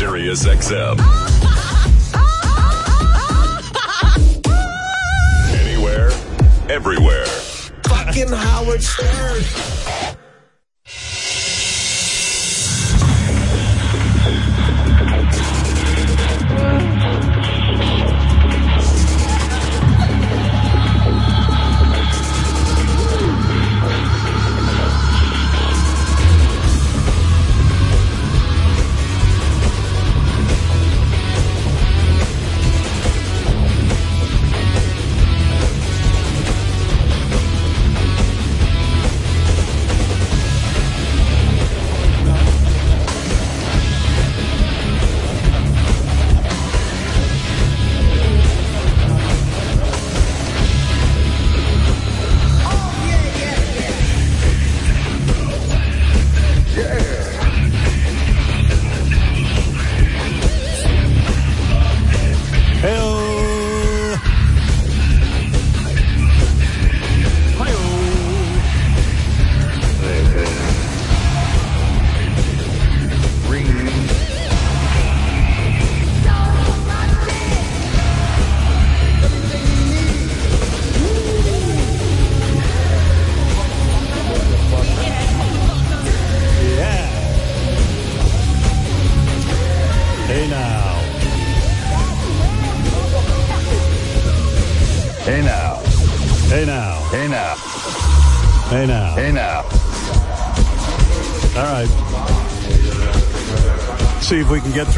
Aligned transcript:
Sirius 0.00 0.46
XM. 0.46 0.96
Anywhere, 5.52 6.10
everywhere. 6.70 7.26
Fucking 7.84 8.28
Howard 8.28 8.82
Stern. 8.82 9.42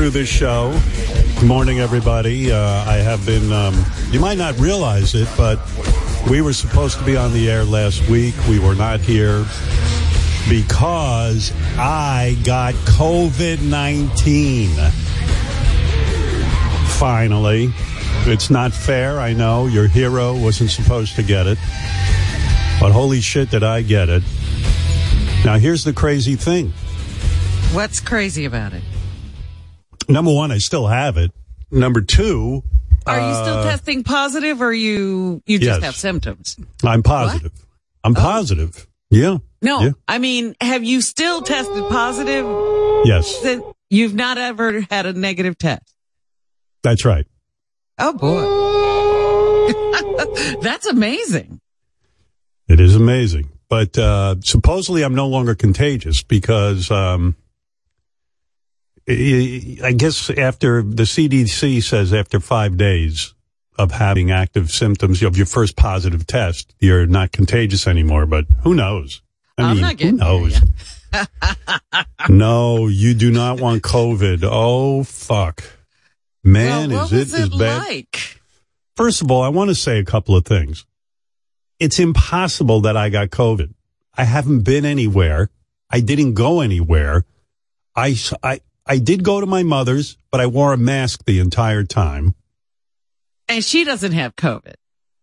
Through 0.02 0.10
this 0.10 0.28
show. 0.28 0.76
Good 1.38 1.46
morning, 1.46 1.78
everybody. 1.78 2.50
Uh, 2.50 2.58
I 2.58 2.96
have 2.96 3.24
been, 3.24 3.52
um, 3.52 3.84
you 4.10 4.18
might 4.18 4.36
not 4.36 4.58
realize 4.58 5.14
it, 5.14 5.28
but 5.36 5.60
we 6.28 6.42
were 6.42 6.52
supposed 6.52 6.98
to 6.98 7.04
be 7.04 7.16
on 7.16 7.32
the 7.32 7.48
air 7.48 7.62
last 7.62 8.08
week. 8.08 8.34
We 8.48 8.58
were 8.58 8.74
not 8.74 8.98
here 8.98 9.46
because 10.48 11.52
I 11.78 12.36
got 12.42 12.74
COVID 12.74 13.62
19. 13.62 14.70
Finally. 16.98 17.72
It's 18.26 18.50
not 18.50 18.72
fair, 18.72 19.20
I 19.20 19.34
know. 19.34 19.68
Your 19.68 19.86
hero 19.86 20.36
wasn't 20.36 20.70
supposed 20.70 21.14
to 21.14 21.22
get 21.22 21.46
it. 21.46 21.58
But 22.80 22.90
holy 22.90 23.20
shit, 23.20 23.50
did 23.50 23.62
I 23.62 23.82
get 23.82 24.08
it. 24.08 24.24
Now, 25.44 25.58
here's 25.58 25.84
the 25.84 25.92
crazy 25.92 26.34
thing. 26.34 26.72
What's 27.72 28.00
crazy 28.00 28.46
about 28.46 28.72
it? 28.72 28.82
Number 30.12 30.32
one, 30.32 30.52
I 30.52 30.58
still 30.58 30.86
have 30.86 31.16
it. 31.16 31.32
Number 31.70 32.02
two, 32.02 32.62
Are 33.06 33.18
you 33.18 33.34
still 33.34 33.58
uh, 33.58 33.64
testing 33.64 34.04
positive 34.04 34.60
or 34.60 34.72
you 34.72 35.42
you 35.46 35.58
just 35.58 35.80
yes. 35.80 35.82
have 35.82 35.96
symptoms? 35.96 36.56
I'm 36.84 37.02
positive. 37.02 37.52
I'm 38.04 38.14
positive. 38.14 38.86
Yeah. 39.10 39.38
No, 39.62 39.80
Yeah. 39.80 39.90
I 40.08 40.18
mean, 40.18 40.54
have 40.60 40.84
you 40.84 41.00
still 41.00 41.42
tested 41.42 41.84
positive? 41.88 42.44
Yes. 43.04 43.44
You've 43.90 44.14
not 44.14 44.38
ever 44.38 44.80
had 44.90 45.06
a 45.06 45.12
negative 45.12 45.56
test. 45.58 45.94
That's 46.82 47.04
right. 47.04 47.26
Oh 47.98 48.12
boy. 48.14 48.62
That's 50.62 50.86
amazing. 50.86 51.60
It 52.68 52.80
is 52.80 52.96
amazing. 52.96 53.50
But 53.68 53.96
uh, 53.96 54.36
supposedly 54.42 55.02
I'm 55.02 55.14
no 55.14 55.28
longer 55.28 55.54
contagious 55.54 56.22
because 56.22 56.90
um, 56.90 57.36
I 59.08 59.94
guess 59.96 60.30
after 60.30 60.82
the 60.82 61.02
CDC 61.02 61.82
says 61.82 62.12
after 62.12 62.38
five 62.40 62.76
days 62.76 63.34
of 63.78 63.90
having 63.90 64.30
active 64.30 64.70
symptoms 64.70 65.22
of 65.22 65.36
your 65.36 65.46
first 65.46 65.76
positive 65.76 66.26
test, 66.26 66.74
you're 66.78 67.06
not 67.06 67.32
contagious 67.32 67.86
anymore. 67.86 68.26
But 68.26 68.46
who 68.62 68.74
knows? 68.74 69.22
I 69.58 69.62
I'm 69.62 69.76
mean, 69.76 69.82
not 69.82 69.96
getting 69.96 70.18
who 70.18 70.24
knows? 70.24 70.60
no, 72.28 72.86
you 72.86 73.14
do 73.14 73.30
not 73.30 73.60
want 73.60 73.82
COVID. 73.82 74.44
Oh 74.44 75.02
fuck, 75.04 75.62
man! 76.42 76.90
well, 76.90 77.04
is 77.06 77.12
was 77.12 77.34
it 77.34 77.40
as 77.40 77.48
bad? 77.50 77.86
like? 77.86 78.40
First 78.96 79.22
of 79.22 79.30
all, 79.30 79.42
I 79.42 79.48
want 79.48 79.68
to 79.70 79.74
say 79.74 79.98
a 79.98 80.04
couple 80.04 80.36
of 80.36 80.44
things. 80.44 80.86
It's 81.78 81.98
impossible 81.98 82.82
that 82.82 82.96
I 82.96 83.08
got 83.08 83.30
COVID. 83.30 83.74
I 84.14 84.24
haven't 84.24 84.60
been 84.60 84.84
anywhere. 84.84 85.50
I 85.90 86.00
didn't 86.00 86.34
go 86.34 86.60
anywhere. 86.60 87.24
I, 87.96 88.16
I, 88.42 88.60
I 88.94 88.98
did 88.98 89.24
go 89.24 89.40
to 89.40 89.46
my 89.46 89.62
mother's, 89.62 90.18
but 90.30 90.40
I 90.42 90.46
wore 90.56 90.72
a 90.74 90.76
mask 90.76 91.24
the 91.24 91.38
entire 91.46 91.82
time. 91.82 92.34
And 93.48 93.64
she 93.64 93.84
doesn't 93.84 94.12
have 94.12 94.36
COVID. 94.36 94.74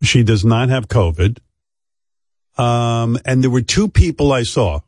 She 0.02 0.24
does 0.24 0.44
not 0.44 0.70
have 0.70 0.88
COVID. 0.88 1.38
Um, 2.58 3.20
and 3.26 3.44
there 3.44 3.52
were 3.52 3.62
two 3.76 3.88
people 3.88 4.32
I 4.32 4.44
saw. 4.44 4.80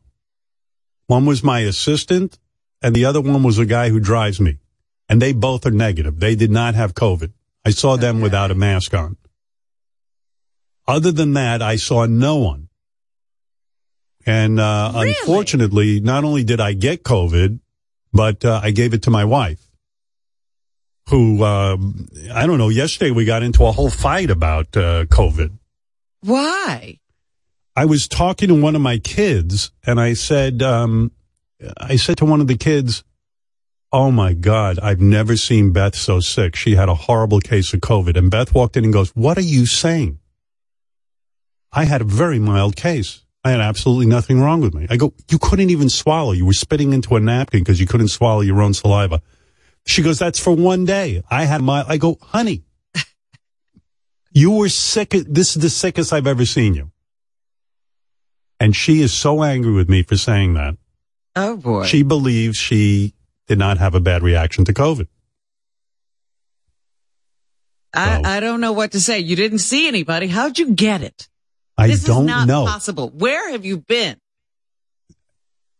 One 1.06 1.26
was 1.26 1.44
my 1.44 1.60
assistant 1.60 2.38
and 2.82 2.92
the 2.96 3.04
other 3.04 3.20
one 3.20 3.44
was 3.44 3.58
a 3.60 3.66
guy 3.66 3.88
who 3.90 4.00
drives 4.00 4.40
me. 4.40 4.58
And 5.08 5.22
they 5.22 5.32
both 5.32 5.64
are 5.64 5.70
negative. 5.86 6.18
They 6.18 6.34
did 6.34 6.50
not 6.50 6.74
have 6.74 6.92
COVID. 6.94 7.32
I 7.64 7.70
saw 7.70 7.96
them 7.96 8.16
Okay. 8.16 8.22
without 8.24 8.50
a 8.50 8.56
mask 8.56 8.94
on. 8.94 9.16
Other 10.88 11.12
than 11.12 11.34
that, 11.34 11.62
I 11.62 11.76
saw 11.76 12.06
no 12.06 12.36
one. 12.38 12.68
And, 14.26 14.58
uh, 14.58 14.90
Really? 14.94 15.10
unfortunately, 15.20 16.00
not 16.00 16.24
only 16.24 16.42
did 16.42 16.60
I 16.60 16.72
get 16.72 17.04
COVID, 17.04 17.60
but, 18.12 18.44
uh, 18.44 18.60
I 18.62 18.70
gave 18.70 18.94
it 18.94 19.02
to 19.02 19.10
my 19.10 19.24
wife 19.24 19.60
who, 21.08 21.42
uh, 21.42 21.76
I 22.32 22.46
don't 22.46 22.58
know, 22.58 22.68
yesterday 22.68 23.10
we 23.10 23.24
got 23.24 23.42
into 23.42 23.64
a 23.64 23.72
whole 23.72 23.90
fight 23.90 24.30
about, 24.30 24.76
uh, 24.76 25.04
COVID. 25.06 25.58
Why? 26.20 26.98
I 27.74 27.86
was 27.86 28.06
talking 28.06 28.48
to 28.48 28.54
one 28.54 28.76
of 28.76 28.82
my 28.82 28.98
kids 28.98 29.72
and 29.86 30.00
I 30.00 30.14
said, 30.14 30.62
um, 30.62 31.12
I 31.78 31.96
said 31.96 32.18
to 32.18 32.24
one 32.24 32.40
of 32.40 32.46
the 32.46 32.56
kids, 32.56 33.02
Oh 33.94 34.10
my 34.10 34.32
God, 34.32 34.78
I've 34.78 35.02
never 35.02 35.36
seen 35.36 35.72
Beth 35.72 35.94
so 35.94 36.18
sick. 36.20 36.56
She 36.56 36.76
had 36.76 36.88
a 36.88 36.94
horrible 36.94 37.40
case 37.40 37.74
of 37.74 37.80
COVID. 37.80 38.16
And 38.16 38.30
Beth 38.30 38.54
walked 38.54 38.76
in 38.76 38.84
and 38.84 38.92
goes, 38.92 39.10
What 39.10 39.36
are 39.36 39.42
you 39.42 39.66
saying? 39.66 40.18
I 41.72 41.84
had 41.84 42.00
a 42.00 42.04
very 42.04 42.38
mild 42.38 42.74
case. 42.74 43.21
I 43.44 43.50
had 43.50 43.60
absolutely 43.60 44.06
nothing 44.06 44.40
wrong 44.40 44.60
with 44.60 44.72
me. 44.74 44.86
I 44.88 44.96
go, 44.96 45.12
You 45.30 45.38
couldn't 45.38 45.70
even 45.70 45.88
swallow. 45.88 46.32
You 46.32 46.46
were 46.46 46.52
spitting 46.52 46.92
into 46.92 47.16
a 47.16 47.20
napkin 47.20 47.60
because 47.60 47.80
you 47.80 47.86
couldn't 47.86 48.08
swallow 48.08 48.40
your 48.40 48.62
own 48.62 48.72
saliva. 48.74 49.20
She 49.86 50.02
goes, 50.02 50.18
That's 50.20 50.38
for 50.38 50.54
one 50.54 50.84
day. 50.84 51.22
I 51.30 51.44
had 51.44 51.60
my, 51.60 51.84
I 51.86 51.96
go, 51.96 52.18
Honey, 52.22 52.62
you 54.32 54.52
were 54.52 54.68
sick. 54.68 55.10
This 55.10 55.56
is 55.56 55.62
the 55.62 55.70
sickest 55.70 56.12
I've 56.12 56.26
ever 56.28 56.46
seen 56.46 56.74
you. 56.74 56.90
And 58.60 58.76
she 58.76 59.00
is 59.02 59.12
so 59.12 59.42
angry 59.42 59.72
with 59.72 59.88
me 59.88 60.04
for 60.04 60.16
saying 60.16 60.54
that. 60.54 60.76
Oh 61.34 61.56
boy. 61.56 61.84
She 61.86 62.02
believes 62.04 62.56
she 62.56 63.14
did 63.48 63.58
not 63.58 63.78
have 63.78 63.96
a 63.96 64.00
bad 64.00 64.22
reaction 64.22 64.64
to 64.66 64.72
COVID. 64.72 65.08
I, 67.94 68.16
So- 68.22 68.28
I 68.28 68.40
don't 68.40 68.60
know 68.60 68.72
what 68.72 68.92
to 68.92 69.00
say. 69.00 69.18
You 69.18 69.34
didn't 69.36 69.58
see 69.58 69.88
anybody. 69.88 70.28
How'd 70.28 70.58
you 70.58 70.72
get 70.74 71.02
it? 71.02 71.28
I 71.82 71.88
this 71.88 72.04
don't 72.04 72.22
is 72.24 72.26
not 72.28 72.46
know. 72.48 72.64
possible. 72.66 73.10
Where 73.10 73.50
have 73.52 73.64
you 73.64 73.78
been? 73.78 74.16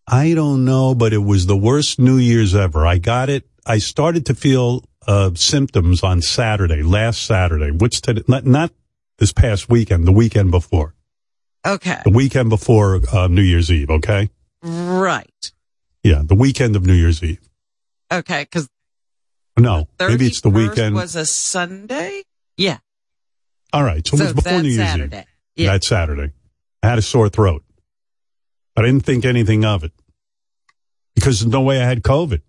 I 0.06 0.34
don't 0.34 0.64
know, 0.64 0.94
but 0.94 1.12
it 1.12 1.18
was 1.18 1.46
the 1.46 1.56
worst 1.56 1.98
New 1.98 2.16
Year's 2.18 2.54
ever. 2.54 2.86
I 2.86 2.98
got 2.98 3.28
it. 3.30 3.44
I 3.64 3.78
started 3.78 4.26
to 4.26 4.34
feel 4.34 4.84
uh, 5.06 5.30
symptoms 5.34 6.02
on 6.02 6.20
Saturday, 6.20 6.82
last 6.82 7.22
Saturday, 7.24 7.70
which 7.70 8.00
today, 8.02 8.22
not, 8.26 8.44
not 8.44 8.72
this 9.18 9.32
past 9.32 9.68
weekend, 9.68 10.06
the 10.06 10.12
weekend 10.12 10.50
before, 10.50 10.94
Okay. 11.64 12.00
the 12.04 12.10
weekend 12.10 12.50
before 12.50 13.00
uh, 13.12 13.28
New 13.28 13.42
Year's 13.42 13.70
Eve. 13.70 13.90
Okay, 13.90 14.28
Right. 14.62 15.52
yeah, 16.02 16.22
the 16.24 16.34
weekend 16.34 16.74
of 16.76 16.84
New 16.84 16.94
Year's 16.94 17.22
Eve. 17.22 17.48
Okay. 18.12 18.44
Cause 18.46 18.68
No, 19.56 19.88
maybe 20.00 20.26
it's 20.26 20.40
the 20.40 20.50
weekend. 20.50 20.94
Was 20.96 21.14
a 21.16 21.24
Sunday. 21.26 22.22
Yeah. 22.56 22.78
All 23.72 23.84
right, 23.84 24.06
so, 24.06 24.16
it 24.16 24.20
was 24.20 24.32
before 24.34 24.60
New 24.62 24.68
Year's 24.68 24.96
Eve. 24.96 25.24
Yeah. 25.56 25.72
That 25.72 25.84
Saturday, 25.84 26.32
I 26.82 26.88
had 26.88 26.98
a 26.98 27.02
sore 27.02 27.28
throat. 27.28 27.62
I 28.76 28.82
didn't 28.82 29.04
think 29.04 29.24
anything 29.24 29.64
of 29.64 29.84
it 29.84 29.92
because 31.14 31.40
there's 31.40 31.52
no 31.52 31.60
way 31.60 31.80
I 31.80 31.84
had 31.84 32.02
COVID. 32.02 32.40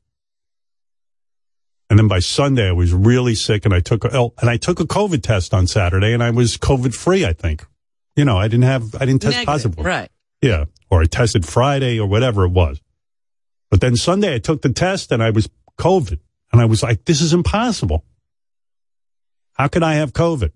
And 1.89 1.99
then 1.99 2.07
by 2.07 2.19
Sunday, 2.19 2.69
I 2.69 2.71
was 2.71 2.93
really 2.93 3.35
sick, 3.35 3.65
and 3.65 3.73
I 3.73 3.81
took 3.81 4.05
a, 4.05 4.17
oh, 4.17 4.33
and 4.39 4.49
I 4.49 4.57
took 4.57 4.79
a 4.79 4.85
COVID 4.85 5.21
test 5.21 5.53
on 5.53 5.67
Saturday, 5.67 6.13
and 6.13 6.23
I 6.23 6.31
was 6.31 6.57
COVID 6.57 6.95
free. 6.95 7.25
I 7.25 7.33
think, 7.33 7.67
you 8.15 8.25
know, 8.25 8.37
I 8.37 8.47
didn't 8.47 8.63
have, 8.63 8.95
I 8.95 9.05
didn't 9.05 9.21
test 9.21 9.37
Negative, 9.37 9.45
positive. 9.45 9.85
Right. 9.85 10.09
Yeah. 10.41 10.65
Or 10.89 11.01
I 11.01 11.05
tested 11.05 11.45
Friday 11.45 11.99
or 11.99 12.07
whatever 12.07 12.45
it 12.45 12.51
was. 12.51 12.81
But 13.69 13.81
then 13.81 13.95
Sunday 13.95 14.35
I 14.35 14.39
took 14.39 14.61
the 14.61 14.71
test 14.71 15.11
and 15.11 15.21
I 15.21 15.29
was 15.29 15.49
COVID. 15.77 16.19
And 16.51 16.61
I 16.61 16.65
was 16.65 16.83
like, 16.83 17.05
this 17.05 17.21
is 17.21 17.33
impossible. 17.33 18.05
How 19.53 19.67
could 19.67 19.83
I 19.83 19.95
have 19.95 20.13
COVID? 20.13 20.51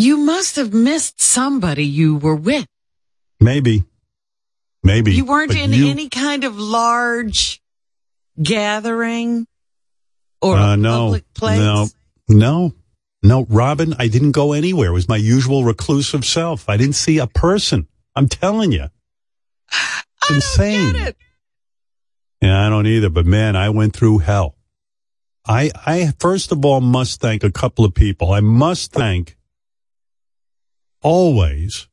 You 0.00 0.16
must 0.16 0.56
have 0.56 0.72
missed 0.72 1.20
somebody 1.20 1.84
you 1.84 2.16
were 2.16 2.34
with. 2.34 2.66
Maybe. 3.38 3.84
Maybe. 4.82 5.12
You 5.12 5.26
weren't 5.26 5.54
in 5.54 5.74
you- 5.74 5.90
any 5.90 6.08
kind 6.08 6.44
of 6.44 6.58
large 6.58 7.60
gathering 8.42 9.46
or 10.40 10.56
uh, 10.56 10.76
no, 10.76 11.04
public 11.04 11.34
place. 11.34 11.58
no, 11.58 11.86
no, 12.30 12.74
no, 13.22 13.46
Robin, 13.50 13.94
I 13.98 14.08
didn't 14.08 14.32
go 14.32 14.54
anywhere. 14.54 14.88
It 14.88 14.94
was 14.94 15.06
my 15.08 15.18
usual 15.18 15.64
reclusive 15.64 16.24
self. 16.24 16.70
I 16.70 16.78
didn't 16.78 16.94
see 16.94 17.18
a 17.18 17.26
person. 17.26 17.86
I'm 18.16 18.28
telling 18.28 18.72
you. 18.72 18.86
It's 20.22 20.30
insane. 20.30 20.96
it. 20.96 21.16
Yeah, 22.40 22.66
I 22.66 22.68
don't 22.68 22.86
either. 22.86 23.08
But 23.10 23.26
man, 23.26 23.56
I 23.56 23.70
went 23.70 23.94
through 23.94 24.18
hell. 24.18 24.54
I, 25.46 25.70
I 25.74 26.12
first 26.18 26.52
of 26.52 26.64
all 26.64 26.80
must 26.80 27.20
thank 27.20 27.42
a 27.42 27.50
couple 27.50 27.84
of 27.86 27.94
people. 27.94 28.30
I 28.30 28.40
must 28.40 28.92
thank 28.92 29.36
always 31.02 31.88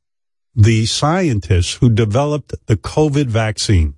the 0.55 0.85
scientists 0.85 1.75
who 1.75 1.89
developed 1.89 2.53
the 2.65 2.77
COVID 2.77 3.27
vaccine. 3.27 3.95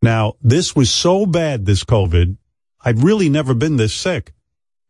Now, 0.00 0.34
this 0.40 0.74
was 0.74 0.90
so 0.90 1.26
bad, 1.26 1.66
this 1.66 1.84
COVID. 1.84 2.36
I've 2.84 3.02
really 3.02 3.28
never 3.28 3.54
been 3.54 3.76
this 3.76 3.94
sick. 3.94 4.32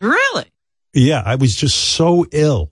Really? 0.00 0.46
Yeah, 0.94 1.22
I 1.24 1.36
was 1.36 1.56
just 1.56 1.76
so 1.76 2.26
ill. 2.32 2.70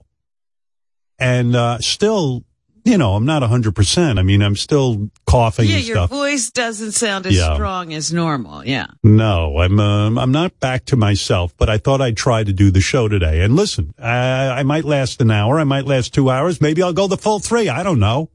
And, 1.19 1.55
uh, 1.55 1.79
still, 1.79 2.43
you 2.83 2.97
know, 2.97 3.15
I'm 3.15 3.25
not 3.25 3.41
100%. 3.43 4.17
I 4.19 4.23
mean, 4.23 4.41
I'm 4.41 4.55
still 4.55 5.09
coughing 5.27 5.69
Yeah, 5.69 5.75
and 5.77 5.85
your 5.87 6.07
voice 6.07 6.49
doesn't 6.51 6.91
sound 6.93 7.25
as 7.25 7.35
Yeah. 7.35 7.53
strong 7.55 7.93
as 7.93 8.11
normal. 8.11 8.65
Yeah. 8.65 8.87
No, 9.03 9.59
I'm 9.59 9.79
um, 9.79 10.17
I'm 10.17 10.31
not 10.31 10.59
back 10.59 10.85
to 10.85 10.95
myself, 10.95 11.53
but 11.57 11.69
I 11.69 11.77
thought 11.77 12.01
I'd 12.01 12.17
try 12.17 12.43
to 12.43 12.53
do 12.53 12.71
the 12.71 12.81
show 12.81 13.07
today. 13.07 13.41
And 13.41 13.55
listen, 13.55 13.93
I, 13.99 14.59
I 14.59 14.63
might 14.63 14.83
last 14.85 15.21
an 15.21 15.31
hour, 15.31 15.59
I 15.59 15.63
might 15.63 15.85
last 15.85 16.13
two 16.13 16.29
hours, 16.29 16.59
maybe 16.61 16.81
I'll 16.81 16.93
go 16.93 17.07
the 17.07 17.17
full 17.17 17.39
three. 17.39 17.69
I 17.69 17.83
don't 17.83 17.99
know. 17.99 18.29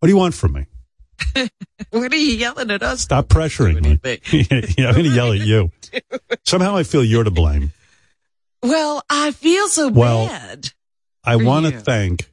What 0.00 0.06
do 0.06 0.08
you 0.08 0.16
want 0.18 0.34
from 0.34 0.52
me? 0.54 0.66
What 1.90 2.12
are 2.12 2.16
you 2.16 2.34
yelling 2.36 2.70
at 2.72 2.82
us? 2.82 3.02
Stop 3.02 3.28
pressuring 3.28 3.80
me. 3.82 4.00
yeah, 4.76 4.88
I'm 4.88 4.94
going 4.94 5.04
to 5.04 5.10
yell 5.14 5.32
at 5.32 5.38
you. 5.38 5.70
Somehow 6.44 6.76
I 6.76 6.82
feel 6.82 7.02
you're 7.04 7.22
to 7.24 7.30
blame. 7.30 7.72
Well, 8.62 9.02
I 9.08 9.30
feel 9.30 9.68
so 9.68 9.88
Well, 9.88 10.26
bad. 10.26 10.70
I 11.24 11.36
want 11.36 11.66
to 11.66 11.78
thank 11.80 12.28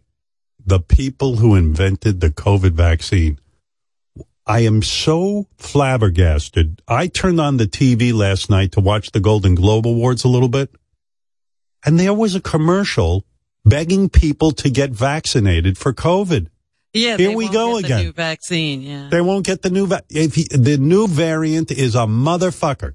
the 0.66 0.80
people 0.80 1.38
who 1.38 1.56
invented 1.56 2.22
the 2.22 2.30
COVID 2.30 2.72
vaccine. 2.72 3.40
I 4.48 4.60
am 4.60 4.82
so 4.84 5.48
flabbergasted. 5.58 6.82
I 6.88 7.08
turned 7.08 7.40
on 7.42 7.58
the 7.58 7.66
TV 7.66 8.14
last 8.14 8.50
night 8.50 8.72
to 8.74 8.80
watch 8.80 9.12
the 9.12 9.20
Golden 9.20 9.56
Globe 9.56 9.88
Awards 9.88 10.24
a 10.24 10.28
little 10.28 10.50
bit, 10.50 10.70
and 11.86 12.00
there 12.00 12.14
was 12.14 12.36
a 12.36 12.42
commercial 12.42 13.26
begging 13.66 14.10
people 14.10 14.52
to 14.52 14.70
get 14.70 14.92
vaccinated 14.92 15.78
for 15.78 15.94
COVID. 15.94 16.48
Yeah, 16.94 17.18
Here 17.18 17.30
they 17.30 17.36
we 17.36 17.46
won't 17.46 17.54
go 17.54 17.68
get 17.76 17.82
the 17.82 17.86
again. 17.88 18.06
new 18.06 18.12
vaccine. 18.12 18.82
Yeah. 18.82 19.08
They 19.12 19.22
won't 19.22 19.46
get 19.46 19.62
the 19.64 19.70
new 19.70 19.88
va- 19.88 20.04
if 20.10 20.36
he, 20.36 20.44
the 20.50 20.78
new 20.78 21.08
variant 21.08 21.72
is 21.72 21.96
a 21.96 22.06
motherfucker. 22.06 22.94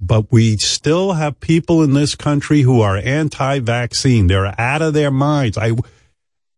But 0.00 0.30
we 0.30 0.58
still 0.58 1.14
have 1.14 1.40
people 1.40 1.82
in 1.82 1.94
this 1.94 2.14
country 2.14 2.60
who 2.60 2.82
are 2.82 2.96
anti-vaccine. 2.98 4.26
They're 4.26 4.54
out 4.60 4.82
of 4.82 4.92
their 4.92 5.10
minds. 5.10 5.56
I 5.56 5.72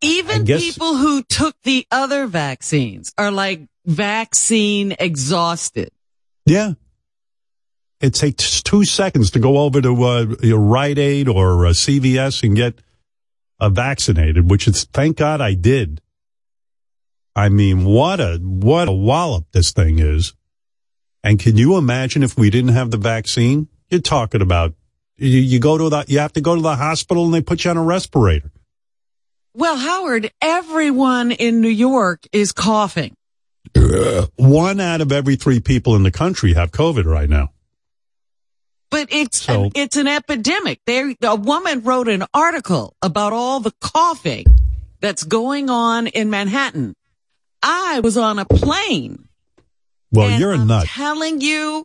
Even 0.00 0.42
I 0.42 0.44
guess- 0.44 0.60
people 0.60 0.96
who 0.96 1.22
took 1.22 1.54
the 1.62 1.86
other 1.90 2.26
vaccines 2.26 3.12
are 3.16 3.30
like 3.30 3.62
vaccine 3.86 4.94
exhausted. 4.98 5.90
Yeah. 6.46 6.72
It 8.00 8.14
takes 8.14 8.62
two 8.62 8.84
seconds 8.84 9.30
to 9.32 9.38
go 9.40 9.58
over 9.58 9.80
to 9.80 10.02
uh, 10.04 10.26
your 10.42 10.60
Rite 10.60 10.98
Aid 10.98 11.28
or 11.28 11.66
uh, 11.66 11.70
CVS 11.70 12.44
and 12.44 12.54
get 12.54 12.78
uh, 13.58 13.68
vaccinated, 13.70 14.48
which 14.48 14.68
is 14.68 14.84
thank 14.84 15.16
God 15.16 15.40
I 15.40 15.54
did. 15.54 16.00
I 17.34 17.48
mean, 17.48 17.84
what 17.84 18.20
a 18.20 18.38
what 18.42 18.88
a 18.88 18.92
wallop 18.92 19.46
this 19.52 19.72
thing 19.72 19.98
is. 19.98 20.32
And 21.24 21.38
can 21.38 21.56
you 21.56 21.76
imagine 21.76 22.22
if 22.22 22.36
we 22.38 22.50
didn't 22.50 22.72
have 22.74 22.90
the 22.90 22.96
vaccine? 22.96 23.68
You're 23.90 24.00
talking 24.00 24.40
about 24.42 24.74
you, 25.16 25.38
you 25.40 25.58
go 25.58 25.76
to 25.78 25.88
the 25.88 26.04
you 26.08 26.18
have 26.20 26.32
to 26.34 26.40
go 26.40 26.54
to 26.54 26.60
the 26.62 26.76
hospital 26.76 27.24
and 27.24 27.34
they 27.34 27.40
put 27.42 27.64
you 27.64 27.70
on 27.70 27.76
a 27.76 27.82
respirator. 27.82 28.52
Well, 29.54 29.76
Howard, 29.76 30.30
everyone 30.40 31.32
in 31.32 31.60
New 31.60 31.68
York 31.68 32.26
is 32.32 32.52
coughing. 32.52 33.14
One 34.36 34.80
out 34.80 35.00
of 35.00 35.10
every 35.12 35.36
three 35.36 35.60
people 35.60 35.96
in 35.96 36.02
the 36.04 36.10
country 36.12 36.54
have 36.54 36.70
COVID 36.70 37.04
right 37.04 37.28
now. 37.28 37.50
But 38.90 39.08
it's 39.10 39.42
So- 39.42 39.64
an, 39.64 39.72
it's 39.74 39.96
an 39.96 40.06
epidemic. 40.06 40.80
There, 40.86 41.14
a 41.22 41.36
woman 41.36 41.82
wrote 41.82 42.08
an 42.08 42.24
article 42.32 42.94
about 43.02 43.32
all 43.32 43.60
the 43.60 43.72
coughing 43.80 44.46
that's 45.00 45.24
going 45.24 45.68
on 45.68 46.06
in 46.06 46.30
Manhattan. 46.30 46.94
I 47.62 48.00
was 48.00 48.16
on 48.16 48.38
a 48.38 48.44
plane. 48.44 49.27
Well, 50.12 50.28
and 50.28 50.40
you're 50.40 50.52
a 50.52 50.58
I'm 50.58 50.66
nut. 50.66 50.86
Telling 50.86 51.40
you, 51.40 51.84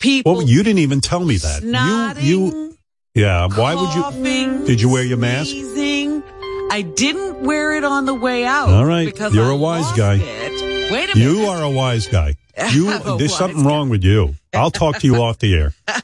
people. 0.00 0.34
Well, 0.36 0.42
you 0.42 0.62
didn't 0.62 0.78
even 0.80 1.00
tell 1.00 1.24
me 1.24 1.36
that. 1.38 1.62
snotting, 1.62 2.22
You 2.22 2.38
you 2.46 2.78
yeah. 3.14 3.46
Why 3.48 3.74
would 3.74 3.94
you? 3.94 4.64
Did 4.66 4.80
you 4.80 4.88
wear 4.90 5.04
your 5.04 5.18
mask? 5.18 5.50
sneezing. 5.50 6.22
I 6.70 6.82
didn't 6.82 7.42
wear 7.42 7.74
it 7.74 7.84
on 7.84 8.06
the 8.06 8.14
way 8.14 8.44
out. 8.44 8.68
All 8.70 8.84
right, 8.84 9.04
because 9.06 9.34
you're 9.34 9.52
I 9.52 9.54
a 9.54 9.56
wise 9.56 9.92
guy. 9.92 10.14
it. 10.20 10.90
Wait 10.92 11.10
a 11.14 11.16
minute. 11.16 11.16
You 11.16 11.46
are 11.46 11.62
a 11.62 11.70
wise 11.70 12.06
guy. 12.06 12.36
You 12.72 13.16
there's 13.18 13.36
something 13.36 13.62
guy. 13.64 13.68
wrong 13.68 13.88
with 13.90 14.04
you. 14.04 14.34
I'll 14.52 14.70
talk 14.70 14.98
to 15.00 15.06
you 15.08 15.16
off 15.16 15.38
the 15.40 15.54
air. 15.54 15.74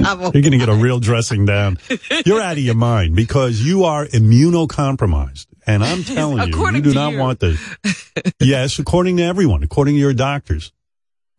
You're 0.00 0.30
going 0.42 0.52
to 0.52 0.58
get 0.58 0.68
a 0.68 0.74
real 0.74 0.98
dressing 1.00 1.44
down. 1.46 1.78
You're 2.26 2.40
out 2.40 2.52
of 2.52 2.58
your 2.58 2.74
mind 2.74 3.14
because 3.16 3.60
you 3.60 3.84
are 3.84 4.06
immunocompromised. 4.06 5.46
And 5.66 5.84
I'm 5.84 6.02
telling 6.04 6.48
you, 6.48 6.68
you 6.72 6.80
do 6.82 6.94
not 6.94 7.12
you. 7.12 7.18
want 7.18 7.38
this. 7.40 7.60
yes, 8.40 8.78
according 8.78 9.18
to 9.18 9.22
everyone, 9.24 9.62
according 9.62 9.94
to 9.94 10.00
your 10.00 10.14
doctors. 10.14 10.72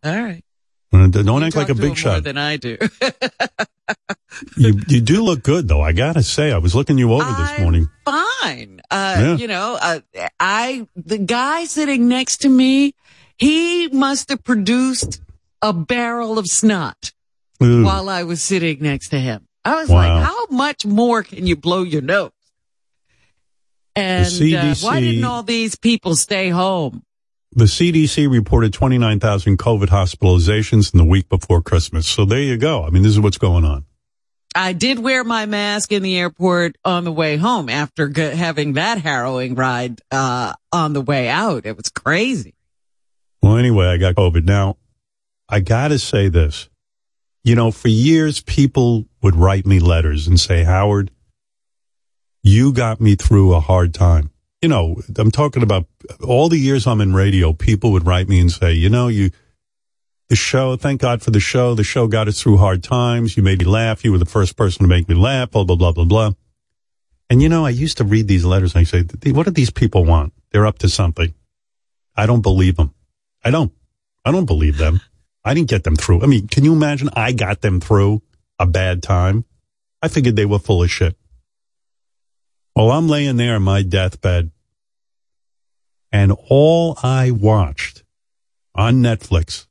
all 0.04 0.14
right. 0.14 0.42
Uh, 0.94 1.06
Don't 1.08 1.40
You 1.40 1.46
act 1.46 1.56
like 1.56 1.70
a 1.70 1.74
big 1.74 1.96
shot. 1.96 2.22
than 2.22 2.36
I 2.38 2.56
do. 2.58 2.76
You, 4.56 4.80
you 4.88 5.00
do 5.00 5.22
look 5.22 5.42
good 5.42 5.68
though. 5.68 5.80
I 5.82 5.92
gotta 5.92 6.22
say, 6.22 6.52
I 6.52 6.58
was 6.58 6.74
looking 6.74 6.98
you 6.98 7.12
over 7.12 7.24
this 7.24 7.50
I'm 7.50 7.62
morning. 7.62 7.88
Fine. 8.04 8.80
Uh, 8.90 9.16
Yeah. 9.18 9.36
you 9.36 9.46
know, 9.46 9.78
uh, 9.80 10.00
I, 10.40 10.86
the 10.96 11.18
guy 11.18 11.64
sitting 11.64 12.08
next 12.08 12.38
to 12.38 12.48
me, 12.48 12.94
he 13.38 13.88
must 13.88 14.30
have 14.30 14.42
produced 14.42 15.20
a 15.60 15.72
barrel 15.72 16.38
of 16.38 16.46
snot 16.46 17.12
Ooh. 17.68 17.84
while 17.84 18.08
I 18.08 18.22
was 18.24 18.42
sitting 18.42 18.78
next 18.80 19.08
to 19.10 19.18
him. 19.18 19.46
I 19.64 19.76
was 19.76 19.88
Wow. 19.88 19.96
like, 19.96 20.24
how 20.26 20.46
much 20.46 20.84
more 20.84 21.22
can 21.22 21.46
you 21.46 21.56
blow 21.56 21.82
your 21.82 22.02
nose? 22.02 22.30
And 23.94 24.26
uh, 24.26 24.74
why 24.80 25.00
didn't 25.00 25.24
all 25.24 25.42
these 25.42 25.76
people 25.76 26.16
stay 26.16 26.48
home? 26.48 27.02
The 27.54 27.64
CDC 27.64 28.30
reported 28.30 28.72
29,000 28.72 29.58
COVID 29.58 29.88
hospitalizations 29.88 30.94
in 30.94 30.98
the 30.98 31.04
week 31.04 31.28
before 31.28 31.60
Christmas. 31.60 32.08
So 32.08 32.24
there 32.24 32.40
you 32.40 32.56
go. 32.56 32.84
I 32.84 32.90
mean, 32.90 33.02
this 33.02 33.12
is 33.12 33.20
what's 33.20 33.36
going 33.36 33.64
on. 33.64 33.84
I 34.54 34.72
did 34.72 34.98
wear 34.98 35.22
my 35.24 35.44
mask 35.46 35.92
in 35.92 36.02
the 36.02 36.18
airport 36.18 36.76
on 36.84 37.04
the 37.04 37.12
way 37.12 37.36
home 37.36 37.68
after 37.68 38.08
g- 38.08 38.22
having 38.22 38.74
that 38.74 38.98
harrowing 38.98 39.54
ride 39.54 40.00
uh, 40.10 40.54
on 40.72 40.94
the 40.94 41.00
way 41.02 41.28
out. 41.28 41.66
It 41.66 41.76
was 41.76 41.90
crazy. 41.90 42.54
Well, 43.42 43.56
anyway, 43.58 43.86
I 43.86 43.96
got 43.98 44.14
COVID. 44.14 44.44
Now, 44.44 44.76
I 45.48 45.60
got 45.60 45.88
to 45.88 45.98
say 45.98 46.28
this. 46.28 46.68
You 47.44 47.54
know, 47.56 47.70
for 47.70 47.88
years, 47.88 48.40
people 48.40 49.06
would 49.20 49.34
write 49.34 49.66
me 49.66 49.80
letters 49.80 50.28
and 50.28 50.38
say, 50.38 50.62
Howard, 50.62 51.10
you 52.42 52.72
got 52.72 53.00
me 53.00 53.16
through 53.16 53.54
a 53.54 53.60
hard 53.60 53.94
time. 53.94 54.30
You 54.60 54.68
know, 54.68 55.02
I'm 55.16 55.32
talking 55.32 55.62
about 55.62 55.86
all 56.24 56.48
the 56.48 56.58
years 56.58 56.86
I'm 56.86 57.00
in 57.00 57.14
radio, 57.14 57.52
people 57.52 57.90
would 57.92 58.06
write 58.06 58.28
me 58.28 58.38
and 58.38 58.50
say, 58.50 58.72
you 58.72 58.88
know, 58.88 59.08
you, 59.08 59.30
the 60.28 60.36
show, 60.36 60.76
thank 60.76 61.00
God 61.00 61.20
for 61.20 61.32
the 61.32 61.40
show. 61.40 61.74
The 61.74 61.82
show 61.82 62.06
got 62.06 62.28
us 62.28 62.40
through 62.40 62.58
hard 62.58 62.82
times. 62.82 63.36
You 63.36 63.42
made 63.42 63.58
me 63.58 63.64
laugh. 63.64 64.04
You 64.04 64.12
were 64.12 64.18
the 64.18 64.24
first 64.24 64.56
person 64.56 64.84
to 64.84 64.88
make 64.88 65.08
me 65.08 65.16
laugh, 65.16 65.50
blah, 65.50 65.64
blah, 65.64 65.76
blah, 65.76 65.92
blah, 65.92 66.04
blah. 66.04 66.32
And 67.28 67.42
you 67.42 67.48
know, 67.48 67.66
I 67.66 67.70
used 67.70 67.98
to 67.98 68.04
read 68.04 68.28
these 68.28 68.44
letters 68.44 68.74
and 68.74 68.80
I 68.80 68.84
say, 68.84 69.04
what 69.32 69.46
do 69.46 69.50
these 69.50 69.70
people 69.70 70.04
want? 70.04 70.32
They're 70.52 70.66
up 70.66 70.78
to 70.78 70.88
something. 70.88 71.34
I 72.14 72.26
don't 72.26 72.42
believe 72.42 72.76
them. 72.76 72.94
I 73.44 73.50
don't. 73.50 73.72
I 74.24 74.30
don't 74.30 74.46
believe 74.46 74.78
them. 74.78 75.00
I 75.44 75.54
didn't 75.54 75.68
get 75.68 75.84
them 75.84 75.96
through. 75.96 76.22
I 76.22 76.26
mean, 76.26 76.48
can 76.48 76.64
you 76.64 76.72
imagine 76.72 77.10
I 77.14 77.32
got 77.32 77.60
them 77.60 77.80
through 77.80 78.22
a 78.58 78.66
bad 78.66 79.02
time? 79.02 79.44
I 80.00 80.08
figured 80.08 80.36
they 80.36 80.46
were 80.46 80.58
full 80.58 80.82
of 80.82 80.90
shit. 80.90 81.16
Well, 82.74 82.90
I'm 82.90 83.08
laying 83.08 83.36
there 83.36 83.56
in 83.56 83.62
my 83.62 83.82
deathbed 83.82 84.50
and 86.12 86.32
all 86.48 86.98
I 87.02 87.30
watched 87.30 88.04
on 88.74 88.96
Netflix 88.96 89.66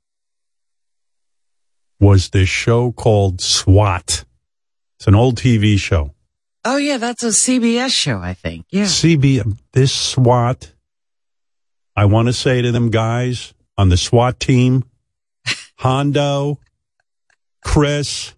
was 2.00 2.30
this 2.30 2.50
show 2.50 2.92
called 2.92 3.40
SWAT. 3.40 4.26
It's 4.98 5.08
an 5.08 5.16
old 5.16 5.38
TV 5.38 5.78
show. 5.78 6.14
Oh 6.66 6.78
yeah, 6.78 6.98
that's 6.98 7.24
a 7.24 7.28
CBS 7.28 7.92
show, 7.92 8.18
I 8.18 8.34
think. 8.34 8.66
Yeah. 8.70 8.86
CB, 8.86 9.58
this 9.74 9.94
SWAT, 9.94 10.74
I 11.96 12.06
want 12.06 12.28
to 12.28 12.34
say 12.34 12.62
to 12.62 12.72
them 12.72 12.90
guys 12.90 13.54
on 13.78 13.90
the 13.90 13.98
SWAT 13.98 14.40
team, 14.40 14.84
Hondo, 15.82 16.60
Chris, 17.64 18.36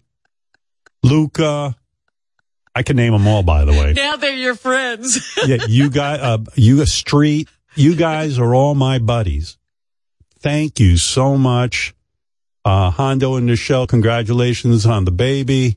Luca, 1.02 1.76
I 2.74 2.82
can 2.82 2.96
name 2.96 3.12
them 3.12 3.26
all, 3.28 3.42
by 3.42 3.66
the 3.66 3.72
way. 3.72 3.92
Now 3.92 4.16
they're 4.16 4.34
your 4.34 4.54
friends. 4.54 5.36
yeah, 5.46 5.58
you 5.68 5.90
guys, 5.90 6.20
uh, 6.20 6.38
you 6.54 6.84
street, 6.86 7.48
you 7.74 7.96
guys 7.96 8.38
are 8.38 8.54
all 8.54 8.74
my 8.74 8.98
buddies. 8.98 9.58
Thank 10.38 10.80
you 10.80 10.96
so 10.96 11.36
much. 11.36 11.94
Uh, 12.64 12.88
Hondo 12.90 13.36
and 13.36 13.44
Michelle, 13.44 13.86
congratulations 13.86 14.86
on 14.86 15.04
the 15.04 15.10
baby. 15.10 15.76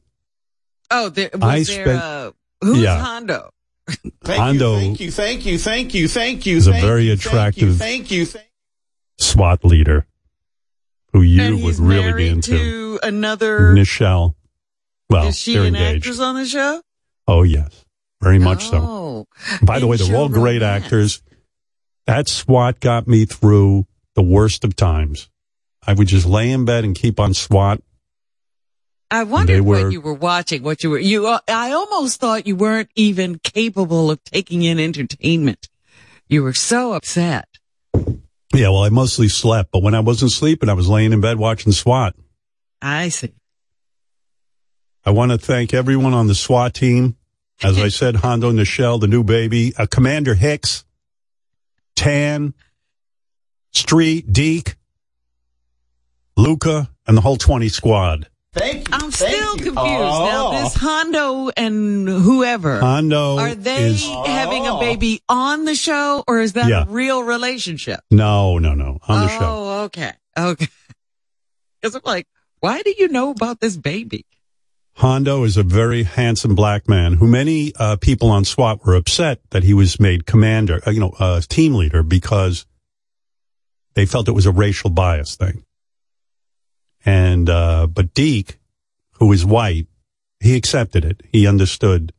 oh, 0.90 1.10
there 1.10 1.30
was 1.34 1.44
I 1.44 1.56
there 1.64 1.84
spent- 1.86 2.02
uh, 2.02 2.32
who's 2.62 2.80
Yeah. 2.80 2.98
Hondo? 2.98 3.50
Thank 4.24 4.40
Hondo 4.42 4.80
you, 4.80 4.80
thank 4.86 5.00
you, 5.02 5.12
thank 5.12 5.46
you, 5.46 5.58
thank 5.60 5.94
you, 5.94 6.08
thank 6.08 6.46
you. 6.46 6.56
is 6.58 6.68
a 6.68 6.72
thank 6.72 6.86
very 6.86 7.04
you, 7.08 7.14
attractive- 7.14 7.76
Thank 7.78 8.10
you, 8.12 8.26
thank 8.26 8.44
you. 8.44 8.44
SWAT 9.20 9.66
leader 9.66 10.06
who 11.18 11.24
you 11.24 11.66
would 11.66 11.80
really 11.80 12.14
be 12.14 12.28
into. 12.30 12.58
to 12.58 13.00
another. 13.04 13.72
Michelle. 13.74 14.36
Well, 15.10 15.28
is 15.28 15.38
she 15.38 15.54
they're 15.54 15.64
an 15.64 15.76
engaged. 15.76 16.06
actress 16.06 16.20
on 16.20 16.36
the 16.36 16.46
show? 16.46 16.82
Oh, 17.28 17.44
yes. 17.44 17.86
Very 18.22 18.40
much 18.40 18.68
so. 18.68 18.78
Oh. 18.78 19.28
By 19.62 19.80
the 19.80 19.88
way, 19.88 19.98
they're 19.98 20.16
all 20.16 20.30
great 20.30 20.62
romance. 20.62 20.86
actors. 20.86 21.22
That 22.06 22.28
SWAT 22.28 22.80
got 22.80 23.08
me 23.08 23.26
through 23.26 23.86
the 24.16 24.24
worst 24.24 24.64
of 24.64 24.76
times. 24.76 25.30
I 25.86 25.94
would 25.94 26.08
just 26.08 26.26
lay 26.26 26.52
in 26.52 26.66
bed 26.66 26.84
and 26.84 26.96
keep 26.96 27.20
on 27.20 27.34
SWAT. 27.34 27.82
I 29.10 29.24
wondered 29.24 29.62
were- 29.62 29.84
what 29.84 29.92
you 29.92 30.02
were 30.02 30.14
watching, 30.14 30.64
what 30.64 30.84
you 30.84 30.90
were, 30.90 31.00
you, 31.00 31.28
uh, 31.28 31.40
I 31.48 31.72
almost 31.72 32.20
thought 32.20 32.48
you 32.48 32.56
weren't 32.56 32.90
even 32.96 33.40
capable 33.40 34.12
of 34.12 34.22
taking 34.26 34.64
in 34.64 34.80
entertainment. 34.80 35.70
You 36.28 36.44
were 36.44 36.54
so 36.54 36.92
upset. 36.94 37.47
Yeah, 38.54 38.70
well, 38.70 38.84
I 38.84 38.90
mostly 38.90 39.28
slept, 39.28 39.72
but 39.72 39.84
when 39.84 39.94
I 39.94 40.00
wasn't 40.00 40.32
sleeping, 40.32 40.70
I 40.70 40.74
was 40.74 40.88
laying 40.88 41.14
in 41.14 41.22
bed 41.22 41.38
watching 41.38 41.72
SWAT. 41.72 42.16
I 42.82 43.10
see. 43.10 43.34
I 45.06 45.12
want 45.12 45.32
to 45.32 45.38
thank 45.38 45.74
everyone 45.74 46.14
on 46.14 46.28
the 46.28 46.36
SWAT 46.36 46.74
team. 46.74 47.18
As 47.64 47.80
I 47.80 47.88
said, 47.88 48.18
Hondo 48.18 48.52
Nichelle, 48.52 49.00
the 49.00 49.08
new 49.08 49.24
baby, 49.24 49.74
uh, 49.78 49.88
Commander 49.90 50.36
Hicks, 50.36 50.86
Tan, 51.96 52.54
Street, 53.72 54.32
Deke, 54.32 54.76
Luca, 56.36 56.90
and 57.08 57.18
the 57.18 57.22
whole 57.22 57.38
20 57.38 57.68
squad. 57.70 58.30
Thank 58.58 58.88
you. 58.90 58.94
I'm 58.94 59.12
thank 59.12 59.14
still 59.14 59.58
you. 59.58 59.64
confused. 59.64 59.78
Oh. 59.78 60.52
Now, 60.52 60.64
this 60.64 60.74
Hondo 60.76 61.50
and 61.56 62.08
whoever, 62.08 62.80
Hondo 62.80 63.38
are 63.38 63.56
they 63.56 63.88
is, 63.88 64.04
having 64.04 64.68
a 64.68 64.80
baby 64.80 65.22
on 65.30 65.66
the 65.66 65.76
show 65.76 66.24
or 66.28 66.40
is 66.40 66.54
that 66.54 66.70
Yeah. 66.70 66.84
a 66.84 66.86
real 66.86 67.24
relationship? 67.24 68.02
no, 68.12 68.58
no, 68.58 68.74
no, 68.74 69.00
on 69.08 69.20
the 69.22 69.34
oh, 69.34 69.40
show. 69.40 69.40
Oh, 69.42 69.84
okay. 69.86 70.12
Okay. 70.38 70.68
Because 71.80 71.94
I'm 71.94 72.02
like, 72.06 72.28
why 72.60 72.82
do 72.82 72.92
you 72.98 73.08
know 73.08 73.30
about 73.30 73.60
this 73.60 73.78
baby? 73.78 74.26
Hondo 74.96 75.44
is 75.44 75.58
a 75.58 75.64
very 75.64 76.02
handsome 76.02 76.56
black 76.56 76.90
man 76.90 77.14
who 77.14 77.28
many 77.28 77.72
uh, 77.76 77.98
people 77.98 78.32
on 78.32 78.46
SWAT 78.46 78.84
were 78.84 78.96
upset 78.96 79.40
that 79.52 79.64
he 79.64 79.76
was 79.76 80.00
made 80.00 80.26
commander, 80.26 80.82
uh, 80.88 80.90
you 80.90 81.00
know, 81.00 81.14
uh, 81.20 81.40
team 81.48 81.76
leader 81.76 82.02
because 82.02 82.66
they 83.94 84.08
felt 84.08 84.28
it 84.28 84.32
was 84.32 84.48
a 84.48 84.52
racial 84.52 84.90
bias 84.90 85.36
thing. 85.36 85.64
And, 87.08 87.50
uh, 87.50 87.88
but 87.88 88.14
Deke, 88.14 88.60
who 89.14 89.32
is 89.32 89.46
white, 89.46 89.88
he 90.42 90.56
accepted 90.58 91.06
it. 91.06 91.22
He 91.32 91.48
understood 91.48 92.12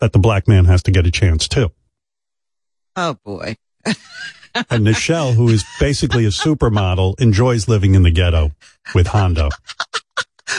that 0.00 0.12
the 0.12 0.18
black 0.18 0.48
man 0.48 0.64
has 0.64 0.82
to 0.82 0.90
get 0.90 1.06
a 1.06 1.10
chance 1.10 1.46
too. 1.46 1.70
Oh 2.96 3.16
boy. 3.24 3.56
And 4.70 4.86
Nichelle, 4.86 5.34
who 5.34 5.50
is 5.50 5.66
basically 5.78 6.24
a 6.24 6.30
supermodel, 6.30 7.20
enjoys 7.20 7.68
living 7.68 7.94
in 7.94 8.04
the 8.04 8.10
ghetto 8.10 8.52
with 8.94 9.06
Hondo. 9.06 9.50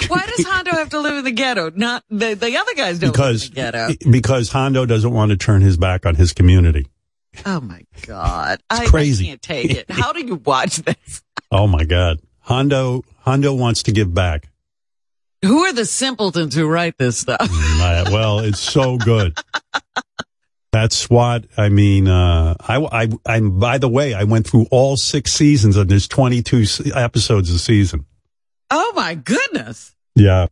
Why 0.07 0.23
does 0.27 0.45
Hondo 0.45 0.69
have 0.69 0.89
to 0.89 0.99
live 0.99 1.17
in 1.17 1.23
the 1.23 1.31
ghetto? 1.31 1.71
Not 1.73 2.03
the, 2.07 2.35
the 2.35 2.57
other 2.57 2.75
guys 2.75 2.99
don't 2.99 3.11
because 3.11 3.49
live 3.49 3.57
in 3.57 3.71
the 3.73 3.95
ghetto. 3.95 4.11
because 4.11 4.51
Hondo 4.51 4.85
doesn't 4.85 5.11
want 5.11 5.31
to 5.31 5.37
turn 5.37 5.63
his 5.63 5.77
back 5.77 6.05
on 6.05 6.13
his 6.13 6.31
community. 6.31 6.85
Oh 7.43 7.59
my 7.59 7.81
God. 8.05 8.59
I, 8.69 8.85
crazy. 8.85 9.25
I 9.25 9.27
can't 9.29 9.41
take 9.41 9.71
it. 9.71 9.89
How 9.89 10.13
do 10.13 10.23
you 10.23 10.35
watch 10.35 10.75
this? 10.77 11.23
Oh 11.51 11.65
my 11.65 11.83
God, 11.83 12.19
Hondo 12.47 13.03
Hondo 13.19 13.53
wants 13.53 13.83
to 13.83 13.91
give 13.91 14.13
back. 14.13 14.49
Who 15.43 15.65
are 15.65 15.73
the 15.73 15.83
simpletons 15.85 16.55
who 16.55 16.65
write 16.65 16.97
this 16.97 17.19
stuff? 17.19 17.49
Uh, 17.51 18.05
well, 18.09 18.39
it's 18.39 18.61
so 18.61 18.97
good. 18.97 19.37
That's 20.71 21.09
what 21.09 21.45
I 21.57 21.67
mean. 21.67 22.07
Uh, 22.07 22.55
I, 22.59 22.77
I, 22.77 23.07
I, 23.25 23.39
by 23.41 23.77
the 23.79 23.89
way, 23.89 24.13
I 24.13 24.23
went 24.23 24.47
through 24.47 24.67
all 24.71 24.95
six 24.95 25.33
seasons 25.33 25.75
and 25.75 25.89
there's 25.89 26.07
22 26.07 26.63
episodes 26.95 27.49
a 27.49 27.59
season. 27.59 28.05
Oh 28.71 28.93
my 28.95 29.15
goodness. 29.15 29.93
Yeah. 30.15 30.47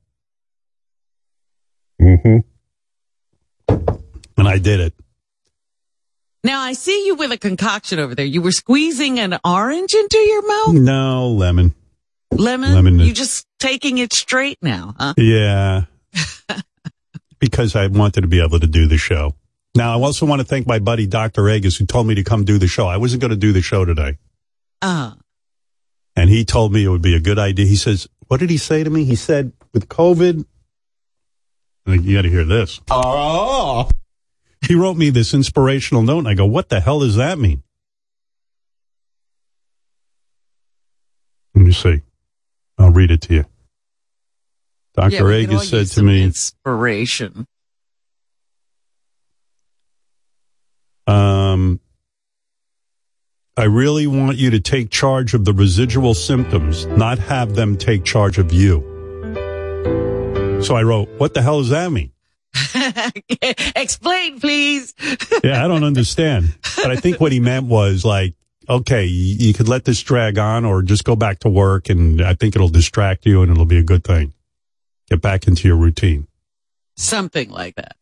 Mm-hmm. 2.01 2.37
And 4.37 4.47
I 4.47 4.57
did 4.57 4.81
it. 4.81 4.93
Now 6.43 6.59
I 6.59 6.73
see 6.73 7.07
you 7.07 7.15
with 7.15 7.31
a 7.31 7.37
concoction 7.37 7.99
over 7.99 8.15
there. 8.15 8.25
You 8.25 8.41
were 8.41 8.51
squeezing 8.51 9.17
an 9.19 9.39
orange 9.45 9.93
into 9.93 10.17
your 10.17 10.45
mouth? 10.45 10.75
No 10.75 11.29
lemon. 11.29 11.73
Lemon? 12.37 12.73
Lemon. 12.73 12.99
You 12.99 13.13
just 13.13 13.47
taking 13.59 13.97
it 13.97 14.13
straight 14.13 14.57
now, 14.61 14.95
huh? 14.97 15.13
Yeah. 15.17 15.85
because 17.39 17.75
I 17.75 17.87
wanted 17.87 18.21
to 18.21 18.27
be 18.27 18.41
able 18.41 18.59
to 18.59 18.67
do 18.67 18.87
the 18.87 18.97
show. 18.97 19.35
Now, 19.75 19.97
I 19.97 20.01
also 20.01 20.25
want 20.25 20.39
to 20.39 20.47
thank 20.47 20.67
my 20.67 20.79
buddy, 20.79 21.05
Dr. 21.05 21.49
Agus, 21.49 21.75
who 21.77 21.85
told 21.85 22.07
me 22.07 22.15
to 22.15 22.23
come 22.23 22.45
do 22.45 22.57
the 22.57 22.67
show. 22.67 22.87
I 22.87 22.97
wasn't 22.97 23.21
going 23.21 23.31
to 23.31 23.37
do 23.37 23.51
the 23.51 23.61
show 23.61 23.83
today. 23.85 24.17
Uh, 24.81 25.13
And 26.15 26.29
he 26.29 26.45
told 26.45 26.71
me 26.71 26.85
it 26.85 26.89
would 26.89 27.01
be 27.01 27.15
a 27.15 27.19
good 27.19 27.37
idea. 27.39 27.65
He 27.65 27.75
says, 27.75 28.07
what 28.27 28.39
did 28.39 28.49
he 28.49 28.57
say 28.57 28.83
to 28.83 28.89
me? 28.89 29.03
He 29.03 29.15
said, 29.15 29.51
with 29.73 29.89
COVID, 29.89 30.45
I 31.85 31.91
think 31.91 32.05
you 32.05 32.15
got 32.15 32.21
to 32.23 32.29
hear 32.29 32.45
this. 32.45 32.79
Oh. 32.89 33.89
He 34.65 34.75
wrote 34.75 34.97
me 34.97 35.09
this 35.09 35.33
inspirational 35.33 36.01
note, 36.03 36.19
and 36.19 36.27
I 36.29 36.33
go, 36.33 36.45
what 36.45 36.69
the 36.69 36.79
hell 36.79 37.01
does 37.01 37.17
that 37.17 37.37
mean? 37.37 37.61
Let 41.53 41.65
me 41.65 41.71
see. 41.73 42.01
I'll 42.77 42.91
read 42.91 43.11
it 43.11 43.21
to 43.21 43.33
you. 43.33 43.45
Dr. 44.95 45.15
yeah, 45.15 45.23
we 45.23 45.45
could 45.45 45.55
all 45.55 45.61
Agus 45.61 45.69
said 45.69 45.87
to 45.87 46.03
me, 46.03 46.23
inspiration. 46.23 47.47
Um, 51.07 51.79
I 53.57 53.65
really 53.65 54.07
want 54.07 54.37
you 54.37 54.49
to 54.51 54.59
take 54.59 54.89
charge 54.89 55.33
of 55.33 55.45
the 55.45 55.53
residual 55.53 56.13
symptoms, 56.13 56.85
not 56.87 57.19
have 57.19 57.55
them 57.55 57.77
take 57.77 58.03
charge 58.03 58.37
of 58.37 58.51
you. 58.51 58.81
So 60.61 60.75
I 60.75 60.83
wrote, 60.83 61.09
what 61.17 61.33
the 61.33 61.41
hell 61.41 61.59
does 61.59 61.69
that 61.69 61.91
mean? 61.91 62.11
Explain, 63.75 64.39
please. 64.39 64.93
Yeah, 65.43 65.63
I 65.63 65.67
don't 65.67 65.83
understand. 65.83 66.55
But 66.77 66.91
I 66.91 66.95
think 66.95 67.19
what 67.19 67.31
he 67.31 67.39
meant 67.39 67.65
was 67.67 68.03
like, 68.03 68.33
okay, 68.69 69.05
you, 69.05 69.47
you 69.47 69.53
could 69.53 69.67
let 69.67 69.85
this 69.85 70.01
drag 70.01 70.37
on 70.37 70.65
or 70.65 70.81
just 70.81 71.03
go 71.03 71.15
back 71.15 71.39
to 71.39 71.49
work 71.49 71.89
and 71.89 72.21
I 72.21 72.33
think 72.33 72.55
it'll 72.55 72.69
distract 72.69 73.25
you 73.25 73.41
and 73.41 73.51
it'll 73.51 73.65
be 73.65 73.77
a 73.77 73.83
good 73.83 74.03
thing. 74.03 74.33
Get 75.09 75.21
back 75.21 75.47
into 75.47 75.67
your 75.67 75.77
routine. 75.77 76.27
Something 76.97 77.49
like 77.49 77.75
that. 77.75 77.95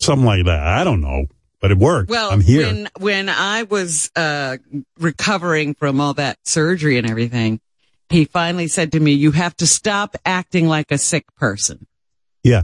Something 0.00 0.26
like 0.26 0.46
that. 0.46 0.66
I 0.66 0.82
don't 0.84 1.00
know, 1.00 1.26
but 1.60 1.70
it 1.70 1.78
worked. 1.78 2.10
Well, 2.10 2.30
I'm 2.30 2.40
here. 2.40 2.66
when 2.66 2.88
when 2.98 3.28
I 3.28 3.64
was 3.64 4.10
uh 4.16 4.56
recovering 4.98 5.74
from 5.74 6.00
all 6.00 6.14
that 6.14 6.38
surgery 6.44 6.96
and 6.98 7.08
everything, 7.08 7.60
he 8.08 8.24
finally 8.24 8.66
said 8.66 8.92
to 8.92 9.00
me, 9.00 9.12
"You 9.12 9.30
have 9.32 9.54
to 9.58 9.66
stop 9.66 10.16
acting 10.24 10.66
like 10.66 10.90
a 10.90 10.98
sick 10.98 11.26
person." 11.36 11.86
Yeah, 12.42 12.62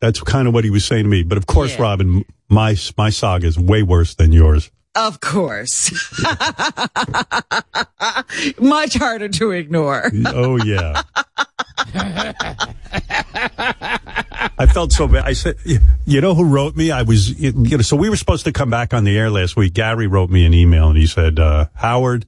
that's 0.00 0.20
kind 0.20 0.48
of 0.48 0.54
what 0.54 0.64
he 0.64 0.70
was 0.70 0.84
saying 0.84 1.04
to 1.04 1.08
me. 1.08 1.22
But 1.22 1.38
of 1.38 1.46
course, 1.46 1.76
Yeah. 1.76 1.82
Robin, 1.82 2.24
my 2.48 2.76
my 2.98 3.10
saga 3.10 3.46
is 3.46 3.56
way 3.58 3.82
worse 3.84 4.16
than 4.16 4.32
yours. 4.32 4.70
Of 4.94 5.20
course. 5.20 5.90
Much 8.60 8.94
harder 8.94 9.28
to 9.28 9.50
ignore. 9.52 10.10
Oh 10.26 10.56
yeah. 10.64 11.02
I 14.58 14.66
felt 14.72 14.92
so 14.92 15.08
bad. 15.08 15.24
I 15.24 15.32
said, 15.32 15.56
"You- 15.64 16.20
know 16.20 16.34
who 16.34 16.44
wrote 16.44 16.76
me? 16.76 16.90
I 16.90 17.02
was, 17.02 17.40
you 17.40 17.52
know, 17.52 17.82
so 17.82 17.96
we 17.96 18.10
were 18.10 18.16
supposed 18.16 18.44
to 18.44 18.52
come 18.52 18.70
back 18.70 18.92
on 18.94 19.04
the 19.04 19.16
air 19.16 19.30
last 19.30 19.56
week. 19.56 19.74
Gary 19.74 20.06
wrote 20.06 20.30
me 20.30 20.44
an 20.44 20.54
email 20.54 20.88
and 20.88 20.98
he 20.98 21.06
said, 21.06 21.38
uh, 21.38 21.66
Howard, 21.74 22.26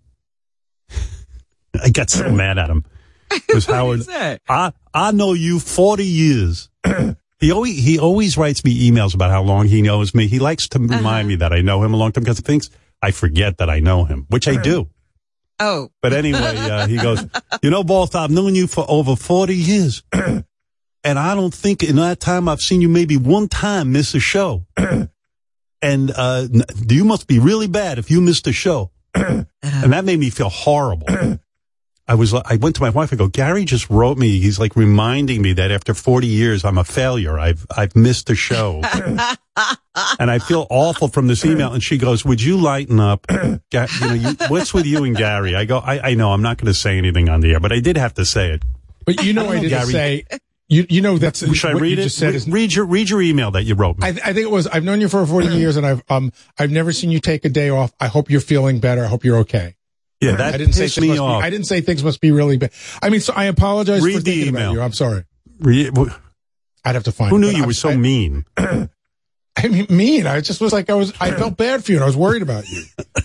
I 1.82 1.90
got 1.90 2.10
so 2.10 2.30
mad 2.30 2.58
at 2.58 2.70
him. 2.70 2.84
was 3.52 3.66
Howard. 3.66 4.02
I 4.48 4.72
I 4.92 5.12
know 5.12 5.32
you 5.34 5.60
forty 5.60 6.06
years. 6.06 6.70
he 7.44 7.52
always 7.52 7.76
he 7.84 7.98
always 7.98 8.36
writes 8.38 8.64
me 8.64 8.72
emails 8.90 9.14
about 9.14 9.30
how 9.30 9.42
long 9.42 9.66
he 9.66 9.82
knows 9.82 10.14
me. 10.14 10.26
He 10.28 10.38
likes 10.38 10.68
to 10.68 10.78
Uh-huh. 10.78 10.96
remind 10.96 11.28
me 11.28 11.36
that 11.36 11.52
I 11.52 11.60
know 11.60 11.82
him 11.84 11.92
a 11.94 11.96
long 11.96 12.12
time 12.12 12.24
because 12.24 12.38
he 12.38 12.42
thinks 12.42 12.70
I 13.02 13.10
forget 13.10 13.58
that 13.58 13.68
I 13.68 13.80
know 13.80 14.04
him, 14.04 14.26
which 14.30 14.48
I 14.48 14.56
do. 14.60 14.88
Oh, 15.60 15.90
But 16.02 16.12
anyway, 16.12 16.40
uh, 16.56 16.86
he 16.88 16.96
goes, 16.96 17.20
you 17.62 17.70
know, 17.70 17.84
Bolt, 17.84 18.14
I've 18.16 18.30
known 18.30 18.54
you 18.54 18.66
for 18.66 18.84
over 18.88 19.14
40 19.14 19.54
years. 19.54 20.02
and 20.12 21.18
I 21.18 21.34
don't 21.34 21.54
think 21.54 21.82
in 21.84 21.96
that 21.96 22.18
time 22.18 22.48
I've 22.48 22.60
seen 22.62 22.80
you 22.80 22.88
maybe 22.88 23.16
one 23.16 23.46
time 23.48 23.92
miss 23.92 24.14
a 24.14 24.20
show. 24.20 24.66
and, 25.82 26.10
uh, 26.16 26.48
you 26.88 27.04
must 27.04 27.26
be 27.28 27.38
really 27.38 27.68
bad 27.68 27.98
if 27.98 28.10
you 28.10 28.20
missed 28.20 28.46
a 28.46 28.52
show. 28.52 28.90
and 29.14 29.46
that 29.62 30.04
made 30.04 30.18
me 30.18 30.30
feel 30.30 30.48
horrible. 30.48 31.06
I 32.06 32.14
was, 32.14 32.34
I 32.34 32.56
went 32.56 32.76
to 32.76 32.82
my 32.82 32.90
wife. 32.90 33.12
I 33.12 33.16
go, 33.16 33.28
Gary 33.28 33.64
just 33.64 33.88
wrote 33.88 34.18
me. 34.18 34.38
He's 34.38 34.58
like 34.58 34.76
reminding 34.76 35.40
me 35.40 35.54
that 35.54 35.70
after 35.70 35.94
40 35.94 36.26
years, 36.26 36.64
I'm 36.64 36.76
a 36.76 36.84
failure. 36.84 37.38
I've, 37.38 37.66
I've 37.74 37.96
missed 37.96 38.28
a 38.28 38.34
show. 38.34 38.82
and 40.18 40.30
I 40.30 40.38
feel 40.38 40.66
awful 40.68 41.08
from 41.08 41.28
this 41.28 41.44
email. 41.46 41.72
And 41.72 41.82
she 41.82 41.96
goes, 41.96 42.24
would 42.24 42.42
you 42.42 42.58
lighten 42.58 43.00
up? 43.00 43.26
You 43.74 43.88
know, 44.00 44.14
you, 44.14 44.36
what's 44.48 44.72
with 44.72 44.86
you 44.86 45.02
and 45.02 45.16
Gary? 45.16 45.56
I 45.56 45.64
go, 45.64 45.78
I, 45.78 46.10
I 46.10 46.14
know 46.14 46.30
I'm 46.30 46.42
not 46.42 46.58
going 46.58 46.66
to 46.68 46.74
say 46.78 46.96
anything 46.96 47.28
on 47.28 47.40
the 47.40 47.52
air, 47.54 47.60
but 47.60 47.72
I 47.72 47.80
did 47.80 47.96
have 47.96 48.14
to 48.14 48.24
say 48.24 48.52
it. 48.52 48.62
But 49.04 49.24
you 49.24 49.32
know, 49.32 49.48
I 49.48 49.54
didn't 49.60 49.70
Gary. 49.70 49.92
say. 49.92 50.24
You 50.68 50.86
you 50.88 51.00
know 51.02 51.18
that's 51.18 51.40
Should 51.40 51.70
I 51.70 51.74
what 51.74 51.82
read 51.82 51.98
you 51.98 52.02
it? 52.02 52.04
Just 52.04 52.18
said 52.18 52.34
is, 52.34 52.48
read 52.48 52.72
your, 52.72 52.86
read 52.86 53.10
your 53.10 53.20
email 53.20 53.50
that 53.50 53.64
you 53.64 53.74
wrote 53.74 53.98
me. 53.98 54.06
I, 54.06 54.10
I 54.10 54.12
think 54.32 54.38
it 54.38 54.50
was. 54.50 54.66
I've 54.68 54.84
known 54.84 55.00
you 55.00 55.08
for 55.08 55.26
40 55.26 55.48
years, 55.48 55.76
and 55.76 55.84
I've 55.84 56.02
um 56.08 56.32
I've 56.58 56.70
never 56.70 56.92
seen 56.92 57.10
you 57.10 57.18
take 57.20 57.44
a 57.44 57.48
day 57.48 57.68
off. 57.68 57.92
I 58.00 58.06
hope 58.06 58.30
you're 58.30 58.40
feeling 58.40 58.78
better. 58.78 59.04
I 59.04 59.08
hope 59.08 59.24
you're 59.24 59.38
okay. 59.38 59.74
Yeah, 60.24 60.36
that 60.36 60.54
I 60.54 60.58
didn't 60.58 60.74
say 60.74 61.00
me 61.00 61.08
must 61.08 61.20
off. 61.20 61.40
Be, 61.42 61.46
I 61.46 61.50
didn't 61.50 61.66
say 61.66 61.80
things 61.80 62.02
must 62.04 62.20
be 62.20 62.30
really 62.32 62.56
bad. 62.56 62.72
I 63.02 63.10
mean, 63.10 63.20
so 63.20 63.32
I 63.34 63.44
apologize 63.44 64.02
Read 64.02 64.14
for 64.14 64.20
the 64.20 64.30
thinking 64.32 64.48
email. 64.48 64.62
about 64.70 64.72
you. 64.74 64.80
I'm 64.82 64.92
sorry. 64.92 65.24
I'd 66.84 66.94
have 66.94 67.04
to 67.04 67.12
find. 67.12 67.30
Who 67.30 67.36
it, 67.36 67.40
knew 67.40 67.48
you 67.50 67.58
I'm- 67.58 67.66
were 67.66 67.72
so 67.72 67.90
I, 67.90 67.96
mean? 67.96 68.44
I 68.56 69.68
mean, 69.68 69.86
mean. 69.88 70.26
I 70.26 70.40
just 70.40 70.60
was 70.60 70.72
like, 70.72 70.90
I 70.90 70.94
was. 70.94 71.12
I 71.20 71.30
felt 71.30 71.56
bad 71.56 71.84
for 71.84 71.92
you, 71.92 71.98
and 71.98 72.02
I 72.04 72.06
was 72.06 72.16
worried 72.16 72.42
about 72.42 72.68
you. 72.68 72.82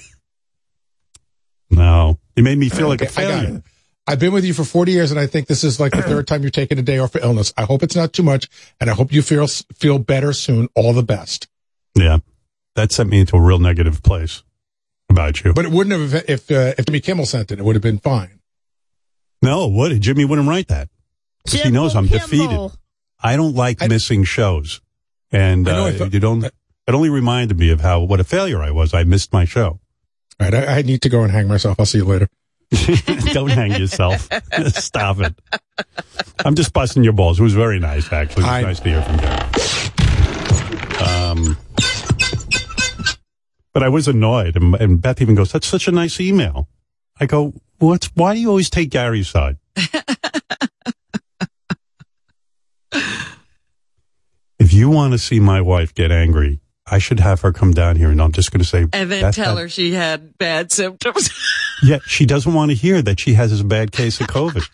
No, 1.71 2.17
you 2.35 2.43
made 2.43 2.57
me 2.57 2.69
feel 2.69 2.87
like 2.87 3.01
a 3.01 3.05
Okay, 3.05 3.23
I 3.25 3.27
got 3.29 3.39
failure. 3.43 3.57
it. 3.57 3.63
I've 4.07 4.19
been 4.19 4.33
with 4.33 4.43
you 4.43 4.55
for 4.55 4.63
40 4.63 4.91
years, 4.91 5.11
and 5.11 5.19
I 5.19 5.27
think 5.27 5.47
this 5.47 5.63
is 5.63 5.79
like 5.79 5.91
the 5.91 6.01
third 6.01 6.27
time 6.27 6.41
you've 6.41 6.51
taken 6.51 6.79
a 6.79 6.81
day 6.81 6.97
off 6.97 7.11
for 7.11 7.19
illness. 7.21 7.53
I 7.57 7.63
hope 7.65 7.83
it's 7.83 7.95
not 7.95 8.11
too 8.11 8.23
much, 8.23 8.49
and 8.81 8.89
I 8.89 8.93
hope 8.93 9.13
you 9.13 9.21
feel 9.21 9.45
feel 9.47 9.99
better 9.99 10.33
soon. 10.33 10.67
All 10.75 10.93
the 10.93 11.03
best. 11.03 11.47
Yeah, 11.95 12.19
that 12.75 12.91
sent 12.91 13.09
me 13.09 13.19
into 13.19 13.35
a 13.35 13.41
real 13.41 13.59
negative 13.59 14.01
place 14.01 14.41
about 15.19 15.43
you. 15.43 15.53
But 15.53 15.65
it 15.65 15.71
wouldn't 15.71 15.99
have 15.99 16.13
if 16.27 16.29
if, 16.29 16.51
uh, 16.51 16.73
if 16.77 16.85
Jimmy 16.85 16.99
Kimmel 17.01 17.25
sent 17.25 17.51
it. 17.51 17.59
It 17.59 17.65
would 17.65 17.75
have 17.75 17.83
been 17.83 17.99
fine. 17.99 18.39
no, 19.41 19.67
what? 19.67 19.97
Jimmy 19.99 20.25
wouldn't 20.25 20.47
write 20.47 20.67
that. 20.69 20.89
that. 21.45 21.51
'Cause 21.51 21.61
he 21.61 21.71
knows 21.71 21.95
I'm 21.95 22.07
defeated. 22.07 22.71
I 23.21 23.35
don't 23.35 23.55
like 23.55 23.81
I- 23.81 23.87
missing 23.87 24.23
shows, 24.23 24.81
and 25.31 25.67
I 25.67 25.71
know, 25.71 25.83
uh, 25.83 25.87
I 25.87 25.91
thought- 25.97 26.13
you 26.13 26.19
don't. 26.19 26.43
It 26.43 26.53
only 26.95 27.09
reminded 27.09 27.59
me 27.59 27.69
of 27.69 27.81
how 27.81 27.99
what 28.01 28.19
a 28.19 28.23
failure 28.23 28.61
I 28.63 28.71
was. 28.71 28.93
I 28.93 29.03
missed 29.03 29.31
my 29.33 29.45
show. 29.45 29.79
All 30.39 30.49
right, 30.49 30.53
I, 30.53 30.77
I 30.77 30.81
need 30.81 31.01
to 31.03 31.09
go 31.09 31.21
and 31.23 31.31
hang 31.31 31.47
myself. 31.47 31.79
I'll 31.79 31.85
see 31.85 31.99
you 31.99 32.05
later. 32.05 32.27
don't 33.33 33.49
hang 33.51 33.73
yourself. 33.79 34.29
Stop 34.67 35.19
it. 35.21 35.35
I'm 36.45 36.55
just 36.55 36.71
busting 36.73 37.03
your 37.03 37.13
balls. 37.13 37.39
It 37.39 37.43
was 37.43 37.53
very 37.53 37.79
nice, 37.79 38.11
actually. 38.11 38.43
It 38.43 38.47
was 38.47 38.55
I- 38.55 38.61
nice 38.61 38.79
to 38.79 38.89
hear 38.89 39.01
from 39.03 39.17
Gary. 39.17 39.39
But 43.79 43.85
I 43.85 43.89
was 43.89 44.09
annoyed, 44.09 44.57
and, 44.57 44.75
and 44.75 45.01
Beth 45.01 45.21
even 45.21 45.35
goes, 45.35 45.53
"That's 45.53 45.65
such 45.65 45.87
a 45.87 45.91
nice 45.93 46.19
email." 46.19 46.67
I 47.17 47.25
go, 47.25 47.53
"What's? 47.77 48.07
Why 48.07 48.33
do 48.33 48.41
you 48.41 48.49
always 48.49 48.69
take 48.69 48.89
Gary's 48.89 49.29
side?" 49.29 49.55
if 54.59 54.73
you 54.73 54.89
want 54.89 55.13
to 55.13 55.17
see 55.17 55.39
my 55.39 55.61
wife 55.61 55.95
get 55.95 56.11
angry, 56.11 56.59
I 56.85 56.97
should 56.97 57.21
have 57.21 57.39
her 57.39 57.53
come 57.53 57.71
down 57.71 57.95
here, 57.95 58.09
and 58.09 58.21
I'm 58.21 58.33
just 58.33 58.51
going 58.51 58.59
to 58.59 58.67
say, 58.67 58.85
and 58.91 59.09
then 59.09 59.21
"Beth 59.21 59.35
tell 59.35 59.55
her 59.55 59.69
she 59.69 59.93
had 59.93 60.37
bad 60.37 60.73
symptoms. 60.73 61.29
Yeah, 61.81 61.99
she 62.05 62.25
doesn't 62.25 62.53
want 62.53 62.71
to 62.71 62.75
hear 62.75 63.01
that 63.01 63.21
she 63.21 63.35
has 63.35 63.57
a 63.57 63.63
bad 63.63 63.93
case 63.93 64.19
of 64.19 64.27
COVID. 64.27 64.67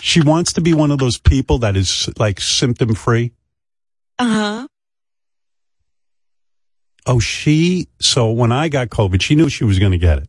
she 0.00 0.22
wants 0.22 0.54
to 0.54 0.62
be 0.62 0.72
one 0.72 0.90
of 0.90 0.98
those 0.98 1.18
people 1.18 1.58
that 1.58 1.76
is 1.76 2.08
like 2.18 2.40
symptom 2.40 2.94
free. 2.94 3.32
uh 4.18 4.24
huh. 4.26 4.68
Oh, 7.06 7.18
she, 7.18 7.88
so 8.00 8.30
when 8.30 8.52
I 8.52 8.68
got 8.68 8.88
COVID, 8.88 9.22
she 9.22 9.34
knew 9.34 9.48
she 9.48 9.64
was 9.64 9.78
going 9.78 9.92
to 9.92 9.98
get 9.98 10.18
it. 10.18 10.28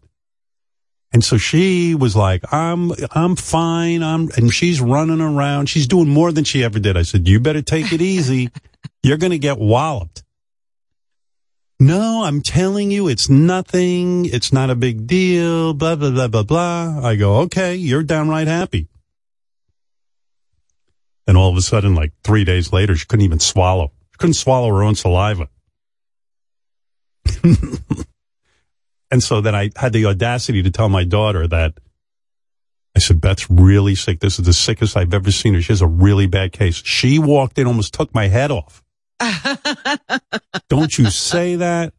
And 1.14 1.24
so 1.24 1.38
she 1.38 1.94
was 1.94 2.16
like, 2.16 2.54
I'm, 2.54 2.94
I'm 3.12 3.36
fine. 3.36 4.02
I'm, 4.02 4.30
and 4.38 4.54
she's 4.54 4.80
running 4.80 5.20
around. 5.20 5.68
She's 5.68 5.88
doing 5.88 6.08
more 6.08 6.32
than 6.32 6.46
she 6.46 6.64
ever 6.64 6.80
did. 6.80 6.96
I 6.96 7.02
said, 7.02 7.28
you 7.28 7.40
better 7.40 7.62
take 7.62 7.92
it 7.92 8.02
easy. 8.02 8.50
You're 9.04 9.18
going 9.18 9.32
to 9.32 9.40
get 9.40 9.58
walloped. 9.58 10.24
No, 11.80 12.24
I'm 12.24 12.42
telling 12.42 12.92
you, 12.92 13.08
it's 13.08 13.28
nothing. 13.28 14.26
It's 14.26 14.54
not 14.54 14.70
a 14.70 14.76
big 14.76 15.08
deal. 15.08 15.74
Blah, 15.74 15.96
blah, 15.96 16.12
blah, 16.12 16.28
blah, 16.28 16.44
blah. 16.44 17.00
I 17.04 17.16
go, 17.16 17.38
okay, 17.40 17.74
you're 17.74 18.04
downright 18.04 18.46
happy. 18.46 18.88
And 21.26 21.36
all 21.36 21.50
of 21.50 21.58
a 21.58 21.62
sudden, 21.62 21.96
like 21.96 22.14
three 22.24 22.44
days 22.44 22.72
later, 22.72 22.96
she 22.96 23.08
couldn't 23.08 23.26
even 23.26 23.40
swallow. 23.40 23.92
She 24.12 24.18
couldn't 24.20 24.36
swallow 24.36 24.70
her 24.70 24.84
own 24.84 24.94
saliva. 24.94 25.50
and 29.12 29.22
so 29.22 29.42
then 29.42 29.56
I 29.56 29.72
had 29.76 29.94
the 29.94 30.06
audacity 30.06 30.64
to 30.64 30.72
tell 30.72 30.90
my 30.90 31.04
daughter 31.04 31.48
that 31.48 31.74
I 32.96 33.00
said, 33.00 33.22
Beth's 33.22 33.50
really 33.50 33.96
sick. 33.96 34.20
This 34.20 34.38
is 34.40 34.46
the 34.46 34.54
sickest 34.54 34.98
I've 34.98 35.14
ever 35.14 35.32
seen 35.32 35.54
her. 35.54 35.62
She 35.62 35.72
has 35.72 35.82
a 35.82 35.88
really 35.88 36.28
bad 36.28 36.52
case. 36.52 36.82
She 36.84 37.20
walked 37.20 37.58
in, 37.58 37.68
almost 37.68 37.94
took 37.94 38.14
my 38.14 38.28
head 38.28 38.52
off. 38.52 38.84
Don't 40.70 40.98
you 40.98 41.10
say 41.10 41.56
that? 41.56 41.94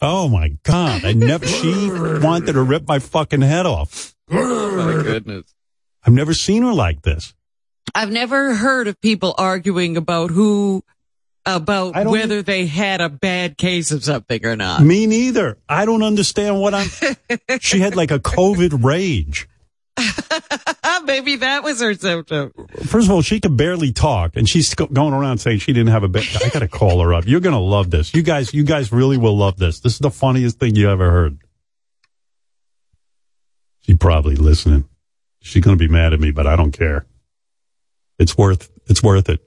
Oh 0.00 0.28
my 0.28 0.56
God. 0.62 1.04
I 1.04 1.12
never, 1.12 1.46
she 1.46 1.90
wanted 1.90 2.52
to 2.52 2.62
rip 2.62 2.86
my 2.88 2.98
fucking 2.98 3.42
head 3.42 3.66
off. 3.66 4.14
My 4.28 5.00
goodness. 5.02 5.54
I've 6.04 6.12
never 6.12 6.34
seen 6.34 6.62
her 6.62 6.72
like 6.72 7.02
this. 7.02 7.34
I've 7.96 8.10
never 8.10 8.54
heard 8.54 8.88
of 8.88 9.00
people 9.00 9.34
arguing 9.38 9.96
about 9.96 10.30
who, 10.30 10.84
about 11.46 11.94
whether 12.04 12.42
they 12.42 12.66
had 12.66 13.00
a 13.00 13.08
bad 13.08 13.56
case 13.56 13.90
of 13.90 14.04
something 14.04 14.44
or 14.44 14.54
not. 14.54 14.82
Me 14.82 15.06
neither. 15.06 15.56
I 15.66 15.86
don't 15.86 16.02
understand 16.02 16.60
what 16.60 16.74
I'm. 16.74 16.88
she 17.60 17.80
had 17.80 17.96
like 17.96 18.10
a 18.10 18.18
COVID 18.18 18.84
rage. 18.84 19.48
Maybe 21.04 21.36
that 21.36 21.64
was 21.64 21.80
her 21.80 21.94
symptom. 21.94 22.52
First 22.84 23.06
of 23.06 23.12
all, 23.12 23.22
she 23.22 23.40
could 23.40 23.56
barely 23.56 23.92
talk, 23.92 24.36
and 24.36 24.46
she's 24.46 24.74
going 24.74 25.14
around 25.14 25.38
saying 25.38 25.60
she 25.60 25.72
didn't 25.72 25.92
have 25.92 26.02
a 26.02 26.08
bed. 26.08 26.24
I 26.44 26.50
got 26.50 26.58
to 26.58 26.68
call 26.68 27.00
her 27.00 27.14
up. 27.14 27.26
You're 27.26 27.40
gonna 27.40 27.58
love 27.58 27.90
this. 27.90 28.12
You 28.12 28.22
guys, 28.22 28.52
you 28.52 28.64
guys 28.64 28.92
really 28.92 29.16
will 29.16 29.38
love 29.38 29.56
this. 29.56 29.80
This 29.80 29.94
is 29.94 30.00
the 30.00 30.10
funniest 30.10 30.58
thing 30.58 30.76
you 30.76 30.90
ever 30.90 31.10
heard. 31.10 31.38
She's 33.80 33.96
probably 33.96 34.36
listening. 34.36 34.86
She's 35.40 35.64
gonna 35.64 35.78
be 35.78 35.88
mad 35.88 36.12
at 36.12 36.20
me, 36.20 36.30
but 36.30 36.46
I 36.46 36.56
don't 36.56 36.72
care. 36.72 37.06
It's 38.18 38.36
worth. 38.36 38.70
It's 38.86 39.02
worth 39.02 39.28
it. 39.28 39.40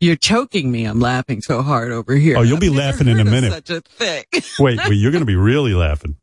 You're 0.00 0.16
choking 0.16 0.70
me. 0.70 0.84
I'm 0.84 1.00
laughing 1.00 1.42
so 1.42 1.60
hard 1.62 1.92
over 1.92 2.14
here. 2.14 2.38
Oh, 2.38 2.42
you'll 2.42 2.58
be 2.58 2.68
I've 2.68 2.74
never 2.74 2.86
laughing 2.92 3.08
in 3.08 3.20
a 3.20 3.24
minute. 3.24 3.52
Such 3.52 3.70
a 3.70 3.80
thing. 3.80 4.24
Wait, 4.58 4.78
wait. 4.88 4.94
You're 4.94 5.12
gonna 5.12 5.24
be 5.26 5.36
really 5.36 5.74
laughing. 5.74 6.16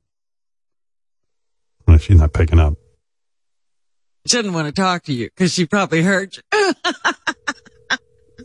Well, 1.87 1.97
she's 1.97 2.19
not 2.19 2.33
picking 2.33 2.59
up. 2.59 2.73
Shouldn't 4.25 4.53
want 4.53 4.67
to 4.67 4.73
talk 4.73 5.03
to 5.03 5.13
you 5.13 5.25
because 5.27 5.53
she 5.53 5.65
probably 5.65 6.01
heard 6.01 6.37
you. 6.53 6.73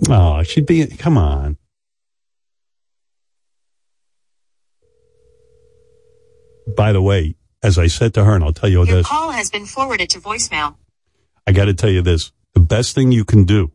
Oh, 0.08 0.42
she'd 0.42 0.66
be. 0.66 0.86
Come 0.86 1.16
on. 1.16 1.56
By 6.76 6.92
the 6.92 7.02
way, 7.02 7.36
as 7.62 7.78
I 7.78 7.86
said 7.86 8.14
to 8.14 8.24
her, 8.24 8.34
and 8.34 8.42
I'll 8.44 8.52
tell 8.52 8.68
you 8.68 8.84
Your 8.84 8.96
this, 8.96 9.06
call 9.06 9.30
has 9.30 9.50
been 9.50 9.66
forwarded 9.66 10.10
to 10.10 10.20
voicemail. 10.20 10.76
I 11.46 11.52
got 11.52 11.66
to 11.66 11.74
tell 11.74 11.90
you 11.90 12.02
this: 12.02 12.32
the 12.54 12.60
best 12.60 12.94
thing 12.94 13.12
you 13.12 13.24
can 13.24 13.44
do, 13.44 13.72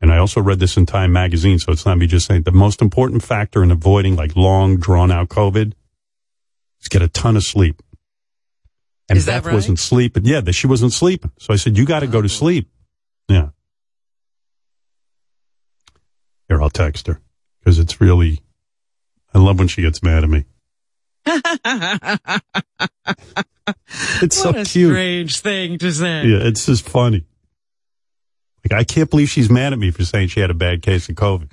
and 0.00 0.12
I 0.12 0.18
also 0.18 0.40
read 0.40 0.58
this 0.58 0.76
in 0.76 0.86
Time 0.86 1.12
Magazine, 1.12 1.58
so 1.58 1.72
it's 1.72 1.86
not 1.86 1.98
me 1.98 2.06
just 2.06 2.26
saying. 2.26 2.42
The 2.42 2.52
most 2.52 2.80
important 2.82 3.22
factor 3.22 3.62
in 3.62 3.70
avoiding 3.70 4.16
like 4.16 4.36
long, 4.36 4.76
drawn 4.78 5.10
out 5.10 5.28
COVID 5.28 5.72
is 6.80 6.88
get 6.88 7.02
a 7.02 7.08
ton 7.08 7.36
of 7.36 7.44
sleep. 7.44 7.82
And 9.08 9.16
Is 9.16 9.24
that 9.26 9.38
Beth 9.38 9.46
right? 9.46 9.54
wasn't 9.54 9.78
sleeping. 9.78 10.24
Yeah, 10.26 10.40
that 10.42 10.52
she 10.52 10.66
wasn't 10.66 10.92
sleeping. 10.92 11.32
So 11.38 11.52
I 11.52 11.56
said, 11.56 11.78
"You 11.78 11.86
got 11.86 12.00
to 12.00 12.06
go 12.06 12.20
to 12.20 12.26
Oh. 12.26 12.28
sleep." 12.28 12.68
Yeah. 13.28 13.48
Here, 16.48 16.60
I'll 16.62 16.70
text 16.70 17.06
her 17.06 17.20
because 17.60 17.78
it's 17.78 18.00
really. 18.00 18.40
I 19.34 19.38
love 19.38 19.58
when 19.58 19.68
she 19.68 19.82
gets 19.82 20.02
mad 20.02 20.24
at 20.24 20.30
me. 20.30 20.44
It's 24.22 24.36
so 24.36 24.50
a 24.50 24.64
cute. 24.64 24.90
strange 24.90 25.40
thing 25.40 25.78
to 25.78 25.92
say. 25.92 26.26
Yeah, 26.26 26.38
it's 26.40 26.66
just 26.66 26.88
funny. 26.88 27.24
Like 28.64 28.80
I 28.80 28.84
can't 28.84 29.10
believe 29.10 29.28
she's 29.28 29.50
mad 29.50 29.72
at 29.72 29.78
me 29.78 29.90
for 29.90 30.04
saying 30.04 30.28
she 30.28 30.40
had 30.40 30.50
a 30.50 30.54
bad 30.54 30.82
case 30.82 31.08
of 31.08 31.14
COVID. 31.16 31.50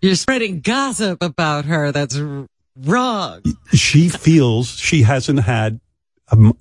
You're 0.00 0.16
spreading 0.16 0.60
gossip 0.60 1.22
about 1.22 1.64
her. 1.66 1.92
That's 1.92 2.20
wrong. 2.76 3.42
She 3.72 4.08
feels 4.08 4.68
she 4.68 5.02
hasn't 5.02 5.40
had, 5.40 5.80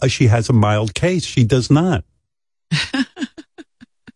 a 0.01 0.09
she 0.09 0.27
has 0.27 0.49
a 0.49 0.53
mild 0.53 0.93
case. 0.93 1.25
She 1.25 1.43
does 1.43 1.71
not. 1.71 2.03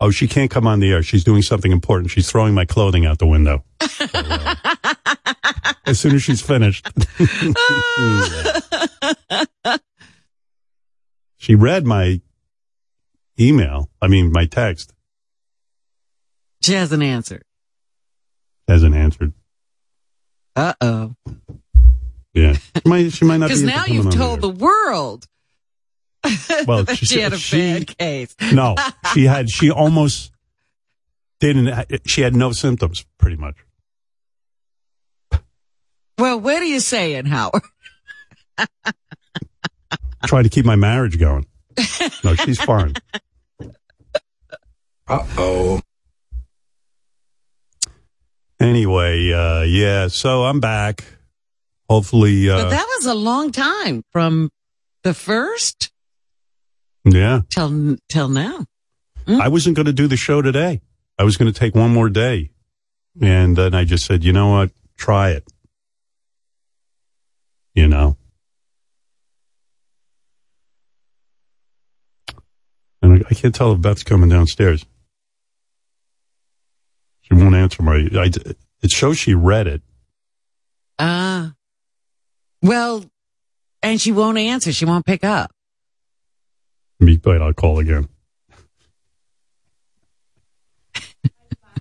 oh, 0.06 0.12
she 0.12 0.28
can't 0.28 0.52
come 0.52 0.68
on 0.68 0.80
the 0.80 0.91
air. 0.91 1.02
She's 1.02 1.24
doing 1.24 1.41
something 1.41 1.72
important. 1.72 2.12
She's 2.12 2.30
throwing 2.30 2.54
my 2.54 2.65
clothing 2.65 3.08
out 3.08 3.18
the 3.18 3.26
window. 3.26 3.63
So, 3.82 4.06
uh, 4.13 4.56
as 5.86 6.00
soon 6.00 6.15
as 6.15 6.24
she's 6.24 6.41
finished. 6.41 6.88
she 11.38 11.56
read 11.56 11.86
my 11.86 12.22
email. 13.39 13.89
I 14.02 14.08
mean, 14.08 14.32
my 14.32 14.46
text 14.46 14.94
She 16.62 16.74
hasn't 16.74 17.04
answered. 17.04 17.44
hasn't 18.68 18.96
answered. 18.96 19.34
Uh 20.56 20.74
oh. 20.82 21.15
Yeah. 22.34 22.54
She 22.54 22.82
might, 22.86 23.12
she 23.12 23.26
might 23.26 23.38
not 23.38 23.50
be. 23.50 23.56
Because 23.56 23.63
now 23.63 23.86
you've 23.86 24.13
told 24.13 24.41
the 24.41 24.50
world 24.50 25.28
Well, 26.68 26.86
she 26.86 27.06
she, 27.06 27.20
had 27.20 27.34
a 27.34 27.38
she- 27.38 27.58
bad 27.58 27.98
case. 27.98 28.36
No, 28.54 28.76
she 29.14 29.24
had, 29.26 29.50
she 29.50 29.72
almost 29.72 30.32
didn't, 31.40 32.08
she 32.08 32.22
had 32.22 32.36
no 32.36 32.52
symptoms 32.52 33.06
pretty 33.18 33.36
much. 33.36 33.56
Well, 36.18 36.40
what 36.40 36.62
are 36.62 36.66
you 36.66 36.80
saying, 36.80 37.26
Howard? 37.26 37.62
Trying 40.26 40.44
to 40.46 40.50
keep 40.50 40.66
my 40.66 40.78
marriage 40.78 41.20
going. 41.20 41.46
No, 42.24 42.36
she's 42.36 42.60
fine. 42.62 42.94
Uh 45.08 45.26
oh. 45.38 45.82
Anyway, 48.60 49.32
uh, 49.34 49.62
yeah, 49.64 50.08
so 50.08 50.46
I'm 50.46 50.60
back. 50.60 51.04
Hopefully, 51.90 52.48
but 52.48 52.68
uh, 52.68 52.70
that 52.70 52.88
was 52.98 53.06
a 53.06 53.14
long 53.14 53.52
time 53.52 54.04
from 54.12 54.50
the 55.04 55.14
first 55.14 55.92
yeah, 57.06 57.41
till 57.50 57.98
till 58.10 58.28
now. 58.30 58.65
I 59.28 59.48
wasn't 59.48 59.76
going 59.76 59.88
to 59.88 59.94
do 59.94 60.08
the 60.08 60.18
show 60.18 60.41
today. 60.41 60.82
I 61.18 61.24
was 61.24 61.38
going 61.38 61.52
to 61.52 61.58
take 61.58 61.74
one 61.74 61.91
more 61.91 62.10
day. 62.10 62.52
And 63.22 63.56
then 63.56 63.74
I 63.74 63.86
just 63.86 64.06
said, 64.06 64.24
you 64.24 64.34
know 64.34 64.50
what? 64.50 64.72
Try 64.98 65.32
it. 65.32 65.48
You 67.74 67.88
know? 67.88 68.18
And 73.02 73.13
I, 73.13 73.26
I 73.30 73.34
can't 73.34 73.56
tell 73.56 73.72
if 73.72 73.82
Beth's 73.82 74.04
coming 74.04 74.30
downstairs. 74.30 74.86
She 77.22 77.34
won't 77.34 77.56
answer 77.56 77.82
my, 77.82 78.08
I, 78.13 78.32
it 78.82 78.91
shows 78.91 79.18
she 79.18 79.34
read 79.34 79.68
it. 79.68 79.82
Ah. 81.00 81.54
well, 82.62 83.04
and 83.82 84.00
she 84.00 84.12
won't 84.12 84.38
answer. 84.38 84.72
She 84.72 84.86
won't 84.86 85.06
pick 85.06 85.24
up. 85.24 85.52
Me, 86.99 87.19
wait, 87.23 87.41
I'll 87.41 87.53
call 87.53 87.79
again. 87.79 88.08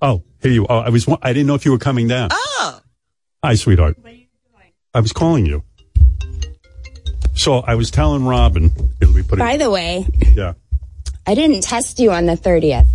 oh, 0.01 0.23
here 0.41 0.51
you. 0.51 0.67
are. 0.67 0.85
I 0.85 0.89
was. 0.89 1.07
I 1.21 1.33
didn't 1.33 1.47
know 1.47 1.55
if 1.55 1.65
you 1.65 1.71
were 1.71 1.77
coming 1.77 2.07
down. 2.07 2.29
Oh, 2.31 2.79
Hi, 3.43 3.55
sweetheart. 3.55 3.97
I 4.93 4.99
was 5.01 5.11
calling 5.13 5.45
you. 5.45 5.63
So 7.33 7.59
I 7.59 7.75
was 7.75 7.91
telling 7.91 8.25
Robin. 8.25 8.69
Here, 8.69 8.87
let 9.07 9.15
me 9.15 9.23
put 9.23 9.39
By 9.39 9.53
it. 9.53 9.57
the 9.59 9.69
way, 9.69 10.07
Yeah. 10.33 10.53
I 11.27 11.35
didn't 11.35 11.61
test 11.63 11.99
you 11.99 12.11
on 12.11 12.25
the 12.27 12.37
30th. 12.37 12.87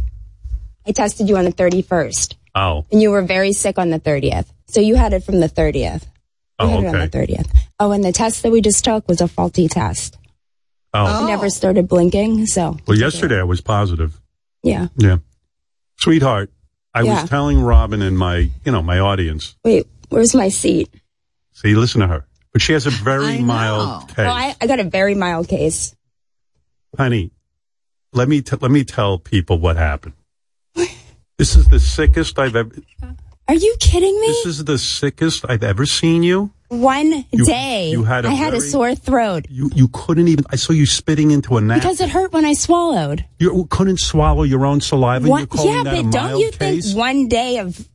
I 0.87 0.93
tested 0.93 1.29
you 1.29 1.37
on 1.37 1.45
the 1.45 1.53
31st, 1.53 2.37
Oh. 2.55 2.87
and 2.91 3.03
you 3.03 3.11
were 3.11 3.21
very 3.23 3.53
sick 3.53 3.79
on 3.79 3.91
the 3.91 3.99
30th. 4.01 4.47
So 4.67 4.81
you 4.81 4.95
had 4.97 5.13
it 5.13 5.25
from 5.25 5.41
the 5.41 5.49
30th. 5.49 6.05
You 6.05 6.09
Oh, 6.61 6.69
had 6.69 6.85
it 6.85 6.87
on 6.87 7.01
the 7.01 7.09
30th. 7.09 7.51
Oh, 7.79 7.91
and 7.93 8.03
the 8.03 8.13
test 8.13 8.43
that 8.43 8.51
we 8.51 8.61
just 8.63 8.83
took 8.85 9.07
was 9.09 9.21
a 9.21 9.29
faulty 9.29 9.69
test. 9.69 10.17
Oh. 10.93 11.25
I 11.25 11.27
never 11.29 11.47
oh. 11.47 11.51
started 11.51 11.89
blinking, 11.89 12.47
so 12.47 12.77
Well, 12.87 12.99
yesterday 12.99 13.39
I 13.39 13.45
was 13.45 13.61
positive. 13.61 14.21
yeah. 14.63 14.89
Yeah. 14.97 15.19
Sweetheart, 15.99 16.51
I 16.95 17.03
Yeah. 17.03 17.21
was 17.21 17.31
telling 17.31 17.61
Robin 17.61 18.03
and 18.03 18.19
my, 18.19 18.51
you 18.65 18.73
know, 18.73 18.83
my 18.83 18.99
audience. 18.99 19.55
Wait, 19.65 19.87
where's 20.09 20.35
my 20.35 20.49
seat? 20.49 20.89
See, 21.53 21.75
listen 21.75 22.01
to 22.01 22.07
her. 22.09 22.27
But 22.53 22.63
she 22.63 22.73
has 22.73 22.87
a 22.87 22.91
very 22.91 23.39
know. 23.39 23.45
mild 23.45 24.09
case. 24.09 24.17
Oh, 24.19 24.25
I, 24.25 24.57
I 24.61 24.67
got 24.67 24.81
a 24.81 24.85
very 24.85 25.15
mild 25.15 25.47
case. 25.49 25.95
honey, 26.97 27.31
let 28.13 28.29
me 28.29 28.43
t- 28.43 28.57
let 28.61 28.71
me 28.73 28.83
tell 28.83 29.19
people 29.19 29.59
what 29.59 29.77
happened. 29.77 30.15
This 31.39 31.57
is 31.57 31.69
the 31.69 31.79
sickest 31.81 32.39
I've 32.39 32.57
ever. 32.57 32.71
Are 33.49 33.55
you 33.55 33.75
kidding 33.81 34.21
me? 34.21 34.27
This 34.27 34.47
is 34.47 34.65
the 34.65 34.77
sickest 34.79 35.45
I've 35.49 35.63
ever 35.63 35.87
seen 35.87 36.23
you. 36.23 36.53
One 36.71 37.25
You- 37.33 37.45
day, 37.45 37.91
you 37.91 38.05
had 38.05 38.25
I 38.25 38.31
had 38.31 38.55
a 38.55 38.61
sore 38.61 38.95
throat 38.95 39.47
You 39.51 39.71
you 39.75 39.89
couldn't 39.89 40.29
even. 40.29 40.45
I 40.51 40.57
saw 40.57 40.73
you 40.73 40.87
spitting 40.87 41.33
into 41.33 41.57
a 41.57 41.61
napkin. 41.61 41.81
because 41.81 42.01
it 42.01 42.11
hurt 42.11 42.33
when 42.33 42.45
I 42.45 42.53
swallowed. 42.55 43.25
you 43.41 43.67
couldn't 43.71 43.99
swallow 43.99 44.45
your 44.45 44.65
own 44.65 44.81
saliva. 44.81 45.29
One- 45.29 45.49
yeah, 45.65 45.83
but 45.85 46.11
don't 46.13 46.39
you 46.39 46.51
case? 46.53 46.85
think 46.87 46.97
one 46.97 47.27
day 47.29 47.59
of 47.59 47.89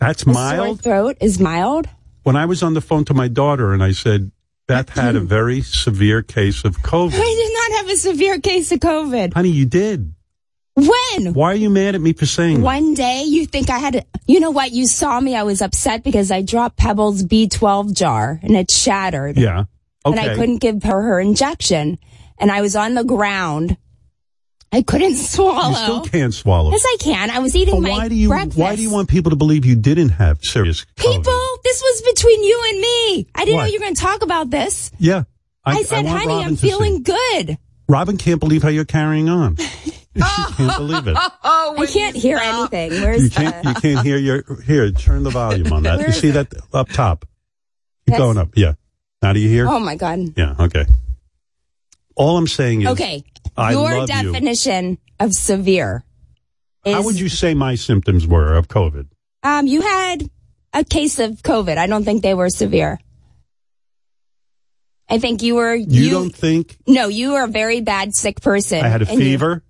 That's 0.00 0.26
mild. 0.26 0.82
throat 0.82 1.16
is 1.22 1.40
mild? 1.40 1.88
When 2.24 2.36
I 2.36 2.44
was 2.44 2.62
on 2.62 2.74
the 2.74 2.80
phone 2.82 3.04
to 3.06 3.14
my 3.14 3.28
daughter 3.28 3.72
and 3.72 3.82
I 3.82 3.92
said 3.92 4.30
Beth 4.66 4.88
had 4.90 5.14
a 5.16 5.20
very 5.20 5.60
severe 5.60 6.22
case 6.22 6.64
of 6.64 6.80
COVID. 6.82 7.12
I 7.14 7.18
did 7.18 7.52
not 7.70 7.78
have 7.78 7.88
a 7.90 7.96
severe 7.98 8.38
case 8.40 8.72
of 8.72 8.80
COVID. 8.80 9.34
Honey, 9.34 9.50
you 9.50 9.66
did. 9.66 10.13
When? 10.76 11.34
Why 11.34 11.52
are 11.52 11.56
you 11.56 11.70
mad 11.70 11.94
at 11.94 12.00
me 12.00 12.12
for 12.14 12.26
saying 12.26 12.56
that? 12.58 12.64
One 12.64 12.94
day 12.94 13.22
you 13.24 13.46
think 13.46 13.70
I 13.70 13.78
had, 13.78 13.94
a, 13.96 14.04
you 14.26 14.40
know 14.40 14.50
what? 14.50 14.72
You 14.72 14.86
saw 14.86 15.20
me. 15.20 15.36
I 15.36 15.44
was 15.44 15.62
upset 15.62 16.02
because 16.02 16.30
I 16.32 16.42
dropped 16.42 16.76
Pebble's 16.76 17.22
B12 17.22 17.94
jar 17.96 18.40
and 18.42 18.56
it 18.56 18.70
shattered. 18.72 19.36
Yeah. 19.36 19.64
Okay. 20.04 20.18
And 20.18 20.20
I 20.20 20.34
couldn't 20.34 20.58
give 20.58 20.82
her 20.82 21.00
her 21.00 21.20
injection. 21.20 21.98
And 22.38 22.50
I 22.50 22.60
was 22.60 22.74
on 22.74 22.94
the 22.94 23.04
ground. 23.04 23.76
I 24.72 24.82
couldn't 24.82 25.14
swallow. 25.14 25.68
You 25.70 25.76
still 25.76 26.04
can't 26.06 26.34
swallow. 26.34 26.72
Yes, 26.72 26.84
I 26.84 26.96
can. 27.00 27.30
I 27.30 27.38
was 27.38 27.54
eating 27.54 27.74
But 27.76 27.82
my 27.82 27.90
why 27.90 28.08
do 28.08 28.16
you 28.16 28.28
breakfast. 28.28 28.58
why 28.58 28.74
do 28.74 28.82
you 28.82 28.90
want 28.90 29.08
people 29.08 29.30
to 29.30 29.36
believe 29.36 29.64
you 29.64 29.76
didn't 29.76 30.08
have 30.08 30.38
serious 30.42 30.84
COVID? 30.96 31.12
people? 31.14 31.40
This 31.62 31.80
was 31.80 32.02
between 32.14 32.42
you 32.42 32.62
and 32.70 32.80
me. 32.80 33.26
I 33.36 33.44
didn't 33.44 33.54
What? 33.58 33.62
know 33.62 33.66
you 33.68 33.78
were 33.78 33.84
going 33.84 33.94
to 33.94 34.00
talk 34.00 34.22
about 34.22 34.50
this. 34.50 34.90
Yeah. 34.98 35.22
I, 35.64 35.84
said, 35.84 36.04
want 36.04 36.18
honey, 36.24 36.42
I'm 36.44 36.50
to 36.50 36.56
see. 36.56 36.68
feeling 36.68 37.02
good. 37.04 37.58
Robin 37.88 38.16
can't 38.16 38.40
believe 38.40 38.62
how 38.62 38.68
you're 38.70 38.84
carrying 38.84 39.28
on. 39.28 39.56
she 40.16 40.54
can't 40.54 40.76
believe 40.78 41.06
it. 41.08 41.16
oh, 41.44 41.74
I 41.78 41.86
can't 41.86 42.16
hear 42.16 42.38
anything. 42.38 42.90
Where's 43.02 43.22
You 43.24 43.30
can't. 43.30 43.62
the- 43.62 43.68
You 43.70 43.74
can't 43.74 44.06
hear 44.06 44.18
your. 44.18 44.62
Here, 44.62 44.90
turn 44.92 45.22
the 45.22 45.30
volume 45.30 45.72
on 45.72 45.82
that. 45.84 46.00
You 46.06 46.12
see 46.12 46.30
that 46.32 46.52
up 46.72 46.88
top? 46.88 47.20
Keep 48.06 48.14
That's- 48.14 48.18
going 48.20 48.38
up. 48.38 48.50
Yeah. 48.56 48.74
Now 49.22 49.32
do 49.32 49.40
you 49.40 49.48
hear? 49.48 49.66
Oh 49.68 49.78
my 49.80 49.96
God. 49.96 50.20
Yeah. 50.36 50.54
Okay. 50.60 50.84
All 52.16 52.36
I'm 52.36 52.46
saying 52.46 52.82
is. 52.82 52.88
Okay. 52.88 53.24
I 53.56 53.72
Your 53.72 53.82
love 53.82 54.10
you. 54.10 54.32
definition 54.32 54.98
of 55.20 55.32
severe 55.32 56.04
is 56.84 56.94
How 56.94 57.02
would 57.02 57.18
you 57.18 57.28
say 57.28 57.54
my 57.54 57.74
symptoms 57.76 58.26
were 58.26 58.54
of 58.54 58.68
COVID? 58.68 59.06
um 59.42 59.66
you 59.66 59.80
had 59.80 60.28
a 60.72 60.84
case 60.84 61.18
of 61.18 61.32
COVID. 61.42 61.76
I 61.78 61.86
don't 61.86 62.04
think 62.04 62.22
they 62.22 62.34
were 62.34 62.50
severe. 62.50 62.98
I 65.08 65.18
think 65.18 65.42
you 65.42 65.54
were 65.56 65.74
You, 65.74 66.10
don't 66.10 66.34
think 66.34 66.76
No, 66.86 67.08
you 67.08 67.32
were 67.32 67.44
a 67.44 67.48
very 67.48 67.80
bad 67.80 68.14
sick 68.14 68.40
person. 68.40 68.82
I 68.84 68.88
had 68.88 69.02
a 69.02 69.08
and 69.08 69.18
you- 69.18 69.24
fever? 69.26 69.62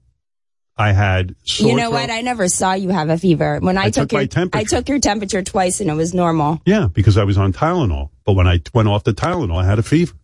I 0.77 0.93
had. 0.93 1.37
You, 1.45 1.77
know 1.77 1.91
what? 1.91 2.11
I 2.11 2.21
never 2.21 2.49
saw 2.49 2.73
you 2.73 2.89
have 2.89 3.09
a 3.09 3.19
fever. 3.19 3.59
When 3.61 3.79
I, 3.79 3.85
I 3.85 3.91
took 3.91 4.11
your 4.13 4.23
my 4.23 4.27
temperature. 4.27 4.61
I 4.61 4.65
took 4.65 4.89
your 4.89 4.99
temperature 4.99 5.43
twice 5.43 5.81
and 5.81 5.89
it 5.89 5.95
was 5.95 6.15
normal. 6.15 6.61
Yeah, 6.67 6.89
because 6.93 7.17
I 7.17 7.25
was 7.25 7.39
on 7.39 7.53
Tylenol. 7.53 8.11
But 8.25 8.33
when 8.33 8.49
I 8.49 8.61
went 8.73 8.89
off 8.89 9.05
the 9.05 9.15
Tylenol, 9.15 9.63
I 9.63 9.67
had 9.67 9.79
a 9.79 9.83
fever. 9.83 10.15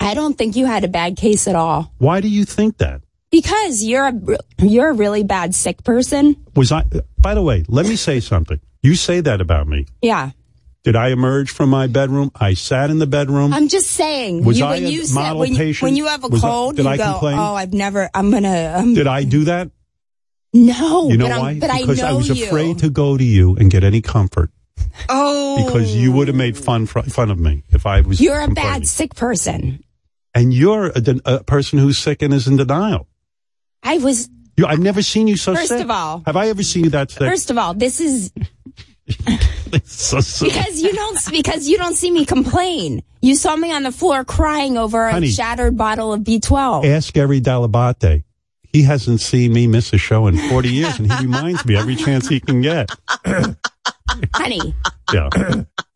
I 0.00 0.14
don't 0.14 0.36
think 0.36 0.56
you 0.56 0.66
had 0.66 0.82
a 0.82 0.88
bad 0.88 1.16
case 1.16 1.46
at 1.46 1.54
all 1.54 1.92
Why 1.98 2.20
do 2.20 2.28
you 2.28 2.44
think 2.44 2.78
that? 2.78 3.02
because 3.32 3.82
you're 3.82 4.06
a 4.06 4.14
you're 4.58 4.90
a 4.90 4.92
really 4.92 5.24
bad 5.24 5.56
sick 5.56 5.82
person. 5.82 6.36
Was 6.54 6.70
I? 6.70 6.84
By 7.18 7.34
the 7.34 7.42
way, 7.42 7.64
let 7.66 7.86
me 7.86 7.96
say 7.96 8.20
something. 8.20 8.60
You 8.82 8.94
say 8.94 9.20
that 9.20 9.40
about 9.40 9.66
me. 9.66 9.86
Yeah. 10.00 10.30
Did 10.84 10.96
I 10.96 11.08
emerge 11.10 11.50
from 11.52 11.70
my 11.70 11.86
bedroom? 11.86 12.32
I 12.34 12.54
sat 12.54 12.90
in 12.90 12.98
the 12.98 13.06
bedroom. 13.06 13.52
I'm 13.54 13.68
just 13.68 13.90
saying. 13.92 14.44
Was 14.44 14.58
you, 14.58 14.64
I 14.64 14.70
when 14.74 14.84
a 14.84 14.88
you 14.88 15.04
said 15.04 15.32
when 15.34 15.54
you, 15.54 15.74
when 15.80 15.94
you 15.96 16.06
have 16.08 16.24
a 16.24 16.28
Was 16.28 16.42
I- 16.42 16.48
cold, 16.48 16.76
did 16.76 16.84
you 16.84 16.88
I 16.90 16.96
go, 16.96 17.10
complain? 17.12 17.38
"Oh, 17.38 17.54
I've 17.54 17.72
never. 17.72 18.10
I'm 18.12 18.30
gonna." 18.32 18.74
Um, 18.78 18.94
Did 18.94 19.06
I 19.06 19.22
do 19.24 19.44
that? 19.44 19.70
no, 20.52 21.08
You 21.08 21.16
know 21.16 21.28
but 21.28 21.40
why? 21.40 21.58
but 21.60 21.70
because 21.80 22.02
I 22.02 22.10
know 22.10 22.16
was 22.18 22.28
you. 22.28 22.46
afraid 22.46 22.78
to 22.80 22.90
go 22.90 23.16
to 23.16 23.24
you 23.24 23.56
and 23.56 23.70
get 23.70 23.84
any 23.84 24.02
comfort 24.02 24.50
Oh, 25.08 25.64
because 25.64 25.94
you 25.94 26.12
would 26.12 26.28
have 26.28 26.36
made 26.36 26.58
fun 26.58 26.86
fr- 26.86 27.00
fun 27.02 27.30
of 27.30 27.38
me 27.38 27.62
if 27.70 27.86
I 27.86 28.00
was. 28.02 28.20
You're 28.20 28.40
a 28.40 28.48
bad 28.48 28.86
sick 28.86 29.14
person. 29.14 29.82
and 30.34 30.52
you're 30.52 30.86
a, 30.88 31.02
a 31.24 31.44
person 31.44 31.78
who's 31.78 31.96
sick 31.98 32.20
and 32.22 32.34
is 32.34 32.46
in 32.48 32.56
denial. 32.56 33.06
I 33.82 33.98
was. 33.98 34.28
You, 34.56 34.66
I've 34.66 34.80
never 34.80 35.00
seen 35.00 35.28
you 35.28 35.36
so 35.36 35.54
First 35.54 35.68
sick. 35.68 35.80
of 35.84 35.90
all- 35.90 36.22
have 36.26 36.36
I 36.36 36.48
ever 36.48 36.62
seen 36.62 36.84
you 36.84 36.90
that 36.90 37.10
sick? 37.10 37.20
First 37.20 37.50
of 37.50 37.56
all, 37.56 37.72
this 37.72 38.00
is 38.00 38.32
so 39.84 40.16
because 40.44 40.80
you 40.80 40.92
don't 40.92 41.18
because 41.30 41.68
you 41.68 41.78
don't 41.78 41.94
see 41.96 42.10
me 42.10 42.24
complain. 42.24 43.02
You 43.20 43.34
saw 43.36 43.54
me 43.56 43.72
on 43.72 43.82
the 43.84 43.92
floor 43.92 44.24
crying 44.24 44.76
over 44.76 45.06
a 45.06 45.26
shattered 45.26 45.76
bottle 45.76 46.12
of 46.12 46.20
B12. 46.22 46.84
Ask 46.86 47.14
Gary 47.14 47.40
Dell'Abate. 47.40 48.24
He 48.72 48.82
hasn't 48.82 49.20
seen 49.20 49.52
me 49.52 49.66
miss 49.66 49.92
a 49.92 49.98
show 49.98 50.26
in 50.26 50.36
40 50.48 50.70
years, 50.70 50.98
and 50.98 51.12
he 51.12 51.18
reminds 51.26 51.64
me 51.66 51.76
every 51.76 51.94
chance 51.94 52.26
he 52.26 52.40
can 52.40 52.62
get. 52.62 52.90
honey, 54.34 54.74
Yeah. 55.12 55.28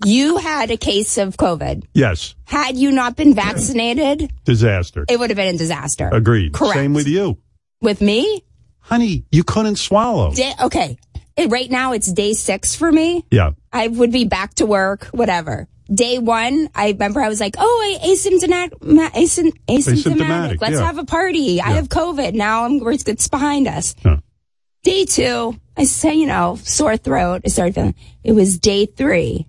you 0.05 0.37
had 0.37 0.70
a 0.70 0.76
case 0.76 1.18
of 1.18 1.37
COVID. 1.37 1.85
yes. 1.94 2.35
Had 2.44 2.76
you 2.76 2.92
not 2.92 3.16
been 3.16 3.35
vaccinated, 3.35 4.31
Disaster. 4.44 5.05
it 5.09 5.18
would 5.18 5.31
have 5.31 5.37
been 5.37 5.55
a 5.55 5.59
disaster. 5.59 6.09
Agreed. 6.12 6.52
Correct. 6.52 6.74
Same 6.74 6.92
with 6.94 7.09
you. 7.09 7.38
With 7.81 8.00
me, 8.00 8.42
Honey, 8.81 9.24
you 9.33 9.42
couldn't 9.42 9.76
swallow. 9.76 10.33
day, 10.33 10.52
okay. 10.62 10.96
Right 11.38 11.70
now 11.70 11.92
it's 11.92 12.11
day 12.11 12.33
six 12.33 12.75
for 12.75 12.90
me. 12.90 13.25
yeah. 13.31 13.51
I 13.72 13.88
would 13.88 14.11
be 14.11 14.25
back 14.25 14.55
to 14.55 14.66
work, 14.66 15.05
whatever. 15.07 15.68
Day 15.92 16.18
one, 16.18 16.68
I 16.75 16.88
remember 16.92 17.20
I 17.20 17.29
was 17.29 17.40
like, 17.40 17.57
oh, 17.59 17.99
I 18.03 18.07
asymptomatic, 18.09 18.83
ma- 18.83 19.11
asyn- 19.11 19.53
asymptomatic. 19.68 20.16
Asymptomatic, 20.16 20.61
Let's 20.61 20.75
yeah. 20.75 20.87
have 20.87 20.99
a 20.99 21.05
party. 21.05 21.61
I 21.61 21.72
have 21.72 21.88
COVID. 21.88 22.33
Now 22.35 22.64
I'm, 22.64 22.81
it's 22.88 23.05
it's 23.05 23.29
behind 23.29 23.68
us. 23.68 23.94
Yeah. 24.05 24.16
Day 24.83 25.05
two, 25.05 25.55
I 25.77 25.85
say, 25.85 26.14
you 26.14 26.27
know, 26.27 26.59
sore 26.62 26.96
throat. 26.96 27.42
I 27.44 27.49
started 27.49 27.75
feeling, 27.75 27.94
it 28.25 28.33
was 28.33 28.59
day 28.59 28.87
three. 28.87 29.46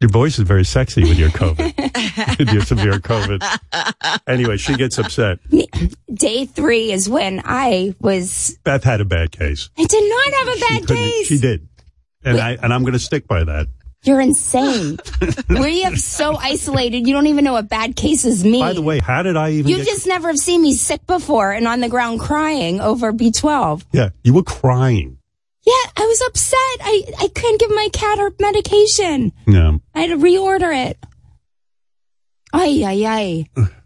Your 0.00 0.08
voice 0.10 0.38
is 0.38 0.44
very 0.44 0.64
sexy 0.64 1.02
with 1.02 1.18
your 1.18 1.28
COVID. 1.28 2.38
with 2.38 2.52
your 2.52 2.62
severe 2.62 2.94
COVID. 2.94 3.42
Anyway, 4.26 4.56
she 4.56 4.74
gets 4.74 4.98
upset. 4.98 5.38
Day 6.12 6.46
three 6.46 6.90
is 6.90 7.08
when 7.08 7.42
I 7.44 7.94
was, 8.00 8.58
Beth 8.64 8.82
had 8.82 9.02
a 9.02 9.04
bad 9.04 9.30
case. 9.30 9.68
I 9.78 9.84
did 9.84 10.08
not 10.08 10.34
have 10.38 10.56
a 10.56 10.60
bad 10.60 10.88
case. 10.88 11.26
She 11.26 11.38
did. 11.38 11.68
And 12.24 12.38
I 12.38 12.52
and 12.62 12.72
I'm 12.72 12.82
going 12.82 12.94
to 12.94 12.98
stick 12.98 13.26
by 13.26 13.44
that. 13.44 13.66
You're 14.02 14.20
insane. 14.20 14.98
we 15.50 15.82
have 15.82 15.98
so 15.98 16.34
isolated. 16.34 17.06
You 17.06 17.12
don't 17.12 17.26
even 17.26 17.44
know 17.44 17.52
what 17.52 17.68
bad 17.68 17.96
cases 17.96 18.42
mean. 18.44 18.60
By 18.60 18.72
the 18.72 18.80
way, 18.80 18.98
how 18.98 19.22
did 19.22 19.36
I 19.36 19.50
even 19.50 19.70
you 19.70 19.76
get 19.76 19.86
just 19.86 20.06
never 20.06 20.28
have 20.28 20.38
seen 20.38 20.62
me 20.62 20.72
sick 20.72 21.06
before 21.06 21.52
and 21.52 21.68
on 21.68 21.80
the 21.80 21.88
ground 21.90 22.20
crying 22.20 22.80
over 22.80 23.12
B12. 23.12 23.84
Yeah, 23.92 24.10
you 24.24 24.32
were 24.32 24.42
crying. 24.42 25.18
Yeah, 25.66 25.90
I 25.96 26.06
was 26.06 26.22
upset. 26.26 26.58
I, 26.80 27.02
I 27.20 27.28
couldn't 27.28 27.60
give 27.60 27.70
my 27.70 27.88
cat 27.92 28.18
her 28.18 28.32
medication. 28.40 29.32
Yeah. 29.46 29.72
I 29.94 30.00
had 30.00 30.10
to 30.10 30.16
reorder 30.16 30.88
it. 30.88 30.98
Ay, 32.52 32.82
ay, 32.84 33.04
ay. 33.56 33.66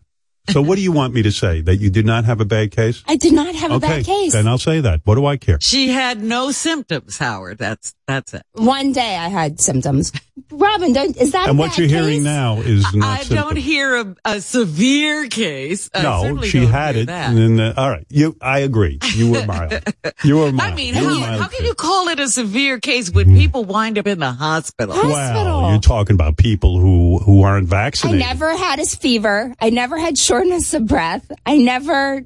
So 0.51 0.61
what 0.63 0.77
do 0.77 0.83
you 0.83 0.93
want 0.93 1.15
me 1.15 1.23
to 1.23 1.33
say? 1.33 1.63
That 1.63 1.77
you 1.77 1.91
did 1.91 2.05
not 2.07 2.25
have 2.27 2.41
a 2.41 2.45
bad 2.45 2.71
case? 2.71 3.03
I 3.09 3.17
did 3.17 3.33
not 3.33 3.55
have 3.55 3.71
a 3.73 3.81
bad 3.81 4.05
case. 4.05 4.33
Then 4.35 4.47
I'll 4.47 4.59
say 4.59 4.81
that. 4.81 5.01
What 5.05 5.15
do 5.15 5.25
I 5.27 5.37
care? 5.37 5.59
She 5.61 5.89
had 5.89 6.23
no 6.23 6.51
symptoms, 6.51 7.17
Howard. 7.19 7.59
That's 7.59 7.95
that's 8.07 8.35
it. 8.35 8.43
One 8.53 8.93
day 8.93 9.17
I 9.17 9.29
had 9.29 9.61
symptoms. 9.61 10.13
Robin, 10.51 10.93
don't, 10.93 11.17
is 11.17 11.33
that 11.33 11.49
And 11.49 11.59
a 11.59 11.61
what 11.61 11.71
bad 11.71 11.79
you're 11.79 11.89
hearing 11.89 12.23
now 12.23 12.61
is 12.61 12.85
not 12.95 13.09
I 13.09 13.17
symptoms. 13.23 13.41
don't 13.41 13.57
hear 13.57 13.97
a, 13.97 14.15
a 14.27 14.41
severe 14.43 15.29
case. 15.29 15.89
I 15.95 16.03
No, 16.03 16.23
certainly 16.23 16.49
she 16.49 16.61
don't 16.61 16.71
had 16.71 16.95
hear 16.97 17.03
it. 17.05 17.07
That. 17.07 17.31
And 17.31 17.39
then, 17.59 17.61
uh, 17.61 17.75
all 17.77 17.89
right, 17.91 18.05
you. 18.11 18.37
I 18.43 18.59
agree. 18.61 18.99
You 19.15 19.33
were 19.33 19.47
mild. 19.47 19.73
You 20.23 20.37
were 20.39 20.53
mild. 20.53 20.73
I 20.73 20.75
mean, 20.75 20.95
You 20.95 21.09
how, 21.09 21.19
mild 21.21 21.41
how 21.43 21.49
can 21.49 21.61
too. 21.61 21.67
you 21.67 21.75
call 21.75 22.09
it 22.09 22.19
a 22.21 22.29
severe 22.29 22.79
case 22.79 23.11
when 23.11 23.35
people 23.35 23.65
wind 23.65 23.99
up 23.99 24.07
in 24.07 24.19
the 24.19 24.33
hospital? 24.33 24.95
Huh? 24.95 25.03
Well, 25.09 25.17
hospital? 25.35 25.71
you're 25.71 25.81
talking 25.81 26.15
about 26.15 26.37
people 26.37 26.79
who 26.79 27.19
who 27.19 27.43
aren't 27.43 27.69
vaccinated. 27.69 28.23
I 28.23 28.27
never 28.29 28.57
had 28.57 28.79
a 28.81 28.87
fever. 28.87 29.55
I 29.61 29.71
never 29.71 29.99
had 29.99 30.19
shortness 30.35 30.75
of 30.75 30.87
breath. 30.87 31.31
I 31.47 31.57
never, 31.59 32.23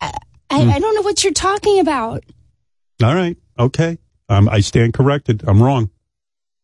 I, 0.00 0.12
I, 0.50 0.62
Hmm. 0.62 0.70
I 0.70 0.78
don't 0.78 0.94
know 0.94 1.02
what 1.02 1.22
you're 1.24 1.32
talking 1.32 1.80
about. 1.80 2.24
All 3.02 3.14
right. 3.14 3.36
Okay. 3.58 3.98
Um, 4.28 4.48
I 4.48 4.60
stand 4.60 4.94
corrected. 4.94 5.44
I'm 5.46 5.62
wrong. 5.62 5.90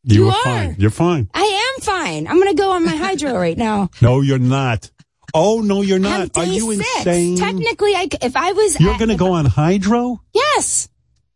You, 0.02 0.24
You 0.24 0.28
are. 0.30 0.42
fine. 0.44 0.76
You're 0.78 0.90
fine. 0.90 1.28
I 1.34 1.42
am 1.76 1.82
fine. 1.82 2.26
I'm 2.26 2.36
going 2.40 2.48
to 2.56 2.60
go 2.60 2.72
on 2.72 2.84
my 2.84 2.96
Hydrow 2.96 3.34
right 3.34 3.56
now. 3.58 3.90
No, 4.02 4.20
you're 4.20 4.38
not. 4.38 4.90
Oh 5.32 5.60
no, 5.60 5.82
you're 5.82 6.00
not. 6.00 6.36
Are 6.36 6.44
you 6.44 6.74
six. 6.74 6.88
insane? 6.96 7.36
Technically, 7.36 7.94
I 7.94 8.08
if 8.20 8.34
I 8.34 8.50
was, 8.52 8.80
You're 8.80 8.98
going 8.98 9.10
to 9.10 9.16
go 9.16 9.34
on 9.34 9.44
Hydrow? 9.46 10.20
Yes. 10.34 10.88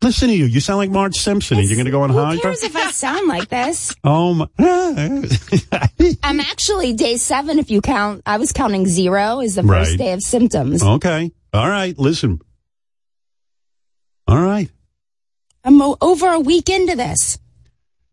Listen 0.05 0.29
to 0.29 0.35
you. 0.35 0.45
You 0.45 0.61
sound 0.61 0.77
like 0.79 0.91
Marge 0.91 1.17
Simpson. 1.17 1.59
and 1.59 1.67
You're 1.67 1.77
going 1.77 1.87
to 1.87 1.91
go 1.91 2.03
on 2.03 2.11
Who 2.11 2.19
Hydrow? 2.19 2.43
cares 2.43 2.63
if 2.63 2.77
I 2.77 2.91
sound 2.91 3.27
like 3.27 3.49
this? 3.49 3.95
Oh 4.05 4.35
my. 4.35 4.47
I'm 6.23 6.41
actually 6.41 6.93
day 6.93 7.17
seven. 7.17 7.59
If 7.59 7.71
you 7.71 7.81
count, 7.81 8.23
I 8.27 8.37
was 8.37 8.53
counting 8.53 8.87
zero 8.87 9.41
is 9.41 9.55
the 9.55 9.63
first 9.63 9.91
Right. 9.93 9.99
Day 9.99 10.13
of 10.13 10.23
symptoms. 10.23 10.83
okay. 10.83 11.33
All 11.53 11.69
right. 11.69 11.99
Listen. 11.99 12.41
All 14.29 14.41
right. 14.41 14.71
I'm 15.65 15.81
over 15.81 16.29
a 16.29 16.41
week 16.41 16.69
into 16.69 16.95
this. 16.97 17.39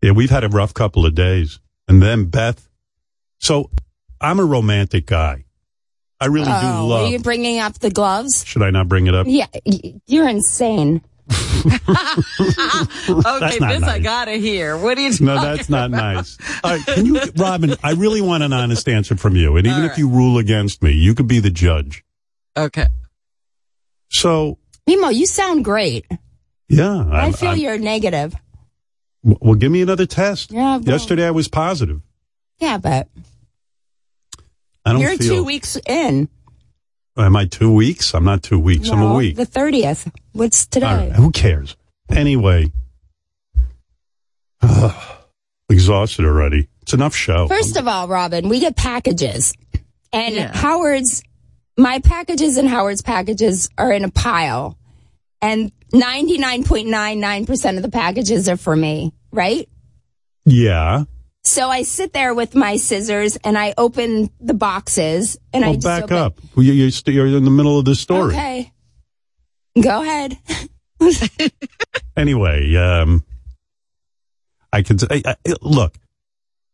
Yeah, 0.00 0.12
we've 0.12 0.30
had 0.30 0.44
a 0.44 0.48
rough 0.48 0.72
couple 0.74 1.04
of 1.06 1.14
days. 1.14 1.60
And 1.88 2.02
then 2.02 2.24
Beth. 2.26 2.68
So 3.38 3.70
I'm 4.20 4.40
a 4.40 4.44
romantic 4.44 5.06
guy. 5.06 5.44
I 6.20 6.26
really 6.26 6.46
do 6.46 6.52
Oh, 6.52 6.86
love. 6.86 7.08
are 7.08 7.10
you 7.10 7.18
bringing 7.18 7.58
up 7.58 7.74
the 7.80 7.90
gloves? 7.90 8.44
Should 8.46 8.62
I 8.62 8.70
not 8.70 8.88
bring 8.88 9.08
it 9.08 9.14
up? 9.14 9.26
Yeah, 9.28 9.46
you're 10.06 10.28
insane. 10.28 11.02
Okay, 13.08 13.20
That's 13.40 13.60
not 13.60 13.68
this 13.80 13.82
I 13.84 13.98
gotta 14.00 14.32
hear. 14.32 14.76
What 14.76 14.98
are 14.98 15.00
you 15.00 15.12
No, 15.20 15.34
that's 15.40 15.68
not 15.68 15.88
about? 15.90 16.14
nice. 16.16 16.38
All 16.64 16.72
right, 16.72 16.84
can 16.86 17.06
you, 17.06 17.20
Robin? 17.36 17.74
I 17.82 17.92
really 17.92 18.20
want 18.20 18.42
an 18.42 18.52
honest 18.52 18.88
answer 18.88 19.16
from 19.16 19.36
you, 19.36 19.56
and 19.56 19.66
even 19.66 19.80
All 19.82 19.86
if 19.90 19.98
you 19.98 20.08
rule 20.08 20.38
against 20.38 20.82
me, 20.82 20.92
you 20.92 21.14
could 21.14 21.28
be 21.28 21.38
the 21.40 21.50
judge. 21.50 22.04
Okay. 22.56 22.86
So, 24.10 24.58
Mimo, 24.88 25.14
you 25.14 25.26
sound 25.26 25.64
great. 25.64 26.06
yeah, 26.68 27.04
i 27.10 27.22
I'm- 27.22 27.32
feel 27.32 27.50
I'm- 27.50 27.58
you're 27.58 27.78
negative. 27.78 28.34
Well, 29.24 29.54
give 29.54 29.70
me 29.70 29.82
another 29.82 30.06
test. 30.06 30.50
Yeah, 30.50 30.78
well- 30.78 30.82
Yesterday 30.84 31.26
I 31.26 31.30
was 31.30 31.46
positive. 31.48 32.00
Yeah, 32.58 32.78
but 32.78 33.08
I 34.84 34.92
don't 34.92 35.00
you're 35.00 35.16
feel. 35.16 35.36
two 35.36 35.44
weeks 35.44 35.78
in. 35.86 36.28
Am 37.16 37.36
I 37.36 37.44
two 37.44 37.72
weeks? 37.72 38.14
I'm 38.14 38.24
not 38.24 38.42
two 38.42 38.58
weeks. 38.58 38.88
I'm 38.88 39.02
a 39.02 39.14
week. 39.14 39.36
The 39.36 39.46
30th. 39.46 40.10
What's 40.32 40.66
today? 40.66 40.86
All 40.86 40.96
right, 40.96 41.12
who 41.12 41.30
cares? 41.30 41.76
Anyway, 42.10 42.72
exhausted 45.68 46.24
already. 46.24 46.68
It's 46.82 46.92
enough 46.94 47.14
show. 47.14 47.46
First 47.48 47.76
of 47.76 47.86
all, 47.86 48.08
Robin, 48.08 48.48
we 48.48 48.60
get 48.60 48.76
packages. 48.76 49.52
And 50.12 50.34
Yeah. 50.34 50.56
Howard's, 50.56 51.22
my 51.76 52.00
packages 52.00 52.56
and 52.56 52.68
Howard's 52.68 53.02
packages 53.02 53.68
are 53.78 53.92
in 53.92 54.04
a 54.04 54.10
pile. 54.10 54.76
And 55.40 55.72
99.99% 55.92 57.76
of 57.76 57.82
the 57.82 57.88
packages 57.90 58.48
are 58.48 58.56
for 58.56 58.74
me, 58.74 59.12
right? 59.32 59.68
yeah. 60.44 61.04
So 61.44 61.68
I 61.68 61.82
sit 61.82 62.12
there 62.12 62.34
with 62.34 62.54
my 62.54 62.76
scissors 62.76 63.36
and 63.36 63.58
I 63.58 63.74
open 63.76 64.30
the 64.40 64.54
boxes 64.54 65.36
and 65.52 65.64
I 65.64 65.68
Well, 65.68 65.74
just 65.74 65.84
back 65.86 66.02
open- 66.04 66.16
up. 66.16 66.38
You- 66.56 66.72
You're, 66.72 66.90
st- 66.90 67.14
you're 67.14 67.26
in 67.26 67.44
the 67.44 67.50
middle 67.50 67.78
of 67.78 67.84
the 67.84 67.94
story. 67.96 68.32
Okay. 68.34 68.72
Go 69.80 70.02
ahead. 70.02 70.38
Anyway, 72.16 72.74
um, 72.76 73.24
I 74.72 74.82
can 74.82 74.98
I, 75.10 75.22
I, 75.26 75.34
look. 75.62 75.96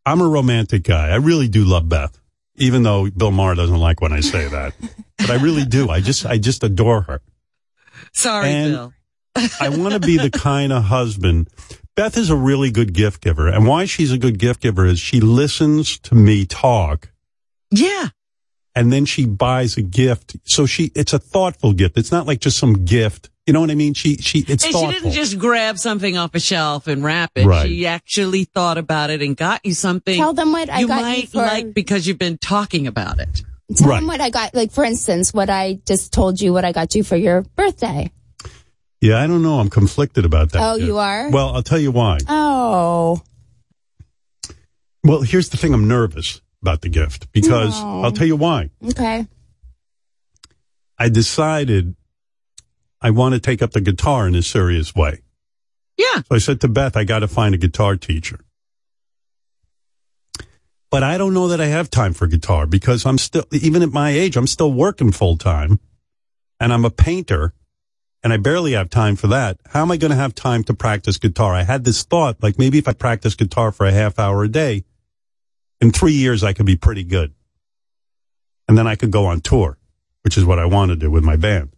I'm 0.05 0.21
a 0.21 0.27
romantic 0.29 0.83
guy. 0.83 1.09
I 1.11 1.17
really 1.17 1.47
do 1.49 1.65
love 1.65 1.89
Beth, 1.89 2.19
even 2.57 2.83
though 2.83 3.09
Bill 3.09 3.31
Maher 3.31 3.55
doesn't 3.55 3.77
like 3.79 4.01
when 4.01 4.13
I 4.13 4.19
say 4.21 4.49
that. 4.49 4.75
but 5.17 5.31
I 5.31 5.37
really 5.37 5.65
do. 5.65 5.89
I 5.91 6.01
just, 6.01 6.27
I 6.27 6.39
just 6.39 6.65
adore 6.65 7.03
her. 7.03 7.21
Sorry, 8.13 8.51
And- 8.51 8.73
Bill. 8.73 8.93
I 9.61 9.69
want 9.69 9.95
to 9.95 10.01
be 10.01 10.17
the 10.19 10.31
kind 10.33 10.73
of 10.73 10.83
husband. 10.83 11.49
Beth 11.99 12.17
is 12.17 12.31
a 12.31 12.37
really 12.37 12.71
good 12.71 12.93
gift 12.95 13.21
giver, 13.23 13.49
and 13.49 13.67
why 13.67 13.85
she's 13.85 14.13
a 14.13 14.19
good 14.19 14.39
gift 14.39 14.61
giver 14.61 14.87
is 14.87 15.01
she 15.01 15.19
listens 15.21 15.99
to 15.99 16.15
me 16.15 16.47
talk, 16.47 17.11
Yeah. 17.73 18.11
and 18.77 18.93
then 18.93 19.05
she 19.05 19.27
buys 19.27 19.77
a 19.77 19.83
gift. 19.83 20.37
So 20.45 20.65
she, 20.65 20.93
it's 20.95 21.13
a 21.13 21.19
thoughtful 21.19 21.73
gift. 21.73 21.99
It's 21.99 22.13
not 22.13 22.25
like 22.25 22.39
just 22.39 22.57
some 22.57 22.85
gift. 22.85 23.31
You 23.49 23.53
know 23.53 23.61
what 23.61 23.73
I 23.73 23.75
mean? 23.75 23.95
She, 23.95 24.17
she, 24.19 24.45
it's 24.47 24.63
And 24.65 24.73
she 24.77 24.87
didn't 24.87 25.11
just 25.11 25.41
grab 25.41 25.77
something 25.77 26.17
off 26.17 26.37
a 26.37 26.39
shelf 26.41 26.87
and 26.87 27.03
wrap 27.03 27.33
it. 27.35 27.47
Right. 27.47 27.67
She 27.67 27.85
actually 27.87 28.45
thought 28.45 28.79
about 28.79 29.11
it 29.11 29.21
and 29.21 29.37
got 29.37 29.67
you 29.67 29.75
something 29.75 30.17
Tell 30.19 30.35
them 30.35 30.53
what 30.53 30.71
I 30.71 30.81
you 30.81 30.87
got 30.87 30.99
you 30.99 31.03
might 31.03 31.29
for- 31.31 31.39
like 31.39 31.75
because 31.75 32.07
you've 32.07 32.19
been 32.19 32.39
talking 32.39 32.87
about 32.87 33.19
it. 33.19 33.43
Tell 33.75 33.89
Right. 33.89 33.97
them 33.99 34.07
what 34.07 34.21
I 34.21 34.31
got. 34.31 34.55
Like, 34.55 34.71
for 34.71 34.85
instance, 34.85 35.35
what 35.35 35.51
I 35.51 35.81
just 35.87 36.13
told 36.13 36.41
you, 36.41 36.53
what 36.53 36.65
I 36.65 36.71
got 36.73 36.95
you 36.95 37.03
for 37.03 37.17
your 37.17 37.43
birthday. 37.57 38.13
Yeah, 39.01 39.23
I 39.23 39.27
don't 39.27 39.43
know. 39.43 39.61
I'm 39.61 39.71
conflicted 39.71 40.25
about 40.25 40.53
that. 40.53 40.61
Oh, 40.63 40.77
gift. 40.77 40.87
you 40.87 40.99
are? 40.99 41.31
Well, 41.31 41.55
I'll 41.55 41.63
tell 41.63 41.79
you 41.79 41.93
why. 41.93 42.19
Oh, 42.29 43.21
Well, 45.05 45.23
here's 45.23 45.49
the 45.51 45.57
thing. 45.57 45.73
I'm 45.73 45.87
nervous 45.87 46.41
about 46.63 46.81
the 46.83 46.89
gift 46.89 47.31
because 47.33 47.81
No. 47.81 48.03
I'll 48.03 48.13
tell 48.13 48.27
you 48.27 48.37
why. 48.37 48.71
okay. 48.91 49.27
I 50.99 51.09
decided 51.09 51.95
I 53.01 53.11
want 53.11 53.35
to 53.35 53.41
take 53.41 53.63
up 53.63 53.71
the 53.71 53.81
guitar 53.81 54.27
in 54.27 54.35
a 54.35 54.43
serious 54.43 54.95
way. 54.97 55.21
Yeah. 55.97 56.17
So 56.29 56.35
I 56.35 56.39
said 56.39 56.61
to 56.63 56.69
Beth, 56.69 56.97
I 56.97 57.05
got 57.05 57.21
to 57.21 57.29
find 57.29 57.55
a 57.55 57.59
guitar 57.59 57.97
teacher. 57.97 58.41
But 60.91 61.03
I 61.05 61.19
don't 61.19 61.35
know 61.35 61.49
that 61.49 61.61
I 61.61 61.67
have 61.67 61.91
time 61.91 62.15
for 62.15 62.27
guitar 62.27 62.67
because 62.67 63.05
I'm 63.07 63.19
still, 63.19 63.45
even 63.53 63.83
at 63.83 63.93
my 63.93 64.11
age, 64.11 64.37
I'm 64.37 64.47
still 64.47 64.73
working 64.73 65.13
full 65.13 65.37
time 65.37 65.79
and 66.59 66.73
I'm 66.73 66.85
a 66.85 66.91
painter 66.91 67.53
and 68.23 68.33
I 68.33 68.37
barely 68.37 68.73
have 68.73 68.91
time 68.91 69.17
for 69.17 69.29
that. 69.29 69.59
How 69.69 69.83
am 69.83 69.91
I 69.91 69.97
going 69.97 70.11
to 70.11 70.17
have 70.17 70.35
time 70.35 70.65
to 70.65 70.75
practice 70.75 71.19
guitar? 71.19 71.55
I 71.55 71.63
had 71.63 71.85
this 71.85 72.03
thought, 72.03 72.43
like 72.43 72.59
maybe 72.59 72.79
if 72.79 72.89
I 72.89 72.93
practice 72.93 73.35
guitar 73.35 73.71
for 73.73 73.87
a 73.87 73.93
half 73.93 74.19
hour 74.19 74.43
a 74.45 74.49
day, 74.49 74.85
in 75.81 75.93
three 75.93 76.13
years 76.13 76.43
I 76.43 76.53
could 76.53 76.67
be 76.67 76.77
pretty 76.77 77.05
good. 77.05 77.33
And 78.67 78.77
then 78.77 78.87
I 78.87 78.97
could 78.97 79.11
go 79.11 79.27
on 79.27 79.41
tour, 79.41 79.79
which 80.23 80.37
is 80.37 80.45
what 80.45 80.59
I 80.59 80.67
want 80.67 80.91
to 80.91 80.97
do 80.97 81.11
with 81.11 81.25
my 81.25 81.37
band. 81.37 81.71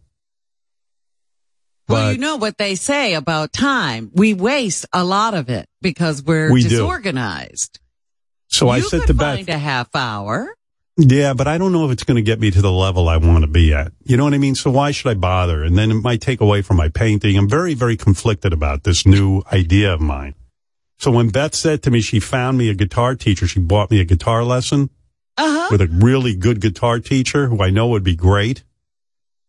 Well, 1.87 2.07
But 2.07 2.13
you 2.15 2.19
know 2.19 2.37
what 2.37 2.57
they 2.57 2.75
say 2.75 3.13
about 3.15 3.53
time. 3.53 4.11
We 4.13 4.33
waste 4.33 4.85
a 4.93 5.03
lot 5.03 5.33
of 5.33 5.49
it 5.49 5.67
because 5.81 6.23
we're 6.23 6.51
We 6.51 6.63
do. 6.63 6.69
disorganized. 6.69 7.79
so 8.47 8.69
I 8.69 8.77
you 8.77 8.83
said 8.83 9.07
to 9.07 9.13
Beth, 9.13 9.47
a 9.47 9.57
half 9.57 9.95
hour. 9.95 10.53
Yeah, 11.03 11.33
but 11.33 11.47
I 11.47 11.57
don't 11.57 11.71
know 11.71 11.85
if 11.85 11.91
it's 11.91 12.03
going 12.03 12.17
to 12.17 12.21
get 12.21 12.39
me 12.39 12.51
to 12.51 12.61
the 12.61 12.71
level 12.71 13.09
I 13.09 13.17
want 13.17 13.43
to 13.43 13.47
be 13.49 13.73
at. 13.73 13.91
You 14.03 14.17
know 14.17 14.23
what 14.23 14.33
I 14.35 14.37
mean? 14.37 14.53
So 14.55 14.69
why 14.69 14.91
should 14.91 15.09
I 15.09 15.13
bother? 15.15 15.63
And 15.63 15.75
then 15.77 15.89
it 15.89 15.95
might 15.95 16.21
take 16.21 16.41
away 16.41 16.61
from 16.61 16.77
my 16.77 16.89
painting. 16.89 17.37
I'm 17.37 17.49
very, 17.49 17.73
very 17.73 17.97
conflicted 17.97 18.53
about 18.53 18.83
this 18.83 19.05
new 19.05 19.41
idea 19.51 19.93
of 19.93 19.99
mine. 20.01 20.35
So 20.99 21.09
when 21.09 21.29
Beth 21.29 21.55
said 21.55 21.81
to 21.83 21.91
me 21.91 22.01
she 22.01 22.19
found 22.19 22.57
me 22.59 22.69
a 22.69 22.75
guitar 22.75 23.15
teacher, 23.15 23.47
she 23.47 23.59
bought 23.59 23.89
me 23.89 23.99
a 23.99 24.05
guitar 24.05 24.43
lesson 24.43 24.91
Uh 25.37 25.49
huh. 25.51 25.67
with 25.71 25.81
a 25.81 25.87
really 25.87 26.35
good 26.35 26.61
guitar 26.61 26.99
teacher 26.99 27.47
who 27.47 27.63
I 27.63 27.71
know 27.71 27.87
would 27.87 28.03
be 28.03 28.15
great. 28.15 28.63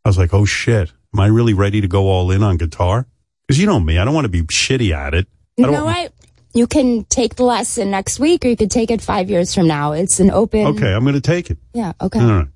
I 0.04 0.08
was 0.08 0.16
like, 0.16 0.32
oh 0.32 0.46
shit, 0.46 0.90
am 1.12 1.20
I 1.20 1.26
really 1.26 1.52
ready 1.54 1.82
to 1.82 1.88
go 1.88 2.04
all 2.08 2.30
in 2.30 2.42
on 2.42 2.56
guitar? 2.56 3.06
Because 3.46 3.60
you 3.60 3.66
know 3.66 3.78
me, 3.80 3.98
I 3.98 4.04
don't 4.06 4.14
want 4.14 4.24
to 4.24 4.30
be 4.30 4.42
shitty 4.42 4.92
at 4.92 5.12
it. 5.12 5.26
I 5.58 5.62
know 5.70 5.84
what? 5.84 6.12
You 6.54 6.66
can 6.66 7.04
take 7.04 7.36
the 7.36 7.44
lesson 7.44 7.90
next 7.90 8.20
week, 8.20 8.44
or 8.44 8.48
you 8.48 8.56
could 8.56 8.70
take 8.70 8.90
it 8.90 9.00
five 9.00 9.30
years 9.30 9.54
from 9.54 9.66
now. 9.66 9.92
It's 9.92 10.20
an 10.20 10.30
open. 10.30 10.66
Okay, 10.66 10.92
I'm 10.92 11.02
going 11.02 11.14
to 11.14 11.20
take 11.20 11.50
it. 11.50 11.58
Yeah. 11.72 11.92
Okay. 12.00 12.20
All 12.20 12.26
right. 12.26 12.48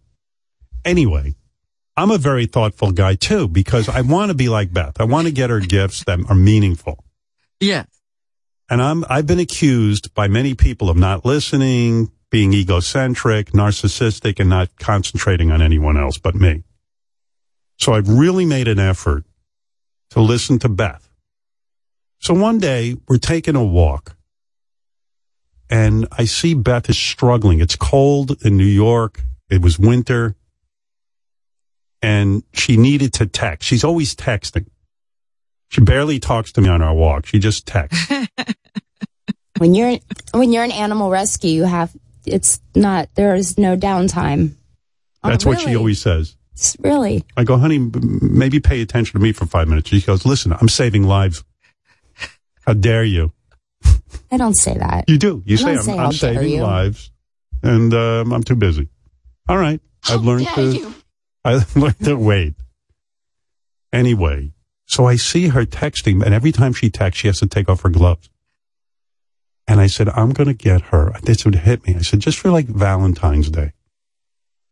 Anyway, 0.85 1.35
I'm 1.97 2.11
a 2.11 2.19
very 2.19 2.47
thoughtful 2.47 2.93
guy 2.93 3.15
too 3.15 3.49
because 3.49 3.89
I 3.89 4.03
want 4.03 4.31
to 4.31 4.35
be 4.35 4.49
like 4.49 4.73
Beth. 4.73 5.01
I 5.01 5.05
want 5.05 5.27
to 5.27 5.33
get 5.33 5.51
her 5.51 5.61
gifts 5.61 6.05
that 6.05 6.21
are 6.29 6.35
meaningful. 6.35 7.05
Yeah. 7.59 7.85
And 8.69 8.83
I'm 8.83 9.05
I've 9.09 9.27
been 9.27 9.39
accused 9.39 10.13
by 10.15 10.29
many 10.29 10.55
people 10.55 10.91
of 10.91 10.97
not 10.97 11.25
listening, 11.25 12.11
being 12.31 12.53
egocentric, 12.53 13.53
narcissistic, 13.53 14.41
and 14.41 14.51
not 14.51 14.77
concentrating 14.79 15.51
on 15.51 15.63
anyone 15.63 15.97
else 15.97 16.19
but 16.19 16.35
me. 16.35 16.65
So 17.79 17.95
I've 17.95 18.09
really 18.09 18.45
made 18.45 18.69
an 18.69 18.79
effort 18.79 19.25
to 20.11 20.21
listen 20.21 20.59
to 20.61 20.69
Beth. 20.69 21.06
So 22.19 22.35
one 22.35 22.59
day 22.59 22.97
we're 23.09 23.19
taking 23.19 23.57
a 23.57 23.65
walk 23.65 24.17
and 25.69 26.07
I 26.13 26.25
see 26.25 26.55
Beth 26.55 26.89
is 26.89 26.97
struggling. 26.99 27.61
It's 27.61 27.77
cold 27.77 28.43
in 28.45 28.57
New 28.57 28.65
York. 28.65 29.23
It 29.51 29.63
was 29.63 29.79
winter 29.79 30.35
and 32.03 32.43
she 32.53 32.77
needed 32.77 33.13
to 33.15 33.27
text. 33.27 33.69
She's 33.69 33.85
always 33.85 34.15
texting. 34.15 34.67
She 35.69 35.81
barely 35.81 36.19
talks 36.19 36.53
to 36.53 36.61
me 36.61 36.69
on 36.69 36.83
our 36.83 36.95
walk. 36.95 37.27
She 37.27 37.39
just 37.39 37.67
texts. 37.67 38.13
When 39.59 39.75
you're 39.75 39.99
when 40.33 40.53
you're 40.53 40.65
an 40.65 40.73
animal 40.73 41.11
rescue, 41.11 41.51
you 41.51 41.65
have 41.65 41.95
it's 42.27 42.61
not 42.75 43.09
there 43.15 43.35
is 43.35 43.57
no 43.57 43.77
downtime. 43.77 44.55
Oh, 45.25 45.31
That's 45.31 45.47
what 45.47 45.61
she 45.61 45.75
always 45.77 46.01
says. 46.01 46.37
It's 46.53 46.77
really. 46.81 47.25
I 47.37 47.45
go, 47.45 47.57
honey, 47.57 47.79
maybe 47.79 48.61
pay 48.61 48.81
attention 48.81 49.19
to 49.19 49.23
me 49.23 49.33
for 49.33 49.47
five 49.47 49.69
minutes. 49.69 49.89
She 49.89 50.01
goes, 50.01 50.25
listen, 50.25 50.53
I'm 50.53 50.69
saving 50.69 51.05
lives. 51.05 51.45
How 52.67 52.73
dare 52.75 53.05
you? 53.05 53.33
I 54.31 54.37
don't 54.37 54.55
say 54.57 54.77
that. 54.77 55.09
You 55.09 55.19
do. 55.19 55.43
You 55.47 55.55
I 55.57 55.59
say 55.61 55.71
I'm, 55.77 55.83
say, 55.83 55.93
I'm 55.93 55.99
"How 55.99 56.11
dare 56.11 56.13
saving 56.19 56.51
you." 56.53 56.63
lives, 56.63 57.11
and 57.63 57.95
um, 57.95 58.33
I'm 58.33 58.43
too 58.43 58.57
busy. 58.57 58.89
All 59.49 59.57
right, 59.59 59.81
I've 60.09 60.23
learned 60.25 60.47
to. 60.55 60.93
I 61.45 61.65
learned 61.77 62.01
to 62.05 62.17
wait. 62.17 62.55
Anyway, 63.93 64.53
so 64.87 65.07
I 65.07 65.17
see 65.17 65.49
her 65.49 65.65
texting, 65.65 66.25
and 66.25 66.35
every 66.35 66.53
time 66.53 66.73
she 66.73 66.91
texts, 66.91 67.21
she 67.21 67.29
has 67.29 67.39
to 67.41 67.47
take 67.47 67.69
off 67.69 67.83
her 67.83 67.89
gloves. 67.89 68.29
And 69.69 69.81
I 69.81 69.87
said, 69.89 70.09
I'm 70.11 70.31
going 70.33 70.47
to 70.49 70.55
get 70.55 70.81
her. 70.93 71.13
This 71.23 71.45
would 71.45 71.57
hit 71.57 71.87
me. 71.87 71.97
I 71.97 72.01
said, 72.03 72.21
just 72.21 72.39
for 72.39 72.51
like 72.51 72.67
Valentine's 72.67 73.51
Day, 73.51 73.73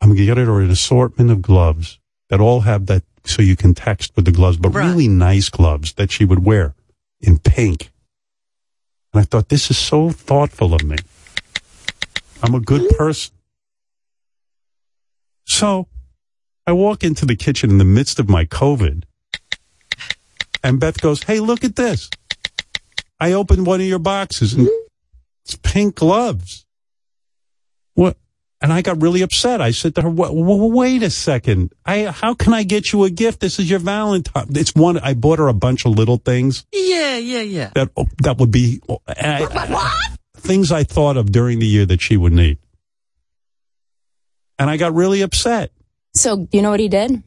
I'm 0.00 0.09
going 0.11 0.18
to 0.18 0.24
get 0.26 0.37
her 0.37 0.61
an 0.61 0.70
assortment 0.70 1.30
of 1.30 1.42
gloves 1.42 1.98
that 2.28 2.40
all 2.40 2.61
have 2.61 2.87
that, 2.87 3.02
so 3.24 3.42
you 3.42 3.57
can 3.57 3.74
text 3.74 4.14
with 4.14 4.24
the 4.24 4.30
gloves, 4.33 4.57
but 4.57 4.70
Right. 4.74 4.87
really 4.87 5.09
nice 5.09 5.48
gloves 5.48 5.94
that 5.94 6.11
she 6.12 6.24
would 6.24 6.44
wear 6.44 6.74
in 7.26 7.38
pink. 7.38 7.90
And 9.12 9.22
I 9.22 9.24
thought, 9.24 9.48
this 9.48 9.70
is 9.70 9.78
so 9.78 10.10
thoughtful 10.10 10.74
of 10.74 10.84
me. 10.84 10.96
I'm 12.42 12.54
a 12.54 12.60
good 12.60 12.88
person. 12.96 13.34
So 15.46 15.88
I 16.66 16.72
walk 16.72 17.04
into 17.04 17.26
the 17.26 17.37
kitchen 17.37 17.70
in 17.70 17.78
the 17.78 17.84
midst 17.84 18.18
of 18.18 18.28
my 18.28 18.44
COVID, 18.44 19.04
and 20.62 20.80
Beth 20.80 21.00
goes, 21.00 21.22
Hey, 21.22 21.40
look 21.40 21.62
at 21.62 21.76
this. 21.76 22.08
I 23.20 23.32
opened 23.32 23.66
one 23.66 23.80
of 23.80 23.87
your 23.87 23.98
boxes 23.98 24.54
and 24.54 24.68
it's 25.44 25.54
pink 25.56 25.94
gloves. 25.94 26.66
What? 27.94 28.16
And 28.64 28.72
I 28.72 28.81
got 28.81 29.03
really 29.03 29.20
upset. 29.20 29.61
I 29.61 29.72
said 29.72 29.94
to 29.96 30.00
her, 30.00 30.09
"Wa- 30.09 30.31
wa- 30.33 30.66
"Wait 30.68 31.03
a 31.03 31.11
second! 31.11 31.74
I 31.85 32.05
how 32.05 32.33
can 32.33 32.55
I 32.55 32.62
get 32.62 32.94
you 32.94 33.05
a 33.05 33.11
gift? 33.11 33.40
This 33.40 33.59
is 33.59 33.68
your 33.68 33.79
Valentine. 33.79 34.46
It's 34.53 34.74
one. 34.74 34.96
I 34.96 35.12
bought 35.12 35.38
her 35.38 35.48
a 35.48 35.53
bunch 35.53 35.85
of 35.85 35.92
little 35.92 36.16
things 36.16 36.64
Yeah, 36.72 37.18
yeah, 37.18 37.42
yeah. 37.42 37.70
that 37.74 37.90
oh, 37.94 38.07
that 38.22 38.38
would 38.38 38.50
be 38.50 38.81
oh, 38.88 39.03
and 39.18 39.44
I- 39.53 40.16
things 40.38 40.72
I 40.72 40.83
thought 40.83 41.18
of 41.18 41.31
during 41.31 41.59
the 41.59 41.66
year 41.66 41.85
that 41.85 42.00
she 42.00 42.16
would 42.16 42.33
need. 42.33 42.57
And 44.59 44.70
I 44.70 44.79
got 44.79 44.94
really 44.94 45.20
upset. 45.20 45.70
So 46.14 46.48
you 46.50 46.62
know 46.62 46.70
what 46.70 46.81
he 46.81 46.88
did? 46.88 47.22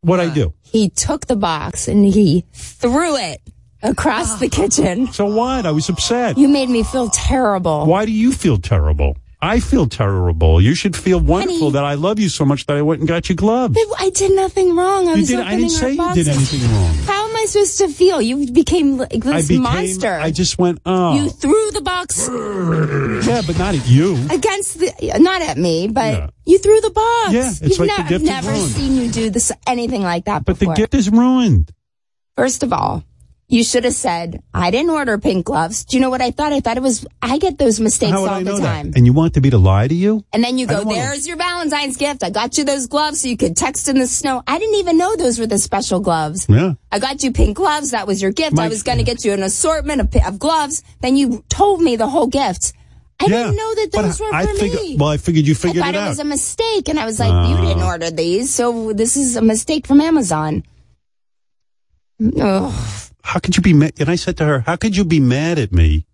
What 0.00 0.20
I 0.20 0.32
do? 0.32 0.54
He 0.62 0.88
took 0.88 1.26
the 1.26 1.36
box 1.36 1.86
and 1.86 2.02
he 2.02 2.46
threw 2.54 3.14
it 3.18 3.42
across 3.82 4.40
the 4.40 4.46
oh. 4.46 4.48
kitchen. 4.48 5.08
So 5.12 5.26
what? 5.26 5.66
I 5.66 5.70
was 5.70 5.90
upset. 5.90 6.38
You 6.38 6.48
made 6.48 6.70
me 6.70 6.82
feel 6.82 7.10
terrible. 7.10 7.84
Why 7.84 8.06
do 8.06 8.12
you 8.12 8.32
feel 8.32 8.56
terrible? 8.56 9.18
I 9.40 9.60
feel 9.60 9.86
terrible. 9.86 10.60
You 10.60 10.74
should 10.74 10.96
feel 10.96 11.20
wonderful 11.20 11.58
Honey. 11.58 11.72
that 11.74 11.84
I 11.84 11.94
love 11.94 12.18
you 12.18 12.28
so 12.28 12.44
much 12.44 12.66
that 12.66 12.76
I 12.76 12.82
went 12.82 13.00
and 13.00 13.08
got 13.08 13.28
you 13.28 13.36
gloves. 13.36 13.78
I 13.98 14.10
did 14.10 14.32
nothing 14.34 14.74
wrong. 14.74 15.06
I 15.08 15.12
You 15.14 15.20
was 15.20 15.28
did. 15.28 15.38
I 15.38 15.42
opening 15.52 15.58
didn't 15.68 15.72
our 15.74 15.78
say 15.78 15.90
you 15.92 15.96
boxes. 15.96 16.26
did 16.26 16.34
anything 16.34 16.70
wrong. 16.74 16.94
How 17.06 17.28
am 17.28 17.36
I 17.36 17.44
supposed 17.46 17.78
to 17.78 17.88
feel? 17.88 18.20
You 18.20 18.50
became 18.50 18.96
like 18.98 19.24
I 19.24 19.36
this 19.38 19.46
became. 19.48 19.62
monster. 19.62 20.12
I 20.12 20.32
just 20.32 20.58
went. 20.58 20.80
Oh, 20.84 21.14
You 21.14 21.30
threw 21.30 21.70
the 21.70 21.82
box 21.82 22.28
yeah, 22.28 23.42
but 23.46 23.56
not 23.58 23.76
at 23.76 23.86
you. 23.86 24.16
against 24.30 24.80
the, 24.80 24.90
not 25.20 25.40
at 25.42 25.56
me, 25.56 25.86
but 25.86 26.12
Yeah. 26.14 26.30
you 26.44 26.58
threw 26.58 26.80
the 26.80 26.90
box. 26.90 27.32
Yeah, 27.32 27.50
it's 27.50 27.78
You've 27.78 27.78
like 27.86 27.96
the 27.96 28.02
gift 28.18 28.22
is 28.24 28.28
never 28.28 28.54
seen 28.56 28.96
you 28.96 29.08
do 29.10 29.30
this 29.30 29.52
anything 29.68 30.02
like 30.02 30.24
that 30.24 30.44
But 30.44 30.58
before. 30.58 30.74
the 30.74 30.80
gift 30.80 30.94
is 30.94 31.08
ruined. 31.10 31.70
First 32.36 32.64
of 32.64 32.72
all, 32.72 33.04
you 33.50 33.64
should 33.64 33.84
have 33.84 33.94
said, 33.94 34.42
I 34.52 34.70
didn't 34.70 34.90
order 34.90 35.16
pink 35.16 35.46
gloves. 35.46 35.86
Do 35.86 35.96
you 35.96 36.02
know 36.02 36.10
what 36.10 36.20
I 36.20 36.30
thought? 36.30 36.52
I 36.52 36.60
thought 36.60 36.76
it 36.76 36.82
was, 36.82 37.06
I 37.22 37.38
get 37.38 37.56
those 37.56 37.80
mistakes 37.80 38.12
all 38.16 38.28
I 38.28 38.42
the 38.42 38.50
time. 38.58 38.90
that? 38.90 38.96
And 38.98 39.06
you 39.06 39.14
want 39.14 39.34
to 39.34 39.40
be 39.40 39.48
to 39.48 39.56
lie 39.56 39.88
to 39.88 39.94
you? 39.94 40.22
And 40.34 40.44
then 40.44 40.58
you 40.58 40.66
go, 40.66 40.76
don't 40.78 40.86
wanna- 40.88 40.98
there's 41.00 41.26
your 41.26 41.38
Valentine's 41.38 41.96
gift. 41.96 42.22
I 42.22 42.28
got 42.28 42.58
you 42.58 42.64
those 42.64 42.86
gloves 42.88 43.22
so 43.22 43.28
you 43.28 43.38
could 43.38 43.56
text 43.56 43.88
in 43.88 43.98
the 43.98 44.06
snow. 44.06 44.42
I 44.46 44.58
didn't 44.58 44.74
even 44.76 44.98
know 44.98 45.16
those 45.16 45.38
were 45.38 45.46
the 45.46 45.58
special 45.58 46.00
gloves. 46.00 46.46
Yeah. 46.48 46.74
I 46.92 46.98
got 46.98 47.22
you 47.24 47.32
pink 47.32 47.56
gloves. 47.56 47.92
That 47.92 48.06
was 48.06 48.20
your 48.20 48.32
gift. 48.32 48.54
My- 48.56 48.66
I 48.66 48.68
was 48.68 48.82
going 48.82 48.98
to 48.98 49.04
get 49.04 49.24
you 49.24 49.32
an 49.32 49.42
assortment 49.42 50.02
of, 50.02 50.14
of 50.26 50.38
gloves. 50.38 50.82
Then 51.00 51.16
you 51.16 51.42
told 51.48 51.80
me 51.80 51.96
the 51.96 52.08
whole 52.08 52.26
gift. 52.26 52.74
I 53.20 53.24
yeah. 53.28 53.44
didn't 53.44 53.56
know 53.56 53.74
that 53.76 53.92
those 53.92 54.20
were 54.20 54.32
I 54.32 54.44
for 54.46 54.54
figure- 54.54 54.78
me. 54.78 54.96
Well, 54.98 55.08
I 55.08 55.16
figured 55.16 55.46
you 55.46 55.54
figured 55.54 55.82
I 55.82 55.86
figured 55.86 55.94
thought 55.94 56.04
it 56.04 56.06
it, 56.06 56.10
was 56.10 56.18
a 56.20 56.24
mistake, 56.24 56.88
and 56.88 57.00
I 57.00 57.04
was 57.06 57.18
like, 57.18 57.30
"You 57.48 57.56
ah. 57.56 57.60
didn't 57.66 57.82
order 57.82 58.10
these, 58.12 58.54
so 58.54 58.92
this 58.92 59.16
is 59.16 59.34
a 59.36 59.42
mistake 59.42 59.88
from 59.88 60.00
Amazon." 60.00 60.62
Ugh. 62.40 63.07
How 63.28 63.38
could 63.40 63.56
you 63.56 63.62
be 63.62 63.74
mad? 63.74 63.92
And 64.00 64.08
I 64.08 64.16
said 64.16 64.36
to 64.38 64.44
her, 64.46 64.60
how 64.60 64.76
could 64.76 64.96
you 64.96 65.04
be 65.04 65.20
mad 65.20 65.58
at 65.58 65.70
me? 65.72 66.06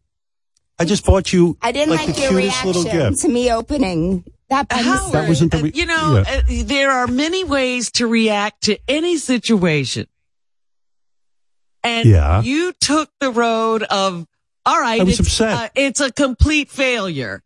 I 0.78 0.84
just 0.84 1.04
bought 1.06 1.32
you 1.32 1.56
I 1.62 1.70
didn't 1.70 1.90
like, 1.94 2.06
like, 2.08 2.16
the 2.16 2.22
your 2.22 2.30
cutest 2.32 2.64
little 2.64 2.82
reaction 2.82 3.10
gift. 3.10 3.20
to 3.22 3.28
me 3.28 3.52
opening 3.52 4.24
that. 4.48 4.68
by 4.68 4.76
Howard. 4.78 5.12
That 5.12 5.28
wasn't 5.28 5.52
the 5.52 5.58
uh, 5.58 5.62
re- 5.62 5.72
you 5.74 5.86
know, 5.86 6.24
yeah. 6.26 6.38
uh, 6.38 6.64
there 6.64 6.90
are 6.90 7.06
many 7.06 7.44
ways 7.44 7.92
to 7.92 8.08
react 8.08 8.62
to 8.64 8.78
any 8.88 9.16
situation. 9.16 10.08
And 11.84 12.08
Yeah. 12.08 12.42
you 12.42 12.72
took 12.80 13.10
the 13.20 13.30
road 13.30 13.84
of, 13.84 14.26
all 14.66 14.80
right, 14.80 15.00
I 15.00 15.04
was 15.04 15.20
it's, 15.20 15.28
upset. 15.28 15.52
Uh, 15.52 15.68
it's 15.76 16.00
a 16.00 16.10
complete 16.10 16.70
failure. 16.70 17.42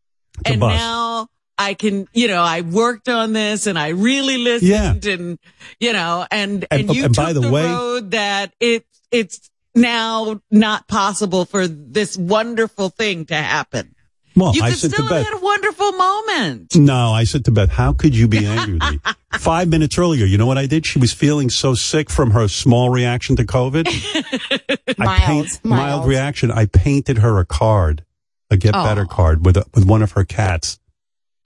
a 0.46 0.52
and 0.52 0.60
now 0.60 1.26
I 1.58 1.74
can, 1.74 2.06
you 2.14 2.28
know, 2.28 2.40
I 2.42 2.62
worked 2.62 3.08
on 3.08 3.32
this 3.34 3.66
and 3.66 3.78
I 3.78 3.88
really 3.88 4.38
listened 4.38 5.04
and, 5.06 5.38
you 5.80 5.92
know, 5.92 6.24
and, 6.30 6.64
and, 6.70 6.88
And- 6.88 6.94
you 6.96 7.04
and 7.04 7.14
took 7.14 7.22
by 7.24 7.32
the 7.34 7.40
the 7.40 7.50
way- 7.50 7.66
road 7.66 8.12
that 8.12 8.54
it, 8.60 8.86
it's 9.10 9.50
now 9.78 10.40
not 10.50 10.88
possible 10.88 11.44
for 11.44 11.66
this 11.68 12.16
wonderful 12.16 12.88
thing 12.90 13.24
to 13.26 13.34
happen. 13.34 13.94
Well, 14.36 14.54
You 14.54 14.62
I 14.62 14.70
could 14.70 14.78
said 14.78 14.92
still 14.92 15.08
to 15.08 15.14
have 15.14 15.24
Beth, 15.24 15.32
had 15.32 15.40
a 15.40 15.44
wonderful 15.44 15.92
moment. 15.92 16.76
no, 16.76 17.12
I 17.12 17.24
said 17.24 17.44
to 17.46 17.50
Beth, 17.50 17.70
how 17.70 17.92
could 17.92 18.14
you 18.14 18.28
be 18.28 18.46
angry 18.46 18.74
with 18.74 18.90
me? 18.92 18.98
Five 19.38 19.68
minutes 19.68 19.98
earlier, 19.98 20.26
you 20.26 20.38
know 20.38 20.46
what 20.46 20.58
I 20.58 20.66
did? 20.66 20.86
She 20.86 20.98
was 21.00 21.12
feeling 21.12 21.50
so 21.50 21.74
sick 21.74 22.08
from 22.08 22.30
her 22.32 22.46
small 22.46 22.88
reaction 22.90 23.34
to 23.36 23.44
COVID. 23.44 23.86
I 24.98 25.04
Mild, 25.04 25.20
paint- 25.22 25.60
mild. 25.64 25.80
mild 25.88 26.06
reaction. 26.06 26.50
I 26.52 26.66
painted 26.66 27.18
her 27.18 27.38
a 27.38 27.44
card, 27.44 28.04
a 28.50 28.56
get 28.56 28.72
better 28.74 29.06
card 29.06 29.44
with 29.44 29.56
a, 29.56 29.64
with 29.74 29.84
one 29.86 30.02
of 30.02 30.12
her 30.12 30.24
cats. 30.24 30.78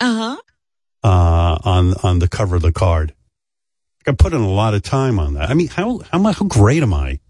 Uh 0.01 0.37
huh. 1.03 1.09
uh, 1.09 1.59
on 1.65 1.95
on 2.03 2.19
the 2.19 2.29
cover 2.29 2.57
of 2.57 2.63
the 2.63 2.73
card. 2.73 3.15
I 4.07 4.13
put 4.13 4.33
in 4.33 4.41
a 4.41 4.51
lot 4.51 4.75
of 4.75 4.83
time 4.83 5.19
on 5.19 5.35
that. 5.35 5.49
I 5.49 5.55
mean, 5.55 5.69
how 5.69 5.99
how 6.11 6.19
am 6.19 6.27
I, 6.27 6.33
how 6.33 6.45
great 6.47 6.83
am 6.83 6.93
I? 6.93 7.21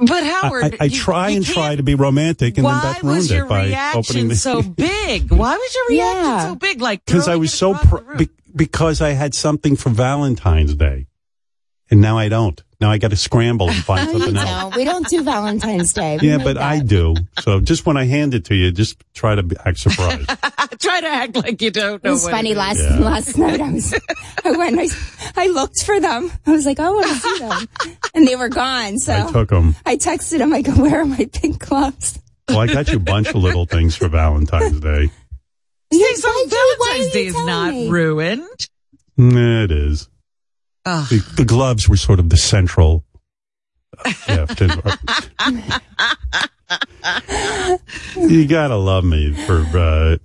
But 0.00 0.22
I, 0.22 0.26
Howard, 0.26 0.64
I, 0.64 0.76
I 0.80 0.84
you- 0.84 0.96
try 0.98 1.28
you 1.28 1.36
and 1.38 1.46
try 1.46 1.76
to 1.76 1.82
be 1.82 1.94
romantic, 1.94 2.56
and 2.58 2.66
then 2.66 2.80
Beth 2.80 3.02
ruined 3.04 3.30
it 3.30 3.48
by 3.48 3.92
opening 3.94 4.28
the. 4.28 4.36
so 4.36 4.62
big? 4.86 5.30
Why 5.30 5.56
was 5.56 5.74
your 5.74 5.88
reaction 5.88 6.24
Yeah. 6.24 6.48
so 6.48 6.54
big? 6.56 6.80
Like 6.80 7.04
Because 7.04 7.28
I 7.28 7.36
was 7.36 7.52
so 7.52 7.74
pr- 7.74 8.14
be- 8.16 8.28
because 8.54 9.00
I 9.00 9.10
had 9.10 9.34
something 9.34 9.76
for 9.76 9.90
Valentine's 9.90 10.74
Day, 10.74 11.06
and 11.90 12.00
now 12.00 12.18
I 12.18 12.28
don't. 12.28 12.62
Now 12.80 12.90
I 12.90 12.96
got 12.98 13.10
to 13.10 13.16
scramble 13.16 13.68
and 13.68 13.76
find 13.84 14.06
No, 14.12 14.18
something 14.18 14.36
else. 14.36 14.48
don't. 14.48 14.76
We 14.76 14.84
don't 14.84 15.06
do 15.06 15.22
Valentine's 15.22 15.92
Day. 15.92 16.18
We 16.20 16.28
Yeah, 16.28 16.38
made 16.38 16.44
but 16.44 16.56
I 16.56 16.80
do. 16.80 17.14
So 17.40 17.60
just 17.60 17.84
when 17.84 17.96
I 17.98 18.04
hand 18.04 18.32
it 18.34 18.46
to 18.46 18.54
you, 18.54 18.72
just 18.72 19.02
try 19.12 19.34
to 19.34 19.56
act 19.66 19.78
surprised. 19.78 20.26
Try 20.80 21.00
to 21.02 21.08
act 21.08 21.36
like 21.36 21.60
you 21.60 21.70
don't 21.70 22.02
know. 22.02 22.08
It 22.08 22.12
was 22.14 22.22
what 22.24 22.30
funny 22.30 22.50
it 22.50 22.52
is. 22.52 22.58
last 22.58 22.78
Yeah. 22.80 22.98
last 23.00 23.36
night. 23.38 23.60
I 23.60 23.70
was, 23.70 23.92
I 24.46 24.50
went, 24.52 24.78
I, 24.80 24.86
I 25.36 25.46
looked 25.48 25.82
for 25.82 26.00
them. 26.00 26.32
I 26.46 26.52
was 26.52 26.64
like, 26.64 26.78
oh, 26.80 26.84
I 26.84 26.90
want 26.90 27.06
to 27.08 27.14
see 27.16 27.38
them, 27.38 27.98
and 28.14 28.26
they 28.26 28.34
were 28.34 28.48
gone. 28.48 28.98
So 28.98 29.12
I 29.12 29.30
took 29.30 29.50
them. 29.50 29.76
I 29.84 29.96
texted 29.96 30.38
him. 30.40 30.54
I 30.54 30.62
go, 30.62 30.72
where 30.72 31.02
are 31.02 31.04
my 31.04 31.28
pink 31.30 31.58
gloves? 31.58 32.18
Well, 32.48 32.60
I 32.60 32.66
got 32.66 32.88
you 32.88 32.96
a 32.96 33.00
bunch 33.00 33.28
of 33.28 33.34
little 33.36 33.66
things 33.66 33.94
for 33.94 34.08
Valentine's 34.08 34.80
Day. 34.80 35.10
Yeah, 35.90 36.06
So 36.14 36.28
why'd 36.30 36.50
you- 36.50 36.56
why 36.78 36.86
Valentine's 36.88 37.12
Day 37.12 37.26
is 37.26 37.34
not 37.34 37.72
me? 37.74 37.90
ruined. 37.90 38.68
It 39.18 39.70
is. 39.70 40.08
Ugh. 40.86 41.08
The, 41.08 41.18
the 41.36 41.44
gloves 41.44 41.88
were 41.88 41.96
sort 41.96 42.18
of 42.20 42.30
the 42.30 42.36
central 42.36 43.04
uh, 44.04 44.12
gift. 44.26 44.60
And- 44.62 45.80
you 48.16 48.46
gotta 48.46 48.76
love 48.76 49.04
me 49.04 49.32
for, 49.46 49.58
uh, 49.76 50.16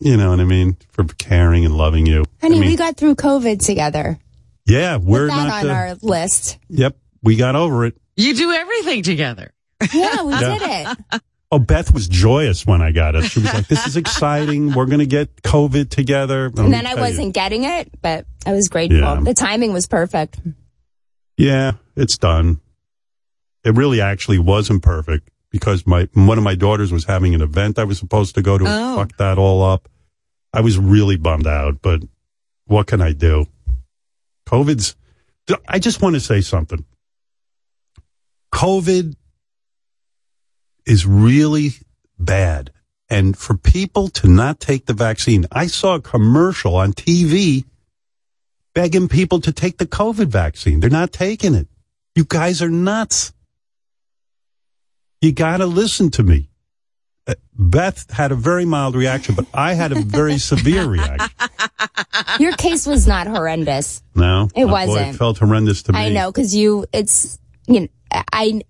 you 0.00 0.16
know 0.16 0.30
what 0.30 0.40
I 0.40 0.44
mean, 0.44 0.76
for 0.92 1.04
caring 1.04 1.64
and 1.64 1.76
loving 1.76 2.06
you. 2.06 2.24
Honey, 2.40 2.56
I 2.56 2.60
mean, 2.60 2.70
we 2.70 2.76
got 2.76 2.96
through 2.96 3.14
COVID 3.16 3.64
together. 3.64 4.18
yeah, 4.66 4.96
we're 4.96 5.28
Put 5.28 5.36
not. 5.36 5.64
on 5.64 5.70
uh, 5.70 5.74
our 5.74 5.94
list. 6.02 6.58
Yep, 6.68 6.96
we 7.22 7.36
got 7.36 7.56
over 7.56 7.86
it. 7.86 7.96
You 8.16 8.34
do 8.34 8.50
everything 8.52 9.02
together. 9.02 9.52
Yeah, 9.92 10.22
we 10.22 10.32
Yeah. 10.40 10.58
did 10.58 10.62
it. 11.12 11.22
Oh, 11.52 11.60
Beth 11.60 11.94
was 11.94 12.08
joyous 12.08 12.66
when 12.66 12.82
I 12.82 12.90
got 12.90 13.14
it. 13.14 13.24
She 13.24 13.38
was 13.40 13.54
like, 13.54 13.68
"This 13.68 13.86
is 13.86 13.96
exciting. 14.02 14.72
We're 14.72 14.86
gonna 14.86 15.06
get 15.06 15.42
COVID 15.42 15.90
together." 15.90 16.46
And 16.46 16.72
then 16.72 16.86
I 16.86 16.96
wasn't 16.96 17.34
getting 17.34 17.64
it, 17.64 17.90
but 18.02 18.26
I 18.44 18.52
was 18.52 18.68
grateful. 18.68 18.98
Yeah. 18.98 19.20
The 19.22 19.34
timing 19.34 19.72
was 19.72 19.86
perfect. 19.86 20.40
Yeah, 21.36 21.72
it's 21.94 22.18
done. 22.18 22.60
It 23.64 23.74
really 23.74 24.00
actually 24.00 24.38
wasn't 24.38 24.82
perfect 24.82 25.30
because 25.50 25.86
my 25.86 26.08
one 26.14 26.38
of 26.38 26.44
my 26.44 26.54
daughters 26.56 26.92
was 26.92 27.04
having 27.04 27.34
an 27.34 27.42
event 27.42 27.78
I 27.78 27.84
was 27.84 27.98
supposed 27.98 28.34
to 28.34 28.42
go 28.42 28.58
to. 28.58 28.64
Oh. 28.66 28.96
Fuck 28.96 29.16
that 29.18 29.38
all 29.38 29.62
up. 29.62 29.88
I 30.52 30.62
was 30.62 30.78
really 30.78 31.16
bummed 31.16 31.46
out, 31.46 31.80
but 31.82 32.02
what 32.66 32.86
can 32.86 33.00
I 33.00 33.12
do? 33.12 33.46
COVID's. 34.46 34.96
I 35.68 35.78
just 35.78 36.02
want 36.02 36.14
to 36.14 36.20
say 36.20 36.40
something. 36.40 36.84
COVID 38.52 39.14
is 40.86 41.06
really 41.06 41.70
bad. 42.18 42.70
And 43.08 43.36
for 43.36 43.56
people 43.56 44.08
to 44.08 44.28
not 44.28 44.58
take 44.60 44.86
the 44.86 44.92
vaccine, 44.92 45.46
I 45.52 45.66
saw 45.68 45.94
a 45.94 46.00
commercial 46.00 46.74
on 46.76 46.92
TV 46.92 47.64
begging 48.74 49.08
people 49.08 49.40
to 49.40 49.52
take 49.52 49.78
the 49.78 49.86
COVID 49.86 50.26
vaccine. 50.26 50.80
They're 50.80 50.90
not 50.90 51.12
taking 51.12 51.54
it. 51.54 51.68
You 52.14 52.24
guys 52.24 52.62
are 52.62 52.68
nuts. 52.68 53.32
You 55.20 55.32
got 55.32 55.58
to 55.58 55.66
listen 55.66 56.10
to 56.12 56.22
me. 56.22 56.50
Uh, 57.26 57.34
Beth 57.58 58.10
had 58.10 58.32
a 58.32 58.34
very 58.36 58.64
mild 58.64 58.94
reaction, 58.94 59.34
but 59.34 59.46
I 59.54 59.74
had 59.74 59.92
a 59.92 60.00
very 60.00 60.38
severe 60.52 60.84
reaction. 60.86 61.30
Your 62.38 62.52
case 62.52 62.86
was 62.86 63.06
not 63.06 63.26
horrendous. 63.26 64.02
No, 64.14 64.48
It 64.54 64.64
Oh, 64.64 64.68
wasn't. 64.68 65.14
it 65.14 65.18
felt 65.18 65.38
horrendous 65.38 65.82
to 65.84 65.92
me. 65.92 65.98
I 65.98 66.08
know 66.10 66.30
because 66.30 66.54
you, 66.54 66.86
it's 66.92 67.38
you 67.66 67.80
know, 67.80 67.88
I 68.32 68.60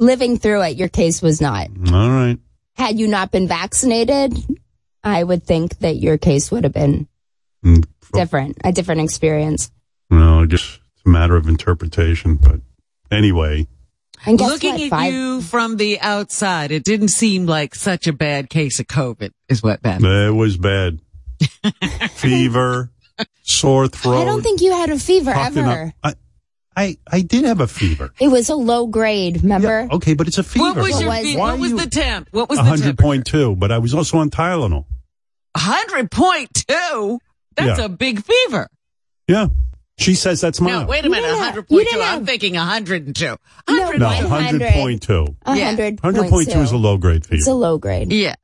living 0.00 0.38
through 0.38 0.62
it. 0.62 0.76
Your 0.76 0.88
case 0.88 1.22
was 1.22 1.40
not. 1.40 1.68
All 1.92 2.10
right. 2.10 2.38
Had 2.76 2.98
you 2.98 3.06
not 3.06 3.30
been 3.30 3.46
vaccinated, 3.46 4.34
I 5.04 5.22
would 5.22 5.44
think 5.44 5.78
that 5.80 5.96
your 5.96 6.18
case 6.18 6.50
would 6.50 6.64
have 6.64 6.72
been 6.72 7.06
Mm, 7.64 7.84
different, 8.14 8.56
a 8.64 8.72
different 8.72 9.02
experience. 9.02 9.70
No, 10.08 10.46
just 10.46 10.80
it's 10.94 11.02
a 11.04 11.08
matter 11.10 11.36
of 11.36 11.46
interpretation. 11.46 12.36
But 12.36 12.60
anyway, 13.10 13.66
Looking 14.26 14.72
what? 14.74 14.80
at 14.82 14.88
Five- 14.90 15.12
you 15.12 15.40
from 15.42 15.76
the 15.76 16.00
outside, 16.00 16.72
it 16.72 16.84
didn't 16.84 17.08
seem 17.08 17.44
like 17.46 17.74
such 17.74 18.06
a 18.06 18.12
bad 18.14 18.48
case 18.48 18.80
of 18.80 18.86
COVID, 18.86 19.30
is 19.50 19.62
what 19.62 19.82
Ben. 19.82 20.02
it 20.04 20.30
was 20.30 20.56
bad. 20.56 21.00
Fever, 22.12 22.90
sore 23.42 23.88
throat. 23.88 24.22
I 24.22 24.24
don't 24.24 24.42
think 24.42 24.60
you 24.60 24.72
had 24.72 24.90
a 24.90 24.98
fever 24.98 25.32
puffing 25.32 25.64
up. 25.64 25.70
ever. 25.72 25.92
I, 26.02 26.14
I, 26.76 26.96
I 27.10 27.20
did 27.22 27.44
have 27.44 27.60
a 27.60 27.66
fever. 27.66 28.12
It 28.20 28.28
was 28.28 28.48
a 28.48 28.54
low 28.54 28.86
grade. 28.86 29.42
Remember? 29.42 29.88
Okay, 29.90 30.14
but 30.14 30.28
it's 30.28 30.38
a 30.38 30.42
fever. 30.44 30.66
What 30.66 30.76
was 30.76 31.00
your 31.00 31.10
was 31.10 31.18
fe- 31.20 31.32
it? 31.34 31.38
Why 31.38 31.50
what 31.52 31.60
was 31.60 31.70
you- 31.72 31.78
the 31.80 31.90
temp? 31.90 32.28
What 32.30 32.48
was 32.48 32.58
A 32.58 32.62
the 32.62 32.68
hundred 32.68 32.84
temperature? 32.84 33.02
point 33.02 33.26
two, 33.26 33.56
but 33.56 33.72
I 33.72 33.78
was 33.78 33.92
also 33.94 34.18
on 34.18 34.30
Tylenol. 34.30 34.86
hundred 35.56 36.10
point 36.10 36.48
two. 36.54 37.18
That's 37.56 37.78
Yeah. 37.80 37.84
a 37.86 37.88
big 37.88 38.22
fever. 38.24 38.68
Yeah, 39.26 39.48
she 39.98 40.14
says 40.14 40.40
that's 40.40 40.60
mine. 40.60 40.72
No, 40.72 40.86
wait 40.86 41.04
a 41.04 41.08
minute. 41.10 41.22
didn't 41.26 41.38
have- 41.38 41.46
hundred 41.54 41.66
you 41.70 41.76
point 41.78 41.88
didn't 41.88 42.02
I'm 42.02 42.18
have- 42.20 42.26
thinking 42.26 42.54
hundred 42.54 43.06
and 43.06 43.16
two. 43.16 43.36
No, 43.68 43.82
Hundred. 43.84 43.98
no, 44.00 44.08
hundred 44.08 44.72
point 44.72 45.02
two. 45.02 45.36
A 45.44 45.58
hundred. 45.64 46.00
Hundred 46.00 46.28
point 46.30 46.50
two 46.50 46.60
is 46.60 46.70
a 46.72 46.76
low 46.76 46.96
grade 46.96 47.26
fever. 47.26 47.34
It's 47.36 47.46
a 47.48 47.52
low 47.54 47.78
grade. 47.78 48.12
Yeah. 48.12 48.36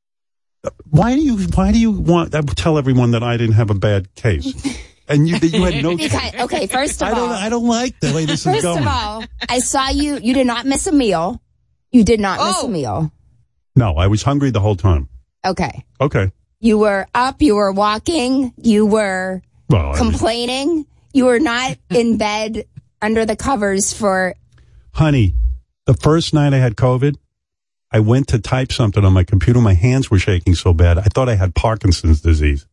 Why 0.90 1.14
do 1.14 1.20
you 1.20 1.36
Why 1.54 1.70
do 1.70 1.78
you 1.78 1.92
want? 1.92 2.34
I 2.34 2.40
tell 2.40 2.76
everyone 2.76 3.12
that 3.12 3.22
I 3.22 3.36
didn't 3.36 3.54
have 3.54 3.70
a 3.70 3.74
bad 3.74 4.12
case, 4.16 4.52
and 5.08 5.28
you 5.28 5.38
that 5.38 5.46
you 5.48 5.62
had 5.64 5.82
no. 5.82 5.96
Because, 5.96 6.34
okay, 6.34 6.66
first 6.66 7.02
of 7.02 7.08
I 7.08 7.10
don't. 7.12 7.28
all, 7.30 7.34
I 7.34 7.48
don't 7.48 7.66
like 7.66 7.98
the 8.00 8.12
way 8.14 8.24
this 8.24 8.40
is 8.46 8.52
first 8.52 8.62
going. 8.62 8.78
of 8.78 8.86
all, 8.86 9.24
I 9.48 9.58
saw 9.60 9.88
you. 9.90 10.18
You 10.18 10.34
did 10.34 10.46
not 10.46 10.66
miss 10.66 10.86
a 10.86 10.92
meal. 10.92 11.40
You 11.92 12.04
did 12.04 12.20
not 12.20 12.38
miss 12.38 12.56
Oh. 12.62 12.66
a 12.66 12.70
meal. 12.70 13.12
no, 13.76 13.94
I 13.96 14.06
was 14.08 14.22
hungry 14.22 14.50
the 14.50 14.60
whole 14.60 14.76
time. 14.76 15.08
Okay. 15.44 15.84
Okay. 16.00 16.32
You 16.60 16.78
were 16.78 17.06
up. 17.14 17.40
You 17.42 17.54
were 17.56 17.72
walking. 17.72 18.52
You 18.56 18.86
were 18.86 19.42
Well, 19.68 19.86
I 19.86 19.88
was- 19.90 19.98
complaining. 19.98 20.86
You 21.12 21.26
were 21.26 21.38
not 21.40 21.76
in 21.90 22.16
bed 22.26 22.64
under 23.00 23.24
the 23.24 23.36
covers 23.36 23.92
for. 23.92 24.34
honey, 24.92 25.34
the 25.86 25.94
first 25.94 26.34
night 26.34 26.52
I 26.52 26.58
had 26.58 26.74
COVID, 26.76 27.16
I 27.92 28.00
went 28.00 28.28
to 28.28 28.38
type 28.38 28.72
something 28.72 29.04
on 29.04 29.12
my 29.12 29.22
computer. 29.24 29.60
My 29.60 29.74
hands 29.74 30.10
were 30.10 30.18
shaking 30.18 30.54
so 30.54 30.74
bad. 30.74 30.98
I 30.98 31.02
thought 31.04 31.28
I 31.28 31.36
had 31.36 31.54
Parkinson's 31.54 32.20
disease. 32.20 32.66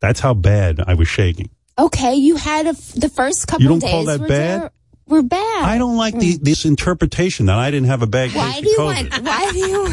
That's 0.00 0.20
how 0.20 0.34
bad 0.34 0.80
I 0.86 0.94
was 0.94 1.08
shaking. 1.08 1.50
Okay, 1.78 2.14
you 2.14 2.36
had 2.36 2.66
a 2.66 2.70
f 2.70 2.92
the 2.92 3.08
first 3.08 3.46
couple 3.46 3.62
You 3.62 3.68
don't 3.68 3.78
days 3.80 3.90
call 3.90 4.04
that 4.06 4.20
were, 4.20 4.28
bad? 4.28 4.60
there- 4.62 4.70
were 5.08 5.22
bad. 5.22 5.64
I 5.64 5.78
don't 5.78 5.96
like 5.96 6.18
the, 6.18 6.34
mm. 6.34 6.40
this 6.42 6.64
interpretation 6.64 7.46
that 7.46 7.56
I 7.58 7.70
didn't 7.70 7.88
have 7.88 8.02
a 8.02 8.06
bad 8.08 8.30
case 8.30 8.38
Why 8.38 8.60
do 8.60 8.68
you 8.68 8.76
of 8.80 8.94
COVID. 8.94 9.10
want? 9.12 9.24
Why 9.24 9.50
do 9.52 9.58
you? 9.58 9.88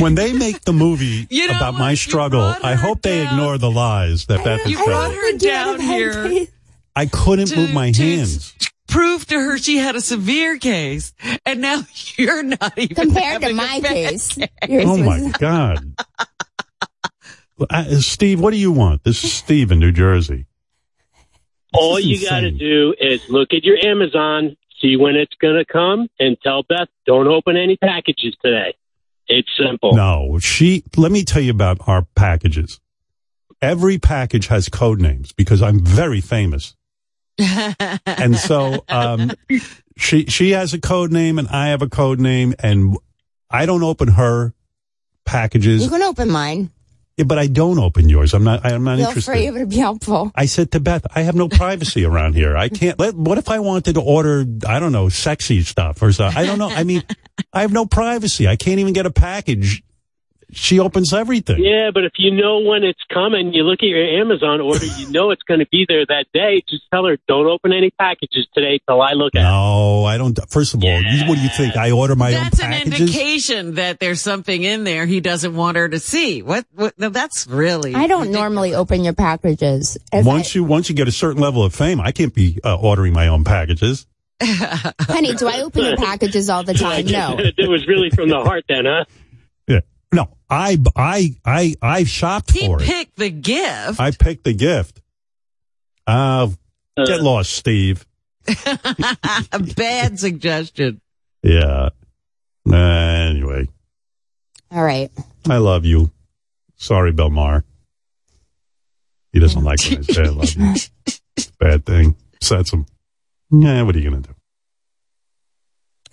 when 0.00 0.14
they 0.14 0.32
make 0.32 0.62
the 0.62 0.72
movie 0.72 1.26
You 1.30 1.48
know 1.48 1.56
about 1.56 1.74
what? 1.74 1.80
my 1.80 1.94
struggle, 1.94 2.54
I 2.62 2.74
her 2.74 2.86
hope 2.86 3.02
they 3.02 3.26
ignore 3.26 3.58
the 3.58 3.70
lies 3.70 4.26
that 4.26 4.42
Beth 4.44 4.66
You 4.66 4.76
has 4.78 4.86
brought 4.86 5.12
her 5.14 5.30
think 5.30 5.42
you 5.42 5.50
had 5.50 5.68
a 5.68 5.78
down 5.78 5.80
here. 5.80 6.46
I 6.94 7.06
couldn't 7.06 7.48
to- 7.48 7.56
move 7.56 7.72
my 7.74 7.92
hands. 7.96 8.54
Prove 8.88 9.26
to 9.26 9.34
her 9.38 9.58
she 9.58 9.76
had 9.78 9.96
a 9.96 10.00
severe 10.00 10.56
case, 10.58 11.12
and 11.44 11.60
now 11.60 11.82
you're 12.16 12.42
not 12.42 12.78
even 12.78 12.96
Compared 12.96 13.42
to 13.42 13.52
my 13.52 13.80
bad 13.80 13.92
case, 13.92 14.38
Oh 14.70 14.96
my 14.96 15.30
God. 15.38 15.94
Uh, 17.58 17.84
Steve, 18.00 18.40
what 18.40 18.50
do 18.50 18.58
you 18.58 18.70
want? 18.70 19.04
This 19.04 19.24
is 19.24 19.32
Steve 19.32 19.72
in 19.72 19.78
New 19.78 19.92
Jersey. 19.92 20.46
All 21.72 21.96
This 21.96 22.04
is 22.04 22.22
you 22.22 22.28
got 22.28 22.40
to 22.40 22.50
do 22.50 22.94
is 22.98 23.28
look 23.28 23.52
at 23.52 23.64
your 23.64 23.78
Amazon, 23.84 24.56
see 24.80 24.96
when 24.96 25.16
it's 25.16 25.34
going 25.40 25.56
to 25.56 25.64
come, 25.64 26.08
and 26.18 26.36
tell 26.42 26.62
Beth, 26.62 26.88
don't 27.06 27.26
open 27.26 27.56
any 27.56 27.76
packages 27.76 28.36
today. 28.42 28.74
It's 29.26 29.48
simple. 29.58 29.94
No, 29.94 30.38
she, 30.38 30.84
let 30.96 31.10
me 31.10 31.24
tell 31.24 31.42
you 31.42 31.50
about 31.50 31.78
our 31.88 32.02
packages. 32.14 32.80
Every 33.60 33.98
package 33.98 34.46
has 34.48 34.68
code 34.68 35.00
names 35.00 35.32
because 35.32 35.62
I'm 35.62 35.80
very 35.80 36.20
famous. 36.20 36.76
and 37.38 38.36
so, 38.36 38.84
um, 38.88 39.32
she, 39.96 40.26
she 40.26 40.50
has 40.50 40.74
a 40.74 40.80
code 40.80 41.10
name 41.10 41.38
and 41.38 41.48
I 41.48 41.68
have 41.68 41.82
a 41.82 41.88
code 41.88 42.20
name 42.20 42.54
and 42.58 42.96
I 43.50 43.66
don't 43.66 43.82
open 43.82 44.08
her 44.08 44.54
packages, 45.24 45.82
You 45.82 45.90
can 45.90 46.02
open 46.02 46.30
mine. 46.30 46.70
Yeah, 47.16 47.24
but 47.24 47.38
I 47.38 47.46
don't 47.46 47.78
open 47.78 48.10
yours. 48.10 48.34
I'm 48.34 48.44
not, 48.44 48.64
I'm 48.66 48.84
not 48.84 48.98
Feel 48.98 49.08
interested. 49.08 49.30
free. 49.32 49.46
It 49.46 49.54
would 49.54 49.70
be 49.70 49.78
helpful. 49.78 50.30
I 50.34 50.44
said 50.44 50.72
to 50.72 50.80
Beth, 50.80 51.06
I 51.14 51.22
have 51.22 51.34
no 51.34 51.48
privacy 51.48 52.04
around 52.04 52.34
here. 52.34 52.56
I 52.56 52.68
can't 52.68 52.98
let, 52.98 53.14
what 53.14 53.38
if 53.38 53.48
I 53.48 53.58
wanted 53.60 53.94
to 53.94 54.02
order, 54.02 54.44
I 54.68 54.78
don't 54.80 54.92
know, 54.92 55.08
sexy 55.08 55.62
stuff 55.62 56.02
or 56.02 56.12
something? 56.12 56.36
I 56.36 56.44
don't 56.44 56.58
know. 56.58 56.68
I 56.68 56.84
mean, 56.84 57.04
I 57.54 57.62
have 57.62 57.72
no 57.72 57.86
privacy. 57.86 58.46
I 58.46 58.56
can't 58.56 58.80
even 58.80 58.92
get 58.92 59.06
a 59.06 59.10
package. 59.10 59.82
She 60.56 60.80
opens 60.80 61.12
everything. 61.12 61.62
Yeah, 61.62 61.90
but 61.92 62.04
if 62.04 62.12
you 62.16 62.30
know 62.30 62.60
when 62.60 62.82
it's 62.82 63.02
coming, 63.12 63.52
you 63.52 63.62
look 63.62 63.80
at 63.82 63.88
your 63.88 64.02
Amazon 64.02 64.62
order, 64.62 64.86
you 64.86 65.10
know 65.10 65.30
it's 65.30 65.42
going 65.42 65.60
to 65.60 65.66
be 65.70 65.84
there 65.86 66.06
that 66.06 66.24
day. 66.32 66.62
Just 66.66 66.84
tell 66.90 67.04
her, 67.04 67.18
don't 67.28 67.46
open 67.46 67.74
any 67.74 67.90
packages 67.90 68.48
today 68.54 68.80
till 68.88 69.02
I 69.02 69.12
look 69.12 69.34
at 69.34 69.40
it. 69.40 69.42
No, 69.42 70.04
I 70.06 70.16
don't. 70.16 70.36
First 70.50 70.72
of 70.72 70.82
all, 70.82 71.02
you- 71.02 71.26
what 71.28 71.36
do 71.36 71.42
you 71.42 71.50
think? 71.50 71.76
I 71.76 71.90
order 71.90 72.16
my 72.16 72.30
That's 72.30 72.58
own 72.58 72.70
packages? 72.70 72.90
That's 72.90 73.00
an 73.00 73.06
indication 73.06 73.74
that 73.74 74.00
there's 74.00 74.22
something 74.22 74.62
in 74.62 74.84
there 74.84 75.04
he 75.04 75.20
doesn't 75.20 75.54
want 75.54 75.76
her 75.76 75.90
to 75.90 76.00
see. 76.00 76.42
What? 76.42 76.64
what 76.74 76.98
no, 76.98 77.10
that's 77.10 77.46
really. 77.46 77.94
I 77.94 78.06
don't 78.06 78.30
normally 78.30 78.74
open 78.74 79.04
your 79.04 79.12
packages. 79.12 79.98
If 80.10 80.24
Once 80.24 80.54
you 80.54 80.64
once 80.64 80.88
you 80.88 80.94
get 80.94 81.06
a 81.06 81.12
certain 81.12 81.42
level 81.42 81.64
of 81.64 81.74
fame, 81.74 82.00
I 82.00 82.12
can't 82.12 82.34
be 82.34 82.58
uh, 82.64 82.76
ordering 82.76 83.12
my 83.12 83.28
own 83.28 83.44
packages. 83.44 84.06
Honey, 84.42 85.34
do 85.34 85.48
I 85.48 85.60
open 85.62 85.84
your 85.84 85.96
packages 86.08 86.48
all 86.48 86.62
the 86.62 86.74
time? 86.74 87.06
No. 87.06 87.36
it 87.38 87.68
was 87.68 87.86
really 87.86 88.08
from 88.10 88.28
the 88.30 88.40
heart 88.40 88.64
then, 88.68 88.84
huh? 88.86 89.04
Yeah. 90.12 90.16
No, 90.22 90.36
I 90.48 90.78
I 90.94 91.34
I 91.44 91.74
I 91.82 92.04
shopped 92.04 92.52
He 92.52 92.66
for 92.66 92.80
it. 92.80 92.86
picked 92.86 93.16
the 93.16 93.30
gift. 93.30 93.98
I 94.00 94.10
picked 94.12 94.44
the 94.44 94.54
gift. 94.54 95.00
Uh, 96.06 96.48
Uh, 96.96 97.04
Get 97.04 97.20
lost, 97.20 97.52
Steve. 97.52 98.06
Bad 99.76 100.18
suggestion. 100.18 101.00
Yeah. 101.42 101.90
Anyway, 102.72 103.68
All 104.70 104.82
right. 104.84 105.10
I 105.48 105.58
love 105.58 105.84
you. 105.84 106.10
Sorry, 106.76 107.12
Belmar. 107.12 107.62
He 109.32 109.40
doesn't 109.40 109.62
like 109.62 109.80
when 109.84 109.98
I 109.98 110.02
say 110.02 110.22
I 110.22 110.28
love 110.28 110.54
you. 110.54 110.74
Bad 111.60 111.84
thing. 111.86 112.16
Sets 112.40 112.72
him. 112.72 112.86
Yeah, 113.50 113.82
what 113.82 113.94
are 113.94 113.98
you 113.98 114.10
going 114.10 114.22
to 114.22 114.28
do? 114.30 114.35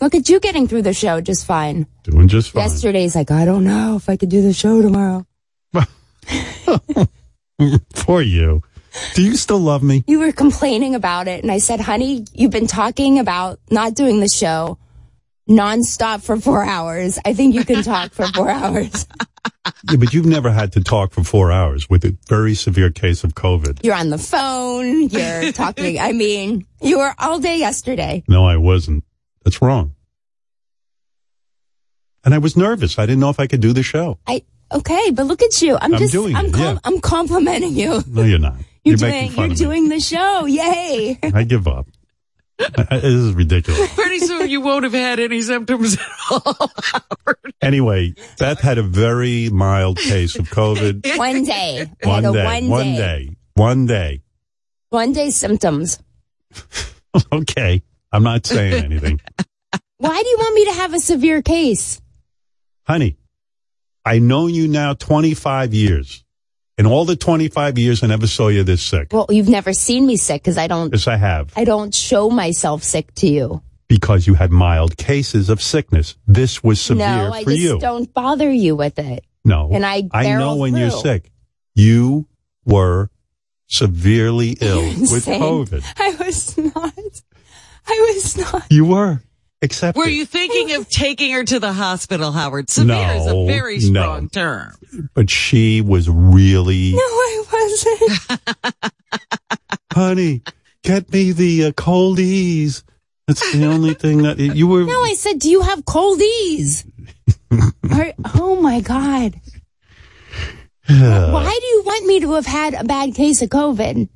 Look 0.04 0.16
at 0.16 0.28
you 0.28 0.42
getting 0.42 0.68
through 0.68 0.82
the 0.82 0.94
show 0.94 1.22
just 1.22 1.46
fine. 1.46 1.88
Doing 2.04 2.28
just 2.28 2.52
fine. 2.52 2.64
Yesterday's 2.64 3.16
like, 3.16 3.32
I 3.32 3.46
don't 3.46 3.64
know 3.64 3.96
if 3.96 4.10
I 4.10 4.18
could 4.18 4.28
do 4.28 4.42
the 4.42 4.52
show 4.52 4.82
tomorrow. 4.82 5.26
For 7.96 8.22
you. 8.22 8.62
Do 9.16 9.24
you 9.24 9.38
still 9.38 9.60
love 9.60 9.82
me? 9.82 10.04
You 10.06 10.20
were 10.20 10.34
complaining 10.34 10.94
about 10.94 11.30
it, 11.30 11.42
and 11.42 11.50
I 11.50 11.60
said, 11.60 11.80
honey, 11.80 12.26
you've 12.34 12.52
been 12.52 12.68
talking 12.68 13.18
about 13.18 13.62
not 13.72 13.96
doing 13.96 14.20
the 14.20 14.28
show 14.28 14.78
nonstop 15.50 16.22
for 16.22 16.38
four 16.38 16.66
hours. 16.66 17.18
I 17.24 17.34
think 17.34 17.56
you 17.56 17.64
can 17.64 17.82
talk 17.82 18.12
for 18.12 18.28
four 18.28 18.50
hours. 18.50 19.08
Yeah, 19.90 19.96
but 19.96 20.14
you've 20.14 20.26
never 20.26 20.52
had 20.52 20.74
to 20.74 20.82
talk 20.82 21.14
for 21.14 21.24
four 21.24 21.50
hours 21.50 21.90
with 21.90 22.04
a 22.04 22.14
very 22.28 22.56
severe 22.56 22.90
case 22.90 23.24
of 23.24 23.36
COVID. 23.36 23.86
You're 23.86 23.96
on 23.96 24.10
the 24.10 24.18
phone, 24.18 25.08
you're 25.08 25.54
talking. 25.54 25.98
I 25.98 26.12
mean, 26.12 26.66
you 26.82 26.98
were 26.98 27.16
all 27.18 27.40
day 27.40 27.58
yesterday. 27.58 28.26
No, 28.28 28.46
I 28.46 28.58
wasn't. 28.58 29.06
That's 29.44 29.62
wrong. 29.62 29.96
And 32.26 32.34
I 32.34 32.38
was 32.38 32.56
nervous. 32.56 32.98
I 32.98 33.06
didn't 33.06 33.20
know 33.20 33.30
if 33.30 33.40
I 33.40 33.48
could 33.48 33.60
do 33.62 33.74
the 33.74 33.84
show. 33.84 34.18
I 34.26 34.44
okay, 34.74 35.12
but 35.12 35.26
look 35.26 35.42
at 35.42 35.62
you. 35.62 35.76
I'm, 35.80 35.94
I'm 35.94 36.00
just 36.00 36.14
doing 36.14 36.36
I'm 36.36 36.46
it, 36.46 36.54
com- 36.54 36.62
yeah. 36.76 36.80
I'm 36.86 37.02
complimenting 37.02 37.74
you. 37.74 38.02
No, 38.08 38.24
you're 38.24 38.40
not. 38.40 38.56
You're, 38.86 38.98
making 38.98 39.10
doing 39.12 39.30
fun 39.32 39.44
you're 39.44 39.46
of 39.46 39.50
me. 39.52 39.56
doing 39.66 39.88
the 39.90 40.00
show. 40.02 40.46
Yay. 40.46 41.18
I 41.24 41.44
give 41.44 41.70
up. 41.70 41.88
I- 42.60 42.88
I- 42.92 43.00
this 43.00 43.06
is 43.14 43.34
ridiculous. 43.34 43.94
Pretty 43.96 44.20
soon 44.20 44.50
you 44.50 44.60
won't 44.60 44.84
have 44.84 44.92
had 44.92 45.20
any 45.22 45.42
symptoms 45.42 45.96
at 45.96 46.08
all. 46.30 46.72
Anyway, 47.62 48.14
Beth 48.40 48.60
had 48.60 48.78
a 48.78 48.84
very 48.84 49.50
mild 49.50 49.98
case 50.00 50.38
of 50.38 50.50
COVID. 50.50 51.18
one 51.18 51.46
day. 51.46 51.90
One 52.04 52.24
day. 52.34 52.44
one, 52.44 52.68
One 52.70 52.84
day. 52.84 52.98
day. 52.98 53.30
One 53.54 53.86
day. 53.86 54.22
One 54.90 55.14
day 55.14 55.30
symptoms. 55.30 56.00
Okay. 57.32 57.84
I'm 58.14 58.24
not 58.24 58.46
saying 58.46 58.86
anything. 58.86 59.20
Why 59.98 60.22
do 60.22 60.30
you 60.30 60.38
want 60.38 60.56
me 60.56 60.66
to 60.66 60.74
have 60.74 60.94
a 60.94 61.00
severe 61.00 61.42
case? 61.42 62.00
Honey, 62.84 63.18
I 64.06 64.20
know 64.20 64.48
you 64.48 64.68
now 64.68 64.94
25 64.94 65.74
years. 65.74 66.24
In 66.78 66.86
all 66.86 67.06
the 67.06 67.16
25 67.16 67.78
years, 67.78 68.04
I 68.04 68.08
never 68.08 68.28
saw 68.28 68.50
you 68.50 68.64
this 68.64 68.82
sick. 68.84 69.10
Well, 69.12 69.28
you've 69.30 69.50
never 69.50 69.74
seen 69.74 70.06
me 70.06 70.18
sick 70.18 70.42
because 70.42 70.58
I 70.58 70.68
don't 70.68 70.92
Yes, 70.92 71.08
I 71.08 71.16
have. 71.18 71.54
I 71.56 71.66
don't 71.66 71.94
show 71.94 72.30
myself 72.30 72.84
sick 72.84 73.14
to 73.16 73.28
you. 73.28 73.62
Because 73.88 74.28
you 74.28 74.34
had 74.36 74.52
mild 74.52 74.98
cases 74.98 75.50
of 75.50 75.62
sickness. 75.62 76.16
This 76.28 76.64
was 76.64 76.82
severe 76.82 77.06
for 77.06 77.12
you. 77.14 77.28
no, 77.30 77.34
I 77.34 77.44
for 77.44 77.50
just 77.52 77.62
you. 77.62 77.80
don't 77.80 78.14
bother 78.14 78.52
you 78.52 78.76
with 78.76 78.98
it. 79.00 79.24
No. 79.46 79.70
And 79.72 79.86
I 79.86 80.04
I 80.12 80.34
know 80.34 80.56
when 80.56 80.76
you're 80.76 80.90
sick. 80.90 81.32
You 81.76 82.28
were 82.66 83.10
severely 83.68 84.52
ill 84.62 84.84
with 84.84 85.26
COVID. 85.26 85.84
I 85.98 86.24
was 86.24 86.58
not. 86.58 86.94
I 87.88 88.14
was 88.16 88.38
not. 88.38 88.66
You 88.72 88.86
were. 88.86 89.22
Accept 89.62 89.98
Were 89.98 90.10
you 90.10 90.26
thinking 90.26 90.76
of 90.76 90.90
taking 90.90 91.32
her 91.32 91.46
to 91.46 91.58
the 91.58 91.72
hospital, 91.72 92.34
Howard? 92.34 92.70
Severe 92.70 93.12
is 93.16 93.26
No, 93.26 93.44
a 93.44 93.48
very 93.48 93.78
no. 93.80 94.02
strong 94.04 94.30
term. 94.30 94.76
But 95.14 95.30
she 95.30 95.80
was 95.80 96.10
really, 96.10 96.92
No, 96.92 96.98
I 97.00 97.44
wasn't. 97.54 98.94
honey, 99.94 100.42
get 100.84 101.12
me 101.14 101.32
the 101.32 101.66
uh, 101.68 101.72
coldies. 101.72 102.84
That's 103.26 103.54
the 103.54 103.66
only 103.66 103.94
thing 104.04 104.24
that 104.24 104.38
you 104.38 104.68
were. 104.68 104.84
No, 104.84 105.02
I 105.02 105.14
said, 105.14 105.40
do 105.40 105.50
you 105.50 105.62
have 105.62 105.86
coldies? 105.86 106.86
Are- 107.90 108.14
oh 108.36 108.60
my 108.62 108.82
God. 108.82 109.40
Why 110.88 111.58
do 111.62 111.66
you 111.68 111.84
want 111.86 112.06
me 112.06 112.20
to 112.20 112.34
have 112.34 112.46
had 112.46 112.74
a 112.74 112.84
bad 112.84 113.16
case 113.16 113.42
of 113.42 113.48
COVID? 113.48 114.10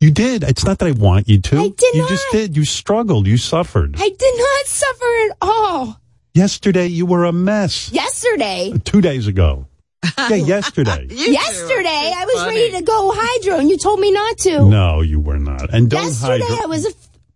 You 0.00 0.10
did. 0.12 0.44
It's 0.44 0.64
not 0.64 0.78
that 0.78 0.86
I 0.86 0.92
want 0.92 1.28
you 1.28 1.40
to. 1.40 1.58
I 1.58 1.68
did 1.68 1.94
You 1.94 2.00
not. 2.02 2.08
just 2.10 2.24
did. 2.30 2.56
You 2.56 2.64
struggled. 2.64 3.26
You 3.26 3.36
suffered. 3.36 3.96
I 3.98 4.08
did 4.08 4.34
not 4.38 4.66
suffer 4.66 5.04
at 5.30 5.36
all. 5.40 6.00
Yesterday, 6.34 6.86
you 6.86 7.04
were 7.04 7.24
a 7.24 7.32
mess. 7.32 7.90
Yesterday, 7.92 8.72
Two 8.84 9.00
days 9.00 9.26
ago. 9.26 9.66
Yeah, 10.30 10.36
yesterday. 10.36 11.06
You 11.10 11.16
two 11.16 11.22
are 11.30 11.32
yesterday, 11.32 12.12
I 12.16 12.24
was 12.26 12.42
funny. 12.44 12.56
ready 12.56 12.72
to 12.78 12.82
go 12.82 13.12
Hydrow 13.14 13.58
and 13.58 13.68
you 13.68 13.76
told 13.76 13.98
me 13.98 14.12
not 14.12 14.38
to. 14.38 14.68
No, 14.68 15.00
you 15.00 15.18
were 15.18 15.38
not. 15.38 15.72
And 15.74 15.90
don't 15.90 16.04
yesterday, 16.04 16.44
Hydrow. 16.44 16.64
I 16.64 16.66
was 16.66 16.86
a 16.86 16.90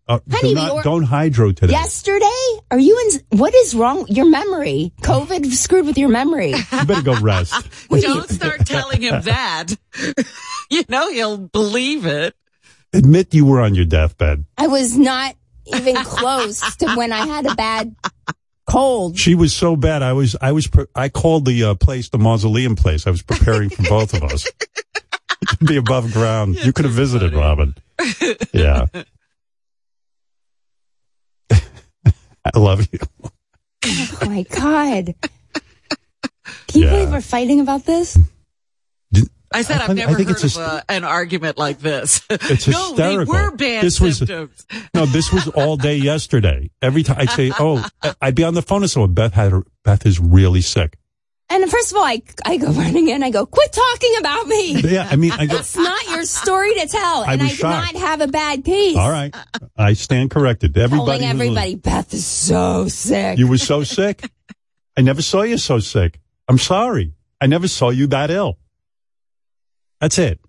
uh, 0.08 0.18
Honey, 0.30 0.40
do 0.42 0.48
we 0.48 0.54
not, 0.54 0.74
were- 0.76 0.82
don't 0.82 1.02
Hydrow 1.04 1.52
today. 1.52 1.72
Yesterday? 1.72 2.46
Are 2.70 2.78
you 2.78 3.10
in? 3.30 3.38
What 3.38 3.54
is 3.54 3.74
wrong? 3.74 4.06
Your 4.08 4.28
memory. 4.30 4.92
COVID 5.02 5.46
screwed 5.52 5.86
with 5.86 5.98
your 5.98 6.08
memory. 6.10 6.50
You 6.50 6.84
better 6.86 7.02
go 7.02 7.18
rest. 7.20 7.54
Don't 7.90 8.28
start 8.28 8.64
telling 8.66 9.02
him 9.02 9.22
that. 9.22 9.66
you 10.70 10.84
know 10.88 11.10
he'll 11.10 11.38
believe 11.38 12.06
it. 12.06 12.34
Admit 12.92 13.32
you 13.34 13.46
were 13.46 13.60
on 13.60 13.74
your 13.74 13.84
deathbed. 13.86 14.44
I 14.58 14.66
was 14.66 14.96
not 14.98 15.34
even 15.66 15.96
close 15.96 16.76
to 16.78 16.94
when 16.94 17.12
I 17.12 17.26
had 17.26 17.46
a 17.46 17.54
bad 17.54 17.94
cold. 18.68 19.18
She 19.18 19.34
was 19.34 19.54
so 19.54 19.76
bad. 19.76 20.02
I 20.02 20.12
was, 20.12 20.36
I 20.40 20.52
was, 20.52 20.66
pre- 20.66 20.86
I 20.94 21.08
called 21.08 21.44
the 21.46 21.64
uh, 21.64 21.74
place, 21.74 22.08
the 22.10 22.18
mausoleum 22.18 22.76
place. 22.76 23.06
I 23.06 23.10
was 23.10 23.22
preparing 23.22 23.70
for 23.70 23.82
both 23.84 24.12
of 24.14 24.22
us 24.24 24.42
to 25.48 25.64
be 25.64 25.76
above 25.76 26.12
ground. 26.12 26.56
you 26.64 26.72
could 26.72 26.84
have 26.84 26.94
visited, 26.94 27.32
Robin. 27.32 27.74
Yeah. 28.52 28.86
I 32.44 32.58
love 32.58 32.86
you. 32.92 32.98
Oh 34.20 34.26
my 34.26 34.42
god! 34.42 35.14
Can 36.68 36.80
you 36.80 36.84
Yeah. 36.84 36.90
believe 36.90 37.10
we're 37.12 37.20
fighting 37.20 37.60
about 37.60 37.84
this? 37.84 38.18
I 39.54 39.62
said 39.62 39.80
I 39.80 39.84
I've 39.86 39.96
never 39.96 40.12
I 40.12 40.14
think 40.14 40.28
heard 40.28 40.44
it's 40.44 40.56
of 40.56 40.62
a- 40.62 40.64
a, 40.64 40.68
uh, 40.68 40.80
an 40.88 41.04
argument 41.04 41.58
like 41.58 41.78
this. 41.78 42.22
It's 42.30 42.68
no, 42.68 42.94
they 42.94 43.02
hysterical. 43.16 43.34
were 43.34 43.50
bad 43.52 43.84
This 43.84 44.00
was- 44.00 44.18
symptoms. 44.18 44.66
No, 44.94 45.06
this 45.06 45.32
was 45.32 45.48
all 45.48 45.76
day 45.76 45.96
yesterday. 45.96 46.70
Every 46.80 47.02
time 47.02 47.16
I'd 47.20 47.30
say, 47.30 47.52
"Oh," 47.58 47.84
I'd 48.20 48.34
be 48.34 48.44
on 48.44 48.54
the 48.54 48.62
phone 48.62 48.82
and 48.82 48.90
someone. 48.90 49.14
Beth 49.14 49.32
had 49.34 49.52
her, 49.52 49.62
Beth 49.84 50.04
is 50.06 50.18
really 50.20 50.60
sick. 50.60 50.98
And 51.50 51.70
first 51.70 51.90
of 51.92 51.98
all, 51.98 52.04
I 52.04 52.22
I 52.46 52.56
go 52.56 52.68
running 52.70 53.08
in. 53.08 53.22
I 53.22 53.28
go, 53.30 53.44
quit 53.44 53.72
talking 53.72 54.14
about 54.20 54.46
me. 54.46 54.80
Yeah, 54.82 55.06
I 55.10 55.16
mean, 55.16 55.32
I 55.32 55.44
go. 55.46 55.56
It's 55.58 55.76
not 55.76 56.08
your 56.08 56.24
story 56.24 56.72
to 56.74 56.86
tell, 56.88 57.24
I 57.24 57.32
and 57.34 57.42
I, 57.42 57.44
was 57.44 57.52
did 57.52 57.58
shocked. 57.58 57.92
not 57.94 58.00
have 58.02 58.20
a 58.22 58.28
bad 58.28 58.64
case. 58.64 58.96
All 58.96 59.10
right, 59.10 59.34
I 59.76 59.92
stand 59.94 60.30
corrected. 60.30 60.76
Everybody, 60.78 61.18
Telling 61.20 61.38
was- 61.38 61.42
everybody, 61.48 61.74
Beth 61.74 62.14
is 62.14 62.24
so 62.26 62.88
sick. 62.88 63.38
you 63.38 63.48
were 63.48 63.58
so 63.58 63.82
sick. 63.84 64.30
I 64.96 65.00
never 65.02 65.20
saw 65.22 65.42
you 65.42 65.58
so 65.58 65.78
sick. 65.78 66.20
I'm 66.48 66.58
sorry. 66.58 67.12
I 67.40 67.46
never 67.46 67.66
saw 67.68 67.90
you 67.90 68.06
that 68.08 68.30
ill. 68.30 68.56
That's 70.02 70.18
it. 70.18 70.40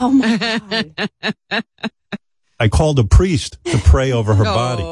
oh 0.00 0.10
my 0.10 0.36
god! 0.36 1.08
I 2.60 2.66
called 2.66 2.98
a 2.98 3.04
priest 3.04 3.56
to 3.66 3.78
pray 3.78 4.10
over 4.10 4.34
her 4.34 4.42
body. 4.42 4.82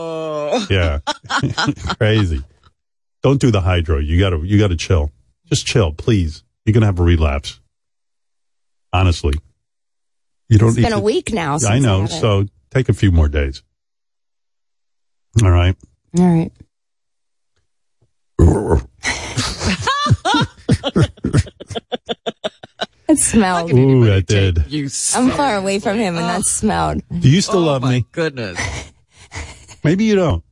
Yeah, 0.70 1.00
crazy. 1.98 2.44
Don't 3.24 3.40
do 3.40 3.50
the 3.50 3.60
Hydrow. 3.60 3.98
You 3.98 4.20
gotta, 4.20 4.38
you 4.46 4.60
gotta 4.60 4.76
chill. 4.76 5.10
Just 5.46 5.66
chill, 5.66 5.92
please. 5.92 6.44
You're 6.64 6.72
gonna 6.72 6.86
have 6.86 7.00
a 7.00 7.02
relapse. 7.02 7.58
Honestly, 8.92 9.34
you 10.48 10.58
don't. 10.58 10.68
It's 10.68 10.76
been 10.76 10.92
a 10.92 11.00
week 11.00 11.32
now. 11.32 11.58
Since 11.58 11.68
I 11.68 11.80
know. 11.80 12.04
it. 12.04 12.10
So 12.10 12.46
take 12.70 12.88
a 12.88 12.94
few 12.94 13.10
more 13.10 13.28
days. 13.28 13.64
All 15.42 15.50
right. 15.50 15.74
all 16.16 16.48
right. 18.38 18.86
It 23.08 23.20
smelled. 23.20 23.72
Ooh, 23.72 24.04
that 24.06 24.26
did. 24.26 24.64
You 24.66 24.88
I'm 25.14 25.30
far 25.30 25.54
away 25.56 25.78
from 25.78 25.96
him, 25.96 26.16
and 26.16 26.24
that 26.24 26.40
oh. 26.40 26.42
smelled. 26.42 27.02
Do 27.20 27.30
you 27.30 27.40
still 27.40 27.60
oh 27.60 27.66
love 27.66 27.82
my 27.82 27.90
me? 27.90 28.06
Goodness. 28.10 28.58
Maybe 29.84 30.02
you 30.02 30.16
don't. 30.16 30.42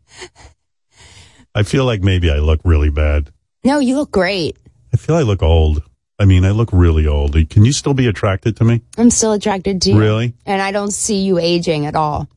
I 1.52 1.64
feel 1.64 1.84
like 1.84 2.02
maybe 2.02 2.30
I 2.30 2.38
look 2.38 2.60
really 2.64 2.90
bad. 2.90 3.32
No, 3.64 3.78
you 3.80 3.96
look 3.96 4.10
great. 4.12 4.56
I 4.92 4.96
feel 4.96 5.16
I 5.16 5.22
look 5.22 5.42
old. 5.42 5.82
I 6.18 6.24
mean, 6.24 6.44
I 6.44 6.50
look 6.50 6.68
really 6.72 7.06
old. 7.06 7.36
Can 7.50 7.64
you 7.64 7.72
still 7.72 7.94
be 7.94 8.06
attracted 8.06 8.56
to 8.58 8.64
me? 8.64 8.82
I'm 8.96 9.10
still 9.10 9.32
attracted 9.32 9.82
to 9.82 9.90
you. 9.90 9.98
Really? 9.98 10.34
And 10.46 10.62
I 10.62 10.70
don't 10.70 10.92
see 10.92 11.22
you 11.22 11.38
aging 11.38 11.86
at 11.86 11.96
all. 11.96 12.28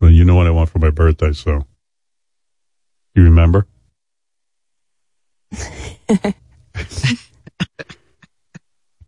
Well, 0.00 0.10
you 0.10 0.24
know 0.24 0.34
what 0.34 0.46
I 0.46 0.50
want 0.50 0.68
for 0.70 0.78
my 0.78 0.90
birthday, 0.90 1.32
so. 1.32 1.66
You 3.14 3.24
remember? 3.24 3.66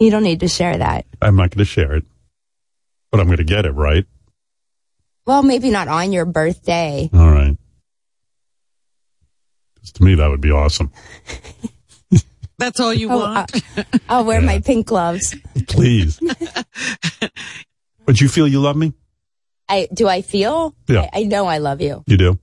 You 0.00 0.10
don't 0.10 0.22
need 0.24 0.40
to 0.40 0.48
share 0.48 0.76
that. 0.78 1.04
I'm 1.20 1.36
not 1.36 1.50
going 1.50 1.58
to 1.58 1.64
share 1.70 1.92
it, 1.94 2.04
but 3.12 3.20
I'm 3.20 3.26
going 3.26 3.36
to 3.38 3.44
get 3.44 3.66
it, 3.66 3.72
right? 3.72 4.06
Well, 5.26 5.42
maybe 5.42 5.70
not 5.70 5.88
on 5.88 6.12
your 6.12 6.24
birthday. 6.24 7.08
All 7.12 7.30
right. 7.30 7.56
'Cause 9.78 9.92
to 9.92 10.02
me, 10.02 10.14
that 10.16 10.28
would 10.28 10.40
be 10.40 10.50
awesome. 10.50 10.90
That's 12.58 12.78
all 12.80 12.92
you 12.92 13.10
Oh, 13.10 13.18
want? 13.18 13.62
Uh, 13.76 13.84
I'll 14.08 14.24
wear 14.24 14.40
my 14.42 14.60
pink 14.60 14.86
gloves. 14.86 15.34
Please. 15.68 16.18
but 16.18 17.32
But 18.06 18.20
you 18.20 18.28
feel 18.28 18.46
you 18.48 18.60
love 18.60 18.76
me? 18.76 18.92
I 19.68 19.88
do 19.92 20.08
I 20.08 20.20
feel? 20.22 20.74
Yeah. 20.88 21.08
I, 21.12 21.20
I 21.20 21.22
know 21.24 21.46
I 21.46 21.58
love 21.58 21.80
you. 21.80 22.02
You 22.06 22.16
do. 22.16 22.38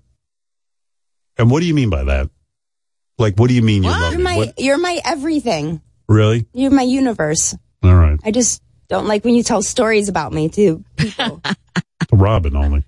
And 1.37 1.51
what 1.51 1.59
do 1.59 1.65
you 1.67 1.73
mean 1.75 1.89
by 1.89 2.05
that? 2.05 2.29
Like, 3.19 3.35
what 3.37 3.49
do 3.49 3.53
you 3.53 3.61
mean 3.61 3.83
you 3.83 3.89
What? 3.89 3.99
love 4.01 4.11
You're 4.13 4.17
me? 4.19 4.23
my 4.23 4.37
What- 4.37 4.59
you're 4.59 4.77
my 4.77 4.99
everything. 5.05 5.81
Really? 6.07 6.45
You're 6.53 6.71
my 6.71 6.83
universe. 6.83 7.55
All 7.83 7.95
right. 7.95 8.19
I 8.23 8.31
just 8.31 8.61
don't 8.89 9.07
like 9.07 9.23
when 9.25 9.35
you 9.35 9.43
tell 9.43 9.61
stories 9.61 10.09
about 10.09 10.33
me 10.33 10.49
to 10.49 10.83
people. 10.95 11.41
Robin 12.11 12.55
only. 12.55 12.83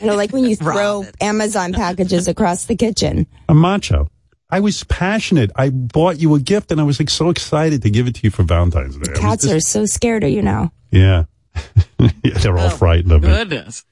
you 0.00 0.06
know, 0.06 0.14
like 0.14 0.32
when 0.32 0.44
you 0.44 0.56
throw 0.56 1.00
Robin. 1.00 1.12
Amazon 1.20 1.72
packages 1.72 2.28
across 2.28 2.64
the 2.66 2.76
kitchen. 2.76 3.26
I'm 3.48 3.58
macho. 3.58 4.08
I 4.50 4.60
was 4.60 4.84
passionate. 4.84 5.50
I 5.56 5.70
bought 5.70 6.20
you 6.20 6.34
a 6.34 6.40
gift 6.40 6.70
and 6.72 6.80
I 6.80 6.84
was 6.84 7.00
like 7.00 7.08
so 7.10 7.30
excited 7.30 7.82
to 7.82 7.90
give 7.90 8.06
it 8.06 8.14
to 8.16 8.20
you 8.24 8.30
for 8.30 8.42
Valentine's 8.42 8.96
Day. 8.98 9.12
I 9.14 9.18
Cats 9.18 9.42
just- 9.44 9.54
are 9.54 9.60
so 9.60 9.86
scared 9.86 10.24
of 10.24 10.30
you 10.30 10.42
now. 10.42 10.70
Yeah. 10.90 11.24
yeah, 11.98 12.38
they're 12.38 12.58
all 12.58 12.66
Oh, 12.66 12.70
frightened 12.76 13.12
of 13.12 13.22
me. 13.22 13.28
Goodness. 13.28 13.84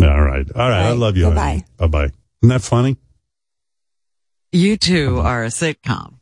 All 0.00 0.06
right. 0.22 0.46
All 0.54 0.68
right. 0.68 0.86
I 0.86 0.90
love 0.92 1.16
you. 1.16 1.28
Bye-bye. 1.28 1.64
Bye 1.76 1.86
bye. 1.86 2.04
Isn't 2.42 2.48
that 2.48 2.62
funny? 2.62 2.96
You 4.52 4.76
two 4.76 5.18
are 5.20 5.44
a 5.44 5.48
sitcom. 5.48 6.14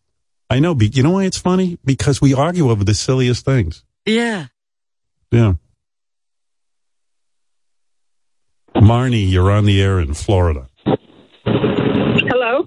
I 0.52 0.58
know. 0.58 0.74
But 0.74 0.94
you 0.94 1.02
know 1.02 1.12
why 1.12 1.24
it's 1.24 1.38
funny? 1.38 1.78
Because 1.82 2.20
we 2.20 2.34
argue 2.34 2.68
over 2.68 2.84
the 2.84 2.92
silliest 2.92 3.42
things. 3.42 3.84
Yeah. 4.04 4.48
Yeah. 5.30 5.54
Marnie, 8.76 9.30
you're 9.30 9.50
on 9.50 9.64
the 9.64 9.80
air 9.80 9.98
in 9.98 10.12
Florida. 10.12 10.66
Hello. 11.46 12.66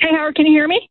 Hey, 0.00 0.08
Howard, 0.10 0.34
can 0.34 0.46
you 0.46 0.52
hear 0.52 0.66
me? 0.66 0.90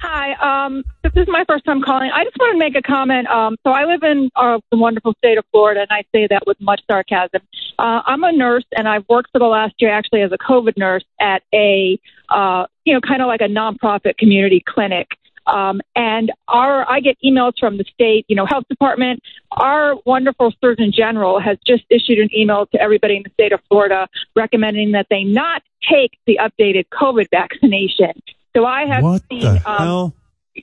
Hi. 0.00 0.66
Um, 0.66 0.84
this 1.02 1.12
is 1.16 1.26
my 1.28 1.44
first 1.46 1.64
time 1.64 1.82
calling. 1.82 2.10
I 2.12 2.24
just 2.24 2.36
want 2.38 2.54
to 2.54 2.58
make 2.58 2.76
a 2.76 2.82
comment. 2.82 3.28
Um, 3.28 3.56
so 3.64 3.72
I 3.72 3.84
live 3.84 4.02
in 4.02 4.30
uh, 4.36 4.58
the 4.70 4.78
wonderful 4.78 5.14
state 5.18 5.38
of 5.38 5.44
Florida, 5.52 5.82
and 5.82 5.90
I 5.90 6.04
say 6.14 6.26
that 6.28 6.46
with 6.46 6.60
much 6.60 6.80
sarcasm. 6.90 7.42
Uh, 7.78 8.00
I'm 8.06 8.24
a 8.24 8.32
nurse, 8.32 8.64
and 8.76 8.88
I've 8.88 9.04
worked 9.08 9.30
for 9.32 9.38
the 9.38 9.46
last 9.46 9.74
year 9.78 9.90
actually 9.90 10.22
as 10.22 10.32
a 10.32 10.38
COVID 10.38 10.76
nurse 10.76 11.04
at 11.20 11.42
a, 11.52 11.98
uh, 12.30 12.66
you 12.84 12.94
know, 12.94 13.00
kind 13.00 13.20
of 13.20 13.28
like 13.28 13.42
a 13.42 13.48
nonprofit 13.48 14.16
community 14.16 14.62
clinic. 14.66 15.08
Um, 15.46 15.80
and 15.94 16.32
our, 16.48 16.90
I 16.90 17.00
get 17.00 17.16
emails 17.24 17.52
from 17.58 17.78
the 17.78 17.84
state, 17.84 18.24
you 18.28 18.34
know, 18.34 18.46
health 18.46 18.64
department. 18.68 19.22
Our 19.52 19.94
wonderful 20.04 20.52
Surgeon 20.60 20.90
General 20.90 21.38
has 21.38 21.56
just 21.64 21.84
issued 21.88 22.18
an 22.18 22.30
email 22.34 22.66
to 22.66 22.80
everybody 22.80 23.16
in 23.16 23.22
the 23.22 23.30
state 23.30 23.52
of 23.52 23.60
Florida 23.68 24.08
recommending 24.34 24.92
that 24.92 25.06
they 25.08 25.22
not 25.22 25.62
take 25.88 26.18
the 26.26 26.40
updated 26.42 26.86
COVID 26.88 27.30
vaccination. 27.30 28.12
So 28.56 28.64
I 28.64 28.86
have 28.86 29.04
What 29.04 29.22
seen, 29.30 29.42
the 29.42 29.70
um, 29.70 29.78
hell? 29.78 30.14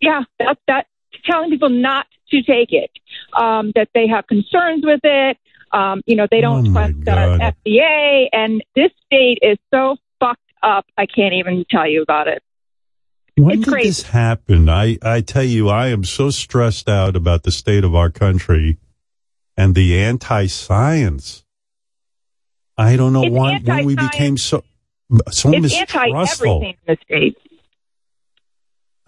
yeah, 0.02 0.24
that's 0.40 0.60
that 0.68 0.88
telling 1.26 1.52
people 1.52 1.70
not 1.70 2.08
to 2.32 2.42
take 2.42 2.72
it. 2.72 2.90
Um, 3.40 3.72
that 3.76 3.90
they 3.94 4.08
have 4.08 4.26
concerns 4.26 4.84
with 4.84 5.02
it. 5.04 5.38
Um, 5.72 6.02
you 6.08 6.16
know, 6.16 6.26
they 6.30 6.42
don't 6.42 6.68
Oh, 6.68 6.74
trust 6.74 7.00
God. 7.04 7.40
uh, 7.40 7.52
FDA, 7.52 8.30
and 8.34 8.64
this 8.76 8.90
state 9.06 9.40
is 9.44 9.60
so 9.72 9.98
fucked 10.20 10.40
up. 10.64 10.86
I 10.98 11.06
can't 11.06 11.36
even 11.36 11.66
tell 11.70 11.88
you 11.88 12.02
about 12.02 12.28
it. 12.28 12.42
When 13.36 13.58
it's 13.60 13.66
did 13.66 13.72
crazy. 13.72 13.90
this 13.90 14.02
happen? 14.04 14.70
I, 14.70 14.98
I 15.04 15.22
tell 15.22 15.44
you, 15.44 15.70
I 15.70 15.88
am 15.90 16.04
so 16.04 16.32
stressed 16.32 16.90
out 16.90 17.16
about 17.16 17.44
the 17.44 17.52
state 17.52 17.84
of 17.84 17.94
our 17.94 18.10
country 18.10 18.78
and 19.56 19.76
the 19.76 20.00
anti-science. 20.00 21.44
I 22.76 22.96
don't 22.96 23.14
know 23.14 23.24
It's 23.24 23.32
why 23.34 23.60
when 23.64 23.86
we 23.86 23.96
became 23.96 24.38
so 24.38 24.64
so 25.30 25.50
mistrustful. 25.50 26.56
everything 26.56 26.76
in 26.88 26.96
the 26.96 26.98
state. 27.04 27.38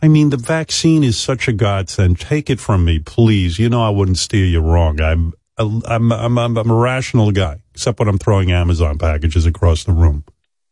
I 0.06 0.08
mean, 0.08 0.30
the 0.30 0.38
vaccine 0.38 1.04
is 1.04 1.18
such 1.18 1.48
a 1.48 1.52
godsend. 1.52 2.20
Take 2.20 2.52
it 2.52 2.60
from 2.60 2.86
me, 2.86 3.00
please. 3.00 3.58
You 3.58 3.70
know 3.70 3.82
I 3.82 3.90
wouldn't 3.90 4.20
steer 4.20 4.46
you 4.46 4.60
wrong. 4.60 5.02
I'm 5.02 5.34
I'm 5.58 6.12
I'm 6.12 6.38
I'm, 6.38 6.58
I'm 6.60 6.70
a 6.70 6.76
rational 6.76 7.32
guy, 7.32 7.64
except 7.74 7.98
when 7.98 8.08
I'm 8.08 8.20
throwing 8.20 8.52
Amazon 8.52 9.00
packages 9.00 9.48
across 9.48 9.84
the 9.84 9.94
room 9.94 10.24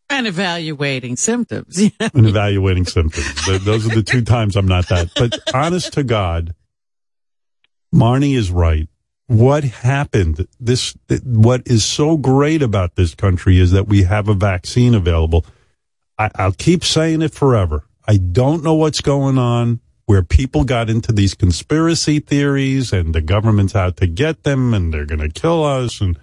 And 0.08 0.28
evaluating 0.28 1.16
symptoms. 1.16 1.80
and 2.00 2.28
evaluating 2.28 2.86
symptoms. 2.86 3.66
Those 3.66 3.88
are 3.88 3.96
the 3.96 4.04
two 4.04 4.22
times 4.22 4.56
I'm 4.56 4.68
not 4.68 4.88
that. 4.90 5.10
But 5.16 5.40
honest 5.52 5.94
to 5.94 6.04
God, 6.04 6.54
Marnie 7.92 8.38
is 8.38 8.52
right. 8.52 8.88
What 9.26 9.64
happened? 9.64 10.48
This, 10.60 10.96
what 11.24 11.64
is 11.66 11.84
so 11.84 12.18
great 12.18 12.62
about 12.62 12.98
this 12.98 13.16
country 13.16 13.58
is 13.58 13.72
that 13.72 13.88
we 13.88 14.04
have 14.04 14.28
a 14.28 14.36
vaccine 14.36 14.94
available. 14.94 15.44
I, 16.20 16.30
I'll 16.36 16.52
keep 16.52 16.84
saying 16.84 17.24
it 17.24 17.34
forever. 17.34 17.84
I 18.06 18.18
don't 18.18 18.64
know 18.64 18.74
what's 18.74 19.02
going 19.02 19.38
on 19.38 19.80
where 20.06 20.24
people 20.24 20.66
got 20.66 20.90
into 20.90 21.12
these 21.12 21.34
conspiracy 21.34 22.20
theories 22.20 22.92
and 22.92 23.16
the 23.16 23.22
government's 23.22 23.76
out 23.76 23.98
to 23.98 24.08
get 24.08 24.44
them 24.44 24.74
and 24.74 24.94
they're 24.94 25.06
going 25.06 25.22
to 25.22 25.30
kill 25.30 25.64
us. 25.64 26.02
And 26.02 26.20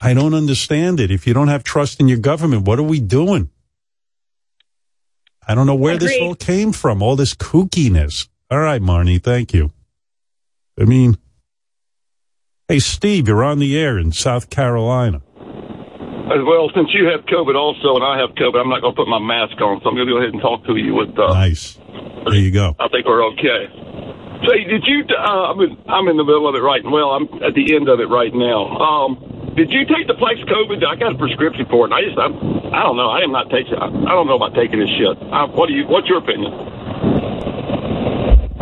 I 0.00 0.14
don't 0.14 0.34
understand 0.34 1.00
it. 1.00 1.10
If 1.10 1.26
you 1.26 1.34
don't 1.34 1.48
have 1.48 1.64
trust 1.64 2.00
in 2.00 2.08
your 2.08 2.18
government, 2.18 2.66
what 2.66 2.78
are 2.78 2.84
we 2.84 3.00
doing? 3.00 3.50
I 5.46 5.54
don't 5.54 5.66
know 5.66 5.74
where 5.74 5.98
this 5.98 6.18
all 6.22 6.34
came 6.34 6.72
from, 6.72 7.02
all 7.02 7.16
this 7.16 7.34
kookiness. 7.34 8.28
All 8.50 8.60
right, 8.60 8.80
Marnie, 8.80 9.22
thank 9.22 9.52
you. 9.52 9.72
I 10.80 10.84
mean, 10.84 11.18
hey, 12.66 12.78
Steve, 12.78 13.28
you're 13.28 13.44
on 13.44 13.58
the 13.58 13.78
air 13.78 13.98
in 13.98 14.12
South 14.12 14.48
Carolina. 14.48 15.20
Well, 16.24 16.70
since 16.74 16.88
you 16.94 17.04
have 17.12 17.26
COVID 17.28 17.54
also, 17.54 17.96
and 17.96 18.04
I 18.04 18.18
have 18.18 18.30
COVID, 18.36 18.56
I'm 18.56 18.68
not 18.72 18.80
going 18.80 18.94
to 18.94 18.96
put 18.96 19.08
my 19.08 19.20
mask 19.20 19.60
on, 19.60 19.80
so 19.84 19.92
I'm 19.92 19.94
going 19.94 20.08
to 20.08 20.12
go 20.12 20.18
ahead 20.18 20.32
and 20.32 20.40
talk 20.40 20.64
to 20.64 20.76
you 20.76 20.94
with. 20.94 21.12
Uh, 21.18 21.32
Nice. 21.36 21.76
There 22.24 22.40
you 22.40 22.50
go. 22.50 22.74
I 22.80 22.88
think 22.88 23.04
we're 23.04 23.24
okay. 23.36 23.68
Say, 24.48 24.64
did 24.64 24.84
you? 24.88 25.04
Uh, 25.12 25.52
I'm 25.52 25.60
in, 25.60 25.76
I'm 25.88 26.08
in 26.08 26.16
the 26.16 26.24
middle 26.24 26.48
of 26.48 26.54
it 26.56 26.64
right. 26.64 26.80
Well, 26.84 27.12
I'm 27.12 27.28
at 27.44 27.52
the 27.52 27.76
end 27.76 27.88
of 27.88 28.00
it 28.00 28.08
right 28.08 28.32
now. 28.32 28.72
Um, 28.76 29.52
did 29.56 29.70
you 29.70 29.84
take 29.84 30.08
the 30.08 30.16
place 30.16 30.40
COVID? 30.48 30.80
I 30.84 30.96
got 30.96 31.14
a 31.14 31.18
prescription 31.18 31.68
for 31.68 31.86
it. 31.86 31.92
And 31.92 31.96
I 31.96 32.00
just, 32.02 32.18
I'm, 32.18 32.34
I 32.72 32.82
don't 32.82 32.96
know. 32.96 33.08
I 33.12 33.20
am 33.20 33.30
not 33.30 33.52
taking. 33.52 33.76
I, 33.76 33.86
I 33.86 34.12
don't 34.16 34.26
know 34.26 34.36
about 34.40 34.56
taking 34.56 34.80
this 34.80 34.90
shit. 34.96 35.16
Uh, 35.28 35.46
what 35.52 35.68
do 35.68 35.76
you? 35.76 35.84
What's 35.86 36.08
your 36.08 36.18
opinion? 36.18 36.50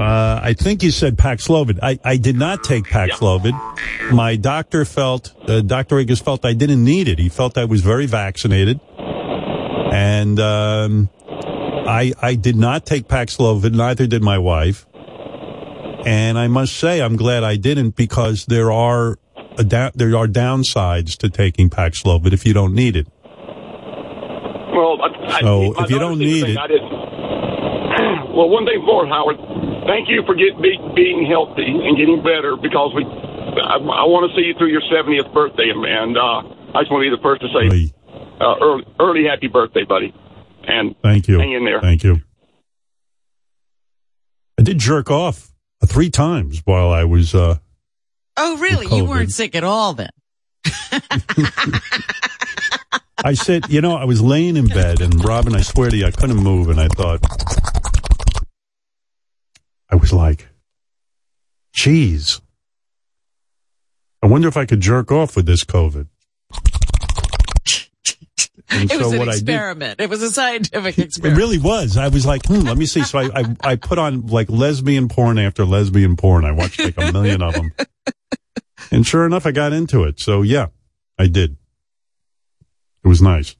Uh, 0.02 0.40
I 0.42 0.54
think 0.54 0.82
you 0.82 0.90
said 0.90 1.16
Paxlovid. 1.16 1.78
I, 1.82 1.98
I 2.04 2.16
did 2.16 2.36
not 2.36 2.64
take 2.64 2.84
Paxlovid. 2.84 3.52
My 4.12 4.34
doctor 4.36 4.84
felt, 4.84 5.32
uh, 5.48 5.60
Dr. 5.60 5.98
Akers 6.00 6.20
felt 6.20 6.44
I 6.44 6.54
didn't 6.54 6.82
need 6.82 7.06
it. 7.06 7.18
He 7.20 7.28
felt 7.28 7.56
I 7.56 7.66
was 7.66 7.82
very 7.82 8.06
vaccinated. 8.06 8.80
And, 8.98 10.40
um, 10.40 11.08
I, 11.28 12.12
I 12.20 12.34
did 12.34 12.56
not 12.56 12.84
take 12.84 13.06
Paxlovid. 13.06 13.74
Neither 13.74 14.06
did 14.08 14.22
my 14.22 14.38
wife. 14.38 14.86
And 16.04 16.36
I 16.36 16.48
must 16.48 16.76
say, 16.78 17.00
I'm 17.00 17.14
glad 17.16 17.44
I 17.44 17.54
didn't 17.56 17.94
because 17.94 18.46
there 18.46 18.72
are, 18.72 19.18
a 19.56 19.62
da- 19.64 19.90
there 19.94 20.16
are 20.16 20.26
downsides 20.26 21.16
to 21.18 21.28
taking 21.30 21.70
Paxlovid 21.70 22.32
if 22.32 22.44
you 22.44 22.54
don't 22.54 22.74
need 22.74 22.96
it. 22.96 23.06
Well, 24.74 24.98
I, 25.28 25.40
So, 25.42 25.74
I, 25.76 25.84
if 25.84 25.90
you 25.90 25.98
don't 26.00 26.18
need 26.18 26.48
it- 26.48 26.58
I 26.58 26.66
didn't. 26.66 26.90
Well, 28.32 28.48
one 28.48 28.64
thing 28.64 28.82
more, 28.86 29.06
Howard. 29.06 29.36
Thank 29.86 30.08
you 30.08 30.22
for 30.26 30.34
get, 30.34 30.60
be, 30.62 30.78
being 30.94 31.26
healthy 31.26 31.66
and 31.66 31.96
getting 31.96 32.22
better 32.22 32.56
because 32.56 32.92
we. 32.94 33.04
I, 33.04 33.76
I 33.76 34.04
want 34.08 34.30
to 34.30 34.36
see 34.36 34.46
you 34.46 34.54
through 34.54 34.68
your 34.68 34.80
70th 34.82 35.32
birthday, 35.34 35.68
and 35.70 36.16
uh, 36.16 36.40
I 36.74 36.82
just 36.82 36.90
want 36.90 37.04
to 37.04 37.10
be 37.10 37.16
the 37.16 37.22
first 37.22 37.42
to 37.42 37.48
say 37.52 37.92
uh, 38.40 38.54
early, 38.60 38.84
early 38.98 39.24
happy 39.24 39.48
birthday, 39.48 39.84
buddy. 39.84 40.14
And 40.64 40.94
Thank 41.02 41.28
you. 41.28 41.38
Hang 41.38 41.52
in 41.52 41.64
there. 41.64 41.80
Thank 41.80 42.04
you. 42.04 42.20
I 44.58 44.62
did 44.62 44.78
jerk 44.78 45.10
off 45.10 45.52
three 45.86 46.10
times 46.10 46.62
while 46.64 46.90
I 46.90 47.04
was, 47.04 47.34
uh, 47.34 47.58
Oh, 48.36 48.56
really? 48.58 48.86
You 48.96 49.04
weren't 49.04 49.32
sick 49.32 49.54
at 49.54 49.64
all 49.64 49.92
then? 49.94 50.10
I 53.24 53.34
said, 53.34 53.68
you 53.68 53.80
know, 53.80 53.96
I 53.96 54.04
was 54.04 54.20
laying 54.22 54.56
in 54.56 54.66
bed 54.66 55.00
and 55.00 55.24
Robin, 55.24 55.54
I 55.54 55.60
swear 55.60 55.90
to 55.90 55.96
you, 55.96 56.06
I 56.06 56.10
couldn't 56.10 56.36
move 56.38 56.70
and 56.70 56.80
I 56.80 56.88
thought, 56.88 57.20
I 59.92 59.96
was 59.96 60.12
like, 60.12 60.48
geez, 61.74 62.40
I 64.22 64.26
wonder 64.26 64.48
if 64.48 64.56
I 64.56 64.64
could 64.64 64.80
jerk 64.80 65.12
off 65.12 65.36
with 65.36 65.44
this 65.46 65.64
COVID. 65.64 66.08
And 68.70 68.90
It 68.90 68.98
was 68.98 69.12
an 69.12 69.20
I 69.20 69.24
did, 69.24 69.34
experiment. 69.34 70.00
It 70.00 70.08
was 70.08 70.22
a 70.22 70.30
scientific 70.30 70.98
experiment. 70.98 71.38
it 71.38 71.42
really 71.44 71.58
was. 71.58 71.98
I 71.98 72.08
was 72.08 72.24
like, 72.24 72.46
hmm, 72.46 72.60
let 72.60 72.78
me 72.78 72.86
see. 72.86 73.02
So 73.02 73.18
I, 73.18 73.40
I, 73.40 73.56
I 73.62 73.76
put 73.76 73.98
on 73.98 74.28
like 74.28 74.48
lesbian 74.48 75.08
porn 75.08 75.38
after 75.38 75.66
lesbian 75.66 76.16
porn. 76.16 76.46
I 76.46 76.52
watched 76.52 76.80
like 76.80 76.96
a 76.96 77.12
million 77.12 77.42
of 77.42 77.52
them. 77.52 77.72
And 78.90 79.06
sure 79.06 79.26
enough, 79.26 79.44
I 79.44 79.52
got 79.52 79.74
into 79.74 80.04
it. 80.04 80.20
So 80.20 80.40
yeah, 80.40 80.68
I 81.18 81.26
did. 81.26 81.56
It 83.04 83.08
was 83.08 83.20
nice. 83.20 83.56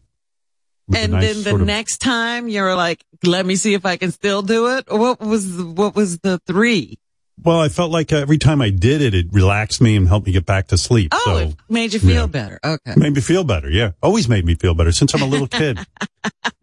It 0.89 0.97
and 0.97 1.13
nice 1.13 1.35
then 1.35 1.45
the 1.45 1.55
of- 1.63 1.67
next 1.67 1.99
time 1.99 2.49
you're 2.49 2.75
like, 2.75 3.05
let 3.25 3.47
me 3.47 3.57
see 3.57 3.75
if 3.75 3.87
I 3.87 3.97
can 3.97 4.11
still 4.11 4.43
do 4.43 4.77
it. 4.77 4.85
What 4.91 5.21
was, 5.21 5.57
the- 5.57 5.65
what 5.65 5.95
was 5.95 6.19
the 6.19 6.39
three? 6.47 6.99
Well, 7.43 7.61
I 7.61 7.69
felt 7.69 7.91
like 7.91 8.13
every 8.13 8.39
time 8.39 8.61
I 8.63 8.71
did 8.71 9.01
it, 9.03 9.15
it 9.15 9.27
relaxed 9.33 9.81
me 9.81 9.97
and 9.97 10.07
helped 10.07 10.27
me 10.27 10.33
get 10.33 10.47
back 10.47 10.69
to 10.69 10.79
sleep. 10.79 11.11
Oh, 11.13 11.23
so 11.25 11.37
it 11.39 11.57
made 11.69 11.93
you 11.93 11.99
feel 11.99 12.23
yeah. 12.23 12.27
better. 12.27 12.61
Okay. 12.65 12.95
made 12.97 13.15
me 13.15 13.21
feel 13.21 13.43
better. 13.43 13.69
Yeah, 13.69 13.93
always 14.03 14.29
made 14.29 14.45
me 14.45 14.55
feel 14.55 14.75
better 14.75 14.93
since 14.93 15.13
I'm 15.15 15.23
a 15.23 15.27
little 15.27 15.49
kid. 15.49 15.79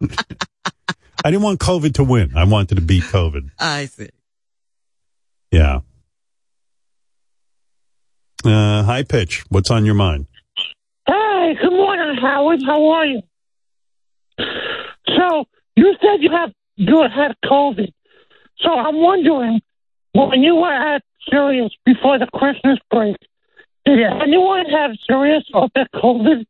I 1.22 1.30
didn't 1.30 1.42
want 1.42 1.60
COVID 1.60 1.94
to 1.94 2.04
win. 2.04 2.34
I 2.34 2.44
wanted 2.44 2.76
to 2.76 2.80
beat 2.80 3.02
COVID. 3.04 3.50
I 3.58 3.86
see. 3.86 4.08
Yeah. 5.50 5.80
Uh, 8.44 8.82
high 8.84 9.02
pitch. 9.02 9.44
What's 9.50 9.70
on 9.70 9.84
your 9.84 9.96
mind? 9.96 10.28
Hey, 11.06 11.56
good 11.60 11.72
morning, 11.72 12.16
Howard. 12.22 12.60
How 12.64 12.88
are 12.88 13.04
you? 13.04 13.22
So 15.16 15.44
you 15.76 15.94
said 16.00 16.20
you 16.22 16.30
have 16.30 16.52
you 16.76 17.02
had 17.02 17.34
COVID. 17.44 17.92
So 18.60 18.70
I'm 18.72 18.96
wondering, 19.00 19.60
when 20.12 20.42
you 20.42 20.56
were 20.56 20.72
at 20.72 21.02
Sirius 21.30 21.72
before 21.84 22.18
the 22.18 22.26
Christmas 22.34 22.78
break, 22.90 23.16
did 23.84 23.98
anyone 24.00 24.66
have 24.66 24.92
Sirius 25.06 25.44
or 25.54 25.68
the 25.74 25.86
COVID? 25.94 26.44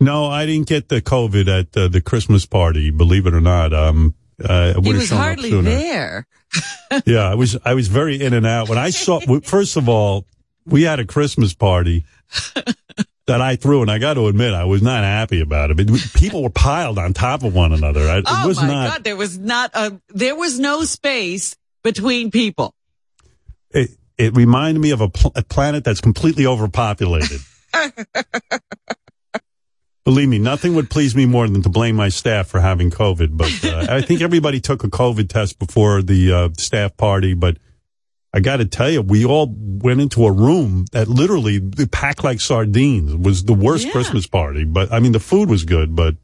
No, 0.00 0.26
I 0.26 0.44
didn't 0.46 0.68
get 0.68 0.88
the 0.88 1.00
COVID 1.00 1.48
at 1.60 1.76
uh, 1.76 1.88
the 1.88 2.00
Christmas 2.00 2.46
party. 2.46 2.90
Believe 2.90 3.26
it 3.26 3.34
or 3.34 3.40
not, 3.40 3.72
um, 3.72 4.14
uh, 4.42 4.52
I 4.52 4.72
He 4.72 4.76
would 4.78 4.86
have 4.86 4.94
was 4.96 5.08
shown 5.08 5.18
up 5.18 5.24
hardly 5.24 5.50
sooner. 5.50 5.70
there. 5.70 6.26
yeah, 7.06 7.30
I 7.30 7.34
was 7.34 7.56
I 7.64 7.74
was 7.74 7.88
very 7.88 8.20
in 8.20 8.32
and 8.34 8.46
out 8.46 8.68
when 8.68 8.78
I 8.78 8.90
saw. 8.90 9.20
First 9.40 9.76
of 9.76 9.88
all, 9.88 10.26
we 10.66 10.82
had 10.82 11.00
a 11.00 11.04
Christmas 11.04 11.54
party 11.54 12.04
that 13.26 13.40
I 13.40 13.56
threw, 13.56 13.80
and 13.82 13.90
I 13.90 13.98
got 13.98 14.14
to 14.14 14.26
admit, 14.28 14.52
I 14.52 14.64
was 14.64 14.82
not 14.82 15.02
happy 15.02 15.40
about 15.40 15.70
it. 15.70 15.76
But 15.76 15.88
people 16.14 16.42
were 16.42 16.50
piled 16.50 16.98
on 16.98 17.14
top 17.14 17.42
of 17.42 17.54
one 17.54 17.72
another. 17.72 18.08
I, 18.08 18.18
it 18.18 18.24
Oh 18.26 18.46
was 18.48 18.58
my 18.58 18.66
not. 18.66 18.88
God, 18.88 19.04
there 19.04 19.16
was 19.16 19.38
not 19.38 19.70
a, 19.74 19.98
there 20.08 20.36
was 20.36 20.58
no 20.58 20.84
space 20.84 21.56
between 21.82 22.30
people. 22.30 22.74
It, 23.70 23.90
it 24.18 24.36
reminded 24.36 24.80
me 24.80 24.90
of 24.90 25.00
a, 25.00 25.08
pl- 25.08 25.32
a 25.34 25.42
planet 25.42 25.84
that's 25.84 26.00
completely 26.00 26.46
overpopulated. 26.46 27.40
Believe 30.04 30.28
me, 30.28 30.38
nothing 30.38 30.74
would 30.74 30.90
please 30.90 31.16
me 31.16 31.24
more 31.24 31.48
than 31.48 31.62
to 31.62 31.70
blame 31.70 31.96
my 31.96 32.10
staff 32.10 32.46
for 32.48 32.60
having 32.60 32.90
COVID. 32.90 33.38
But 33.38 33.64
uh, 33.64 33.86
I 33.88 34.02
think 34.02 34.20
everybody 34.20 34.60
took 34.60 34.84
a 34.84 34.88
COVID 34.88 35.30
test 35.30 35.58
before 35.58 36.02
the 36.02 36.30
uh, 36.30 36.48
staff 36.58 36.94
party. 36.98 37.32
But 37.32 37.56
I 38.34 38.40
got 38.40 38.56
to 38.56 38.64
tell 38.64 38.90
you, 38.90 39.00
we 39.00 39.24
all 39.24 39.46
went 39.56 40.00
into 40.00 40.26
a 40.26 40.32
room 40.32 40.86
that 40.90 41.06
literally 41.06 41.60
packed 41.92 42.24
like 42.24 42.40
sardines. 42.40 43.12
It 43.12 43.20
was 43.20 43.44
the 43.44 43.54
worst 43.54 43.86
Yeah. 43.86 43.92
Christmas 43.92 44.26
party. 44.26 44.64
But 44.64 44.92
I 44.92 44.98
mean, 44.98 45.12
the 45.12 45.20
food 45.20 45.48
was 45.48 45.64
good, 45.64 45.94
but 45.94 46.16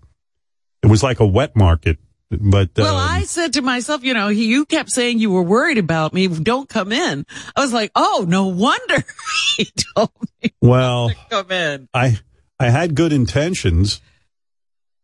it 0.82 0.88
was 0.88 1.04
like 1.04 1.20
a 1.20 1.26
wet 1.26 1.54
market. 1.54 1.98
But 2.28 2.70
Well, 2.76 2.96
um, 2.96 3.08
I 3.11 3.22
said 3.22 3.52
to 3.52 3.62
myself, 3.62 4.02
you 4.02 4.12
know, 4.12 4.26
he, 4.26 4.46
you 4.46 4.66
kept 4.66 4.90
saying 4.90 5.20
you 5.20 5.30
were 5.30 5.42
worried 5.42 5.78
about 5.78 6.12
me. 6.12 6.26
Don't 6.26 6.68
come 6.68 6.90
in. 6.90 7.26
I 7.54 7.61
was 7.61 7.72
like, 7.72 7.92
oh, 7.94 8.24
no 8.28 8.48
wonder 8.48 9.04
he 9.56 9.68
told 9.94 10.11
me 10.42 10.52
well, 10.61 11.11
to 11.11 11.16
come 11.30 11.50
in. 11.52 11.88
I 11.94 12.18
I 12.58 12.70
had 12.70 12.96
good 12.96 13.12
intentions. 13.12 14.00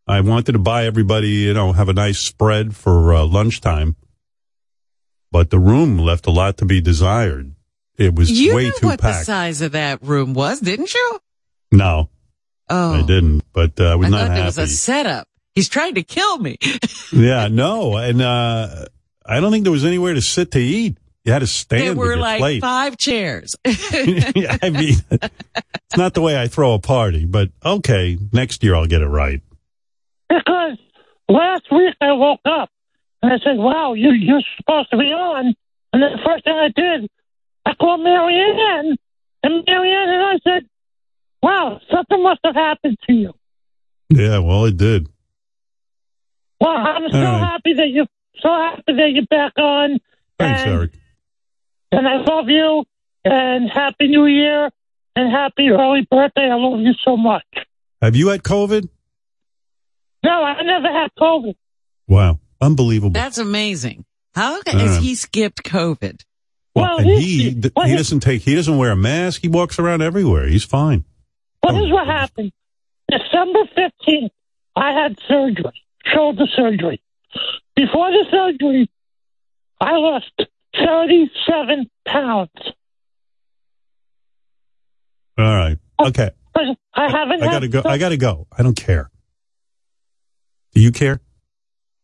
I 0.08 0.20
wanted 0.22 0.52
to 0.52 0.58
buy 0.58 0.86
everybody, 0.86 1.28
you 1.30 1.54
know, 1.54 1.72
have 1.72 1.88
a 1.88 1.92
nice 1.92 2.18
spread 2.18 2.76
for 2.76 3.14
uh, 3.14 3.24
lunchtime, 3.24 3.96
but 5.30 5.50
the 5.50 5.58
room 5.58 5.98
left 5.98 6.26
a 6.26 6.30
lot 6.30 6.56
to 6.58 6.64
be 6.64 6.80
desired. 6.80 7.54
It 7.96 8.14
was 8.14 8.30
You 8.30 8.54
way 8.54 8.64
knew 8.64 8.72
too 8.72 8.86
what 8.88 9.00
the 9.00 9.12
size 9.22 9.62
of 9.62 9.72
that 9.72 10.02
room 10.02 10.34
was, 10.34 10.60
didn't 10.60 10.92
you? 10.92 11.20
no, 11.72 12.10
Oh, 12.68 12.94
I 12.94 13.02
didn't, 13.02 13.44
but 13.52 13.78
uh, 13.78 13.92
I 13.92 13.94
was 13.94 14.08
I 14.08 14.10
not 14.10 14.28
thought 14.28 14.38
it 14.38 14.44
was 14.44 14.58
a 14.58 14.66
setup. 14.66 15.28
He's 15.54 15.68
trying 15.68 15.94
to 15.94 16.02
kill 16.02 16.38
me. 16.38 16.58
yeah, 17.12 17.46
no, 17.48 17.96
and 17.96 18.20
uh, 18.20 18.86
I 19.24 19.38
don't 19.40 19.52
think 19.52 19.62
there 19.64 19.72
was 19.72 19.84
anywhere 19.84 20.14
to 20.14 20.20
sit 20.20 20.50
to 20.50 20.58
eat. 20.58 20.98
You 21.24 21.32
had 21.32 21.38
to 21.40 21.46
stand 21.46 21.82
there 21.82 21.94
were 21.94 22.06
your 22.06 22.16
like 22.16 22.38
plate. 22.40 22.60
five 22.60 22.96
chairs. 22.96 23.54
Yeah, 23.64 24.56
I 24.62 24.70
mean, 24.70 24.96
it's 25.10 25.96
not 25.96 26.14
the 26.14 26.20
way 26.22 26.40
I 26.40 26.48
throw 26.48 26.74
a 26.74 26.78
party, 26.80 27.24
but 27.24 27.50
okay, 27.64 28.18
next 28.32 28.62
year 28.64 28.74
I'll 28.74 28.86
get 28.86 29.00
it 29.00 29.08
right. 29.08 29.40
Because 30.28 30.78
last 31.28 31.64
week 31.70 31.94
I 32.00 32.12
woke 32.12 32.40
up 32.44 32.68
and 33.22 33.32
I 33.32 33.38
said, 33.38 33.56
"Wow, 33.58 33.94
you 33.94 34.12
you're 34.12 34.42
supposed 34.56 34.90
to 34.90 34.96
be 34.96 35.12
on." 35.12 35.54
And 35.92 36.02
the 36.02 36.18
first 36.24 36.44
thing 36.44 36.54
I 36.54 36.68
did, 36.68 37.08
I 37.64 37.74
called 37.74 38.00
Marianne, 38.00 38.96
and 39.42 39.64
Marianne 39.66 40.08
and 40.08 40.22
I 40.22 40.38
said, 40.44 40.68
"Wow, 41.42 41.80
something 41.90 42.22
must 42.22 42.40
have 42.44 42.54
happened 42.54 42.98
to 43.06 43.12
you." 43.12 43.34
Yeah, 44.10 44.38
well, 44.38 44.64
it 44.66 44.76
did. 44.76 45.08
Well, 46.60 46.76
I'm 46.76 47.10
so 47.10 47.18
right. 47.18 47.38
happy 47.38 47.74
that 47.74 47.88
you're 47.88 48.06
so 48.40 48.48
happy 48.48 48.92
that 48.94 49.10
you're 49.12 49.26
back 49.26 49.52
on. 49.58 49.98
Thanks, 50.38 50.62
and, 50.62 50.70
Eric. 50.70 50.92
And 51.92 52.06
I 52.06 52.16
love 52.16 52.48
you. 52.48 52.84
And 53.24 53.70
happy 53.70 54.08
New 54.08 54.26
Year. 54.26 54.70
And 55.14 55.30
happy 55.30 55.70
early 55.70 56.06
birthday. 56.10 56.50
I 56.50 56.54
love 56.54 56.80
you 56.80 56.92
so 57.04 57.16
much. 57.16 57.44
Have 58.02 58.14
you 58.14 58.28
had 58.28 58.42
COVID? 58.42 58.88
No, 60.22 60.30
I 60.30 60.62
never 60.62 60.88
had 60.88 61.10
COVID. 61.18 61.54
Wow, 62.06 62.38
unbelievable. 62.60 63.10
That's 63.12 63.38
amazing. 63.38 64.04
How 64.34 64.60
Yeah. 64.66 64.72
has 64.78 64.98
he 64.98 65.14
skipped 65.14 65.62
COVID? 65.64 66.22
Well, 66.74 66.98
Well, 66.98 66.98
he- 66.98 67.20
he 67.20 67.50
he- 67.50 67.70
well, 67.74 67.86
he 67.86 67.92
he- 67.92 67.96
doesn't 67.96 68.20
take 68.20 68.42
he 68.42 68.54
doesn't 68.54 68.76
wear 68.76 68.90
a 68.90 68.96
mask. 68.96 69.40
He 69.42 69.48
walks 69.48 69.78
around 69.78 70.02
everywhere. 70.02 70.46
He's 70.46 70.64
fine. 70.64 71.04
Well, 71.62 71.74
Oh. 71.74 71.78
here's 71.78 71.90
what 71.92 72.06
happened. 72.06 72.52
December 73.10 73.60
15th, 73.74 74.30
I 74.74 74.92
had 74.92 75.18
surgery, 75.26 75.72
shoulder 76.12 76.46
surgery. 76.54 77.00
Before 77.74 78.10
the 78.10 78.24
surgery, 78.30 78.90
I 79.80 79.92
lost 79.96 80.32
37 80.74 81.88
pounds. 82.06 82.50
All 85.38 85.44
right. 85.56 85.78
Oh, 85.98 86.08
okay. 86.08 86.30
But 86.54 86.62
I 86.94 87.10
haven't 87.10 87.42
I 87.42 87.46
had 87.46 87.52
gotta 87.52 87.68
go. 87.68 87.82
I 87.84 87.98
gotta 87.98 88.16
go. 88.16 88.46
I 88.56 88.62
don't 88.62 88.76
care. 88.76 89.10
Do 90.74 90.80
you 90.80 90.92
care? 90.92 91.20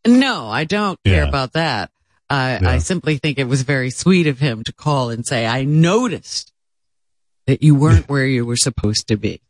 No, 0.05 0.47
I 0.49 0.63
don't 0.65 0.99
care 1.05 1.23
about 1.25 1.53
that. 1.53 1.91
I, 2.29 2.59
Yeah. 2.61 2.69
I 2.69 2.77
simply 2.79 3.17
think 3.17 3.37
it 3.39 3.47
was 3.47 3.61
very 3.61 3.89
sweet 3.89 4.27
of 4.27 4.39
him 4.39 4.63
to 4.63 4.73
call 4.73 5.09
and 5.09 5.25
say, 5.25 5.45
I 5.45 5.63
noticed 5.63 6.51
that 7.47 7.61
you 7.63 7.75
weren't 7.75 8.09
where 8.09 8.25
you 8.25 8.45
were 8.45 8.57
supposed 8.57 9.07
to 9.09 9.17
be. 9.17 9.41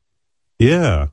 Yeah. 0.60 1.08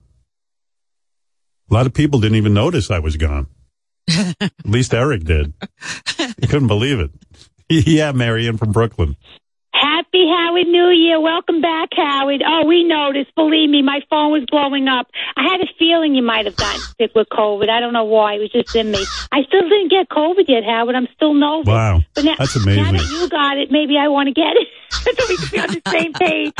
A 1.70 1.74
lot 1.74 1.86
of 1.86 1.94
people 1.94 2.20
didn't 2.20 2.36
even 2.36 2.54
notice 2.54 2.90
I 2.90 2.98
was 2.98 3.16
gone. 3.16 3.46
At 4.40 4.52
least 4.64 4.92
Eric 4.92 5.24
did. 5.24 5.52
He 6.40 6.46
couldn't 6.46 6.68
believe 6.68 7.00
it. 7.00 7.10
Yeah, 7.72 8.10
Marion 8.10 8.56
from 8.58 8.72
Brooklyn. 8.72 9.16
Happy 9.72 10.26
Howard 10.28 10.66
New 10.66 10.88
Year. 10.88 11.20
Welcome 11.20 11.60
back, 11.60 11.90
Howard. 11.94 12.42
Oh, 12.46 12.66
we 12.66 12.84
noticed. 12.84 13.34
Believe 13.34 13.70
me, 13.70 13.82
my 13.82 14.00
phone 14.10 14.32
was 14.32 14.44
blowing 14.50 14.88
up. 14.88 15.06
I 15.36 15.44
had 15.44 15.60
a 15.60 15.66
feeling 15.78 16.14
you 16.14 16.22
might 16.22 16.44
have 16.46 16.56
gotten 16.56 16.80
sick 17.00 17.12
with 17.14 17.28
COVID. 17.28 17.68
I 17.68 17.80
don't 17.80 17.92
know 17.92 18.04
why. 18.04 18.34
It 18.34 18.40
was 18.40 18.50
just 18.50 18.74
in 18.74 18.90
me. 18.90 19.04
I 19.32 19.42
still 19.44 19.62
didn't 19.62 19.88
get 19.90 20.08
COVID 20.08 20.48
yet, 20.48 20.64
Howard. 20.64 20.96
I'm 20.96 21.08
still 21.14 21.34
nervous. 21.34 21.66
Wow. 21.68 22.00
But 22.14 22.24
now, 22.24 22.34
That's 22.38 22.56
now 22.56 22.62
amazing. 22.62 22.96
that 22.96 23.10
you 23.10 23.28
got 23.28 23.58
it, 23.58 23.70
maybe 23.70 23.96
I 23.96 24.08
want 24.08 24.26
to 24.28 24.32
get 24.34 24.54
it 24.56 24.68
so 24.90 25.10
we 25.28 25.36
can 25.36 25.48
be 25.50 25.58
on 25.60 25.68
the 25.68 25.90
same 25.90 26.12
page. 26.14 26.52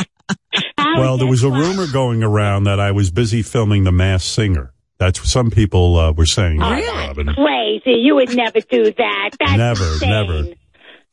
Howard, 0.77 0.99
Well, 0.99 1.17
there 1.17 1.27
was 1.27 1.43
a 1.43 1.49
what? 1.49 1.59
rumor 1.59 1.87
going 1.91 2.23
around 2.23 2.63
that 2.63 2.79
I 2.79 2.91
was 2.91 3.11
busy 3.11 3.41
filming 3.41 3.83
The 3.83 3.91
Masked 3.91 4.29
Singer. 4.29 4.71
That's 4.99 5.19
what 5.19 5.27
some 5.29 5.49
people 5.51 5.97
uh, 5.97 6.11
were 6.11 6.25
saying. 6.27 6.61
Oh, 6.61 6.69
Robin. 6.69 7.33
crazy. 7.33 7.93
You 7.99 8.15
would 8.15 8.35
never 8.35 8.61
do 8.61 8.93
that. 8.93 9.31
That's 9.39 9.57
Never, 9.57 9.83
insane. 9.93 10.09
never. 10.09 10.43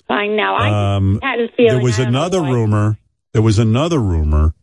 I 0.08 0.26
know. 0.28 0.54
I 0.54 0.94
Um, 0.96 1.20
had 1.22 1.40
a 1.40 1.48
feeling. 1.56 1.74
there 1.74 1.82
was 1.82 1.98
I 2.00 2.04
don't 2.04 2.12
know 2.12 2.18
another 2.20 2.42
rumor. 2.42 2.98
There 3.32 3.42
was 3.42 3.58
another 3.58 3.98
rumor 3.98 4.54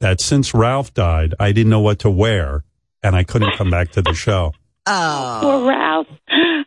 that 0.00 0.20
since 0.20 0.54
Ralph 0.54 0.92
died, 0.94 1.34
I 1.38 1.52
didn't 1.52 1.70
know 1.70 1.80
what 1.80 1.98
to 2.00 2.10
wear, 2.10 2.64
and 3.02 3.14
I 3.14 3.22
couldn't 3.24 3.56
come 3.56 3.70
back 3.70 3.90
to 3.92 4.02
the 4.02 4.14
show. 4.14 4.52
Oh, 4.84 5.38
Poor 5.40 5.68
Ralph. 5.68 6.06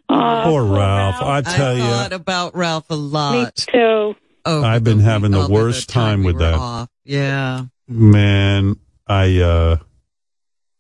Oh, 0.08 0.42
Poor 0.46 0.64
Ralph. 0.64 1.22
I 1.22 1.38
I 1.40 1.42
tell 1.42 1.76
thought 1.76 2.12
you, 2.12 2.16
about 2.16 2.56
Ralph 2.56 2.86
a 2.90 2.96
lot. 2.96 3.34
Me 3.44 3.52
too. 3.74 4.16
over 4.46 4.66
I've 4.66 4.86
been 4.86 5.00
having 5.00 5.32
the 5.32 5.40
over 5.42 5.52
worst 5.54 5.90
time 5.90 6.20
we 6.22 6.28
with 6.28 6.40
that. 6.40 6.54
off. 6.54 6.90
Yeah. 7.04 7.66
man, 7.90 8.78
I 9.06 9.40
uh, 9.42 9.78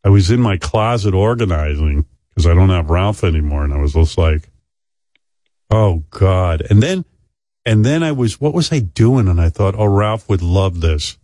I 0.05 0.09
was 0.09 0.31
in 0.31 0.39
my 0.39 0.55
closet 0.55 1.13
organizing 1.13 2.05
because 2.29 2.47
I 2.47 2.53
don't 2.53 2.69
have 2.69 2.89
Ralph 2.89 3.21
anymore, 3.25 3.65
and 3.65 3.73
I 3.73 3.79
was 3.79 3.91
just 3.91 4.17
like, 4.17 4.49
oh 5.69 6.03
god. 6.11 6.65
And 6.69 6.81
then, 6.81 7.03
and 7.65 7.83
then 7.85 8.03
I 8.03 8.11
was, 8.11 8.39
what 8.39 8.53
was 8.53 8.71
I 8.71 8.79
doing? 8.79 9.27
And 9.27 9.39
I 9.41 9.49
thought, 9.49 9.75
oh, 9.77 9.85
Ralph 9.85 10.29
would 10.29 10.41
love 10.41 10.81
this. 10.81 11.17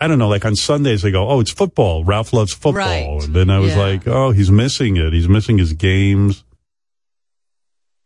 I 0.00 0.08
don't 0.08 0.18
know, 0.18 0.28
like 0.28 0.44
on 0.44 0.56
Sundays 0.56 1.02
they 1.02 1.10
go, 1.10 1.28
oh, 1.28 1.40
it's 1.40 1.50
football. 1.50 2.04
Ralph 2.04 2.32
loves 2.32 2.52
football. 2.52 2.74
Right. 3.18 3.24
And 3.24 3.34
then 3.34 3.48
I 3.50 3.58
was 3.60 3.72
Yeah. 3.72 3.78
like, 3.80 4.06
oh, 4.06 4.30
he's 4.30 4.50
missing 4.50 4.96
it. 4.96 5.12
He's 5.14 5.28
missing 5.28 5.56
his 5.58 5.72
games. 5.72 6.44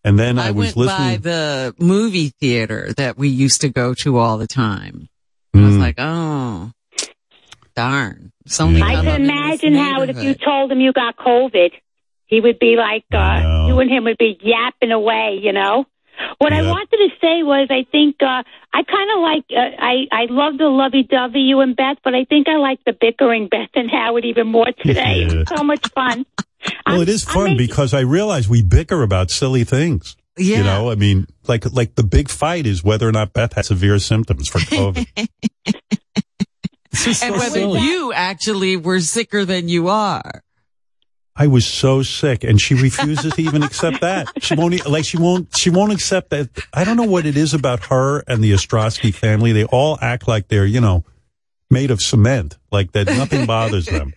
And 0.05 0.19
then 0.19 0.39
I, 0.39 0.49
I, 0.49 0.51
was 0.53 0.75
went 0.77 0.89
by 0.89 1.19
the 1.21 1.75
movie 1.79 2.29
theater 2.41 2.93
that 2.97 3.19
we 3.19 3.29
used 3.29 3.61
to 3.63 3.69
go 3.69 3.93
to 4.03 4.19
all 4.19 4.39
the 4.39 4.47
time. 4.47 5.09
I 5.53 5.59
was 5.61 5.75
Mm. 5.75 5.81
like, 5.81 5.97
oh, 5.99 6.71
darn. 7.75 8.33
Something 8.47 8.79
Yeah. 8.79 8.87
I 8.87 8.95
come 8.95 9.05
can 9.07 9.13
up 9.13 9.17
in 9.21 9.23
this 9.27 9.31
imagine 9.63 9.75
Howard 9.75 10.11
if 10.11 10.23
you 10.23 10.35
told 10.35 10.73
him 10.73 10.81
you 10.81 10.93
got 10.93 11.17
COVID, 11.17 11.73
he 12.27 12.41
would 12.41 12.59
be 12.61 12.77
like, 12.77 13.05
uh, 13.13 13.67
you 13.67 13.79
and 13.81 13.91
him 13.91 14.05
would 14.05 14.17
be 14.19 14.39
yapping 14.41 14.93
away, 14.93 15.41
you 15.43 15.53
know. 15.53 15.87
What 16.39 16.53
I 16.53 16.63
wanted 16.63 16.97
to 16.97 17.09
say 17.21 17.43
was, 17.43 17.69
I 17.71 17.87
think 17.91 18.17
uh, 18.23 18.43
I 18.73 18.83
kind 18.83 19.11
of 19.15 19.21
like 19.21 19.45
uh, 19.51 19.77
I 19.83 20.07
I 20.13 20.27
love 20.31 20.59
the 20.59 20.69
lovey-dovey 20.69 21.41
you 21.41 21.61
and 21.61 21.75
Beth, 21.77 21.99
but 22.05 22.15
I 22.15 22.25
think 22.25 22.49
I 22.49 22.57
like 22.57 22.81
the 22.85 22.93
bickering 22.93 23.49
Beth 23.49 23.71
and 23.75 23.91
Howard 23.91 24.25
even 24.25 24.49
more 24.49 24.67
today. 24.85 25.29
Yeah. 25.31 25.45
So 25.57 25.63
much 25.65 25.87
fun. 25.95 26.27
well, 26.39 26.77
I'm- 26.87 27.03
it 27.03 27.09
is 27.09 27.27
I'm 27.29 27.35
fun 27.35 27.45
making- 27.45 27.57
because 27.59 27.95
I 27.95 28.01
realize 28.01 28.49
we 28.49 28.63
bicker 28.63 29.03
about 29.03 29.31
silly 29.31 29.65
things. 29.65 30.17
Yeah. 30.37 30.59
You 30.59 30.65
know, 30.65 30.91
I 30.91 30.95
mean, 30.95 31.27
like 31.49 31.71
like 31.73 31.97
the 31.97 32.05
big 32.05 32.29
fight 32.29 32.67
is 32.67 32.83
whether 32.85 33.07
or 33.09 33.13
not 33.13 33.33
Beth 33.33 33.55
has 33.55 33.67
severe 33.67 33.99
symptoms 33.99 34.49
for 34.49 34.59
COVID. 34.59 35.07
And 36.93 37.17
so 37.17 37.33
whether 37.33 37.49
silly. 37.61 37.81
you 37.81 38.13
actually 38.13 38.77
were 38.77 39.01
sicker 39.01 39.45
than 39.45 39.69
you 39.69 39.89
are. 39.89 40.43
I 41.37 41.47
was 41.47 41.65
so 41.67 42.03
sick, 42.03 42.45
and 42.45 42.61
she 42.61 42.75
refuses 42.75 43.33
to 43.35 43.41
even 43.43 43.63
accept 43.63 44.01
that. 44.03 44.29
She 44.43 44.55
won't 44.55 44.75
e- 44.75 44.83
like 44.83 45.05
she 45.05 45.17
won't 45.17 45.57
she 45.57 45.71
won't 45.71 45.93
accept 45.93 46.31
that. 46.31 46.49
I 46.75 46.85
don't 46.85 46.97
know 46.97 47.05
what 47.05 47.25
it 47.27 47.37
is 47.37 47.55
about 47.55 47.87
her 47.87 48.21
and 48.27 48.43
the 48.45 48.53
Ostrosky 48.53 49.15
family. 49.15 49.53
They 49.53 49.65
all 49.65 49.97
act 50.03 50.29
like 50.29 50.49
they're 50.49 50.67
you 50.67 50.81
know 50.81 51.05
made 51.71 51.91
of 51.91 52.01
cement, 52.01 52.59
like 52.73 52.93
that 52.93 53.07
nothing 53.07 53.47
bothers 53.47 53.87
them. 53.87 54.13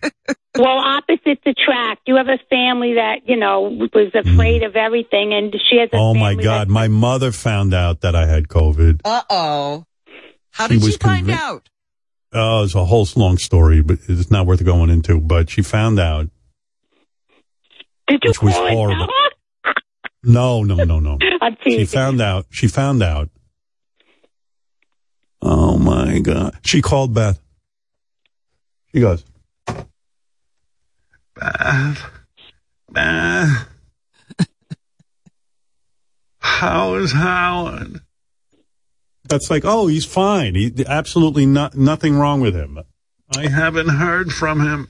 Well, 0.56 0.78
opposites 0.78 1.42
attract. 1.46 2.02
You 2.06 2.16
have 2.16 2.28
a 2.28 2.38
family 2.50 2.94
that 2.94 3.26
you 3.28 3.36
know 3.36 3.62
was 3.92 4.12
afraid 4.14 4.62
of 4.62 4.76
everything, 4.76 5.32
and 5.32 5.52
she 5.68 5.78
has 5.78 5.88
a 5.92 5.96
Oh 5.96 6.14
my 6.14 6.30
family 6.32 6.44
God, 6.44 6.68
my 6.68 6.88
mother 6.88 7.32
found 7.32 7.72
out 7.74 8.02
that 8.02 8.14
I 8.14 8.26
had 8.26 8.48
COVID. 8.48 9.00
Uh 9.04 9.22
oh. 9.30 9.84
How 10.50 10.68
She 10.68 10.74
did 10.74 10.80
she, 10.82 10.86
was 10.86 10.96
find 10.96 11.26
convic- 11.26 11.38
out? 11.38 11.68
Oh, 12.32 12.64
it's 12.64 12.74
a 12.74 12.84
whole 12.84 13.06
long 13.16 13.38
story, 13.38 13.80
but 13.82 13.98
it's 14.08 14.30
not 14.30 14.46
worth 14.46 14.64
going 14.64 14.90
into. 14.90 15.20
But 15.20 15.50
she 15.50 15.62
found 15.62 15.98
out, 16.00 16.28
Did 18.06 18.22
you 18.24 18.30
which 18.30 18.42
was 18.42 18.54
horrible. 18.54 19.08
No, 20.22 20.62
no, 20.62 20.76
no, 20.76 21.00
no. 21.00 21.18
I'm 21.40 21.56
She 21.62 21.84
found 21.84 22.20
out. 22.20 22.46
She 22.50 22.68
found 22.68 23.02
out. 23.02 23.30
Oh 25.42 25.76
my 25.76 26.18
God. 26.20 26.56
She 26.64 26.80
called 26.80 27.14
Beth. 27.14 27.38
She 28.94 29.00
goes, 29.00 29.24
Beth, 31.34 32.10
Beth, 32.90 33.68
how 36.38 36.94
is 36.94 37.12
Howard? 37.12 38.00
That's 39.24 39.50
like, 39.50 39.64
oh, 39.64 39.88
he's 39.88 40.04
fine. 40.04 40.54
He 40.54 40.72
absolutely 40.86 41.44
not, 41.44 41.74
nothing 41.76 42.14
wrong 42.14 42.40
with 42.40 42.54
him. 42.54 42.78
I 43.36 43.48
haven't 43.48 43.88
heard 43.88 44.32
from 44.32 44.60
him. 44.60 44.88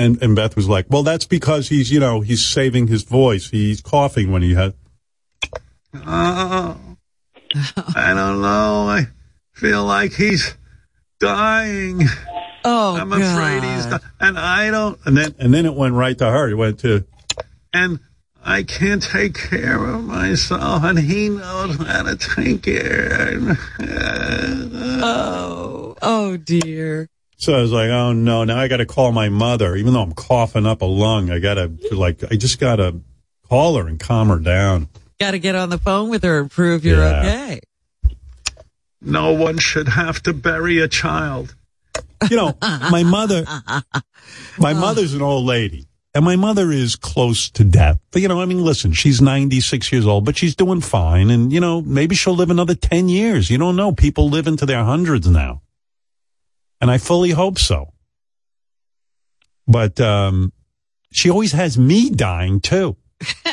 And 0.00 0.22
and 0.22 0.34
Beth 0.34 0.56
was 0.56 0.66
like, 0.66 0.86
well, 0.88 1.02
that's 1.02 1.26
because 1.26 1.68
he's, 1.68 1.92
you 1.92 2.00
know, 2.00 2.22
he's 2.22 2.42
saving 2.42 2.86
his 2.86 3.02
voice. 3.02 3.50
He's 3.50 3.82
coughing 3.82 4.32
when 4.32 4.40
he 4.40 4.54
has. 4.54 4.72
Oh, 5.94 6.78
I 7.94 8.14
don't 8.14 8.40
know. 8.40 8.88
I 8.88 9.08
feel 9.52 9.84
like 9.84 10.14
he's 10.14 10.54
dying. 11.18 12.08
Oh, 12.64 12.96
I'm 12.96 13.12
afraid 13.12 13.62
he's 13.62 13.84
dying. 13.84 14.00
And 14.20 14.38
I 14.38 14.70
don't. 14.70 14.98
And 15.04 15.18
then 15.18 15.34
and 15.38 15.52
then 15.52 15.66
it 15.66 15.74
went 15.74 15.92
right 15.92 16.16
to 16.16 16.30
her. 16.30 16.48
It 16.48 16.54
went 16.54 16.78
to, 16.80 17.04
and 17.74 18.00
I 18.42 18.62
can't 18.62 19.02
take 19.02 19.34
care 19.34 19.84
of 19.84 20.02
myself, 20.04 20.82
and 20.82 20.98
he 20.98 21.28
knows 21.28 21.76
how 21.76 22.04
to 22.04 22.16
take 22.16 22.62
care. 22.62 23.58
Oh, 25.02 25.94
oh 26.00 26.38
dear. 26.38 27.10
So 27.40 27.54
I 27.54 27.62
was 27.62 27.72
like, 27.72 27.88
oh 27.88 28.12
no, 28.12 28.44
now 28.44 28.58
I 28.58 28.68
got 28.68 28.78
to 28.78 28.86
call 28.86 29.12
my 29.12 29.30
mother, 29.30 29.74
even 29.74 29.94
though 29.94 30.02
I'm 30.02 30.12
coughing 30.12 30.66
up 30.66 30.82
a 30.82 30.84
lung. 30.84 31.30
I 31.30 31.38
got 31.38 31.54
to 31.54 31.72
like, 31.92 32.22
I 32.30 32.36
just 32.36 32.60
got 32.60 32.76
to 32.76 33.00
call 33.48 33.76
her 33.78 33.88
and 33.88 33.98
calm 33.98 34.28
her 34.28 34.38
down. 34.38 34.88
Got 35.18 35.30
to 35.30 35.38
get 35.38 35.54
on 35.54 35.70
the 35.70 35.78
phone 35.78 36.10
with 36.10 36.22
her 36.22 36.40
and 36.40 36.50
prove 36.50 36.84
you're 36.84 36.98
Yeah. 36.98 37.20
okay. 37.20 37.60
No 39.00 39.32
one 39.32 39.56
should 39.56 39.88
have 39.88 40.22
to 40.24 40.34
bury 40.34 40.80
a 40.80 40.88
child. 40.88 41.54
You 42.30 42.36
know, 42.36 42.58
my 42.60 43.02
mother, 43.04 43.46
my 44.58 44.74
mother's 44.74 45.14
an 45.14 45.22
old 45.22 45.46
lady. 45.46 45.86
And 46.14 46.24
my 46.24 46.36
mother 46.36 46.70
is 46.70 46.96
close 46.96 47.48
to 47.50 47.64
death. 47.64 47.98
But, 48.10 48.20
you 48.20 48.28
know, 48.28 48.42
I 48.42 48.44
mean, 48.44 48.62
listen, 48.62 48.92
she's 48.92 49.22
96 49.22 49.90
years 49.92 50.06
old, 50.06 50.26
but 50.26 50.36
she's 50.36 50.54
doing 50.56 50.80
fine. 50.82 51.30
And, 51.30 51.50
you 51.52 51.60
know, 51.60 51.80
maybe 51.80 52.16
she'll 52.16 52.34
live 52.34 52.50
another 52.50 52.74
10 52.74 53.08
years. 53.08 53.48
You 53.48 53.56
don't 53.56 53.76
know. 53.76 53.92
People 53.92 54.28
live 54.28 54.46
into 54.46 54.66
their 54.66 54.84
hundreds 54.84 55.26
now. 55.28 55.62
And 56.80 56.90
I 56.90 56.98
fully 56.98 57.30
hope 57.30 57.58
so. 57.58 57.92
But, 59.66 60.00
um, 60.00 60.52
she 61.12 61.30
always 61.30 61.52
has 61.52 61.76
me 61.76 62.10
dying 62.10 62.60
too. 62.60 62.96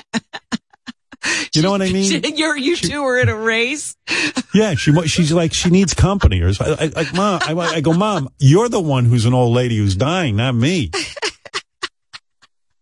you 1.54 1.62
know 1.62 1.72
what 1.72 1.82
I 1.82 1.92
mean? 1.92 2.24
You're, 2.36 2.58
you 2.58 2.76
two 2.76 3.04
are 3.04 3.20
in 3.20 3.30
a 3.30 3.36
race. 3.36 3.96
Yeah, 4.54 4.74
she 4.74 4.92
she's 5.08 5.32
like 5.32 5.54
she 5.54 5.70
needs 5.70 5.94
company. 5.94 6.42
Or 6.42 6.52
I, 6.60 6.78
I, 6.80 6.92
like 6.96 7.14
mom, 7.14 7.42
I, 7.44 7.54
I 7.54 7.82
go, 7.82 7.94
mom, 7.94 8.30
you're 8.40 8.70
the 8.70 8.80
one 8.80 9.06
who's 9.06 9.26
an 9.26 9.36
old 9.36 9.54
lady 9.54 9.78
who's 9.78 9.96
dying, 9.96 10.38
not 10.38 10.56
me. 10.56 10.90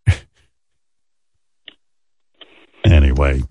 anyway, 2.85 3.41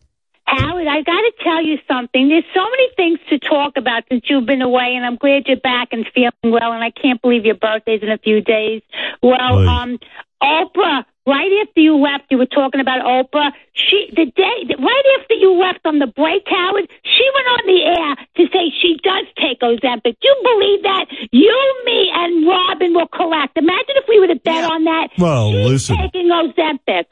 Howard, 0.59 0.87
I 0.87 1.03
got 1.03 1.21
to 1.21 1.33
tell 1.43 1.63
you 1.63 1.79
something. 1.89 2.29
There's 2.29 2.45
so 2.55 2.63
many 2.63 2.89
things 2.97 3.19
to 3.31 3.39
talk 3.39 3.77
about 3.77 4.05
since 4.11 4.25
you've 4.29 4.47
been 4.47 4.63
away, 4.63 4.95
and 4.95 5.05
I'm 5.05 5.17
glad 5.17 5.45
you're 5.47 5.57
back 5.57 5.89
and 5.93 6.07
feeling 6.15 6.33
well. 6.45 6.73
And 6.73 6.83
I 6.85 6.91
can't 6.91 7.21
believe 7.21 7.45
your 7.45 7.55
birthday's 7.57 8.03
in 8.03 8.11
a 8.11 8.19
few 8.19 8.41
days. 8.41 8.83
Well, 9.23 9.39
Right. 9.39 9.67
um, 9.83 9.99
Oprah. 10.43 11.05
Right 11.27 11.51
after 11.67 11.81
you 11.81 11.97
left, 11.97 12.25
you 12.31 12.37
were 12.37 12.45
talking 12.45 12.83
about 12.83 13.01
Oprah. 13.01 13.51
She 13.73 14.11
the 14.15 14.27
day 14.27 14.75
right 14.79 15.05
after 15.19 15.33
you 15.35 15.55
left 15.55 15.81
on 15.87 15.99
the 15.99 16.07
break, 16.07 16.43
Howard. 16.47 16.87
She 17.03 17.25
went 17.35 17.49
on 17.49 17.67
the 17.67 17.83
air 17.83 18.17
to 18.37 18.53
say 18.53 18.71
she 18.83 19.01
does 19.03 19.25
take 19.41 19.61
Ozempic. 19.61 20.17
Do 20.21 20.29
you 20.29 20.37
believe 20.45 20.83
that? 20.83 21.07
You, 21.33 21.83
me, 21.87 22.11
and 22.13 22.47
Robin 22.47 22.93
will 22.93 23.09
correct. 23.09 23.57
Imagine 23.57 23.95
if 23.97 24.05
we 24.07 24.21
would 24.21 24.29
have 24.29 24.43
bet 24.43 24.71
on 24.71 24.85
that. 24.85 25.09
Well, 25.17 25.51
She's 25.51 25.67
listen. 25.67 25.97
taking 25.97 26.29
Ozempic. 26.29 27.07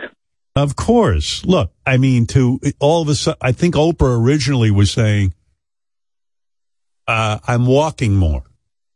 Of 0.56 0.76
course. 0.76 1.44
Look, 1.44 1.72
I 1.86 1.96
mean, 1.96 2.26
to 2.28 2.60
all 2.78 3.02
of 3.02 3.08
a 3.08 3.14
sudden, 3.14 3.38
I 3.40 3.52
think 3.52 3.74
Oprah 3.74 4.18
originally 4.18 4.70
was 4.70 4.90
saying, 4.90 5.34
uh, 7.06 7.38
"I'm 7.46 7.66
walking 7.66 8.14
more. 8.14 8.44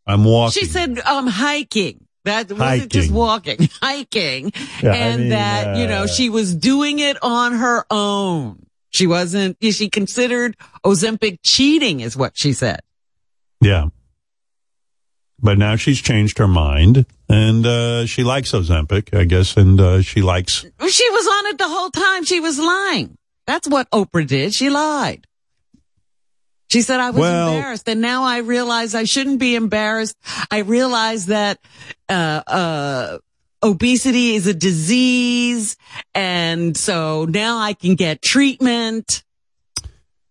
I'm 0.06 0.24
walking." 0.24 0.62
She 0.62 0.66
said, 0.66 0.98
um, 1.00 1.26
hiking. 1.26 2.06
That 2.26 2.50
wasn't 2.50 2.90
just 2.90 3.12
walking, 3.12 3.68
hiking. 3.80 4.52
Yeah, 4.82 4.90
I 4.90 4.96
and 4.96 5.20
mean, 5.20 5.28
that, 5.30 5.76
you 5.76 5.86
know, 5.86 6.02
uh, 6.02 6.06
she 6.08 6.28
was 6.28 6.56
doing 6.56 6.98
it 6.98 7.16
on 7.22 7.52
her 7.52 7.86
own. 7.88 8.66
She 8.90 9.06
wasn't, 9.06 9.58
she 9.62 9.88
considered 9.88 10.56
Ozempic 10.84 11.38
cheating 11.44 12.00
is 12.00 12.16
what 12.16 12.36
she 12.36 12.52
said. 12.52 12.80
Yeah. 13.60 13.88
But 15.46 15.58
now 15.58 15.76
she's 15.76 16.00
changed 16.02 16.38
her 16.38 16.48
mind 16.48 17.06
and 17.28 17.64
uh, 17.64 18.04
she 18.06 18.24
likes 18.24 18.50
Ozempic, 18.50 19.16
I 19.16 19.22
guess, 19.22 19.56
and 19.56 19.80
uh, 19.80 20.02
she 20.02 20.20
likes. 20.20 20.62
She 20.62 21.10
was 21.10 21.26
on 21.28 21.46
it 21.46 21.58
the 21.58 21.68
whole 21.68 21.90
time. 21.90 22.24
She 22.24 22.40
was 22.40 22.58
lying. 22.58 23.16
That's 23.46 23.68
what 23.68 23.88
Oprah 23.92 24.26
did. 24.26 24.52
She 24.54 24.70
lied. 24.70 25.24
She 26.68 26.82
said 26.82 26.98
I 26.98 27.10
was 27.10 27.20
Well- 27.20 27.52
embarrassed 27.52 27.88
and 27.88 28.00
now 28.00 28.24
I 28.24 28.38
realize 28.38 28.96
I 28.96 29.04
shouldn't 29.04 29.38
be 29.38 29.54
embarrassed. 29.54 30.16
I 30.50 30.58
realize 30.58 31.26
that, 31.26 31.60
uh, 32.08 32.42
uh, 32.44 33.18
obesity 33.62 34.34
is 34.34 34.48
a 34.48 34.54
disease. 34.54 35.76
And 36.12 36.76
so 36.76 37.24
now 37.24 37.58
I 37.58 37.72
can 37.72 37.94
get 37.94 38.20
treatment. 38.20 39.22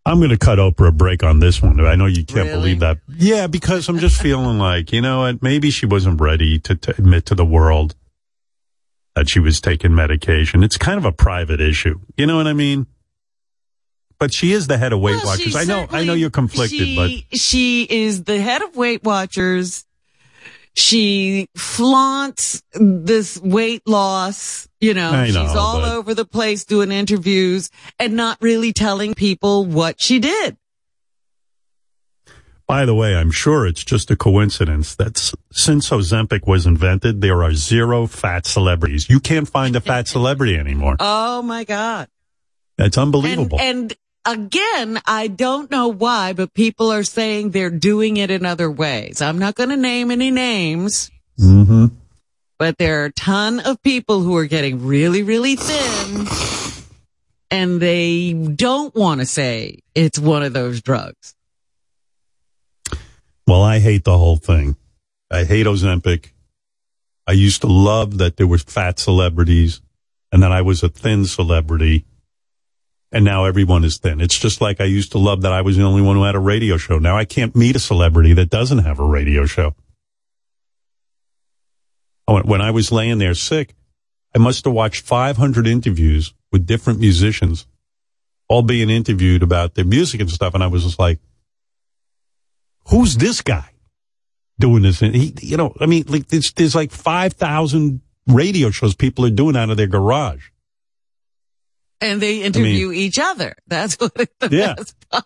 I'm 0.06 0.20
going 0.20 0.30
to 0.30 0.38
cut 0.38 0.60
Oprah 0.60 0.90
a 0.90 0.92
break 0.92 1.24
on 1.24 1.40
this 1.40 1.62
one. 1.62 1.80
I 1.84 1.96
know 1.96 2.06
you 2.06 2.24
can't 2.26 2.48
Really? 2.48 2.52
believe 2.52 2.80
that. 2.82 3.00
Yeah, 3.10 3.48
because 3.48 3.90
I'm 3.90 3.98
just 3.98 4.22
feeling 4.22 4.60
like, 4.60 4.92
you 4.92 5.02
know 5.02 5.22
what, 5.22 5.42
maybe 5.42 5.72
she 5.72 5.86
wasn't 5.88 6.22
ready 6.22 6.60
to, 6.60 6.76
to 6.76 6.92
admit 6.92 7.26
to 7.28 7.36
the 7.36 7.46
world 7.46 7.96
that 9.16 9.30
she 9.30 9.40
was 9.40 9.60
taking 9.60 9.96
medication. 9.96 10.62
It's 10.62 10.78
kind 10.78 10.98
of 11.00 11.06
a 11.06 11.12
private 11.12 11.60
issue. 11.60 12.00
You 12.18 12.28
know 12.28 12.36
what 12.38 12.46
I 12.48 12.54
mean? 12.54 12.86
But 14.20 14.32
she 14.34 14.52
is 14.54 14.68
the 14.68 14.78
head 14.78 14.94
of 14.94 15.00
Weight 15.00 15.16
Well, 15.18 15.26
Watchers. 15.26 15.56
I 15.56 15.64
know, 15.64 15.88
I 15.90 16.04
know 16.04 16.14
you're 16.14 16.30
conflicted, 16.30 16.96
but 16.96 17.10
she, 17.10 17.28
she 17.34 17.84
is 17.84 18.24
the 18.26 18.40
head 18.40 18.62
of 18.62 18.76
Weight 18.76 19.04
Watchers. 19.04 19.85
She 20.78 21.48
flaunts 21.56 22.62
this 22.74 23.40
weight 23.40 23.82
loss. 23.88 24.68
You 24.82 24.94
know, 24.94 25.12
know, 25.12 25.26
she's 25.26 25.36
all 25.56 25.80
but- 25.82 25.92
over 25.96 26.14
the 26.14 26.26
place 26.26 26.66
doing 26.66 26.92
interviews 26.92 27.70
and 27.98 28.14
not 28.14 28.38
really 28.42 28.74
telling 28.74 29.14
people 29.16 29.66
what 29.66 30.00
she 30.02 30.20
did. 30.20 30.58
By 32.68 32.86
the 32.86 32.96
way, 32.96 33.16
I'm 33.16 33.30
sure 33.30 33.68
it's 33.68 33.84
just 33.84 34.10
a 34.10 34.16
coincidence 34.16 34.96
that 34.96 35.18
s- 35.18 35.36
since 35.52 35.90
Ozempic 35.92 36.48
was 36.48 36.66
invented, 36.66 37.22
there 37.22 37.44
are 37.44 37.54
zero 37.54 38.08
fat 38.08 38.48
celebrities. 38.48 39.08
You 39.08 39.20
can't 39.20 39.48
find 39.48 39.76
a 39.76 39.82
fat 39.82 40.08
celebrity 40.08 40.58
anymore. 40.58 40.98
Oh 41.00 41.42
my 41.44 41.64
God. 41.64 42.08
That's 42.78 42.98
And, 42.98 43.04
unbelievable. 43.04 43.60
and 43.60 43.94
again, 44.26 45.00
I 45.06 45.28
don't 45.28 45.70
know 45.72 45.88
why, 45.88 46.34
but 46.34 46.54
people 46.54 46.92
are 46.92 47.04
saying 47.04 47.52
they're 47.52 47.70
doing 47.70 48.18
it 48.18 48.32
in 48.32 48.46
other 48.46 48.70
ways. 48.70 49.22
I'm 49.22 49.40
not 49.40 49.56
going 49.56 49.70
to 49.70 49.78
name 49.78 50.12
any 50.12 50.32
names. 50.32 51.12
mm-hmm. 51.40 51.88
but 52.58 52.78
there 52.78 53.02
are 53.04 53.06
a 53.06 53.12
ton 53.12 53.60
of 53.60 53.82
people 53.82 54.22
who 54.22 54.36
are 54.38 54.46
getting 54.46 54.86
really, 54.86 55.24
really 55.24 55.56
thin 55.56 56.28
and 57.52 57.82
they 57.82 58.34
don't 58.34 58.94
want 58.96 59.22
to 59.22 59.26
say 59.26 59.80
it's 59.94 60.20
one 60.20 60.44
of 60.44 60.54
those 60.54 60.82
drugs. 60.82 61.36
Well, 63.48 63.62
I 63.62 63.80
hate 63.80 64.04
the 64.04 64.18
whole 64.18 64.38
thing. 64.38 64.76
I 65.30 65.44
hate 65.44 65.66
Ozempic. 65.66 66.32
I 67.28 67.34
used 67.34 67.62
to 67.62 67.68
love 67.68 68.18
that 68.18 68.38
there 68.38 68.48
were 68.48 68.58
fat 68.58 69.00
celebrities 69.00 69.82
and 70.32 70.44
that 70.44 70.52
I 70.52 70.62
was 70.62 70.84
a 70.84 70.90
thin 70.90 71.26
celebrity. 71.26 72.06
And 73.16 73.24
now 73.24 73.46
everyone 73.46 73.86
is 73.86 73.98
thin. 73.98 74.20
It's 74.20 74.38
just 74.38 74.60
like 74.60 74.82
I 74.82 74.84
used 74.84 75.14
to 75.14 75.18
love 75.18 75.44
that 75.44 75.54
I 75.54 75.62
was 75.62 75.78
the 75.78 75.84
only 75.84 76.02
one 76.02 76.18
who 76.18 76.24
had 76.24 76.36
a 76.36 76.40
radio 76.40 76.76
show. 76.76 77.00
Now 77.00 77.16
I 77.16 77.24
can't 77.24 77.56
meet 77.56 77.78
a 77.78 77.80
celebrity 77.80 78.34
that 78.34 78.50
doesn't 78.50 78.80
have 78.80 79.00
a 79.00 79.06
radio 79.06 79.46
show. 79.46 79.74
Oh, 82.28 82.34
when 82.34 82.44
when 82.44 82.62
I 82.62 82.72
was 82.72 82.92
laying 82.92 83.20
there 83.20 83.34
sick, 83.34 83.74
I 84.36 84.40
must 84.40 84.66
have 84.66 84.74
watched 84.74 85.06
500 85.06 85.66
interviews 85.66 86.34
with 86.52 86.66
different 86.66 87.00
musicians, 87.00 87.66
all 88.50 88.64
being 88.64 88.90
interviewed 88.90 89.44
about 89.44 89.76
their 89.76 89.86
music 89.86 90.20
and 90.20 90.30
stuff. 90.30 90.54
And 90.54 90.62
I 90.62 90.68
was 90.68 90.84
just 90.84 91.00
like, 91.00 91.20
who's 92.90 93.16
this 93.16 93.40
guy 93.40 93.70
doing 94.60 94.84
this? 94.84 95.02
And 95.02 95.16
he, 95.16 95.34
you 95.42 95.56
know, 95.56 95.74
I 95.80 95.86
mean, 95.86 96.04
like 96.10 96.28
there's, 96.28 96.52
there's 96.52 96.76
like 96.76 96.92
5,000 96.92 98.02
radio 98.28 98.72
shows 98.72 98.94
people 98.94 99.26
are 99.26 99.30
doing 99.30 99.56
out 99.56 99.70
of 99.70 99.78
their 99.78 99.88
garage. 99.88 100.50
And 102.02 102.22
they 102.22 102.42
interview 102.44 102.92
each 102.92 103.18
other. 103.20 103.56
That's 103.68 103.96
what 104.00 104.14
the 104.16 104.28
Yeah. 104.52 104.74
best 104.76 104.96
part. 105.10 105.26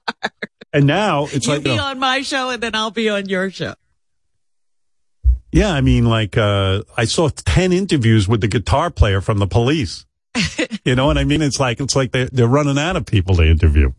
And 0.71 0.85
now 0.85 1.25
it's 1.31 1.47
you 1.47 1.53
like, 1.53 1.63
be 1.63 1.71
you 1.71 1.77
know, 1.77 1.83
on 1.85 1.99
my 1.99 2.21
show 2.21 2.49
and 2.51 2.61
then 2.61 2.75
I'll 2.75 2.91
be 2.91 3.09
on 3.09 3.27
your 3.27 3.49
show. 3.49 3.73
yeah, 5.51 5.73
I 5.73 5.81
mean, 5.81 6.05
like, 6.05 6.37
uh, 6.37 6.83
I 6.95 7.05
saw 7.05 7.29
10 7.29 7.71
interviews 7.73 8.27
with 8.27 8.41
the 8.41 8.47
guitar 8.47 8.91
player 8.91 9.19
from 9.19 9.39
the 9.39 9.47
police. 9.47 10.05
you 10.85 10.93
know 10.95 11.07
what 11.07 11.17
I 11.17 11.23
mean? 11.23 11.41
It's 11.41 11.59
like, 11.59 11.79
it's 11.79 11.95
like 11.95 12.11
they're, 12.11 12.29
they're 12.31 12.47
running 12.47 12.77
out 12.77 12.95
of 12.95 13.05
people 13.07 13.35
to 13.37 13.43
interview. 13.43 13.91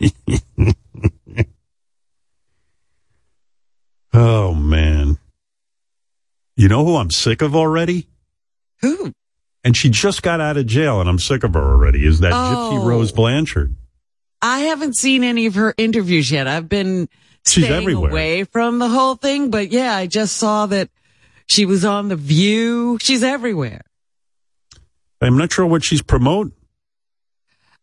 oh 4.12 4.54
man. 4.54 5.18
You 6.56 6.68
know 6.68 6.84
who 6.84 6.96
I'm 6.96 7.10
sick 7.10 7.42
of 7.42 7.54
already? 7.54 8.08
Who? 8.80 9.12
And 9.64 9.76
she 9.76 9.90
just 9.90 10.22
got 10.22 10.40
out 10.40 10.56
of 10.56 10.66
jail 10.66 11.00
and 11.00 11.08
I'm 11.08 11.18
sick 11.18 11.42
of 11.44 11.54
her 11.54 11.60
already. 11.60 12.06
Is 12.06 12.20
that 12.20 12.32
Gypsy 12.32 12.78
Oh. 12.80 12.86
Rose 12.86 13.12
Blanchard? 13.12 13.74
I 14.40 14.60
haven't 14.60 14.96
seen 14.96 15.24
any 15.24 15.46
of 15.46 15.56
her 15.56 15.74
interviews 15.76 16.30
yet. 16.30 16.46
I've 16.46 16.68
been 16.68 17.08
She's 17.46 17.64
staying 17.64 17.82
everywhere. 17.82 18.10
away 18.10 18.44
from 18.44 18.78
the 18.78 18.88
whole 18.88 19.16
thing, 19.16 19.50
but 19.50 19.72
yeah, 19.72 19.94
I 19.96 20.06
just 20.06 20.36
saw 20.36 20.66
that 20.66 20.90
she 21.46 21.66
was 21.66 21.84
on 21.84 22.08
The 22.08 22.16
View. 22.16 22.98
She's 23.00 23.22
everywhere. 23.24 23.82
I'm 25.20 25.36
not 25.36 25.50
sure 25.52 25.66
what 25.66 25.82
she's 25.84 26.02
promoting. 26.02 26.52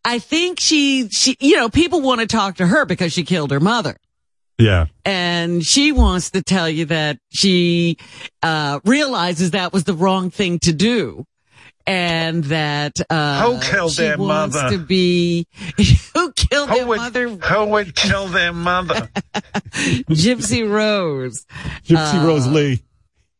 I 0.04 0.18
think 0.20 0.60
she, 0.60 1.08
she, 1.10 1.36
you 1.40 1.56
know, 1.56 1.68
people 1.68 2.00
want 2.00 2.20
to 2.20 2.26
talk 2.26 2.56
to 2.56 2.66
her 2.66 2.86
because 2.86 3.12
she 3.12 3.24
killed 3.24 3.50
her 3.50 3.60
mother. 3.60 3.96
Yeah. 4.56 4.86
And 5.04 5.62
she 5.64 5.92
wants 5.92 6.30
to 6.30 6.42
tell 6.42 6.70
you 6.70 6.86
that 6.86 7.18
she, 7.28 7.98
uh, 8.42 8.80
realizes 8.84 9.50
that 9.50 9.72
was 9.74 9.84
the 9.84 9.92
wrong 9.94 10.30
thing 10.30 10.58
to 10.60 10.72
do. 10.72 11.24
And 11.86 12.42
that, 12.44 13.00
uh, 13.08 13.42
Who 13.42 13.60
killed 13.60 13.92
she 13.92 14.02
their 14.02 14.18
wants 14.18 14.56
mother? 14.56 14.76
to 14.76 14.78
be, 14.78 15.46
who 16.14 16.32
killed 16.32 16.70
their 16.70 16.86
mother? 16.86 17.28
Who 17.28 17.64
would 17.66 17.94
kill 17.94 18.26
their 18.26 18.52
mother? 18.52 19.08
Gypsy 20.10 20.68
Rose. 20.68 21.46
Gypsy 21.86 22.22
Uh, 22.22 22.26
Rose 22.26 22.46
Lee. 22.48 22.82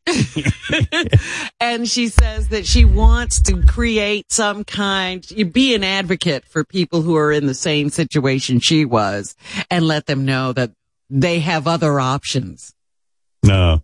and 1.60 1.88
she 1.88 2.08
says 2.08 2.48
that 2.50 2.64
she 2.64 2.84
wants 2.84 3.40
to 3.42 3.62
create 3.62 4.30
some 4.30 4.62
kind, 4.62 5.28
you 5.30 5.44
be 5.44 5.74
an 5.74 5.82
advocate 5.82 6.44
for 6.44 6.64
people 6.64 7.02
who 7.02 7.16
are 7.16 7.32
in 7.32 7.46
the 7.46 7.54
same 7.54 7.90
situation 7.90 8.60
she 8.60 8.84
was 8.84 9.34
and 9.68 9.84
let 9.86 10.06
them 10.06 10.24
know 10.24 10.52
that 10.52 10.70
they 11.10 11.40
have 11.40 11.66
other 11.66 11.98
options. 11.98 12.72
No. 13.42 13.82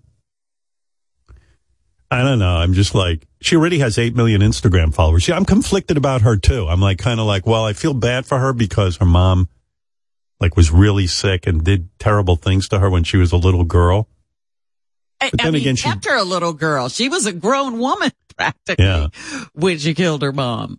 I 2.12 2.22
don't 2.22 2.38
know. 2.38 2.56
I'm 2.56 2.74
just 2.74 2.94
like, 2.94 3.26
she 3.40 3.56
already 3.56 3.78
has 3.78 3.96
8 3.98 4.14
million 4.14 4.42
Instagram 4.42 4.92
followers. 4.92 5.26
Yeah, 5.26 5.36
I'm 5.36 5.46
conflicted 5.46 5.96
about 5.96 6.20
her 6.22 6.36
too. 6.36 6.68
I'm 6.68 6.80
like, 6.80 6.98
kind 6.98 7.18
of 7.18 7.26
like, 7.26 7.46
well, 7.46 7.64
I 7.64 7.72
feel 7.72 7.94
bad 7.94 8.26
for 8.26 8.38
her 8.38 8.52
because 8.52 8.98
her 8.98 9.06
mom, 9.06 9.48
like, 10.38 10.54
was 10.54 10.70
really 10.70 11.06
sick 11.06 11.46
and 11.46 11.64
did 11.64 11.88
terrible 11.98 12.36
things 12.36 12.68
to 12.68 12.78
her 12.80 12.90
when 12.90 13.02
she 13.04 13.16
was 13.16 13.32
a 13.32 13.38
little 13.38 13.64
girl. 13.64 14.08
But 15.20 15.40
I 15.40 15.44
then 15.44 15.52
mean, 15.54 15.62
again, 15.62 15.76
she- 15.76 15.88
kept 15.88 16.04
her 16.04 16.16
a 16.16 16.22
little 16.24 16.52
girl. 16.52 16.90
She 16.90 17.08
was 17.08 17.24
a 17.24 17.32
grown 17.32 17.78
woman 17.78 18.10
practically 18.36 18.84
Yeah. 18.84 19.06
when 19.54 19.78
she 19.78 19.94
killed 19.94 20.20
her 20.22 20.32
mom. 20.32 20.78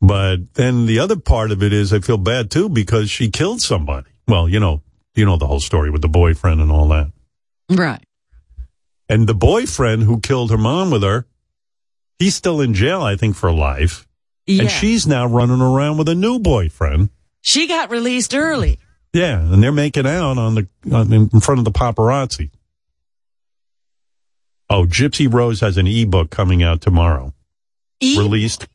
But 0.00 0.54
then 0.54 0.86
the 0.86 0.98
other 1.00 1.16
part 1.16 1.50
of 1.50 1.62
it 1.62 1.72
is 1.72 1.92
I 1.92 1.98
feel 2.00 2.18
bad 2.18 2.50
too 2.50 2.68
because 2.68 3.10
she 3.10 3.30
killed 3.30 3.60
somebody. 3.60 4.08
Well, 4.28 4.48
you 4.48 4.60
know, 4.60 4.82
you 5.14 5.24
know 5.24 5.36
the 5.36 5.46
whole 5.46 5.60
story 5.60 5.90
with 5.90 6.02
the 6.02 6.08
boyfriend 6.08 6.60
and 6.60 6.70
all 6.70 6.88
that. 6.88 7.10
Right. 7.70 8.02
And 9.08 9.26
the 9.26 9.34
boyfriend 9.34 10.02
who 10.02 10.20
killed 10.20 10.50
her 10.50 10.58
mom 10.58 10.90
with 10.90 11.02
her, 11.02 11.26
he's 12.18 12.34
still 12.34 12.60
in 12.60 12.74
jail, 12.74 13.02
I 13.02 13.16
think, 13.16 13.36
for 13.36 13.52
life. 13.52 14.06
Yeah. 14.46 14.62
And 14.62 14.70
she's 14.70 15.06
now 15.06 15.26
running 15.26 15.60
around 15.60 15.98
with 15.98 16.08
a 16.08 16.14
new 16.14 16.38
boyfriend. 16.38 17.10
She 17.40 17.68
got 17.68 17.90
released 17.90 18.34
early. 18.34 18.78
Yeah, 19.12 19.40
and 19.40 19.62
they're 19.62 19.72
making 19.72 20.06
out 20.06 20.36
on 20.38 20.54
the 20.56 20.68
on, 20.92 21.12
in 21.12 21.40
front 21.40 21.58
of 21.60 21.64
the 21.64 21.70
paparazzi. 21.70 22.50
Oh, 24.68 24.84
Gypsy 24.84 25.32
Rose 25.32 25.60
has 25.60 25.76
an 25.78 25.86
ebook 25.86 26.30
coming 26.30 26.62
out 26.62 26.80
tomorrow. 26.80 27.32
E- 28.00 28.18
Released, 28.18 28.66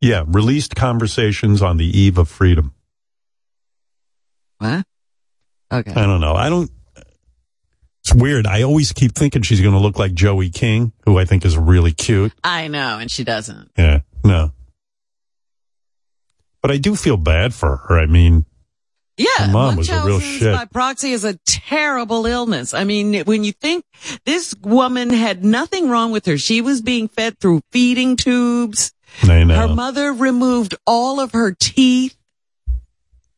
yeah, 0.00 0.24
released 0.26 0.74
conversations 0.74 1.60
on 1.62 1.76
the 1.76 1.84
eve 1.86 2.16
of 2.18 2.28
freedom. 2.28 2.72
What? 4.58 4.84
Okay. 5.70 5.90
I 5.92 6.06
don't 6.06 6.20
know. 6.20 6.34
I 6.34 6.48
don't. 6.48 6.70
It's 8.04 8.14
weird. 8.14 8.46
I 8.46 8.62
always 8.62 8.92
keep 8.92 9.12
thinking 9.14 9.40
she's 9.42 9.62
going 9.62 9.72
to 9.74 9.80
look 9.80 9.98
like 9.98 10.12
Joey 10.12 10.50
King, 10.50 10.92
who 11.06 11.18
I 11.18 11.24
think 11.24 11.44
is 11.44 11.56
really 11.56 11.92
cute. 11.92 12.32
I 12.44 12.68
know, 12.68 12.98
and 12.98 13.10
she 13.10 13.24
doesn't. 13.24 13.70
Yeah, 13.78 14.00
no. 14.22 14.52
But 16.60 16.70
I 16.70 16.76
do 16.76 16.96
feel 16.96 17.16
bad 17.16 17.54
for 17.54 17.76
her. 17.76 17.98
I 17.98 18.04
mean, 18.06 18.44
Yeah, 19.16 19.26
Her 19.38 19.52
mom 19.52 19.76
was 19.76 19.88
a 19.88 20.04
real 20.04 20.20
shit. 20.20 20.54
by 20.54 20.66
proxy 20.66 21.12
is 21.12 21.24
a 21.24 21.38
terrible 21.46 22.26
illness. 22.26 22.74
I 22.74 22.84
mean, 22.84 23.24
when 23.24 23.42
you 23.42 23.52
think 23.52 23.84
this 24.26 24.54
woman 24.62 25.08
had 25.10 25.42
nothing 25.42 25.88
wrong 25.88 26.10
with 26.12 26.26
her, 26.26 26.36
she 26.36 26.60
was 26.60 26.82
being 26.82 27.08
fed 27.08 27.38
through 27.38 27.62
feeding 27.72 28.16
tubes. 28.16 28.92
I 29.22 29.44
know. 29.44 29.54
Her 29.56 29.74
mother 29.74 30.12
removed 30.12 30.74
all 30.86 31.20
of 31.20 31.32
her 31.32 31.52
teeth. 31.58 32.16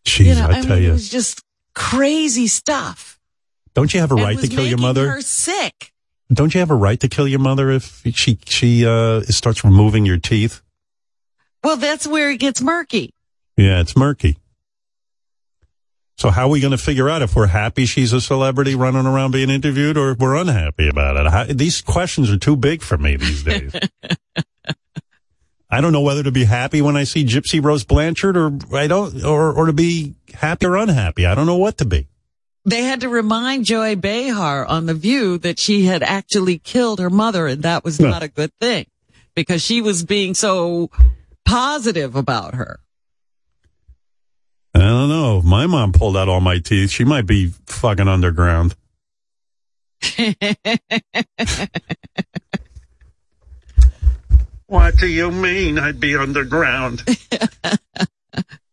Jeez, 0.05 0.25
you 0.27 0.35
know, 0.35 0.47
I, 0.47 0.59
I, 0.59 0.61
tell 0.62 0.75
mean, 0.77 0.85
you, 0.85 0.89
it 0.91 0.93
was 0.93 1.09
just 1.09 1.43
crazy 1.75 2.47
stuff. 2.49 3.16
Don't 3.77 3.93
you 3.93 4.01
have 4.01 4.11
a 4.11 4.14
right 4.14 4.39
to 4.39 4.49
kill 4.49 4.66
your 4.66 4.79
mother? 4.79 5.07
Her 5.11 5.20
sick. 5.20 5.93
Don't 6.33 6.55
you 6.55 6.61
have 6.61 6.70
a 6.70 6.74
right 6.74 6.99
to 7.01 7.09
kill 7.09 7.29
your 7.29 7.41
mother 7.41 7.70
if 7.70 8.03
she 8.14 8.39
she 8.47 8.87
uh 8.87 9.20
starts 9.24 9.64
removing 9.64 10.07
your 10.07 10.16
teeth? 10.16 10.62
Well, 11.62 11.77
that's 11.77 12.07
where 12.07 12.31
it 12.31 12.39
gets 12.39 12.62
murky. 12.62 13.11
Yeah, 13.57 13.81
it's 13.81 13.95
murky. 13.95 14.39
So 16.16 16.31
how 16.31 16.47
are 16.47 16.49
we 16.49 16.61
going 16.61 16.70
to 16.70 16.79
figure 16.79 17.11
out 17.11 17.20
if 17.20 17.37
we're 17.37 17.49
happy 17.49 17.85
she's 17.85 18.14
a 18.14 18.22
celebrity 18.22 18.74
running 18.74 19.05
around 19.05 19.33
being 19.33 19.51
interviewed 19.51 19.99
or 19.99 20.12
if 20.12 20.18
we're 20.18 20.37
unhappy 20.37 20.89
about 20.89 21.18
it? 21.18 21.31
How, 21.31 21.45
these 21.45 21.83
questions 21.83 22.31
are 22.31 22.39
too 22.39 22.57
big 22.57 22.81
for 22.81 22.97
me 22.97 23.16
these 23.16 23.43
days. 23.43 23.74
I 25.70 25.83
don't 25.83 25.93
know 25.93 26.01
whether 26.01 26.22
to 26.22 26.33
be 26.33 26.45
happy 26.45 26.81
when 26.81 26.97
I 26.97 27.05
see 27.05 27.27
Gypsy 27.27 27.62
Rose 27.62 27.85
Blanchard 27.85 28.39
or 28.39 28.59
I 28.72 28.87
don't, 28.87 29.22
or, 29.22 29.53
or 29.53 29.66
to 29.66 29.74
be 29.74 30.14
happy 30.33 30.64
or 30.64 30.77
unhappy. 30.77 31.27
I 31.27 31.35
don't 31.35 31.45
know 31.45 31.59
what 31.59 31.77
to 31.79 31.85
be. 31.85 32.09
They 32.69 32.83
had 32.83 33.01
to 33.03 33.09
remind 33.09 33.64
Joy 33.64 33.95
Behar 33.95 34.67
on 34.67 34.87
The 34.87 34.95
View 34.95 35.39
that 35.39 35.57
she 35.59 35.85
had 35.85 36.03
actually 36.03 36.59
killed 36.59 36.99
her 36.99 37.09
mother 37.11 37.47
and 37.47 37.62
that 37.62 37.85
was 37.85 38.01
No. 38.01 38.11
not 38.11 38.25
a 38.25 38.29
good 38.29 38.53
thing 38.61 38.87
because 39.37 39.62
she 39.62 39.81
was 39.81 40.05
being 40.05 40.35
so 40.35 40.91
positive 41.45 42.17
about 42.17 42.57
her. 42.57 42.81
I 44.75 44.81
don't 44.81 45.09
know. 45.09 45.39
If 45.39 45.45
my 45.45 45.67
mom 45.67 45.93
pulled 45.93 46.17
out 46.17 46.29
all 46.29 46.41
my 46.41 46.59
teeth. 46.59 46.91
She 46.91 47.05
might 47.05 47.25
be 47.27 47.53
fucking 47.67 48.09
underground. 48.09 48.75
What 54.69 54.97
do 54.97 55.07
you 55.07 55.31
mean 55.31 55.79
I'd 55.79 56.01
be 56.01 56.17
underground? 56.17 57.05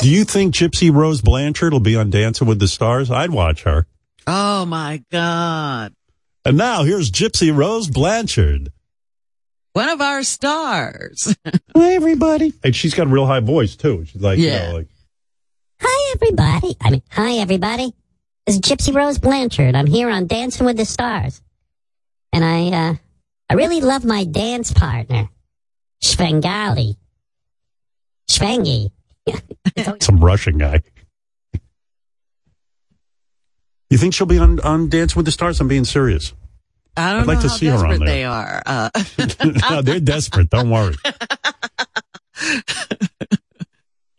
do 0.00 0.08
you 0.10 0.24
think 0.24 0.54
Gypsy 0.54 0.92
Rose 0.92 1.20
Blanchard 1.20 1.72
will 1.72 1.80
be 1.80 1.96
on 1.96 2.10
Dancing 2.10 2.46
with 2.48 2.58
the 2.58 2.68
Stars? 2.68 3.10
I'd 3.10 3.30
watch 3.30 3.62
her. 3.64 3.86
Oh 4.26 4.64
my 4.66 5.02
God. 5.10 5.92
And 6.44 6.56
now 6.56 6.84
here's 6.84 7.10
Gypsy 7.10 7.54
Rose 7.54 7.88
Blanchard. 7.88 8.72
One 9.72 9.88
of 9.88 10.00
our 10.00 10.22
stars. 10.22 11.36
Hi, 11.76 11.92
everybody. 11.92 12.52
And 12.64 12.74
she's 12.74 12.94
got 12.94 13.06
a 13.06 13.10
real 13.10 13.26
high 13.26 13.40
voice, 13.40 13.76
too. 13.76 14.04
She's 14.06 14.20
like, 14.20 14.38
Yeah. 14.38 14.66
you 14.66 14.68
know, 14.72 14.78
like, 14.78 14.88
Hi, 15.82 16.12
everybody. 16.14 16.76
I 16.80 16.90
mean, 16.90 17.02
hi, 17.08 17.34
everybody. 17.36 17.94
This 18.46 18.56
is 18.56 18.60
Gypsy 18.60 18.94
Rose 18.94 19.18
Blanchard. 19.18 19.74
I'm 19.74 19.86
here 19.86 20.10
on 20.10 20.26
Dancing 20.26 20.66
with 20.66 20.76
the 20.76 20.84
Stars. 20.84 21.40
And 22.32 22.44
I, 22.44 22.68
uh, 22.90 22.94
I 23.48 23.54
really 23.54 23.80
love 23.80 24.04
my 24.04 24.24
dance 24.24 24.72
partner, 24.72 25.28
Svengali. 26.02 26.96
Svengi. 28.30 28.90
Some 30.00 30.24
Russian 30.24 30.58
guy. 30.58 30.82
You 33.90 33.98
think 33.98 34.14
she'll 34.14 34.26
be 34.26 34.38
on, 34.38 34.60
on 34.60 34.88
Dancing 34.88 35.16
with 35.16 35.26
the 35.26 35.32
Stars? 35.32 35.60
I'm 35.60 35.68
being 35.68 35.84
serious. 35.84 36.32
I 36.96 37.12
don't 37.12 37.22
I'd 37.22 37.26
like 37.26 37.38
know 37.38 37.42
to 37.42 37.48
how 37.48 37.56
see 37.56 37.66
her 37.66 37.86
on 37.86 37.98
there. 37.98 38.08
they 38.08 38.24
are. 38.24 38.62
Uh, 38.64 38.90
no, 39.70 39.82
they're 39.82 40.00
desperate. 40.00 40.50
Don't 40.50 40.70
worry. 40.70 40.94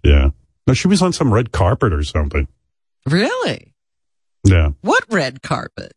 Yeah. 0.03 0.29
No, 0.67 0.73
she 0.73 0.87
was 0.87 1.01
on 1.01 1.13
some 1.13 1.33
red 1.33 1.51
carpet 1.51 1.93
or 1.93 2.03
something. 2.03 2.47
Really? 3.07 3.73
Yeah. 4.43 4.71
What 4.81 5.05
red 5.09 5.41
carpet? 5.41 5.93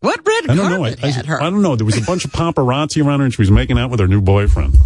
What 0.00 0.20
red 0.26 0.50
I 0.50 0.54
don't 0.54 0.70
know. 0.70 0.78
carpet 0.78 1.04
I, 1.04 1.08
I, 1.08 1.10
had 1.10 1.26
her? 1.26 1.42
I 1.42 1.50
don't 1.50 1.62
know. 1.62 1.76
There 1.76 1.86
was 1.86 1.96
a 1.96 2.02
bunch 2.02 2.24
of 2.24 2.32
paparazzi 2.32 3.04
around 3.04 3.20
her, 3.20 3.24
and 3.24 3.34
she 3.34 3.40
was 3.40 3.50
making 3.50 3.78
out 3.78 3.90
with 3.90 4.00
her 4.00 4.08
new 4.08 4.20
boyfriend. 4.20 4.76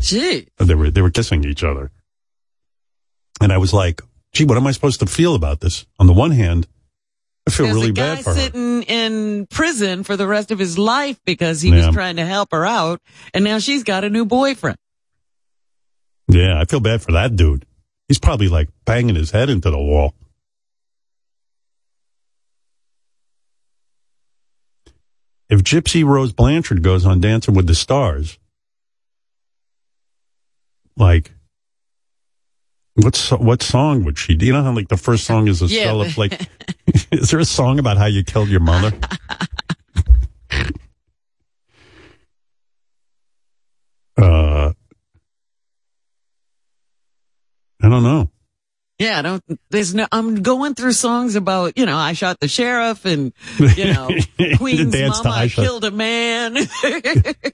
Gee. 0.00 0.48
They 0.58 0.74
were 0.74 0.90
they 0.90 1.02
were 1.02 1.10
kissing 1.10 1.44
each 1.44 1.62
other, 1.64 1.90
and 3.40 3.52
I 3.52 3.58
was 3.58 3.72
like, 3.72 4.02
"Gee, 4.32 4.44
what 4.44 4.56
am 4.56 4.66
I 4.66 4.72
supposed 4.72 5.00
to 5.00 5.06
feel 5.06 5.34
about 5.34 5.60
this?" 5.60 5.86
On 5.98 6.06
the 6.06 6.12
one 6.12 6.30
hand, 6.30 6.66
I 7.46 7.50
feel 7.50 7.66
There's 7.66 7.76
really 7.76 7.90
a 7.90 7.92
guy 7.92 8.14
bad 8.16 8.24
for 8.24 8.34
her. 8.34 8.36
sitting 8.40 8.82
in 8.82 9.46
prison 9.46 10.04
for 10.04 10.16
the 10.16 10.26
rest 10.26 10.50
of 10.50 10.58
his 10.58 10.78
life 10.78 11.18
because 11.24 11.62
he 11.62 11.72
was 11.72 11.88
trying 11.88 12.16
to 12.16 12.26
help 12.26 12.52
her 12.52 12.66
out, 12.66 13.00
and 13.32 13.44
now 13.44 13.58
she's 13.58 13.84
got 13.84 14.04
a 14.04 14.10
new 14.10 14.26
boyfriend. 14.26 14.76
Yeah, 16.28 16.60
I 16.60 16.66
feel 16.66 16.80
bad 16.80 17.00
for 17.00 17.12
that 17.12 17.36
dude. 17.36 17.64
He's 18.06 18.18
probably 18.18 18.48
like 18.48 18.68
banging 18.84 19.14
his 19.14 19.30
head 19.30 19.48
into 19.48 19.70
the 19.70 19.78
wall. 19.78 20.14
If 25.48 25.62
Gypsy 25.62 26.04
Rose 26.04 26.32
Blanchard 26.32 26.82
goes 26.82 27.06
on 27.06 27.20
Dancing 27.20 27.54
with 27.54 27.66
the 27.66 27.74
Stars, 27.74 28.38
like, 30.96 31.32
what 32.98 33.16
so- 33.16 33.36
what 33.38 33.62
song 33.62 34.04
would 34.04 34.18
she? 34.18 34.34
Do 34.34 34.46
you 34.46 34.52
know 34.52 34.62
how 34.62 34.72
like 34.72 34.88
the 34.88 34.96
first 34.96 35.24
song 35.24 35.48
is 35.48 35.62
a 35.62 35.66
Yeah, 35.68 35.84
cele- 35.84 36.04
but- 36.04 36.18
like? 36.18 36.48
is 37.12 37.30
there 37.30 37.40
a 37.40 37.44
song 37.44 37.78
about 37.78 37.96
how 37.98 38.06
you 38.06 38.24
killed 38.24 38.48
your 38.48 38.60
mother? 38.60 38.92
uh, 44.16 44.72
I 47.80 47.88
don't 47.88 48.02
know. 48.02 48.30
Yeah, 48.98 49.20
I 49.20 49.22
don't. 49.22 49.44
There's 49.70 49.94
no. 49.94 50.08
I'm 50.10 50.42
going 50.42 50.74
through 50.74 50.90
songs 50.92 51.36
about 51.36 51.78
you 51.78 51.86
know 51.86 51.96
I 51.96 52.14
shot 52.14 52.40
the 52.40 52.48
sheriff 52.48 53.04
and 53.04 53.32
you 53.76 53.92
know 53.92 54.08
Queen's 54.56 54.92
mama 54.92 55.30
I 55.30 55.48
killed 55.48 55.84
a 55.84 55.92
man. 55.92 56.56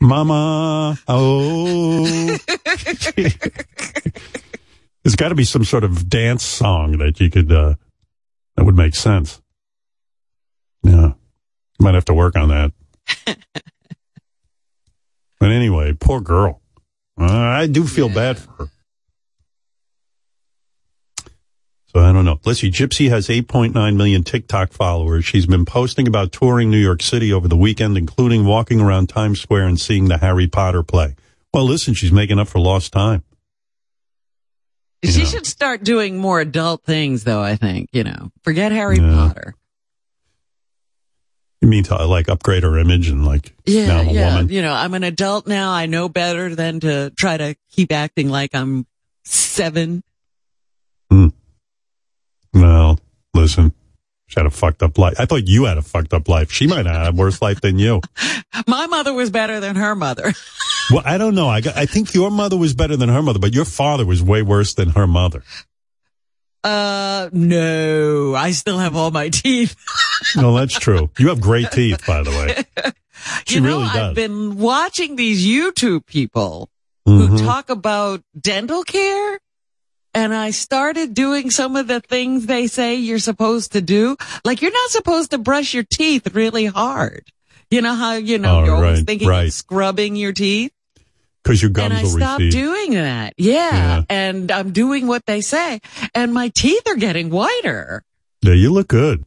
Mama, 0.01 0.99
oh. 1.07 2.39
There's 5.05 5.17
got 5.17 5.29
to 5.29 5.35
be 5.35 5.45
some 5.45 5.65
sort 5.65 5.85
of 5.85 6.09
dance 6.09 6.43
song 6.43 6.99
that 6.99 7.21
you 7.21 7.31
could, 7.31 7.53
uh, 7.53 7.75
that 8.57 8.65
would 8.65 8.77
make 8.77 8.95
sense. 8.95 9.41
Yeah. 10.83 11.13
Might 11.79 11.95
have 11.95 12.07
to 12.07 12.15
work 12.15 12.37
on 12.37 12.49
that. 12.49 12.73
but 15.39 15.51
anyway, 15.51 15.93
poor 15.93 16.21
girl. 16.21 16.63
Uh, 17.21 17.27
I 17.27 17.67
do 17.67 17.87
feel 17.87 18.09
bad 18.09 18.39
for 18.39 18.51
her. 18.53 18.69
So 21.95 22.01
I 22.01 22.13
don't 22.13 22.25
know. 22.25 22.41
Let's 22.45 22.61
see. 22.61 22.71
Gypsy 22.71 23.09
has 23.09 23.29
8.9 23.29 23.97
million 23.97 24.25
TikTok 24.25 24.73
followers. 24.73 25.25
She's 25.25 25.47
been 25.47 25.65
posting 25.65 26.09
about 26.09 26.33
touring 26.33 26.71
New 26.71 26.79
York 26.79 27.03
City 27.03 27.33
over 27.33 27.47
the 27.47 27.57
weekend, 27.57 27.97
including 27.97 28.45
walking 28.47 28.81
around 28.81 29.09
Times 29.09 29.41
Square 29.41 29.67
and 29.69 29.81
seeing 29.81 30.09
the 30.09 30.19
Harry 30.19 30.49
Potter 30.49 30.83
play. 30.83 31.15
Well, 31.53 31.65
listen, 31.65 31.95
she's 31.95 32.11
making 32.11 32.41
up 32.41 32.49
for 32.49 32.59
lost 32.59 32.93
time. 32.93 33.23
She 35.13 35.21
know. 35.21 35.25
should 35.29 35.47
start 35.47 35.85
doing 35.85 36.19
more 36.19 36.41
adult 36.41 36.85
things, 36.85 37.25
though. 37.25 37.43
I 37.43 37.57
think 37.57 37.89
you 37.93 38.05
know, 38.05 38.31
forget 38.43 38.73
Harry 38.73 38.99
Yeah. 38.99 39.11
Potter. 39.15 39.55
You 41.61 41.69
mean 41.69 41.85
to 41.85 42.05
like 42.07 42.29
upgrade 42.29 42.63
her 42.63 42.79
image 42.79 43.09
and 43.09 43.25
like 43.25 43.55
Yeah, 43.65 43.87
now 43.87 43.99
I'm 44.01 44.09
a 44.09 44.13
yeah. 44.13 44.35
woman? 44.35 44.49
You 44.53 44.61
know, 44.63 44.73
I'm 44.75 44.93
an 44.95 45.03
adult 45.05 45.47
now. 45.47 45.73
I 45.73 45.87
know 45.87 46.09
better 46.11 46.55
than 46.55 46.81
to 46.81 47.11
try 47.17 47.37
to 47.39 47.57
keep 47.71 47.91
acting 47.91 48.29
like 48.29 48.55
I'm 48.55 48.87
seven. 49.25 50.03
Hmm. 51.11 51.29
Well, 52.53 52.99
listen, 53.33 53.73
she 54.27 54.39
had 54.39 54.45
a 54.47 54.51
fucked 54.51 54.83
up 54.83 54.99
life. 54.99 55.15
I 55.19 55.25
thought 55.25 55.49
you 55.49 55.65
had 55.65 55.79
a 55.79 55.83
fucked 55.83 56.13
up 56.13 56.29
life. 56.29 56.53
She 56.53 56.67
might 56.67 56.85
have 56.87 56.97
had 56.97 57.09
a 57.15 57.17
worse 57.17 57.41
life 57.41 57.61
than 57.63 57.79
you. 57.79 58.01
My 58.67 58.87
mother 58.87 59.15
was 59.15 59.31
better 59.31 59.59
than 59.61 59.77
her 59.77 59.95
mother. 59.95 60.33
Well, 60.91 61.03
I 61.05 61.19
don't 61.19 61.35
know. 61.35 61.49
I, 61.49 61.61
got, 61.61 61.77
I 61.77 61.87
think 61.87 62.15
your 62.15 62.31
mother 62.31 62.57
was 62.57 62.75
better 62.75 62.97
than 62.97 63.09
her 63.09 63.23
mother, 63.23 63.39
but 63.39 63.55
your 63.55 63.65
father 63.65 64.05
was 64.05 64.23
way 64.23 64.43
worse 64.43 64.75
than 64.75 64.91
her 64.91 65.07
mother. 65.07 65.43
Uh, 66.63 67.29
no, 67.33 68.35
I 68.35 68.53
still 68.53 68.79
have 68.79 68.97
all 68.97 69.11
my 69.11 69.29
teeth. 69.33 69.77
No, 70.37 70.55
that's 70.57 70.79
true. 70.79 71.11
You 71.19 71.29
have 71.29 71.41
great 71.41 71.71
teeth, 71.71 72.07
by 72.07 72.23
the 72.23 72.31
way. 72.31 72.93
She 73.47 73.55
you 73.55 73.61
know, 73.63 73.69
really 73.79 73.87
does. 73.87 73.97
I've 73.97 74.15
been 74.15 74.59
watching 74.59 75.17
these 75.17 75.47
YouTube 75.47 76.05
people 76.05 76.69
Mhm. 77.09 77.29
who 77.29 77.39
talk 77.39 77.71
about 77.71 78.23
dental 78.39 78.83
care. 78.85 79.39
And 80.13 80.35
I 80.35 80.51
started 80.51 81.15
doing 81.15 81.51
some 81.51 81.75
of 81.77 81.87
the 81.87 82.01
things 82.01 82.47
they 82.47 82.67
say 82.67 82.97
you're 82.97 83.19
supposed 83.19 83.73
to 83.73 83.81
do. 83.81 84.17
Like 84.45 84.61
you're 84.63 84.73
not 84.73 84.91
supposed 84.91 85.31
to 85.31 85.39
brush 85.39 85.73
your 85.75 85.85
teeth 85.85 86.35
really 86.35 86.67
hard. 86.67 87.25
You 87.71 87.83
know 87.83 87.95
how, 87.95 88.15
you 88.15 88.39
know, 88.39 88.61
Oh, 88.61 88.65
you're 88.65 88.75
always 88.77 88.99
right, 89.01 89.07
thinking 89.07 89.29
right. 89.29 89.47
of 89.49 89.53
scrubbing 89.53 90.17
your 90.17 90.33
teeth. 90.33 90.73
Because 91.43 91.61
your 91.61 91.71
gums 91.71 91.91
and 91.91 91.99
I 91.99 92.03
will 92.03 92.11
stopped 92.11 92.41
recede. 92.41 92.53
doing 92.53 92.91
that. 92.93 93.35
Yeah. 93.37 93.53
Yeah. 93.73 94.03
And 94.09 94.51
I'm 94.51 94.73
doing 94.73 95.07
what 95.07 95.27
they 95.27 95.41
say. 95.43 95.81
And 96.15 96.33
my 96.33 96.49
teeth 96.49 96.83
are 96.89 96.97
getting 96.97 97.29
whiter. 97.31 98.03
yeah, 98.41 98.55
you 98.55 98.73
look 98.73 98.89
good. 98.89 99.25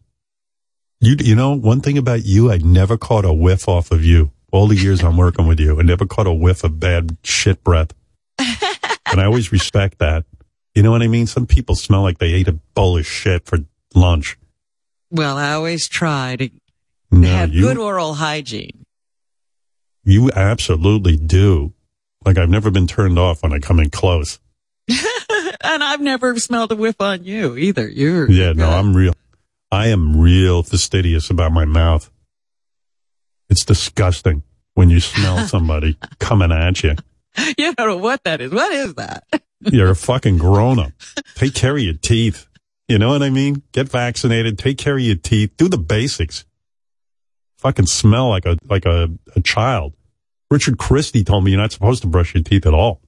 You, 0.99 1.15
you 1.19 1.35
know, 1.35 1.53
one 1.55 1.81
thing 1.81 1.97
about 1.99 2.25
you, 2.25 2.51
I 2.51 2.57
never 2.57 2.97
caught 2.97 3.23
a 3.23 3.33
whiff 3.33 3.67
off 3.67 3.91
of 3.91 4.03
you. 4.03 4.31
All 4.51 4.65
the 4.67 4.75
years 4.75 5.03
I'm 5.03 5.15
working 5.17 5.45
with 5.45 5.59
you, 5.59 5.77
I 5.79 5.83
never 5.83 6.05
caught 6.07 6.25
a 6.25 6.33
whiff 6.33 6.63
of 6.63 6.79
bad 6.79 7.17
shit 7.23 7.63
breath. 7.63 7.93
and 8.39 9.21
I 9.21 9.25
always 9.25 9.51
respect 9.51 9.99
that. 9.99 10.25
You 10.73 10.81
know 10.83 10.89
what 10.91 11.03
I 11.03 11.07
mean? 11.07 11.27
Some 11.27 11.45
people 11.45 11.75
smell 11.75 12.01
like 12.01 12.17
they 12.17 12.33
ate 12.33 12.47
a 12.47 12.53
bowl 12.73 12.97
of 12.97 13.05
shit 13.05 13.45
for 13.45 13.59
lunch. 13.93 14.37
Well, 15.11 15.37
I 15.37 15.53
always 15.53 15.87
try 15.87 16.35
to 16.37 16.49
No, 17.11 17.27
have 17.27 17.53
you, 17.53 17.61
good 17.61 17.77
oral 17.77 18.15
hygiene. 18.15 18.85
you 20.03 20.29
absolutely 20.31 21.17
do. 21.17 21.73
Like 22.25 22.37
I've 22.37 22.49
never 22.49 22.71
been 22.71 22.87
turned 22.87 23.17
off 23.17 23.43
when 23.43 23.53
I 23.53 23.59
come 23.59 23.79
in 23.79 23.89
close. 23.89 24.39
and 24.89 25.83
I've 25.83 26.01
never 26.01 26.37
smelled 26.39 26.71
a 26.71 26.75
whiff 26.75 26.99
on 26.99 27.23
you 27.23 27.55
either. 27.57 27.87
You're 27.87 28.29
Yeah, 28.29 28.53
no, 28.53 28.69
I'm 28.69 28.95
real. 28.95 29.13
I 29.71 29.87
am 29.87 30.19
real 30.19 30.63
fastidious 30.63 31.29
about 31.29 31.51
my 31.51 31.65
mouth. 31.65 32.09
It's 33.49 33.65
disgusting 33.65 34.43
when 34.73 34.89
you 34.89 34.99
smell 34.99 35.39
somebody 35.47 35.97
coming 36.19 36.51
at 36.51 36.83
you. 36.83 36.95
You 37.57 37.73
don't 37.73 37.87
know 37.87 37.97
what 37.97 38.23
that 38.23 38.41
is. 38.41 38.51
What 38.51 38.71
is 38.73 38.95
that? 38.95 39.23
You're 39.61 39.91
a 39.91 39.95
fucking 39.95 40.37
grown 40.37 40.79
up. 40.79 40.91
Take 41.35 41.53
care 41.53 41.75
of 41.75 41.81
your 41.81 41.93
teeth. 41.95 42.47
You 42.87 42.97
know 42.97 43.09
what 43.09 43.23
I 43.23 43.29
mean? 43.29 43.63
Get 43.73 43.89
vaccinated. 43.89 44.57
Take 44.57 44.77
care 44.77 44.95
of 44.95 45.01
your 45.01 45.15
teeth. 45.15 45.57
Do 45.57 45.67
the 45.67 45.77
basics. 45.77 46.45
Fucking 47.59 47.87
smell 47.87 48.29
like 48.29 48.45
a 48.45 48.57
like 48.69 48.85
a, 48.85 49.09
a 49.35 49.41
child. 49.41 49.93
Richard 50.51 50.77
Christy 50.77 51.23
told 51.23 51.43
me 51.43 51.51
you're 51.51 51.59
not 51.59 51.71
supposed 51.71 52.01
to 52.03 52.07
brush 52.07 52.33
your 52.33 52.43
teeth 52.43 52.65
at 52.65 52.73
all. 52.73 53.01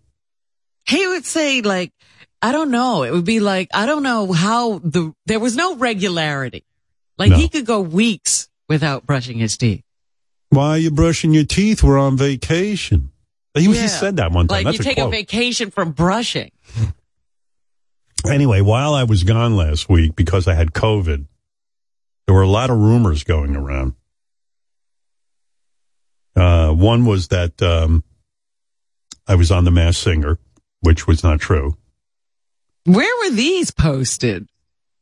He 0.87 1.07
would 1.07 1.25
say 1.25 1.61
like, 1.61 1.93
I 2.41 2.51
don't 2.51 2.71
know. 2.71 3.03
It 3.03 3.11
would 3.11 3.25
be 3.25 3.39
like, 3.39 3.69
I 3.73 3.85
don't 3.85 4.03
know 4.03 4.31
how 4.33 4.79
the, 4.79 5.13
there 5.25 5.39
was 5.39 5.55
no 5.55 5.75
regularity. 5.75 6.65
Like 7.17 7.31
No. 7.31 7.37
he 7.37 7.47
could 7.49 7.65
go 7.65 7.79
weeks 7.81 8.49
without 8.67 9.05
brushing 9.05 9.37
his 9.37 9.55
teeth. 9.57 9.83
Why 10.49 10.69
are 10.71 10.77
you 10.77 10.89
brushing 10.91 11.33
your 11.33 11.43
teeth? 11.45 11.83
We're 11.83 11.99
on 11.99 12.17
vacation. 12.17 13.11
He, 13.53 13.65
he 13.65 13.87
said 13.87 14.17
that 14.17 14.31
one 14.31 14.47
time. 14.47 14.55
Like 14.57 14.65
That's 14.65 14.77
you 14.77 14.81
a 14.81 14.95
take 14.95 14.97
a 14.97 15.09
vacation 15.09 15.69
from 15.69 15.91
brushing. 15.91 16.51
Anyway, 18.29 18.61
while 18.61 18.93
I 18.93 19.03
was 19.03 19.23
gone 19.23 19.55
last 19.55 19.87
week 19.89 20.15
because 20.15 20.47
I 20.47 20.53
had 20.53 20.73
COVID, 20.73 21.25
there 22.25 22.35
were 22.35 22.41
a 22.41 22.47
lot 22.47 22.69
of 22.69 22.77
rumors 22.77 23.23
going 23.23 23.55
around. 23.55 23.93
Uh, 26.35 26.71
one 26.71 27.05
was 27.05 27.29
that 27.29 27.61
um, 27.61 28.03
I 29.27 29.35
was 29.35 29.51
on 29.51 29.63
The 29.65 29.71
Masked 29.71 30.03
Singer, 30.03 30.39
which 30.81 31.07
was 31.07 31.23
not 31.23 31.39
true. 31.39 31.77
Where 32.85 33.15
were 33.23 33.35
these 33.35 33.71
posted? 33.71 34.47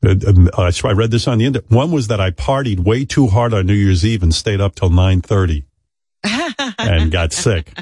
Uh, 0.06 0.16
um, 0.28 0.50
uh, 0.54 0.72
so 0.72 0.90
I 0.90 0.94
read 0.94 1.12
this 1.12 1.28
on 1.28 1.40
the 1.40 1.46
internet. 1.46 1.70
One 1.72 1.92
was 1.92 2.08
that 2.08 2.20
I 2.20 2.32
partied 2.32 2.80
way 2.80 3.06
too 3.06 3.28
hard 3.28 3.54
on 3.54 3.66
New 3.66 3.74
Year's 3.74 4.06
Eve 4.06 4.24
and 4.24 4.34
stayed 4.34 4.62
up 4.62 4.76
till 4.76 4.90
nine 4.90 5.22
thirty 5.22 5.66
and 6.78 7.12
got 7.12 7.34
sick. 7.34 7.74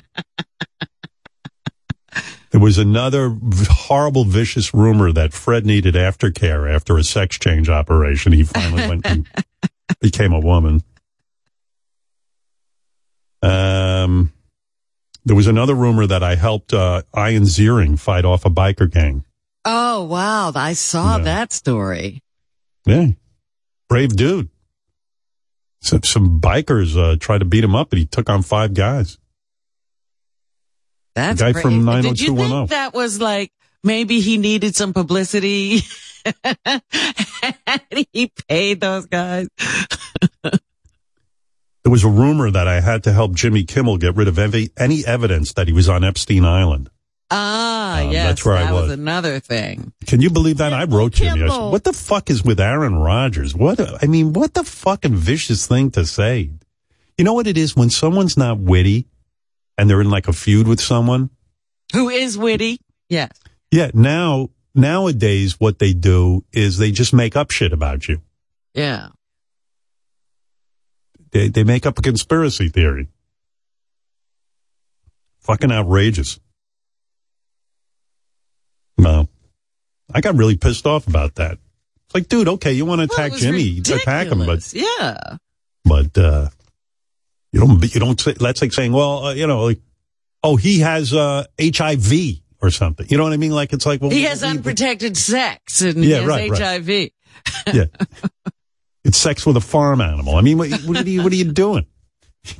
There 2.51 2.61
was 2.61 2.77
another 2.77 3.35
horrible, 3.69 4.23
vicious 4.23 4.73
rumor 4.73 5.11
that 5.11 5.33
Fred 5.33 5.65
needed 5.65 5.95
aftercare 5.95 6.73
after 6.73 6.97
a 6.97 7.03
sex 7.03 7.37
change 7.37 7.67
operation. 7.67 8.31
He 8.31 8.43
finally 8.43 8.87
went 8.87 9.05
and 9.05 9.27
became 9.99 10.31
a 10.31 10.39
woman. 10.39 10.81
Um, 13.45 14.31
there 15.25 15.35
was 15.35 15.47
another 15.47 15.75
rumor 15.75 16.05
that 16.07 16.23
I 16.23 16.35
helped 16.35 16.73
uh, 16.73 17.01
Ian 17.17 17.43
Ziering 17.43 17.97
fight 17.99 18.25
off 18.25 18.45
a 18.45 18.49
biker 18.49 18.89
gang. 18.91 19.23
Oh, 19.65 20.03
wow. 20.05 20.51
I 20.55 20.73
saw 20.73 21.17
Yeah. 21.17 21.23
that 21.23 21.53
story. 21.53 22.21
Yeah, 22.85 23.07
brave 23.89 24.15
dude. 24.15 24.49
Some, 25.81 26.03
some 26.03 26.39
bikers 26.39 26.95
uh, 26.97 27.17
tried 27.19 27.39
to 27.39 27.45
beat 27.45 27.63
him 27.63 27.75
up, 27.75 27.91
and 27.91 27.99
he 27.99 28.05
took 28.05 28.29
on 28.29 28.41
five 28.43 28.73
guys. 28.73 29.17
That's 31.15 31.39
the 31.39 31.45
guy 31.45 31.51
great. 31.53 31.61
from 31.63 31.85
nine 31.85 32.03
hundred 32.03 32.17
two 32.17 32.25
think 32.27 32.37
one 32.39 32.47
zero. 32.49 32.65
that 32.67 32.93
was 32.93 33.19
like 33.21 33.51
maybe 33.83 34.19
he 34.19 34.37
needed 34.37 34.75
some 34.75 34.93
publicity? 34.93 35.79
and 36.43 36.81
he 38.11 38.31
paid 38.49 38.81
those 38.81 39.05
guys. 39.07 39.47
There 41.85 41.91
was 41.91 42.03
a 42.03 42.09
rumor 42.09 42.49
that 42.49 42.67
I 42.67 42.81
had 42.81 43.03
to 43.03 43.13
help 43.13 43.33
Jimmy 43.35 43.63
Kimmel 43.63 43.97
get 43.97 44.15
rid 44.15 44.27
of 44.27 44.37
any, 44.39 44.69
any 44.75 45.05
evidence 45.05 45.53
that 45.53 45.67
he 45.67 45.73
was 45.73 45.87
on 45.87 46.03
Epstein 46.03 46.43
Island. 46.43 46.89
Ah, 47.31 48.01
Um, 48.01 48.11
yes, 48.11 48.25
that's 48.27 48.43
where 48.45 48.55
I 48.57 48.63
that 48.63 48.73
was. 48.73 48.81
was. 48.89 48.91
another 48.91 49.39
thing. 49.39 49.93
Can 50.07 50.19
you 50.19 50.29
believe 50.31 50.57
that? 50.57 50.73
I 50.73 50.85
wrote 50.85 51.13
Jimmy. 51.13 51.43
I 51.43 51.47
said, 51.47 51.71
what 51.71 51.83
the 51.83 51.93
fuck 51.93 52.29
is 52.31 52.43
with 52.43 52.59
Aaron 52.59 52.95
Rodgers? 52.95 53.55
What, 53.55 53.79
a- 53.79 53.99
I 54.01 54.07
mean, 54.07 54.33
what 54.33 54.55
the 54.55 54.63
fucking 54.63 55.15
vicious 55.15 55.67
thing 55.67 55.91
to 55.91 56.05
say? 56.05 56.49
You 57.19 57.23
know 57.23 57.33
what 57.33 57.47
it 57.47 57.57
is 57.57 57.75
when 57.75 57.89
someone's 57.91 58.35
not 58.35 58.59
witty 58.59 59.05
and 59.77 59.87
they're 59.89 60.01
in 60.01 60.09
like 60.09 60.27
a 60.27 60.33
feud 60.33 60.67
with 60.67 60.81
someone? 60.81 61.29
Who 61.93 62.09
is 62.09 62.35
witty? 62.35 62.79
Yes. 63.09 63.29
Yeah. 63.71 63.91
Now, 63.93 64.49
nowadays, 64.73 65.59
what 65.59 65.77
they 65.79 65.93
do 65.93 66.43
is 66.51 66.77
they 66.79 66.89
just 66.91 67.13
make 67.13 67.35
up 67.35 67.51
shit 67.51 67.73
about 67.73 68.07
you. 68.07 68.21
Yeah. 68.73 69.09
They, 71.35 71.49
they 71.49 71.65
make 71.65 71.85
up 71.85 71.99
a 71.99 72.01
conspiracy 72.01 72.69
theory. 72.69 73.09
Fucking 75.41 75.69
outrageous. 75.69 76.39
No. 78.97 79.27
I 80.13 80.21
got 80.21 80.37
really 80.37 80.55
pissed 80.55 80.87
off 80.87 81.07
about 81.07 81.35
that. 81.35 81.57
It's 82.05 82.15
like, 82.15 82.29
dude, 82.29 82.47
okay, 82.47 82.71
you 82.71 82.85
want 82.85 82.99
to 83.01 83.13
attack 83.13 83.33
was 83.33 83.41
Jimmy, 83.41 83.79
attack 83.79 84.27
him, 84.27 84.45
but, 84.45 84.73
yeah. 84.73 85.35
but, 85.83 86.17
uh, 86.17 86.47
you 87.51 87.59
don't, 87.59 87.93
you 87.93 87.99
don't 87.99 88.17
say, 88.21 88.31
that's 88.39 88.61
like 88.61 88.71
saying, 88.71 88.93
well, 88.93 89.25
uh, 89.25 89.33
you 89.33 89.45
know, 89.45 89.65
like, 89.65 89.81
oh, 90.41 90.55
he 90.55 90.79
has, 90.79 91.13
uh, 91.13 91.43
HIV 91.61 92.13
or 92.61 92.71
something. 92.71 93.07
You 93.09 93.17
know 93.17 93.25
what 93.25 93.33
I 93.33 93.37
mean? 93.37 93.51
Like, 93.51 93.73
it's 93.73 93.85
like, 93.85 93.99
well, 93.99 94.09
He 94.09 94.23
has 94.23 94.41
unprotected 94.41 95.17
sex 95.17 95.81
and 95.81 95.97
Yeah, 95.97 96.01
he 96.01 96.21
has 96.21 96.27
right, 96.27 96.49
right. 96.49 97.11
HIV. 97.67 97.75
yeah. 97.75 97.85
Sex 99.15 99.45
with 99.45 99.57
a 99.57 99.61
farm 99.61 100.01
animal. 100.01 100.35
I 100.35 100.41
mean, 100.41 100.57
what, 100.57 100.71
what, 100.85 100.97
are, 100.97 101.09
you, 101.09 101.23
what 101.23 101.31
are 101.31 101.35
you 101.35 101.51
doing? 101.51 101.85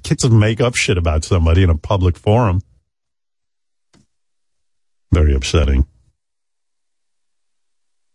Get 0.04 0.22
some 0.22 0.40
make 0.40 0.62
up 0.62 0.76
shit 0.76 0.98
about 0.98 1.24
somebody 1.24 1.62
in 1.64 1.70
a 1.70 1.78
public 1.78 2.18
forum. 2.18 2.62
Very 5.12 5.34
upsetting. 5.36 5.86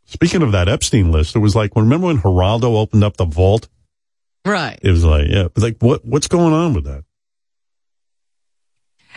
Speaking 0.07 0.43
of 0.43 0.53
that 0.53 0.69
Epstein 0.69 1.13
list, 1.13 1.37
it 1.37 1.39
was 1.39 1.55
like, 1.55 1.77
remember 1.77 2.09
when 2.09 2.19
Geraldo 2.19 2.77
opened 2.77 3.05
up 3.05 3.17
the 3.17 3.25
vault? 3.25 3.69
Right. 4.45 4.79
It 4.83 4.91
was 4.91 5.05
like, 5.05 5.29
yeah, 5.29 5.49
like 5.57 5.77
what, 5.79 6.05
what's 6.05 6.27
going 6.27 6.53
on 6.53 6.75
with 6.75 6.85
that? 6.85 7.05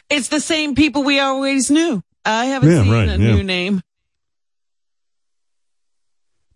It's 0.10 0.28
the 0.28 0.40
same 0.40 0.76
people 0.76 1.04
we 1.04 1.20
always 1.20 1.72
knew. 1.72 2.04
I 2.24 2.46
haven't 2.46 2.70
Yeah, 2.72 2.84
seen 2.84 2.92
right, 2.92 3.08
a 3.10 3.12
yeah. 3.12 3.18
new 3.18 3.44
name. 3.44 3.82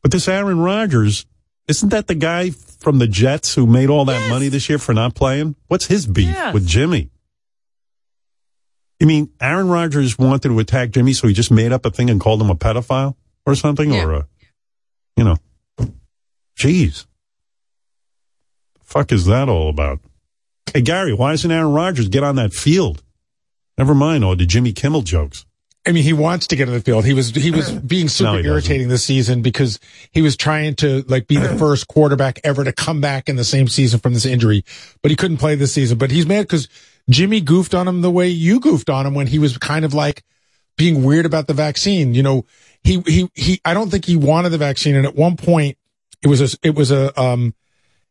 But 0.03 0.11
this 0.11 0.27
Aaron 0.27 0.59
Rodgers, 0.59 1.25
isn't 1.67 1.89
that 1.89 2.07
the 2.07 2.15
guy 2.15 2.51
from 2.51 2.99
the 2.99 3.07
Jets 3.07 3.55
who 3.55 3.65
made 3.67 3.89
all 3.89 4.05
that 4.05 4.29
money 4.29 4.47
this 4.49 4.69
year 4.69 4.77
for 4.79 4.93
not 4.93 5.15
playing? 5.15 5.55
What's 5.67 5.85
his 5.87 6.05
beef 6.05 6.29
Yes. 6.29 6.53
with 6.53 6.65
Jimmy? 6.67 7.09
You 8.99 9.07
mean 9.07 9.29
Aaron 9.39 9.67
Rodgers 9.67 10.17
wanted 10.17 10.47
to 10.49 10.59
attack 10.59 10.91
Jimmy, 10.91 11.13
so 11.13 11.27
he 11.27 11.33
just 11.33 11.51
made 11.51 11.71
up 11.71 11.85
a 11.85 11.91
thing 11.91 12.09
and 12.09 12.19
called 12.19 12.41
him 12.41 12.49
a 12.49 12.55
pedophile 12.55 13.15
or 13.45 13.53
something? 13.55 13.93
Or 13.93 14.13
a, 14.13 14.27
you 15.15 15.23
know, 15.23 15.37
jeez. 16.57 17.05
Fuck 18.81 19.11
is 19.11 19.25
that 19.25 19.49
all 19.49 19.69
about? 19.69 19.99
Hey, 20.73 20.81
Gary, 20.81 21.13
why 21.13 21.31
doesn't 21.31 21.51
Aaron 21.51 21.73
Rodgers 21.73 22.07
get 22.09 22.23
on 22.23 22.35
that 22.37 22.53
field? 22.53 23.03
Never 23.77 23.93
mind 23.93 24.23
all 24.23 24.35
the 24.35 24.45
Jimmy 24.45 24.73
Kimmel 24.73 25.01
jokes. 25.03 25.45
I 25.87 25.93
mean, 25.93 26.03
he 26.03 26.11
wants 26.13 26.47
to 26.47 26.55
get 26.55 26.67
in 26.67 26.73
the 26.73 26.81
field. 26.81 27.05
He 27.05 27.13
was 27.13 27.29
he 27.29 27.49
was 27.49 27.71
being 27.87 28.09
super 28.09 28.31
No, 28.31 28.37
doesn't. 28.37 28.51
irritating 28.51 28.87
this 28.89 29.05
season 29.05 29.41
because 29.41 29.79
he 30.11 30.21
was 30.21 30.35
trying 30.35 30.75
to 30.75 31.03
like 31.07 31.27
be 31.27 31.37
the 31.37 31.49
first 31.57 31.87
quarterback 31.87 32.39
ever 32.43 32.63
to 32.63 32.73
come 32.73 32.99
back 33.01 33.29
in 33.29 33.37
the 33.37 33.45
same 33.45 33.67
season 33.67 33.99
from 33.99 34.13
this 34.13 34.25
injury, 34.25 34.63
but 35.01 35.11
he 35.11 35.15
couldn't 35.17 35.37
play 35.37 35.55
this 35.55 35.73
season. 35.73 35.97
But 35.97 36.11
he's 36.11 36.25
mad 36.27 36.41
because 36.41 36.67
Jimmy 37.09 37.39
goofed 37.39 37.73
on 37.73 37.87
him 37.87 38.01
the 38.01 38.11
way 38.11 38.27
you 38.27 38.59
goofed 38.59 38.89
on 38.89 39.05
him 39.05 39.13
when 39.13 39.27
he 39.27 39.39
was 39.39 39.57
kind 39.57 39.85
of 39.85 39.93
like 39.93 40.23
being 40.77 41.03
weird 41.03 41.25
about 41.25 41.47
the 41.47 41.53
vaccine. 41.53 42.13
You 42.13 42.21
know, 42.23 42.45
he 42.83 43.01
he 43.07 43.29
he. 43.33 43.61
I 43.63 43.73
don't 43.73 43.89
think 43.89 44.05
he 44.05 44.17
wanted 44.17 44.49
the 44.49 44.57
vaccine, 44.57 44.95
and 44.95 45.05
at 45.05 45.15
one 45.15 45.37
point 45.37 45.77
it 46.21 46.27
was 46.27 46.41
a 46.41 46.57
it 46.63 46.75
was 46.75 46.91
a 46.91 47.17
um 47.19 47.53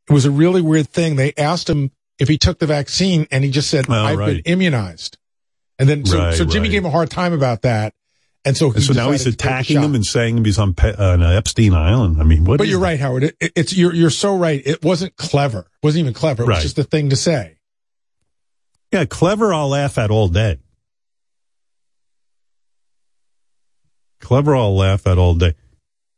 it 0.08 0.12
was 0.12 0.24
a 0.24 0.30
really 0.30 0.62
weird 0.62 0.88
thing. 0.88 1.16
They 1.16 1.34
asked 1.36 1.68
him 1.68 1.90
if 2.18 2.28
he 2.28 2.38
took 2.38 2.58
the 2.58 2.66
vaccine, 2.66 3.26
and 3.30 3.44
he 3.44 3.50
just 3.50 3.68
said, 3.68 3.84
Oh, 3.88 3.92
"I've 3.92 4.18
right. 4.18 4.42
been 4.42 4.52
immunized." 4.52 5.18
And 5.78 5.88
then 5.88 6.04
so, 6.06 6.18
Right, 6.18 6.34
so 6.34 6.44
Jimmy 6.44 6.68
right. 6.68 6.72
gave 6.72 6.82
him 6.82 6.86
a 6.86 6.90
hard 6.90 7.10
time 7.10 7.32
about 7.32 7.62
that. 7.62 7.94
And 8.44 8.56
so, 8.56 8.72
And 8.72 8.82
so 8.82 8.92
now 8.92 9.10
he's 9.10 9.24
decided 9.24 9.24
to 9.24 9.30
take 9.30 9.38
the 9.38 9.44
attacking 9.54 9.82
him 9.82 9.94
and 9.96 10.06
saying 10.06 10.44
he's 10.44 10.58
on, 10.58 10.72
Pe- 10.72 10.94
uh, 10.94 11.18
Epstein 11.18 11.74
Island. 11.74 12.20
I 12.20 12.24
mean, 12.24 12.44
what 12.44 12.58
But 12.58 12.64
is 12.64 12.70
you're 12.70 12.80
that? 12.80 12.86
right, 12.86 13.00
Howard. 13.00 13.24
It, 13.24 13.36
it- 13.40 13.52
it's 13.56 13.76
you're 13.76 13.92
you're 13.92 14.08
so 14.10 14.36
right. 14.36 14.62
It 14.64 14.84
wasn't 14.84 15.16
clever. 15.16 15.60
It 15.60 15.66
wasn't 15.82 16.02
even 16.02 16.14
clever. 16.14 16.44
It 16.44 16.48
was 16.48 16.62
just 16.62 16.78
a 16.78 16.84
thing 16.84 17.10
to 17.10 17.16
say. 17.16 17.58
Yeah, 18.92 19.04
clever 19.04 19.52
I'll 19.52 19.68
laugh 19.68 19.98
at 19.98 20.10
all 20.12 20.28
day. 20.28 20.60
Clever 24.20 24.56
I'll 24.56 24.76
laugh 24.76 25.06
at 25.06 25.18
all 25.18 25.34
day. 25.34 25.54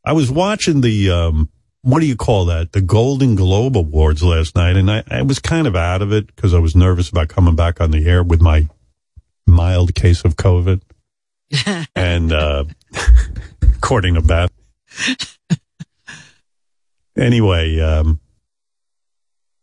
I 0.05 0.13
was 0.13 0.31
watching 0.31 0.81
the 0.81 1.09
um 1.11 1.49
what 1.81 1.99
do 2.01 2.05
you 2.05 2.15
call 2.15 2.45
that? 2.45 2.73
The 2.73 2.81
Golden 2.81 3.35
Globe 3.35 3.77
Awards 3.77 4.21
last 4.21 4.55
night 4.55 4.75
and 4.75 4.89
I, 4.91 5.03
I 5.09 5.21
was 5.21 5.39
kind 5.39 5.65
of 5.65 5.75
out 5.75 6.01
of 6.01 6.11
it 6.11 6.27
because 6.27 6.53
I 6.53 6.59
was 6.59 6.75
nervous 6.75 7.09
about 7.09 7.29
coming 7.29 7.55
back 7.55 7.79
on 7.81 7.91
the 7.91 8.05
air 8.07 8.21
with 8.21 8.41
my 8.41 8.67
mild 9.49 9.95
case 9.95 10.23
of 10.23 10.35
COVID. 10.35 10.81
and 11.95 12.31
uh 12.31 12.63
according 13.77 14.15
to 14.15 14.21
Beth. 14.21 14.51
anyway, 17.17 17.79
um 17.79 18.19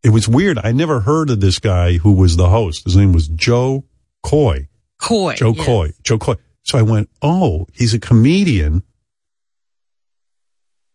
it 0.02 0.10
was 0.10 0.28
weird. 0.28 0.58
I 0.62 0.72
never 0.72 1.00
heard 1.00 1.30
of 1.30 1.40
this 1.40 1.58
guy 1.58 1.94
who 1.94 2.12
was 2.12 2.36
the 2.36 2.48
host. 2.48 2.84
His 2.84 2.96
name 2.96 3.12
was 3.12 3.28
Jo 3.28 3.84
Koy. 4.22 4.68
Koy. 4.98 5.34
Joe 5.34 5.52
yes. 5.56 5.66
Koy. 5.66 5.92
Jo 6.02 6.18
Koy. 6.18 6.34
So 6.62 6.78
I 6.78 6.82
went, 6.82 7.08
oh, 7.22 7.66
he's 7.72 7.94
a 7.94 7.98
comedian. 7.98 8.82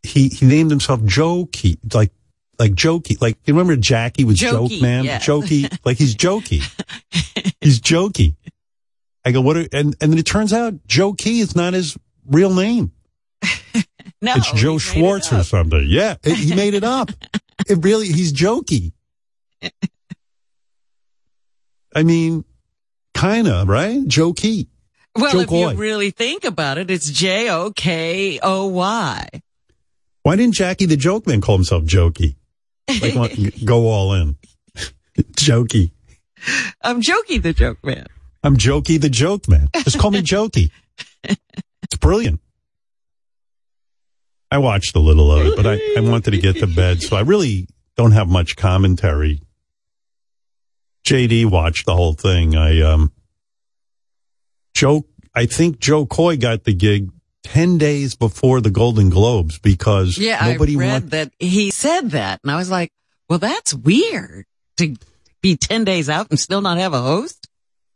He 0.04 0.30
he 0.30 0.46
named 0.46 0.72
himself 0.72 1.00
Jokey, 1.02 1.78
like 1.94 2.12
like 2.58 2.74
Jokey, 2.74 3.22
like 3.22 3.38
you 3.46 3.54
remember 3.54 3.76
Jackie 3.76 4.24
was 4.24 4.38
Jokey, 4.38 4.70
Joke 4.70 4.82
Man, 4.82 5.04
yeah. 5.04 5.20
Jokey, 5.20 5.78
like 5.86 5.98
he's 5.98 6.16
Jokey, 6.16 6.62
he's 7.62 7.80
Jokey. 7.80 8.36
I 9.24 9.32
go, 9.32 9.42
what? 9.42 9.58
Are, 9.58 9.68
and 9.74 9.96
and 10.02 10.12
then 10.12 10.18
it 10.18 10.26
turns 10.26 10.52
out 10.54 10.74
Jokey 10.88 11.40
is 11.42 11.56
not 11.56 11.74
his 11.74 11.98
real 12.26 12.54
name. 12.54 12.92
No, 14.24 14.34
it's 14.36 14.52
Joe 14.52 14.74
made 14.74 14.76
it 14.76 14.80
Schwartz 14.82 15.34
or 15.34 15.44
something. 15.44 15.84
Yeah, 15.88 16.16
it- 16.24 16.36
he 16.36 16.54
made 16.54 16.76
it 16.76 16.84
up. 16.84 17.10
it 17.68 17.84
really, 17.84 18.06
he's 18.06 18.32
Jokey. 18.32 18.92
I 21.96 22.04
mean, 22.04 22.46
kind 23.16 23.48
of 23.48 23.68
right, 23.68 23.98
Jokey. 24.06 24.68
Well, 25.16 25.32
Joe 25.34 25.40
if 25.42 25.50
Coy. 25.50 25.72
you 25.72 25.78
really 25.78 26.12
think 26.12 26.44
about 26.44 26.78
it, 26.78 26.90
it's 26.92 27.10
J 27.10 27.50
O 27.50 27.72
K 27.72 28.40
O 28.44 28.68
Y. 28.68 29.28
Why 30.24 30.36
didn't 30.36 30.54
Jackie 30.54 30.86
the 30.86 30.98
Joke 30.98 31.26
Man 31.28 31.42
call 31.42 31.56
himself 31.56 31.84
Jokey? 31.86 32.36
Like, 33.02 33.16
want- 33.16 33.66
go 33.66 33.88
all 33.88 34.14
in. 34.14 34.38
Jokey. 35.34 35.92
I'm 36.84 37.02
Jokey 37.02 37.42
the 37.42 37.54
joke 37.54 37.84
man. 37.84 38.06
I'm 38.44 38.58
Jokey 38.58 39.00
the 39.00 39.10
Joke 39.10 39.48
Man. 39.48 39.70
Just 39.84 40.00
call 40.00 40.12
me 40.12 40.22
Jokey. 40.24 40.72
It's 41.24 41.96
brilliant. 42.00 42.40
I 44.50 44.58
watched 44.58 44.96
a 44.96 45.00
little 45.00 45.32
of 45.32 45.46
it, 45.46 45.56
but 45.56 45.66
I, 45.66 45.80
I 45.98 46.02
wanted 46.02 46.32
to 46.32 46.38
get 46.38 46.58
to 46.58 46.68
bed, 46.68 47.02
so 47.02 47.16
I 47.16 47.22
really 47.22 47.68
don't 47.96 48.12
have 48.12 48.28
much 48.28 48.58
commentary. 48.58 49.42
JD 51.06 51.46
watched 51.50 51.86
the 51.86 51.96
whole 51.96 52.14
thing. 52.14 52.56
I, 52.58 52.82
um, 52.82 53.14
Joe, 54.74 55.06
I 55.34 55.46
think 55.46 55.80
Jo 55.80 56.06
Koy 56.06 56.36
got 56.38 56.66
the 56.66 56.74
gig 56.74 57.10
10 57.44 57.78
days 57.78 58.16
before 58.16 58.60
the 58.60 58.70
Golden 58.70 59.10
Globes 59.10 59.58
because 59.58 60.18
Yeah, 60.18 60.46
nobody 60.52 60.76
I 60.76 60.80
read 60.80 60.92
wanted, 60.94 61.10
that 61.12 61.32
he 61.40 61.72
said 61.72 62.12
that, 62.12 62.40
and 62.44 62.52
I 62.52 62.56
was 62.58 62.70
like, 62.70 62.92
"Well, 63.30 63.40
that's 63.40 63.74
weird 63.74 64.46
to 64.78 64.96
be 65.42 65.56
ten 65.56 65.84
days 65.84 66.08
out 66.10 66.28
and 66.30 66.40
still 66.40 66.62
not 66.62 66.78
have 66.78 66.94
a 66.94 67.02
host." 67.02 67.41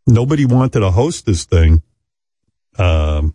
Nobody 0.07 0.45
wanted 0.45 0.79
to 0.79 0.91
host 0.91 1.25
this 1.25 1.45
thing. 1.45 1.81
Um, 2.77 3.33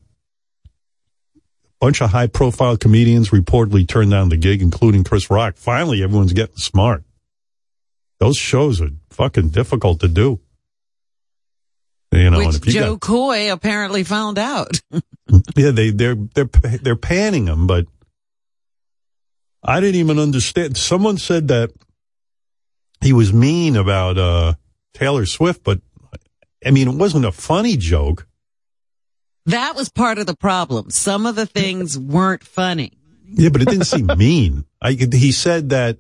bunch 1.81 2.01
of 2.03 2.11
high 2.11 2.27
profile 2.27 2.77
comedians 2.77 3.31
reportedly 3.31 3.89
turned 3.89 4.11
down 4.11 4.29
the 4.29 4.37
gig, 4.37 4.63
including 4.63 5.03
Chris 5.05 5.31
Rock. 5.31 5.57
Finally, 5.57 6.03
everyone's 6.03 6.33
getting 6.33 6.57
smart. 6.57 7.05
Those 8.19 8.37
shows 8.37 8.81
are 8.81 8.91
fucking 9.11 9.49
difficult 9.49 10.01
to 10.01 10.09
do. 10.09 10.41
You 12.13 12.31
know, 12.31 12.39
Which 12.39 12.57
if 12.57 12.67
you 12.67 12.73
Joe 12.73 12.97
got, 12.97 13.01
Coy 13.01 13.53
apparently 13.53 14.03
found 14.03 14.37
out. 14.39 14.81
yeah, 15.57 15.71
they 15.71 15.91
they're 15.91 16.17
they're 16.17 16.51
they're 16.83 16.97
panning 16.97 17.45
them, 17.45 17.67
but 17.69 17.87
I 19.63 19.81
didn't 19.81 20.01
even 20.01 20.19
understand. 20.19 20.77
Someone 20.77 21.19
said 21.19 21.49
that 21.49 21.71
he 23.01 23.13
was 23.13 23.33
mean 23.33 23.77
about 23.77 24.19
uh 24.19 24.55
Taylor 24.93 25.25
Swift, 25.25 25.63
but 25.63 25.81
I 26.65 26.71
mean, 26.71 26.89
it 26.89 26.95
wasn't 26.95 27.25
a 27.25 27.33
funny 27.33 27.77
joke. 27.77 28.27
That 29.47 29.75
was 29.75 29.89
part 29.89 30.19
of 30.19 30.27
the 30.27 30.37
problem. 30.37 30.91
Some 30.91 31.27
of 31.27 31.35
the 31.35 31.47
things 31.47 31.99
weren't 31.99 32.45
funny. 32.45 32.93
Yeah, 33.27 33.49
but 33.49 33.63
it 33.63 33.69
didn't 33.69 33.87
seem 33.87 34.07
mean. 34.19 34.65
I, 34.83 34.93
he 34.93 35.33
said 35.33 35.71
that. 35.71 35.99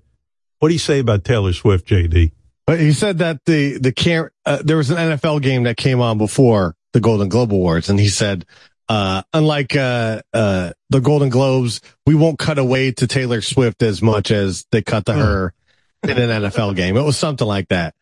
What 0.58 0.68
do 0.68 0.74
you 0.74 0.78
say 0.80 0.98
about 0.98 1.24
Taylor 1.24 1.54
Swift, 1.54 1.88
JD? 1.88 2.32
But 2.66 2.80
he 2.80 2.92
said 2.92 3.18
that 3.18 3.44
the 3.46 3.78
the 3.78 3.92
cam- 3.92 4.28
uh, 4.44 4.58
there 4.62 4.76
was 4.76 4.90
an 4.90 4.96
NFL 4.98 5.40
game 5.42 5.62
that 5.62 5.76
came 5.78 6.00
on 6.00 6.18
before 6.18 6.76
the 6.92 7.00
Golden 7.00 7.28
Globe 7.30 7.52
Awards, 7.52 7.88
and 7.88 7.98
he 7.98 8.08
said, 8.08 8.44
uh, 8.88 9.22
unlike 9.32 9.74
uh, 9.74 10.20
uh, 10.34 10.72
the 10.90 11.00
Golden 11.00 11.30
Globes, 11.30 11.80
we 12.06 12.14
won't 12.14 12.38
cut 12.38 12.58
away 12.58 12.92
to 12.92 13.06
Taylor 13.06 13.40
Swift 13.40 13.82
as 13.82 14.02
much 14.02 14.30
as 14.30 14.66
they 14.70 14.82
cut 14.82 15.06
to 15.06 15.14
her 15.14 15.54
in 16.02 16.10
an 16.10 16.42
NFL 16.42 16.76
game. 16.76 16.96
It 16.96 17.02
was 17.02 17.16
something 17.16 17.46
like 17.46 17.68
that. 17.68 17.94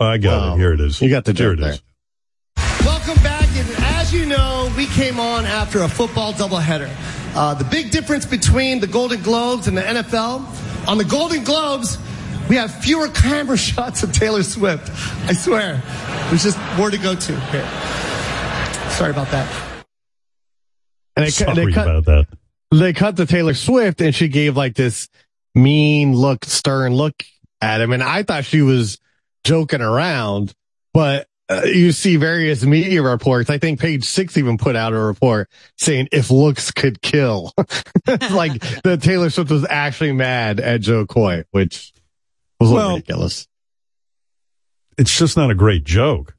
I 0.00 0.18
got 0.18 0.54
it. 0.54 0.58
Here 0.58 0.72
it 0.72 0.80
is. 0.80 1.00
You 1.02 1.10
got 1.10 1.24
the 1.24 1.32
Here 1.32 1.50
joke 1.50 1.58
it 1.58 1.60
there. 1.60 1.72
is. 1.72 1.82
Welcome 4.12 4.12
back. 4.12 4.12
And 4.12 4.12
as 4.12 4.12
you 4.12 4.26
know, 4.26 4.72
we 4.76 4.86
came 4.86 5.20
on 5.20 5.44
after 5.46 5.82
a 5.82 5.88
football 5.88 6.32
doubleheader. 6.32 6.90
Uh, 7.34 7.54
the 7.54 7.64
big 7.64 7.90
difference 7.90 8.24
between 8.26 8.80
the 8.80 8.86
Golden 8.86 9.22
Globes 9.22 9.66
and 9.66 9.76
the 9.76 9.82
NFL, 9.82 10.88
on 10.88 10.98
the 10.98 11.04
Golden 11.04 11.44
Globes, 11.44 11.98
we 12.48 12.56
have 12.56 12.74
fewer 12.74 13.08
camera 13.08 13.56
shots 13.56 14.02
of 14.02 14.12
Taylor 14.12 14.42
Swift. 14.42 14.90
I 15.28 15.32
swear. 15.32 15.82
There's 16.28 16.44
just 16.44 16.58
more 16.76 16.90
to 16.90 16.98
go 16.98 17.14
to 17.14 17.40
here. 17.40 17.68
Sorry 18.90 19.10
about 19.10 19.30
that. 19.30 19.84
And 21.16 21.26
they, 21.26 21.30
cut- 21.30 21.56
they 21.56 21.62
Sorry 21.62 21.72
cut 21.72 21.88
about 21.88 22.04
that. 22.04 22.26
they 22.72 22.92
cut 22.92 23.16
to 23.16 23.26
Taylor 23.26 23.54
Swift, 23.54 24.00
and 24.00 24.14
she 24.14 24.28
gave 24.28 24.56
like 24.56 24.74
this 24.74 25.08
mean 25.54 26.14
look, 26.14 26.44
stern 26.44 26.94
look 26.94 27.24
at 27.60 27.80
him, 27.80 27.92
and 27.92 28.02
I 28.02 28.22
thought 28.22 28.44
she 28.44 28.62
was 28.62 28.98
joking 29.44 29.80
around, 29.80 30.54
but. 30.94 31.26
Uh, 31.48 31.62
you 31.64 31.92
see 31.92 32.16
various 32.16 32.64
media 32.64 33.02
reports. 33.02 33.50
I 33.50 33.58
think 33.58 33.78
page 33.78 34.04
six 34.04 34.36
even 34.36 34.58
put 34.58 34.74
out 34.74 34.92
a 34.92 34.98
report 34.98 35.48
saying 35.76 36.08
if 36.10 36.30
looks 36.30 36.72
could 36.72 37.00
kill. 37.00 37.52
like 38.30 38.60
the 38.82 38.98
Taylor 39.00 39.30
Swift 39.30 39.50
was 39.50 39.64
actually 39.68 40.12
mad 40.12 40.58
at 40.58 40.80
Jo 40.80 41.06
Koy, 41.06 41.44
which 41.52 41.92
was 42.58 42.72
Well, 42.72 42.94
ridiculous. 42.96 43.46
It's 44.98 45.16
just 45.16 45.36
not 45.36 45.50
a 45.50 45.54
great 45.54 45.84
joke. 45.84 46.34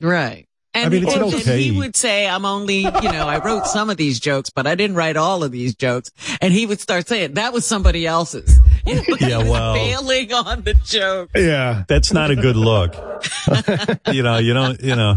Right. 0.00 0.46
And, 0.72 0.86
I 0.86 0.88
mean, 0.88 1.02
it's 1.04 1.14
and 1.14 1.24
okay. 1.24 1.42
then 1.42 1.58
he 1.58 1.72
would 1.72 1.96
say, 1.96 2.28
I'm 2.28 2.44
only, 2.44 2.80
you 2.82 3.12
know, 3.12 3.26
I 3.26 3.42
wrote 3.44 3.66
some 3.66 3.90
of 3.90 3.96
these 3.96 4.20
jokes, 4.20 4.50
but 4.50 4.68
I 4.68 4.76
didn't 4.76 4.94
write 4.94 5.16
all 5.16 5.42
of 5.42 5.50
these 5.50 5.74
jokes. 5.74 6.10
And 6.40 6.52
he 6.52 6.64
would 6.64 6.80
start 6.80 7.08
saying, 7.08 7.34
that 7.34 7.52
was 7.52 7.66
somebody 7.66 8.06
else's. 8.06 8.59
You 8.86 9.02
Yeah, 9.20 9.38
was 9.38 9.48
well- 9.48 9.74
bailing 9.74 10.32
on 10.32 10.62
the 10.62 10.74
joke. 10.74 11.30
Yeah. 11.34 11.84
That's 11.88 12.12
not 12.12 12.30
a 12.30 12.36
good 12.36 12.56
look. 12.56 12.94
you 14.12 14.22
know, 14.22 14.38
you 14.38 14.54
don't, 14.54 14.80
you 14.82 14.96
know, 14.96 15.16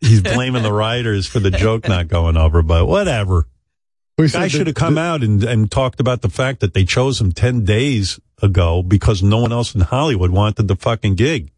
he's 0.00 0.22
blaming 0.22 0.62
the 0.62 0.72
writers 0.72 1.26
for 1.26 1.40
the 1.40 1.50
joke 1.50 1.88
not 1.88 2.08
going 2.08 2.36
over, 2.36 2.62
but 2.62 2.86
whatever. 2.86 3.46
We 4.18 4.28
Guy 4.28 4.48
should 4.48 4.66
have 4.66 4.74
that- 4.74 4.80
come 4.80 4.98
out 4.98 5.22
and, 5.22 5.42
and 5.44 5.70
talked 5.70 6.00
about 6.00 6.20
the 6.22 6.28
fact 6.28 6.60
that 6.60 6.74
they 6.74 6.84
chose 6.84 7.20
him 7.20 7.32
10 7.32 7.64
days 7.64 8.20
ago 8.42 8.82
because 8.82 9.22
no 9.22 9.38
one 9.38 9.52
else 9.52 9.74
in 9.74 9.80
Hollywood 9.82 10.30
wanted 10.30 10.68
the 10.68 10.76
fucking 10.76 11.14
gig. 11.14 11.50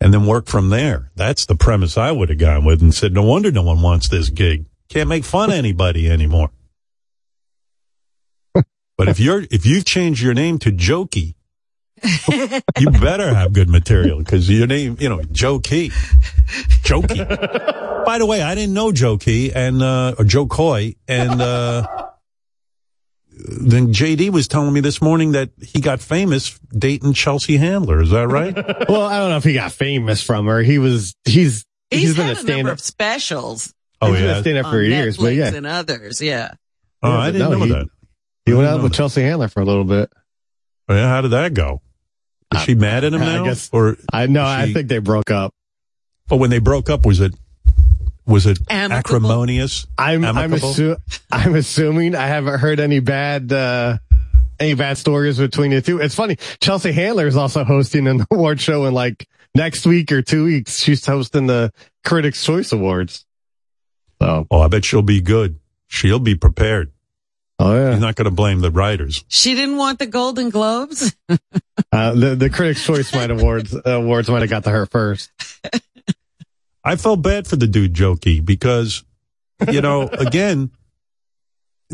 And 0.00 0.12
then 0.12 0.26
work 0.26 0.46
from 0.46 0.70
there. 0.70 1.12
That's 1.14 1.46
the 1.46 1.54
premise 1.54 1.96
I 1.96 2.10
would 2.10 2.28
have 2.28 2.38
gone 2.38 2.64
with 2.64 2.82
and 2.82 2.92
said, 2.92 3.12
no 3.12 3.22
wonder 3.22 3.52
no 3.52 3.62
one 3.62 3.80
wants 3.82 4.08
this 4.08 4.30
gig. 4.30 4.66
Can't 4.88 5.08
make 5.08 5.24
fun 5.24 5.50
of 5.50 5.56
anybody 5.56 6.10
anymore. 6.10 6.50
But 9.04 9.08
if 9.10 9.20
you're, 9.20 9.42
if 9.50 9.66
you've 9.66 9.84
changed 9.84 10.22
your 10.22 10.34
name 10.34 10.58
to 10.60 10.70
Jokey, 10.70 11.34
you 12.78 12.90
better 12.90 13.34
have 13.34 13.52
good 13.52 13.68
material 13.68 14.18
because 14.18 14.48
your 14.50 14.66
name, 14.66 14.96
you 15.00 15.08
know, 15.08 15.22
Joe 15.30 15.58
Key. 15.60 15.90
Jokey. 16.84 18.04
By 18.04 18.18
the 18.18 18.26
way, 18.26 18.42
I 18.42 18.54
didn't 18.54 18.74
know 18.74 18.92
Joe 18.92 19.18
Key 19.18 19.52
and, 19.52 19.82
uh, 19.82 20.14
or 20.18 20.24
Jo 20.24 20.46
Koy 20.46 20.94
and, 21.08 21.40
uh, 21.40 21.86
then 23.34 23.92
JD 23.92 24.30
was 24.30 24.46
telling 24.46 24.72
me 24.72 24.80
this 24.80 25.00
morning 25.02 25.32
that 25.32 25.50
he 25.60 25.80
got 25.80 26.00
famous 26.00 26.58
dating 26.76 27.12
Chelsea 27.14 27.56
Handler. 27.56 28.00
Is 28.02 28.10
that 28.10 28.28
right? 28.28 28.54
well, 28.88 29.02
I 29.02 29.18
don't 29.18 29.30
know 29.30 29.36
if 29.38 29.44
he 29.44 29.54
got 29.54 29.72
famous 29.72 30.22
from 30.22 30.46
her. 30.46 30.60
He 30.60 30.78
was, 30.78 31.14
he's, 31.24 31.64
He's, 31.90 32.00
he's 32.00 32.16
been 32.16 32.26
had 32.28 32.36
a 32.36 32.38
a 32.38 32.42
stand 32.42 32.68
up. 32.68 32.72
of 32.74 32.80
specials 32.80 33.74
Oh, 34.00 34.08
he's 34.12 34.16
been 34.16 34.24
yeah. 34.30 34.36
a 34.36 34.40
stand 34.40 34.58
up 34.58 34.66
on 34.66 34.72
for 34.72 34.80
years, 34.82 35.16
but 35.18 35.34
yeah. 35.34 35.52
and 35.54 35.66
others. 35.66 36.20
Yeah. 36.22 36.52
Oh, 37.02 37.10
I 37.12 37.30
didn't 37.30 37.50
No, 37.50 37.58
know 37.58 37.64
he- 37.66 37.72
that. 37.72 37.86
He 38.46 38.52
went 38.54 38.66
out 38.66 38.82
with 38.82 38.92
that. 38.92 38.96
Chelsea 38.96 39.22
Handler 39.22 39.48
for 39.48 39.60
a 39.60 39.64
little 39.64 39.84
bit. 39.84 40.12
Oh, 40.88 40.94
yeah, 40.94 41.08
how 41.08 41.20
did 41.20 41.30
that 41.30 41.54
go? 41.54 41.80
Is 42.54 42.62
she 42.62 42.74
mad 42.74 43.04
at 43.04 43.12
him 43.14 43.22
I 43.22 43.24
now? 43.36 43.44
guess- 43.44 43.70
or 43.72 43.96
I 44.12 44.26
know. 44.26 44.42
is 44.42 44.48
I 44.70 44.72
think 44.72 44.88
they 44.88 44.98
broke 44.98 45.30
up. 45.30 45.54
But 46.28 46.36
when 46.36 46.50
they 46.50 46.58
broke 46.58 46.90
up, 46.90 47.06
was 47.06 47.20
it 47.20 47.34
was 48.26 48.46
it 48.46 48.58
Amicable? 48.70 49.16
acrimonious? 49.16 49.86
I'm 49.98 50.24
I'm, 50.24 50.52
assu- 50.52 50.96
I'm 51.30 51.54
assuming 51.54 52.14
I 52.14 52.26
haven't 52.26 52.58
heard 52.60 52.78
any 52.78 53.00
bad 53.00 53.52
uh 53.52 53.98
any 54.60 54.74
bad 54.74 54.96
stories 54.98 55.38
between 55.38 55.70
the 55.72 55.80
two. 55.82 55.98
It's 56.00 56.14
funny. 56.14 56.36
Chelsea 56.60 56.92
Handler 56.92 57.26
is 57.26 57.36
also 57.36 57.64
hosting 57.64 58.06
an 58.06 58.24
award 58.30 58.60
show 58.60 58.84
in 58.86 58.94
like 58.94 59.26
next 59.54 59.86
week 59.86 60.12
or 60.12 60.22
two 60.22 60.44
weeks. 60.44 60.78
She's 60.78 61.04
hosting 61.04 61.46
the 61.46 61.72
Critics' 62.04 62.44
Choice 62.44 62.70
Awards. 62.72 63.24
So, 64.20 64.46
Oh, 64.50 64.60
I 64.60 64.68
bet 64.68 64.84
she'll 64.84 65.02
be 65.02 65.20
good. 65.20 65.58
She'll 65.88 66.20
be 66.20 66.34
prepared. 66.36 66.91
Oh 67.58 67.74
yeah, 67.74 67.92
He's 67.92 68.00
not 68.00 68.14
going 68.16 68.24
to 68.26 68.30
blame 68.30 68.60
the 68.60 68.70
writers. 68.70 69.24
She 69.28 69.54
didn't 69.54 69.76
want 69.76 69.98
the 69.98 70.06
Golden 70.06 70.50
Globes. 70.50 71.14
uh, 71.28 72.12
the 72.14 72.34
the 72.36 72.50
Critics' 72.50 72.84
Choice 72.84 73.14
might 73.14 73.30
awards 73.30 73.74
awards 73.84 74.28
might 74.28 74.42
have 74.42 74.50
got 74.50 74.64
to 74.64 74.70
her 74.70 74.86
first. 74.86 75.30
I 76.84 76.96
felt 76.96 77.22
bad 77.22 77.46
for 77.46 77.56
the 77.56 77.68
dude 77.68 77.94
Jokey 77.94 78.44
because, 78.44 79.04
you 79.70 79.80
know, 79.80 80.08
again, 80.08 80.70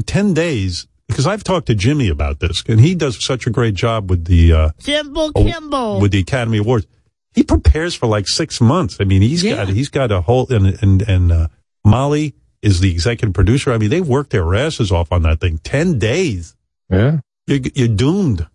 10 0.07 0.33
days, 0.33 0.87
because 1.09 1.27
I've 1.27 1.45
talked 1.45 1.67
to 1.67 1.75
Jimmy 1.75 2.09
about 2.09 2.41
this 2.41 2.63
and 2.67 2.81
he 2.81 2.95
does 2.95 3.23
such 3.23 3.47
a 3.47 3.51
great 3.51 3.75
job 3.75 4.09
with 4.09 4.25
the, 4.25 4.53
uh, 4.53 4.71
Jimbo 4.81 5.33
oh, 5.35 5.45
Kimbo. 5.45 6.01
with 6.01 6.13
the 6.13 6.21
Academy 6.21 6.57
Awards. 6.59 6.87
He 7.35 7.43
prepares 7.43 7.95
for 7.95 8.07
like 8.07 8.27
six 8.27 8.63
months. 8.63 8.97
I 8.99 9.05
mean, 9.05 9.21
he's 9.21 9.45
Yeah. 9.45 9.57
got, 9.57 9.69
he's 9.69 9.91
got 9.91 10.11
a 10.11 10.23
whole, 10.23 10.51
and, 10.51 10.83
and, 10.83 11.03
and, 11.03 11.33
uh, 11.33 11.49
Molly 11.85 12.35
is 12.63 12.81
the 12.81 12.91
executive 12.91 13.35
producer. 13.35 13.73
I 13.73 13.79
mean, 13.79 13.91
they 13.91 14.01
worked 14.01 14.31
their 14.31 14.55
asses 14.55 14.91
off 14.91 15.13
on 15.13 15.23
that 15.23 15.41
thing. 15.41 15.59
10 15.59 15.99
days. 15.99 16.57
Yeah. 16.91 17.21
You're, 17.47 17.61
you're 17.75 17.89
doomed. 17.89 18.47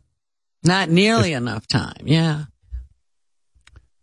Not 0.63 0.89
nearly 0.89 1.33
enough 1.33 1.67
time. 1.67 2.03
Yeah. 2.03 2.45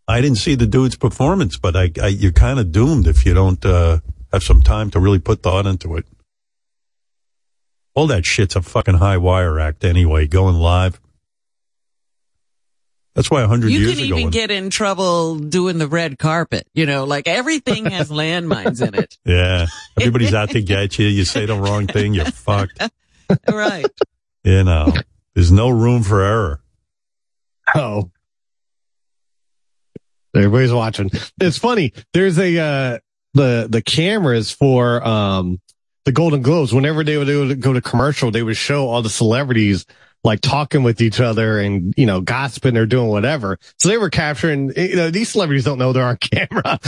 I 0.06 0.20
didn't 0.20 0.38
see 0.38 0.56
the 0.56 0.66
dude's 0.66 0.96
performance, 0.96 1.56
but 1.56 1.76
I, 1.76 1.92
I 2.02 2.08
you're 2.08 2.32
kind 2.32 2.58
of 2.58 2.72
doomed 2.72 3.06
if 3.06 3.24
you 3.24 3.32
don't 3.32 3.64
uh, 3.64 4.00
have 4.32 4.42
some 4.42 4.60
time 4.60 4.90
to 4.90 5.00
really 5.00 5.20
put 5.20 5.42
thought 5.42 5.66
into 5.66 5.96
it. 5.96 6.04
All 7.94 8.08
that 8.08 8.26
shit's 8.26 8.56
a 8.56 8.62
fucking 8.62 8.96
high 8.96 9.18
wire 9.18 9.60
act 9.60 9.84
anyway, 9.84 10.26
going 10.26 10.56
live. 10.56 11.00
That's 13.14 13.30
why 13.30 13.42
a 13.42 13.48
hundred 13.48 13.72
You 13.72 13.80
years 13.80 13.96
can 13.96 14.04
even 14.04 14.22
when- 14.22 14.30
get 14.30 14.50
in 14.50 14.70
trouble 14.70 15.36
doing 15.38 15.78
the 15.78 15.88
red 15.88 16.18
carpet. 16.18 16.66
You 16.74 16.86
know, 16.86 17.04
like 17.04 17.26
everything 17.26 17.86
has 17.86 18.08
landmines 18.10 18.86
in 18.86 18.94
it. 18.94 19.18
yeah, 19.24 19.66
everybody's 19.98 20.32
out 20.34 20.50
to 20.50 20.62
get 20.62 20.98
you. 20.98 21.06
You 21.08 21.24
say 21.24 21.44
the 21.46 21.56
wrong 21.56 21.86
thing, 21.86 22.14
you're 22.14 22.24
fucked. 22.26 22.80
Right. 23.48 23.86
You 24.42 24.64
know, 24.64 24.92
there's 25.34 25.52
no 25.52 25.68
room 25.70 26.02
for 26.02 26.20
error. 26.20 26.60
Oh. 27.76 28.10
Everybody's 30.34 30.72
watching. 30.72 31.10
It's 31.40 31.58
funny. 31.58 31.92
There's 32.12 32.38
a 32.38 32.58
uh 32.58 32.98
the 33.34 33.66
the 33.70 33.82
cameras 33.82 34.50
for 34.50 35.06
um 35.06 35.60
the 36.04 36.12
Golden 36.12 36.42
Globes. 36.42 36.72
Whenever 36.72 37.04
they 37.04 37.16
would, 37.18 37.26
they 37.26 37.36
would 37.36 37.60
go 37.60 37.72
to 37.72 37.80
commercial, 37.80 38.30
they 38.30 38.42
would 38.42 38.56
show 38.56 38.88
all 38.88 39.02
the 39.02 39.10
celebrities 39.10 39.86
like 40.22 40.40
talking 40.40 40.82
with 40.82 41.00
each 41.00 41.20
other 41.20 41.58
and 41.58 41.94
you 41.96 42.06
know 42.06 42.20
gossiping 42.20 42.76
or 42.76 42.86
doing 42.86 43.08
whatever. 43.08 43.58
So 43.78 43.88
they 43.88 43.98
were 43.98 44.10
capturing. 44.10 44.72
You 44.76 44.96
know 44.96 45.10
these 45.10 45.30
celebrities 45.30 45.64
don't 45.64 45.78
know 45.78 45.92
they're 45.92 46.04
on 46.04 46.16
camera 46.20 46.78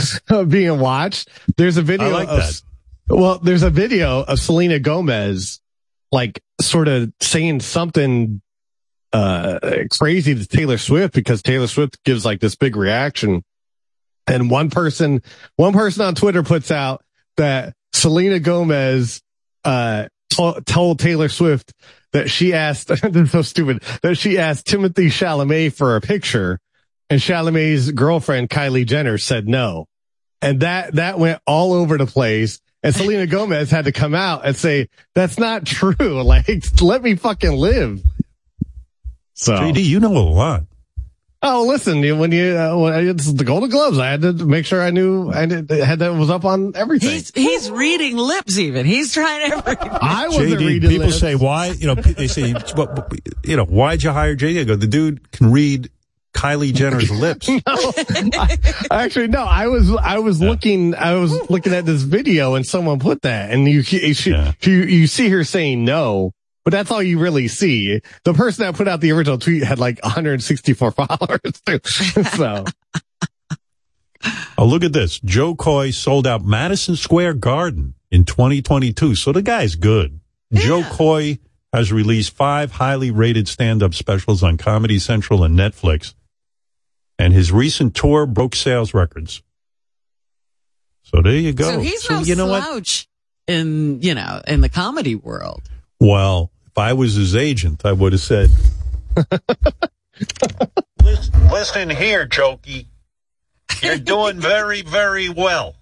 being 0.47 0.79
watched. 0.79 1.29
There's 1.57 1.77
a 1.77 1.81
video. 1.81 2.09
Like 2.09 2.27
of, 2.27 2.37
that. 2.37 2.61
Well, 3.07 3.39
there's 3.39 3.63
a 3.63 3.69
video 3.69 4.23
of 4.23 4.39
Selena 4.39 4.79
Gomez 4.79 5.59
like 6.11 6.41
sort 6.61 6.87
of 6.87 7.11
saying 7.21 7.59
something 7.61 8.41
uh 9.11 9.59
crazy 9.91 10.35
to 10.35 10.47
Taylor 10.47 10.77
Swift 10.77 11.13
because 11.13 11.41
Taylor 11.41 11.67
Swift 11.67 12.03
gives 12.03 12.23
like 12.25 12.39
this 12.39 12.55
big 12.55 12.75
reaction. 12.75 13.43
And 14.25 14.49
one 14.49 14.69
person, 14.69 15.21
one 15.57 15.73
person 15.73 16.05
on 16.05 16.15
Twitter 16.15 16.43
puts 16.43 16.71
out 16.71 17.03
that 17.35 17.73
Selena 17.93 18.39
Gomez 18.39 19.21
uh 19.65 20.07
to- 20.31 20.61
told 20.65 20.99
Taylor 20.99 21.29
Swift 21.29 21.73
that 22.13 22.29
she 22.29 22.53
asked 22.53 22.89
is 23.03 23.31
so 23.31 23.41
stupid 23.41 23.83
that 24.01 24.15
she 24.15 24.39
asked 24.39 24.67
Timothée 24.67 25.07
Chalamet 25.07 25.73
for 25.73 25.95
a 25.95 26.01
picture 26.01 26.59
and 27.09 27.19
Chalamet's 27.19 27.91
girlfriend 27.91 28.49
Kylie 28.49 28.85
Jenner 28.85 29.17
said 29.17 29.47
no. 29.47 29.87
And 30.41 30.61
that 30.61 30.95
that 30.95 31.19
went 31.19 31.41
all 31.45 31.73
over 31.73 31.97
the 31.97 32.05
place. 32.05 32.59
And 32.81 32.93
Selena 32.93 33.27
Gomez 33.27 33.71
had 33.71 33.85
to 33.85 33.93
come 33.93 34.13
out 34.13 34.45
and 34.45 34.55
say, 34.55 34.89
that's 35.15 35.37
not 35.37 35.65
true. 35.65 35.95
Like, 36.23 36.47
let 36.81 37.01
me 37.01 37.15
fucking 37.15 37.53
live. 37.53 38.01
So 39.35 39.53
JD, 39.53 39.83
you 39.83 39.99
know 39.99 40.17
a 40.17 40.19
lot. 40.19 40.63
Oh, 41.45 41.65
listen, 41.67 41.99
when 42.17 42.31
you, 42.31 42.57
uh, 42.57 42.77
when 42.77 43.07
it's 43.09 43.31
the 43.33 43.43
Golden 43.43 43.69
Gloves, 43.69 43.99
I 43.99 44.07
had 44.11 44.21
to 44.21 44.31
make 44.33 44.65
sure 44.65 44.81
I 44.81 44.91
knew 44.91 45.29
I 45.29 45.45
did, 45.45 45.69
had 45.69 45.99
that 45.99 46.13
was 46.15 46.29
up 46.29 46.45
on 46.45 46.71
everything. 46.75 47.09
He's 47.09 47.31
he's 47.35 47.69
reading 47.69 48.15
lips. 48.15 48.57
Even 48.57 48.85
he's 48.85 49.13
trying 49.13 49.51
to. 49.51 49.57
Read. 49.65 49.77
I 50.01 50.27
wasn't 50.29 50.47
JD, 50.53 50.59
reading 50.67 50.89
people 50.89 51.07
lips. 51.07 51.19
say 51.19 51.35
why, 51.35 51.67
you 51.67 51.87
know, 51.87 51.95
they 51.95 52.27
say, 52.27 52.53
what, 52.53 52.75
what- 52.95 53.11
you 53.43 53.57
know, 53.57 53.65
why'd 53.65 54.01
you 54.03 54.11
hire 54.11 54.35
JD? 54.37 54.61
I 54.61 54.63
go, 54.63 54.75
the 54.77 54.87
dude 54.87 55.31
can 55.33 55.51
read 55.51 55.89
Kylie 56.33 56.73
Jenner's 56.73 57.11
lips. 57.25 57.47
no, 57.49 57.59
I, 57.67 58.57
Actually, 58.89 59.27
no. 59.27 59.43
I 59.43 59.67
was 59.67 59.91
I 59.95 60.19
was 60.19 60.41
looking 60.41 60.95
I 60.95 61.15
was 61.15 61.31
looking 61.49 61.73
at 61.73 61.85
this 61.85 62.03
video 62.03 62.55
and 62.55 62.65
someone 62.65 62.99
put 62.99 63.21
that, 63.23 63.51
and 63.51 63.67
you 63.67 63.81
you, 63.85 64.15
you 64.61 64.73
you 64.83 65.07
see 65.07 65.27
her 65.29 65.43
saying 65.43 65.83
no, 65.83 66.31
but 66.63 66.71
that's 66.71 66.91
all 66.91 67.01
you 67.03 67.19
really 67.19 67.47
see. 67.47 68.01
The 68.23 68.33
person 68.33 68.65
that 68.65 68.75
put 68.75 68.87
out 68.87 69.01
the 69.01 69.11
original 69.11 69.37
tweet 69.37 69.63
had 69.63 69.79
like 69.79 69.99
164 70.03 70.91
followers. 70.93 71.61
Too. 71.65 71.79
so 72.35 72.65
Oh, 74.57 74.65
look 74.65 74.83
at 74.83 74.93
this. 74.93 75.19
Jo 75.19 75.55
Koy 75.55 75.91
sold 75.91 76.25
out 76.25 76.43
Madison 76.45 76.95
Square 76.95 77.35
Garden 77.35 77.95
in 78.11 78.23
2022. 78.23 79.15
So 79.15 79.31
the 79.31 79.41
guy's 79.41 79.75
good. 79.75 80.19
Jo 80.53 80.83
Koy 80.83 81.39
has 81.73 81.91
released 81.91 82.35
five 82.35 82.71
highly 82.71 83.11
rated 83.11 83.47
stand-up 83.47 83.93
specials 83.93 84.43
on 84.43 84.57
Comedy 84.57 84.99
Central 84.99 85.43
and 85.43 85.57
Netflix. 85.57 86.13
And 87.17 87.33
his 87.33 87.51
recent 87.51 87.95
tour 87.95 88.25
broke 88.25 88.55
sales 88.55 88.93
records. 88.93 89.41
So 91.03 91.21
there 91.21 91.35
you 91.35 91.53
go. 91.53 91.65
So 91.65 91.79
he's 91.79 92.09
no 92.09 92.19
you 92.21 92.35
know 92.35 92.47
what? 92.47 92.63
slouch 92.63 93.07
in 93.47 94.01
you 94.01 94.15
know 94.15 94.41
in 94.47 94.61
the 94.61 94.69
comedy 94.69 95.15
world. 95.15 95.61
Well, 95.99 96.51
if 96.73 96.79
I 96.79 96.93
was 96.93 97.13
his 97.13 97.35
agent, 97.35 97.85
I 97.85 97.91
would 97.91 98.13
have 98.13 98.21
said, 98.21 98.49
Listen, 101.03 101.49
listen 101.51 101.89
here, 101.91 102.27
Jokey. 102.27 102.87
You're 103.83 103.99
doing 103.99 104.39
very, 104.39 104.81
very 104.81 105.29
well. 105.29 105.75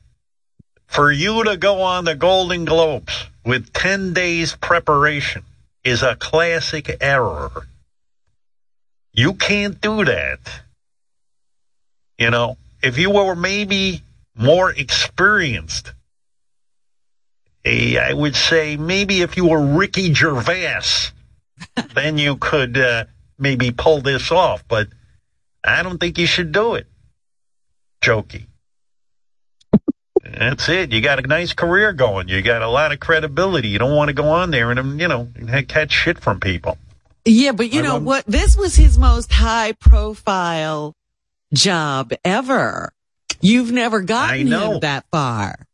For 0.87 1.09
you 1.09 1.45
to 1.45 1.55
go 1.55 1.81
on 1.83 2.03
the 2.03 2.15
Golden 2.15 2.65
Globes 2.65 3.25
with 3.45 3.71
10 3.71 4.11
days 4.11 4.57
preparation 4.57 5.43
is 5.85 6.03
a 6.03 6.17
classic 6.17 6.97
error. 6.99 7.67
You 9.13 9.35
can't 9.35 9.79
do 9.79 10.03
that. 10.03 10.39
You 12.19 12.31
know, 12.31 12.57
if 12.83 12.97
you 12.97 13.11
were 13.11 13.35
maybe 13.37 14.03
more 14.35 14.69
experienced, 14.69 15.93
eh, 17.65 17.97
I 17.97 18.13
would 18.13 18.35
say 18.35 18.77
maybe 18.77 19.21
if 19.21 19.37
you 19.37 19.47
were 19.47 19.61
Ricky 19.61 20.13
Gervais, 20.13 21.11
then 21.93 22.17
you 22.17 22.37
could 22.37 22.77
uh, 22.77 23.05
maybe 23.37 23.71
pull 23.71 24.01
this 24.01 24.31
off. 24.31 24.63
But 24.67 24.87
I 25.63 25.83
don't 25.83 25.99
think 25.99 26.17
you 26.17 26.25
should 26.25 26.51
do 26.51 26.75
it, 26.75 26.87
Jokey. 28.01 28.45
That's 30.23 30.69
it. 30.69 30.91
You 30.91 31.01
got 31.01 31.23
a 31.23 31.27
nice 31.27 31.53
career 31.53 31.93
going. 31.93 32.27
You 32.27 32.41
got 32.41 32.61
a 32.61 32.69
lot 32.69 32.91
of 32.91 32.99
credibility. 32.99 33.69
You 33.69 33.79
don't 33.79 33.95
want 33.95 34.09
to 34.09 34.13
go 34.13 34.29
on 34.29 34.51
there 34.51 34.71
and 34.71 34.79
um, 34.79 34.99
you 34.99 35.07
know 35.07 35.29
catch 35.67 35.91
shit 35.91 36.19
from 36.19 36.39
people. 36.39 36.77
Yeah, 37.25 37.51
but 37.51 37.71
you 37.71 37.83
know 37.83 37.99
what? 37.99 38.25
This 38.25 38.57
was 38.57 38.75
his 38.75 38.97
most 38.97 39.31
high 39.31 39.73
profile 39.73 40.95
job 41.53 42.13
ever. 42.25 42.91
You've 43.41 43.71
never 43.71 44.01
gotten 44.01 44.47
him 44.47 44.79
that 44.81 45.05
far. 45.11 45.67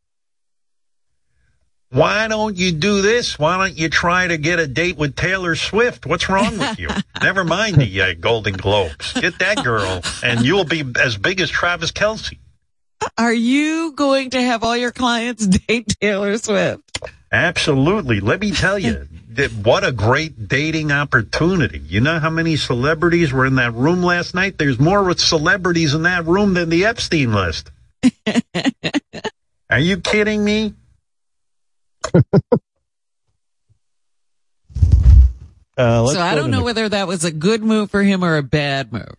Why 1.89 2.27
don't 2.27 2.57
you 2.57 2.73
do 2.73 3.01
this? 3.01 3.39
Why 3.39 3.57
don't 3.57 3.77
you 3.77 3.89
try 3.89 4.27
to 4.27 4.38
get 4.38 4.59
a 4.59 4.68
date 4.68 4.97
with 4.97 5.15
Taylor 5.15 5.55
Swift? 5.55 6.05
What's 6.05 6.27
wrong 6.27 6.57
with 6.57 6.80
you? 6.80 6.89
Never 7.22 7.45
mind 7.45 7.77
the 7.77 8.01
uh, 8.01 8.14
Golden 8.19 8.53
Globes. 8.53 9.14
Get 9.14 9.39
that 9.39 9.64
girl, 9.64 10.01
and 10.22 10.45
you'll 10.45 10.65
be 10.65 10.84
as 10.99 11.18
big 11.18 11.39
as 11.39 11.49
Travis 11.49 11.91
Kelce. 11.91 12.38
Are 13.18 13.34
you 13.34 13.93
going 13.93 14.31
to 14.31 14.41
have 14.41 14.64
all 14.64 14.76
your 14.76 14.91
clients 14.91 15.47
date 15.68 15.95
Taylor 16.01 16.38
Swift? 16.38 16.84
Absolutely. 17.31 18.19
Let 18.19 18.41
me 18.41 18.51
tell 18.51 18.77
you, 18.77 19.07
what 19.64 19.85
a 19.85 19.91
great 19.91 20.47
dating 20.47 20.91
opportunity. 20.91 21.80
You 21.80 22.01
know 22.01 22.19
how 22.19 22.30
many 22.30 22.57
celebrities 22.57 23.31
were 23.31 23.45
in 23.45 23.55
that 23.55 23.73
room 23.73 24.03
last 24.03 24.34
night? 24.34 24.57
There's 24.57 24.80
more 24.80 25.03
with 25.03 25.19
celebrities 25.19 25.93
in 25.93 26.03
that 26.03 26.26
room 26.26 26.53
than 26.53 26.69
the 26.69 26.85
Epstein 26.85 27.34
list. 27.34 27.72
Are 29.69 29.80
you 29.80 29.97
kidding 29.97 30.43
me? 30.43 30.73
Uh, 35.78 36.02
let's 36.02 36.15
so 36.15 36.22
I 36.22 36.34
don't 36.34 36.49
know 36.49 36.57
Nic- 36.57 36.65
whether 36.65 36.90
that 36.90 37.07
was 37.07 37.24
a 37.24 37.32
good 37.32 37.61
move 37.61 37.91
for 37.91 38.02
him 38.02 38.24
or 38.24 38.38
a 38.38 38.44
bad 38.44 38.91
move. 38.91 39.15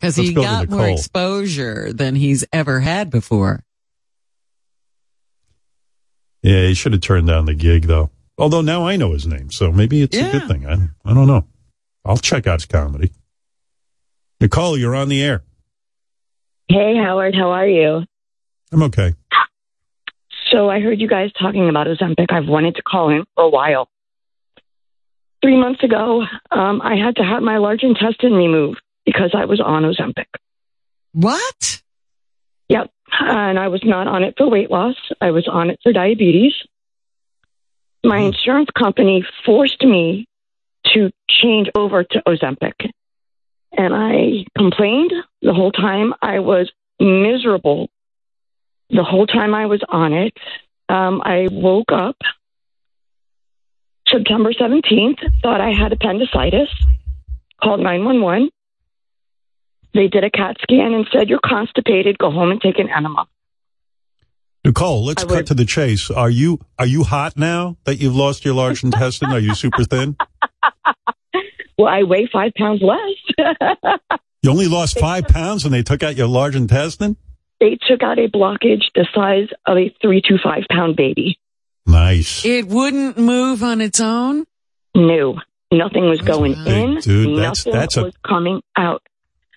Because 0.00 0.16
he 0.16 0.32
go 0.32 0.40
got 0.40 0.70
more 0.70 0.88
exposure 0.88 1.92
than 1.92 2.14
he's 2.14 2.46
ever 2.50 2.80
had 2.80 3.10
before. 3.10 3.62
Yeah, 6.42 6.66
he 6.66 6.72
should 6.72 6.92
have 6.92 7.02
turned 7.02 7.26
down 7.26 7.44
the 7.44 7.54
gig 7.54 7.82
though. 7.82 8.10
Although 8.38 8.62
now 8.62 8.86
I 8.86 8.96
know 8.96 9.12
his 9.12 9.26
name, 9.26 9.50
so 9.50 9.70
maybe 9.70 10.00
it's 10.00 10.16
a 10.16 10.32
good 10.32 10.48
thing. 10.48 10.66
I, 10.66 10.88
I 11.04 11.12
don't 11.12 11.26
know. 11.26 11.44
I'll 12.06 12.16
check 12.16 12.46
out 12.46 12.60
his 12.60 12.66
comedy. 12.66 13.12
Nicole, 14.40 14.78
you're 14.78 14.94
on 14.94 15.10
the 15.10 15.22
air. 15.22 15.42
Hey, 16.68 16.96
Howard, 16.96 17.34
how 17.34 17.50
are 17.50 17.68
you? 17.68 18.04
I'm 18.72 18.82
okay. 18.84 19.12
So 20.50 20.68
I 20.68 20.80
heard 20.80 21.00
you 21.00 21.08
guys 21.08 21.30
talking 21.32 21.68
about 21.68 21.86
Ozempic. 21.86 22.32
I've 22.32 22.48
wanted 22.48 22.76
to 22.76 22.82
call 22.82 23.10
in 23.10 23.24
for 23.34 23.44
a 23.44 23.48
while. 23.48 23.88
Three 25.42 25.56
months 25.56 25.82
ago, 25.82 26.24
um, 26.50 26.82
I 26.82 26.96
had 26.96 27.16
to 27.16 27.22
have 27.22 27.42
my 27.42 27.58
large 27.58 27.82
intestine 27.82 28.32
removed 28.32 28.80
because 29.06 29.30
I 29.34 29.44
was 29.44 29.60
on 29.60 29.84
Ozempic. 29.84 30.26
What? 31.12 31.82
Yep. 32.68 32.90
And 33.20 33.58
I 33.58 33.68
was 33.68 33.82
not 33.84 34.06
on 34.06 34.22
it 34.22 34.34
for 34.36 34.48
weight 34.48 34.70
loss. 34.70 34.96
I 35.20 35.30
was 35.30 35.48
on 35.50 35.70
it 35.70 35.80
for 35.82 35.92
diabetes. 35.92 36.52
My 38.04 38.18
insurance 38.18 38.68
company 38.76 39.24
forced 39.44 39.82
me 39.82 40.26
to 40.94 41.10
change 41.28 41.68
over 41.74 42.02
to 42.02 42.22
Ozempic. 42.26 42.90
And 43.72 43.94
I 43.94 44.46
complained 44.56 45.12
the 45.42 45.52
whole 45.52 45.72
time. 45.72 46.14
I 46.22 46.40
was 46.40 46.70
miserable 46.98 47.88
the 48.90 49.04
whole 49.04 49.26
time 49.26 49.54
I 49.54 49.66
was 49.66 49.82
on 49.88 50.12
it. 50.12 50.34
Um, 50.88 51.22
I 51.24 51.48
woke 51.50 51.92
up 51.92 52.16
September 54.08 54.52
17th, 54.52 55.18
thought 55.42 55.60
I 55.60 55.70
had 55.70 55.92
appendicitis, 55.92 56.68
called 57.62 57.80
911. 57.80 58.50
They 59.94 60.08
did 60.08 60.24
a 60.24 60.30
CAT 60.30 60.56
scan 60.62 60.94
and 60.94 61.06
said, 61.12 61.28
You're 61.28 61.40
constipated, 61.44 62.18
go 62.18 62.30
home 62.30 62.50
and 62.50 62.60
take 62.60 62.78
an 62.78 62.88
enema. 62.88 63.26
Nicole, 64.64 65.04
let's 65.04 65.24
cut 65.24 65.46
to 65.46 65.54
the 65.54 65.64
chase. 65.64 66.10
Are 66.10 66.28
you 66.28 66.60
are 66.78 66.86
you 66.86 67.02
hot 67.02 67.36
now 67.36 67.78
that 67.84 67.96
you've 67.96 68.14
lost 68.14 68.44
your 68.44 68.54
large 68.54 68.84
intestine? 68.84 69.30
Are 69.30 69.38
you 69.38 69.54
super 69.54 69.84
thin? 69.84 70.16
Well, 71.78 71.88
I 71.88 72.02
weigh 72.02 72.28
five 72.30 72.52
pounds 72.54 72.82
less. 72.82 73.98
You 74.42 74.50
only 74.50 74.68
lost 74.68 74.98
five 74.98 75.28
pounds 75.28 75.64
when 75.64 75.72
they 75.72 75.82
took 75.82 76.02
out 76.02 76.16
your 76.16 76.26
large 76.26 76.56
intestine? 76.56 77.16
They 77.60 77.78
took 77.88 78.02
out 78.02 78.18
a 78.18 78.28
blockage 78.28 78.84
the 78.94 79.06
size 79.14 79.48
of 79.66 79.76
a 79.76 79.94
three 80.00 80.20
to 80.22 80.38
five 80.42 80.64
pound 80.70 80.96
baby. 80.96 81.38
Nice. 81.86 82.44
It 82.44 82.66
wouldn't 82.66 83.18
move 83.18 83.62
on 83.62 83.80
its 83.80 84.00
own? 84.00 84.46
No, 84.94 85.38
nothing 85.72 86.08
was 86.08 86.20
going 86.20 86.52
in. 86.66 87.00
dude, 87.00 87.38
that's- 87.38 87.66
nothing 87.66 87.72
that's 87.72 87.96
a- 87.96 88.04
was 88.04 88.14
coming 88.26 88.62
out. 88.76 89.02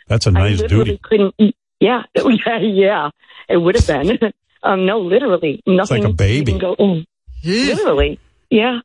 That's 0.08 0.28
a 0.28 0.32
nice 0.32 0.60
I 0.60 0.64
literally 0.64 0.84
duty. 0.86 1.00
couldn't 1.02 1.36
eat. 1.38 1.56
Yeah, 1.80 2.04
yeah, 2.16 2.58
yeah. 2.62 3.10
It 3.50 3.58
would 3.58 3.76
have 3.76 3.88
been. 3.88 4.34
um, 4.64 4.86
no, 4.86 5.00
literally, 5.00 5.62
nothing. 5.66 6.04
like 6.04 6.12
a 6.12 6.14
baby. 6.14 6.58
Go 6.60 6.76
in. 6.78 7.06
Literally, 7.44 8.20
yeah. 8.50 8.80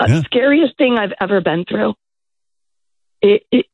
Uh, 0.00 0.06
Yeah. 0.08 0.22
Scariest 0.22 0.76
thing 0.78 0.96
I've 0.98 1.12
ever 1.20 1.40
been 1.40 1.64
through. 1.64 1.94
It 3.20 3.42
it, 3.50 3.66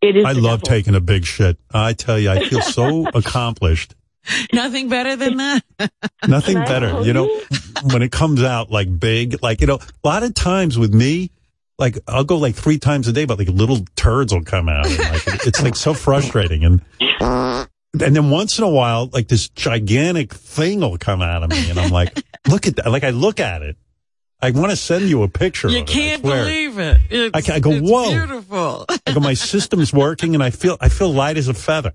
it 0.00 0.16
is. 0.16 0.24
I 0.24 0.32
love 0.32 0.60
devil. 0.62 0.68
taking 0.76 0.94
a 0.94 1.00
big 1.00 1.24
shit. 1.26 1.58
I 1.72 1.92
tell 1.94 2.18
you, 2.18 2.30
I 2.30 2.44
feel 2.48 2.62
so 2.62 3.06
accomplished. 3.14 3.94
Nothing 4.52 4.88
better 4.88 5.16
than 5.16 5.36
that? 5.38 5.62
Nothing 6.26 6.56
better. 6.56 7.02
You 7.02 7.12
know, 7.12 7.40
when 7.92 8.02
it 8.02 8.12
comes 8.12 8.42
out 8.42 8.70
like 8.70 8.98
big, 8.98 9.42
like, 9.42 9.60
you 9.60 9.66
know, 9.66 9.76
a 9.76 10.06
lot 10.08 10.22
of 10.22 10.34
times 10.34 10.78
with 10.78 10.94
me, 10.94 11.30
like 11.78 11.98
I'll 12.06 12.24
go 12.24 12.38
like 12.38 12.54
three 12.54 12.78
times 12.78 13.08
a 13.08 13.12
day, 13.12 13.24
but 13.24 13.38
like 13.38 13.48
little 13.48 13.84
turds 13.96 14.32
will 14.32 14.44
come 14.44 14.68
out. 14.68 14.86
And, 14.86 14.98
like, 14.98 15.46
it's 15.46 15.62
like 15.62 15.76
so 15.76 15.92
frustrating. 15.94 16.64
And, 16.64 16.80
and 17.00 18.16
then 18.16 18.30
once 18.30 18.58
in 18.58 18.64
a 18.64 18.68
while, 18.70 19.08
like 19.12 19.28
this 19.28 19.48
gigantic 19.48 20.32
thing 20.32 20.80
will 20.80 20.98
come 20.98 21.22
out 21.22 21.42
of 21.42 21.50
me. 21.50 21.70
And 21.70 21.78
I'm 21.78 21.90
like, 21.90 22.16
look 22.48 22.66
at 22.66 22.76
that. 22.76 22.90
Like 22.90 23.04
I 23.04 23.10
look 23.10 23.40
at 23.40 23.62
it. 23.62 23.76
I 24.40 24.50
want 24.50 24.70
to 24.70 24.76
send 24.76 25.08
you 25.08 25.22
a 25.22 25.28
picture. 25.28 25.68
You 25.68 25.78
of 25.78 25.82
it, 25.84 25.88
can't 25.88 26.20
swear. 26.20 26.44
believe 26.44 26.78
it. 26.78 27.00
It's, 27.08 27.48
I, 27.48 27.54
I 27.54 27.60
go, 27.60 27.70
it's 27.70 27.90
whoa. 27.90 28.10
beautiful. 28.10 28.84
I 29.06 29.12
go, 29.12 29.20
my 29.20 29.34
system's 29.34 29.92
working 29.92 30.34
and 30.34 30.42
I 30.42 30.50
feel, 30.50 30.76
I 30.80 30.90
feel 30.90 31.10
light 31.10 31.38
as 31.38 31.48
a 31.48 31.54
feather. 31.54 31.94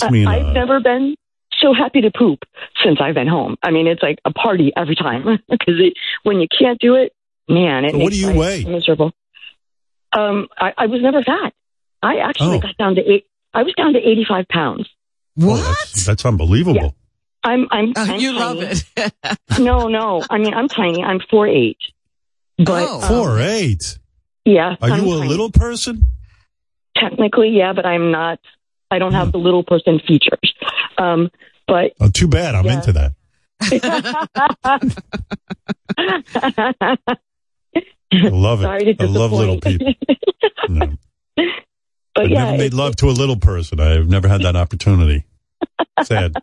Puts 0.00 0.10
me 0.12 0.26
I've 0.26 0.46
a, 0.48 0.52
never 0.52 0.80
been 0.80 1.14
so 1.60 1.72
happy 1.72 2.02
to 2.02 2.10
poop 2.10 2.40
since 2.84 2.98
I've 3.00 3.14
been 3.14 3.28
home. 3.28 3.56
I 3.62 3.70
mean, 3.70 3.86
it's 3.86 4.02
like 4.02 4.18
a 4.24 4.32
party 4.32 4.72
every 4.76 4.94
time 4.96 5.24
because 5.48 5.80
when 6.22 6.40
you 6.40 6.46
can't 6.58 6.78
do 6.78 6.94
it, 6.96 7.12
man, 7.48 7.84
it 7.84 7.92
So 7.92 7.98
what 7.98 8.04
makes 8.04 8.14
do 8.16 8.20
you 8.20 8.26
life 8.28 8.36
weigh? 8.36 8.64
miserable. 8.64 9.12
Um, 10.12 10.48
I, 10.58 10.72
I 10.76 10.86
was 10.86 11.00
never 11.02 11.22
fat. 11.22 11.52
I 12.02 12.16
actually 12.18 12.58
Oh. 12.58 12.60
got 12.60 12.76
down 12.76 12.94
to 12.96 13.00
eight. 13.02 13.26
I 13.54 13.62
was 13.62 13.72
down 13.74 13.94
to 13.94 13.98
85 13.98 14.48
pounds. 14.48 14.88
What? 15.34 15.62
that's, 15.64 16.04
that's 16.06 16.24
unbelievable. 16.24 16.94
I'm, 17.42 17.66
I'm, 17.70 17.92
Oh, 17.96 18.02
I'm 18.02 18.20
you 18.20 18.32
love 18.32 18.58
it. 18.60 18.84
no, 19.60 19.88
no. 19.88 20.22
I 20.28 20.38
mean, 20.38 20.52
I'm 20.54 20.68
tiny. 20.68 21.02
I'm 21.02 21.20
four 21.30 21.46
eight. 21.46 21.78
But 22.58 22.88
um, 22.88 23.00
Four 23.02 23.38
eight. 23.40 23.98
yeah, 24.44 24.76
Are 24.80 24.90
I'm 24.90 25.04
you 25.04 25.12
a 25.14 25.18
tiny. 25.18 25.28
little 25.28 25.50
person? 25.50 26.06
Technically, 26.96 27.50
yeah, 27.50 27.72
but 27.74 27.84
I'm 27.84 28.10
not. 28.10 28.40
I 28.90 28.98
don't 28.98 29.12
have 29.12 29.32
the 29.32 29.38
little 29.38 29.64
person 29.64 30.00
features. 30.06 30.54
Um, 30.98 31.30
but 31.66 31.92
Oh, 32.00 32.08
too 32.08 32.28
bad. 32.28 32.54
I'm 32.54 32.64
Yeah. 32.64 32.74
into 32.76 32.92
that. 32.92 33.12
I 38.12 38.28
love 38.28 38.60
it. 38.60 38.64
Sorry 38.64 38.94
to 38.94 39.02
I 39.02 39.06
love 39.06 39.32
little 39.32 39.60
people. 39.60 39.92
No. 40.68 40.96
But 41.36 42.24
I've 42.24 42.30
yeah, 42.30 42.44
never 42.44 42.56
made 42.58 42.74
love 42.74 42.96
to 42.96 43.08
a 43.08 43.12
little 43.12 43.36
person. 43.36 43.78
I've 43.80 44.08
never 44.08 44.26
had 44.28 44.42
that 44.42 44.56
opportunity. 44.56 45.24
Sad. 46.02 46.34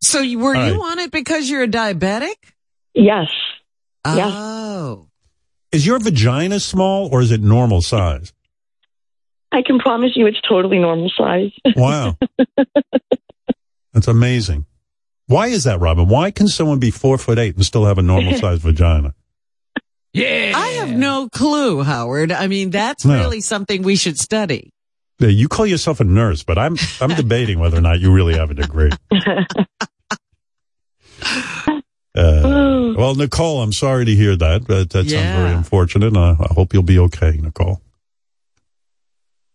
So 0.00 0.20
you, 0.20 0.38
were 0.40 0.54
All 0.56 0.66
you 0.68 0.80
right. 0.82 0.92
on 0.92 0.98
it 0.98 1.10
because 1.10 1.48
you're 1.48 1.62
a 1.62 1.68
diabetic? 1.68 2.34
Yes. 2.94 3.28
Oh. 4.04 5.06
Is 5.70 5.86
your 5.86 5.98
vagina 6.00 6.60
small 6.60 7.08
or 7.10 7.22
is 7.22 7.30
it 7.32 7.40
normal 7.40 7.80
size? 7.80 8.32
I 9.52 9.62
can 9.62 9.78
promise 9.78 10.12
you, 10.16 10.26
it's 10.26 10.40
totally 10.48 10.78
normal 10.78 11.10
size. 11.16 11.50
Wow. 11.76 12.16
That's 13.92 14.08
amazing. 14.08 14.64
Why 15.26 15.48
is 15.48 15.64
that, 15.64 15.78
Robin? 15.80 16.08
Why 16.08 16.30
can 16.30 16.48
someone 16.48 16.78
be 16.78 16.90
four 16.90 17.18
foot 17.18 17.38
eight 17.38 17.54
and 17.56 17.64
still 17.64 17.84
have 17.84 17.98
a 17.98 18.02
normal 18.02 18.34
sized 18.38 18.62
vagina? 18.62 19.14
Yeah. 20.14 20.52
I 20.54 20.68
have 20.80 20.90
no 20.90 21.28
clue, 21.28 21.82
Howard. 21.82 22.32
I 22.32 22.46
mean, 22.46 22.70
that's 22.70 23.04
No. 23.04 23.18
really 23.18 23.40
something 23.40 23.82
we 23.82 23.96
should 23.96 24.18
study. 24.18 24.70
Yeah, 25.18 25.28
You 25.28 25.48
call 25.48 25.66
yourself 25.66 26.00
a 26.00 26.04
nurse, 26.04 26.42
but 26.42 26.58
I'm 26.58 26.76
I'm 27.00 27.14
debating 27.14 27.58
whether 27.58 27.78
or 27.78 27.80
not 27.82 28.00
you 28.00 28.12
really 28.12 28.34
have 28.34 28.50
a 28.50 28.54
degree. 28.54 28.90
Uh, 32.14 32.92
well, 32.94 33.14
Nicole, 33.14 33.62
I'm 33.62 33.72
sorry 33.72 34.04
to 34.04 34.14
hear 34.14 34.36
that. 34.36 34.66
But 34.66 34.90
that 34.90 35.08
sounds 35.08 35.12
very 35.12 35.50
Yeah. 35.50 35.56
unfortunate. 35.56 36.14
Uh, 36.14 36.36
I 36.38 36.52
hope 36.52 36.74
you'll 36.74 36.82
be 36.82 36.98
okay, 36.98 37.38
Nicole. 37.40 37.80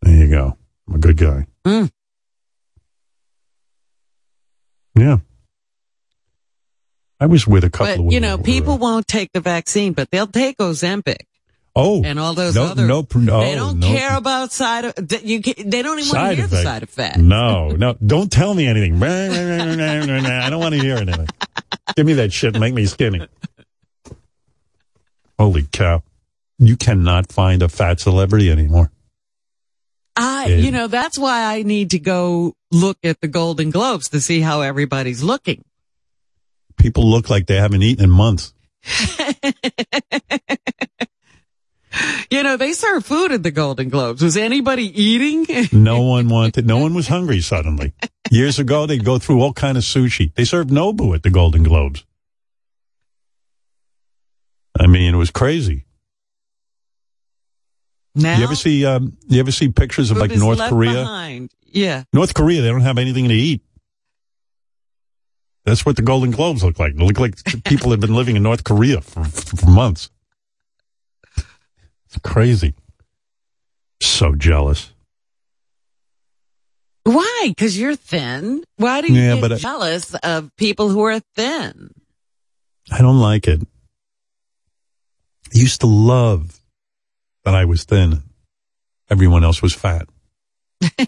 There 0.01 0.15
you 0.15 0.29
go. 0.29 0.57
I'm 0.87 0.95
a 0.95 0.97
good 0.99 1.17
guy. 1.17 1.45
Mm. 1.65 1.89
Yeah. 4.95 5.17
I 7.19 7.25
was 7.25 7.47
with 7.47 7.63
a 7.63 7.69
couple 7.69 7.85
But, 7.87 7.93
of 7.93 7.99
women. 7.99 8.11
you 8.13 8.19
know, 8.19 8.29
that 8.31 8.37
were- 8.39 8.43
people 8.43 8.77
won't 8.77 9.07
take 9.07 9.31
the 9.33 9.41
vaccine, 9.41 9.93
but 9.93 10.09
they'll 10.11 10.27
take 10.27 10.57
Ozempic 10.59 11.21
oh, 11.75 12.03
and 12.03 12.19
all 12.19 12.33
those 12.33 12.55
no, 12.55 12.65
other. 12.65 12.85
no, 12.85 13.07
no, 13.15 13.39
they 13.41 13.55
don't 13.55 13.79
no, 13.79 13.87
care 13.87 14.15
about 14.15 14.51
side 14.51 14.85
of, 14.85 14.93
you, 15.23 15.39
they 15.41 15.81
don't 15.81 15.99
even 15.99 16.15
want 16.15 16.29
to 16.29 16.35
hear 16.35 16.47
the 16.47 16.63
side 16.63 16.83
effect. 16.83 17.17
No, 17.17 17.69
no, 17.69 17.95
don't 18.05 18.31
tell 18.31 18.53
me 18.53 18.67
anything. 18.67 19.01
I 19.03 20.49
don't 20.49 20.59
want 20.59 20.75
to 20.75 20.81
hear 20.81 20.97
anything. 20.97 21.27
Give 21.95 22.05
me 22.05 22.13
that 22.13 22.31
shit. 22.31 22.59
Make 22.59 22.73
me 22.73 22.85
skinny. 22.85 23.27
Holy 25.39 25.63
cow! 25.71 26.03
You 26.59 26.77
cannot 26.77 27.31
find 27.31 27.61
a 27.61 27.69
fat 27.69 27.99
celebrity 27.99 28.49
anymore. 28.51 28.91
I, 30.17 30.47
you 30.47 30.71
know, 30.71 30.87
that's 30.87 31.17
why 31.17 31.43
I 31.43 31.63
need 31.63 31.91
to 31.91 31.99
go 31.99 32.55
look 32.71 32.97
at 33.03 33.21
the 33.21 33.27
Golden 33.27 33.69
Globes 33.69 34.09
to 34.09 34.19
see 34.19 34.41
how 34.41 34.61
everybody's 34.61 35.21
looking. 35.23 35.63
People 36.77 37.09
look 37.09 37.29
like 37.29 37.45
they 37.47 37.57
haven't 37.57 37.83
eaten 37.83 38.03
in 38.05 38.09
months. 38.09 38.53
You 42.29 42.43
know, 42.43 42.57
they 42.57 42.73
serve 42.73 43.05
food 43.05 43.31
at 43.31 43.41
the 43.43 43.51
Golden 43.51 43.89
Globes. 43.89 44.21
Was 44.21 44.37
anybody 44.37 44.83
eating? 45.01 45.47
No 45.71 46.01
one 46.01 46.29
wanted. 46.29 46.67
No 46.67 46.77
one 46.77 46.93
was 46.93 47.07
hungry 47.07 47.41
suddenly. 47.41 47.93
Years 48.29 48.59
ago, 48.59 48.85
they'd 48.85 49.03
go 49.03 49.17
through 49.17 49.41
all 49.41 49.53
kind 49.53 49.77
of 49.77 49.83
sushi. 49.83 50.33
They 50.35 50.45
served 50.45 50.69
Nobu 50.69 51.15
at 51.15 51.23
the 51.23 51.29
Golden 51.29 51.63
Globes. 51.63 52.05
I 54.79 54.85
mean, 54.87 55.13
it 55.13 55.17
was 55.17 55.31
crazy. 55.31 55.85
Now, 58.17 58.37
You 58.37 58.43
ever 58.45 58.55
see? 58.55 58.85
Um, 58.85 59.15
you 59.27 59.39
ever 59.39 59.51
see 59.51 59.69
pictures 59.69 60.11
of 60.11 60.17
like 60.17 60.31
North 60.31 60.59
Korea? 60.59 60.93
behind. 60.93 61.51
Yeah. 61.65 62.03
North 62.13 62.33
Korea, 62.33 62.61
they 62.61 62.69
don't 62.69 62.81
have 62.81 62.97
anything 62.97 63.27
to 63.29 63.33
eat. 63.35 63.61
That's 65.65 65.85
what 65.85 65.95
the 65.97 66.01
Golden 66.01 66.31
Globes 66.31 66.63
look 66.63 66.79
like. 66.79 66.95
They 66.95 67.03
look 67.05 67.19
like 67.19 67.35
people 67.65 67.91
have 67.91 67.99
been 67.99 68.15
living 68.15 68.35
in 68.37 68.43
North 68.43 68.63
Korea 68.63 69.01
for, 69.01 69.23
for 69.25 69.69
months. 69.69 70.09
It's 71.35 72.17
crazy. 72.23 72.73
So 74.01 74.33
jealous. 74.33 74.91
Why? 77.03 77.45
Because 77.49 77.77
you're 77.79 77.95
thin. 77.95 78.63
Why 78.77 79.01
do 79.01 79.11
you 79.13 79.19
Yeah, 79.21 79.33
get 79.35 79.41
but 79.41 79.51
I- 79.53 79.55
jealous 79.57 80.13
of 80.15 80.49
people 80.57 80.89
who 80.89 81.01
are 81.03 81.19
thin? 81.35 81.91
I 82.91 83.01
don't 83.01 83.19
like 83.19 83.47
it. 83.47 83.61
I 85.53 85.57
used 85.57 85.81
to 85.81 85.87
love 85.87 86.59
that 87.47 87.55
I 87.55 87.63
was 87.63 87.85
thin. 87.85 88.23
Everyone 89.09 89.45
else 89.45 89.61
was 89.61 89.73
fat. 89.73 90.09
I 90.81 91.07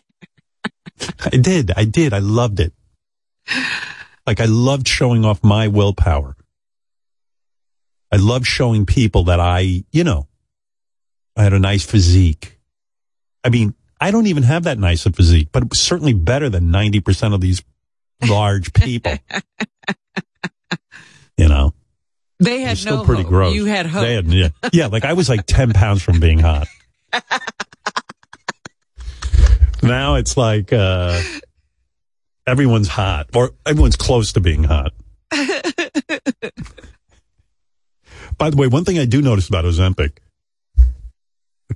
did. 1.31 1.69
I 1.75 1.83
did. 1.83 2.13
I 2.13 2.19
loved 2.19 2.61
it. 2.61 2.71
Like 4.25 4.39
I 4.39 4.45
loved 4.45 4.87
showing 4.87 5.25
off 5.25 5.43
my 5.43 5.67
willpower. 5.67 6.37
I 8.09 8.15
loved 8.15 8.45
showing 8.45 8.85
people 8.85 9.25
that 9.25 9.41
I, 9.41 9.83
you 9.91 10.05
know, 10.05 10.29
I 11.35 11.43
had 11.43 11.51
a 11.51 11.59
nice 11.59 11.83
physique. 11.83 12.57
I 13.43 13.49
mean, 13.49 13.75
I 13.99 14.09
don't 14.11 14.27
even 14.27 14.43
have 14.43 14.63
that 14.63 14.79
nice 14.79 15.05
a 15.05 15.11
physique, 15.11 15.49
but 15.51 15.63
it 15.63 15.69
was 15.69 15.81
certainly 15.81 16.13
better 16.13 16.47
than 16.47 16.71
90% 16.71 17.33
of 17.33 17.41
these 17.41 17.61
large 18.25 18.71
people. 18.71 19.17
you 21.37 21.49
know? 21.49 21.73
They 22.39 22.61
had 22.61 22.77
still 22.77 22.97
no 22.97 23.03
pretty 23.05 23.23
hope. 23.23 23.29
gross. 23.29 23.53
You 23.55 23.65
had 23.65 23.85
hope. 23.85 24.01
They 24.03 24.13
had- 24.15 24.27
yeah, 24.27 24.49
yeah. 24.71 24.87
Like 24.87 25.03
I 25.05 25.13
was 25.13 25.27
like 25.29 25.45
ten 25.45 25.73
pounds 25.73 26.01
from 26.01 26.19
being 26.19 26.39
hot. 26.39 26.67
now 29.83 30.15
it's 30.15 30.37
like 30.37 30.71
uh, 30.73 31.21
everyone's 32.47 32.87
hot, 32.87 33.27
or 33.35 33.51
everyone's 33.65 33.95
close 33.95 34.33
to 34.33 34.39
being 34.39 34.63
hot. 34.63 34.93
By 38.37 38.49
the 38.49 38.55
way, 38.57 38.67
one 38.67 38.85
thing 38.85 38.97
I 38.99 39.05
do 39.05 39.21
notice 39.21 39.49
about 39.49 39.65
Ozempic, 39.65 40.19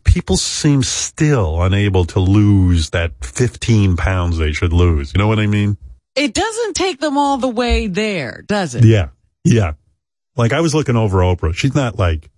people 0.06 0.38
seem 0.38 0.82
still 0.84 1.62
unable 1.62 2.06
to 2.06 2.20
lose 2.22 2.92
that 2.92 3.12
fifteen 3.24 3.98
pounds 3.98 4.38
they 4.38 4.54
should 4.54 4.72
lose. 4.72 5.14
You 5.14 5.18
know 5.20 5.28
what 5.28 5.40
I 5.40 5.48
mean? 5.48 5.78
It 6.16 6.34
doesn't 6.34 6.76
take 6.76 7.00
them 7.02 7.18
all 7.18 7.38
the 7.38 7.50
way 7.50 7.88
there, 7.88 8.44
does 8.48 8.76
it? 8.76 8.86
Yeah. 8.86 9.10
Yeah. 9.44 9.74
Like 10.36 10.54
I 10.54 10.62
was 10.62 10.74
looking 10.74 10.96
over 10.96 11.20
Oprah. 11.20 11.54
She's 11.54 11.76
not 11.76 11.98
like, 12.00 12.30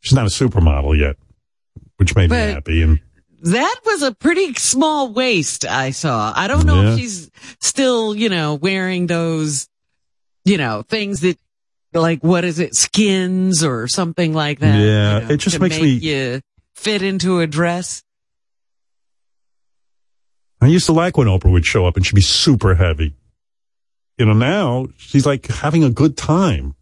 she's 0.00 0.14
not 0.14 0.26
a 0.26 0.30
supermodel 0.30 0.98
yet, 0.98 1.16
which 1.96 2.16
made 2.16 2.30
me 2.30 2.36
happy. 2.36 2.82
And 2.82 3.00
That 3.42 3.76
was 3.86 4.02
a 4.02 4.12
pretty 4.14 4.54
small 4.54 5.12
waist 5.12 5.64
I 5.64 5.90
saw. 5.92 6.32
I 6.34 6.48
don't 6.48 6.66
know 6.66 6.82
Yeah. 6.82 6.92
if 6.94 6.98
she's 6.98 7.30
still, 7.60 8.14
you 8.14 8.28
know, 8.28 8.54
wearing 8.54 9.06
those, 9.06 9.68
you 10.44 10.56
know, 10.58 10.82
things 10.82 11.20
that, 11.20 11.38
like, 11.94 12.22
what 12.24 12.44
is 12.44 12.58
it, 12.58 12.74
skins 12.74 13.62
or 13.64 13.86
something 13.88 14.32
like 14.34 14.58
that. 14.60 14.78
Yeah, 14.78 15.20
you 15.20 15.26
know, 15.26 15.30
it 15.34 15.36
just 15.38 15.60
makes 15.60 15.76
make 15.80 16.02
me- 16.02 16.40
fit 16.74 17.02
into 17.02 17.40
a 17.40 17.46
dress. 17.46 18.02
I 20.60 20.66
used 20.66 20.86
to 20.86 20.92
like 20.92 21.16
when 21.16 21.26
Oprah 21.26 21.50
would 21.50 21.64
show 21.64 21.86
up 21.86 21.96
and 21.96 22.04
she'd 22.04 22.14
be 22.14 22.20
super 22.20 22.74
heavy. 22.74 23.14
You 24.18 24.26
know, 24.26 24.34
now 24.34 24.88
she's 24.98 25.24
like 25.24 25.46
having 25.46 25.82
a 25.84 25.90
good 25.90 26.16
time. 26.16 26.74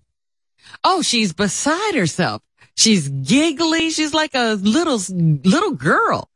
Oh, 0.85 1.03
she's 1.03 1.33
beside 1.33 1.95
herself. 1.95 2.43
She's 2.77 3.09
giggly. 3.09 3.91
She's 3.91 4.15
like 4.15 4.35
a 4.35 4.55
little, 4.55 4.99
little 5.09 5.73
girl. 5.73 6.29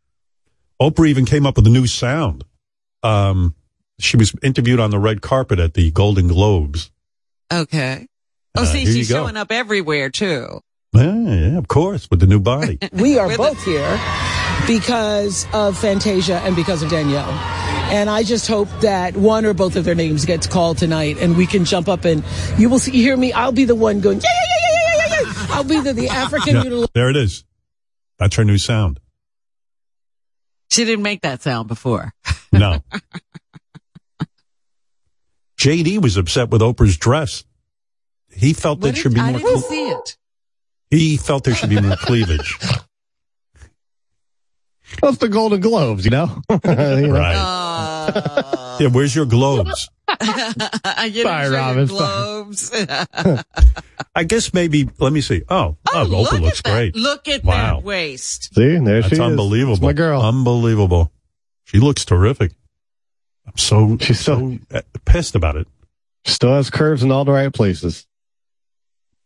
Oprah 0.81 1.09
even 1.09 1.25
came 1.25 1.47
up 1.47 1.57
with 1.57 1.67
a 1.67 1.71
new 1.71 1.87
sound. 1.87 2.45
Um, 3.03 3.55
she 4.01 4.17
was 4.17 4.35
interviewed 4.43 4.81
on 4.81 4.91
the 4.91 4.99
red 4.99 5.23
carpet 5.23 5.59
at 5.61 5.75
the 5.75 5.91
Golden 5.93 6.27
Globes. 6.29 6.91
Okay. 7.53 8.07
Oh, 8.57 8.63
Uh, 8.63 8.67
see, 8.67 8.85
she's 8.87 9.09
showing 9.09 9.37
up 9.37 9.53
everywhere 9.53 10.11
too. 10.11 10.61
Yeah, 10.93 11.15
yeah, 11.15 11.59
of 11.59 11.69
course, 11.69 12.11
with 12.11 12.21
the 12.21 12.27
new 12.27 12.41
body. 12.41 12.79
We 12.93 13.19
are 13.19 13.35
both 13.37 13.63
here 13.65 13.99
because 14.79 15.47
of 15.53 15.77
Fantasia 15.79 16.37
and 16.45 16.57
because 16.57 16.83
of 16.83 16.89
Danielle. 16.91 17.29
And 17.93 18.09
I 18.09 18.23
just 18.23 18.49
hope 18.49 18.69
that 18.81 19.15
one 19.17 19.45
or 19.45 19.53
both 19.53 19.77
of 19.77 19.85
their 19.85 19.95
names 19.95 20.25
gets 20.25 20.47
called 20.47 20.79
tonight 20.79 21.19
and 21.19 21.37
we 21.37 21.47
can 21.47 21.67
jump 21.67 21.89
up 21.89 22.07
and 22.07 22.25
you 22.57 22.71
will 22.71 22.79
see, 22.79 22.93
hear 22.93 23.15
me. 23.17 23.33
I'll 23.35 23.53
be 23.53 23.65
the 23.65 23.75
one 23.75 24.01
going, 24.01 24.21
yeah, 24.21 24.31
yeah, 24.33 24.41
yeah, 24.49 24.69
yeah, 24.73 24.97
yeah, 24.97 25.21
yeah, 25.21 25.33
yeah. 25.49 25.55
I'll 25.55 25.65
be 25.65 25.81
the, 25.81 25.93
the 25.93 26.09
African 26.25 26.55
Yeah, 26.57 26.63
unilateral. 26.65 26.91
there 26.95 27.11
it 27.11 27.17
is. 27.17 27.45
That's 28.19 28.35
her 28.37 28.45
new 28.45 28.57
sound. 28.57 28.99
She 30.71 30.87
didn't 30.87 31.03
make 31.03 31.21
that 31.23 31.43
sound 31.43 31.69
before. 31.69 32.13
No. 32.55 32.81
JD 35.59 36.03
was 36.03 36.19
upset 36.19 36.51
with 36.51 36.61
Oprah's 36.61 36.99
dress. 36.99 37.45
He 38.31 38.53
felt 38.53 38.81
there 38.81 38.91
What 38.93 38.99
should 38.99 39.15
be 39.15 39.21
I 39.21 39.31
more. 39.31 39.39
didn't 39.39 39.53
cle- 39.53 39.61
see 39.63 39.89
it. 39.89 40.17
he 40.91 41.17
felt 41.17 41.45
there 41.45 41.55
should 41.55 41.71
be 41.71 41.81
more 41.81 41.97
cleavage. 41.97 42.59
That's 45.01 45.17
the 45.19 45.29
Golden 45.29 45.61
Globes, 45.61 46.05
you 46.05 46.11
know. 46.11 46.43
You 46.51 46.59
know? 46.65 47.09
Right. 47.13 48.77
yeah, 48.81 48.89
where's 48.89 49.15
your 49.15 49.27
globes? 49.27 49.89
you 50.09 50.27
Sorry, 50.27 51.11
didn't 51.11 51.25
show 51.25 51.43
your 51.43 51.53
Robin. 51.53 51.87
globes. 51.87 52.71
I 54.15 54.25
guess 54.25 54.53
maybe. 54.53 54.89
Let 54.99 55.13
me 55.13 55.21
see. 55.21 55.43
Oh, 55.49 55.77
oh, 55.93 56.03
look 56.05 56.29
Oprah 56.31 56.37
at 56.37 56.43
looks 56.43 56.63
that. 56.63 56.73
great. 56.73 56.97
Look 56.97 57.29
at 57.29 57.45
Wow. 57.45 57.77
that 57.77 57.85
waist. 57.85 58.55
See, 58.55 58.77
there 58.79 59.03
she 59.03 59.09
That's 59.09 59.13
is. 59.15 59.21
unbelievable. 59.21 59.75
That's 59.77 59.83
my 59.83 59.93
girl. 59.95 60.21
Unbelievable. 60.21 61.11
She 61.65 61.79
looks 61.79 62.05
terrific. 62.05 62.53
I'm 63.47 63.57
so 63.57 63.97
She's 64.01 64.21
so 64.21 64.59
uh, 64.73 64.83
pissed 65.05 65.35
about 65.35 65.57
it. 65.57 65.67
Still 66.25 66.55
has 66.55 66.71
curves 66.71 67.03
in 67.03 67.11
all 67.11 67.25
the 67.25 67.33
right 67.33 67.53
places. 67.53 68.07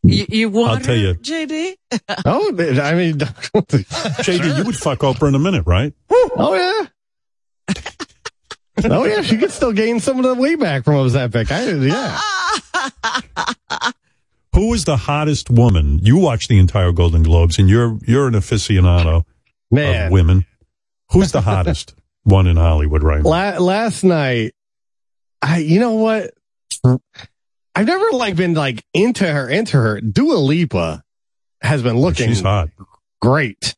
You, 0.08 0.26
you 0.28 0.48
want 0.48 0.70
I'll 0.70 0.78
tell 0.80 0.94
her, 0.94 1.00
you. 1.00 1.14
JD? 1.14 1.74
Oh, 2.24 2.48
I 2.48 2.94
mean, 2.94 3.18
JD, 3.18 4.58
you 4.58 4.64
would 4.64 4.76
fuck 4.76 5.00
Oprah 5.00 5.28
in 5.28 5.34
a 5.34 5.38
minute, 5.38 5.64
right? 5.66 5.92
oh 6.10 6.54
yeah. 6.54 6.86
oh 8.84 9.04
yeah, 9.04 9.22
she 9.22 9.36
could 9.38 9.50
still 9.50 9.72
gain 9.72 10.00
some 10.00 10.18
of 10.18 10.24
the 10.24 10.34
weight 10.34 10.60
back 10.60 10.84
from 10.84 10.94
what 10.94 11.02
was 11.02 11.14
Ozempic. 11.14 11.50
I, 11.50 11.70
yeah. 11.86 12.18
Who 14.54 14.72
is 14.74 14.84
the 14.84 14.96
hottest 14.96 15.50
woman? 15.50 15.98
You 16.02 16.16
watch 16.16 16.48
the 16.48 16.58
entire 16.58 16.92
Golden 16.92 17.22
Globes, 17.22 17.58
and 17.58 17.68
you're 17.68 17.98
you're 18.06 18.26
an 18.26 18.34
aficionado 18.34 19.24
Man. 19.70 20.06
of 20.06 20.12
women. 20.12 20.46
Who's 21.12 21.32
the 21.32 21.40
hottest 21.40 21.94
one 22.24 22.46
in 22.46 22.56
Hollywood 22.56 23.02
right 23.02 23.22
now? 23.22 23.28
La- 23.28 23.58
last 23.58 24.02
night, 24.02 24.54
I, 25.42 25.58
you 25.58 25.78
know 25.80 25.92
what? 25.92 26.30
I've 27.76 27.86
never 27.86 28.10
like 28.12 28.36
been 28.36 28.54
like 28.54 28.84
into 28.94 29.30
her, 29.30 29.48
into 29.48 29.76
her. 29.76 30.00
Dua 30.00 30.36
Lipa 30.36 31.04
has 31.60 31.82
been 31.82 31.98
looking 31.98 32.28
She's 32.28 32.40
hot. 32.40 32.70
great. 33.20 33.74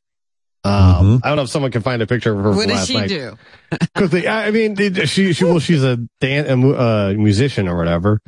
Um, 0.65 1.21
I 1.25 1.29
don't 1.29 1.37
know 1.37 1.43
if 1.43 1.49
someone 1.49 1.71
can 1.71 1.83
find 1.83 2.01
a 2.03 2.07
picture 2.07 2.33
of 2.33 2.45
her 2.45 2.51
What 2.51 2.69
does 2.69 2.77
last 2.79 2.89
she 2.89 2.95
night. 2.95 3.09
do? 3.09 3.39
Quickly, 3.97 4.29
I 4.29 4.47
I 4.47 4.51
mean, 4.51 4.77
she, 5.07 5.33
she, 5.33 5.45
well, 5.45 5.59
she's 5.59 5.83
a 5.83 5.97
dan- 6.21 6.47
a 6.47 6.71
uh, 6.71 7.15
musician 7.17 7.69
or 7.69 7.77
whatever, 7.77 8.21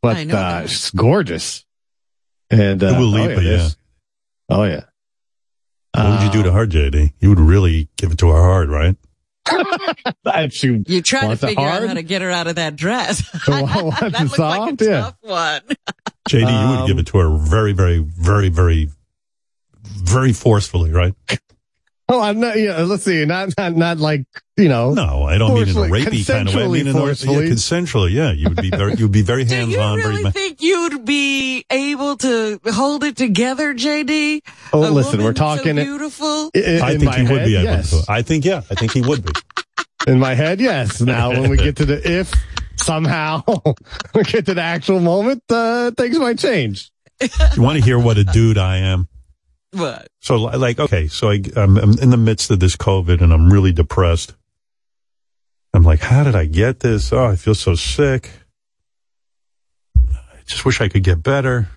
but, 0.00 0.16
I 0.16 0.24
know 0.24 0.34
uh, 0.36 0.60
that. 0.60 0.70
she's 0.70 0.90
gorgeous. 0.90 1.64
And, 2.50 2.82
uh, 2.82 2.92
Dua 2.98 3.00
oh, 3.00 3.26
Lipa, 3.26 3.42
yeah, 3.42 3.50
yeah. 3.50 3.68
Oh, 4.48 4.64
yeah. 4.64 4.84
What 5.94 6.10
would 6.10 6.22
you 6.22 6.30
do 6.32 6.42
to 6.44 6.52
her, 6.52 6.66
JD? 6.66 7.12
You 7.20 7.28
would 7.30 7.40
really 7.40 7.88
give 7.96 8.12
it 8.12 8.18
to 8.18 8.28
her 8.28 8.40
hard, 8.40 8.70
right? 8.70 8.96
If 9.46 10.52
she 10.54 10.82
You 10.86 11.02
try 11.02 11.20
to 11.22 11.26
wants 11.28 11.42
it 11.42 11.46
figure 11.48 11.64
out 11.66 11.86
how 11.86 11.94
to 11.94 12.02
get 12.02 12.22
her 12.22 12.30
out 12.30 12.46
of 12.46 12.56
that 12.56 12.76
dress. 12.76 13.22
Wants 13.48 14.00
that 14.00 14.14
it 14.14 14.20
looks 14.24 14.38
like 14.38 14.80
a 14.80 14.84
Yeah. 14.84 15.00
tough 15.00 15.16
one. 15.20 15.60
JD, 16.28 16.40
you 16.40 16.46
Um, 16.46 16.80
would 16.80 16.86
give 16.86 16.98
it 16.98 17.06
to 17.08 17.18
her 17.18 17.36
very, 17.36 17.72
very, 17.72 17.98
very, 17.98 18.48
very, 18.48 18.88
very 19.82 20.32
forcefully, 20.32 20.90
right? 20.92 21.14
Oh, 22.08 22.20
I'm 22.20 22.40
not, 22.40 22.58
yeah, 22.58 22.82
let's 22.82 23.04
see, 23.04 23.24
not, 23.24 23.50
not, 23.56 23.74
not 23.74 23.98
like, 23.98 24.24
you 24.56 24.68
know. 24.68 24.92
No, 24.92 25.22
I 25.22 25.38
don't 25.38 25.54
mean 25.54 25.68
in 25.68 25.76
a 25.76 25.80
rapey 25.82 26.26
kind 26.26 26.48
of 26.48 26.54
way. 26.54 26.64
I 26.64 26.66
mean 26.68 26.86
in 26.88 26.96
a, 26.96 27.00
yeah, 27.00 27.12
consensually, 27.12 27.48
consensually. 27.50 28.10
Yeah, 28.12 28.32
you 28.32 28.48
would 28.48 28.60
be 28.60 28.70
very, 28.70 28.94
you'd 28.94 29.12
be 29.12 29.22
very 29.22 29.44
hands 29.46 29.70
you 29.72 29.80
on. 29.80 29.98
very 29.98 30.10
really 30.10 30.22
ma- 30.24 30.30
think 30.30 30.60
you'd 30.60 31.04
be 31.06 31.64
able 31.70 32.16
to 32.18 32.60
hold 32.66 33.04
it 33.04 33.16
together, 33.16 33.72
JD? 33.72 34.40
Oh, 34.72 34.86
A 34.86 34.90
listen, 34.90 35.22
we're 35.22 35.32
talking- 35.32 35.76
so 35.76 35.82
beautiful. 35.84 36.50
I- 36.54 36.58
in 36.58 36.82
I 36.82 36.90
think 36.90 37.04
my 37.04 37.18
he 37.20 37.22
would 37.22 37.44
be 37.44 37.54
able 37.56 37.64
yes. 37.64 37.90
to. 38.04 38.12
I 38.12 38.22
think, 38.22 38.44
yeah, 38.44 38.62
I 38.70 38.74
think 38.74 38.92
he 38.92 39.00
would 39.00 39.24
be. 39.24 39.32
In 40.08 40.18
my 40.18 40.34
head, 40.34 40.60
yes. 40.60 41.00
Now, 41.00 41.30
when 41.30 41.48
we 41.48 41.56
get 41.56 41.76
to 41.76 41.84
the 41.84 42.18
if 42.18 42.32
somehow 42.76 43.44
we 44.14 44.22
get 44.24 44.46
to 44.46 44.54
the 44.54 44.60
actual 44.60 44.98
moment, 44.98 45.44
uh, 45.48 45.92
things 45.96 46.18
might 46.18 46.38
change. 46.40 46.90
You 47.54 47.62
want 47.62 47.78
to 47.78 47.84
hear 47.84 48.00
what 48.00 48.18
a 48.18 48.24
dude 48.24 48.58
I 48.58 48.78
am? 48.78 49.06
What? 49.72 50.08
So, 50.20 50.36
like, 50.36 50.78
okay, 50.78 51.08
so 51.08 51.30
I, 51.30 51.42
I'm, 51.56 51.78
I'm 51.78 51.98
in 51.98 52.10
the 52.10 52.18
midst 52.18 52.50
of 52.50 52.60
this 52.60 52.76
COVID 52.76 53.22
and 53.22 53.32
I'm 53.32 53.50
really 53.50 53.72
depressed. 53.72 54.34
I'm 55.74 55.82
like, 55.82 56.00
how 56.00 56.24
did 56.24 56.36
I 56.36 56.44
get 56.44 56.80
this? 56.80 57.12
Oh, 57.12 57.24
I 57.24 57.36
feel 57.36 57.54
so 57.54 57.74
sick. 57.74 58.30
I 59.96 60.42
just 60.46 60.64
wish 60.66 60.80
I 60.80 60.88
could 60.88 61.02
get 61.02 61.22
better. 61.22 61.68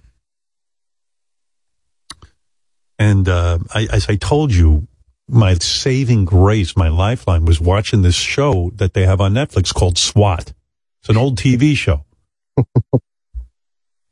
And 3.00 3.30
uh, 3.30 3.60
I, 3.74 3.88
as 3.92 4.10
I 4.10 4.16
told 4.16 4.54
you, 4.54 4.88
my 5.28 5.54
saving 5.56 6.26
grace, 6.26 6.76
my 6.76 6.90
lifeline 6.90 7.46
was 7.46 7.60
watching 7.62 8.02
this 8.02 8.16
show 8.16 8.72
that 8.76 8.94
they 8.94 9.06
have 9.06 9.22
on 9.22 9.34
Netflix 9.34 9.74
called 9.74 9.98
SWAT. 9.98 10.54
It's 11.02 11.10
an 11.10 11.18
old 11.18 11.38
TV 11.38 11.76
show. 11.76 12.06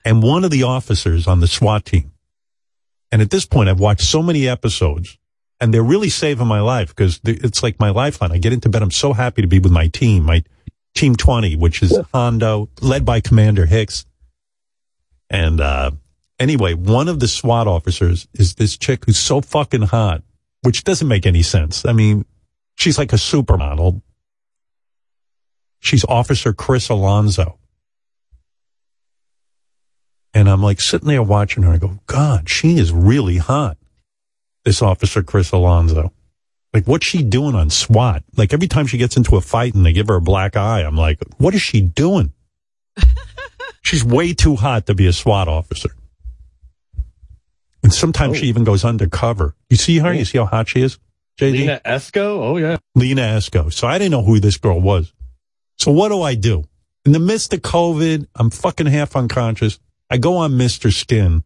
and 0.06 0.24
one 0.24 0.44
of 0.44 0.52
the 0.52 0.64
officers 0.64 1.28
on 1.28 1.40
the 1.40 1.48
SWAT 1.48 1.86
team, 1.86 2.13
and 3.14 3.22
at 3.22 3.30
this 3.30 3.46
point, 3.46 3.70
I've 3.70 3.80
watched 3.80 4.02
so 4.02 4.24
many 4.24 4.48
episodes 4.48 5.20
and 5.62 5.72
they're 5.72 5.84
really 5.84 6.10
saving 6.10 6.48
my 6.48 6.62
life 6.62 6.88
because 6.96 7.22
it's 7.24 7.62
like 7.62 7.80
my 7.80 7.92
lifeline. 7.92 8.32
I 8.32 8.40
get 8.40 8.54
into 8.54 8.70
bed. 8.70 8.82
I'm 8.82 8.90
so 8.90 9.14
happy 9.14 9.44
to 9.44 9.48
be 9.48 9.60
with 9.60 9.72
my 9.72 9.88
team, 9.88 10.24
my 10.24 10.44
team 10.96 11.16
20, 11.16 11.56
which 11.58 11.84
is 11.84 11.96
Hondo 12.12 12.70
led 12.82 13.06
by 13.06 13.22
Commander 13.22 13.68
Hicks. 13.68 14.08
And, 15.30 15.62
uh, 15.62 15.92
anyway, 16.40 16.74
one 16.74 17.08
of 17.08 17.20
the 17.20 17.28
SWAT 17.28 17.68
officers 17.68 18.28
is 18.34 18.56
this 18.56 18.78
chick 18.78 19.06
who's 19.06 19.20
so 19.20 19.42
fucking 19.42 19.84
hot, 19.84 20.24
which 20.64 20.84
doesn't 20.84 21.08
make 21.08 21.28
any 21.28 21.44
sense. 21.44 21.86
I 21.86 21.94
mean, 21.94 22.26
she's 22.78 22.98
like 22.98 23.14
a 23.14 23.18
supermodel. 23.18 24.02
She's 25.78 26.04
Officer 26.06 26.52
Chris 26.52 26.90
Alonso. 26.90 27.60
And 30.34 30.50
I'm 30.50 30.64
like 30.64 30.82
sitting 30.82 31.08
there 31.08 31.24
watching 31.24 31.64
her. 31.64 31.74
I 31.74 31.78
go, 31.78 32.00
God, 32.08 32.50
she 32.50 32.78
is 32.78 32.92
really 32.92 33.38
hot. 33.38 33.78
This 34.66 34.82
officer, 34.82 35.22
Chris 35.24 35.52
Alonso. 35.52 36.12
Like, 36.74 36.88
what's 36.88 37.06
she 37.06 37.22
doing 37.22 37.54
on 37.54 37.70
SWAT? 37.70 38.24
Like, 38.36 38.52
every 38.52 38.68
time 38.68 38.88
she 38.88 38.98
gets 38.98 39.16
into 39.16 39.36
a 39.36 39.42
fight 39.42 39.76
and 39.76 39.86
they 39.86 39.94
give 39.94 40.08
her 40.08 40.16
a 40.16 40.22
black 40.22 40.56
eye, 40.56 40.82
I'm 40.82 40.98
like, 40.98 41.20
what 41.38 41.54
is 41.54 41.62
she 41.62 41.82
doing? 41.82 42.34
She's 43.84 44.04
way 44.04 44.34
too 44.34 44.56
hot 44.56 44.88
to 44.88 44.96
be 44.96 45.06
a 45.06 45.14
SWAT 45.14 45.48
officer. 45.48 45.92
And 47.84 47.94
sometimes 47.94 48.38
she 48.38 48.48
oh. 48.48 48.50
even 48.50 48.64
goes 48.64 48.86
undercover. 48.86 49.56
You 49.70 49.76
see 49.76 50.00
her? 50.00 50.14
You 50.14 50.26
see 50.26 50.38
how 50.38 50.46
hot 50.46 50.70
she 50.70 50.82
is? 50.82 50.98
JD? 51.38 51.52
Lina 51.52 51.82
Esco? 51.86 52.40
Oh, 52.40 52.58
yeah. 52.58 52.78
Lina 52.96 53.22
Esco. 53.22 53.72
So 53.72 53.88
I 53.88 53.98
didn't 53.98 54.12
know 54.12 54.24
who 54.24 54.40
this 54.40 54.58
girl 54.58 54.80
was. 54.80 55.14
So 55.78 55.92
what 55.92 56.10
do 56.10 56.22
I 56.22 56.36
do? 56.36 56.64
In 57.06 57.12
the 57.12 57.20
midst 57.20 57.54
of 57.54 57.62
COVID, 57.62 58.28
I'm 58.36 58.50
fucking 58.50 58.86
half 58.86 59.16
unconscious. 59.16 59.80
I 60.14 60.18
go 60.18 60.38
on 60.38 60.52
Mr. 60.52 60.94
Skin 60.94 61.44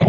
and 0.00 0.06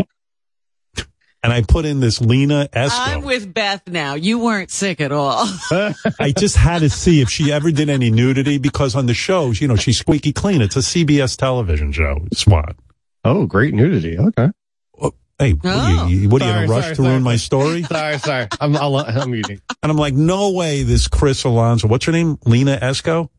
I 1.41 1.63
put 1.63 1.85
in 1.85 2.01
this 2.01 2.21
Lina 2.21 2.69
Esco. 2.71 2.89
I'm 2.91 3.23
with 3.23 3.51
Beth 3.51 3.81
now. 3.87 4.13
You 4.13 4.37
weren't 4.37 4.69
sick 4.69 5.01
at 5.01 5.11
all. 5.11 5.47
I 5.71 6.31
just 6.37 6.55
had 6.55 6.81
to 6.81 6.89
see 6.91 7.21
if 7.21 7.31
she 7.31 7.51
ever 7.51 7.71
did 7.71 7.89
any 7.89 8.11
nudity 8.11 8.59
because 8.59 8.93
on 8.93 9.07
the 9.07 9.15
shows, 9.15 9.59
you 9.59 9.67
know, 9.67 9.75
she's 9.75 9.97
squeaky 9.97 10.33
clean. 10.33 10.61
It's 10.61 10.75
a 10.75 10.81
CBS 10.81 11.35
television 11.35 11.91
show. 11.91 12.27
SWAT. 12.31 12.75
Oh, 13.23 13.47
great 13.47 13.73
nudity. 13.73 14.19
Okay. 14.19 14.49
Oh, 15.01 15.13
hey, 15.39 15.53
what 15.53 15.65
are 15.65 16.07
you, 16.07 16.27
oh. 16.27 16.31
what 16.31 16.43
are 16.43 16.45
you 16.45 16.51
in 16.51 16.63
a 16.65 16.67
rush 16.67 16.83
sorry, 16.83 16.95
to 16.95 17.01
sorry. 17.01 17.09
ruin 17.09 17.23
my 17.23 17.37
story? 17.37 17.83
Sorry, 17.89 18.19
sorry. 18.19 18.47
I'm, 18.61 18.77
I'll, 18.77 18.97
I'm 18.97 19.33
eating. 19.33 19.61
And 19.81 19.91
I'm 19.91 19.97
like, 19.97 20.13
no 20.13 20.51
way 20.51 20.83
this 20.83 21.07
Chris 21.07 21.43
Alonso, 21.43 21.87
what's 21.87 22.05
her 22.05 22.11
name? 22.11 22.37
Lina 22.45 22.77
Esco? 22.77 23.29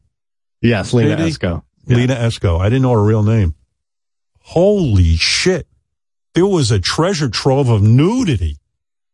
Yes, 0.60 0.92
Lina 0.92 1.16
JD? 1.16 1.28
Esco. 1.28 1.62
Lina 1.86 2.16
Esco. 2.16 2.60
I 2.60 2.64
didn't 2.64 2.82
know 2.82 2.90
her 2.94 3.04
real 3.04 3.22
name. 3.22 3.54
Holy 4.46 5.16
shit. 5.16 5.66
There 6.34 6.46
was 6.46 6.70
a 6.70 6.78
treasure 6.78 7.28
trove 7.28 7.68
of 7.68 7.82
nudity 7.82 8.58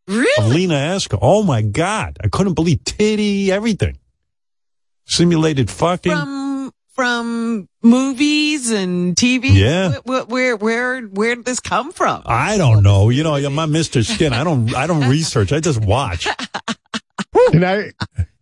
really? 0.06 0.30
of 0.38 0.52
Lina 0.52 0.74
Esco. 0.74 1.18
Oh 1.22 1.42
my 1.42 1.62
God. 1.62 2.18
I 2.22 2.28
couldn't 2.28 2.52
believe 2.52 2.84
titty, 2.84 3.50
everything. 3.50 3.98
Simulated 5.06 5.70
fucking. 5.70 6.12
From 6.12 6.72
from 6.94 7.66
movies 7.82 8.70
and 8.70 9.16
TV. 9.16 9.54
Yeah. 9.54 9.94
Where 10.04 10.24
where 10.24 10.56
where 10.56 11.00
where 11.00 11.34
did 11.34 11.46
this 11.46 11.60
come 11.60 11.92
from? 11.92 12.22
I 12.26 12.58
don't 12.58 12.82
know. 12.82 13.08
You 13.08 13.22
know, 13.22 13.34
I'm 13.34 13.54
Mr. 13.54 14.04
Skin. 14.04 14.34
I 14.34 14.44
don't, 14.44 14.74
I 14.76 14.86
don't 14.86 15.08
research. 15.08 15.50
I 15.50 15.60
just 15.60 15.80
watch. 15.80 16.28
Can 17.50 17.64
I, 17.64 17.92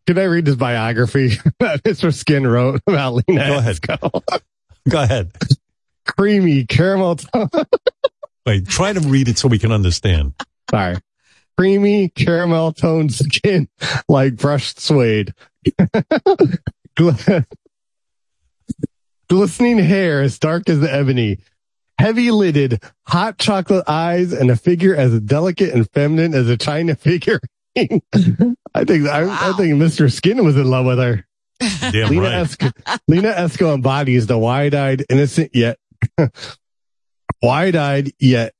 can 0.09 0.19
I 0.19 0.25
read 0.25 0.45
this 0.45 0.57
biography 0.57 1.29
that 1.61 1.85
Mr. 1.85 2.13
Skin 2.13 2.45
wrote 2.45 2.83
about 2.89 3.15
Lina 3.29 3.47
Go 3.47 3.59
ahead. 3.59 3.77
Esco? 3.77 4.41
Go 4.89 5.03
ahead. 5.03 5.31
Creamy 6.17 6.65
caramel. 6.67 7.17
Tone. 7.17 7.49
Wait, 8.47 8.67
try 8.67 8.93
to 8.93 9.01
read 9.01 9.29
it 9.29 9.39
so 9.39 9.49
we 9.49 9.59
can 9.59 9.73
understand. 9.73 10.35
Sorry. 10.71 10.97
Creamy 11.57 12.09
caramel 12.09 12.73
toned 12.73 13.13
skin 13.13 13.69
like 14.09 14.37
brushed 14.37 14.81
suede. 14.81 15.35
Gl- 16.97 17.45
Glistening 19.29 19.79
hair 19.79 20.23
as 20.23 20.39
dark 20.39 20.69
as 20.69 20.81
the 20.81 20.93
ebony. 20.93 21.39
Heavy 21.99 22.31
lidded, 22.31 22.83
hot 23.07 23.39
chocolate 23.39 23.85
eyes, 23.87 24.33
and 24.33 24.51
a 24.51 24.57
figure 24.57 24.97
as 24.97 25.21
delicate 25.21 25.75
and 25.75 25.89
feminine 25.91 26.35
as 26.35 26.49
a 26.49 26.57
China 26.57 26.95
figure. 26.97 27.41
I 27.77 27.79
think 28.85 29.07
I, 29.07 29.51
I 29.51 29.53
think 29.53 29.75
Mr. 29.75 30.11
Skin 30.11 30.43
was 30.45 30.57
in 30.57 30.65
love 30.65 30.87
with 30.87 30.99
her. 30.99 31.27
Damn 31.93 32.09
Lina 32.09 32.23
right. 32.23 32.47
Esco, 32.47 33.01
Lina 33.07 33.33
Esco 33.35 33.75
embodies 33.75 34.27
the 34.27 34.39
wide-eyed, 34.39 35.05
innocent 35.11 35.55
yet 35.55 35.79
wide-eyed 37.43 38.13
yet 38.19 38.55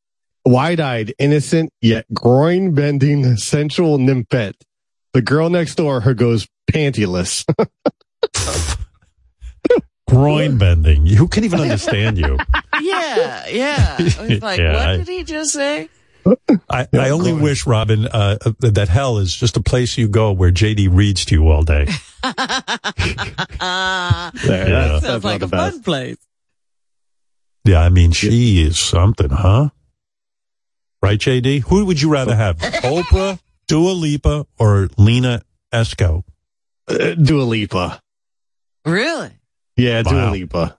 wide-eyed, 0.45 1.13
innocent 1.19 1.71
yet 1.83 2.07
groin-bending, 2.15 3.37
sensual 3.37 3.99
nymphette 3.99 4.57
the 5.13 5.21
girl 5.23 5.51
next 5.51 5.75
door 5.75 6.01
who 6.01 6.15
goes 6.15 6.47
pantyless. 6.73 7.45
Groin 10.09 10.59
bending. 10.59 11.07
Who 11.07 11.29
can 11.29 11.45
even 11.45 11.61
understand 11.61 12.19
you? 12.19 12.37
Yeah, 12.81 13.47
yeah. 13.49 13.97
I 13.99 14.39
like, 14.43 14.59
Yeah, 14.59 14.73
what 14.73 14.89
I- 14.89 14.97
did 14.97 15.09
he 15.09 15.25
just 15.25 15.53
say? 15.53 15.89
I, 16.69 16.87
I 16.93 17.11
only 17.11 17.33
wish, 17.33 17.67
Robin, 17.67 18.07
uh, 18.07 18.37
that 18.61 18.89
hell 18.89 19.19
is 19.19 19.35
just 19.35 19.57
a 19.57 19.63
place 19.63 19.97
you 19.97 20.07
go 20.07 20.33
where 20.33 20.53
JD 20.53 20.89
reads 20.93 21.25
to 21.27 21.35
you 21.35 21.49
all 21.49 21.63
day. 21.63 21.87
Uh, 22.23 24.31
Yeah. 24.45 24.99
sounds 25.01 25.25
like 25.25 25.43
a 25.43 25.49
fun 25.49 25.83
place. 25.83 26.17
Yeah, 27.65 27.81
I 27.81 27.89
mean, 27.91 28.13
she 28.13 28.63
is 28.63 28.79
something, 28.79 29.31
huh? 29.31 29.69
Right, 31.03 31.19
JD? 31.19 31.63
Who 31.69 31.85
would 31.87 32.01
you 32.01 32.11
rather 32.11 32.35
have? 32.35 32.59
Oprah, 32.59 33.39
Dua 33.69 33.91
Lipa, 33.93 34.47
or 34.59 34.89
Lina 34.97 35.43
Esco? 35.73 36.25
Uh, 36.89 37.15
Dua 37.15 37.43
Lipa. 37.43 38.01
Really? 38.85 39.31
Yeah, 39.77 40.03
Dua 40.03 40.27
Wow. 40.27 40.33
Lipa. 40.33 40.79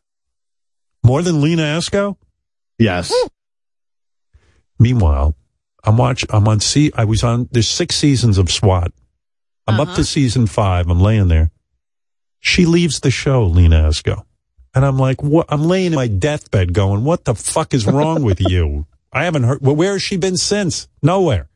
More 1.03 1.21
than 1.21 1.41
Lina 1.41 1.63
Esco? 1.63 2.17
Yes. 2.77 3.11
Meanwhile, 4.79 5.35
I'm 5.83 5.97
watch. 5.97 6.25
I'm 6.29 6.47
on. 6.47 6.59
See, 6.59 6.91
I 6.95 7.05
was 7.05 7.23
on. 7.23 7.47
There's 7.51 7.67
six 7.67 7.95
seasons 7.95 8.37
of 8.37 8.51
SWAT. 8.51 8.91
I'm 9.67 9.79
up 9.79 9.95
to 9.95 10.03
season 10.03 10.47
five. 10.47 10.89
I'm 10.89 10.99
laying 10.99 11.27
there. 11.27 11.51
She 12.39 12.65
leaves 12.65 12.99
the 12.99 13.11
show, 13.11 13.45
Lina 13.45 13.83
Esco, 13.87 14.23
and 14.73 14.85
I'm 14.85 14.97
like, 14.97 15.21
what? 15.21 15.47
I'm 15.49 15.63
laying 15.65 15.87
in 15.87 15.95
my 15.95 16.07
deathbed, 16.07 16.73
going, 16.73 17.03
"What 17.03 17.25
the 17.25 17.35
fuck 17.35 17.73
is 17.73 17.85
wrong 17.85 18.23
with 18.23 18.39
you?" 18.49 18.85
I 19.11 19.25
haven't 19.25 19.43
heard. 19.43 19.59
Well, 19.61 19.75
where 19.75 19.93
has 19.93 20.01
she 20.03 20.17
been 20.17 20.37
since? 20.37 20.87
Nowhere. 21.03 21.49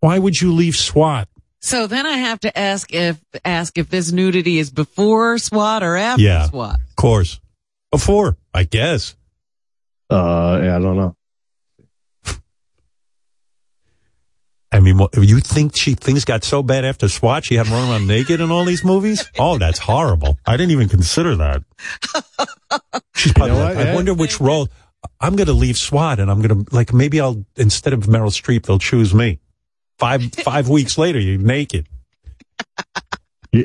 Why 0.00 0.18
would 0.18 0.40
you 0.40 0.52
leave 0.52 0.76
SWAT? 0.76 1.28
So 1.60 1.86
then 1.86 2.06
I 2.06 2.18
have 2.18 2.40
to 2.40 2.56
ask 2.56 2.92
if 2.92 3.18
ask 3.44 3.76
if 3.78 3.88
this 3.88 4.12
nudity 4.12 4.58
is 4.58 4.70
before 4.70 5.38
SWAT 5.38 5.82
or 5.82 5.96
after 5.96 6.22
Yeah. 6.22 6.44
SWAT. 6.46 6.76
Of 6.90 6.96
course, 6.96 7.40
before 7.90 8.36
I 8.54 8.64
guess. 8.64 9.16
Uh, 10.08 10.60
yeah, 10.62 10.76
I 10.76 10.78
don't 10.78 10.96
know. 10.96 11.16
I 14.72 14.80
mean, 14.80 14.98
what, 14.98 15.16
you 15.16 15.40
think 15.40 15.76
she 15.76 15.94
things 15.94 16.24
got 16.24 16.42
so 16.44 16.62
bad 16.62 16.84
after 16.84 17.08
SWAT 17.08 17.44
she 17.44 17.54
had 17.54 17.68
run 17.68 17.88
around 17.88 18.06
naked 18.06 18.40
in 18.40 18.50
all 18.50 18.64
these 18.64 18.84
movies? 18.84 19.24
Oh, 19.38 19.58
that's 19.58 19.78
horrible. 19.78 20.38
I 20.44 20.56
didn't 20.56 20.72
even 20.72 20.88
consider 20.88 21.36
that. 21.36 21.62
She's 23.14 23.32
probably 23.32 23.54
You 23.54 23.60
know 23.60 23.64
like? 23.64 23.76
I 23.78 23.94
wonder 23.94 24.12
which 24.12 24.40
role. 24.40 24.68
I'm 25.20 25.36
going 25.36 25.46
to 25.46 25.52
leave 25.52 25.76
SWAT 25.78 26.18
and 26.18 26.30
I'm 26.30 26.42
going 26.42 26.64
to 26.64 26.74
like 26.74 26.92
maybe 26.92 27.20
I'll 27.20 27.44
instead 27.56 27.92
of 27.92 28.00
Meryl 28.06 28.30
Streep 28.30 28.66
they'll 28.66 28.78
choose 28.80 29.14
me. 29.14 29.38
Five 29.98 30.32
five 30.42 30.68
weeks 30.68 30.98
later 30.98 31.20
you're 31.20 31.38
naked. 31.40 31.86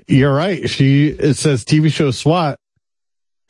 You're 0.07 0.33
right. 0.33 0.69
She 0.69 1.07
it 1.07 1.33
says 1.33 1.65
TV 1.65 1.91
show 1.91 2.11
SWAT, 2.11 2.57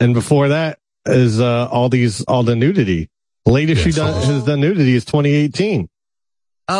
and 0.00 0.14
before 0.14 0.48
that 0.48 0.78
is 1.06 1.40
uh, 1.40 1.68
all 1.70 1.88
these 1.88 2.24
all 2.24 2.42
the 2.42 2.56
nudity. 2.56 3.10
Latest 3.44 3.82
she 3.82 3.90
Yes. 3.90 3.96
done 3.96 4.22
has 4.22 4.44
done 4.44 4.60
nudity 4.60 4.94
is 4.94 5.04
2018. 5.04 5.88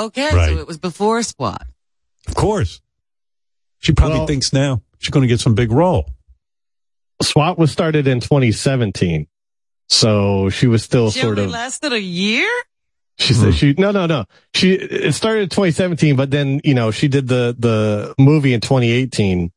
Okay, 0.07 0.35
Right. 0.35 0.51
so 0.51 0.59
it 0.59 0.67
was 0.67 0.79
before 0.79 1.23
SWAT. 1.23 1.67
Of 2.29 2.35
course. 2.35 2.81
She 3.81 3.93
probably 3.93 4.19
Well- 4.19 4.27
thinks 4.27 4.53
now 4.53 4.83
she's 4.99 5.11
going 5.11 5.23
to 5.23 5.29
get 5.29 5.41
some 5.41 5.55
big 5.55 5.73
role. 5.73 6.09
SWAT 7.23 7.59
was 7.59 7.71
started 7.71 8.07
in 8.09 8.21
2017, 8.21 9.27
so 9.89 10.49
she 10.51 10.67
was 10.67 10.83
still 10.83 11.11
She 11.11 11.21
sort 11.21 11.39
only 11.39 11.45
of. 11.45 11.51
lasted 11.51 11.93
a 11.93 12.01
year. 12.01 12.49
She 13.19 13.35
said 13.35 13.55
she 13.55 13.75
no 13.77 13.91
no 13.93 14.07
no 14.07 14.25
she 14.55 14.73
it 14.73 15.13
started 15.15 15.43
in 15.43 15.49
2017, 15.51 16.17
but 16.17 16.31
then 16.31 16.61
you 16.65 16.75
know 16.75 16.91
she 16.91 17.09
did 17.09 17.29
the 17.29 17.55
the 17.57 18.15
movie 18.19 18.55
in 18.55 18.61
2018, 18.61 19.53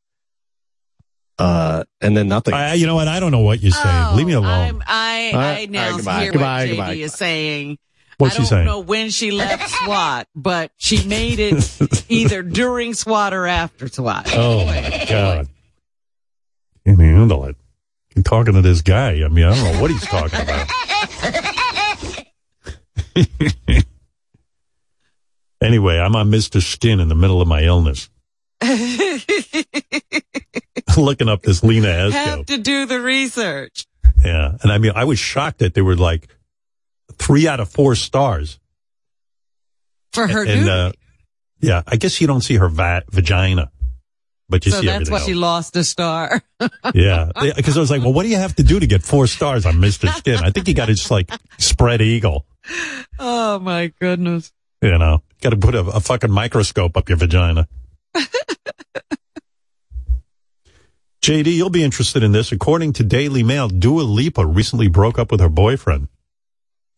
uh, 1.39 1.83
and 2.01 2.15
then 2.15 2.27
nothing. 2.27 2.53
I, 2.53 2.73
you 2.73 2.85
know 2.85 2.95
what? 2.95 3.07
I 3.07 3.19
don't 3.19 3.31
know 3.31 3.39
what 3.39 3.61
you're 3.61 3.71
saying. 3.71 4.15
Leave 4.17 4.27
me 4.27 4.33
alone. 4.33 4.49
Oh, 4.49 4.81
I'm, 4.81 4.83
I 4.85 5.31
All 5.33 5.39
I 5.39 5.67
now 5.69 5.83
all 5.85 5.89
right, 5.91 5.95
goodbye, 5.97 6.21
hear 6.23 6.31
goodbye, 6.33 6.59
what 6.59 6.67
JD 6.67 6.69
goodbye. 6.77 6.93
is 6.93 7.13
saying. 7.13 7.77
What's 8.17 8.33
I 8.33 8.37
she 8.37 8.41
don't 8.43 8.49
saying? 8.49 8.65
know 8.65 8.79
when 8.79 9.09
she 9.09 9.31
left 9.31 9.69
SWAT, 9.69 10.27
but 10.35 10.71
she 10.77 11.05
made 11.05 11.39
it 11.39 12.05
either 12.09 12.41
during 12.43 12.93
SWAT 12.93 13.33
or 13.33 13.45
after 13.45 13.87
SWAT. 13.87 14.29
Oh 14.33 14.65
my 14.65 15.05
god! 15.09 15.47
Can't 16.85 16.99
handle 16.99 17.45
it. 17.45 17.55
I'm 18.15 18.23
talking 18.23 18.53
to 18.53 18.61
this 18.61 18.81
guy. 18.81 19.23
I 19.23 19.27
mean, 19.27 19.45
I 19.45 19.55
don't 19.55 19.73
know 19.73 19.81
what 19.81 19.91
he's 19.91 20.05
talking 20.05 20.39
about. 20.39 20.69
anyway, 25.61 25.97
I'm 25.99 26.15
on 26.15 26.31
Mr. 26.31 26.61
Skin 26.61 26.99
in 27.01 27.09
the 27.09 27.15
middle 27.15 27.41
of 27.41 27.47
my 27.47 27.63
illness, 27.63 28.09
looking 30.97 31.27
up 31.27 31.41
this 31.41 31.63
Lina 31.63 31.87
Esco. 31.87 32.11
Have 32.11 32.45
to 32.47 32.57
do 32.57 32.85
the 32.85 33.01
research. 33.01 33.85
Yeah, 34.23 34.55
and 34.61 34.71
I 34.71 34.77
mean, 34.77 34.93
I 34.95 35.03
was 35.03 35.19
shocked 35.19 35.59
that 35.59 35.73
they 35.73 35.81
were 35.81 35.97
like 35.97 36.29
three 37.17 37.47
out 37.47 37.59
of 37.59 37.69
four 37.69 37.95
stars. 37.95 38.59
For 40.13 40.27
her 40.27 40.45
and 40.45 40.69
uh, 40.69 40.91
yeah, 41.59 41.81
I 41.87 41.97
guess 41.97 42.21
you 42.21 42.27
don't 42.27 42.41
see 42.41 42.55
her 42.55 42.69
va- 42.69 43.03
vagina, 43.11 43.71
but 44.47 44.65
you 44.65 44.71
so 44.71 44.81
see 44.81 44.87
that's 44.87 45.09
why 45.09 45.17
else. 45.17 45.25
she 45.25 45.33
lost 45.33 45.75
a 45.75 45.83
star. 45.83 46.41
Yeah, 46.93 47.31
because 47.55 47.75
I 47.75 47.81
was 47.81 47.91
like, 47.91 48.01
well, 48.01 48.13
what 48.13 48.23
do 48.23 48.29
you 48.29 48.37
have 48.37 48.55
to 48.55 48.63
do 48.63 48.79
to 48.79 48.87
get 48.87 49.03
four 49.03 49.27
stars 49.27 49.65
on 49.65 49.75
Mr. 49.75 50.07
Skin? 50.13 50.37
I 50.37 50.51
think 50.51 50.67
you 50.69 50.73
got 50.73 50.85
to 50.85 50.93
just 50.93 51.11
like 51.11 51.29
spread 51.57 52.01
eagle. 52.01 52.45
oh 53.19 53.59
my 53.59 53.87
goodness. 53.99 54.53
You 54.81 54.97
know, 54.97 55.21
got 55.41 55.49
to 55.49 55.57
put 55.57 55.75
a, 55.75 55.79
a 55.81 55.99
fucking 55.99 56.31
microscope 56.31 56.95
up 56.95 57.09
your 57.09 57.17
vagina. 57.17 57.67
JD, 61.21 61.53
you'll 61.53 61.69
be 61.71 61.83
interested 61.83 62.21
in 62.23 62.31
this. 62.31 62.51
According 62.51 62.93
to 62.93 63.03
Daily 63.03 63.41
Mail, 63.43 63.67
Dua 63.67 64.01
Lipa 64.03 64.45
recently 64.45 64.87
broke 64.87 65.17
up 65.17 65.31
with 65.31 65.39
her 65.39 65.49
boyfriend. 65.49 66.07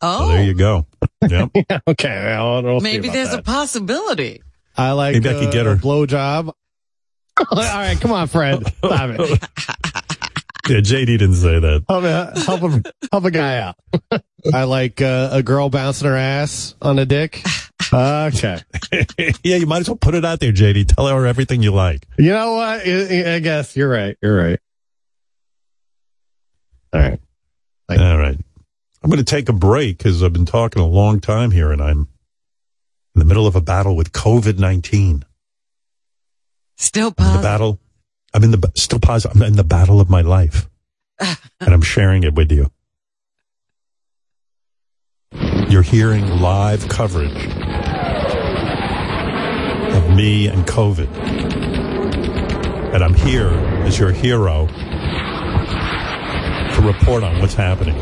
Oh, 0.00 0.20
So 0.20 0.28
there 0.32 0.44
you 0.44 0.54
go. 0.54 0.86
Yep. 1.28 1.50
okay, 1.88 2.24
well, 2.26 2.62
we'll 2.62 2.80
maybe 2.80 3.08
there's 3.08 3.30
that. 3.30 3.40
a 3.40 3.42
possibility. 3.42 4.42
I 4.76 4.92
like 4.92 5.14
Maybe 5.14 5.28
I 5.30 5.32
could 5.34 5.52
get 5.52 5.66
her- 5.66 5.72
a 5.72 5.76
blowjob. 5.76 6.46
All 7.50 7.56
right, 7.56 8.00
come 8.00 8.12
on, 8.12 8.28
Fred. 8.28 8.66
Stop 8.78 9.10
it. 9.18 9.42
Yeah, 10.68 10.80
JD 10.80 11.06
didn't 11.06 11.32
say 11.36 11.58
that. 11.60 11.84
Help 11.88 12.04
a, 12.04 12.38
help 12.40 12.62
a, 12.62 12.92
help 13.10 13.24
a 13.24 13.30
guy 13.30 13.58
out. 13.60 13.76
I 14.52 14.64
like 14.64 15.00
uh, 15.00 15.30
a 15.32 15.42
girl 15.42 15.70
bouncing 15.70 16.06
her 16.06 16.14
ass 16.14 16.74
on 16.82 16.98
a 16.98 17.06
dick. 17.06 17.42
Okay. 17.90 18.58
yeah, 19.42 19.56
you 19.56 19.66
might 19.66 19.80
as 19.80 19.88
well 19.88 19.96
put 19.96 20.14
it 20.14 20.26
out 20.26 20.40
there, 20.40 20.52
JD. 20.52 20.94
Tell 20.94 21.06
her 21.08 21.26
everything 21.26 21.62
you 21.62 21.72
like. 21.72 22.06
You 22.18 22.32
know 22.32 22.52
what? 22.56 22.86
I 22.86 23.38
guess 23.38 23.78
you're 23.78 23.88
right. 23.88 24.18
You're 24.20 24.36
right. 24.36 24.60
All 26.92 27.00
right. 27.00 27.20
All 27.88 28.18
right. 28.18 28.36
I'm 29.02 29.10
going 29.10 29.18
to 29.18 29.24
take 29.24 29.48
a 29.48 29.52
break 29.52 29.98
because 29.98 30.22
I've 30.22 30.32
been 30.32 30.46
talking 30.46 30.82
a 30.82 30.86
long 30.86 31.20
time 31.20 31.50
here 31.50 31.70
and 31.72 31.80
I'm 31.80 32.08
in 33.14 33.20
the 33.20 33.24
middle 33.24 33.46
of 33.46 33.56
a 33.56 33.60
battle 33.60 33.96
with 33.96 34.12
COVID 34.12 34.58
19. 34.58 35.24
Still 36.76 37.10
The 37.10 37.40
battle. 37.42 37.80
I'm 38.34 38.44
in 38.44 38.50
the, 38.50 38.72
still 38.74 39.00
positive. 39.00 39.36
I'm 39.36 39.42
in 39.42 39.56
the 39.56 39.64
battle 39.64 40.00
of 40.00 40.10
my 40.10 40.20
life 40.20 40.68
and 41.20 41.38
I'm 41.60 41.82
sharing 41.82 42.24
it 42.24 42.34
with 42.34 42.52
you. 42.52 42.70
You're 45.68 45.82
hearing 45.82 46.26
live 46.40 46.88
coverage 46.88 47.46
of 49.94 50.16
me 50.16 50.48
and 50.48 50.66
COVID. 50.66 51.08
And 52.94 53.04
I'm 53.04 53.14
here 53.14 53.50
as 53.84 53.98
your 53.98 54.12
hero 54.12 54.66
to 56.74 56.80
report 56.82 57.22
on 57.22 57.40
what's 57.40 57.54
happening. 57.54 57.96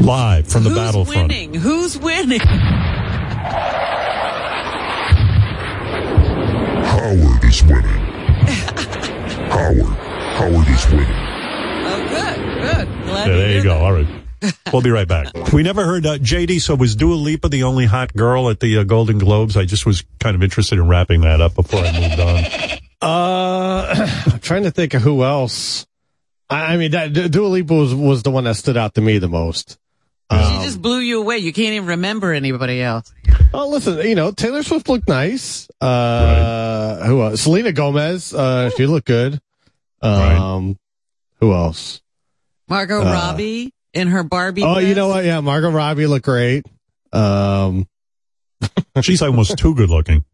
Live 0.00 0.46
from 0.48 0.64
the 0.64 0.70
Who's 0.70 0.78
battlefront. 0.78 1.28
winning? 1.32 1.54
Who's 1.54 1.98
winning? 1.98 2.40
Howard 6.84 7.44
is 7.44 7.62
winning. 7.64 7.84
Howard. 9.50 9.96
Howard 10.36 10.68
is 10.68 10.86
winning. 10.90 11.06
Oh, 11.10 12.06
good, 12.08 12.36
good. 12.62 13.04
Glad 13.06 13.28
Yeah, 13.28 13.36
there 13.36 13.52
you 13.56 13.62
go. 13.62 13.74
that. 13.74 13.82
All 13.82 13.92
right. 13.92 14.06
We'll 14.72 14.82
be 14.82 14.90
right 14.90 15.08
back. 15.08 15.34
We 15.52 15.62
never 15.64 15.84
heard 15.84 16.06
uh, 16.06 16.18
JD. 16.18 16.60
So 16.60 16.74
was 16.76 16.94
Dua 16.94 17.14
Lipa 17.14 17.48
the 17.48 17.64
only 17.64 17.86
hot 17.86 18.12
girl 18.14 18.50
at 18.50 18.60
the 18.60 18.78
uh, 18.78 18.84
Golden 18.84 19.18
Globes? 19.18 19.56
I 19.56 19.64
just 19.64 19.84
was 19.86 20.04
kind 20.20 20.36
of 20.36 20.42
interested 20.44 20.78
in 20.78 20.86
wrapping 20.86 21.22
that 21.22 21.40
up 21.40 21.54
before 21.54 21.80
I 21.80 21.92
moved 22.00 22.20
on. 22.20 22.44
Uh, 23.00 24.08
I'm 24.32 24.40
trying 24.40 24.64
to 24.64 24.72
think 24.72 24.92
of 24.94 25.02
who 25.02 25.22
else. 25.22 25.86
I, 26.50 26.74
I 26.74 26.76
mean, 26.78 26.90
that 26.90 27.12
Du- 27.12 27.28
Dua 27.28 27.46
Lipa 27.46 27.72
was, 27.72 27.94
was 27.94 28.24
the 28.24 28.32
one 28.32 28.42
that 28.42 28.56
stood 28.56 28.76
out 28.76 28.94
to 28.96 29.00
me 29.00 29.18
the 29.18 29.28
most. 29.28 29.78
She 30.30 30.36
Um, 30.36 30.62
just 30.62 30.82
blew 30.82 30.98
you 30.98 31.20
away. 31.20 31.38
You 31.38 31.52
can't 31.52 31.72
even 31.74 31.88
remember 31.88 32.32
anybody 32.34 32.82
else. 32.82 33.10
oh, 33.54 33.68
listen, 33.68 34.06
you 34.06 34.14
know, 34.14 34.30
Taylor 34.30 34.62
Swift 34.62 34.88
looked 34.88 35.08
nice. 35.08 35.68
Uh, 35.80 37.02
who 37.06 37.22
else? 37.22 37.40
Selena 37.40 37.72
Gomez. 37.72 38.34
Uh, 38.34 38.68
she 38.76 38.86
looked 38.86 39.06
good. 39.06 39.40
Um, 40.02 40.78
who 41.40 41.52
else? 41.54 42.02
Margot 42.68 43.00
Uh, 43.00 43.04
Robbie 43.12 43.72
in 43.94 44.08
her 44.08 44.22
Barbie. 44.22 44.62
Oh, 44.64 44.78
you 44.78 44.94
know 44.94 45.08
what? 45.08 45.24
Yeah, 45.24 45.40
Margot 45.40 45.70
Robbie 45.70 46.06
looked 46.06 46.26
great. 46.26 46.66
Um, 47.12 47.88
She's 49.02 49.22
almost 49.22 49.56
too 49.56 49.74
good 49.74 49.88
looking. 49.88 50.24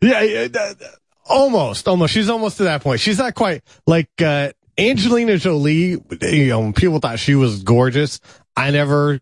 yeah, 0.00 0.22
yeah, 0.22 0.48
that- 0.48 0.78
that- 0.78 0.94
almost, 1.28 1.86
almost. 1.88 2.14
She's 2.14 2.28
almost 2.30 2.56
to 2.58 2.64
that 2.64 2.82
point. 2.82 3.00
She's 3.00 3.18
not 3.18 3.34
quite 3.34 3.62
like 3.86 4.08
uh, 4.22 4.52
Angelina 4.78 5.36
Jolie. 5.36 5.98
You 6.22 6.46
know, 6.48 6.72
people 6.72 6.98
thought 7.00 7.18
she 7.18 7.34
was 7.34 7.62
gorgeous. 7.62 8.20
I 8.56 8.70
never 8.70 9.20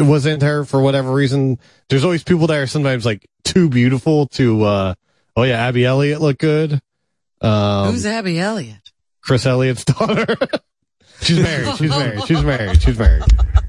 was 0.00 0.26
into 0.26 0.46
her 0.46 0.64
for 0.64 0.80
whatever 0.80 1.12
reason. 1.12 1.58
There's 1.88 2.04
always 2.04 2.22
people 2.24 2.46
that 2.48 2.56
are 2.58 2.66
sometimes 2.66 3.04
like 3.04 3.26
too 3.44 3.68
beautiful 3.68 4.26
to. 4.28 4.62
uh 4.64 4.94
Oh 5.36 5.42
yeah, 5.44 5.66
Abby 5.66 5.84
Elliott 5.84 6.20
looked 6.20 6.40
good. 6.40 6.80
Um, 7.40 7.92
Who's 7.92 8.04
Abby 8.06 8.38
Elliott? 8.40 8.90
Chris 9.20 9.46
Elliott's 9.46 9.84
daughter. 9.84 10.36
She's 11.20 11.38
married. 11.40 11.76
She's 11.76 11.90
married. 11.90 12.24
She's 12.26 12.42
married. 12.42 12.82
She's 12.82 12.98
married. 12.98 13.22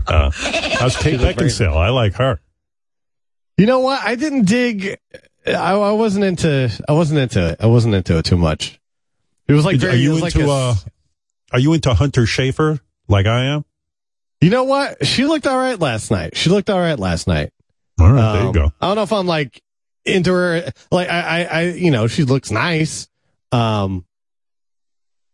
Uh, 0.07 0.31
how's 0.31 0.95
Kate 0.97 1.13
She's 1.13 1.23
a 1.23 1.33
great- 1.33 1.37
Beckinsale? 1.37 1.75
I 1.77 1.89
like 1.89 2.13
her. 2.15 2.39
You 3.57 3.65
know 3.67 3.79
what? 3.81 4.01
I 4.03 4.15
didn't 4.15 4.45
dig. 4.45 4.97
I, 5.45 5.51
I 5.73 5.91
wasn't 5.91 6.25
into. 6.25 6.71
I 6.87 6.93
wasn't 6.93 7.19
into 7.19 7.49
it. 7.49 7.57
I 7.59 7.67
wasn't 7.67 7.93
into 7.95 8.17
it 8.17 8.25
too 8.25 8.37
much. 8.37 8.79
It 9.47 9.53
was 9.53 9.65
like 9.65 9.77
very. 9.77 9.93
are 9.93 9.95
you 9.97 10.11
into 10.13 10.23
like 10.23 10.35
a- 10.35 10.49
uh, 10.49 10.75
Are 11.51 11.59
you 11.59 11.73
into 11.73 11.93
Hunter 11.93 12.21
Schafer 12.23 12.79
like 13.07 13.25
I 13.25 13.45
am? 13.45 13.65
You 14.41 14.49
know 14.49 14.63
what? 14.63 15.05
She 15.05 15.25
looked 15.25 15.47
all 15.47 15.57
right 15.57 15.79
last 15.79 16.11
night. 16.11 16.35
She 16.37 16.49
looked 16.49 16.69
all 16.69 16.79
right 16.79 16.97
last 16.99 17.27
night. 17.27 17.51
All 17.99 18.11
right, 18.11 18.33
there 18.33 18.41
you 18.43 18.47
Um, 18.47 18.53
go. 18.53 18.71
I 18.79 18.87
don't 18.87 18.95
know 18.95 19.03
if 19.03 19.11
I'm 19.13 19.27
like 19.27 19.61
into 20.05 20.31
her. 20.31 20.71
Like 20.91 21.09
I, 21.09 21.19
I, 21.19 21.43
I 21.43 21.61
you 21.71 21.91
know, 21.91 22.07
she 22.07 22.23
looks 22.23 22.49
nice. 22.51 23.07
Um, 23.51 24.05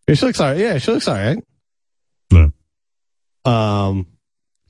she 0.10 0.26
looks 0.26 0.40
all 0.40 0.48
right. 0.48 0.58
Yeah, 0.58 0.78
she 0.80 0.92
looks 0.92 1.08
all 1.08 1.16
right. 1.16 1.38
Yeah. 2.32 2.48
Um, 3.46 4.08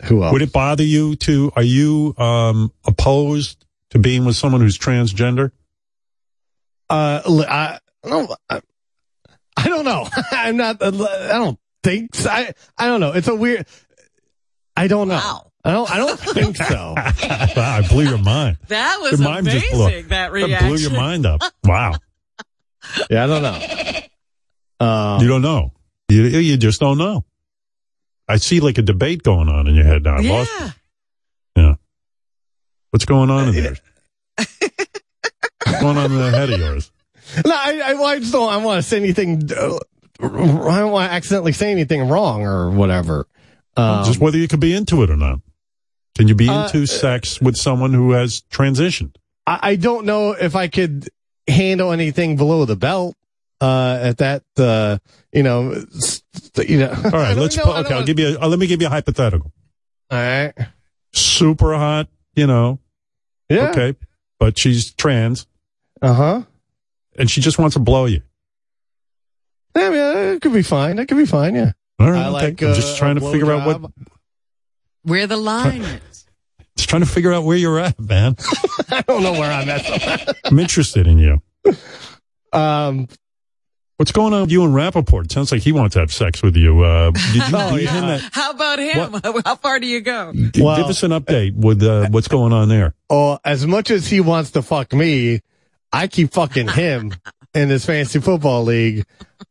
who 0.03 0.23
else? 0.23 0.33
Would 0.33 0.41
it 0.41 0.51
bother 0.51 0.83
you 0.83 1.15
to? 1.17 1.51
Are 1.55 1.63
you 1.63 2.13
um, 2.17 2.71
opposed 2.85 3.65
to 3.91 3.99
being 3.99 4.25
with 4.25 4.35
someone 4.35 4.59
who's 4.61 4.77
transgender? 4.77 5.51
Uh, 6.89 7.21
I, 7.25 7.79
I 8.03 8.09
don't. 8.09 8.31
I, 8.49 8.61
I 9.57 9.69
don't 9.69 9.85
know. 9.85 10.07
I'm 10.31 10.57
not. 10.57 10.83
I 10.83 10.89
don't 10.91 11.57
think. 11.83 12.13
So. 12.15 12.29
I. 12.29 12.53
I 12.77 12.87
don't 12.87 12.99
know. 12.99 13.13
It's 13.13 13.27
a 13.29 13.35
weird. 13.35 13.65
I 14.77 14.87
don't 14.87 15.07
know. 15.07 15.41
I 15.63 15.71
don't. 15.71 15.89
I 15.91 15.97
don't 15.97 16.19
think 16.19 16.57
so. 16.57 16.93
wow, 16.97 17.13
I 17.57 17.85
blew 17.87 18.03
your 18.03 18.17
mind. 18.19 18.57
That 18.67 18.99
was 19.01 19.19
Your 19.19 19.29
mind 19.29 19.47
just 19.49 19.71
blew- 19.71 19.83
amazing. 19.85 20.03
That 20.09 20.09
That 20.09 20.31
reaction. 20.31 20.67
blew 20.67 20.77
your 20.77 20.91
mind 20.91 21.25
up. 21.25 21.41
Wow. 21.63 21.93
Yeah, 23.09 23.23
I 23.23 23.27
don't 23.27 23.41
know. 23.41 24.85
Um, 24.85 25.21
you 25.21 25.27
don't 25.27 25.41
know. 25.41 25.71
You, 26.09 26.23
you 26.23 26.57
just 26.57 26.79
don't 26.79 26.99
know. 26.99 27.25
I 28.27 28.37
see 28.37 28.59
like 28.59 28.77
a 28.77 28.83
debate 28.83 29.23
going 29.23 29.49
on 29.49 29.67
in 29.67 29.73
your 29.73 29.85
head 29.85 30.03
now. 30.03 30.17
I 30.17 30.19
lost 30.21 30.51
Yeah. 30.59 30.65
it. 30.67 30.73
Yeah. 31.55 31.73
What's 32.91 33.05
going 33.05 33.31
on 33.31 33.47
in 33.49 33.55
there? 33.55 33.77
What's 34.37 35.81
going 35.81 35.97
on 35.97 36.11
in 36.11 36.17
the 36.17 36.31
head 36.31 36.49
of 36.51 36.59
yours? 36.59 36.91
No, 37.43 37.51
I, 37.55 37.81
I, 37.83 37.93
well, 37.95 38.05
I 38.05 38.19
just 38.19 38.31
don't. 38.31 38.51
I 38.51 38.57
want 38.57 38.77
to 38.83 38.87
say 38.87 38.97
anything. 38.97 39.49
Uh, 39.51 39.77
I 40.21 40.27
don't 40.79 40.91
want 40.91 41.09
to 41.09 41.13
accidentally 41.15 41.51
say 41.53 41.71
anything 41.71 42.07
wrong 42.07 42.43
or 42.45 42.69
whatever. 42.69 43.27
Um, 43.77 44.05
just 44.05 44.19
whether 44.19 44.37
you 44.37 44.47
could 44.47 44.59
be 44.59 44.73
into 44.73 45.03
it 45.03 45.09
or 45.09 45.17
not. 45.17 45.39
Can 46.17 46.27
you 46.29 46.35
be 46.35 46.47
Uh, 46.47 46.65
into 46.65 46.85
sex 46.85 47.41
with 47.41 47.57
someone 47.57 47.93
who 47.93 48.11
has 48.13 48.41
transitioned? 48.51 49.15
I, 49.45 49.59
I 49.71 49.75
don't 49.75 50.05
know 50.05 50.31
if 50.31 50.55
I 50.55 50.67
could 50.69 51.09
handle 51.47 51.91
anything 51.91 52.37
below 52.37 52.65
the 52.65 52.75
belt. 52.77 53.15
Uh, 53.61 53.97
at 54.01 54.17
that, 54.17 54.43
uh, 54.57 54.97
you 55.31 55.41
know, 55.41 55.71
you 56.67 56.77
know. 56.77 56.89
All 57.05 57.11
right, 57.11 57.35
let's. 57.37 57.55
put, 57.55 57.67
okay, 57.85 57.93
I'll 57.93 58.03
give 58.05 58.19
you. 58.19 58.37
A, 58.37 58.41
uh, 58.41 58.47
let 58.49 58.59
me 58.59 58.67
give 58.67 58.81
you 58.81 58.87
a 58.87 58.89
hypothetical. 58.89 59.51
All 60.11 60.17
right. 60.19 60.53
Super 61.13 61.73
hot, 61.75 62.09
you 62.35 62.47
know. 62.47 62.79
Yeah. 63.49 63.69
Okay, 63.69 63.95
but 64.39 64.57
she's 64.57 64.93
trans, 64.93 65.47
Uh 66.01 66.13
huh. 66.13 66.41
and 67.17 67.31
she 67.31 67.39
just 67.39 67.57
wants 67.57 67.75
to 67.75 67.79
blow 67.79 68.05
you. 68.05 68.21
Yeah, 69.75 69.91
yeah, 69.91 70.17
it 70.33 70.41
could 70.41 70.53
be 70.53 70.61
fine. 70.61 70.99
It 70.99 71.07
could 71.07 71.17
be 71.17 71.25
fine. 71.25 71.55
Yeah. 71.55 71.71
All 71.99 72.11
right, 72.11 72.23
I 72.23 72.27
okay. 72.27 72.31
like. 72.31 72.61
I'm 72.63 72.71
uh, 72.71 72.75
just 72.75 72.97
trying 72.97 73.17
to 73.19 73.25
a 73.27 73.31
figure 73.31 73.51
out 73.51 73.65
what. 73.81 73.91
Where 75.03 75.27
the 75.27 75.37
line 75.37 75.81
is. 75.81 76.25
Just 76.77 76.89
trying 76.89 77.03
to 77.03 77.07
figure 77.07 77.31
out 77.31 77.45
where 77.45 77.55
you're 77.55 77.79
at, 77.79 77.97
man. 77.97 78.35
I 78.89 78.99
don't 79.07 79.23
know 79.23 79.31
where 79.31 79.49
I'm 79.49 79.69
at. 79.69 80.35
I'm 80.45 80.59
interested 80.59 81.07
in 81.07 81.17
you. 81.19 81.41
Um, 82.51 83.07
What's 83.95 84.11
going 84.11 84.33
on 84.33 84.41
with 84.41 84.51
you 84.51 84.65
and 84.65 84.73
Rapaport? 84.73 85.31
Sounds 85.31 85.53
like 85.53 85.61
he 85.61 85.71
wants 85.71 85.93
to 85.93 85.99
have 86.01 86.11
sex 86.11 86.43
with 86.43 86.57
you. 86.57 86.81
Uh, 86.83 87.11
did 87.11 87.35
you 87.35 87.41
Oh, 87.53 87.75
yeah. 87.77 87.91
him? 87.93 88.03
At, 88.03 88.21
How 88.33 88.51
about 88.51 88.79
him? 88.79 89.21
How 89.45 89.55
far 89.55 89.79
do 89.79 89.87
you 89.87 90.01
go? 90.01 90.33
g- 90.33 90.61
Well- 90.61 90.75
give 90.75 90.87
us 90.87 91.01
an 91.03 91.11
update 91.11 91.55
with 91.55 91.81
uh, 91.81 92.09
what's 92.09 92.27
going 92.27 92.51
on 92.51 92.67
there. 92.67 92.93
oh, 93.09 93.39
as 93.45 93.65
much 93.65 93.91
as 93.91 94.07
he 94.07 94.19
wants 94.19 94.51
to 94.51 94.61
fuck 94.61 94.91
me, 94.91 95.39
I 95.93 96.07
keep 96.07 96.33
fucking 96.33 96.67
him 96.67 97.13
in 97.53 97.69
this 97.69 97.85
fantasy 97.85 98.19
football 98.19 98.63
league. 98.63 99.05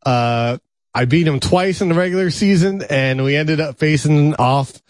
Uh, 0.05 0.59
I 0.95 1.03
beat 1.03 1.27
him 1.27 1.41
twice 1.41 1.81
in 1.81 1.89
the 1.89 1.93
regular 1.93 2.29
season 2.29 2.81
and 2.89 3.21
we 3.21 3.35
ended 3.35 3.59
up 3.59 3.77
facing 3.77 4.33
off. 4.35 4.81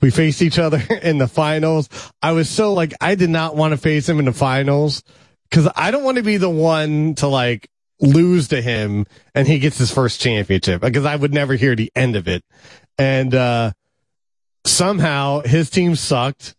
We 0.00 0.10
faced 0.10 0.40
each 0.40 0.58
other 0.58 0.82
in 1.02 1.18
the 1.18 1.28
finals. 1.28 1.90
I 2.22 2.32
was 2.32 2.48
so 2.48 2.72
like, 2.72 2.94
I 2.98 3.14
did 3.14 3.28
not 3.28 3.56
want 3.56 3.72
to 3.72 3.76
face 3.76 4.08
him 4.08 4.18
in 4.18 4.24
the 4.24 4.32
finals 4.32 5.02
because 5.50 5.68
I 5.76 5.90
don't 5.90 6.02
want 6.02 6.16
to 6.16 6.22
be 6.22 6.38
the 6.38 6.48
one 6.48 7.14
to 7.16 7.26
like 7.26 7.68
lose 8.00 8.48
to 8.48 8.62
him 8.62 9.06
and 9.34 9.46
he 9.46 9.58
gets 9.58 9.76
his 9.76 9.92
first 9.92 10.18
championship 10.18 10.80
because 10.80 11.04
I 11.04 11.14
would 11.14 11.34
never 11.34 11.54
hear 11.56 11.76
the 11.76 11.92
end 11.94 12.16
of 12.16 12.26
it. 12.26 12.42
And, 12.96 13.34
uh, 13.34 13.72
somehow 14.64 15.40
his 15.42 15.68
team 15.68 15.94
sucked. 15.94 16.54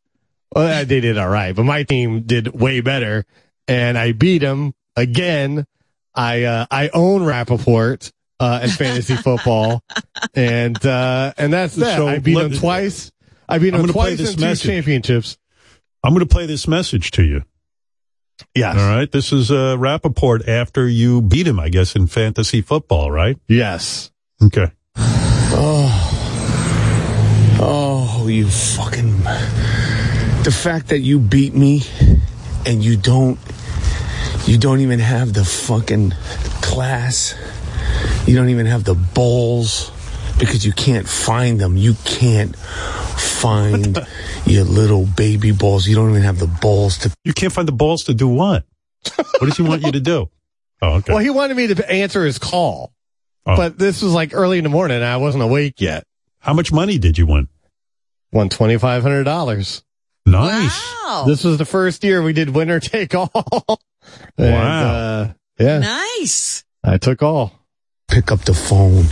Well, 0.56 0.86
they 0.86 1.02
did 1.02 1.18
all 1.18 1.30
right, 1.30 1.56
but 1.56 1.64
my 1.64 1.82
team 1.84 2.22
did 2.22 2.50
way 2.50 2.82
better 2.82 3.26
and 3.68 3.98
I 3.98 4.12
beat 4.12 4.44
him 4.44 4.74
again. 4.96 5.66
I, 6.14 6.44
uh, 6.44 6.66
I 6.70 6.90
own 6.94 7.22
Rapaport, 7.22 8.12
uh, 8.42 8.60
in 8.64 8.70
fantasy 8.70 9.16
football 9.16 9.84
and, 10.34 10.84
uh, 10.86 11.34
and 11.38 11.54
that's 11.54 11.76
that. 11.76 11.98
So 11.98 12.08
I 12.08 12.20
beat 12.20 12.36
let- 12.36 12.52
him 12.52 12.58
twice. 12.58 13.12
I 13.48 13.60
beat 13.60 13.74
him 13.74 13.86
twice 13.88 14.18
this 14.18 14.32
in 14.32 14.38
two 14.38 14.46
message. 14.46 14.66
championships. 14.66 15.38
I'm 16.04 16.14
going 16.14 16.26
to 16.26 16.34
play 16.34 16.46
this 16.46 16.68
message 16.68 17.12
to 17.12 17.24
you. 17.24 17.44
Yes. 18.56 18.78
All 18.78 18.88
right. 18.90 19.12
This 19.12 19.32
is 19.32 19.52
uh, 19.52 19.76
Rapaport 19.78 20.48
after 20.48 20.88
you 20.88 21.22
beat 21.22 21.48
him, 21.48 21.60
I 21.60 21.70
guess, 21.70 21.96
in 21.96 22.08
fantasy 22.08 22.62
football, 22.62 23.12
right? 23.12 23.38
Yes. 23.48 24.12
Okay. 24.42 24.72
Oh, 25.54 27.58
oh, 27.62 28.28
you 28.28 28.48
fucking. 28.48 29.18
The 30.44 30.52
fact 30.52 30.88
that 30.90 31.00
you 31.00 31.20
beat 31.20 31.54
me 31.54 31.84
and 32.66 32.84
you 32.84 32.98
don't. 32.98 33.38
You 34.48 34.58
don't 34.58 34.80
even 34.80 35.00
have 35.00 35.34
the 35.34 35.46
fucking 35.46 36.12
class. 36.62 37.36
You 38.28 38.36
don't 38.36 38.50
even 38.50 38.66
have 38.66 38.84
the 38.84 38.96
balls 38.96 39.92
because 40.40 40.66
you 40.66 40.72
can't 40.74 41.08
find 41.08 41.60
them. 41.60 41.78
You 41.78 41.96
can't 42.06 42.56
find 42.56 43.98
your 44.46 44.64
little 44.64 45.06
baby 45.06 45.52
balls. 45.52 45.88
You 45.88 45.96
don't 45.96 46.10
even 46.12 46.22
have 46.24 46.40
the 46.40 46.48
balls 46.48 47.00
to. 47.00 47.14
You 47.24 47.34
can't 47.34 47.52
find 47.54 47.68
the 47.68 47.72
balls 47.74 48.04
to 48.06 48.14
do 48.14 48.28
what? 48.28 48.66
What 49.16 49.42
does 49.48 49.58
he 49.58 49.64
want 49.64 49.84
you 49.84 49.92
to 49.92 50.00
do? 50.00 50.30
Oh, 50.84 50.94
okay. 50.96 51.14
Well, 51.14 51.22
he 51.22 51.30
wanted 51.30 51.56
me 51.56 51.68
to 51.68 51.92
answer 51.92 52.26
his 52.26 52.40
call, 52.40 52.92
Oh. 53.46 53.56
but 53.56 53.78
this 53.78 54.02
was 54.02 54.14
like 54.14 54.34
early 54.34 54.58
in 54.58 54.64
the 54.64 54.70
morning 54.72 54.96
and 54.98 55.06
I 55.06 55.18
wasn't 55.18 55.44
awake 55.44 55.80
yet. 55.80 56.06
How 56.40 56.54
much 56.56 56.72
money 56.74 56.98
did 56.98 57.20
you 57.20 57.28
win? 57.28 57.50
Won 58.32 58.50
$2,500. 58.50 59.84
Nice. 60.26 60.94
Wow. 61.06 61.26
This 61.28 61.44
was 61.44 61.60
the 61.60 61.66
first 61.66 62.04
year 62.04 62.24
we 62.24 62.34
did 62.34 62.50
winner 62.50 62.80
take 62.80 63.14
all. 63.14 63.30
And, 64.40 64.54
Wow. 64.56 64.90
uh, 64.90 65.34
yeah, 65.60 65.78
Nice. 65.78 66.64
I 66.84 66.98
took 66.98 67.22
all. 67.22 67.54
Pick 68.12 68.30
up 68.30 68.42
the 68.42 68.54
phone. 68.54 69.06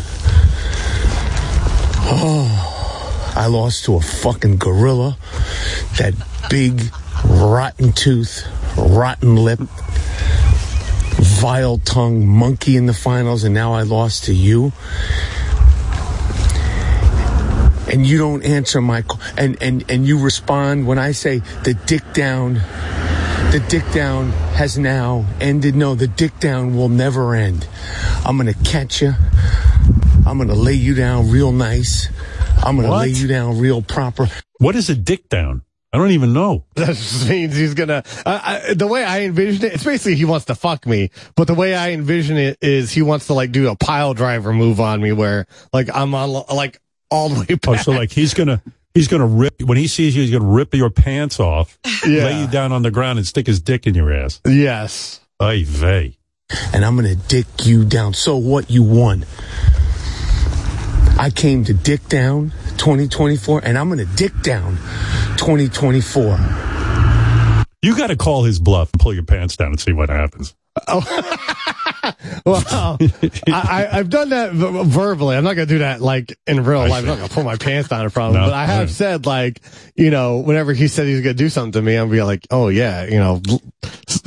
Oh, 2.12 3.34
I 3.34 3.48
lost 3.48 3.86
to 3.86 3.96
a 3.96 4.02
fucking 4.02 4.58
gorilla. 4.58 5.18
That 5.98 6.14
big, 6.50 6.92
rotten 7.24 7.94
tooth, 7.94 8.46
rotten 8.78 9.38
lip, 9.38 9.60
vile 11.40 11.78
tongue 11.78 12.28
monkey 12.28 12.76
in 12.76 12.88
the 12.88 12.94
finals, 12.94 13.46
and 13.46 13.54
now 13.54 13.74
I 13.74 13.84
lost 13.84 14.26
to 14.26 14.34
you. 14.34 14.74
And 17.90 18.06
you 18.06 18.18
don't 18.18 18.44
answer 18.44 18.82
my 18.82 19.02
call, 19.02 19.22
and, 19.38 19.58
and, 19.64 19.90
and 19.90 20.06
you 20.06 20.20
respond 20.20 20.86
when 20.86 21.00
I 21.00 21.14
say 21.14 21.40
the 21.64 21.74
dick 21.74 22.14
down 22.14 22.62
the 23.52 23.60
dick 23.68 23.84
down 23.92 24.30
has 24.54 24.78
now 24.78 25.26
ended. 25.42 25.76
No, 25.76 25.96
the 25.96 26.08
dick 26.08 26.40
down 26.40 26.76
will 26.76 26.90
never 26.90 27.34
end. 27.34 27.68
I'm 28.26 28.38
gonna 28.38 28.54
catch 28.54 29.02
you. 29.02 29.14
I'm 30.26 30.38
gonna 30.38 30.54
lay 30.54 30.74
you 30.74 30.94
down 30.94 31.32
real 31.32 31.52
nice. 31.52 32.10
I'm 32.64 32.76
gonna 32.76 32.90
What? 32.90 33.02
lay 33.08 33.10
you 33.10 33.28
down 33.28 33.58
real 33.60 33.82
proper. 33.82 34.28
What 34.60 34.76
is 34.76 34.90
a 34.90 34.96
dick 34.96 35.30
down? 35.30 35.64
I 35.92 35.98
don't 35.98 36.12
even 36.12 36.34
know. 36.34 36.66
That 36.76 36.88
just 36.90 37.28
means 37.28 37.56
he's 37.56 37.74
gonna. 37.74 38.04
I, 38.26 38.62
I, 38.70 38.74
the 38.76 38.86
way 38.86 39.04
I 39.04 39.22
envision 39.22 39.66
it, 39.66 39.74
it's 39.74 39.84
basically 39.84 40.16
he 40.16 40.26
wants 40.26 40.46
to 40.46 40.56
fuck 40.56 40.86
me. 40.86 41.10
But 41.36 41.48
the 41.48 41.56
way 41.56 41.74
I 41.74 41.92
envision 41.92 42.38
it 42.38 42.60
is 42.62 42.92
he 42.92 43.02
wants 43.02 43.28
to 43.28 43.34
like 43.34 43.52
do 43.52 43.70
a 43.70 43.76
pile 43.76 44.14
driver 44.14 44.54
move 44.54 44.80
on 44.80 45.02
me, 45.02 45.12
where 45.12 45.48
like 45.74 45.88
I'm 45.92 46.14
on 46.14 46.32
like 46.56 46.80
all 47.10 47.30
the 47.30 47.40
way 47.40 47.46
back. 47.56 47.68
Oh, 47.68 47.76
so 47.78 47.92
like 47.94 48.12
he's 48.12 48.36
gonna 48.36 48.62
he's 48.94 49.08
gonna 49.08 49.26
rip 49.28 49.62
when 49.62 49.78
he 49.78 49.88
sees 49.88 50.16
you, 50.16 50.22
he's 50.24 50.32
gonna 50.32 50.46
rip 50.52 50.74
your 50.74 50.90
pants 50.90 51.40
off, 51.40 51.78
Yeah. 52.06 52.26
lay 52.26 52.42
you 52.42 52.48
down 52.48 52.72
on 52.72 52.82
the 52.84 52.92
ground, 52.92 53.20
and 53.20 53.28
stick 53.28 53.48
his 53.48 53.62
dick 53.62 53.88
in 53.88 53.96
your 53.96 54.12
ass. 54.14 54.42
Yes. 54.48 55.20
Ay 55.40 55.64
vey. 55.66 56.18
and 56.74 56.84
I'm 56.84 56.96
gonna 56.96 57.16
dick 57.16 57.46
you 57.64 57.86
down. 57.86 58.14
So 58.14 58.36
what? 58.38 58.70
You 58.70 58.84
won. 58.84 59.26
I 61.18 61.30
came 61.34 61.64
to 61.66 61.74
dick 61.74 62.08
down 62.08 62.52
2024, 62.78 63.62
and 63.66 63.78
I'm 63.78 63.90
gonna 63.90 64.06
dick 64.06 64.32
down 64.42 64.78
2024. 65.38 66.40
You 67.82 67.96
got 67.98 68.08
to 68.08 68.18
call 68.18 68.44
his 68.44 68.60
bluff 68.60 68.90
and 68.94 69.00
pull 69.00 69.14
your 69.14 69.24
pants 69.24 69.56
down 69.56 69.68
and 69.70 69.80
see 69.80 69.94
what 69.94 70.10
happens. 70.10 70.54
Well, 72.46 72.64
I, 72.70 72.98
I, 73.48 74.00
I've 74.00 74.10
done 74.10 74.30
that 74.30 74.54
verbally. 74.54 75.36
I'm 75.36 75.44
not 75.44 75.56
going 75.56 75.68
to 75.68 75.74
do 75.74 75.80
that 75.80 76.02
like 76.02 76.38
in 76.48 76.64
real 76.64 76.80
life. 76.80 77.04
I'm 77.04 77.06
not 77.06 77.18
going 77.18 77.28
to 77.28 77.34
pull 77.34 77.44
my 77.44 77.58
pants 77.58 77.90
down 77.90 78.04
in 78.04 78.10
front 78.10 78.30
of 78.30 78.36
him. 78.36 78.42
No, 78.42 78.48
but 78.48 78.56
I 78.56 78.66
have 78.66 78.80
right. 78.88 78.90
said 78.90 79.26
like, 79.26 79.62
you 79.96 80.10
know, 80.10 80.38
whenever 80.38 80.74
he 80.74 80.88
said 80.88 81.06
he's 81.06 81.22
going 81.22 81.36
to 81.36 81.44
do 81.44 81.50
something 81.50 81.74
to 81.74 81.82
me, 81.82 81.96
I'm 81.96 82.10
be 82.10 82.24
like, 82.24 82.48
oh 82.50 82.70
yeah, 82.70 83.06
you 83.06 83.20
know, 83.20 83.42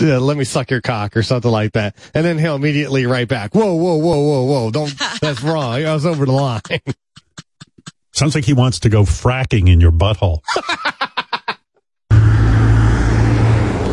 uh, 0.00 0.20
let 0.20 0.36
me 0.36 0.44
suck 0.44 0.70
your 0.70 0.80
cock 0.80 1.16
or 1.16 1.22
something 1.22 1.50
like 1.50 1.72
that. 1.72 1.96
And 2.14 2.24
then 2.24 2.38
he'll 2.38 2.56
immediately 2.56 3.06
write 3.06 3.28
back, 3.28 3.54
whoa, 3.54 3.74
whoa, 3.74 3.96
whoa, 3.96 4.20
whoa, 4.20 4.44
whoa, 4.44 4.70
don't, 4.70 4.94
that's 5.20 5.42
wrong. 5.42 5.84
I 5.84 5.94
was 5.94 6.06
over 6.06 6.26
the 6.26 6.32
line. 6.32 6.60
Sounds 8.12 8.34
like 8.34 8.44
he 8.44 8.52
wants 8.52 8.80
to 8.80 8.90
go 8.90 9.02
fracking 9.02 9.72
in 9.72 9.80
your 9.80 9.92
butthole. 9.92 10.40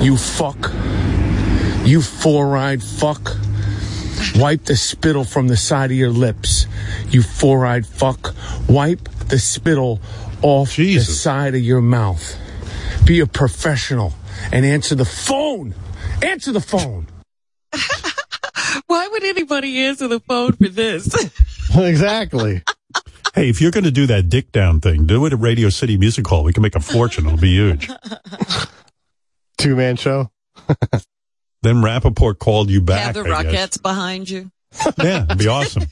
You 0.01 0.15
fuck. 0.15 0.71
You 1.85 2.01
four-eyed 2.01 2.81
fuck. 2.81 3.35
Wipe 4.35 4.65
the 4.65 4.75
spittle 4.75 5.23
from 5.23 5.47
the 5.47 5.57
side 5.57 5.91
of 5.91 5.97
your 5.97 6.09
lips. 6.09 6.67
You 7.09 7.21
four-eyed 7.21 7.85
fuck. 7.85 8.35
Wipe 8.67 9.07
the 9.29 9.39
spittle 9.39 9.99
off 10.41 10.75
the 10.75 10.99
side 10.99 11.55
of 11.55 11.61
your 11.61 11.81
mouth. 11.81 12.37
Be 13.05 13.19
a 13.19 13.27
professional 13.27 14.13
and 14.51 14.65
answer 14.65 14.95
the 14.95 15.05
phone. 15.05 15.73
Answer 16.21 16.51
the 16.51 16.61
phone. 16.61 17.07
Why 18.87 19.07
would 19.07 19.23
anybody 19.23 19.79
answer 19.79 20.07
the 20.07 20.19
phone 20.19 20.53
for 20.53 20.67
this? 20.67 21.13
exactly. 21.75 22.63
Hey, 23.35 23.49
if 23.49 23.61
you're 23.61 23.71
going 23.71 23.83
to 23.83 23.91
do 23.91 24.07
that 24.07 24.29
dick 24.29 24.51
down 24.51 24.79
thing, 24.79 25.05
do 25.05 25.25
it 25.25 25.33
at 25.33 25.39
Radio 25.39 25.69
City 25.69 25.97
Music 25.97 26.25
Hall. 26.27 26.43
We 26.43 26.53
can 26.53 26.63
make 26.63 26.75
a 26.75 26.79
fortune. 26.79 27.25
It'll 27.25 27.37
be 27.37 27.53
huge. 27.53 27.89
Two 29.57 29.75
man 29.75 29.95
show. 29.97 30.31
Then 31.61 31.77
Rapaport 31.77 32.39
called 32.39 32.69
you 32.69 32.81
back. 32.81 33.15
Have 33.15 33.25
the 33.25 33.33
I 33.33 33.43
guess. 33.43 33.77
Rockettes 33.77 33.81
behind 33.81 34.29
you. 34.29 34.51
Yeah, 35.03 35.23
it'd 35.23 35.39
be 35.39 35.47
awesome. 35.47 35.83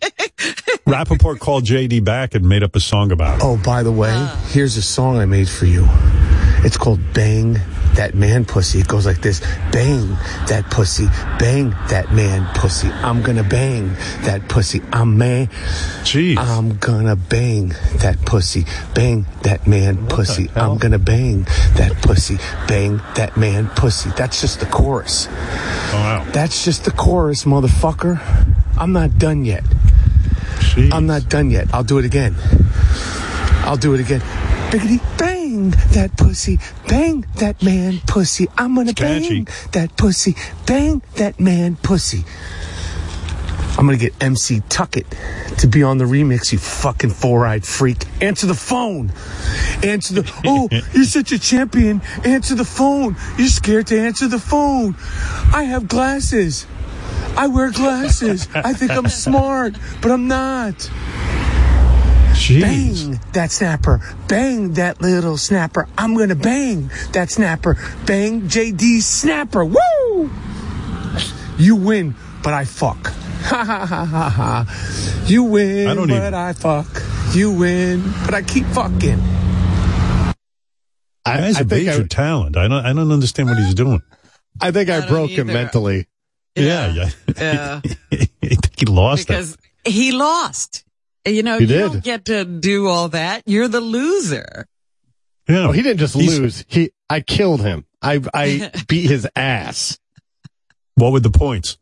Rapaport 0.86 1.40
called 1.40 1.64
JD 1.66 2.04
back 2.04 2.36
and 2.36 2.48
made 2.48 2.62
up 2.64 2.76
a 2.76 2.80
song 2.80 3.12
about 3.12 3.40
it. 3.40 3.44
Oh, 3.44 3.58
by 3.58 3.82
the 3.82 3.92
way, 3.92 4.12
ah. 4.14 4.50
here's 4.52 4.78
a 4.78 4.82
song 4.82 5.18
I 5.18 5.26
made 5.26 5.50
for 5.50 5.66
you. 5.66 5.88
It's 6.64 6.78
called 6.78 7.00
Bang 7.14 7.58
That 7.98 8.16
Man 8.16 8.46
Pussy. 8.46 8.80
It 8.80 8.88
goes 8.88 9.06
like 9.06 9.22
this 9.22 9.42
Bang 9.72 10.16
that 10.48 10.70
pussy, 10.70 11.08
bang 11.40 11.72
that 11.90 12.12
man 12.14 12.48
pussy. 12.56 12.90
I'm 12.90 13.22
gonna 13.22 13.44
bang 13.44 13.94
that 14.24 14.48
pussy. 14.48 14.82
I'm 14.94 15.18
man. 15.18 15.48
Jeez. 16.04 16.38
I'm 16.38 16.78
gonna 16.78 17.16
bang 17.16 17.70
that 18.00 18.18
pussy, 18.26 18.66
bang 18.94 19.26
that 19.44 19.68
man 19.68 20.08
pussy. 20.08 20.50
I'm 20.56 20.78
gonna 20.78 21.00
bang 21.00 21.44
that 21.76 21.94
pussy, 22.02 22.38
bang 22.68 23.02
that 23.16 23.38
man 23.38 23.68
pussy. 23.70 24.10
That's 24.16 24.42
just 24.42 24.60
the 24.60 24.66
chorus. 24.68 25.28
Oh, 25.30 25.94
wow. 25.94 26.26
That's 26.32 26.64
just 26.64 26.86
the 26.86 26.92
chorus, 26.92 27.44
motherfucker. 27.44 28.22
I'm 28.78 28.94
not 28.94 29.18
done 29.18 29.46
yet. 29.46 29.64
Jeez. 30.60 30.94
I'm 30.94 31.08
not 31.08 31.30
done 31.30 31.52
yet. 31.52 31.68
I'll 31.74 31.84
do 31.84 31.98
it 31.98 32.06
again. 32.06 32.36
I'll 33.66 33.78
do 33.78 33.94
it 33.94 34.00
again. 34.00 34.22
Biggity 34.72 35.02
bang 35.18 35.37
that 35.94 36.16
pussy, 36.18 36.60
bang 36.88 37.26
that 37.36 37.62
man 37.62 38.00
pussy. 38.08 38.48
I'm 38.58 38.76
gonna 38.76 38.94
bang 38.94 39.48
that 39.74 39.98
pussy, 39.98 40.36
bang 40.66 41.02
that 41.16 41.40
man 41.40 41.76
pussy. 41.76 42.24
I'm 43.78 43.86
gonna 43.86 43.98
get 43.98 44.14
MC 44.22 44.62
Tuckett 44.70 45.06
to 45.60 45.68
be 45.68 45.84
on 45.84 45.98
the 45.98 46.06
remix, 46.06 46.52
you 46.52 46.58
fucking 46.58 47.12
four-eyed 47.12 47.66
freak. 47.66 47.98
Answer 48.22 48.48
the 48.48 48.56
phone. 48.56 49.12
Answer 49.84 50.22
the. 50.22 50.34
Oh, 50.46 50.70
you're 50.94 51.04
such 51.04 51.32
a 51.32 51.40
champion. 51.40 52.02
Answer 52.24 52.56
the 52.56 52.66
phone. 52.66 53.16
You're 53.38 53.48
scared 53.48 53.88
to 53.88 54.00
answer 54.00 54.28
the 54.28 54.40
phone. 54.40 54.96
I 55.54 55.64
have 55.64 55.88
glasses. 55.88 56.66
I 57.36 57.48
wear 57.48 57.72
glasses. 57.72 58.48
I 58.54 58.74
think 58.74 58.92
I'm 58.92 59.10
smart, 59.10 59.76
but 60.02 60.12
I'm 60.12 60.28
not. 60.28 60.90
Bang 62.48 63.20
that 63.34 63.52
snapper. 63.52 64.00
Bang 64.28 64.74
that 64.74 65.02
little 65.02 65.38
snapper. 65.38 65.88
I'm 65.98 66.16
gonna 66.16 66.36
bang 66.36 66.90
that 67.12 67.30
snapper. 67.32 67.76
Bang 68.06 68.44
JD 68.44 69.02
snapper. 69.02 69.66
Woo! 69.66 70.30
You 71.58 71.76
win, 71.76 72.16
but 72.44 72.54
I 72.54 72.66
fuck. 72.66 73.14
Ha 73.48 73.64
ha 73.64 73.86
ha 73.86 74.04
ha 74.06 74.30
ha. 74.30 75.24
You 75.26 75.44
win, 75.44 75.88
I 75.88 75.94
don't 75.94 76.10
but 76.10 76.18
even- 76.18 76.34
I 76.34 76.52
fuck. 76.54 76.88
You 77.34 77.52
win, 77.52 78.04
but 78.26 78.34
I 78.34 78.42
keep 78.42 78.66
fucking. 78.68 79.20
I, 81.26 81.38
has 81.38 81.58
I 81.58 81.62
a 81.62 81.64
think 81.64 81.88
major 81.88 82.04
I- 82.04 82.08
talent. 82.08 82.58
I 82.58 82.68
don't. 82.68 82.86
I 82.86 82.94
don't 82.94 83.12
understand 83.12 83.50
what 83.50 83.58
he's 83.58 83.74
doing. 83.74 84.02
I 84.60 84.72
think 84.72 84.90
I, 84.90 85.08
broke 85.08 85.30
him 85.30 85.48
mentally. 85.48 86.08
Yeah, 86.56 86.88
yeah. 86.94 87.10
Yeah. 87.38 87.82
I 88.12 88.28
think 88.42 88.80
he 88.80 88.86
lost 88.86 89.24
it. 89.24 89.28
because 89.28 89.58
he 89.86 90.12
lost. 90.12 90.84
You 91.28 91.44
know, 91.44 91.58
He 91.58 91.62
you 91.66 91.68
did. 91.68 91.80
don't 91.92 92.04
get 92.04 92.26
to 92.26 92.46
do 92.46 92.88
all 92.88 93.10
that. 93.10 93.44
You're 93.46 93.68
the 93.68 93.82
loser. 93.82 94.68
Yeah. 95.48 95.68
Oh, 95.68 95.72
he 95.72 95.82
didn't 95.82 96.00
just 96.00 96.14
He's- 96.16 96.38
lose. 96.38 96.66
He, 96.68 96.92
I 97.10 97.22
killed 97.22 97.62
him. 97.62 97.86
I, 98.02 98.22
I 98.34 98.72
beat 98.88 99.10
his 99.10 99.28
ass. 99.36 99.98
What 100.96 101.12
were 101.14 101.20
the 101.20 101.30
points? 101.32 101.78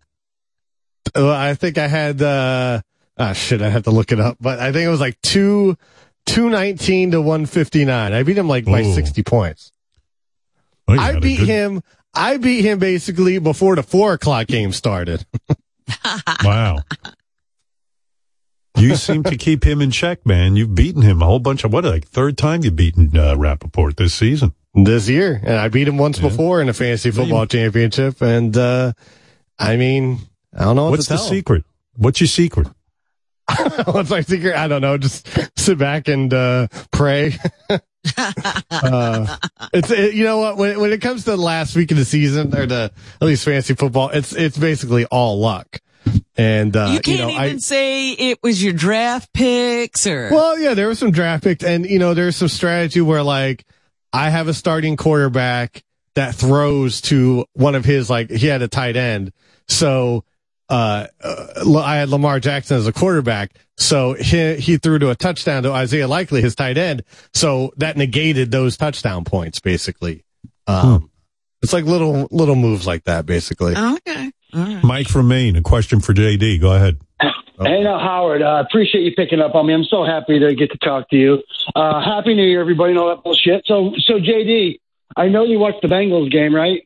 Well, 1.15 1.31
I 1.31 1.53
think 1.53 1.77
I 1.77 1.87
had, 1.87 2.21
uh, 2.21 2.81
ah, 3.17 3.33
shit, 3.33 3.61
I 3.61 3.69
have 3.69 3.83
to 3.83 3.91
look 3.91 4.11
it 4.11 4.19
up, 4.19 4.37
but 4.39 4.59
I 4.59 4.71
think 4.71 4.85
it 4.85 4.89
was 4.89 4.99
like 4.99 5.19
two, 5.21 5.77
219 6.25 7.11
to 7.11 7.21
159. 7.21 8.13
I 8.13 8.23
beat 8.23 8.37
him 8.37 8.47
like 8.47 8.65
by 8.65 8.83
60 8.83 9.23
points. 9.23 9.71
Oh, 10.87 10.97
I 10.99 11.19
beat 11.19 11.39
good- 11.39 11.47
him. 11.47 11.81
I 12.13 12.37
beat 12.37 12.63
him 12.65 12.79
basically 12.79 13.39
before 13.39 13.75
the 13.75 13.83
four 13.83 14.13
o'clock 14.13 14.47
game 14.47 14.71
started. 14.71 15.25
Wow. 16.43 16.79
You 18.77 18.95
seem 18.95 19.23
to 19.23 19.37
keep 19.37 19.63
him 19.63 19.81
in 19.81 19.91
check, 19.91 20.25
man. 20.25 20.55
You've 20.55 20.75
beaten 20.75 21.01
him 21.01 21.21
a 21.21 21.25
whole 21.25 21.39
bunch 21.39 21.63
of 21.63 21.71
what, 21.71 21.85
like 21.85 22.07
third 22.07 22.37
time 22.37 22.63
you've 22.63 22.75
beaten 22.75 23.15
uh, 23.17 23.35
Rapaport 23.35 23.95
this 23.95 24.13
season. 24.13 24.53
this 24.73 25.07
year. 25.07 25.39
And 25.43 25.55
I 25.55 25.69
beat 25.69 25.87
him 25.87 25.97
once 25.97 26.19
before 26.19 26.61
in 26.61 26.69
a 26.69 26.73
fantasy 26.73 27.11
football 27.11 27.45
championship. 27.45 28.21
And, 28.21 28.55
uh, 28.57 28.93
I 29.57 29.77
mean, 29.77 30.19
I 30.53 30.65
don't 30.65 30.75
know 30.75 30.83
what 30.83 30.91
What's 30.91 31.07
the 31.07 31.17
secret? 31.17 31.63
What's 31.95 32.19
your 32.19 32.27
secret? 32.27 32.67
What's 33.85 34.09
my 34.09 34.21
secret? 34.21 34.55
I 34.55 34.67
don't 34.67 34.81
know. 34.81 34.97
Just 34.97 35.27
sit 35.57 35.77
back 35.77 36.07
and 36.07 36.33
uh, 36.33 36.67
pray. 36.91 37.37
uh, 38.71 39.37
it's 39.73 39.91
it, 39.91 40.13
you 40.13 40.23
know 40.23 40.37
what 40.39 40.57
when 40.57 40.79
when 40.79 40.91
it 40.91 41.01
comes 41.01 41.23
to 41.25 41.31
the 41.31 41.37
last 41.37 41.75
week 41.75 41.91
of 41.91 41.97
the 41.97 42.05
season 42.05 42.55
or 42.55 42.65
the 42.65 42.91
at 43.21 43.25
least 43.25 43.45
fantasy 43.45 43.75
football, 43.75 44.09
it's 44.09 44.33
it's 44.33 44.57
basically 44.57 45.05
all 45.05 45.39
luck. 45.39 45.79
And 46.37 46.75
uh, 46.75 46.89
you 46.91 46.99
can't 46.99 47.19
know, 47.19 47.29
even 47.29 47.55
I, 47.55 47.57
say 47.57 48.11
it 48.11 48.43
was 48.43 48.61
your 48.61 48.73
draft 48.73 49.31
picks 49.31 50.05
or. 50.05 50.29
well, 50.31 50.59
yeah, 50.59 50.73
there 50.73 50.89
was 50.89 50.99
some 50.99 51.11
draft 51.11 51.45
picks, 51.45 51.63
and 51.63 51.85
you 51.85 51.97
know, 51.97 52.13
there's 52.13 52.35
some 52.35 52.49
strategy 52.49 52.99
where 52.99 53.23
like 53.23 53.65
I 54.11 54.29
have 54.29 54.49
a 54.49 54.53
starting 54.53 54.97
quarterback 54.97 55.83
that 56.15 56.35
throws 56.35 57.01
to 57.01 57.45
one 57.53 57.75
of 57.75 57.85
his 57.85 58.09
like 58.09 58.29
he 58.29 58.47
had 58.47 58.61
a 58.61 58.67
tight 58.67 58.97
end, 58.97 59.31
so 59.69 60.25
uh, 60.67 61.07
uh 61.21 61.81
I 61.81 61.97
had 61.97 62.09
Lamar 62.09 62.41
Jackson 62.41 62.75
as 62.77 62.87
a 62.87 62.93
quarterback, 62.93 63.57
so 63.77 64.13
he 64.13 64.55
he 64.55 64.75
threw 64.75 64.99
to 64.99 65.11
a 65.11 65.15
touchdown 65.15 65.63
to 65.63 65.71
Isaiah 65.71 66.07
Likely, 66.07 66.41
his 66.41 66.55
tight 66.55 66.77
end, 66.77 67.03
so 67.33 67.71
that 67.77 67.95
negated 67.95 68.51
those 68.51 68.75
touchdown 68.75 69.23
points 69.23 69.61
basically. 69.61 70.25
Um, 70.67 71.09
it's 71.61 71.71
like 71.73 71.85
little 71.85 72.27
little 72.29 72.55
moves 72.55 72.85
like 72.85 73.05
that 73.05 73.25
basically. 73.25 73.75
Okay. 73.75 74.31
Mike 74.53 75.07
from 75.07 75.27
Maine, 75.27 75.55
a 75.55 75.61
question 75.61 75.99
for 75.99 76.13
JD. 76.13 76.61
Go 76.61 76.73
ahead. 76.73 76.97
Hey, 77.57 77.81
now, 77.83 77.97
Howard, 77.99 78.41
I 78.41 78.59
appreciate 78.59 79.03
you 79.05 79.13
picking 79.15 79.39
up 79.39 79.55
on 79.55 79.65
me. 79.65 79.73
I'm 79.73 79.85
so 79.85 80.03
happy 80.03 80.39
to 80.39 80.53
get 80.55 80.71
to 80.73 80.77
talk 80.77 81.09
to 81.11 81.15
you. 81.15 81.41
Uh, 81.73 82.03
happy 82.03 82.33
New 82.35 82.43
Year, 82.43 82.59
everybody, 82.59 82.91
and 82.91 82.99
all 82.99 83.07
that 83.15 83.23
bullshit. 83.23 83.63
So, 83.65 83.93
so 84.05 84.15
JD, 84.15 84.81
I 85.15 85.29
know 85.29 85.45
you 85.45 85.57
watched 85.57 85.81
the 85.81 85.87
Bengals 85.87 86.29
game, 86.29 86.53
right? 86.53 86.81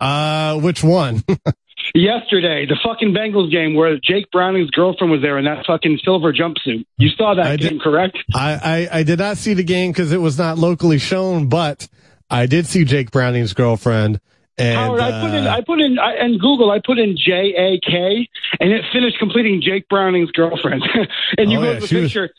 Uh, 0.00 0.58
which 0.58 0.82
one? 0.82 1.22
Yesterday, 1.94 2.66
the 2.66 2.76
fucking 2.82 3.12
Bengals 3.14 3.52
game 3.52 3.74
where 3.74 3.98
Jake 4.02 4.30
Browning's 4.32 4.70
girlfriend 4.70 5.12
was 5.12 5.22
there 5.22 5.38
in 5.38 5.44
that 5.44 5.64
fucking 5.64 6.00
silver 6.04 6.32
jumpsuit. 6.32 6.84
You 6.98 7.10
saw 7.16 7.34
that 7.34 7.46
I 7.46 7.56
game, 7.56 7.74
did- 7.74 7.82
correct? 7.82 8.18
I, 8.34 8.88
I, 8.90 8.98
I 8.98 9.02
did 9.04 9.20
not 9.20 9.36
see 9.36 9.54
the 9.54 9.62
game 9.62 9.92
because 9.92 10.10
it 10.10 10.20
was 10.20 10.38
not 10.38 10.58
locally 10.58 10.98
shown, 10.98 11.48
but 11.48 11.86
I 12.28 12.46
did 12.46 12.66
see 12.66 12.84
Jake 12.84 13.12
Browning's 13.12 13.52
girlfriend. 13.52 14.20
And 14.58 14.76
Howard, 14.78 15.00
I 15.00 15.20
put 15.22 15.34
in, 15.34 15.46
uh, 15.46 15.50
I 15.50 15.60
put 15.62 15.80
in, 15.80 15.98
I, 15.98 16.12
and 16.14 16.38
Google, 16.40 16.70
I 16.70 16.78
put 16.84 16.98
in 16.98 17.16
J 17.16 17.54
A 17.56 17.80
K, 17.80 18.28
and 18.60 18.70
it 18.72 18.84
finished 18.92 19.18
completing 19.18 19.62
Jake 19.62 19.88
Browning's 19.88 20.30
girlfriend. 20.32 20.82
and 21.38 21.50
you 21.50 21.58
Oh, 21.58 21.62
go 21.62 21.68
yeah, 21.68 21.74
to 21.76 21.80
the 21.80 21.86
she 21.86 21.96
was- 21.96 22.12
picture. 22.12 22.30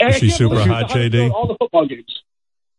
I 0.00 0.08
Is 0.08 0.16
she 0.16 0.30
super 0.30 0.60
she 0.62 0.68
hot, 0.68 0.88
JD? 0.90 1.30
All 1.30 1.46
the 1.46 1.54
football 1.58 1.86
games. 1.86 2.22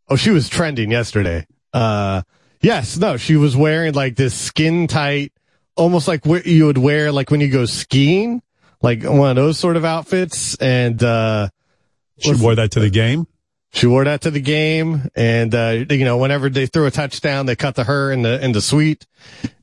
Oh, 0.10 0.16
she 0.18 0.32
was 0.32 0.50
trending 0.50 0.92
yesterday. 0.92 1.48
Uh, 1.74 2.24
yes, 2.62 2.98
no, 2.98 3.16
she 3.18 3.38
was 3.38 3.56
wearing 3.56 3.94
like 3.94 4.16
this 4.16 4.34
skin 4.34 4.88
tight, 4.88 5.32
almost 5.78 6.08
like 6.10 6.26
what 6.26 6.46
you 6.46 6.66
would 6.66 6.78
wear 6.78 7.12
like 7.14 7.32
when 7.32 7.40
you 7.40 7.48
go 7.50 7.66
skiing, 7.66 8.42
like 8.82 9.04
one 9.04 9.30
of 9.30 9.36
those 9.38 9.58
sort 9.58 9.78
of 9.78 9.86
outfits. 9.86 10.56
And, 10.56 11.02
uh, 11.02 11.50
She 12.20 12.34
wore 12.34 12.56
that 12.56 12.72
to 12.72 12.80
the 12.82 12.90
game. 12.90 13.28
She 13.76 13.88
wore 13.88 14.06
that 14.06 14.22
to 14.22 14.32
the 14.32 14.40
game, 14.40 15.10
and 15.16 15.54
uh, 15.54 15.84
you 15.90 16.06
know, 16.06 16.18
whenever 16.18 16.50
they 16.50 16.66
threw 16.66 16.86
a 16.86 16.92
touchdown, 16.92 17.46
they 17.46 17.58
cut 17.58 17.76
to 17.76 17.84
her 17.84 18.10
in 18.10 18.22
the 18.22 18.42
in 18.44 18.54
the 18.54 18.62
suite, 18.62 19.06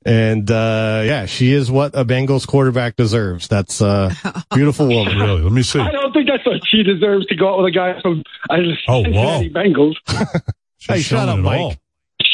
and 0.04 0.50
uh, 0.50 1.02
yeah, 1.04 1.24
she 1.24 1.50
is 1.52 1.70
what 1.70 1.94
a 1.96 2.04
Bengals 2.04 2.46
quarterback 2.46 2.94
deserves. 2.96 3.48
That's 3.48 3.80
a 3.80 4.14
beautiful 4.54 4.86
woman. 4.86 5.16
Really? 5.18 5.40
Let 5.40 5.52
me 5.52 5.62
see. 5.62 5.80
I 5.80 5.90
don't 5.90 6.12
think 6.12 6.28
that's 6.28 6.44
what 6.44 6.60
she 6.70 6.82
deserves 6.82 7.24
to 7.28 7.34
go 7.36 7.54
out 7.54 7.62
with 7.62 7.68
a 7.68 7.70
guy 7.74 7.98
from 8.02 8.22
uh, 8.50 8.56
Oh, 8.86 9.02
Cincinnati 9.02 9.50
Bengals. 9.50 9.96
Hey, 10.84 11.00
shut 11.00 11.28
up, 11.28 11.38
Mike. 11.38 11.60
all. 11.60 11.74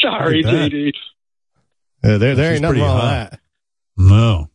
Sorry, 0.01 0.41
Look. 0.41 0.53
JD. 0.71 0.91
Yeah, 2.03 2.17
there, 2.17 2.33
there 2.35 2.35
She's 2.35 2.55
ain't 2.55 2.61
nothing 2.63 2.67
pretty 2.69 2.81
wrong 2.81 2.95
with 2.95 3.03
that. 3.31 3.39
No, 3.95 4.49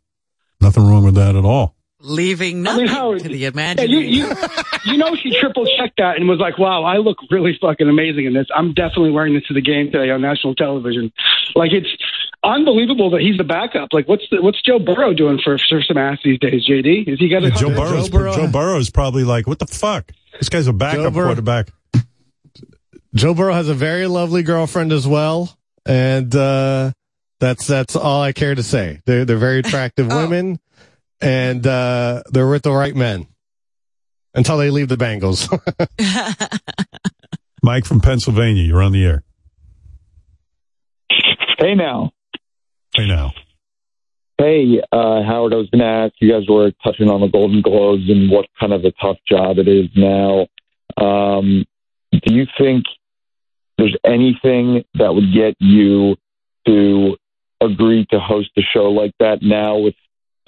nothing 0.61 0.83
wrong 0.85 1.05
with 1.05 1.15
that 1.15 1.37
at 1.37 1.45
all. 1.45 1.74
Leaving 2.07 2.63
nothing 2.63 2.87
to 2.87 3.29
the 3.29 3.37
Yeah, 3.39 3.49
imagination. 3.49 3.91
you, 4.13 4.27
you, 4.29 4.33
you 4.85 4.97
know 4.99 5.17
she 5.17 5.35
triple 5.41 5.65
checked 5.79 5.97
that 5.97 6.17
and 6.17 6.29
was 6.29 6.39
like, 6.39 6.59
"Wow, 6.59 6.85
I 6.85 6.99
look 6.99 7.17
really 7.31 7.57
fucking 7.61 7.89
amazing 7.89 8.27
in 8.27 8.35
this. 8.35 8.47
I'm 8.55 8.75
definitely 8.75 9.11
wearing 9.11 9.33
this 9.35 9.45
to 9.49 9.55
the 9.55 9.63
game 9.63 9.91
today 9.91 10.11
on 10.11 10.21
national 10.21 10.55
television." 10.55 11.13
Like 11.55 11.73
it's 11.73 11.89
unbelievable 12.43 13.11
that 13.11 13.23
he's 13.23 13.39
the 13.39 13.45
backup. 13.45 13.89
Like 13.93 14.07
what's 14.07 14.25
the, 14.31 14.43
what's 14.43 14.61
Joe 14.63 14.79
Burrow 14.79 15.15
doing 15.15 15.41
for 15.43 15.57
for 15.59 15.81
some 15.83 15.97
ass 15.97 16.19
these 16.23 16.39
days? 16.39 16.67
JD 16.69 17.09
is 17.09 17.19
he 17.19 17.29
got 17.31 17.43
Yeah, 17.43 17.49
a 17.49 17.53
Joe 17.53 17.69
Burrow's 17.71 18.09
Joe 18.11 18.19
Burrow 18.19 18.47
Burrow's 18.49 18.91
probably 18.91 19.25
like, 19.25 19.47
what 19.47 19.59
the 19.59 19.67
fuck? 19.67 20.13
This 20.39 20.49
guy's 20.51 20.67
a 20.67 20.73
backup 20.75 21.15
Burrow- 21.15 21.29
quarterback. 21.29 21.69
Joe 23.15 23.33
Burrow 23.35 23.55
has 23.55 23.69
a 23.69 23.75
very 23.75 24.07
lovely 24.09 24.43
girlfriend 24.43 24.93
as 24.93 25.07
well, 25.07 25.57
and 25.87 26.35
uh, 26.35 26.91
that's 27.39 27.67
that's 27.67 27.95
all 27.97 28.21
I 28.21 28.33
care 28.33 28.55
to 28.55 28.63
say. 28.63 29.01
They're 29.07 29.25
they're 29.25 29.37
very 29.39 29.61
attractive 29.61 30.09
women, 30.13 30.59
and 31.25 31.67
uh, 31.67 32.23
they're 32.31 32.49
with 32.49 32.63
the 32.63 32.73
right 32.73 32.95
men 32.95 33.27
until 34.35 34.59
they 34.59 34.71
leave 34.71 34.89
the 34.89 34.97
Bengals. 34.97 35.49
Mike 37.63 37.87
from 37.87 38.01
Pennsylvania, 38.01 38.63
you're 38.63 38.83
on 38.83 38.93
the 38.93 39.05
air. 39.05 39.25
Hey 41.59 41.75
now. 41.75 42.13
Hey 42.95 43.07
now. 43.07 43.33
Hey, 44.37 44.83
uh, 44.93 45.23
Howard, 45.23 45.55
I 45.55 45.57
was 45.57 45.71
going 45.71 45.81
to 45.81 45.87
ask, 45.87 46.15
you 46.19 46.33
guys 46.33 46.43
were 46.49 46.73
touching 46.83 47.09
on 47.09 47.21
the 47.21 47.29
Golden 47.29 47.63
Globes 47.63 48.03
and 48.09 48.29
what 48.29 48.47
kind 48.59 48.73
of 48.73 48.85
a 48.85 48.91
tough 49.01 49.17
job 49.29 49.59
it 49.59 49.69
is 49.69 49.89
now. 49.97 50.49
Um, 50.97 51.65
do 52.11 52.35
you 52.35 52.45
think 52.59 52.85
there's 53.79 53.97
anything 54.05 54.85
that 54.95 55.15
would 55.15 55.33
get 55.33 55.55
you 55.61 56.17
to 56.67 57.17
agree 57.61 58.07
to 58.11 58.19
host 58.19 58.51
a 58.59 58.63
show 58.63 58.91
like 58.91 59.13
that 59.21 59.39
now 59.41 59.79
with 59.79 59.95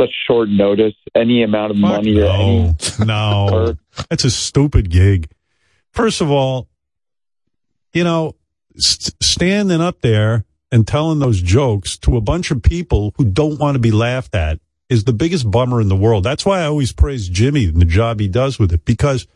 such 0.01 0.11
short 0.27 0.49
notice? 0.49 0.95
Any 1.15 1.43
amount 1.43 1.71
of 1.71 1.77
money 1.77 2.21
or 2.21 2.27
any 2.27 2.75
No, 3.05 3.75
that's 4.11 4.25
a 4.25 4.31
stupid 4.31 4.91
gig. 4.91 5.31
First 5.93 6.21
of 6.21 6.31
all, 6.31 6.69
you 7.93 8.05
know, 8.05 8.37
st- 8.77 9.15
standing 9.23 9.81
up 9.81 10.01
there 10.03 10.45
and 10.71 10.87
telling 10.87 11.19
those 11.19 11.41
jokes 11.41 11.97
to 11.99 12.17
a 12.17 12.21
bunch 12.21 12.51
of 12.51 12.63
people 12.63 13.15
who 13.17 13.25
don't 13.25 13.59
want 13.59 13.77
to 13.77 13.79
be 13.79 13.91
laughed 13.91 14.35
at 14.35 14.61
is 14.89 15.05
the 15.05 15.13
biggest 15.13 15.51
bummer 15.51 15.81
in 15.81 15.89
the 15.89 15.97
world. 15.97 16.25
That's 16.25 16.45
why 16.45 16.61
I 16.61 16.67
always 16.67 16.93
praise 16.93 17.29
Jimmy 17.29 17.67
and 17.67 17.81
the 17.81 17.87
job 17.87 18.21
he 18.21 18.29
does 18.29 18.59
with 18.59 18.73
it 18.73 18.85
because 18.85 19.27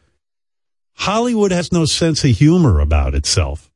Hollywood 0.94 1.50
has 1.50 1.72
no 1.72 1.86
sense 1.86 2.24
of 2.24 2.30
humor 2.30 2.80
about 2.80 3.14
itself. 3.14 3.70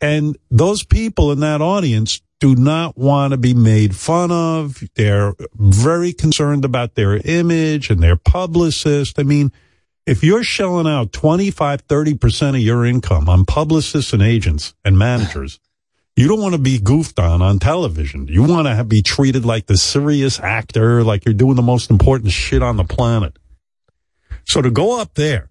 And 0.00 0.38
those 0.50 0.84
people 0.84 1.32
in 1.32 1.40
that 1.40 1.60
audience 1.60 2.20
do 2.40 2.54
not 2.54 2.96
want 2.96 3.32
to 3.32 3.36
be 3.36 3.54
made 3.54 3.96
fun 3.96 4.30
of. 4.30 4.82
They're 4.94 5.34
very 5.54 6.12
concerned 6.12 6.64
about 6.64 6.94
their 6.94 7.16
image 7.24 7.90
and 7.90 8.02
their 8.02 8.16
publicist. 8.16 9.18
I 9.18 9.24
mean, 9.24 9.52
if 10.06 10.22
you're 10.22 10.44
shelling 10.44 10.86
out 10.86 11.12
25, 11.12 11.86
30% 11.86 12.48
of 12.50 12.60
your 12.60 12.86
income 12.86 13.28
on 13.28 13.44
publicists 13.44 14.12
and 14.12 14.22
agents 14.22 14.74
and 14.84 14.96
managers, 14.96 15.60
you 16.16 16.26
don't 16.26 16.40
want 16.40 16.54
to 16.54 16.60
be 16.60 16.78
goofed 16.78 17.18
on 17.20 17.42
on 17.42 17.58
television. 17.58 18.26
You 18.26 18.42
want 18.42 18.66
to 18.66 18.84
be 18.84 19.02
treated 19.02 19.44
like 19.44 19.66
the 19.66 19.76
serious 19.76 20.40
actor, 20.40 21.04
like 21.04 21.24
you're 21.24 21.34
doing 21.34 21.56
the 21.56 21.62
most 21.62 21.90
important 21.90 22.32
shit 22.32 22.62
on 22.62 22.76
the 22.76 22.84
planet. 22.84 23.38
So 24.44 24.62
to 24.62 24.70
go 24.70 25.00
up 25.00 25.14
there 25.14 25.50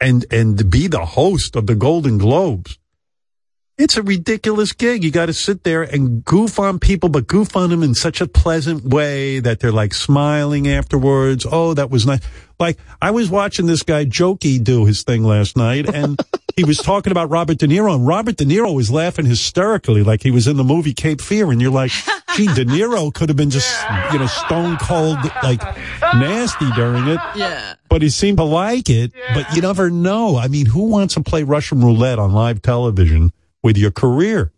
and, 0.00 0.26
and 0.30 0.70
be 0.70 0.88
the 0.88 1.06
host 1.06 1.56
of 1.56 1.66
the 1.66 1.74
Golden 1.76 2.18
Globes, 2.18 2.78
it's 3.76 3.96
a 3.96 4.02
ridiculous 4.02 4.72
gig. 4.72 5.02
You 5.02 5.10
got 5.10 5.26
to 5.26 5.32
sit 5.32 5.64
there 5.64 5.82
and 5.82 6.24
goof 6.24 6.58
on 6.60 6.78
people, 6.78 7.08
but 7.08 7.26
goof 7.26 7.56
on 7.56 7.70
them 7.70 7.82
in 7.82 7.94
such 7.94 8.20
a 8.20 8.28
pleasant 8.28 8.84
way 8.84 9.40
that 9.40 9.58
they're 9.58 9.72
like 9.72 9.94
smiling 9.94 10.68
afterwards. 10.68 11.44
Oh, 11.50 11.74
that 11.74 11.90
was 11.90 12.06
nice. 12.06 12.20
Like 12.60 12.78
I 13.02 13.10
was 13.10 13.30
watching 13.30 13.66
this 13.66 13.82
guy 13.82 14.04
Jo 14.04 14.36
Koy 14.36 14.58
do 14.62 14.84
his 14.84 15.02
thing 15.02 15.24
last 15.24 15.56
night 15.56 15.92
and 15.92 16.20
he 16.56 16.62
was 16.62 16.78
talking 16.78 17.10
about 17.10 17.30
Robert 17.30 17.58
De 17.58 17.66
Niro 17.66 17.96
and 17.96 18.06
Robert 18.06 18.36
De 18.36 18.44
Niro 18.44 18.72
was 18.72 18.92
laughing 18.92 19.26
hysterically 19.26 20.04
like 20.04 20.22
he 20.22 20.30
was 20.30 20.46
in 20.46 20.56
the 20.56 20.62
movie 20.62 20.94
Cape 20.94 21.20
Fear. 21.20 21.50
And 21.50 21.60
you're 21.60 21.72
like, 21.72 21.90
gee, 22.36 22.46
De 22.46 22.64
Niro 22.64 23.12
could 23.12 23.28
have 23.28 23.36
been 23.36 23.50
just, 23.50 23.84
you 24.12 24.20
know, 24.20 24.26
stone 24.26 24.76
cold, 24.76 25.18
like 25.42 25.60
nasty 26.14 26.70
during 26.72 27.08
it 27.08 27.18
yeah. 27.34 27.74
but 27.88 28.02
he 28.02 28.08
seemed 28.08 28.38
to 28.38 28.44
like 28.44 28.88
it. 28.88 29.12
But 29.34 29.52
you 29.56 29.62
never 29.62 29.90
know. 29.90 30.36
I 30.36 30.46
mean, 30.46 30.66
who 30.66 30.84
wants 30.84 31.14
to 31.14 31.24
play 31.24 31.42
Russian 31.42 31.80
roulette 31.80 32.20
on 32.20 32.32
live 32.32 32.62
television 32.62 33.32
with 33.64 33.76
your 33.76 33.90
career 33.90 34.52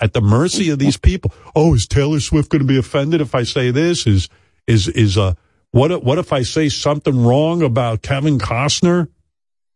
at 0.00 0.14
the 0.14 0.20
mercy 0.20 0.70
of 0.70 0.80
these 0.80 0.96
people? 0.96 1.32
Oh, 1.54 1.74
is 1.74 1.86
Taylor 1.86 2.18
Swift 2.18 2.50
going 2.50 2.62
to 2.62 2.66
be 2.66 2.78
offended 2.78 3.20
if 3.20 3.34
I 3.36 3.44
say 3.44 3.70
this? 3.70 4.06
Is 4.06 4.28
is 4.66 4.88
is 4.88 5.16
uh 5.16 5.34
what 5.70 5.92
if- 5.92 6.02
what 6.02 6.18
if 6.18 6.32
I 6.32 6.42
say 6.42 6.68
something 6.68 7.22
wrong 7.24 7.62
about 7.62 8.02
Kevin 8.02 8.38
Costner? 8.38 9.06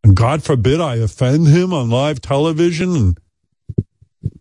And 0.03 0.17
God 0.17 0.43
forbid 0.43 0.81
I 0.81 0.97
offend 0.97 1.47
him 1.47 1.73
on 1.73 1.89
live 1.91 2.21
television 2.21 2.97
and 2.97 3.19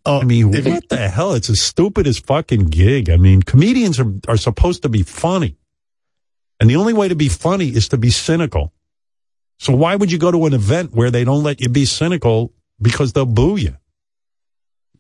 I 0.06 0.24
mean, 0.24 0.52
what 0.52 0.90
the 0.90 1.10
hell? 1.10 1.34
It's 1.34 1.50
as 1.50 1.62
stupid 1.62 2.08
as 2.08 2.20
fucking 2.20 2.66
gig. 2.68 3.10
I 3.10 3.16
mean, 3.18 3.42
comedians 3.42 4.00
are, 4.00 4.12
are 4.28 4.38
supposed 4.38 4.82
to 4.84 4.90
be 4.90 5.04
funny. 5.04 5.58
And 6.60 6.70
the 6.70 6.76
only 6.76 6.94
way 6.94 7.08
to 7.08 7.16
be 7.16 7.30
funny 7.30 7.70
is 7.70 7.88
to 7.90 7.98
be 7.98 8.10
cynical. 8.10 8.74
So 9.60 9.74
why 9.74 9.96
would 9.96 10.12
you 10.12 10.18
go 10.18 10.32
to 10.32 10.46
an 10.46 10.54
event 10.54 10.94
where 10.94 11.10
they 11.12 11.24
don't 11.24 11.44
let 11.44 11.62
you 11.62 11.70
be 11.70 11.86
cynical 11.86 12.52
because 12.82 13.14
they'll 13.14 13.26
boo 13.26 13.56
you? 13.56 13.78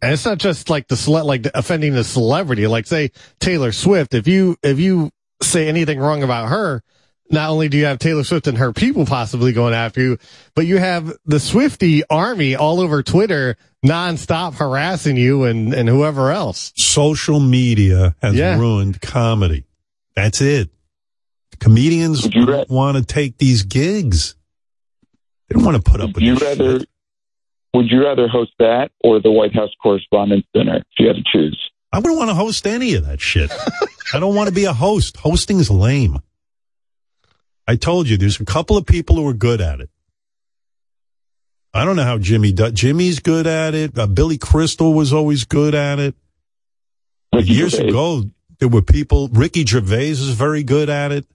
And 0.03 0.11
it's 0.13 0.25
not 0.25 0.37
just 0.37 0.69
like 0.69 0.87
the 0.87 0.97
cele- 0.97 1.25
like 1.25 1.45
offending 1.55 1.93
the 1.93 2.03
celebrity. 2.03 2.67
Like 2.67 2.85
say 2.87 3.11
Taylor 3.39 3.71
Swift, 3.71 4.13
if 4.13 4.27
you 4.27 4.57
if 4.63 4.79
you 4.79 5.11
say 5.41 5.67
anything 5.67 5.99
wrong 5.99 6.23
about 6.23 6.49
her, 6.49 6.83
not 7.31 7.49
only 7.49 7.69
do 7.69 7.77
you 7.77 7.85
have 7.85 7.99
Taylor 7.99 8.23
Swift 8.23 8.47
and 8.47 8.57
her 8.57 8.73
people 8.73 9.05
possibly 9.05 9.53
going 9.53 9.73
after 9.73 10.01
you, 10.01 10.17
but 10.55 10.65
you 10.65 10.77
have 10.77 11.07
the 11.25 11.37
Swiftie 11.37 12.01
army 12.09 12.55
all 12.55 12.79
over 12.81 13.01
Twitter 13.01 13.55
nonstop 13.85 14.55
harassing 14.55 15.15
you 15.17 15.43
and 15.45 15.73
and 15.73 15.87
whoever 15.89 16.31
else. 16.31 16.73
Social 16.75 17.39
media 17.39 18.15
has 18.21 18.35
Yeah. 18.35 18.57
ruined 18.59 18.99
comedy. 19.01 19.63
That's 20.15 20.41
it. 20.41 20.69
Comedians 21.59 22.27
don't 22.27 22.69
want 22.69 22.97
to 22.97 23.03
take 23.03 23.37
these 23.37 23.63
gigs. 23.63 24.35
They 25.47 25.53
don't 25.55 25.63
want 25.65 25.83
to 25.83 25.89
put 25.91 26.01
up 26.01 26.13
with 26.13 26.23
you 26.23 26.35
rather 26.35 26.79
shit. 26.79 26.89
Would 27.73 27.89
you 27.89 28.03
rather 28.03 28.27
host 28.27 28.51
that 28.59 28.91
or 29.03 29.19
the 29.21 29.31
White 29.31 29.53
House 29.53 29.71
Correspondents' 29.81 30.47
Dinner 30.53 30.77
if 30.77 30.83
you 30.99 31.07
had 31.07 31.15
to 31.17 31.23
choose? 31.31 31.59
I 31.91 31.97
wouldn't 31.99 32.17
want 32.17 32.29
to 32.29 32.35
host 32.35 32.65
any 32.67 32.95
of 32.95 33.05
that 33.05 33.21
shit. 33.21 33.51
I 34.13 34.19
don't 34.19 34.35
want 34.35 34.49
to 34.49 34.55
be 34.55 34.65
a 34.65 34.73
host. 34.73 35.17
Hosting 35.17 35.59
is 35.59 35.69
lame. 35.69 36.19
I 37.67 37.75
told 37.75 38.09
you, 38.09 38.17
there's 38.17 38.39
a 38.39 38.45
couple 38.45 38.77
of 38.77 38.85
people 38.85 39.15
who 39.15 39.27
are 39.27 39.33
good 39.33 39.61
at 39.61 39.79
it. 39.79 39.89
I 41.73 41.85
don't 41.85 41.95
know 41.95 42.03
how 42.03 42.17
Jimmy 42.19 42.51
does. 42.51 42.73
Jimmy's 42.73 43.19
good 43.19 43.47
at 43.47 43.73
it. 43.73 43.97
Uh, 43.97 44.05
Billy 44.07 44.37
Crystal 44.37 44.93
was 44.93 45.11
always 45.13 45.43
good 45.45 45.73
at 45.73 45.99
it. 45.99 46.15
Years 47.33 47.71
Gervais. 47.71 47.87
ago, 47.89 48.23
there 48.59 48.67
were 48.67 48.83
people. 48.83 49.27
Ricky 49.29 49.65
Gervais 49.65 50.09
is 50.11 50.29
very 50.29 50.63
good 50.63 50.89
at 50.89 51.11
it, 51.11 51.25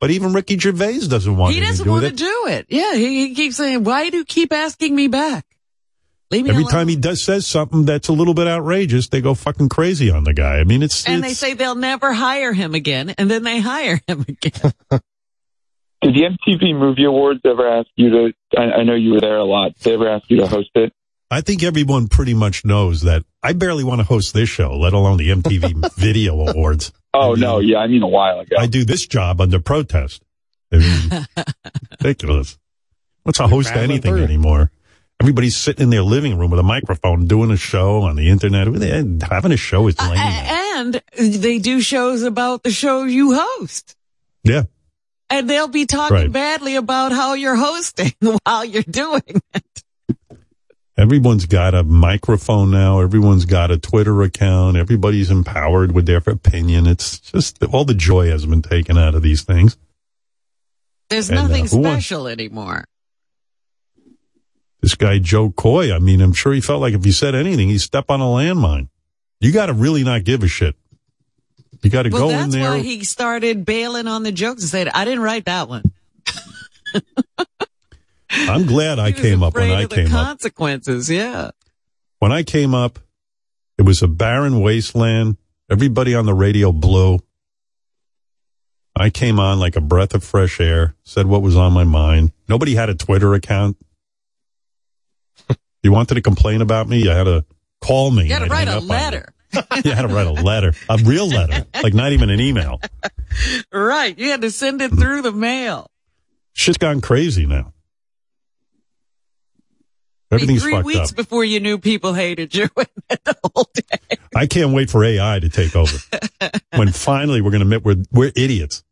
but 0.00 0.10
even 0.10 0.34
Ricky 0.34 0.58
Gervais 0.58 0.98
doesn't 1.08 1.34
want 1.34 1.54
He 1.54 1.60
doesn't 1.60 1.78
to 1.78 1.84
do 1.84 1.90
want 1.90 2.02
to 2.02 2.08
it. 2.08 2.16
do 2.16 2.44
it. 2.48 2.66
Yeah, 2.68 2.94
he, 2.94 3.28
he 3.28 3.34
keeps 3.34 3.56
saying, 3.56 3.84
"Why 3.84 4.10
do 4.10 4.18
you 4.18 4.24
keep 4.26 4.52
asking 4.52 4.94
me 4.94 5.08
back?" 5.08 5.46
Leave 6.30 6.48
Every 6.48 6.62
alone. 6.62 6.72
time 6.72 6.88
he 6.88 6.96
does 6.96 7.22
says 7.22 7.46
something 7.46 7.84
that's 7.84 8.08
a 8.08 8.12
little 8.12 8.34
bit 8.34 8.48
outrageous, 8.48 9.08
they 9.08 9.20
go 9.20 9.34
fucking 9.34 9.68
crazy 9.68 10.10
on 10.10 10.24
the 10.24 10.34
guy. 10.34 10.58
I 10.58 10.64
mean, 10.64 10.82
it's 10.82 11.06
and 11.06 11.22
they 11.22 11.34
say 11.34 11.54
they'll 11.54 11.76
never 11.76 12.12
hire 12.12 12.52
him 12.52 12.74
again, 12.74 13.14
and 13.16 13.30
then 13.30 13.44
they 13.44 13.60
hire 13.60 14.00
him 14.08 14.24
again. 14.28 14.72
Did 16.02 16.14
the 16.14 16.22
MTV 16.22 16.78
Movie 16.78 17.04
Awards 17.04 17.40
ever 17.44 17.66
ask 17.68 17.88
you 17.96 18.10
to? 18.10 18.32
I, 18.58 18.80
I 18.80 18.82
know 18.82 18.94
you 18.94 19.12
were 19.14 19.20
there 19.20 19.38
a 19.38 19.44
lot. 19.44 19.74
Did 19.74 19.82
they 19.84 19.94
ever 19.94 20.08
ask 20.08 20.28
you 20.28 20.38
to 20.38 20.46
host 20.46 20.70
it? 20.74 20.92
I 21.30 21.40
think 21.40 21.62
everyone 21.62 22.06
pretty 22.08 22.34
much 22.34 22.64
knows 22.64 23.02
that 23.02 23.24
I 23.42 23.52
barely 23.52 23.82
want 23.82 24.00
to 24.00 24.04
host 24.04 24.34
this 24.34 24.48
show, 24.48 24.76
let 24.76 24.92
alone 24.92 25.16
the 25.16 25.30
MTV 25.30 25.94
Video 25.96 26.38
Awards. 26.46 26.92
Oh 27.14 27.34
no, 27.34 27.58
yeah, 27.60 27.78
I 27.78 27.86
mean 27.86 28.02
a 28.02 28.08
while 28.08 28.40
ago. 28.40 28.56
I 28.58 28.66
do 28.66 28.84
this 28.84 29.06
job 29.06 29.40
under 29.40 29.58
protest. 29.58 30.22
I 30.72 30.78
mean, 30.78 31.26
ridiculous. 32.00 32.58
What's 33.22 33.40
a 33.40 33.48
host 33.48 33.70
rattling 33.70 33.90
anything 33.90 34.14
through. 34.14 34.24
anymore? 34.24 34.70
Everybody's 35.20 35.56
sitting 35.56 35.84
in 35.84 35.90
their 35.90 36.02
living 36.02 36.38
room 36.38 36.50
with 36.50 36.60
a 36.60 36.64
microphone 36.64 37.26
doing 37.26 37.50
a 37.50 37.56
show 37.56 38.02
on 38.02 38.16
the 38.16 38.28
internet. 38.28 38.66
Having 39.22 39.52
a 39.52 39.56
show 39.56 39.86
is 39.88 39.98
lame. 40.00 40.12
And 40.18 41.02
they 41.18 41.58
do 41.58 41.80
shows 41.80 42.22
about 42.22 42.62
the 42.62 42.70
show 42.70 43.04
you 43.04 43.34
host. 43.34 43.96
yeah. 44.44 44.64
And 45.28 45.50
they'll 45.50 45.66
be 45.66 45.86
talking 45.86 46.16
Right. 46.16 46.30
badly 46.32 46.76
about 46.76 47.10
how 47.10 47.34
you're 47.34 47.56
hosting 47.56 48.12
while 48.44 48.64
you're 48.64 48.84
doing 48.84 49.22
it. 49.54 49.82
Everyone's 50.96 51.46
got 51.46 51.74
a 51.74 51.82
microphone 51.82 52.70
now. 52.70 53.00
Everyone's 53.00 53.44
got 53.44 53.70
a 53.72 53.76
Twitter 53.76 54.22
account. 54.22 54.76
Everybody's 54.76 55.30
empowered 55.30 55.90
with 55.92 56.06
their 56.06 56.22
opinion. 56.24 56.86
It's 56.86 57.18
just 57.18 57.60
all 57.64 57.84
the 57.84 57.92
joy 57.94 58.28
has 58.30 58.46
been 58.46 58.62
taken 58.62 58.96
out 58.96 59.14
of 59.16 59.22
these 59.22 59.42
things. 59.42 59.76
There's 61.10 61.28
And, 61.28 61.38
uh, 61.38 61.42
nothing 61.48 61.66
wants- 61.82 62.06
special 62.06 62.28
anymore. 62.28 62.84
This 64.86 64.94
guy, 64.94 65.18
Jo 65.18 65.50
Koy, 65.50 65.92
I 65.92 65.98
mean, 65.98 66.20
I'm 66.20 66.32
sure 66.32 66.52
he 66.52 66.60
felt 66.60 66.80
like 66.80 66.94
if 66.94 67.02
he 67.02 67.10
said 67.10 67.34
anything, 67.34 67.68
he'd 67.70 67.78
step 67.80 68.04
on 68.08 68.20
a 68.20 68.24
landmine. 68.24 68.88
You 69.40 69.50
got 69.50 69.66
to 69.66 69.72
really 69.72 70.04
not 70.04 70.22
give 70.22 70.44
a 70.44 70.46
shit. 70.46 70.76
You 71.82 71.90
got 71.90 72.04
to 72.04 72.10
Well, 72.10 72.28
go 72.28 72.38
in 72.38 72.50
there. 72.50 72.70
that's 72.70 72.76
why 72.76 72.82
he 72.82 73.02
started 73.02 73.64
bailing 73.64 74.06
on 74.06 74.22
the 74.22 74.30
jokes 74.30 74.62
and 74.62 74.70
said, 74.70 74.86
I 74.86 75.04
didn't 75.04 75.22
write 75.24 75.46
that 75.46 75.68
one. 75.68 75.82
I'm 78.30 78.66
glad 78.66 79.00
I 79.00 79.10
came 79.10 79.42
up 79.42 79.54
when 79.56 79.72
I 79.72 79.86
came 79.86 80.14
up. 80.14 80.26
consequences. 80.26 81.10
Yeah. 81.10 81.50
When 82.20 82.30
I 82.30 82.44
came 82.44 82.72
up, 82.72 83.00
it 83.78 83.82
was 83.82 84.02
a 84.02 84.08
barren 84.08 84.60
wasteland. 84.60 85.36
Everybody 85.68 86.14
on 86.14 86.26
the 86.26 86.34
radio 86.34 86.70
blew. 86.70 87.18
I 88.94 89.10
came 89.10 89.40
on 89.40 89.58
like 89.58 89.74
a 89.74 89.80
breath 89.80 90.14
of 90.14 90.22
fresh 90.22 90.60
air, 90.60 90.94
said 91.02 91.26
what 91.26 91.42
was 91.42 91.56
on 91.56 91.72
my 91.72 91.82
mind. 91.82 92.30
Nobody 92.48 92.76
had 92.76 92.88
a 92.88 92.94
Twitter 92.94 93.34
account. 93.34 93.76
You 95.86 95.92
wanted 95.92 96.16
to 96.16 96.20
complain 96.20 96.62
about 96.62 96.88
me, 96.88 97.00
you 97.02 97.10
had 97.10 97.24
to 97.24 97.44
call 97.80 98.10
me. 98.10 98.24
You 98.24 98.28
got 98.28 98.40
to 98.40 98.46
write 98.46 98.68
a 98.68 98.80
letter. 98.80 99.32
You 99.84 99.92
had 99.92 100.02
to 100.02 100.08
write 100.08 100.26
a 100.26 100.32
letter, 100.32 100.74
a 100.90 100.98
real 100.98 101.28
letter, 101.28 101.64
like 101.82 101.94
not 101.94 102.12
even 102.12 102.28
an 102.28 102.40
email. 102.40 102.80
Right. 103.72 104.18
You 104.18 104.30
had 104.30 104.40
to 104.42 104.50
send 104.50 104.80
it 104.82 104.90
through 104.90 105.20
the 105.22 105.30
mail. 105.32 105.90
Shit's 106.54 106.78
gone 106.78 107.00
crazy 107.02 107.44
now. 107.46 107.74
Everything's 110.30 110.62
Three 110.62 110.72
fucked 110.72 110.86
weeks 110.86 111.10
up. 111.10 111.16
before 111.16 111.44
you 111.44 111.60
knew 111.60 111.78
people 111.78 112.14
hated 112.14 112.54
you. 112.54 112.68
I 114.34 114.46
can't 114.46 114.72
wait 114.72 114.90
for 114.90 115.04
AI 115.04 115.38
to 115.38 115.48
take 115.48 115.76
over. 115.76 115.96
when 116.74 116.90
finally 116.92 117.40
we're 117.42 117.50
going 117.50 117.60
to 117.60 117.66
admit 117.66 117.84
we're, 117.84 118.02
we're 118.10 118.32
idiots. 118.34 118.82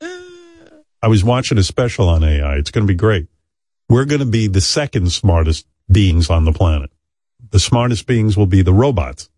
I 0.02 1.08
was 1.08 1.22
watching 1.24 1.56
a 1.56 1.62
special 1.62 2.08
on 2.08 2.22
AI. 2.24 2.56
It's 2.56 2.70
going 2.70 2.86
to 2.86 2.92
be 2.92 2.96
great. 2.96 3.28
We're 3.90 4.04
going 4.06 4.20
to 4.20 4.26
be 4.26 4.46
the 4.46 4.60
second 4.60 5.10
smartest 5.12 5.66
beings 5.90 6.30
on 6.30 6.44
the 6.44 6.52
planet. 6.52 6.90
The 7.50 7.58
smartest 7.58 8.06
beings 8.06 8.36
will 8.36 8.46
be 8.46 8.62
the 8.62 8.72
robots. 8.72 9.28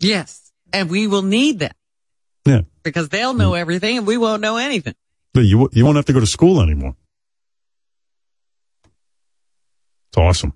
yes. 0.00 0.40
And 0.74 0.88
we 0.88 1.06
will 1.06 1.20
need 1.22 1.58
them 1.58 1.72
Yeah. 2.46 2.62
because 2.82 3.10
they'll 3.10 3.34
know 3.34 3.52
everything 3.52 3.98
and 3.98 4.06
we 4.06 4.16
won't 4.16 4.40
know 4.40 4.56
anything. 4.56 4.94
But 5.34 5.44
You, 5.44 5.68
you 5.72 5.84
won't 5.84 5.96
have 5.96 6.06
to 6.06 6.14
go 6.14 6.20
to 6.20 6.26
school 6.26 6.62
anymore. 6.62 6.96
It's 10.08 10.16
awesome. 10.16 10.54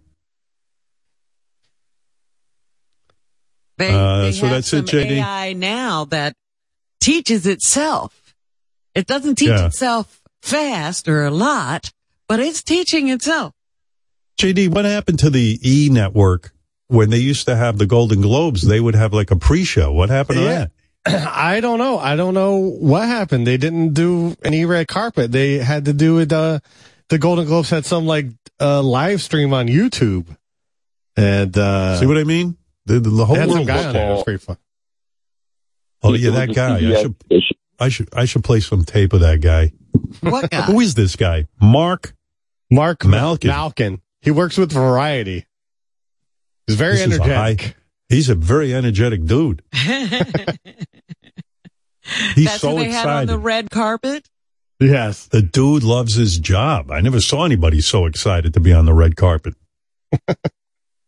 They, 3.76 3.92
Uh, 3.92 4.20
they 4.22 4.32
so 4.32 4.46
have 4.46 4.50
that's 4.56 4.72
it, 4.72 4.88
some 4.88 5.00
JD? 5.00 5.10
AI 5.22 5.52
now 5.52 6.06
that 6.06 6.34
teaches 7.00 7.46
itself. 7.46 8.34
It 8.94 9.06
doesn't 9.06 9.34
teach 9.36 9.48
Yeah. 9.50 9.66
itself 9.66 10.22
fast 10.40 11.08
or 11.08 11.26
a 11.26 11.30
lot, 11.30 11.92
but 12.28 12.40
it's 12.40 12.62
teaching 12.62 13.08
itself. 13.08 13.52
JD, 14.38 14.68
what 14.68 14.84
happened 14.84 15.18
to 15.20 15.30
the 15.30 15.58
E 15.62 15.88
network 15.90 16.52
when 16.88 17.10
they 17.10 17.18
used 17.18 17.46
to 17.46 17.56
have 17.56 17.78
the 17.78 17.86
Golden 17.86 18.20
Globes? 18.20 18.62
They 18.66 18.80
would 18.80 18.94
have 18.94 19.12
like 19.12 19.30
a 19.30 19.36
pre-show. 19.36 19.92
What 19.92 20.10
happened 20.10 20.38
to 20.38 20.44
Yeah. 20.44 20.66
that? 21.04 21.28
I 21.36 21.60
don't 21.60 21.78
know. 21.78 21.98
I 21.98 22.16
don't 22.16 22.34
know 22.34 22.56
what 22.56 23.06
happened. 23.06 23.46
They 23.46 23.56
didn't 23.56 23.94
do 23.94 24.36
any 24.42 24.64
red 24.64 24.88
carpet. 24.88 25.32
They 25.32 25.58
had 25.58 25.84
to 25.86 25.92
do 25.92 26.18
it. 26.18 26.32
Uh, 26.32 26.58
the 27.08 27.18
Golden 27.18 27.46
Globes 27.46 27.70
had 27.70 27.86
some 27.86 28.06
like 28.06 28.26
uh, 28.60 28.82
live 28.82 29.22
stream 29.22 29.54
on 29.54 29.68
YouTube, 29.68 30.26
and 31.16 31.56
uh, 31.56 31.98
See 32.00 32.06
what 32.06 32.18
I 32.18 32.24
mean? 32.24 32.56
The, 32.86 32.94
the, 33.00 33.10
the 33.10 33.24
whole 33.24 33.36
they 33.36 33.40
had 33.42 33.48
some 33.50 33.58
world 33.58 33.68
guy 33.68 33.76
was 33.76 33.86
on 33.86 33.92
there. 33.92 34.06
It 34.06 34.10
was 34.10 34.18
all- 34.18 34.24
pretty 34.24 34.38
fun. 34.44 34.56
Oh 36.02 36.14
yeah, 36.14 36.30
that 36.30 36.54
guy. 36.54 36.76
I 36.76 37.02
should, 37.02 37.14
I 37.78 37.88
should, 37.88 38.08
I 38.12 38.24
should 38.26 38.44
play 38.44 38.60
some 38.60 38.84
tape 38.84 39.12
of 39.12 39.20
that 39.20 39.40
guy. 39.40 39.72
What 40.20 40.50
guy? 40.50 40.62
Who 40.62 40.80
is 40.80 40.94
this 40.94 41.14
guy? 41.16 41.46
Mark 41.60 42.14
Mark 42.70 43.04
Malkin. 43.04 43.48
Malkin. 43.48 44.00
He 44.20 44.30
works 44.30 44.56
with 44.58 44.72
Variety. 44.72 45.46
He's 46.66 46.76
very 46.76 46.94
This 46.96 47.06
is 47.06 47.18
a 47.18 47.22
energetic. 47.22 47.60
high- 47.62 47.74
he's 48.08 48.28
a 48.28 48.34
very 48.34 48.74
energetic 48.74 49.24
dude. 49.24 49.62
He's 52.36 52.44
That's 52.46 52.60
so 52.60 52.70
who 52.76 52.84
they 52.84 52.90
had 52.90 53.06
on 53.08 53.26
the 53.26 53.36
red 53.38 53.68
carpet. 53.70 54.28
Yes. 54.78 55.26
The 55.26 55.42
dude 55.42 55.82
loves 55.82 56.14
his 56.14 56.38
job. 56.38 56.90
I 56.92 57.00
never 57.00 57.20
saw 57.20 57.44
anybody 57.44 57.80
so 57.80 58.06
excited 58.06 58.54
to 58.54 58.60
be 58.60 58.72
on 58.72 58.84
the 58.84 58.92
red 58.94 59.16
carpet. 59.16 59.54
Look 60.28 60.38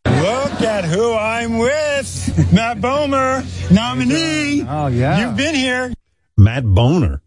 at 0.05 0.85
who 0.85 1.15
I'm 1.15 1.59
with. 1.59 2.53
Matt 2.53 2.79
Bomer, 2.79 3.45
nominee. 3.71 4.65
Oh, 4.69 4.89
yeah. 4.89 5.21
You've 5.29 5.37
been 5.37 5.55
here. 5.55 5.93
Matt 6.37 6.65
Boner. 6.65 7.21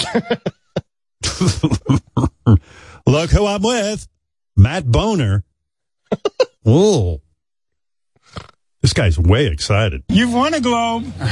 Look 3.06 3.30
who 3.30 3.46
I'm 3.46 3.62
with. 3.62 4.06
Matt 4.56 4.84
Boner. 4.90 5.44
Whoa. 6.62 7.20
This 8.82 8.92
guy's 8.92 9.18
way 9.18 9.46
excited. 9.46 10.04
You've 10.08 10.32
won 10.32 10.54
a 10.54 10.60
Globe. 10.60 11.04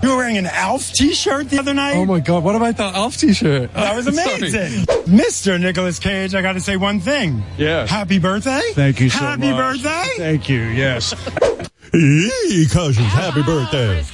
You 0.00 0.10
were 0.10 0.16
wearing 0.18 0.38
an 0.38 0.46
Alf 0.46 0.92
t-shirt 0.92 1.50
the 1.50 1.58
other 1.58 1.74
night. 1.74 1.96
Oh 1.96 2.04
my 2.06 2.20
God, 2.20 2.44
what 2.44 2.54
about 2.54 2.76
that 2.76 2.94
Alf 2.94 3.16
t-shirt? 3.16 3.72
That 3.74 3.96
was 3.96 4.06
amazing. 4.06 4.84
Mr. 5.06 5.60
Nicolas 5.60 5.98
Cage, 5.98 6.36
I 6.36 6.40
got 6.40 6.52
to 6.52 6.60
say 6.60 6.76
one 6.76 7.00
thing. 7.00 7.42
Yeah. 7.56 7.84
Happy 7.84 8.20
birthday. 8.20 8.60
Thank 8.74 9.00
you 9.00 9.10
so 9.10 9.18
Happy 9.18 9.50
much. 9.50 9.82
birthday. 9.82 10.04
Thank 10.16 10.48
you, 10.48 10.60
yes. 10.60 11.12
Hey, 11.92 12.66
cousins, 12.70 13.08
happy 13.08 13.42
birthday. 13.42 14.04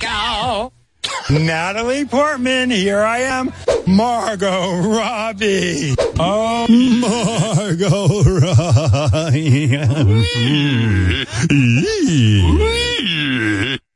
Natalie 1.31 2.07
Portman, 2.07 2.71
here 2.71 3.01
I 3.03 3.19
am. 3.19 3.53
Margot 3.87 4.81
Robbie. 4.81 5.95
Oh, 6.19 6.67
Margot 6.69 8.23
Robbie. 8.41 9.77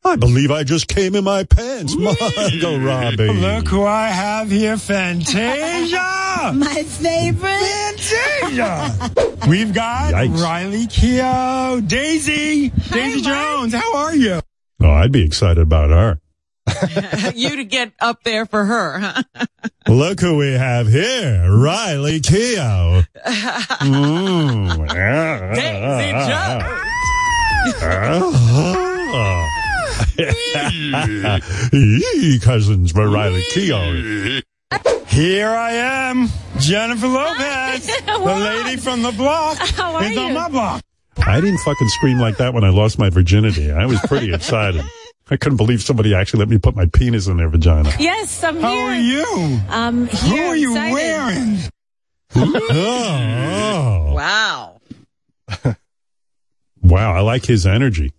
I 0.04 0.16
believe 0.16 0.50
I 0.50 0.64
just 0.64 0.88
came 0.88 1.14
in 1.14 1.24
my 1.24 1.44
pants. 1.44 1.94
Margot 1.96 2.78
Robbie. 2.78 3.28
Look 3.28 3.68
who 3.68 3.84
I 3.84 4.08
have 4.08 4.50
here, 4.50 4.76
Fantasia. 4.76 5.96
My 6.54 6.82
favorite. 6.84 7.98
Fantasia. 7.98 9.10
We've 9.48 9.72
got 9.74 10.14
Yikes. 10.14 10.42
Riley 10.42 10.86
Keough, 10.86 11.86
Daisy, 11.86 12.70
Daisy 12.70 13.20
Jones. 13.22 13.74
How 13.74 13.96
are 13.96 14.14
you? 14.14 14.40
Oh, 14.80 14.90
I'd 14.90 15.12
be 15.12 15.24
excited 15.24 15.58
about 15.58 15.90
her. 15.90 16.20
you 17.34 17.56
to 17.56 17.64
get 17.64 17.92
up 18.00 18.22
there 18.24 18.46
for 18.46 18.64
her, 18.64 18.98
huh? 18.98 19.22
Look 19.88 20.20
who 20.20 20.36
we 20.36 20.52
have 20.52 20.88
here, 20.88 21.50
Riley 21.50 22.20
Keough. 22.20 23.06
Mm. 23.80 24.88
Daisy 25.54 26.12
Hey, 31.70 32.38
cousins, 32.40 32.92
but 32.92 33.08
Riley 33.08 33.42
Keough. 33.50 34.42
Here 35.06 35.48
I 35.48 35.72
am, 35.72 36.28
Jennifer 36.58 37.08
Lopez, 37.08 37.86
the 38.04 38.18
lady 38.18 38.76
from 38.76 39.02
the 39.02 39.12
block. 39.12 39.58
How 39.58 39.94
are 39.94 40.04
is 40.04 40.16
on 40.16 40.34
my 40.34 40.48
block. 40.48 40.82
I 41.26 41.40
didn't 41.40 41.58
fucking 41.58 41.88
scream 41.88 42.18
like 42.18 42.36
that 42.36 42.54
when 42.54 42.64
I 42.64 42.70
lost 42.70 42.98
my 42.98 43.10
virginity. 43.10 43.70
I 43.72 43.86
was 43.86 44.00
pretty 44.00 44.32
excited. 44.32 44.84
I 45.30 45.36
couldn't 45.36 45.56
believe 45.58 45.82
somebody 45.82 46.14
actually 46.14 46.40
let 46.40 46.48
me 46.48 46.58
put 46.58 46.74
my 46.74 46.86
penis 46.86 47.26
in 47.26 47.36
their 47.36 47.48
vagina. 47.48 47.92
Yes, 47.98 48.42
I'm 48.42 48.60
How 48.60 48.72
here. 48.72 48.84
are 48.86 48.94
you? 48.94 49.60
I'm 49.68 50.06
Who 50.06 50.36
are 50.36 50.56
you 50.56 50.70
excited. 50.72 50.92
wearing? 50.94 51.58
oh, 52.70 54.12
Wow. 54.14 54.80
wow, 56.82 57.12
I 57.14 57.20
like 57.20 57.44
his 57.44 57.66
energy. 57.66 58.12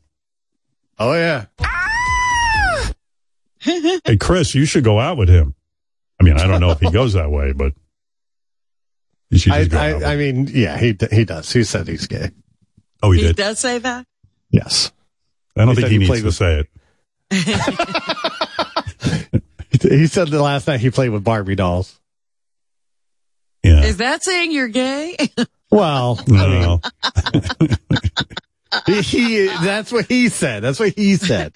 Oh 0.97 1.13
yeah. 1.13 1.45
Ah! 1.59 2.91
Hey, 3.61 4.15
Chris, 4.17 4.55
you 4.55 4.65
should 4.65 4.83
go 4.85 4.99
out 4.99 5.17
with 5.17 5.27
him. 5.29 5.53
I 6.19 6.23
mean, 6.23 6.37
I 6.37 6.47
don't 6.47 6.61
know 6.61 6.71
if 6.71 6.79
he 6.79 6.89
goes 6.91 7.13
that 7.13 7.29
way, 7.29 7.51
but 7.51 7.73
you 9.29 9.37
should 9.37 9.51
I, 9.53 9.59
just 9.59 9.71
go 9.71 9.77
out. 9.77 10.03
I, 10.03 10.13
I 10.13 10.15
mean, 10.15 10.47
yeah, 10.51 10.77
he 10.77 10.97
he 11.11 11.25
does. 11.25 11.51
He 11.51 11.63
said 11.63 11.87
he's 11.87 12.07
gay. 12.07 12.31
Oh, 13.03 13.11
he 13.11 13.19
He 13.21 13.27
did. 13.27 13.35
does 13.35 13.59
say 13.59 13.77
that? 13.79 14.05
Yes. 14.49 14.91
I 15.57 15.65
don't 15.65 15.69
He 15.75 15.75
think 15.75 15.87
he 15.87 15.93
he 15.93 15.97
needs 15.99 16.19
to 16.19 16.25
with- 16.25 16.35
say 16.35 16.59
it. 16.61 16.69
He 19.81 20.07
said 20.07 20.27
the 20.27 20.41
last 20.41 20.67
night 20.67 20.81
he 20.81 20.89
played 20.89 21.09
with 21.09 21.23
Barbie 21.23 21.55
dolls. 21.55 21.97
Yeah. 23.63 23.83
Is 23.83 23.97
that 23.97 24.23
saying 24.23 24.51
you're 24.51 24.67
gay? 24.67 25.17
Well, 25.71 26.19
no. 26.27 26.81
he, 28.87 29.45
that's 29.45 29.91
what 29.91 30.07
he 30.07 30.29
said. 30.29 30.63
That's 30.63 30.79
what 30.79 30.95
he 30.95 31.15
said. 31.15 31.55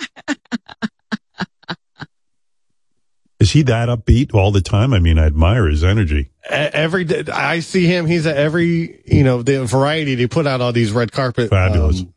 Is 3.39 3.49
he 3.49 3.63
that 3.63 3.89
upbeat 3.89 4.35
all 4.35 4.51
the 4.51 4.61
time? 4.61 4.93
I 4.93 4.99
mean, 4.99 5.17
I 5.17 5.25
admire 5.25 5.67
his 5.67 5.83
energy. 5.83 6.29
Every 6.47 7.05
day 7.05 7.23
I 7.33 7.61
see 7.61 7.87
him, 7.87 8.05
he's 8.05 8.27
at 8.27 8.37
every, 8.37 9.01
you 9.07 9.23
know, 9.23 9.41
the 9.41 9.65
variety. 9.65 10.13
They 10.13 10.27
put 10.27 10.45
out 10.45 10.61
all 10.61 10.73
these 10.73 10.91
red 10.91 11.11
carpet 11.11 11.49
Fabulous. 11.49 12.01
um, 12.01 12.13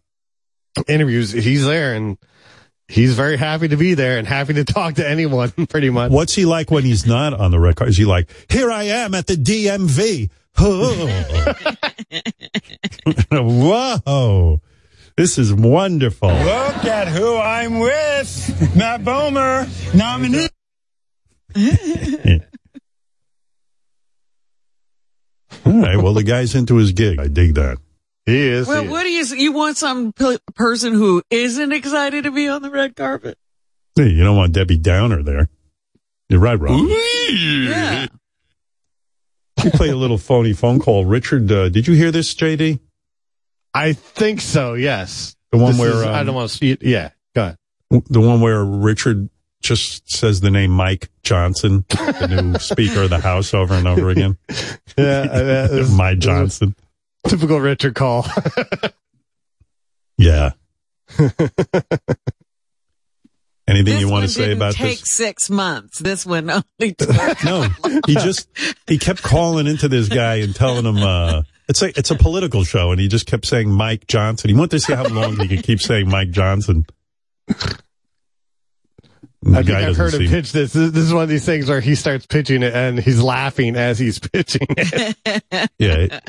interviews. 0.87 1.33
He's 1.33 1.65
there 1.65 1.95
and 1.95 2.19
he's 2.89 3.15
very 3.15 3.37
happy 3.37 3.69
to 3.69 3.77
be 3.77 3.95
there 3.95 4.19
and 4.19 4.27
happy 4.27 4.55
to 4.55 4.65
talk 4.65 4.95
to 4.95 5.09
anyone 5.09 5.51
pretty 5.69 5.91
much. 5.91 6.11
What's 6.11 6.35
he 6.35 6.45
like 6.45 6.71
when 6.71 6.85
he's 6.85 7.07
not 7.07 7.35
on 7.35 7.51
the 7.51 7.61
red 7.61 7.77
carpet? 7.77 7.93
Is 7.93 7.99
he 7.99 8.05
like, 8.05 8.31
here 8.51 8.71
I 8.71 8.85
am 8.85 9.15
at 9.15 9.27
the 9.27 9.35
DMV? 9.35 10.31
Whoa. 13.31 14.61
This 15.17 15.39
is 15.39 15.53
wonderful. 15.53 16.29
Look 16.29 16.85
at 16.85 17.09
who 17.09 17.37
I'm 17.37 17.79
with. 17.79 18.77
Matt 18.77 19.03
Bomer, 19.03 19.67
nominee. 19.95 20.49
All 25.65 25.81
right. 25.81 25.97
Well, 25.97 26.15
the 26.15 26.23
guy's 26.23 26.55
into 26.55 26.77
his 26.77 26.93
gig. 26.93 27.19
I 27.19 27.29
dig 27.29 27.55
that. 27.55 27.79
He 28.27 28.37
is. 28.49 28.67
well, 28.67 28.85
what 28.87 29.05
do 29.05 29.09
you 29.11 29.25
you 29.37 29.53
want 29.53 29.77
some 29.77 30.13
p- 30.13 30.39
person 30.55 30.93
who 30.95 31.23
isn't 31.31 31.73
excited 31.73 32.25
to 32.25 32.31
be 32.33 32.49
on 32.49 32.61
the 32.63 32.71
red 32.71 32.97
carpet? 32.97 33.39
Hey, 33.95 34.09
you 34.09 34.25
don't 34.25 34.37
want 34.37 34.53
Debbie 34.53 34.79
Downer 34.79 35.23
there. 35.23 35.49
You're 36.29 36.41
right, 36.41 36.59
Rob. 36.59 36.87
Yeah. 36.89 38.07
You 39.63 39.71
play 39.71 39.89
a 39.91 39.97
little 39.97 40.19
phony 40.19 40.53
phone 40.53 40.81
call. 40.81 41.05
Richard, 41.05 41.51
uh, 41.51 41.69
did 41.69 41.87
you 41.87 41.95
hear 41.95 42.11
this, 42.11 42.35
JD? 42.35 42.79
I 43.73 43.93
think 43.95 44.41
so. 44.41 44.75
Yes. 44.75 45.35
The 45.53 45.59
one 45.59 45.73
This 45.73 45.81
where 45.81 45.91
is- 45.93 46.03
I 46.03 46.21
um, 46.21 46.27
don't 46.27 46.35
want 46.35 46.51
to 46.51 46.57
see 46.57 46.73
it. 46.73 46.83
Yeah. 46.83 47.11
Go 47.35 47.43
ahead. 47.43 47.57
the 48.11 48.21
one 48.21 48.41
where 48.41 48.65
Richard 48.65 49.29
just 49.63 50.11
says 50.11 50.41
the 50.41 50.51
name 50.51 50.71
Mike 50.73 51.09
Johnson, 51.23 51.85
the 51.89 52.51
new 52.53 52.59
Speaker 52.59 53.03
of 53.03 53.11
the 53.11 53.19
House, 53.21 53.55
over 53.55 53.75
and 53.75 53.87
over 53.89 54.11
again. 54.11 54.37
Yeah. 54.99 55.05
uh, 55.31 55.43
that 55.43 55.71
is- 55.73 55.93
My 55.95 56.15
Johnson. 56.15 56.75
Typical 57.29 57.61
Richard 57.61 57.95
call. 57.95 58.27
Yeah. 60.19 60.53
Anything 63.69 63.95
This 63.95 64.01
you 64.01 64.09
want 64.09 64.23
to 64.25 64.29
say 64.29 64.43
didn't 64.43 64.59
about 64.59 64.75
take 64.75 65.01
this? 65.01 65.11
six 65.11 65.51
months. 65.51 65.99
This 65.99 66.25
one 66.25 66.49
only 66.51 66.95
took. 66.99 67.45
No, 67.45 67.67
he 68.07 68.15
just 68.15 68.49
he 68.87 68.97
kept 68.97 69.23
calling 69.25 69.67
into 69.67 69.89
this 69.89 70.09
guy 70.09 70.37
and 70.37 70.55
telling 70.55 70.85
him 70.85 70.99
uh 70.99 71.43
it's 71.69 71.83
a 71.83 71.89
it's 71.99 72.13
a 72.13 72.15
political 72.15 72.63
show, 72.63 72.93
and 72.93 73.01
he 73.01 73.09
just 73.09 73.27
kept 73.27 73.45
saying 73.45 73.69
Mike 73.69 74.07
Johnson. 74.07 74.51
He 74.51 74.55
wanted 74.55 74.71
to 74.71 74.81
see 74.81 74.93
how 74.95 75.03
long 75.09 75.37
he 75.41 75.49
could 75.49 75.65
keep 75.65 75.81
saying 75.81 76.09
Mike 76.09 76.31
Johnson. 76.31 76.87
I 77.49 77.55
think 79.63 79.71
I've 79.71 79.97
heard 79.97 80.15
him 80.15 80.21
seem- 80.21 80.31
pitch 80.31 80.53
this. 80.53 80.73
this. 80.73 80.93
This 80.93 81.03
is 81.05 81.13
one 81.13 81.25
of 81.25 81.29
these 81.29 81.45
things 81.45 81.69
where 81.69 81.81
he 81.81 81.97
starts 81.97 82.25
pitching 82.27 82.63
it 82.63 82.73
and 82.73 83.01
he's 83.01 83.21
laughing 83.21 83.75
as 83.75 83.99
he's 83.99 84.21
pitching 84.21 84.67
it. 84.71 85.17
Yeah, 85.79 86.21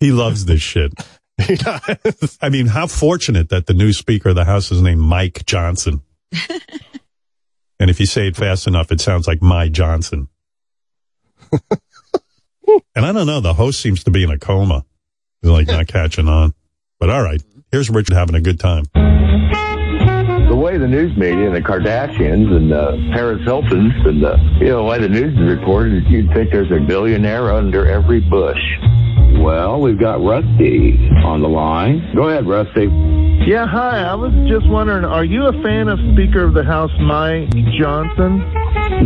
he 0.00 0.10
loves 0.12 0.46
this 0.46 0.60
shit. 0.60 0.92
He 1.46 1.54
does. 1.54 2.36
I 2.42 2.50
mean, 2.50 2.66
how 2.66 2.86
fortunate 2.86 3.48
that 3.48 3.64
the 3.64 3.72
new 3.72 3.94
Speaker 3.94 4.28
of 4.28 4.34
the 4.34 4.44
House 4.44 4.70
is 4.70 4.82
named 4.82 5.00
Mike 5.00 5.46
Johnson. 5.46 6.02
and 7.80 7.88
if 7.88 7.98
you 7.98 8.04
say 8.04 8.26
it 8.26 8.36
fast 8.36 8.66
enough, 8.66 8.92
it 8.92 9.00
sounds 9.00 9.26
like 9.26 9.40
My 9.40 9.70
Johnson. 9.70 10.28
and 11.50 13.06
I 13.06 13.12
don't 13.12 13.26
know, 13.26 13.40
the 13.40 13.54
host 13.54 13.80
seems 13.80 14.04
to 14.04 14.10
be 14.10 14.22
in 14.22 14.30
a 14.30 14.38
coma. 14.38 14.84
He's 15.40 15.50
like 15.50 15.66
not 15.66 15.86
catching 15.86 16.28
on. 16.28 16.52
But 16.98 17.08
all 17.08 17.22
right, 17.22 17.42
here's 17.72 17.88
Richard 17.88 18.14
having 18.14 18.34
a 18.34 18.42
good 18.42 18.60
time. 18.60 18.84
the 18.92 20.60
way 20.62 20.76
the 20.76 20.88
news 20.88 21.16
media 21.16 21.46
and 21.46 21.56
the 21.56 21.62
Kardashians 21.62 22.54
and 22.54 22.70
uh, 22.70 23.14
Paris 23.14 23.40
Hiltons 23.46 23.94
and 24.04 24.22
the 24.22 24.36
you 24.60 24.68
know 24.68 24.78
the 24.78 24.84
way 24.84 24.98
the 24.98 25.08
news 25.08 25.32
is 25.32 25.58
reported, 25.58 26.04
you'd 26.08 26.30
think 26.34 26.52
there's 26.52 26.70
a 26.70 26.80
billionaire 26.80 27.50
under 27.50 27.86
every 27.86 28.20
bush. 28.20 28.60
Well, 29.38 29.80
we've 29.80 29.98
got 29.98 30.20
Rusty 30.22 30.98
on 31.24 31.42
the 31.42 31.48
line. 31.48 32.12
Go 32.14 32.28
ahead, 32.28 32.46
Rusty. 32.46 32.88
Yeah, 33.46 33.66
hi. 33.66 34.02
I 34.02 34.14
was 34.14 34.32
just 34.48 34.68
wondering, 34.68 35.04
are 35.04 35.24
you 35.24 35.46
a 35.46 35.52
fan 35.62 35.88
of 35.88 35.98
Speaker 36.12 36.44
of 36.44 36.54
the 36.54 36.64
House 36.64 36.90
Mike 37.00 37.48
Johnson? 37.78 38.38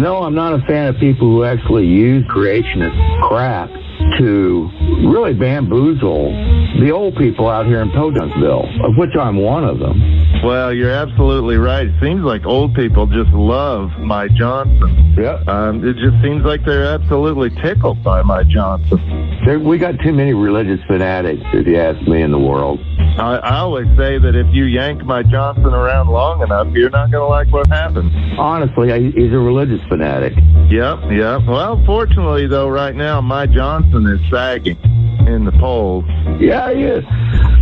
No, 0.01 0.22
I'm 0.22 0.34
not 0.34 0.55
a 0.55 0.64
fan 0.66 0.88
of 0.88 0.96
people 0.98 1.28
who 1.28 1.44
actually 1.44 1.86
use 1.86 2.24
creationist 2.26 3.28
crap 3.28 3.70
to 4.18 4.70
really 5.09 5.35
bamboozle 5.35 6.32
the 6.81 6.90
old 6.90 7.16
people 7.16 7.48
out 7.48 7.66
here 7.66 7.81
in 7.81 7.90
Podunkville, 7.90 8.85
of 8.85 8.97
which 8.97 9.14
I'm 9.16 9.36
one 9.36 9.64
of 9.64 9.78
them. 9.78 10.43
Well, 10.43 10.72
you're 10.72 10.90
absolutely 10.90 11.56
right. 11.56 11.86
It 11.86 11.94
seems 12.02 12.22
like 12.22 12.44
old 12.44 12.74
people 12.74 13.06
just 13.06 13.31
love 13.31 13.90
My 13.98 14.28
Johnson. 14.28 15.14
Yep. 15.16 15.48
Um, 15.48 15.86
it 15.86 15.94
just 15.94 16.20
seems 16.22 16.44
like 16.44 16.64
they're 16.64 16.85
absolutely 16.85 17.51
tickled 17.62 18.02
by 18.02 18.22
My 18.22 18.43
Johnson. 18.43 18.98
There, 19.47 19.60
we 19.60 19.78
got 19.78 19.94
too 20.02 20.12
many 20.12 20.35
religious 20.35 20.81
fanatics, 20.86 21.43
if 21.52 21.66
you 21.66 21.78
ask 21.78 22.01
me, 22.09 22.22
in 22.22 22.32
the 22.32 22.39
world. 22.39 22.81
I, 23.16 23.36
I 23.36 23.59
always 23.59 23.86
say 23.97 24.18
that 24.18 24.35
if 24.35 24.52
you 24.52 24.64
yank 24.64 25.05
My 25.05 25.22
Johnson 25.22 25.72
around 25.72 26.09
long 26.09 26.43
enough, 26.43 26.66
you're 26.72 26.90
not 26.90 27.12
going 27.12 27.22
to 27.22 27.28
like 27.28 27.52
what 27.52 27.68
happens. 27.68 28.10
Honestly, 28.36 28.93
I, 28.93 28.98
he's 28.98 29.32
a 29.32 29.39
religious 29.39 29.81
fanatic. 29.89 30.32
Yep, 30.68 30.98
yep. 31.12 31.43
Well, 31.47 31.81
fortunately, 31.86 32.48
though, 32.48 32.68
right 32.68 32.94
now, 32.94 33.20
My 33.20 33.47
Johnson 33.47 33.93
is 34.02 34.20
sagging 34.30 34.78
in 35.26 35.44
the 35.44 35.52
polls. 35.52 36.04
Yeah, 36.40 36.72
he 36.72 36.82
is. 36.82 37.04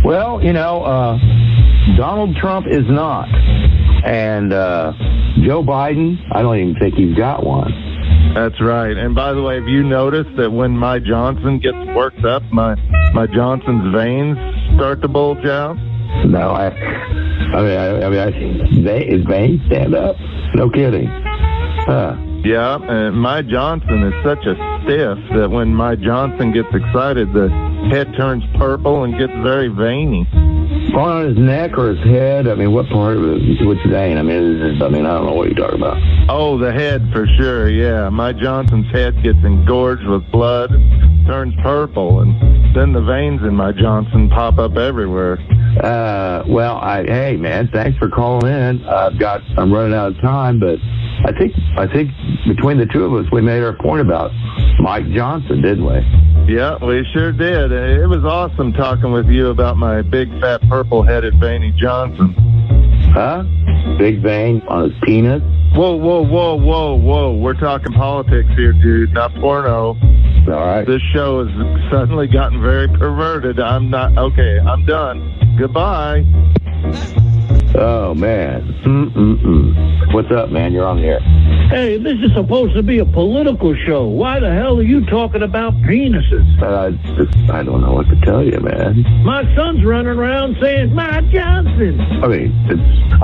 Well, 0.03 0.43
you 0.43 0.53
know, 0.53 0.83
uh, 0.83 1.17
Donald 1.95 2.35
Trump 2.37 2.67
is 2.67 2.85
not. 2.87 3.29
And 4.05 4.51
uh, 4.51 4.93
Joe 5.45 5.63
Biden, 5.63 6.17
I 6.31 6.41
don't 6.41 6.57
even 6.57 6.75
think 6.75 6.95
he's 6.95 7.15
got 7.15 7.45
one. 7.45 7.71
That's 8.35 8.59
right. 8.61 8.97
And 8.97 9.15
by 9.15 9.33
the 9.33 9.41
way, 9.41 9.55
have 9.55 9.67
you 9.67 9.83
noticed 9.83 10.35
that 10.37 10.51
when 10.51 10.77
my 10.77 10.99
Johnson 10.99 11.59
gets 11.59 11.77
worked 11.95 12.25
up, 12.25 12.43
my 12.51 12.75
my 13.13 13.27
Johnson's 13.27 13.93
veins 13.93 14.37
start 14.75 15.01
to 15.03 15.07
bulge 15.07 15.45
out? 15.45 15.77
No, 16.25 16.49
I, 16.49 16.67
I 16.67 17.61
mean, 17.61 17.77
I, 17.77 18.05
I 18.05 18.09
mean, 18.09 18.19
I, 18.19 18.81
they, 18.81 19.05
his 19.05 19.25
veins 19.25 19.61
stand 19.67 19.95
up. 19.95 20.15
No 20.55 20.69
kidding. 20.69 21.07
Huh. 21.07 22.15
Yeah, 22.43 22.77
and 22.81 23.15
my 23.15 23.41
Johnson 23.41 24.03
is 24.03 24.13
such 24.23 24.45
a 24.45 24.55
stiff 24.83 25.17
that 25.39 25.49
when 25.49 25.73
my 25.73 25.95
Johnson 25.95 26.51
gets 26.51 26.67
excited, 26.73 27.31
the 27.31 27.47
head 27.89 28.13
turns 28.17 28.43
purple 28.57 29.05
and 29.05 29.17
gets 29.17 29.31
very 29.43 29.69
veiny. 29.69 30.27
On 30.93 31.25
his 31.25 31.37
neck 31.37 31.77
or 31.77 31.95
his 31.95 32.03
head? 32.05 32.47
I 32.47 32.55
mean, 32.55 32.73
what 32.73 32.87
part 32.89 33.15
of 33.15 33.23
it? 33.23 33.65
Which 33.65 33.79
vein? 33.87 34.17
I 34.17 34.21
mean, 34.23 34.35
is 34.35 34.75
it, 34.75 34.83
I 34.83 34.89
mean, 34.89 35.05
I 35.05 35.13
don't 35.13 35.25
know 35.25 35.33
what 35.33 35.47
you're 35.47 35.57
talking 35.57 35.79
about. 35.81 35.97
Oh, 36.29 36.57
the 36.57 36.71
head 36.71 37.01
for 37.13 37.25
sure. 37.39 37.69
Yeah, 37.69 38.09
my 38.09 38.33
Johnson's 38.33 38.91
head 38.91 39.23
gets 39.23 39.39
engorged 39.43 40.05
with 40.05 40.29
blood, 40.29 40.69
turns 41.25 41.55
purple, 41.63 42.19
and 42.19 42.52
then 42.73 42.93
the 42.93 43.01
veins 43.01 43.41
in 43.41 43.55
my 43.55 43.71
Johnson 43.71 44.29
pop 44.29 44.57
up 44.57 44.77
everywhere. 44.77 45.39
Uh, 45.83 46.43
well, 46.47 46.77
I, 46.77 47.03
hey 47.03 47.37
man, 47.37 47.69
thanks 47.71 47.97
for 47.97 48.09
calling 48.09 48.51
in. 48.51 48.85
I've 48.85 49.17
got, 49.19 49.41
I'm 49.57 49.71
running 49.73 49.93
out 49.93 50.11
of 50.11 50.21
time, 50.21 50.59
but 50.59 50.79
I 51.25 51.31
think, 51.37 51.53
I 51.77 51.87
think 51.87 52.11
between 52.47 52.77
the 52.77 52.85
two 52.85 53.05
of 53.05 53.13
us, 53.13 53.31
we 53.31 53.41
made 53.41 53.63
our 53.63 53.73
point 53.73 54.01
about 54.01 54.31
Mike 54.79 55.07
Johnson, 55.11 55.61
didn't 55.61 55.85
we? 55.85 56.53
Yeah, 56.53 56.83
we 56.83 57.05
sure 57.13 57.31
did. 57.31 57.71
It 57.71 58.07
was 58.07 58.23
awesome 58.25 58.73
talking 58.73 59.11
with 59.11 59.27
you 59.27 59.47
about 59.47 59.77
my 59.77 60.01
big 60.01 60.29
fat 60.41 60.61
purple 60.67 61.03
headed 61.03 61.39
veiny 61.39 61.71
Johnson. 61.71 62.35
Huh? 63.13 63.43
Big 63.97 64.21
vein 64.21 64.61
on 64.67 64.89
his 64.89 64.99
penis? 65.03 65.41
Whoa, 65.75 65.95
whoa, 65.95 66.23
whoa, 66.23 66.55
whoa, 66.55 66.95
whoa. 66.95 67.35
We're 67.35 67.59
talking 67.59 67.93
politics 67.93 68.49
here, 68.55 68.73
dude, 68.73 69.11
not 69.11 69.33
porno. 69.35 69.97
All 69.97 70.45
right. 70.45 70.85
This 70.85 71.01
show 71.13 71.43
has 71.43 71.91
suddenly 71.91 72.27
gotten 72.27 72.61
very 72.61 72.87
perverted. 72.87 73.59
I'm 73.59 73.89
not, 73.89 74.15
okay, 74.15 74.59
I'm 74.59 74.85
done. 74.85 75.57
Goodbye. 75.57 76.25
Oh 77.75 78.13
man. 78.13 78.61
Mm-mm-mm. 78.83 80.13
What's 80.13 80.29
up, 80.31 80.51
man? 80.51 80.73
You're 80.73 80.85
on 80.85 80.97
the 81.01 81.07
air. 81.07 81.19
Hey, 81.69 81.97
this 81.97 82.19
is 82.21 82.31
supposed 82.35 82.75
to 82.75 82.83
be 82.83 82.99
a 82.99 83.05
political 83.05 83.73
show. 83.87 84.05
Why 84.05 84.39
the 84.39 84.53
hell 84.53 84.77
are 84.77 84.83
you 84.83 85.03
talking 85.07 85.41
about 85.41 85.73
penises? 85.81 86.45
Uh, 86.61 86.91
just, 87.15 87.35
I 87.49 87.63
don't 87.63 87.81
know 87.81 87.93
what 87.93 88.07
to 88.09 88.15
tell 88.21 88.43
you, 88.43 88.59
man. 88.59 89.01
My 89.23 89.43
son's 89.55 89.83
running 89.83 90.19
around 90.19 90.57
saying, 90.61 90.93
Matt 90.93 91.27
Johnson. 91.31 91.99
I 91.99 92.27
mean, 92.27 92.53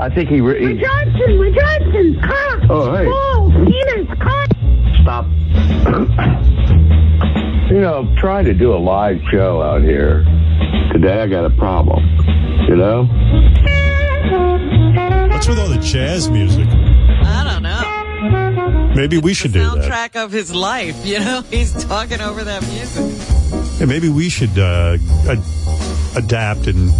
I 0.00 0.10
think 0.12 0.30
he. 0.30 0.40
Re- 0.40 0.74
he 0.74 0.80
Johnson, 0.80 1.38
my 1.38 1.50
Johnson, 1.52 2.20
cock, 2.20 2.60
Oh, 2.70 2.92
hey. 2.96 3.04
balls, 3.06 3.52
penis, 3.54 4.08
cock. 4.18 4.48
stop. 5.02 5.26
you 7.70 7.80
know, 7.80 8.12
trying 8.18 8.46
to 8.46 8.54
do 8.54 8.74
a 8.74 8.78
live 8.78 9.20
show 9.30 9.62
out 9.62 9.82
here 9.82 10.24
today, 10.92 11.20
I 11.22 11.28
got 11.28 11.44
a 11.44 11.50
problem. 11.50 12.04
You 12.68 12.74
know. 12.76 13.08
What's 15.32 15.48
with 15.48 15.58
all 15.58 15.68
the 15.68 15.80
jazz 15.82 16.28
music? 16.28 16.68
I 16.68 17.44
don't 17.44 17.62
know. 17.62 18.94
Maybe 18.94 19.18
we 19.18 19.32
should 19.34 19.52
do 19.52 19.60
that. 19.60 19.90
Soundtrack 19.90 20.22
of 20.22 20.32
his 20.32 20.54
life, 20.54 21.06
you 21.06 21.20
know? 21.20 21.42
He's 21.50 21.72
talking 21.84 22.20
over 22.20 22.44
that 22.44 22.62
music. 22.68 23.80
Yeah, 23.80 23.86
maybe 23.86 24.08
we 24.08 24.28
should 24.28 24.58
uh, 24.58 24.98
ad- 25.28 25.42
adapt 26.16 26.66
and 26.66 26.90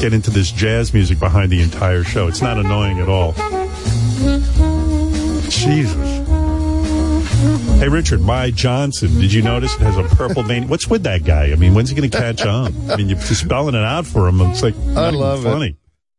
get 0.00 0.12
into 0.12 0.30
this 0.30 0.50
jazz 0.50 0.92
music 0.92 1.18
behind 1.18 1.52
the 1.52 1.62
entire 1.62 2.02
show. 2.02 2.26
It's 2.26 2.42
not 2.42 2.58
annoying 2.58 2.98
at 2.98 3.08
all. 3.08 3.32
Jesus. 5.48 6.18
Hey, 7.78 7.88
Richard, 7.88 8.20
My 8.20 8.50
Johnson. 8.50 9.20
Did 9.20 9.32
you 9.32 9.42
notice 9.42 9.74
it 9.74 9.80
has 9.82 9.96
a 9.96 10.02
purple 10.16 10.42
vein? 10.42 10.66
What's 10.66 10.88
with 10.88 11.04
that 11.04 11.22
guy? 11.24 11.52
I 11.52 11.54
mean, 11.54 11.74
when's 11.74 11.90
he 11.90 11.96
going 11.96 12.10
to 12.10 12.18
catch 12.18 12.44
on? 12.44 12.74
I 12.90 12.96
mean, 12.96 13.08
you're 13.08 13.20
spelling 13.20 13.76
it 13.76 13.84
out 13.84 14.06
for 14.06 14.26
him. 14.26 14.40
It's 14.40 14.62
like, 14.62 14.74
I 14.96 15.10
love 15.10 15.44
funny. 15.44 15.68
it. 15.68 15.76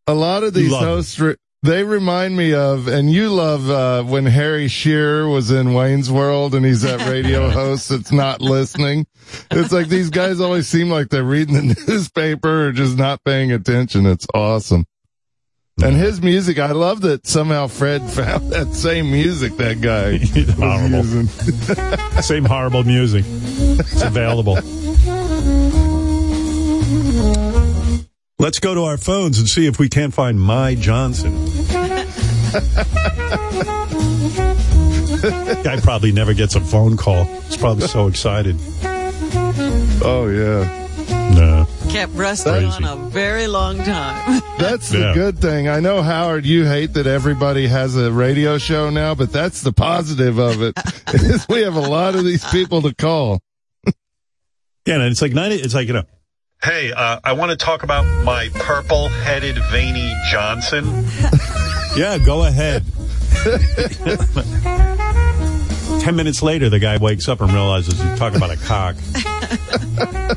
A 0.09 0.13
lot 0.13 0.43
of 0.43 0.53
these 0.53 0.71
love 0.71 0.83
hosts, 0.83 1.19
re- 1.19 1.35
they 1.61 1.83
remind 1.83 2.35
me 2.37 2.53
of, 2.53 2.87
and 2.87 3.11
you 3.11 3.29
love 3.29 3.69
uh, 3.69 4.03
when 4.03 4.25
Harry 4.25 4.67
Shearer 4.67 5.27
was 5.27 5.51
in 5.51 5.73
Wayne's 5.73 6.09
World 6.09 6.55
and 6.55 6.65
he's 6.65 6.81
that 6.81 7.07
radio 7.09 7.49
host 7.51 7.89
that's 7.89 8.11
not 8.11 8.41
listening. 8.41 9.05
It's 9.51 9.71
like 9.71 9.87
these 9.89 10.09
guys 10.09 10.39
always 10.39 10.67
seem 10.67 10.89
like 10.89 11.09
they're 11.09 11.23
reading 11.23 11.55
the 11.67 11.83
newspaper 11.87 12.67
or 12.67 12.71
just 12.71 12.97
not 12.97 13.23
paying 13.23 13.51
attention. 13.51 14.05
It's 14.05 14.25
awesome. 14.33 14.85
And 15.81 15.95
his 15.95 16.21
music, 16.21 16.59
I 16.59 16.71
love 16.71 17.01
that 17.01 17.25
somehow 17.25 17.67
Fred 17.67 18.01
found 18.09 18.51
that 18.51 18.73
same 18.73 19.11
music 19.11 19.55
that 19.57 19.79
guy 19.79 20.11
was 20.35 20.53
Horrible. 20.55 20.97
using. 21.05 22.21
Same 22.21 22.43
horrible 22.45 22.83
music. 22.83 23.23
It's 23.27 24.01
available. 24.01 24.57
Let's 28.39 28.59
go 28.59 28.73
to 28.73 28.83
our 28.85 28.97
phones 28.97 29.37
and 29.39 29.49
see 29.49 29.65
if 29.67 29.79
we 29.79 29.89
can't 29.89 30.13
find 30.13 30.39
My 30.39 30.73
Johnson. 30.75 31.33
Guy 35.63 35.79
probably 35.81 36.11
never 36.13 36.33
gets 36.33 36.55
a 36.55 36.61
phone 36.61 36.95
call. 36.95 37.25
He's 37.25 37.57
probably 37.57 37.87
so 37.87 38.07
excited. 38.07 38.55
Oh 40.01 40.27
yeah. 40.33 40.77
No. 41.35 41.67
Kept 41.91 42.13
resting 42.13 42.53
Crazy. 42.53 42.83
on 42.83 42.85
a 42.85 42.95
very 43.09 43.47
long 43.47 43.77
time. 43.79 44.41
That's 44.57 44.89
the 44.89 44.99
Yeah. 44.99 45.13
good 45.13 45.39
thing. 45.39 45.67
I 45.67 45.79
know 45.81 46.01
Howard, 46.01 46.45
you 46.45 46.65
hate 46.65 46.93
that 46.93 47.07
everybody 47.07 47.67
has 47.67 47.95
a 47.97 48.09
radio 48.11 48.57
show 48.57 48.89
now, 48.89 49.15
but 49.15 49.31
that's 49.31 49.61
the 49.61 49.71
positive 49.73 50.37
of 50.37 50.61
it. 50.61 50.75
we 51.49 51.61
have 51.61 51.75
a 51.75 51.79
lot 51.81 52.15
of 52.15 52.23
these 52.25 52.43
people 52.51 52.81
to 52.83 52.93
call. 52.95 53.39
Yeah, 54.85 54.95
and 54.95 55.03
it's 55.03 55.21
like 55.21 55.33
ninety. 55.33 55.57
It's 55.57 55.73
like 55.73 55.87
you 55.87 55.93
know. 55.93 56.03
Hey, 56.61 56.91
uh, 56.91 57.19
I 57.23 57.31
want 57.33 57.51
to 57.51 57.57
talk 57.57 57.83
about 57.83 58.03
my 58.25 58.49
purple-headed 58.53 59.57
veiny 59.71 60.13
Johnson. 60.29 61.05
Yeah, 61.97 62.19
go 62.19 62.45
ahead. 62.45 62.85
Ten 66.03 66.15
minutes 66.15 66.43
later, 66.43 66.69
the 66.69 66.77
guy 66.79 66.97
wakes 66.97 67.27
up 67.27 67.41
and 67.41 67.51
realizes 67.51 67.99
he's 67.99 68.19
talking 68.19 68.37
about 68.37 68.51
a 68.51 68.57
cock. 68.57 68.95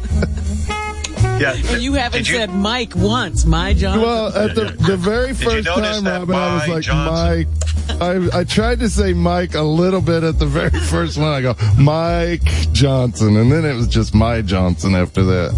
Yeah. 1.39 1.55
And 1.55 1.83
you 1.83 1.95
haven't 1.95 2.25
said 2.25 2.51
Mike 2.51 2.95
once, 2.95 3.45
my 3.45 3.75
John. 3.75 4.01
Well, 4.01 4.29
at 4.29 4.55
the, 4.55 4.77
the 4.87 4.97
very 4.97 5.35
first 5.35 5.67
time, 5.67 6.05
Robin, 6.05 6.35
I 6.35 6.55
was 6.55 6.69
like, 6.69 6.83
Johnson? 6.85 7.49
Mike. 7.99 8.01
I, 8.01 8.41
I 8.41 8.45
tried 8.45 8.79
to 8.79 8.89
say 8.89 9.13
Mike 9.13 9.55
a 9.55 9.63
little 9.63 10.01
bit 10.01 10.23
at 10.23 10.39
the 10.39 10.47
very 10.47 10.71
first 10.71 11.19
one. 11.19 11.33
I 11.33 11.43
go, 11.43 11.55
Mike 11.77 12.45
Johnson. 12.73 13.37
And 13.37 13.51
then 13.51 13.65
it 13.65 13.75
was 13.75 13.89
just 13.89 14.15
my 14.15 14.41
Johnson 14.41 14.95
after 14.95 15.25
that. 15.25 15.53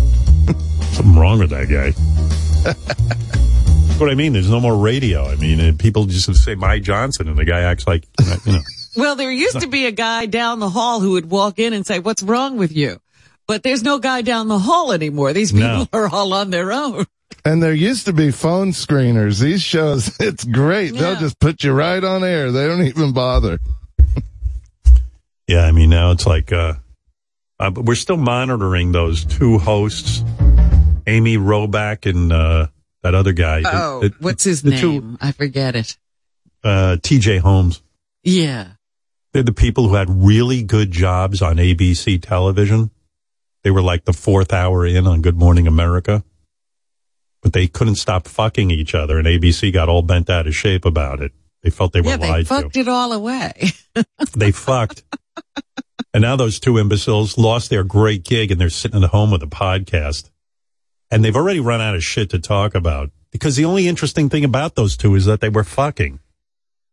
Something 0.95 1.16
wrong 1.16 1.39
with 1.39 1.51
that 1.51 1.69
guy. 1.69 1.91
That's 2.65 3.99
what 4.01 4.11
I 4.11 4.15
mean. 4.15 4.33
There's 4.33 4.51
no 4.51 4.61
more 4.61 4.77
radio. 4.77 5.25
I 5.27 5.37
mean, 5.37 5.61
uh, 5.61 5.73
people 5.79 6.07
just 6.07 6.33
say 6.45 6.55
My 6.55 6.79
Johnson, 6.79 7.29
and 7.29 7.37
the 7.37 7.45
guy 7.45 7.61
acts 7.62 7.87
like 7.87 8.05
you 8.47 8.53
know. 8.53 8.61
Well, 8.97 9.16
there 9.16 9.33
used 9.33 9.61
to 9.61 9.66
be 9.66 9.87
a 9.87 9.91
guy 9.91 10.27
down 10.27 10.61
the 10.61 10.71
hall 10.71 11.01
who 11.01 11.12
would 11.15 11.29
walk 11.29 11.59
in 11.59 11.73
and 11.73 11.85
say, 11.85 11.99
what's 11.99 12.23
wrong 12.23 12.59
with 12.59 12.71
you? 12.71 13.01
But 13.49 13.65
there's 13.65 13.83
no 13.83 13.99
guy 13.99 14.23
down 14.23 14.47
the 14.47 14.61
hall 14.61 14.93
anymore. 14.93 15.33
These 15.33 15.51
people 15.51 15.69
No. 15.69 15.89
are 15.93 16.09
all 16.09 16.33
on 16.33 16.51
their 16.51 16.71
own. 16.71 17.05
And 17.45 17.61
there 17.61 17.73
used 17.75 18.07
to 18.07 18.12
be 18.12 18.31
phone 18.31 18.71
screeners. 18.71 19.41
These 19.41 19.62
shows, 19.62 20.16
it's 20.21 20.45
great. 20.45 20.95
They'll 20.95 21.19
just 21.19 21.41
put 21.41 21.65
you 21.65 21.73
right 21.73 22.05
on 22.05 22.23
air. 22.23 22.53
They 22.53 22.69
don't 22.69 22.83
even 22.87 23.12
bother. 23.12 23.59
Yeah, 25.49 25.65
I 25.65 25.73
mean 25.73 25.91
now 25.91 26.12
it's 26.12 26.25
like 26.27 26.53
uh, 26.53 26.75
uh 27.59 27.73
we're 27.75 27.97
still 27.97 28.16
monitoring 28.16 28.93
those 28.93 29.25
two 29.25 29.59
hosts, 29.59 30.23
Amy 31.07 31.37
Robach 31.37 32.09
and 32.09 32.33
uh 32.33 32.67
that 33.03 33.15
other 33.15 33.33
guy. 33.33 33.63
Oh, 33.65 34.09
what's 34.21 34.45
his 34.45 34.65
name? 34.65 34.79
two, 34.81 35.19
I 35.21 35.33
forget 35.33 35.77
it. 35.77 35.99
uh, 36.63 36.97
T.J. 37.03 37.39
Holmes. 37.39 37.83
Yeah. 38.23 38.69
They're 39.35 39.43
the 39.43 39.53
people 39.53 39.89
who 39.89 39.95
had 39.97 40.09
really 40.09 40.63
good 40.63 40.91
jobs 40.91 41.43
on 41.43 41.57
ABC 41.57 42.23
television. 42.23 42.91
They 43.63 43.71
were 43.71 43.83
like 43.83 44.05
the 44.07 44.13
fourth 44.15 44.53
hour 44.55 44.87
in 44.87 45.07
on 45.07 45.21
Good 45.21 45.37
Morning 45.37 45.67
America, 45.67 46.25
but 47.43 47.53
they 47.53 47.67
couldn't 47.67 47.97
stop 47.97 48.27
fucking 48.27 48.71
each 48.71 48.95
other, 48.95 49.19
and 49.19 49.27
ABC 49.27 49.71
got 49.73 49.89
all 49.91 50.03
bent 50.03 50.31
out 50.31 50.47
of 50.47 50.55
shape 50.55 50.85
about 50.87 51.21
it. 51.21 51.33
They 51.63 51.71
felt 51.71 51.93
they 51.93 52.01
were 52.01 52.09
yeah, 52.11 52.17
they 52.19 52.29
lied 52.31 52.47
to. 52.47 52.49
fucked 52.49 52.77
it 52.77 52.89
all 52.89 53.13
away. 53.13 53.53
They 54.37 54.51
fucked. 54.53 55.05
and 56.13 56.23
now 56.23 56.37
those 56.37 56.59
two 56.61 56.79
imbeciles 56.79 57.37
lost 57.39 57.71
their 57.71 57.85
great 57.85 58.25
gig 58.25 58.51
and 58.51 58.61
they're 58.61 58.69
sitting 58.71 59.03
at 59.05 59.11
home 59.11 59.31
with 59.31 59.43
a 59.43 59.47
podcast. 59.47 60.31
And 61.15 61.24
they've 61.24 61.36
already 61.36 61.61
run 61.61 61.81
out 61.81 61.95
of 61.95 62.03
shit 62.03 62.31
to 62.31 62.41
talk 62.41 62.74
about 62.74 63.12
because 63.31 63.55
the 63.55 63.66
only 63.66 63.86
interesting 63.86 64.28
thing 64.28 64.45
about 64.45 64.74
those 64.74 64.97
two 64.97 65.15
is 65.15 65.27
that 65.27 65.41
they 65.41 65.49
were 65.49 65.62
fucking. 65.62 66.19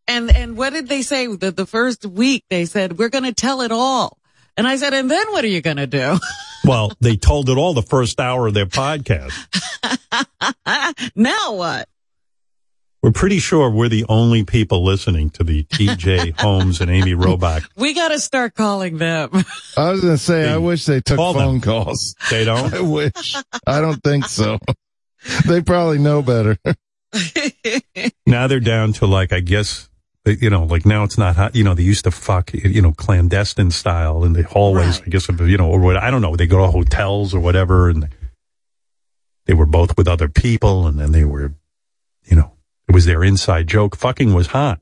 And 0.07 0.30
and 0.30 0.56
what 0.56 0.73
did 0.73 0.88
they 0.88 1.02
say? 1.02 1.26
The, 1.26 1.49
the 1.49 1.65
first 1.65 2.06
week 2.06 2.43
they 2.48 2.65
said, 2.65 2.99
we're 2.99 3.10
going 3.10 3.23
to 3.23 3.34
tell 3.34 3.61
it 3.61 3.72
all. 3.72 4.19
And 4.56 4.68
I 4.68 4.76
said, 4.76 4.93
and 4.93 5.10
then 5.10 5.26
what 5.31 5.43
are 5.43 5.48
you 5.48 5.61
going 5.61 5.77
to 5.77 5.88
do? 5.88 6.19
Well, 6.64 6.91
they 6.99 7.18
told 7.18 7.49
it 7.49 7.57
all 7.57 7.73
the 7.73 7.81
first 7.81 8.19
hour 8.19 8.45
of 8.45 8.53
their 8.53 8.68
podcast. 8.68 9.34
now 11.15 11.56
what? 11.56 11.89
We're 13.02 13.11
pretty 13.11 13.40
sure 13.40 13.69
we're 13.72 13.90
the 13.90 14.06
only 14.10 14.44
people 14.44 14.84
listening 14.86 15.32
to 15.32 15.44
the 15.44 15.64
TJ 15.64 16.40
Holmes 16.40 16.82
and 16.82 16.91
Amy 16.91 17.14
Robach. 17.14 17.68
We 17.76 17.95
got 17.95 18.10
to 18.10 18.19
start 18.19 18.53
calling 18.53 18.99
them. 18.99 19.30
I 19.76 19.90
was 19.90 20.02
going 20.02 20.14
to 20.14 20.18
say, 20.22 20.48
I 20.48 20.57
wish 20.57 20.86
they 20.86 21.02
took 21.02 21.18
Call 21.18 21.34
phone 21.34 21.53
them. 21.53 21.61
calls. 21.61 22.15
They 22.30 22.45
don't? 22.45 22.72
I 22.73 22.82
wish. 22.82 23.36
I 23.65 23.82
don't 23.82 24.03
think 24.03 24.26
so. 24.26 24.60
they 25.48 25.61
probably 25.61 25.98
know 25.98 26.22
better. 26.22 26.57
now 28.28 28.45
they're 28.45 28.60
down 28.60 28.94
to 28.94 29.07
like, 29.07 29.34
I 29.34 29.40
guess, 29.40 29.90
you 30.26 30.52
know, 30.52 30.65
like 30.65 30.86
now 30.86 31.03
it's 31.03 31.18
not 31.18 31.36
hot. 31.36 31.56
You 31.56 31.64
know, 31.64 31.73
they 31.73 31.82
used 31.84 32.03
to 32.03 32.11
fuck, 32.11 32.53
you 32.53 32.84
know, 32.84 32.91
clandestine 32.91 33.72
style 33.72 34.23
in 34.23 34.34
the 34.34 34.44
hallways, 34.44 35.02
I 35.02 35.06
guess, 35.06 35.28
you 35.28 35.57
know, 35.57 35.69
or 35.72 35.80
what, 35.80 35.98
I 35.98 36.11
don't 36.11 36.22
know. 36.22 36.36
They 36.36 36.45
go 36.45 36.60
to 36.65 36.72
hotels 36.72 37.34
or 37.34 37.40
whatever 37.40 37.90
and 37.90 38.10
they 39.48 39.56
were 39.56 39.65
both 39.65 39.98
with 39.98 40.07
other 40.07 40.28
people 40.28 40.86
and 40.86 40.99
then 40.99 41.11
they 41.14 41.26
were, 41.26 41.56
you 42.26 42.36
know, 42.36 42.52
it 42.91 42.93
was 42.93 43.05
their 43.05 43.23
inside 43.23 43.68
joke. 43.68 43.95
Fucking 43.95 44.34
was 44.34 44.47
hot. 44.47 44.81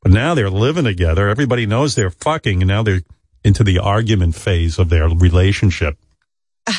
But 0.00 0.10
now 0.10 0.32
they're 0.32 0.48
living 0.48 0.84
together. 0.84 1.28
Everybody 1.28 1.66
knows 1.66 1.94
they're 1.94 2.08
fucking 2.08 2.62
and 2.62 2.68
now 2.68 2.82
they're 2.82 3.02
into 3.44 3.62
the 3.62 3.78
argument 3.78 4.36
phase 4.36 4.78
of 4.78 4.88
their 4.88 5.06
relationship. 5.06 5.98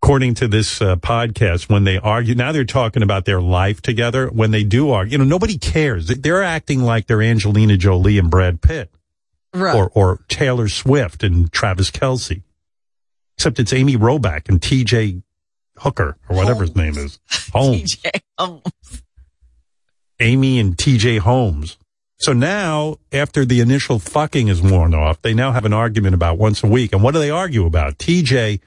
According 0.00 0.34
to 0.34 0.46
this 0.46 0.80
uh, 0.80 0.94
podcast, 0.94 1.68
when 1.68 1.82
they 1.82 1.98
argue, 1.98 2.36
now 2.36 2.52
they're 2.52 2.64
talking 2.64 3.02
about 3.02 3.24
their 3.24 3.40
life 3.40 3.82
together. 3.82 4.28
When 4.28 4.52
they 4.52 4.62
do 4.62 4.92
argue, 4.92 5.12
you 5.12 5.18
know, 5.18 5.24
nobody 5.24 5.58
cares. 5.58 6.06
They're 6.06 6.44
acting 6.44 6.82
like 6.82 7.08
they're 7.08 7.22
Angelina 7.22 7.76
Jolie 7.76 8.18
and 8.18 8.30
Brad 8.30 8.62
Pitt. 8.62 8.88
Right. 9.52 9.74
Or, 9.74 9.90
or 9.94 10.20
Taylor 10.28 10.68
Swift 10.68 11.24
and 11.24 11.52
Travis 11.52 11.90
Kelce. 11.90 12.44
Except 13.36 13.58
it's 13.58 13.72
Amy 13.72 13.96
Robach 13.96 14.48
and 14.48 14.60
TJ 14.60 15.24
Hooker 15.78 16.16
or 16.28 16.36
whatever 16.36 16.62
his 16.62 16.76
name 16.76 16.96
is. 16.98 17.18
Holmes. 17.52 17.96
TJ 17.96 18.20
Holmes. 18.38 18.62
Amy 20.20 20.58
and 20.58 20.76
TJ 20.76 21.18
Holmes. 21.20 21.76
So 22.18 22.32
now, 22.32 22.98
after 23.10 23.44
the 23.44 23.60
initial 23.60 23.98
fucking 23.98 24.46
is 24.48 24.62
worn 24.62 24.94
off, 24.94 25.20
they 25.22 25.34
now 25.34 25.50
have 25.52 25.64
an 25.64 25.72
argument 25.72 26.14
about 26.14 26.38
once 26.38 26.62
a 26.62 26.68
week. 26.68 26.92
And 26.92 27.02
what 27.02 27.14
do 27.14 27.18
they 27.18 27.30
argue 27.30 27.66
about? 27.66 27.98
TJ 27.98 28.60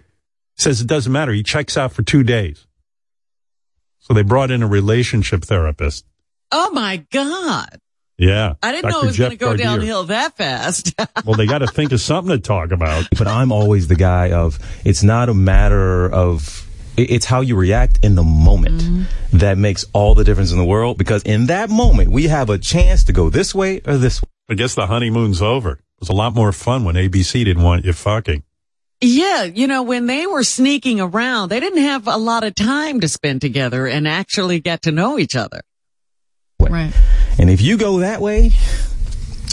says 0.57 0.81
it 0.81 0.87
doesn't 0.87 1.11
matter. 1.11 1.31
He 1.31 1.41
checks 1.43 1.77
out 1.77 1.93
for 1.93 2.01
two 2.01 2.23
days. 2.23 2.67
So 3.99 4.13
they 4.13 4.23
brought 4.23 4.51
in 4.51 4.61
a 4.61 4.67
relationship 4.67 5.43
therapist. 5.45 6.05
Oh 6.51 6.69
my 6.71 7.05
God. 7.11 7.79
Yeah. 8.17 8.55
I 8.61 8.71
didn't 8.71 8.91
know 8.91 9.01
it 9.01 9.05
was 9.07 9.17
going 9.17 9.31
to 9.31 9.37
go 9.37 9.47
Gardier. 9.47 9.65
downhill 9.65 10.03
that 10.05 10.35
fast. 10.37 10.93
Well, 11.25 11.35
they 11.35 11.47
got 11.47 11.59
to 11.59 11.67
think 11.67 11.91
of 11.91 11.99
something 12.01 12.35
to 12.35 12.39
talk 12.41 12.71
about. 12.71 13.07
But 13.17 13.27
I'm 13.27 13.51
always 13.51 13.87
the 13.87 13.95
guy 13.95 14.31
of 14.31 14.59
it's 14.85 15.01
not 15.01 15.27
a 15.29 15.33
matter 15.33 16.07
of 16.11 16.61
it- 16.61 16.64
it's 16.97 17.25
how 17.25 17.41
you 17.41 17.55
react 17.55 17.99
in 18.03 18.15
the 18.15 18.23
moment 18.23 18.81
Mm-hmm. 18.81 19.37
that 19.37 19.57
makes 19.57 19.85
all 19.93 20.15
the 20.15 20.23
difference 20.23 20.51
in 20.51 20.57
the 20.57 20.65
world 20.65 20.97
because 20.97 21.21
in 21.23 21.47
that 21.47 21.69
moment 21.69 22.09
we 22.11 22.27
have 22.27 22.49
a 22.49 22.57
chance 22.57 23.03
to 23.05 23.13
go 23.13 23.29
this 23.29 23.53
way 23.55 23.81
or 23.85 23.97
this 23.97 24.21
way. 24.21 24.29
I 24.49 24.53
guess 24.53 24.75
the 24.75 24.87
honeymoon's 24.87 25.41
over. 25.41 25.71
It 25.73 25.79
was 25.99 26.09
a 26.09 26.13
lot 26.13 26.33
more 26.35 26.51
fun 26.51 26.83
when 26.85 26.95
ABC 26.95 27.43
didn't 27.45 27.63
want 27.63 27.83
you 27.85 27.93
fucking. 27.93 28.43
yeah. 29.01 29.43
You 29.43 29.67
know, 29.67 29.83
when 29.83 30.05
they 30.07 30.25
were 30.27 30.43
sneaking 30.43 30.99
around, 31.01 31.49
they 31.49 31.59
didn't 31.59 31.81
have 31.83 32.07
a 32.07 32.17
lot 32.17 32.43
of 32.43 32.53
time 32.55 32.99
to 33.01 33.07
spend 33.07 33.41
together 33.41 33.87
and 33.87 34.07
actually 34.07 34.59
get 34.59 34.83
to 34.83 34.91
know 34.91 35.17
each 35.17 35.35
other. 35.35 35.61
Right. 36.59 36.93
And 37.39 37.49
if 37.49 37.61
you 37.61 37.77
go 37.77 37.99
that 37.99 38.21
way, 38.21 38.51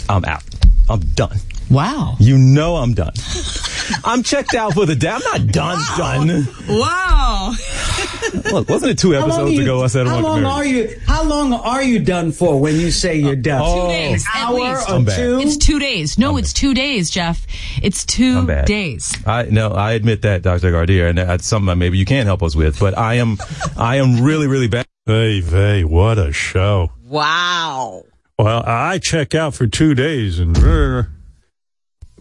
I'm 0.09 0.23
out. 0.25 0.43
I'm 0.89 0.99
done. 0.99 1.37
Wow. 1.73 2.15
You 2.19 2.37
know 2.37 2.75
I'm 2.77 2.93
done. 2.93 3.13
I'm 4.05 4.23
checked 4.23 4.55
out 4.55 4.73
for 4.73 4.85
the 4.85 4.95
day. 4.95 5.09
I'm 5.09 5.21
not 5.21 5.47
done, 5.51 5.79
done. 5.97 6.47
Wow. 6.69 7.53
Look, 8.51 8.69
wasn't 8.69 8.91
it 8.91 8.97
two 8.97 9.11
How 9.13 9.19
long 9.21 9.29
episodes 9.31 9.51
you- 9.53 9.61
ago 9.63 9.83
I 9.83 9.87
said 9.87 10.07
I 10.07 10.11
how 10.11 10.19
long 10.21 10.45
are 10.45 10.63
you? 10.65 10.99
How 11.05 11.23
long 11.23 11.53
are 11.53 11.83
you 11.83 11.99
done 11.99 12.31
for 12.31 12.59
when 12.59 12.75
you 12.79 12.91
say 12.91 13.17
you're 13.17 13.35
done? 13.35 13.61
Oh. 13.63 13.81
Two 13.81 13.87
days. 13.89 14.25
At 14.33 14.43
hour 14.49 14.53
least. 14.55 14.89
or 14.89 14.93
I'm 14.93 15.05
bad. 15.05 15.15
two? 15.17 15.39
It's 15.39 15.57
two 15.57 15.79
days. 15.79 16.17
No, 16.17 16.37
it's 16.37 16.53
two 16.53 16.73
days, 16.73 17.09
Jeff. 17.09 17.45
It's 17.81 18.05
two 18.05 18.47
days. 18.65 19.15
I 19.25 19.43
no, 19.43 19.71
I 19.71 19.93
admit 19.93 20.21
that, 20.21 20.41
Dr. 20.43 20.71
Gardia, 20.71 21.09
and 21.09 21.17
that's 21.17 21.45
something 21.45 21.77
maybe 21.77 21.97
you 21.97 22.05
can 22.05 22.25
help 22.25 22.41
us 22.43 22.55
with. 22.55 22.79
But 22.79 22.97
I 22.97 23.15
am, 23.15 23.37
I 23.77 23.97
am 23.97 24.21
really, 24.23 24.47
really 24.47 24.67
bad. 24.67 24.85
Hey, 25.05 25.41
hey, 25.41 25.83
what 25.83 26.17
a 26.17 26.31
show. 26.31 26.91
Wow. 27.03 28.03
Well, 28.39 28.63
I 28.65 28.99
check 28.99 29.35
out 29.35 29.53
for 29.55 29.67
two 29.67 29.93
days 29.93 30.39
and. 30.39 30.57
Uh, 30.57 31.03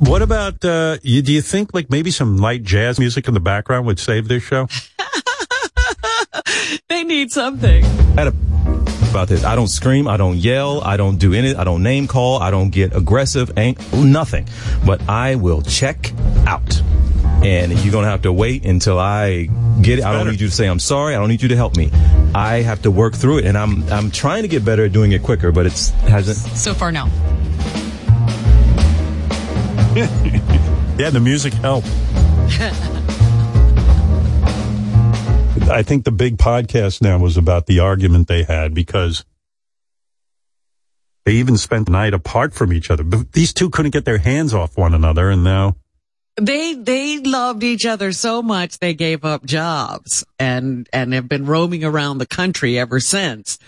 what 0.03 0.23
about, 0.23 0.65
uh, 0.65 0.99
you, 1.03 1.23
do 1.23 1.33
you 1.33 1.43
think 1.43 1.73
like 1.75 1.91
maybe 1.91 2.11
some 2.11 2.37
light 2.39 2.63
jazz 2.63 2.99
music 2.99 3.29
in 3.29 3.35
the 3.35 3.41
background 3.41 3.87
would 3.87 3.99
save 3.99 4.29
this 4.29 4.43
show? 4.43 4.69
They 6.89 7.05
need 7.05 7.31
something. 7.31 7.83
Had 8.15 8.29
a- 8.29 8.35
about 9.11 9.29
this. 9.29 9.45
I 9.45 9.57
don't 9.57 9.69
scream. 9.69 10.09
I 10.09 10.17
don't 10.17 10.37
yell. 10.39 10.81
I 10.83 10.97
don't 10.97 11.19
do 11.19 11.35
any. 11.35 11.55
I 11.55 11.65
don't 11.65 11.83
name 11.83 12.07
call. 12.07 12.41
I 12.41 12.51
don't 12.51 12.71
get 12.71 12.95
aggressive. 12.97 13.51
Ain't 13.59 13.79
nothing. 13.93 14.47
But 14.87 15.07
I 15.09 15.35
will 15.35 15.61
check 15.63 16.13
out. 16.47 16.81
And 17.43 17.73
you're 17.85 17.93
gonna 17.93 18.07
have 18.09 18.23
to 18.23 18.33
wait 18.33 18.65
until 18.65 18.99
I 18.99 19.49
get 19.83 19.99
it. 19.99 20.05
I 20.05 20.13
don't 20.13 20.29
need 20.29 20.41
you 20.41 20.49
to 20.49 20.55
say 20.55 20.67
I'm 20.67 20.79
sorry. 20.79 21.15
I 21.15 21.19
don't 21.19 21.29
need 21.29 21.43
you 21.43 21.49
to 21.49 21.57
help 21.57 21.77
me. 21.77 21.91
I 22.35 22.63
have 22.63 22.83
to 22.83 22.91
work 22.91 23.15
through 23.15 23.39
it, 23.39 23.47
and 23.47 23.59
I'm 23.59 23.91
I'm 23.93 24.11
trying 24.11 24.43
to 24.43 24.49
get 24.49 24.65
better 24.65 24.85
at 24.87 24.93
doing 24.93 25.13
it 25.13 25.23
quicker, 25.23 25.51
but 25.53 25.67
it's 25.67 25.91
hasn't. 25.91 26.37
So 26.57 26.73
far, 26.73 26.93
no. 26.93 27.09
yeah, 30.99 31.11
the 31.11 31.21
music 31.21 31.53
helped. 31.53 31.87
I 35.71 35.83
think 35.83 36.05
the 36.05 36.13
big 36.13 36.39
podcast 36.39 37.03
now 37.03 37.19
was 37.19 37.37
about 37.37 37.67
the 37.67 37.81
argument 37.81 38.27
they 38.27 38.43
had 38.43 38.73
because 38.73 39.25
they 41.25 41.33
even 41.33 41.57
spent 41.57 41.87
the 41.87 41.93
night 41.93 42.15
apart 42.15 42.55
from 42.55 42.73
each 42.73 42.91
other. 42.91 43.05
But 43.05 43.33
these 43.33 43.53
two 43.53 43.69
couldn't 43.69 43.93
get 43.93 44.05
their 44.05 44.19
hands 44.19 44.55
off 44.55 44.77
one 44.77 44.95
another, 44.95 45.31
and 45.31 45.45
now 45.45 45.77
They 46.41 46.73
they 46.73 47.19
loved 47.19 47.63
each 47.63 47.85
other 47.85 48.13
so 48.13 48.43
much 48.43 48.79
they 48.79 48.95
gave 48.95 49.25
up 49.27 49.45
jobs 49.45 50.25
and 50.39 50.89
and 50.93 51.13
have 51.13 51.29
been 51.29 51.45
roaming 51.45 51.85
around 51.85 52.17
the 52.17 52.27
country 52.27 52.79
ever 52.79 52.99
since. 52.99 53.59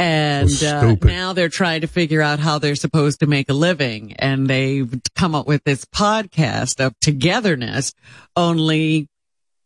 And 0.00 0.62
uh, 0.62 0.96
now 1.02 1.34
they're 1.34 1.50
trying 1.50 1.82
to 1.82 1.86
figure 1.86 2.22
out 2.22 2.38
how 2.38 2.58
they're 2.58 2.74
supposed 2.74 3.20
to 3.20 3.26
make 3.26 3.50
a 3.50 3.52
living, 3.52 4.14
and 4.14 4.48
they've 4.48 4.90
come 5.14 5.34
up 5.34 5.46
with 5.46 5.62
this 5.64 5.84
podcast 5.84 6.82
of 6.84 6.98
togetherness. 7.00 7.92
Only, 8.34 9.08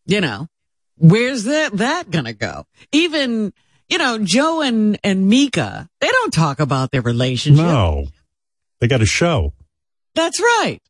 you 0.06 0.20
know, 0.20 0.48
where's 0.97 1.44
that 1.44 1.77
that 1.77 2.11
gonna 2.11 2.32
go? 2.32 2.65
Even 2.90 3.52
you 3.89 3.98
know, 3.98 4.19
Joe 4.19 4.61
and 4.61 4.98
and 5.05 5.28
Mika, 5.28 5.89
they 6.01 6.09
don't 6.09 6.32
talk 6.32 6.59
about 6.59 6.90
their 6.90 7.02
relationship. 7.02 7.65
no, 7.65 8.09
they 8.81 8.89
got 8.89 9.02
a 9.02 9.06
show. 9.06 9.52
That's 10.16 10.40
right. 10.40 10.81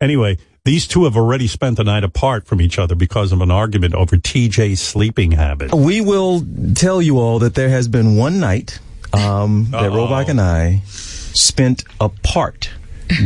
Anyway, 0.00 0.38
these 0.64 0.86
two 0.86 1.04
have 1.04 1.14
already 1.16 1.46
spent 1.46 1.76
the 1.76 1.84
night 1.84 2.04
apart 2.04 2.46
from 2.46 2.60
each 2.60 2.78
other 2.78 2.94
because 2.94 3.32
of 3.32 3.42
an 3.42 3.50
argument 3.50 3.94
over 3.94 4.16
TJ's 4.16 4.80
sleeping 4.80 5.32
habit. 5.32 5.74
We 5.74 6.00
will 6.00 6.42
tell 6.74 7.02
you 7.02 7.18
all 7.18 7.38
that 7.40 7.54
there 7.54 7.68
has 7.68 7.86
been 7.86 8.16
one 8.16 8.40
night 8.40 8.78
um, 9.12 9.68
that 9.72 9.92
Robach 9.92 10.28
and 10.28 10.40
I 10.40 10.80
spent 10.86 11.84
apart 12.00 12.70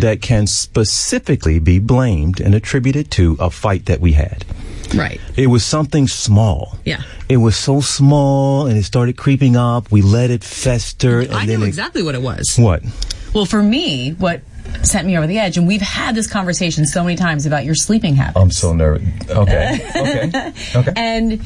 that 0.01 0.21
can 0.21 0.49
specifically 0.49 1.61
be 1.61 1.79
blamed 1.79 2.41
and 2.41 2.57
attributed 2.57 3.13
to 3.13 3.37
a 3.39 3.51
fight 3.51 3.87
that 3.87 4.01
we 4.01 4.13
had. 4.15 4.45
Right. 4.93 5.21
It 5.37 5.47
was 5.47 5.65
something 5.65 6.09
small. 6.09 6.77
Yeah. 6.85 7.03
It 7.29 7.37
was 7.37 7.57
so 7.57 7.81
small 7.81 8.67
and 8.67 8.77
it 8.77 8.83
started 8.83 9.17
creeping 9.17 9.57
up. 9.57 9.93
We 9.93 10.03
let 10.03 10.31
it 10.31 10.43
fester. 10.43 11.21
And 11.21 11.33
I 11.33 11.47
then 11.47 11.61
knew 11.61 11.67
it- 11.67 11.69
exactly 11.69 12.03
what 12.03 12.17
it 12.17 12.23
was. 12.23 12.57
What? 12.59 12.83
Well, 13.33 13.45
for 13.45 13.63
me, 13.63 14.11
what 14.15 14.41
sent 14.83 15.07
me 15.07 15.17
over 15.17 15.27
the 15.27 15.39
edge, 15.39 15.57
and 15.57 15.67
we've 15.67 15.81
had 15.83 16.15
this 16.15 16.27
conversation 16.27 16.87
so 16.87 17.03
many 17.03 17.17
times 17.17 17.47
about 17.47 17.65
your 17.65 17.75
sleeping 17.75 18.15
habits. 18.17 18.37
I'm 18.37 18.51
so 18.51 18.73
nervous. 18.73 19.09
Okay. 19.31 19.79
Okay. 19.97 20.53
Okay. 20.75 20.93
And 20.97 21.43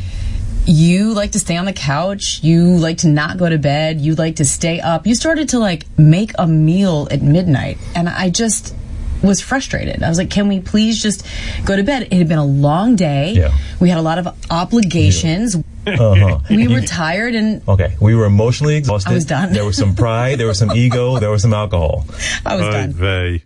you 0.66 1.12
like 1.14 1.32
to 1.32 1.38
stay 1.38 1.56
on 1.56 1.64
the 1.64 1.72
couch. 1.72 2.40
You 2.42 2.76
like 2.76 2.98
to 2.98 3.08
not 3.08 3.36
go 3.38 3.48
to 3.48 3.58
bed. 3.58 4.00
You 4.00 4.14
like 4.14 4.36
to 4.36 4.44
stay 4.44 4.80
up. 4.80 5.06
You 5.06 5.14
started 5.14 5.48
to 5.50 5.58
like 5.58 5.86
make 5.98 6.32
a 6.38 6.46
meal 6.46 7.08
at 7.10 7.22
midnight. 7.22 7.78
And 7.94 8.08
I 8.08 8.30
just 8.30 8.74
was 9.22 9.40
frustrated. 9.40 10.02
I 10.02 10.08
was 10.08 10.18
like, 10.18 10.30
can 10.30 10.48
we 10.48 10.60
please 10.60 11.00
just 11.02 11.26
go 11.64 11.76
to 11.76 11.82
bed? 11.82 12.02
It 12.10 12.12
had 12.12 12.28
been 12.28 12.38
a 12.38 12.44
long 12.44 12.96
day. 12.96 13.32
Yeah. 13.32 13.56
We 13.80 13.88
had 13.88 13.98
a 13.98 14.02
lot 14.02 14.18
of 14.18 14.28
obligations. 14.50 15.56
Uh-huh. 15.86 16.38
We 16.50 16.68
were 16.68 16.80
tired 16.82 17.34
and 17.34 17.66
Okay. 17.68 17.96
We 18.00 18.14
were 18.14 18.26
emotionally 18.26 18.76
exhausted. 18.76 19.10
I 19.10 19.14
was 19.14 19.24
done. 19.24 19.52
There 19.52 19.64
was 19.64 19.76
some 19.76 19.94
pride. 19.96 20.38
There 20.38 20.46
was 20.46 20.58
some 20.58 20.70
ego. 20.76 21.18
There 21.18 21.30
was 21.30 21.42
some 21.42 21.52
alcohol. 21.54 22.06
I 22.46 22.56
was 22.56 22.66
Oy 22.66 22.70
done. 22.72 22.92
vey. 22.92 23.44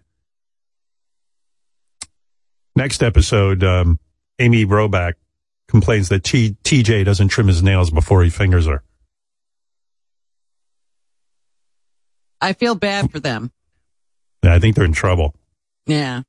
Next 2.75 3.03
episode, 3.03 3.65
um, 3.65 3.99
Amy 4.39 4.67
Robach 4.67 5.15
complains 5.67 6.11
that 6.11 6.25
T- 6.25 6.57
TJ 6.63 7.05
doesn't 7.07 7.29
trim 7.29 7.47
his 7.49 7.63
nails 7.63 7.91
before 7.91 8.23
he 8.23 8.29
fingers 8.31 8.67
her. 8.67 8.83
I 12.41 12.53
feel 12.53 12.75
bad 12.75 13.11
for 13.11 13.19
them. 13.19 13.51
Yeah, 14.45 14.55
I 14.55 14.59
think 14.59 14.77
they're 14.77 14.85
in 14.85 14.93
trouble. 14.93 15.35
Yeah. 15.87 16.23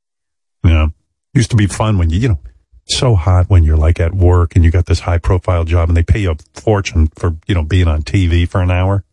Yeah. 0.63 0.87
Used 1.33 1.51
to 1.51 1.57
be 1.57 1.67
fun 1.67 1.97
when 1.97 2.09
you, 2.09 2.19
you 2.19 2.29
know, 2.29 2.39
so 2.87 3.15
hot 3.15 3.49
when 3.49 3.63
you're 3.63 3.77
like 3.77 3.99
at 3.99 4.13
work 4.13 4.55
and 4.55 4.63
you 4.63 4.71
got 4.71 4.85
this 4.85 5.01
high 5.01 5.17
profile 5.17 5.65
job 5.65 5.89
and 5.89 5.97
they 5.97 6.03
pay 6.03 6.19
you 6.19 6.31
a 6.31 6.59
fortune 6.59 7.07
for, 7.15 7.35
you 7.47 7.53
know, 7.53 7.63
being 7.63 7.87
on 7.87 8.01
TV 8.01 8.47
for 8.47 8.61
an 8.61 8.71
hour 8.71 9.03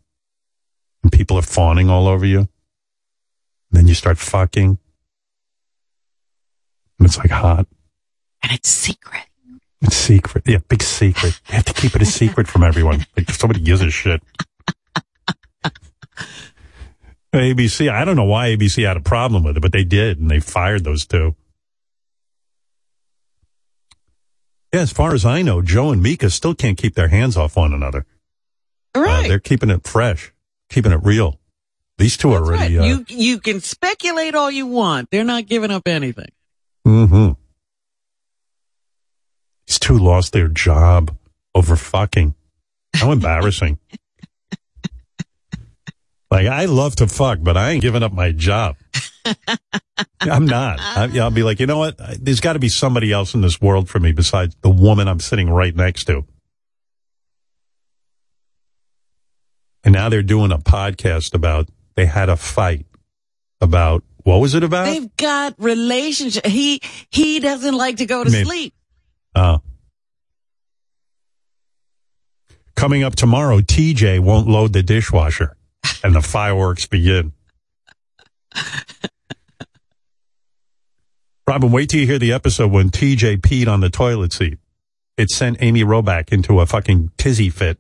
and 1.03 1.13
people 1.13 1.37
are 1.37 1.43
fawning 1.43 1.91
all 1.91 2.07
over 2.07 2.25
you. 2.25 2.49
then 3.71 3.89
you 3.89 3.95
start 3.95 4.19
fucking 4.19 4.79
and 6.99 7.07
it's 7.09 7.19
like 7.19 7.31
hot. 7.31 7.67
And 8.43 8.53
it's 8.53 8.69
secret. 8.69 9.25
It's 9.83 9.97
secret. 9.97 10.45
Yeah, 10.47 10.59
big 10.69 10.83
secret. 10.83 11.41
You 11.49 11.55
have 11.55 11.65
to 11.67 11.75
keep 11.75 11.95
it 11.95 12.03
a 12.03 12.07
secret 12.07 12.49
from 12.49 12.63
everyone. 12.63 13.05
Like 13.17 13.29
if 13.29 13.37
somebody 13.37 13.61
gives 13.61 13.81
a 13.81 13.91
shit. 13.91 14.23
ABC, 17.35 17.91
I 17.91 18.05
don't 18.05 18.17
know 18.17 18.25
why 18.25 18.49
ABC 18.49 18.87
had 18.87 18.97
a 18.97 19.01
problem 19.01 19.43
with 19.45 19.57
it, 19.57 19.61
but 19.61 19.73
they 19.73 19.85
did, 19.85 20.21
and 20.21 20.31
they 20.31 20.41
fired 20.41 20.85
those 20.85 21.05
two. 21.05 21.35
Yeah, 24.75 24.81
as 24.81 24.91
far 24.91 25.15
as 25.15 25.25
I 25.25 25.43
know, 25.43 25.63
Joe 25.63 25.93
and 25.93 26.03
Mika 26.03 26.29
still 26.31 26.53
can't 26.53 26.77
keep 26.77 26.97
their 26.97 27.07
hands 27.07 27.37
off 27.37 27.55
one 27.55 27.73
another. 27.73 28.07
Right. 28.97 29.25
Uh, 29.25 29.29
they're 29.29 29.39
keeping 29.39 29.71
it 29.71 29.87
fresh, 29.87 30.33
keeping 30.69 30.91
it 30.91 30.99
real. 31.05 31.39
These 31.97 32.17
two 32.17 32.33
are 32.33 32.43
already. 32.43 32.77
Uh, 32.77 32.85
you 32.85 33.05
you 33.07 33.39
can 33.39 33.61
speculate 33.61 34.35
all 34.35 34.51
you 34.51 34.67
want. 34.67 35.13
They're 35.13 35.23
not 35.23 35.47
giving 35.47 35.71
up 35.71 35.87
anything. 35.87 36.33
Mm-hmm. 36.85 37.41
These 39.69 39.79
two 39.79 39.97
lost 39.97 40.33
their 40.33 40.49
job 40.49 41.17
over 41.55 41.77
fucking. 41.77 42.35
How 42.97 43.13
embarrassing. 43.13 43.79
like, 46.33 46.49
I 46.49 46.65
love 46.65 46.97
to 46.97 47.07
fuck, 47.07 47.39
but 47.41 47.57
I 47.57 47.71
ain't 47.71 47.83
giving 47.83 48.03
up 48.03 48.13
my 48.13 48.33
job. 48.33 48.75
I'm 50.21 50.47
not. 50.47 50.79
I, 50.81 51.11
I'll 51.19 51.31
be 51.31 51.43
like, 51.43 51.61
you 51.61 51.67
know 51.67 51.79
what? 51.79 51.97
There's 52.21 52.41
got 52.41 52.55
to 52.55 52.59
be 52.59 52.69
somebody 52.69 53.13
else 53.13 53.35
in 53.35 53.41
this 53.41 53.61
world 53.61 53.89
for 53.89 54.01
me 54.01 54.13
besides 54.13 54.57
the 54.61 54.71
woman 54.71 55.09
I'm 55.09 55.21
sitting 55.21 55.51
right 55.51 55.75
next 55.75 56.05
to. 56.05 56.25
And 59.85 59.93
now 59.93 60.09
they're 60.09 60.23
doing 60.23 60.51
a 60.51 60.59
podcast 60.59 61.35
about 61.35 61.69
they 61.95 62.07
had 62.07 62.29
a 62.29 62.37
fight 62.37 62.87
about 63.61 64.03
what 64.25 64.39
was 64.39 64.55
it 64.55 64.65
about? 64.65 64.87
They've 64.87 65.15
got 65.17 65.55
relationship. 65.59 66.47
He 66.47 66.81
he 67.11 67.41
doesn't 67.41 67.75
like 67.75 67.99
to 67.99 68.07
go 68.07 68.25
to 68.25 68.31
sleep. 68.31 68.73
Oh. 69.35 69.61
Coming 72.75 73.03
up 73.03 73.15
tomorrow, 73.15 73.61
TJ 73.61 74.21
won't 74.21 74.49
load 74.49 74.73
the 74.73 74.83
dishwasher 74.83 75.57
and 76.03 76.15
the 76.15 76.23
fireworks 76.23 76.87
begin. 76.87 77.33
Robin, 81.47 81.71
wait 81.71 81.91
till 81.91 82.01
you 82.01 82.07
hear 82.07 82.19
the 82.19 82.33
episode 82.33 82.71
when 82.71 82.91
TJ 82.91 83.39
peed 83.39 83.69
on 83.69 83.81
the 83.81 83.91
toilet 83.91 84.33
seat. 84.33 84.59
It 85.17 85.31
sent 85.31 85.59
Amy 85.61 85.85
Robach 85.85 86.33
into 86.33 86.61
a 86.61 86.67
fucking 86.67 87.11
tizzy 87.19 87.51
fit. 87.51 87.79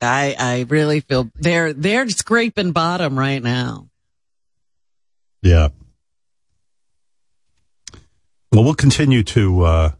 I 0.00 0.36
I 0.38 0.66
really 0.68 1.00
feel 1.00 1.30
they're 1.36 1.72
they're 1.72 2.08
scraping 2.08 2.72
bottom 2.72 3.18
right 3.18 3.42
now. 3.42 3.88
Yeah. 5.42 5.68
Well, 8.52 8.64
we'll 8.64 8.74
continue 8.74 9.22
to 9.24 9.62
uh, 9.62 9.90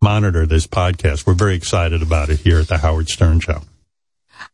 monitor 0.00 0.46
this 0.46 0.66
podcast. 0.66 1.26
We're 1.26 1.34
very 1.34 1.54
excited 1.54 2.02
about 2.02 2.28
it 2.28 2.40
here 2.40 2.58
at 2.60 2.68
the 2.68 2.78
Howard 2.78 3.08
Stern 3.08 3.40
Show. 3.40 3.62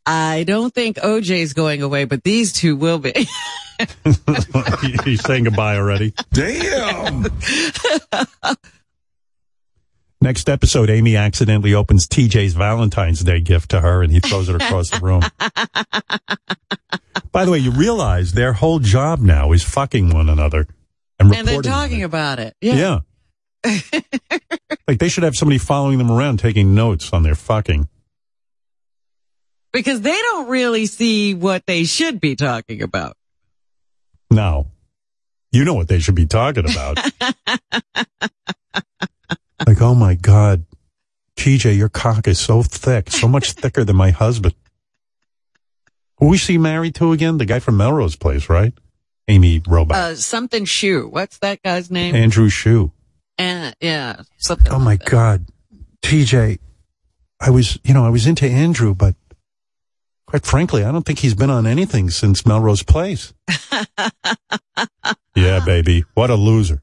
I 0.07 0.45
don't 0.45 0.75
think 0.75 0.97
OJ's 0.97 1.53
going 1.53 1.83
away, 1.83 2.05
but 2.05 2.25
these 2.25 2.53
two 2.53 2.77
will 2.77 2.99
be. 2.99 3.13
He's 5.05 5.23
saying 5.25 5.45
goodbye 5.45 5.77
already. 5.77 6.13
Damn. 6.33 7.27
Next 10.23 10.51
episode, 10.51 10.91
Amy 10.91 11.17
accidentally 11.17 11.73
opens 11.73 12.07
TJ's 12.07 12.53
Valentine's 12.53 13.21
Day 13.21 13.41
gift 13.41 13.71
to 13.71 13.81
her 13.81 14.03
and 14.03 14.13
he 14.13 14.21
throws 14.21 14.51
it 14.51 14.57
across 14.57 14.91
the 14.91 15.01
room. 15.01 15.23
By 17.33 17.47
the 17.47 17.51
way, 17.51 17.59
you 17.59 17.71
realize 17.71 18.33
their 18.33 18.53
whole 18.53 18.81
job 18.81 19.21
now 19.21 19.53
is 19.53 19.63
fucking 19.63 20.11
one 20.11 20.29
another 20.29 20.67
and 21.19 21.35
and 21.35 21.49
they're 21.49 21.59
reporting. 21.59 21.73
talking 21.73 22.03
about 22.03 22.39
it. 22.39 22.55
Yeah. 22.61 23.01
yeah. 23.65 24.01
like 24.89 24.99
they 24.99 25.09
should 25.09 25.25
have 25.25 25.37
somebody 25.37 25.59
following 25.59 25.97
them 25.99 26.11
around 26.11 26.39
taking 26.39 26.75
notes 26.75 27.13
on 27.13 27.23
their 27.23 27.35
fucking. 27.35 27.89
Because 29.73 30.01
they 30.01 30.17
don't 30.17 30.49
really 30.49 30.87
see 30.87 31.35
what 31.35 31.65
they 31.67 31.85
should 31.85 32.21
be 32.21 32.35
talking 32.37 32.83
about. 32.83 33.17
Now, 34.31 34.67
you 35.53 35.65
know 35.65 35.75
what 35.75 35.89
they 35.89 35.99
should 36.01 36.15
be 36.15 36.27
talking 36.27 36.65
about. 36.71 36.99
like, 39.67 39.81
oh 39.81 39.95
my 39.95 40.15
God, 40.15 40.65
TJ, 41.37 41.77
your 41.77 41.89
cock 41.89 42.29
is 42.29 42.39
so 42.39 42.63
thick, 42.63 43.11
so 43.11 43.27
much 43.29 43.53
thicker 43.55 43.85
than 43.85 43.97
my 43.97 44.11
husband. 44.11 44.55
Who 46.19 46.35
is 46.35 46.41
she 46.41 46.59
married 46.59 46.95
to 46.97 47.13
again? 47.13 47.39
The 47.39 47.47
guy 47.47 47.61
from 47.61 47.77
Melrose 47.79 48.17
Place, 48.17 48.49
right? 48.49 48.75
Amy 49.27 49.61
Robach. 49.61 49.93
Uh, 49.93 50.15
something 50.17 50.65
shoe. 50.65 51.09
What's 51.09 51.39
that 51.39 51.63
guy's 51.63 51.91
name? 51.91 52.15
Andrew 52.15 52.49
Shue. 52.49 52.93
Uh, 53.39 53.73
yeah. 53.81 54.23
Something. 54.37 54.73
Oh 54.73 54.79
my 54.79 54.97
God, 54.97 55.47
TJ, 56.03 56.59
I 57.41 57.51
was, 57.51 57.79
you 57.85 57.95
know, 57.95 58.05
I 58.05 58.11
was 58.11 58.27
into 58.27 58.47
Andrew, 58.47 58.95
but 58.95 59.15
quite 60.31 60.47
frankly, 60.47 60.85
I 60.85 60.93
don't 60.93 61.05
think 61.05 61.19
he's 61.19 61.35
been 61.35 61.51
on 61.51 61.67
anything 61.67 62.09
since 62.09 62.47
Melrose 62.47 62.85
Place. 62.85 63.35
yeah, 65.35 65.59
baby, 65.65 66.05
what 66.15 66.31
a 66.31 66.37
loser. 66.37 66.83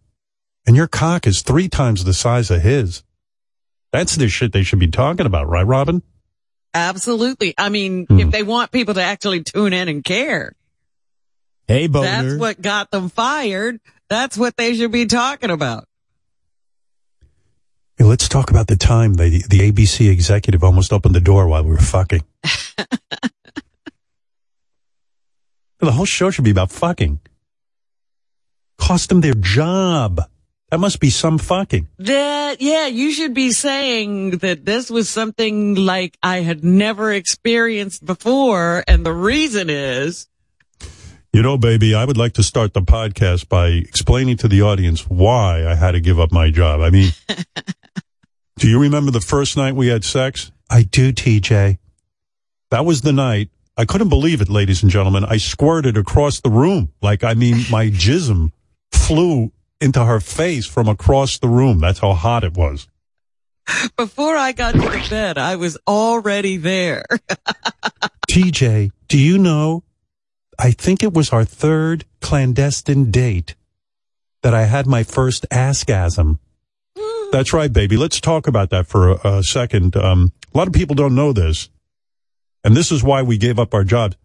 And 0.65 0.75
your 0.75 0.87
cock 0.87 1.25
is 1.25 1.41
three 1.41 1.69
times 1.69 2.03
the 2.03 2.13
size 2.13 2.51
of 2.51 2.61
his. 2.61 3.03
That's 3.93 4.17
the 4.17 4.27
shit 4.27 4.51
they 4.51 4.63
should 4.63 4.79
be 4.79 4.87
talking 4.89 5.25
about, 5.25 5.47
right, 5.47 5.65
Robin? 5.65 6.03
Absolutely. 6.73 7.53
I 7.57 7.69
mean, 7.69 8.05
Hmm. 8.07 8.19
if 8.19 8.31
they 8.31 8.43
want 8.43 8.71
people 8.71 8.95
to 8.95 9.01
actually 9.01 9.43
tune 9.43 9.71
in 9.71 9.87
and 9.87 10.03
care, 10.03 10.53
Hey, 11.69 11.87
that's 11.87 12.35
what 12.35 12.61
got 12.61 12.91
them 12.91 13.07
fired. 13.09 13.79
That's 14.09 14.37
what 14.37 14.57
they 14.57 14.75
should 14.75 14.91
be 14.91 15.05
talking 15.05 15.51
about. 15.51 15.85
Hey, 17.97 18.03
let's 18.03 18.27
talk 18.29 18.51
about 18.51 18.67
the 18.67 18.77
time 18.77 19.15
the, 19.15 19.43
the 19.49 19.71
ABC 19.71 20.09
executive 20.09 20.63
almost 20.63 20.91
opened 20.93 21.15
the 21.15 21.21
door 21.21 21.47
while 21.47 21.63
we 21.63 21.71
were 21.71 21.77
fucking. 21.77 22.23
the 25.87 25.93
whole 25.93 26.05
show 26.05 26.29
should 26.29 26.43
be 26.43 26.51
about 26.51 26.69
fucking. 26.71 27.19
Cost 28.77 29.09
them 29.09 29.21
their 29.21 29.33
job. 29.33 30.21
That 30.69 30.79
must 30.79 30.99
be 30.99 31.09
some 31.09 31.37
fucking. 31.37 31.87
That, 31.97 32.61
yeah, 32.61 32.87
you 32.87 33.13
should 33.13 33.33
be 33.33 33.51
saying 33.51 34.39
that 34.39 34.65
this 34.65 34.91
was 34.91 35.09
something 35.09 35.75
like 35.75 36.17
I 36.21 36.41
had 36.41 36.61
never 36.63 37.13
experienced 37.13 38.05
before. 38.05 38.83
And 38.85 39.05
the 39.05 39.13
reason 39.13 39.69
is, 39.69 40.27
You 41.31 41.41
know, 41.41 41.57
baby, 41.57 41.95
I 41.95 42.03
would 42.03 42.17
like 42.17 42.33
to 42.33 42.43
start 42.43 42.73
the 42.73 42.81
podcast 42.81 43.47
by 43.47 43.67
explaining 43.67 44.35
to 44.37 44.49
the 44.49 44.61
audience 44.61 45.09
why 45.09 45.65
I 45.65 45.75
had 45.75 45.91
to 45.91 46.01
give 46.01 46.19
up 46.19 46.33
my 46.33 46.49
job. 46.49 46.81
I 46.81 46.89
mean, 46.89 47.11
do 48.57 48.67
you 48.67 48.79
remember 48.81 49.11
the 49.11 49.21
first 49.21 49.55
night 49.55 49.73
we 49.73 49.87
had 49.87 50.03
sex? 50.03 50.51
I 50.69 50.83
do, 50.83 51.13
TJ. 51.13 51.77
That 52.71 52.83
was 52.83 53.01
the 53.01 53.13
night. 53.13 53.49
I 53.79 53.85
couldn't 53.85 54.09
believe 54.09 54.41
it, 54.41 54.49
ladies 54.49 54.81
and 54.81 54.91
gentlemen. 54.91 55.23
I 55.23 55.37
squirted 55.37 55.97
across 55.97 56.39
the 56.39 56.49
room. 56.49 56.91
Like, 57.01 57.23
I 57.23 57.35
mean, 57.35 57.57
my 57.69 57.89
jism 57.89 58.51
flew 58.91 59.51
into 59.79 60.03
her 60.03 60.19
face 60.19 60.65
from 60.65 60.87
across 60.87 61.37
the 61.37 61.47
room. 61.47 61.79
That's 61.79 61.99
how 61.99 62.13
hot 62.13 62.43
it 62.43 62.55
was. 62.55 62.87
before 63.95 64.35
I 64.35 64.51
got 64.51 64.73
to 64.73 64.79
the 64.79 65.07
bed, 65.09 65.37
I 65.37 65.57
was 65.57 65.77
already 65.87 66.57
there. 66.57 67.05
TJ, 68.29 68.91
do 69.07 69.17
you 69.17 69.37
know? 69.37 69.83
I 70.57 70.71
think 70.71 71.03
it 71.03 71.13
was 71.13 71.31
our 71.31 71.45
third 71.45 72.05
clandestine 72.19 73.11
date 73.11 73.53
that 74.41 74.55
I 74.55 74.65
had 74.65 74.87
my 74.87 75.03
first 75.03 75.45
askasm. 75.51 76.39
That's 77.31 77.53
right, 77.53 77.71
baby. 77.71 77.95
Let's 77.95 78.19
talk 78.19 78.47
about 78.47 78.71
that 78.71 78.87
for 78.87 79.11
a, 79.11 79.37
a 79.37 79.43
second. 79.43 79.95
Um, 79.95 80.31
a 80.53 80.57
lot 80.57 80.65
of 80.65 80.73
people 80.73 80.95
don't 80.95 81.13
know 81.13 81.31
this, 81.31 81.69
and 82.67 82.75
this 82.75 82.91
is 82.91 83.01
why 83.01 83.21
we 83.21 83.37
gave 83.37 83.59
up 83.59 83.73
our 83.73 83.85
jobs. 83.85 84.17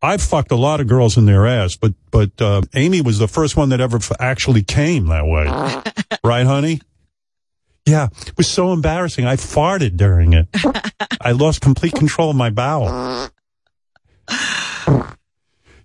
I've 0.00 0.22
fucked 0.22 0.50
a 0.50 0.56
lot 0.56 0.80
of 0.80 0.86
girls 0.86 1.18
in 1.18 1.26
their 1.26 1.46
ass, 1.46 1.76
but 1.76 1.92
but 2.10 2.40
uh, 2.40 2.62
Amy 2.74 3.02
was 3.02 3.18
the 3.18 3.28
first 3.28 3.54
one 3.54 3.68
that 3.68 3.82
ever 3.82 3.98
f- 3.98 4.12
actually 4.18 4.62
came 4.62 5.08
that 5.08 5.26
way, 5.26 5.44
right, 6.24 6.46
honey? 6.46 6.80
Yeah, 7.84 8.08
it 8.26 8.32
was 8.38 8.48
so 8.48 8.72
embarrassing. 8.72 9.26
I 9.26 9.36
farted 9.36 9.98
during 9.98 10.32
it. 10.32 10.48
I 11.20 11.32
lost 11.32 11.60
complete 11.60 11.92
control 11.92 12.30
of 12.30 12.36
my 12.36 12.48
bowel. 12.48 13.28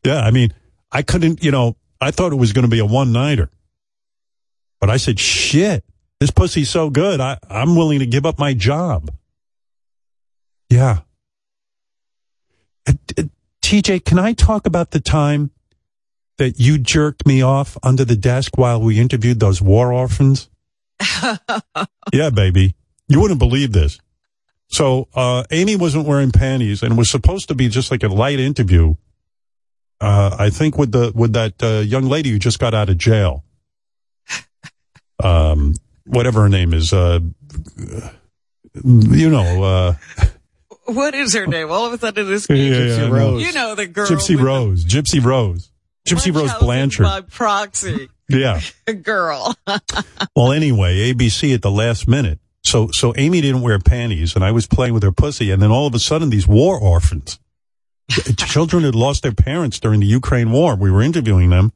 Yeah, 0.05 0.21
I 0.21 0.31
mean, 0.31 0.53
I 0.93 1.01
couldn't, 1.01 1.43
you 1.43 1.51
know, 1.51 1.75
I 1.99 2.11
thought 2.11 2.31
it 2.31 2.37
was 2.37 2.53
going 2.53 2.63
to 2.63 2.71
be 2.71 2.79
a 2.79 2.85
one 2.85 3.11
nighter. 3.11 3.49
But 4.79 4.89
I 4.89 4.95
said, 4.95 5.19
shit, 5.19 5.83
this 6.21 6.31
pussy's 6.31 6.69
so 6.69 6.89
good. 6.89 7.19
I, 7.19 7.37
I'm 7.49 7.75
willing 7.75 7.99
to 7.99 8.05
give 8.05 8.25
up 8.25 8.39
my 8.39 8.53
job. 8.53 9.11
Yeah. 10.69 10.99
TJ, 12.85 14.05
can 14.05 14.19
I 14.19 14.33
talk 14.33 14.67
about 14.67 14.91
the 14.91 14.99
time 14.99 15.51
that 16.37 16.59
you 16.59 16.77
jerked 16.77 17.25
me 17.25 17.41
off 17.41 17.77
under 17.81 18.05
the 18.05 18.15
desk 18.15 18.57
while 18.57 18.81
we 18.81 18.99
interviewed 18.99 19.39
those 19.39 19.61
war 19.61 19.91
orphans? 19.91 20.49
yeah, 22.13 22.29
baby. 22.29 22.75
You 23.07 23.21
wouldn't 23.21 23.39
believe 23.39 23.71
this. 23.71 23.99
So, 24.67 25.07
uh, 25.13 25.43
Amy 25.51 25.75
wasn't 25.75 26.07
wearing 26.07 26.31
panties 26.31 26.83
and 26.83 26.93
it 26.93 26.97
was 26.97 27.09
supposed 27.09 27.47
to 27.47 27.55
be 27.55 27.69
just 27.69 27.91
like 27.91 28.03
a 28.03 28.07
light 28.07 28.39
interview. 28.39 28.95
Uh, 30.01 30.35
I 30.37 30.49
think 30.49 30.77
with 30.77 30.91
the, 30.91 31.11
with 31.15 31.33
that, 31.33 31.61
uh, 31.63 31.79
young 31.79 32.05
lady 32.05 32.31
who 32.31 32.39
just 32.39 32.59
got 32.59 32.73
out 32.73 32.89
of 32.89 32.97
jail. 32.97 33.43
Um, 35.23 35.75
whatever 36.05 36.41
her 36.41 36.49
name 36.49 36.73
is, 36.73 36.93
uh, 36.93 37.19
you 38.83 39.29
know, 39.29 39.63
uh, 39.63 39.93
what 40.85 41.13
is 41.15 41.33
her 41.33 41.47
name? 41.47 41.71
All 41.71 41.85
of 41.85 41.93
a 41.93 41.97
sudden, 41.97 42.27
this 42.27 42.47
Yeah, 42.49 43.05
I 43.05 43.09
know. 43.09 43.37
You 43.37 43.51
know 43.53 43.75
the 43.75 43.87
girl. 43.87 44.07
Gypsy 44.07 44.39
Rose, 44.39 44.85
Gypsy 44.85 45.23
Rose, 45.23 45.71
Gypsy 46.07 46.33
Rose 46.33 46.53
Blanchard. 46.59 47.05
by 47.05 47.21
proxy. 47.21 48.09
Yeah. 48.29 48.61
girl. 49.03 49.55
Well, 50.35 50.51
anyway, 50.51 51.13
ABC 51.13 51.53
at 51.53 51.61
the 51.61 51.71
last 51.71 52.07
minute. 52.09 52.39
So, 52.63 52.89
so 52.91 53.13
Amy 53.15 53.39
didn't 53.39 53.61
wear 53.61 53.79
panties 53.79 54.35
and 54.35 54.43
I 54.43 54.51
was 54.51 54.67
playing 54.67 54.93
with 54.93 55.03
her 55.03 55.11
pussy. 55.11 55.49
And 55.51 55.61
then 55.61 55.71
all 55.71 55.87
of 55.87 55.93
a 55.93 55.99
sudden 55.99 56.29
these 56.29 56.45
war 56.47 56.77
orphans, 56.77 57.39
children 58.37 58.83
had 58.83 58.95
lost 58.95 59.23
their 59.23 59.31
parents 59.31 59.79
during 59.79 60.01
the 60.01 60.05
Ukraine 60.07 60.51
war. 60.51 60.75
We 60.75 60.91
were 60.91 61.01
interviewing 61.01 61.51
them. 61.51 61.71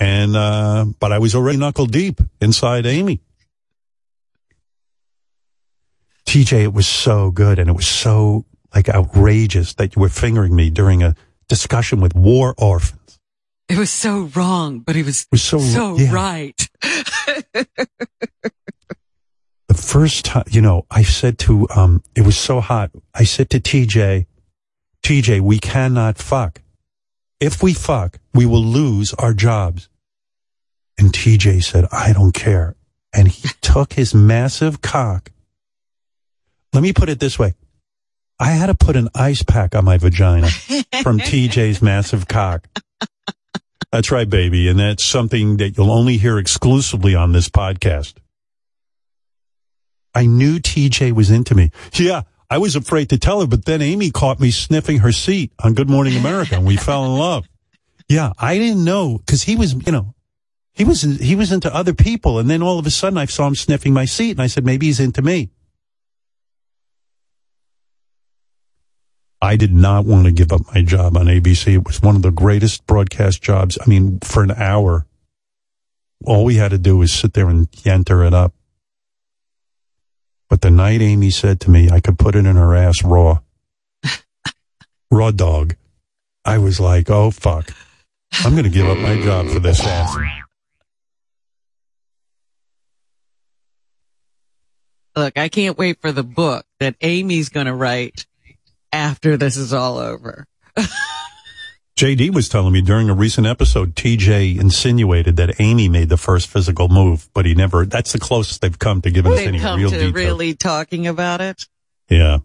And, 0.00 0.36
uh, 0.36 0.86
but 1.00 1.12
I 1.12 1.18
was 1.18 1.34
already 1.34 1.58
knuckle 1.58 1.86
deep 1.86 2.20
inside 2.40 2.86
Amy. 2.86 3.20
TJ, 6.28 6.64
it 6.64 6.74
was 6.74 6.86
so 6.86 7.30
good 7.30 7.58
and 7.58 7.70
it 7.70 7.72
was 7.72 7.86
so 7.86 8.44
like 8.74 8.90
outrageous 8.90 9.72
that 9.74 9.96
you 9.96 10.00
were 10.02 10.10
fingering 10.10 10.54
me 10.54 10.68
during 10.68 11.02
a 11.02 11.14
discussion 11.48 12.00
with 12.02 12.14
war 12.14 12.54
orphans. 12.58 13.18
It 13.70 13.78
was 13.78 13.88
so 13.88 14.30
wrong, 14.36 14.80
but 14.80 14.94
it 14.94 15.06
was, 15.06 15.26
was 15.32 15.42
so- 15.42 15.96
yeah. 15.96 16.12
right. 16.12 16.68
the 16.82 17.66
first 19.74 20.26
time, 20.26 20.44
you 20.50 20.60
know, 20.60 20.84
I 20.90 21.02
said 21.02 21.38
to, 21.40 21.66
um, 21.74 22.02
it 22.14 22.26
was 22.26 22.36
so 22.36 22.60
hot. 22.60 22.90
I 23.14 23.24
said 23.24 23.48
to 23.50 23.58
TJ, 23.58 24.26
TJ, 25.02 25.40
we 25.40 25.58
cannot 25.58 26.18
fuck. 26.18 26.60
If 27.40 27.62
we 27.62 27.72
fuck, 27.72 28.18
we 28.34 28.44
will 28.44 28.62
lose 28.62 29.14
our 29.14 29.32
jobs. 29.32 29.88
And 30.98 31.10
TJ 31.10 31.64
said, 31.64 31.86
I 31.90 32.12
don't 32.12 32.32
care. 32.34 32.76
And 33.14 33.28
he 33.28 33.48
took 33.62 33.94
his 33.94 34.14
massive 34.14 34.82
cock. 34.82 35.30
Let 36.72 36.82
me 36.82 36.92
put 36.92 37.08
it 37.08 37.20
this 37.20 37.38
way. 37.38 37.54
I 38.40 38.50
had 38.50 38.66
to 38.66 38.74
put 38.74 38.96
an 38.96 39.08
ice 39.14 39.42
pack 39.42 39.74
on 39.74 39.84
my 39.84 39.98
vagina 39.98 40.48
from 41.02 41.18
TJ's 41.18 41.82
massive 41.82 42.28
cock. 42.28 42.68
That's 43.90 44.10
right, 44.10 44.28
baby. 44.28 44.68
And 44.68 44.78
that's 44.78 45.04
something 45.04 45.56
that 45.56 45.76
you'll 45.76 45.90
only 45.90 46.18
hear 46.18 46.38
exclusively 46.38 47.14
on 47.14 47.32
this 47.32 47.48
podcast. 47.48 48.14
I 50.14 50.26
knew 50.26 50.58
TJ 50.58 51.12
was 51.12 51.30
into 51.30 51.54
me. 51.54 51.70
Yeah, 51.94 52.22
I 52.50 52.58
was 52.58 52.76
afraid 52.76 53.10
to 53.10 53.18
tell 53.18 53.40
her, 53.40 53.46
but 53.46 53.64
then 53.64 53.82
Amy 53.82 54.10
caught 54.10 54.40
me 54.40 54.50
sniffing 54.50 54.98
her 54.98 55.12
seat 55.12 55.52
on 55.62 55.74
Good 55.74 55.88
Morning 55.88 56.16
America 56.16 56.56
and 56.56 56.66
we 56.66 56.76
fell 56.88 57.04
in 57.06 57.18
love. 57.18 57.48
Yeah, 58.08 58.32
I 58.38 58.58
didn't 58.58 58.84
know 58.84 59.18
because 59.18 59.42
he 59.42 59.56
was, 59.56 59.74
you 59.74 59.92
know, 59.92 60.14
he 60.72 60.84
was, 60.84 61.02
he 61.02 61.34
was 61.34 61.50
into 61.50 61.74
other 61.74 61.92
people. 61.92 62.38
And 62.38 62.48
then 62.48 62.62
all 62.62 62.78
of 62.78 62.86
a 62.86 62.90
sudden 62.90 63.18
I 63.18 63.26
saw 63.26 63.46
him 63.46 63.54
sniffing 63.54 63.92
my 63.92 64.04
seat 64.04 64.32
and 64.32 64.42
I 64.42 64.46
said, 64.46 64.64
maybe 64.64 64.86
he's 64.86 65.00
into 65.00 65.22
me. 65.22 65.50
I 69.40 69.56
did 69.56 69.72
not 69.72 70.04
want 70.04 70.26
to 70.26 70.32
give 70.32 70.52
up 70.52 70.62
my 70.74 70.82
job 70.82 71.16
on 71.16 71.26
ABC. 71.26 71.74
It 71.74 71.86
was 71.86 72.02
one 72.02 72.16
of 72.16 72.22
the 72.22 72.32
greatest 72.32 72.86
broadcast 72.86 73.40
jobs. 73.40 73.78
I 73.80 73.88
mean, 73.88 74.18
for 74.20 74.42
an 74.42 74.50
hour, 74.50 75.06
all 76.24 76.44
we 76.44 76.56
had 76.56 76.72
to 76.72 76.78
do 76.78 76.96
was 76.96 77.12
sit 77.12 77.34
there 77.34 77.48
and 77.48 77.70
yenter 77.70 78.26
it 78.26 78.34
up. 78.34 78.52
But 80.48 80.62
the 80.62 80.70
night 80.70 81.02
Amy 81.02 81.30
said 81.30 81.60
to 81.60 81.70
me, 81.70 81.90
I 81.90 82.00
could 82.00 82.18
put 82.18 82.34
it 82.34 82.46
in 82.46 82.56
her 82.56 82.74
ass 82.74 83.04
raw, 83.04 83.40
raw 85.10 85.30
dog, 85.30 85.76
I 86.44 86.58
was 86.58 86.80
like, 86.80 87.10
oh, 87.10 87.30
fuck. 87.30 87.72
I'm 88.44 88.52
going 88.52 88.64
to 88.64 88.70
give 88.70 88.86
up 88.88 88.98
my 88.98 89.20
job 89.20 89.48
for 89.48 89.60
this 89.60 89.84
ass. 89.84 90.16
Look, 95.14 95.36
I 95.36 95.48
can't 95.48 95.76
wait 95.76 96.00
for 96.00 96.12
the 96.12 96.22
book 96.22 96.64
that 96.80 96.94
Amy's 97.00 97.48
going 97.50 97.66
to 97.66 97.74
write 97.74 98.26
after 98.92 99.36
this 99.36 99.56
is 99.56 99.72
all 99.72 99.98
over. 99.98 100.46
JD 101.96 102.32
was 102.32 102.48
telling 102.48 102.72
me 102.72 102.80
during 102.80 103.10
a 103.10 103.14
recent 103.14 103.46
episode, 103.46 103.96
TJ 103.96 104.60
insinuated 104.60 105.36
that 105.36 105.60
Amy 105.60 105.88
made 105.88 106.08
the 106.08 106.16
first 106.16 106.46
physical 106.46 106.88
move, 106.88 107.28
but 107.34 107.44
he 107.44 107.54
never, 107.54 107.84
that's 107.84 108.12
the 108.12 108.20
closest 108.20 108.60
they've 108.60 108.78
come 108.78 109.02
to 109.02 109.10
giving 109.10 109.32
us 109.32 109.38
They've 109.38 109.48
any 109.48 109.58
come 109.58 109.80
real 109.80 109.90
to 109.90 109.96
detail. 109.98 110.12
really 110.12 110.54
talking 110.54 111.08
about 111.08 111.40
it. 111.40 111.66
Yeah. 112.08 112.38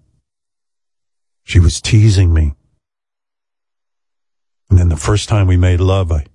She 1.44 1.60
was 1.60 1.82
teasing 1.82 2.34
me. 2.34 2.54
And 4.72 4.80
then 4.80 4.90
the 4.90 4.98
first 4.98 5.30
time 5.30 5.46
we 5.46 5.58
made 5.58 5.80
love, 5.80 6.12
I, 6.12 6.26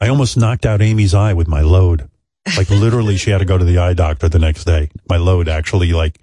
I 0.00 0.08
almost 0.08 0.36
knocked 0.36 0.64
out 0.66 0.80
Amy's 0.80 1.14
eye 1.14 1.32
with 1.32 1.48
my 1.48 1.62
load. 1.62 2.08
Like 2.56 2.70
literally 2.70 3.16
she 3.16 3.30
had 3.30 3.38
to 3.38 3.44
go 3.44 3.58
to 3.58 3.64
the 3.64 3.78
eye 3.78 3.94
doctor 3.94 4.28
the 4.28 4.38
next 4.38 4.64
day. 4.66 4.90
My 5.08 5.16
load 5.16 5.48
actually 5.48 5.92
like 5.92 6.20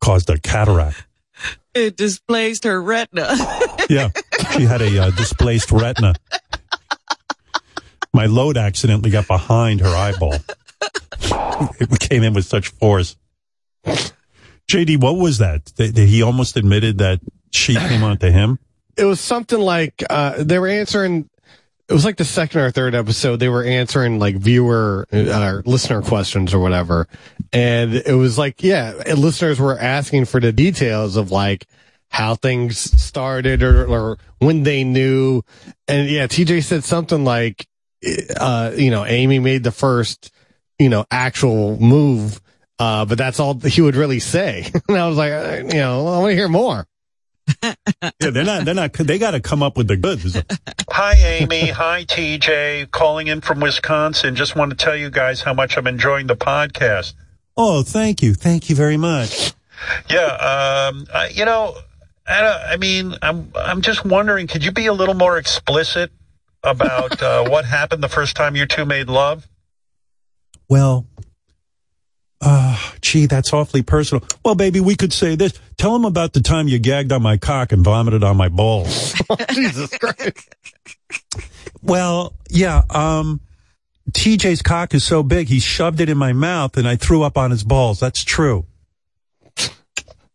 caused 0.00 0.30
a 0.30 0.38
cataract. 0.38 1.04
It 1.74 1.96
displaced 1.96 2.64
her 2.64 2.80
retina. 2.80 3.34
Yeah. 3.90 4.10
She 4.52 4.62
had 4.62 4.80
a 4.80 4.98
uh, 4.98 5.10
displaced 5.10 5.70
retina. 5.70 6.14
My 8.14 8.26
load 8.26 8.56
accidentally 8.56 9.10
got 9.10 9.26
behind 9.26 9.80
her 9.80 9.88
eyeball. 9.94 10.36
It 11.78 11.98
came 11.98 12.22
in 12.22 12.32
with 12.32 12.46
such 12.46 12.68
force. 12.68 13.16
JD, 14.70 15.00
what 15.00 15.16
was 15.16 15.38
that? 15.38 15.66
That 15.76 15.94
that 15.94 16.06
he 16.06 16.22
almost 16.22 16.56
admitted 16.56 16.98
that 16.98 17.20
she 17.50 17.74
came 17.74 18.02
onto 18.02 18.30
him? 18.30 18.58
it 18.96 19.04
was 19.04 19.20
something 19.20 19.58
like 19.60 20.02
uh 20.10 20.42
they 20.42 20.58
were 20.58 20.68
answering 20.68 21.28
it 21.88 21.92
was 21.92 22.04
like 22.04 22.16
the 22.16 22.24
second 22.24 22.60
or 22.60 22.70
third 22.70 22.94
episode 22.94 23.36
they 23.36 23.48
were 23.48 23.64
answering 23.64 24.18
like 24.18 24.36
viewer 24.36 25.06
uh, 25.12 25.40
or 25.40 25.62
listener 25.66 26.02
questions 26.02 26.54
or 26.54 26.58
whatever. 26.60 27.08
And 27.52 27.94
it 27.94 28.14
was 28.14 28.38
like 28.38 28.62
yeah 28.62 28.92
listeners 29.14 29.60
were 29.60 29.78
asking 29.78 30.26
for 30.26 30.40
the 30.40 30.52
details 30.52 31.16
of 31.16 31.30
like 31.30 31.66
how 32.08 32.34
things 32.34 32.78
started 32.78 33.62
or, 33.62 33.86
or 33.86 34.18
when 34.38 34.62
they 34.62 34.84
knew. 34.84 35.42
And 35.88 36.08
yeah 36.08 36.26
tj 36.26 36.62
said 36.62 36.84
something 36.84 37.24
like 37.24 37.66
uh 38.38 38.72
you 38.76 38.90
know 38.90 39.04
amy 39.04 39.38
made 39.38 39.62
the 39.62 39.72
first 39.72 40.32
you 40.78 40.88
know 40.88 41.04
actual 41.10 41.78
move 41.78 42.40
uh 42.78 43.04
but 43.04 43.18
that's 43.18 43.38
all 43.38 43.54
he 43.58 43.80
would 43.80 43.96
really 43.96 44.20
say. 44.20 44.70
And 44.88 44.96
i 44.96 45.08
was 45.08 45.16
like 45.16 45.32
uh, 45.32 45.56
you 45.66 45.80
know 45.80 46.06
i 46.06 46.18
want 46.18 46.30
to 46.30 46.36
hear 46.36 46.48
more 46.48 46.86
Yeah, 47.62 48.30
they're 48.30 48.44
not. 48.44 48.64
They're 48.64 48.74
not. 48.74 48.92
They 48.92 49.18
got 49.18 49.32
to 49.32 49.40
come 49.40 49.62
up 49.62 49.76
with 49.76 49.88
the 49.88 49.96
goods. 49.96 50.36
Hi, 50.90 51.14
Amy. 51.14 51.68
Hi, 51.68 52.04
TJ. 52.04 52.90
Calling 52.90 53.26
in 53.26 53.40
from 53.40 53.60
Wisconsin. 53.60 54.34
Just 54.36 54.54
want 54.56 54.70
to 54.70 54.76
tell 54.76 54.96
you 54.96 55.10
guys 55.10 55.40
how 55.42 55.52
much 55.54 55.76
I'm 55.76 55.86
enjoying 55.86 56.26
the 56.28 56.36
podcast. 56.36 57.14
Oh, 57.56 57.82
thank 57.82 58.22
you, 58.22 58.34
thank 58.34 58.70
you 58.70 58.76
very 58.76 58.96
much. 58.96 59.52
Yeah, 60.08 60.24
um, 60.90 61.06
I, 61.12 61.30
you 61.34 61.44
know, 61.44 61.74
I, 62.26 62.40
don't- 62.40 62.62
I 62.70 62.76
mean, 62.76 63.14
I'm 63.22 63.52
I'm 63.56 63.82
just 63.82 64.04
wondering, 64.04 64.46
could 64.46 64.64
you 64.64 64.72
be 64.72 64.86
a 64.86 64.92
little 64.92 65.14
more 65.14 65.36
explicit 65.38 66.10
about 66.62 67.20
uh, 67.22 67.48
what 67.48 67.64
happened 67.64 68.02
the 68.02 68.08
first 68.08 68.36
time 68.36 68.54
you 68.56 68.64
two 68.66 68.84
made 68.86 69.08
love? 69.08 69.46
Well, 70.68 71.06
gee, 73.12 73.26
that's 73.26 73.52
awfully 73.52 73.82
personal. 73.82 74.24
Well, 74.42 74.54
baby, 74.54 74.80
we 74.80 74.96
could 74.96 75.12
say 75.12 75.36
this. 75.36 75.52
Tell 75.76 75.94
him 75.94 76.06
about 76.06 76.32
the 76.32 76.40
time 76.40 76.66
you 76.66 76.78
gagged 76.78 77.12
on 77.12 77.22
my 77.22 77.36
cock 77.36 77.70
and 77.70 77.84
vomited 77.84 78.24
on 78.24 78.38
my 78.38 78.48
balls. 78.48 79.12
jesus 79.52 79.90
christ 79.98 80.54
Well, 81.82 82.32
yeah, 82.48 82.82
um, 82.88 83.42
TJ's 84.12 84.62
cock 84.62 84.94
is 84.94 85.04
so 85.04 85.22
big, 85.22 85.48
he 85.48 85.60
shoved 85.60 86.00
it 86.00 86.08
in 86.08 86.16
my 86.16 86.32
mouth 86.32 86.78
and 86.78 86.88
I 86.88 86.96
threw 86.96 87.22
up 87.22 87.36
on 87.36 87.50
his 87.50 87.64
balls. 87.64 88.00
That's 88.00 88.24
true. 88.24 88.64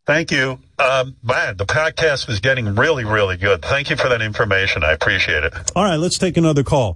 Thank 0.06 0.32
you. 0.32 0.60
Um, 0.78 1.16
man, 1.24 1.58
the 1.58 1.66
podcast 1.66 2.28
was 2.28 2.40
getting 2.40 2.76
really, 2.76 3.06
really 3.06 3.38
good. 3.38 3.64
Thank 3.64 3.90
you 3.90 3.96
for 3.96 4.08
that 4.10 4.22
information. 4.22 4.84
I 4.84 4.92
appreciate 4.92 5.44
it. 5.44 5.54
All 5.76 5.84
right, 5.84 5.98
let's 5.98 6.20
take 6.20 6.38
another 6.38 6.64
call. 6.64 6.96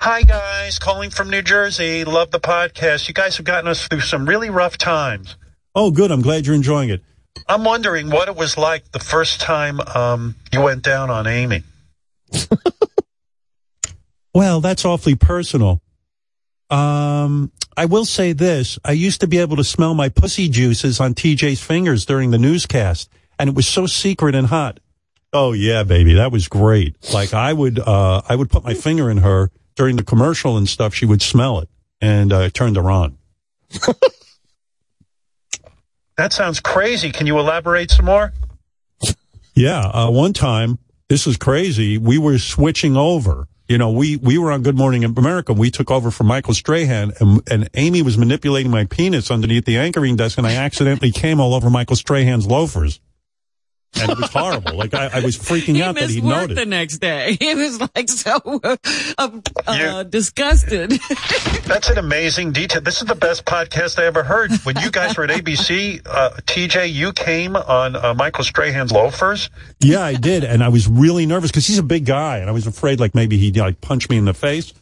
Hi, 0.00 0.22
guys. 0.22 0.78
Calling 0.78 1.10
from 1.10 1.30
New 1.30 1.42
Jersey. 1.42 2.04
Love 2.04 2.30
the 2.30 2.40
podcast. 2.40 3.08
You 3.08 3.14
guys 3.14 3.36
have 3.38 3.46
gotten 3.46 3.68
us 3.68 3.88
through 3.88 4.00
some 4.00 4.26
really 4.26 4.50
rough 4.50 4.76
times. 4.78 5.36
Oh, 5.74 5.90
good. 5.90 6.10
I'm 6.10 6.22
glad 6.22 6.46
you're 6.46 6.54
enjoying 6.54 6.90
it. 6.90 7.02
I'm 7.48 7.64
wondering 7.64 8.10
what 8.10 8.28
it 8.28 8.36
was 8.36 8.56
like 8.56 8.90
the 8.92 8.98
first 8.98 9.40
time 9.40 9.80
um, 9.80 10.34
you 10.52 10.60
went 10.62 10.82
down 10.82 11.10
on 11.10 11.26
Amy. 11.26 11.62
Well, 14.36 14.60
that's 14.60 14.84
awfully 14.84 15.14
personal. 15.14 15.80
Um, 16.68 17.50
I 17.74 17.86
will 17.86 18.04
say 18.04 18.34
this. 18.34 18.78
I 18.84 18.92
used 18.92 19.22
to 19.22 19.26
be 19.26 19.38
able 19.38 19.56
to 19.56 19.64
smell 19.64 19.94
my 19.94 20.10
pussy 20.10 20.50
juices 20.50 21.00
on 21.00 21.14
TJ's 21.14 21.62
fingers 21.62 22.04
during 22.04 22.32
the 22.32 22.38
newscast, 22.38 23.08
and 23.38 23.48
it 23.48 23.56
was 23.56 23.66
so 23.66 23.86
secret 23.86 24.34
and 24.34 24.48
hot. 24.48 24.78
Oh 25.32 25.52
yeah, 25.52 25.84
baby. 25.84 26.12
That 26.12 26.32
was 26.32 26.48
great. 26.48 26.96
Like 27.14 27.32
I 27.32 27.50
would, 27.50 27.78
uh, 27.78 28.20
I 28.28 28.36
would 28.36 28.50
put 28.50 28.62
my 28.62 28.74
finger 28.74 29.10
in 29.10 29.16
her 29.16 29.50
during 29.76 29.96
the 29.96 30.04
commercial 30.04 30.56
and 30.56 30.68
stuff. 30.68 30.94
She 30.94 31.06
would 31.06 31.22
smell 31.22 31.60
it 31.60 31.68
and, 32.00 32.32
uh, 32.32 32.40
it 32.40 32.54
turned 32.54 32.76
her 32.76 32.90
on. 32.90 33.16
That 36.16 36.32
sounds 36.32 36.60
crazy. 36.60 37.12
Can 37.12 37.26
you 37.26 37.38
elaborate 37.38 37.90
some 37.90 38.06
more? 38.06 38.32
Yeah. 39.54 39.80
Uh, 39.80 40.10
one 40.10 40.32
time, 40.32 40.78
this 41.08 41.26
is 41.26 41.36
crazy. 41.36 41.98
We 41.98 42.18
were 42.18 42.38
switching 42.38 42.96
over. 42.96 43.48
You 43.68 43.78
know, 43.78 43.90
we, 43.90 44.16
we 44.16 44.38
were 44.38 44.52
on 44.52 44.62
Good 44.62 44.76
Morning 44.76 45.04
America. 45.04 45.52
We 45.52 45.70
took 45.70 45.90
over 45.90 46.10
from 46.10 46.28
Michael 46.28 46.54
Strahan 46.54 47.12
and, 47.20 47.42
and 47.50 47.68
Amy 47.74 48.00
was 48.00 48.16
manipulating 48.16 48.70
my 48.70 48.84
penis 48.84 49.30
underneath 49.30 49.64
the 49.64 49.76
anchoring 49.76 50.16
desk 50.16 50.38
and 50.38 50.46
I 50.46 50.54
accidentally 50.54 51.10
came 51.10 51.40
all 51.40 51.52
over 51.52 51.68
Michael 51.68 51.96
Strahan's 51.96 52.46
loafers. 52.46 53.00
And 54.00 54.10
it 54.12 54.18
was 54.18 54.30
horrible. 54.30 54.76
Like 54.76 54.94
I, 54.94 55.06
I 55.14 55.20
was 55.20 55.36
freaking 55.38 55.76
He 55.76 55.82
out 55.82 55.94
that 55.94 56.10
he 56.10 56.20
work 56.20 56.36
noticed. 56.50 56.58
the 56.60 56.66
next 56.66 56.98
day. 56.98 57.36
He 57.46 57.54
was 57.54 57.80
like 57.80 58.08
so 58.08 58.36
uh, 58.62 58.76
uh, 59.18 59.30
uh, 59.66 60.02
disgusted. 60.02 60.90
That's 61.64 61.88
an 61.90 61.98
amazing 61.98 62.52
detail. 62.52 62.80
This 62.80 63.00
is 63.00 63.06
the 63.06 63.14
best 63.14 63.44
podcast 63.44 63.98
I 64.00 64.06
ever 64.06 64.22
heard. 64.22 64.50
When 64.64 64.76
you 64.78 64.90
guys 64.90 65.16
were 65.16 65.24
at 65.24 65.30
ABC, 65.30 66.02
uh, 66.06 66.30
TJ, 66.46 66.92
you 66.92 67.12
came 67.12 67.56
on 67.56 67.94
uh, 67.96 68.14
Michael 68.14 68.44
Strahan's 68.44 68.90
loafers. 68.92 69.48
Yeah, 69.80 70.02
I 70.02 70.14
did, 70.14 70.44
and 70.44 70.62
I 70.62 70.68
was 70.68 70.88
really 70.88 71.26
nervous 71.26 71.50
because 71.50 71.66
he's 71.66 71.78
a 71.78 71.82
big 71.84 72.04
guy, 72.06 72.38
and 72.38 72.48
I 72.48 72.52
was 72.52 72.66
afraid 72.66 73.00
like 73.00 73.14
maybe 73.14 73.36
he'd 73.36 73.56
like 73.56 73.80
punch 73.80 74.08
me 74.08 74.16
in 74.16 74.24
the 74.24 74.34
face. 74.34 74.72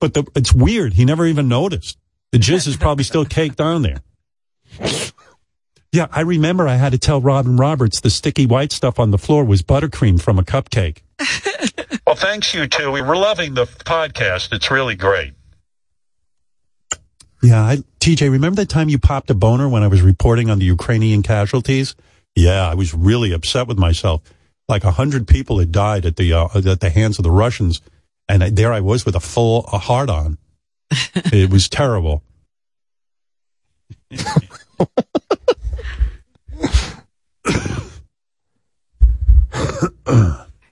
But 0.00 0.14
the, 0.14 0.24
it's 0.34 0.52
weird; 0.52 0.94
he 0.94 1.04
never 1.04 1.26
even 1.26 1.48
noticed. 1.48 1.98
The 2.32 2.38
jizz 2.38 2.66
is 2.66 2.76
probably 2.76 3.04
still 3.04 3.24
caked 3.24 3.60
on 3.60 3.82
there. 3.82 4.02
Yeah, 5.92 6.06
I 6.10 6.22
remember 6.22 6.66
I 6.66 6.76
had 6.76 6.92
to 6.92 6.98
tell 6.98 7.20
Robin 7.20 7.58
Roberts 7.58 8.00
the 8.00 8.08
sticky 8.08 8.46
white 8.46 8.72
stuff 8.72 8.98
on 8.98 9.10
the 9.10 9.18
floor 9.18 9.44
was 9.44 9.62
buttercream 9.62 10.20
from 10.20 10.38
a 10.38 10.42
cupcake. 10.42 10.98
Well, 12.04 12.16
thanks, 12.16 12.52
you 12.52 12.66
two. 12.66 12.90
We 12.90 13.00
were 13.00 13.16
loving 13.16 13.54
the 13.54 13.64
podcast. 13.64 14.52
It's 14.52 14.70
really 14.70 14.96
great. 14.96 15.32
Yeah, 17.42 17.62
I, 17.62 17.78
TJ, 18.00 18.30
remember 18.30 18.56
the 18.60 18.66
time 18.66 18.88
you 18.90 18.98
popped 18.98 19.30
a 19.30 19.34
boner 19.34 19.66
when 19.68 19.82
I 19.82 19.86
was 19.86 20.02
reporting 20.02 20.50
on 20.50 20.58
the 20.58 20.66
Ukrainian 20.66 21.22
casualties? 21.22 21.94
Yeah, 22.34 22.68
I 22.68 22.74
was 22.74 22.92
really 22.92 23.32
upset 23.32 23.66
with 23.66 23.78
myself. 23.78 24.20
Like 24.68 24.84
a 24.84 24.90
hundred 24.90 25.26
people 25.26 25.58
had 25.58 25.72
died 25.72 26.04
at 26.04 26.16
the 26.16 26.32
uh, 26.34 26.48
at 26.54 26.80
the 26.80 26.90
hands 26.90 27.18
of 27.18 27.22
the 27.22 27.30
Russians, 27.30 27.80
and 28.28 28.44
I, 28.44 28.50
there 28.50 28.72
I 28.72 28.80
was 28.80 29.06
with 29.06 29.16
a 29.16 29.20
full 29.20 29.64
a 29.72 29.78
heart 29.78 30.10
on. 30.10 30.38
it 31.14 31.50
was 31.50 31.68
terrible. 31.68 32.22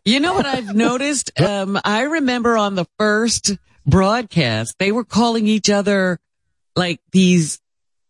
You 0.05 0.19
know 0.19 0.33
what 0.33 0.47
I've 0.47 0.75
noticed? 0.75 1.39
Um, 1.41 1.79
I 1.85 2.03
remember 2.03 2.57
on 2.57 2.75
the 2.75 2.87
first 2.99 3.57
broadcast, 3.87 4.77
they 4.79 4.93
were 4.93 5.05
calling 5.05 5.47
each 5.47 5.69
other 5.69 6.19
like 6.75 7.01
these 7.13 7.61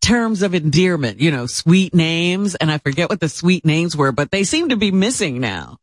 terms 0.01 0.43
of 0.43 0.55
endearment, 0.55 1.21
you 1.21 1.31
know, 1.31 1.47
sweet 1.47 1.95
names. 1.95 2.55
And 2.55 2.71
I 2.71 2.79
forget 2.79 3.11
what 3.11 3.21
the 3.21 3.29
sweet 3.29 3.65
names 3.65 3.97
were, 3.97 4.13
but 4.13 4.31
they 4.31 4.45
seem 4.45 4.69
to 4.69 4.77
be 4.77 4.91
missing 4.91 5.41
now. 5.41 5.79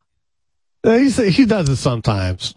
He 0.84 1.10
say- 1.10 1.32
he 1.32 1.46
does 1.46 1.70
it 1.70 1.76
sometimes. 1.76 2.56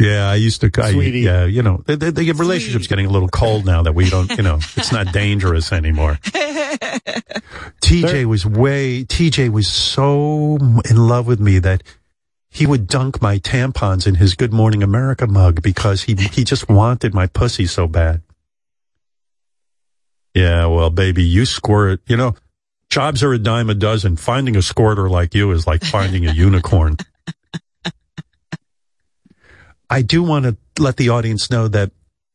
Yeah, 0.00 0.28
I 0.28 0.36
used 0.36 0.62
to. 0.62 0.70
I, 0.82 0.92
Sweetie. 0.92 1.20
yeah, 1.20 1.44
you 1.44 1.62
know, 1.62 1.82
the, 1.86 1.96
the, 1.96 2.10
the 2.10 2.32
relationship's 2.32 2.86
getting 2.86 3.06
a 3.06 3.10
little 3.10 3.28
cold 3.28 3.66
now 3.66 3.82
that 3.82 3.94
we 3.94 4.08
don't, 4.08 4.30
you 4.30 4.42
know, 4.42 4.58
it's 4.76 4.92
not 4.92 5.12
dangerous 5.12 5.72
anymore. 5.72 6.18
TJ 7.82 8.24
was 8.24 8.46
way, 8.46 9.04
TJ 9.04 9.50
was 9.50 9.68
so 9.68 10.56
in 10.88 10.96
love 10.96 11.26
with 11.26 11.38
me 11.38 11.58
that 11.58 11.82
he 12.48 12.66
would 12.66 12.86
dunk 12.86 13.20
my 13.20 13.38
tampons 13.38 14.06
in 14.06 14.14
his 14.16 14.34
Good 14.34 14.52
Morning 14.52 14.82
America 14.82 15.26
mug 15.26 15.62
because 15.62 16.02
he, 16.02 16.14
he 16.14 16.44
just 16.44 16.68
wanted 16.68 17.12
my 17.14 17.26
pussy 17.26 17.66
so 17.66 17.86
bad. 17.86 18.22
Yeah, 20.34 20.66
well, 20.66 20.90
baby, 20.90 21.24
you 21.24 21.44
squirt, 21.44 22.00
you 22.06 22.16
know, 22.16 22.34
jobs 22.88 23.22
are 23.22 23.32
a 23.32 23.38
dime 23.38 23.70
a 23.70 23.74
dozen. 23.74 24.16
Finding 24.16 24.56
a 24.56 24.62
squirter 24.62 25.08
like 25.08 25.34
you 25.34 25.50
is 25.52 25.66
like 25.66 25.84
finding 25.84 26.26
a 26.26 26.32
unicorn. 26.34 26.96
I 29.90 30.02
do 30.02 30.22
want 30.22 30.44
to 30.44 30.56
let 30.80 30.96
the 30.96 31.08
audience 31.08 31.50
know 31.50 31.66
that 31.68 31.90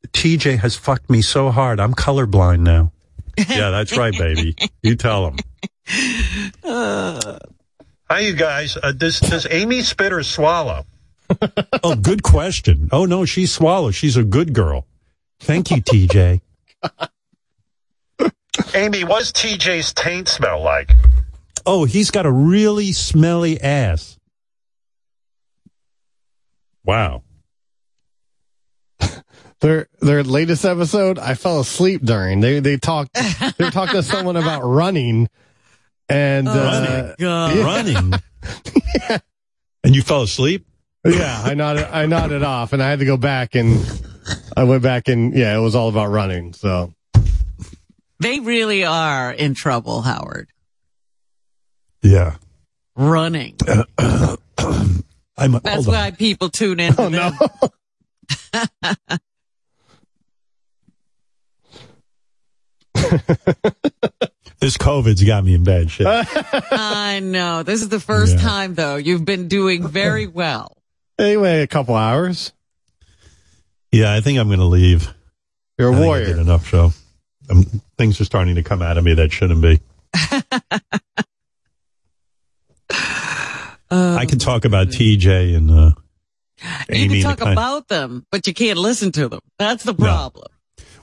TJ 0.09 0.59
has 0.59 0.75
fucked 0.75 1.09
me 1.09 1.21
so 1.21 1.49
hard. 1.49 1.79
I'm 1.79 1.93
colorblind 1.93 2.59
now. 2.59 2.91
Yeah, 3.49 3.69
that's 3.69 3.97
right, 3.97 4.17
baby. 4.17 4.55
You 4.81 4.95
tell 4.95 5.27
him. 5.27 5.37
Hi, 6.63 8.19
you 8.19 8.33
guys. 8.33 8.77
Uh, 8.81 8.93
does 8.93 9.19
does 9.19 9.45
Amy 9.49 9.81
spit 9.81 10.13
or 10.13 10.23
swallow? 10.23 10.85
oh, 11.83 11.95
good 11.95 12.23
question. 12.23 12.87
Oh 12.93 13.03
no, 13.03 13.25
she 13.25 13.45
swallows. 13.45 13.93
She's 13.93 14.15
a 14.15 14.23
good 14.23 14.53
girl. 14.53 14.87
Thank 15.41 15.69
you, 15.69 15.81
TJ. 15.81 16.39
Amy, 18.73 19.03
what 19.03 19.19
does 19.19 19.33
TJ's 19.33 19.93
taint 19.93 20.29
smell 20.29 20.61
like? 20.61 20.91
Oh, 21.65 21.83
he's 21.83 22.11
got 22.11 22.25
a 22.25 22.31
really 22.31 22.93
smelly 22.93 23.59
ass. 23.59 24.17
Wow. 26.85 27.23
Their 29.61 29.87
their 30.01 30.23
latest 30.23 30.65
episode, 30.65 31.17
I 31.17 31.33
fell 31.35 31.59
asleep 31.59 32.01
during. 32.03 32.41
They 32.41 32.59
they 32.59 32.77
talked 32.77 33.13
they 33.13 33.63
were 33.65 33.71
talking 33.71 33.95
to 33.95 34.03
someone 34.03 34.35
about 34.35 34.61
running 34.63 35.29
and 36.09 36.47
Oh, 36.47 36.51
uh, 36.51 37.15
God. 37.17 37.55
yeah. 37.55 37.63
Running? 37.63 38.13
And 39.83 39.95
you 39.95 40.01
fell 40.01 40.23
asleep? 40.23 40.67
Yeah, 41.05 41.41
I 41.43 41.53
nodded 41.53 41.85
I 41.91 42.05
nodded 42.05 42.43
off 42.43 42.73
and 42.73 42.81
I 42.83 42.89
had 42.89 42.99
to 42.99 43.05
go 43.05 43.15
back 43.17 43.55
and 43.55 43.79
I 44.57 44.63
went 44.65 44.83
back 44.83 45.07
and 45.07 45.33
yeah, 45.35 45.55
it 45.55 45.61
was 45.61 45.75
all 45.75 45.87
about 45.89 46.07
running. 46.07 46.53
So 46.53 46.93
They 48.19 48.39
really 48.41 48.83
are 48.85 49.31
in 49.31 49.53
trouble, 49.53 50.01
Howard. 50.01 50.49
Yeah. 52.01 52.35
Running. 52.95 53.55
I'm 53.97 55.51
That's 55.51 55.69
hold 55.69 55.87
on. 55.89 55.93
why 55.93 56.11
people 56.11 56.49
tune 56.49 56.79
in. 56.79 56.95
Oh, 56.97 57.09
no. 57.09 57.31
This 64.59 64.77
COVID's 64.77 65.21
got 65.23 65.43
me 65.43 65.53
in 65.53 65.63
bad 65.65 65.91
shape. 65.91 66.07
I 66.71 67.19
know. 67.21 67.61
This 67.63 67.81
is 67.81 67.89
the 67.89 67.99
first 67.99 68.35
Yeah. 68.37 68.41
time, 68.41 68.73
though. 68.73 68.95
You've 68.95 69.25
been 69.25 69.47
doing 69.49 69.85
very 69.85 70.27
well. 70.41 70.77
anyway, 71.19 71.61
a 71.61 71.67
couple 71.67 71.93
hours. 71.95 72.53
Yeah, 73.91 74.13
I 74.13 74.21
think 74.21 74.39
I'm 74.39 74.47
going 74.47 74.59
to 74.59 74.65
leave. 74.65 75.13
You're 75.77 75.89
a 75.89 75.91
I 75.91 75.95
think 75.95 76.03
I 76.03 76.07
warrior. 76.07 76.25
did 76.25 76.37
enough 76.39 76.65
show. 76.67 76.93
Um, 77.49 77.65
things 77.97 78.19
are 78.21 78.25
starting 78.25 78.55
to 78.55 78.63
come 78.63 78.81
out 78.81 78.97
of 78.97 79.03
me 79.03 79.13
that 79.15 79.31
shouldn't 79.33 79.61
be. 79.61 79.79
I 83.91 84.25
can 84.27 84.39
talk 84.39 84.65
about 84.65 84.87
TJ 84.87 85.55
and 85.55 85.69
uh, 85.69 85.73
Um, 85.73 85.93
You 86.89 86.95
Amy. 86.95 87.21
can 87.21 87.35
talk 87.35 87.41
about 87.41 87.87
them, 87.87 88.25
but 88.31 88.47
you 88.47 88.53
can't 88.53 88.79
listen 88.79 89.11
to 89.13 89.27
them. 89.29 89.41
That's 89.59 89.83
the 89.83 89.93
problem. 89.93 90.47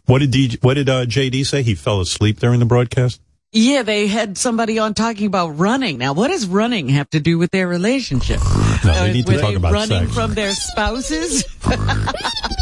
What 0.07 0.19
did 0.21 0.33
DJ, 0.33 0.63
what 0.63 0.75
did 0.75 0.89
uh, 0.89 1.05
JD 1.07 1.47
say? 1.47 1.63
He 1.63 1.75
fell 1.75 2.01
asleep 2.01 2.39
during 2.41 2.61
the 2.61 2.67
broadcast. 2.67 3.21
Yeah, 3.55 3.83
they 3.83 4.07
had 4.07 4.39
somebody 4.39 4.79
on 4.79 4.95
talking 4.95 5.27
about 5.27 5.59
running. 5.59 5.99
Now, 5.99 6.15
what 6.15 6.29
does 6.29 6.47
running 6.47 6.89
have 6.89 7.11
to 7.11 7.21
do 7.21 7.37
with 7.37 7.51
their 7.51 7.69
relationship? 7.69 8.41
No, 8.83 8.95
they 9.05 9.13
need 9.13 9.27
to 9.27 9.33
Were 9.35 9.39
talk 9.41 9.51
they 9.51 9.57
about 9.57 9.73
running 9.73 10.05
sex. 10.05 10.15
from 10.15 10.33
their 10.35 10.53
spouses? 10.55 11.45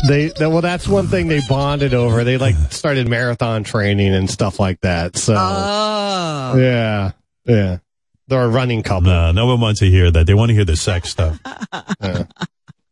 They, 0.09 0.29
they 0.29 0.47
well, 0.47 0.63
that's 0.63 0.89
one 0.89 1.09
thing 1.09 1.29
they 1.29 1.43
bonded 1.47 1.93
over. 1.93 2.25
They 2.25 2.39
like 2.39 2.55
started 2.71 3.07
marathon 3.07 3.65
training 3.65 4.15
and 4.15 4.31
stuff 4.31 4.59
like 4.59 4.81
that. 4.81 5.17
So 5.19 5.35
Oh. 5.37 6.55
yeah, 6.59 7.13
yeah, 7.45 7.79
they're 8.27 8.43
a 8.45 8.49
running 8.49 8.83
couple. 8.83 9.11
No, 9.11 9.31
no 9.31 9.45
one 9.47 9.61
wants 9.61 9.81
to 9.81 9.91
hear 9.91 10.11
that. 10.11 10.27
They 10.27 10.33
want 10.33 10.49
to 10.49 10.55
hear 10.55 10.65
the 10.65 10.77
sex 10.77 11.11
stuff. 11.11 11.39
Yeah. 12.03 12.25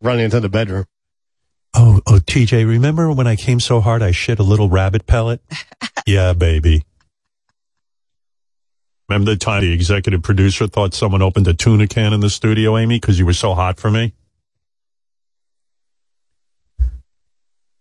Running 0.03 0.27
into 0.27 0.39
the 0.41 0.51
bedroom. 0.51 0.85
Oh, 1.75 2.01
oh, 2.07 2.19
TJ, 2.19 2.67
remember 2.67 3.13
when 3.13 3.27
I 3.27 3.37
came 3.37 3.61
so 3.61 3.81
hard 3.81 4.03
I 4.03 4.11
shit 4.11 4.39
a 4.39 4.43
little 4.43 4.69
rabbit 4.69 5.07
pellet? 5.07 5.41
yeah, 6.07 6.33
baby. 6.33 6.85
Remember 9.09 9.31
the 9.31 9.37
time 9.37 9.63
the 9.63 9.73
executive 9.73 10.23
producer 10.23 10.67
thought 10.67 10.95
someone 10.95 11.23
opened 11.23 11.47
a 11.49 11.55
tuna 11.55 11.87
can 11.87 12.13
in 12.13 12.21
the 12.21 12.31
studio, 12.31 12.77
Amy, 12.77 12.99
because 12.99 13.19
you 13.19 13.25
were 13.27 13.33
so 13.33 13.55
hot 13.55 13.81
for 13.81 13.91
me? 13.91 14.13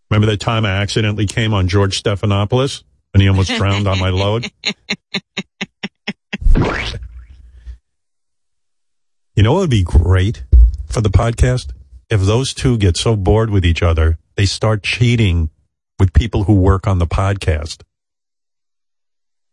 Remember 0.10 0.28
that 0.28 0.40
time 0.40 0.66
I 0.66 0.72
accidentally 0.72 1.26
came 1.26 1.54
on 1.54 1.68
George 1.68 2.02
Stephanopoulos 2.02 2.84
and 3.14 3.22
he 3.22 3.28
almost 3.28 3.52
drowned 3.56 3.88
on 3.88 4.00
my 4.00 4.10
load? 4.10 4.50
You 9.38 9.44
know 9.44 9.54
what 9.54 9.60
would 9.60 9.70
be 9.70 9.84
great 9.84 10.46
for 10.88 11.00
the 11.00 11.12
podcast? 11.12 11.72
If 12.10 12.22
those 12.22 12.54
two 12.54 12.78
get 12.78 12.96
so 12.98 13.16
bored 13.16 13.50
with 13.50 13.66
each 13.66 13.84
other, 13.84 14.18
they 14.36 14.46
start 14.46 14.84
cheating 14.84 15.50
with 16.00 16.14
people 16.14 16.44
who 16.46 16.54
work 16.56 16.88
on 16.88 17.00
the 17.00 17.08
podcast. 17.08 17.82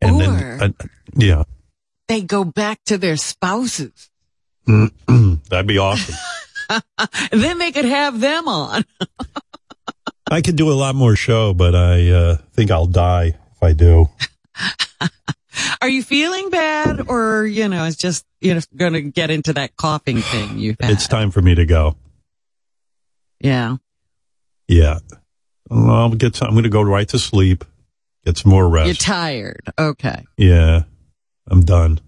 And 0.00 0.16
Or- 0.16 0.18
then, 0.18 0.60
uh, 0.80 0.86
yeah, 1.14 1.42
they 2.08 2.20
go 2.20 2.44
back 2.44 2.80
to 2.86 2.98
their 2.98 3.16
spouses. 3.16 4.10
that'd 4.66 5.66
be 5.66 5.78
awesome. 5.78 6.14
Then 7.30 7.58
they 7.58 7.72
could 7.72 7.84
have 7.84 8.20
them 8.20 8.48
on. 8.48 8.84
I 10.30 10.40
could 10.40 10.56
do 10.56 10.70
a 10.70 10.74
lot 10.74 10.94
more 10.94 11.14
show, 11.14 11.52
but 11.52 11.74
I 11.74 12.08
uh, 12.08 12.36
think 12.54 12.70
I'll 12.70 12.86
die 12.86 13.34
if 13.52 13.62
I 13.62 13.74
do. 13.74 14.08
Are 15.82 15.88
you 15.88 16.02
feeling 16.02 16.48
bad 16.48 17.08
or, 17.08 17.44
you 17.44 17.68
know, 17.68 17.84
it's 17.84 17.96
just, 17.96 18.24
you're 18.40 18.60
going 18.74 18.94
to 18.94 19.02
get 19.02 19.30
into 19.30 19.52
that 19.52 19.76
coughing 19.76 20.22
thing 20.22 20.58
had? 20.80 20.90
It's 20.90 21.06
time 21.06 21.30
for 21.30 21.42
me 21.42 21.54
to 21.54 21.66
go. 21.66 21.96
Yeah. 23.44 23.76
Yeah. 24.66 24.98
I'll 25.70 26.10
get 26.10 26.36
some, 26.36 26.48
I'm 26.48 26.54
going 26.54 26.64
to 26.64 26.70
go 26.70 26.82
right 26.82 27.08
to 27.10 27.18
sleep, 27.18 27.64
get 28.24 28.36
some 28.38 28.50
more 28.50 28.68
rest. 28.68 28.86
You're 28.86 28.94
tired. 28.94 29.60
Okay. 29.78 30.24
yeah. 30.36 30.82
I'm 31.46 31.60
done. 31.60 32.00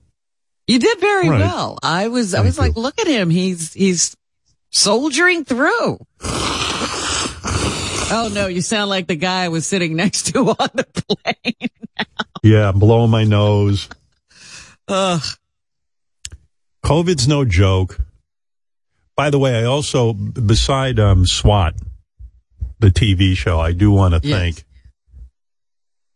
You 0.66 0.78
did 0.78 0.98
very 0.98 1.28
Right. 1.28 1.40
well. 1.40 1.78
I 1.82 2.08
was, 2.08 2.32
I 2.34 2.39
Thank 2.39 2.47
was 2.47 2.58
like, 2.58 2.76
look 2.76 2.98
at 2.98 3.06
him. 3.06 3.28
He's, 3.31 3.73
he's 3.74 4.16
soldiering 4.70 5.44
through. 5.44 5.98
oh 8.08 8.31
no, 8.32 8.47
you 8.47 8.60
sound 8.62 8.89
like 8.90 9.06
the 9.06 9.15
guy 9.16 9.44
I 9.44 9.48
was 9.48 9.66
sitting 9.66 9.94
next 9.94 10.32
to 10.32 10.39
on 10.58 10.68
the 10.74 10.86
plane. 11.23 11.70
Yeah. 12.42 12.70
I'm 12.70 12.78
blowing 12.78 13.10
my 13.10 13.24
nose. 13.24 13.89
Ugh. 14.89 15.23
COVID's 16.84 17.26
no 17.28 17.44
joke. 17.44 17.98
By 19.17 19.31
the 19.31 19.39
way, 19.39 19.59
I 19.59 19.65
also, 19.65 20.12
beside 20.12 20.99
um, 21.01 21.25
SWAT, 21.27 21.75
the 22.78 22.89
TV 22.89 23.35
show, 23.36 23.59
I 23.59 23.73
do 23.73 23.91
want 23.91 24.15
to 24.15 24.28
Yes. 24.28 24.39
thank. 24.39 24.65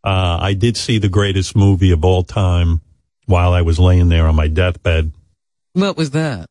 Uh, 0.05 0.39
I 0.41 0.53
did 0.55 0.77
see 0.77 0.99
the 0.99 1.09
greatest 1.09 1.57
movie 1.57 1.91
of 1.93 2.05
all 2.05 2.23
time 2.23 2.81
while 3.27 3.53
I 3.53 3.63
was 3.63 3.79
laying 3.79 4.09
there 4.09 4.27
on 4.27 4.35
my 4.35 4.49
deathbed. 4.49 5.13
What 5.73 5.97
was 5.97 6.11
that? 6.11 6.47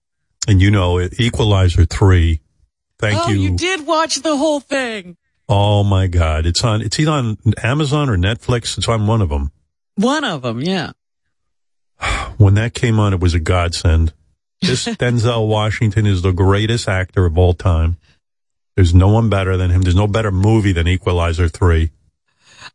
And 0.48 0.62
you 0.62 0.72
know, 0.72 1.00
Equalizer 1.00 1.86
3. 1.86 2.40
Thank 2.98 3.28
oh, 3.28 3.30
you. 3.30 3.40
you 3.40 3.58
did 3.58 3.86
watch 3.86 4.18
the 4.18 4.36
whole 4.36 4.60
thing. 4.60 5.18
Oh 5.48 5.84
my 5.84 6.08
God. 6.08 6.46
It's 6.46 6.64
on, 6.64 6.82
it's 6.82 7.00
either 7.00 7.12
on 7.12 7.38
Amazon 7.64 8.10
or 8.10 8.18
Netflix. 8.18 8.78
It's 8.78 8.88
on 8.88 9.08
one 9.08 9.22
of 9.22 9.30
them. 9.30 9.52
One 9.96 10.24
of 10.24 10.42
them, 10.42 10.62
yeah. 10.62 10.92
When 12.38 12.54
that 12.56 12.74
came 12.74 13.00
on, 13.00 13.14
it 13.14 13.20
was 13.20 13.34
a 13.34 13.40
godsend. 13.40 14.14
This 14.62 14.86
Denzel 14.86 15.48
Washington 15.48 16.06
is 16.06 16.22
the 16.22 16.32
greatest 16.32 16.88
actor 16.88 17.26
of 17.26 17.38
all 17.38 17.54
time. 17.54 17.98
There's 18.76 18.94
no 18.94 19.08
one 19.10 19.30
better 19.30 19.58
than 19.58 19.72
him. 19.72 19.82
There's 19.82 19.96
no 19.96 20.08
better 20.08 20.32
movie 20.32 20.72
than 20.72 20.88
Equalizer 20.88 21.48
3. 21.48 21.90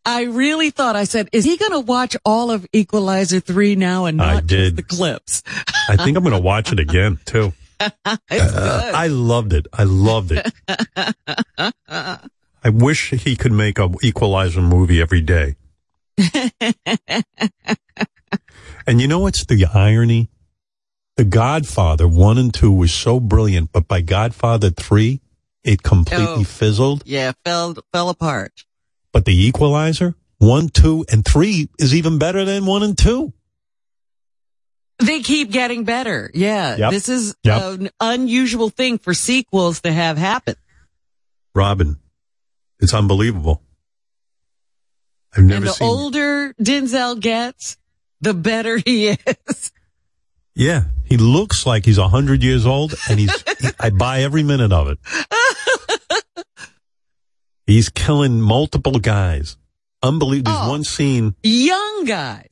I 0.04 0.22
really 0.24 0.70
thought 0.70 0.96
I 0.96 1.04
said, 1.04 1.28
is 1.32 1.44
he 1.44 1.56
going 1.56 1.72
to 1.72 1.80
watch 1.80 2.16
all 2.24 2.50
of 2.50 2.66
Equalizer 2.72 3.40
3 3.40 3.76
now 3.76 4.06
and 4.06 4.20
I 4.20 4.34
not 4.34 4.46
did. 4.46 4.76
just 4.76 4.76
the 4.76 4.82
clips? 4.82 5.42
I 5.88 5.96
think 5.96 6.16
I'm 6.16 6.22
going 6.22 6.34
to 6.34 6.40
watch 6.40 6.72
it 6.72 6.80
again 6.80 7.18
too. 7.24 7.52
Uh, 8.06 8.92
I 8.94 9.08
loved 9.08 9.52
it. 9.52 9.66
I 9.72 9.82
loved 9.82 10.32
it. 10.32 10.50
I 11.88 12.70
wish 12.70 13.10
he 13.10 13.36
could 13.36 13.52
make 13.52 13.78
a 13.78 13.90
Equalizer 14.02 14.62
movie 14.62 15.02
every 15.02 15.20
day. 15.20 15.56
And 18.86 19.00
you 19.00 19.08
know 19.08 19.18
what's 19.20 19.44
the 19.46 19.64
irony? 19.72 20.28
The 21.16 21.24
Godfather 21.24 22.08
1 22.08 22.38
and 22.38 22.52
2 22.52 22.72
was 22.72 22.92
so 22.92 23.20
brilliant, 23.20 23.70
but 23.72 23.86
by 23.86 24.00
Godfather 24.00 24.70
3, 24.70 25.20
it 25.62 25.82
completely 25.82 26.26
Oh. 26.42 26.44
fizzled. 26.44 27.02
yeah, 27.06 27.32
fell, 27.44 27.76
fell 27.92 28.08
apart. 28.08 28.64
But 29.12 29.24
the 29.24 29.46
Equalizer 29.46 30.14
1, 30.38 30.68
2, 30.70 31.06
and 31.10 31.24
3 31.24 31.68
is 31.78 31.94
even 31.94 32.18
better 32.18 32.44
than 32.44 32.66
1 32.66 32.82
and 32.82 32.98
2. 32.98 33.32
They 34.98 35.20
keep 35.22 35.50
getting 35.50 35.84
better. 35.84 36.30
Yeah. 36.34 36.76
Yep. 36.76 36.90
This 36.90 37.08
is 37.08 37.34
Yep. 37.44 37.62
an 37.62 37.90
unusual 38.00 38.70
thing 38.70 38.98
for 38.98 39.14
sequels 39.14 39.80
to 39.82 39.92
have 39.92 40.18
happen. 40.18 40.56
Robin, 41.54 41.98
it's 42.80 42.94
unbelievable. 42.94 43.62
I've 45.36 45.44
never 45.44 45.56
and 45.58 45.66
the 45.66 45.72
seen. 45.72 45.88
older 45.88 46.54
Denzel 46.54 47.18
gets, 47.20 47.76
the 48.20 48.34
better 48.34 48.76
he 48.84 49.08
is. 49.10 49.72
Yeah, 50.54 50.84
he 51.04 51.16
looks 51.16 51.66
like 51.66 51.84
he's 51.84 51.98
a 51.98 52.08
hundred 52.08 52.42
years 52.42 52.66
old, 52.66 52.94
and 53.08 53.18
he's. 53.18 53.44
I 53.80 53.90
buy 53.90 54.22
every 54.22 54.42
minute 54.42 54.72
of 54.72 54.88
it. 54.88 54.98
He's 57.66 57.88
killing 57.88 58.40
multiple 58.42 58.98
guys. 58.98 59.56
Unbelievable. 60.02 60.52
There's 60.52 60.66
oh. 60.66 60.70
one 60.70 60.84
scene. 60.84 61.34
Young 61.42 62.04
guy. 62.04 62.48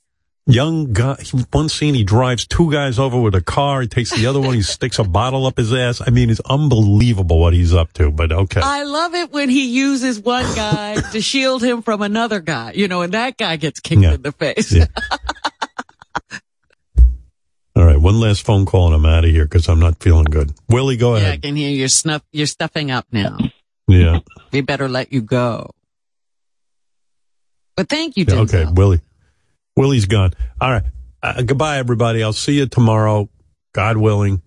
young 0.47 0.94
guy. 0.94 1.16
he- 1.20 1.44
One 1.52 1.68
scene, 1.68 1.92
he 1.94 2.02
drives 2.02 2.47
two 2.47 2.72
guys 2.72 2.98
over 2.98 3.20
with 3.20 3.34
a 3.34 3.42
car. 3.42 3.82
He 3.82 3.89
takes 3.89 4.10
the 4.16 4.26
other 4.26 4.40
one. 4.40 4.55
He 4.55 4.62
sticks 4.62 4.98
a 4.98 5.05
bottle 5.05 5.44
up 5.44 5.58
his 5.58 5.70
ass. 5.74 6.00
I 6.00 6.08
mean, 6.10 6.31
it's 6.31 6.40
unbelievable 6.48 7.39
what 7.40 7.52
he's 7.52 7.74
up 7.74 7.92
to. 7.94 8.10
But 8.10 8.32
okay, 8.32 8.62
I 8.64 8.84
love 8.84 9.14
it 9.14 9.32
when 9.32 9.50
he 9.50 9.68
uses 9.68 10.18
one 10.18 10.47
guy 10.55 10.94
to 11.12 11.20
shield 11.31 11.62
him 11.62 11.82
from 11.82 12.00
another 12.00 12.40
guy, 12.40 12.72
you 12.72 12.89
know, 12.89 13.02
and 13.02 13.12
that 13.12 13.36
guy 13.36 13.56
gets 13.56 13.81
kicked 13.81 14.00
Yeah. 14.00 14.14
in 14.14 14.22
the 14.22 14.32
face. 14.32 14.72
Yeah. 14.72 14.86
All 17.75 17.84
right. 17.84 18.01
One 18.01 18.20
last 18.20 18.44
phone 18.44 18.67
call, 18.67 18.86
and 18.86 18.94
I'm 18.94 19.07
out 19.07 19.25
of 19.25 19.31
here 19.31 19.44
because 19.44 19.68
I'm 19.68 19.81
not 19.81 20.02
feeling 20.02 20.25
good. 20.25 20.52
Willie, 20.68 20.97
go 20.97 21.15
ahead. 21.17 21.26
Yeah, 21.26 21.33
I 21.34 21.36
can 21.39 21.57
hear 21.57 21.70
you're 21.70 21.89
snuff, 21.89 22.23
you're 22.33 22.47
stuffing 22.47 22.91
up 22.91 23.07
now. 23.12 23.39
Yeah. 23.89 24.20
We 24.52 24.60
better 24.60 24.89
let 24.89 25.12
you 25.12 25.23
go. 25.23 25.70
But 27.76 27.89
thank 27.89 28.17
you, 28.17 28.26
Denzel. 28.26 28.55
okay, 28.55 28.67
Willie. 28.70 29.01
Willie's 29.76 30.07
gone. 30.07 30.33
All 30.60 30.70
right. 30.70 30.84
Uh, 31.23 31.42
goodbye, 31.42 31.78
everybody. 31.78 32.23
I'll 32.23 32.33
see 32.33 32.59
you 32.59 32.67
tomorrow, 32.67 33.31
God 33.73 33.97
willing. 33.97 34.42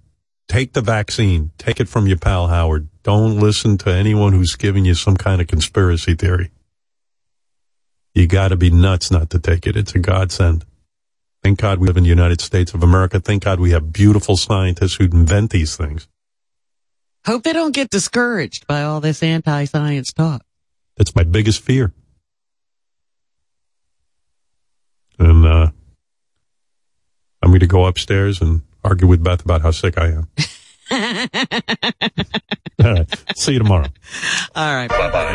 Take 0.48 0.74
the 0.74 0.82
vaccine. 0.82 1.52
Take 1.58 1.80
it 1.80 1.90
from 1.90 2.06
your 2.06 2.18
pal 2.18 2.48
Howard. 2.48 2.88
Don't 3.02 3.40
listen 3.40 3.78
to 3.80 3.92
anyone 3.92 4.34
who's 4.34 4.56
giving 4.56 4.86
you 4.86 4.94
some 4.94 5.18
kind 5.18 5.42
of 5.42 5.48
conspiracy 5.48 6.14
theory. 6.14 6.52
You 8.14 8.28
got 8.28 8.50
to 8.50 8.56
be 8.56 8.70
nuts 8.70 9.10
not 9.10 9.32
to 9.32 9.40
take 9.40 9.66
it. 9.68 9.76
It's 9.76 9.96
a 9.96 10.00
godsend. 10.00 10.66
Thank 11.46 11.60
God 11.60 11.78
we 11.78 11.86
live 11.86 11.96
in 11.96 12.02
the 12.02 12.10
United 12.10 12.42
States 12.42 12.74
of 12.74 12.82
America. 12.82 13.20
Thank 13.20 13.44
God 13.44 13.60
we 13.60 13.70
have 13.70 13.94
beautiful 13.94 14.36
scientists 14.36 14.96
who 14.96 15.04
invent 15.04 15.52
these 15.52 15.78
things. 15.78 16.08
Hope 17.24 17.44
they 17.44 17.54
don't 17.54 17.72
get 17.72 17.92
discouraged 17.92 18.66
by 18.66 18.82
all 18.82 19.00
this 19.00 19.22
anti-science 19.22 20.12
talk. 20.12 20.42
That's 20.98 21.16
my 21.16 21.22
biggest 21.22 21.62
fear. 21.62 21.94
And 25.20 25.46
uh, 25.46 25.70
I'm 27.44 27.50
going 27.52 27.60
to 27.60 27.68
go 27.68 27.86
upstairs 27.86 28.42
and 28.42 28.64
argue 28.84 29.06
with 29.06 29.24
Beth 29.24 29.46
about 29.46 29.62
how 29.62 29.70
sick 29.70 30.00
I 30.00 30.08
am. 30.08 30.28
All 32.84 32.92
right. 32.92 33.24
See 33.36 33.54
you 33.54 33.60
tomorrow. 33.60 33.90
All 34.56 34.76
right. 34.76 34.90
Bye 34.90 35.12
bye. 35.12 35.16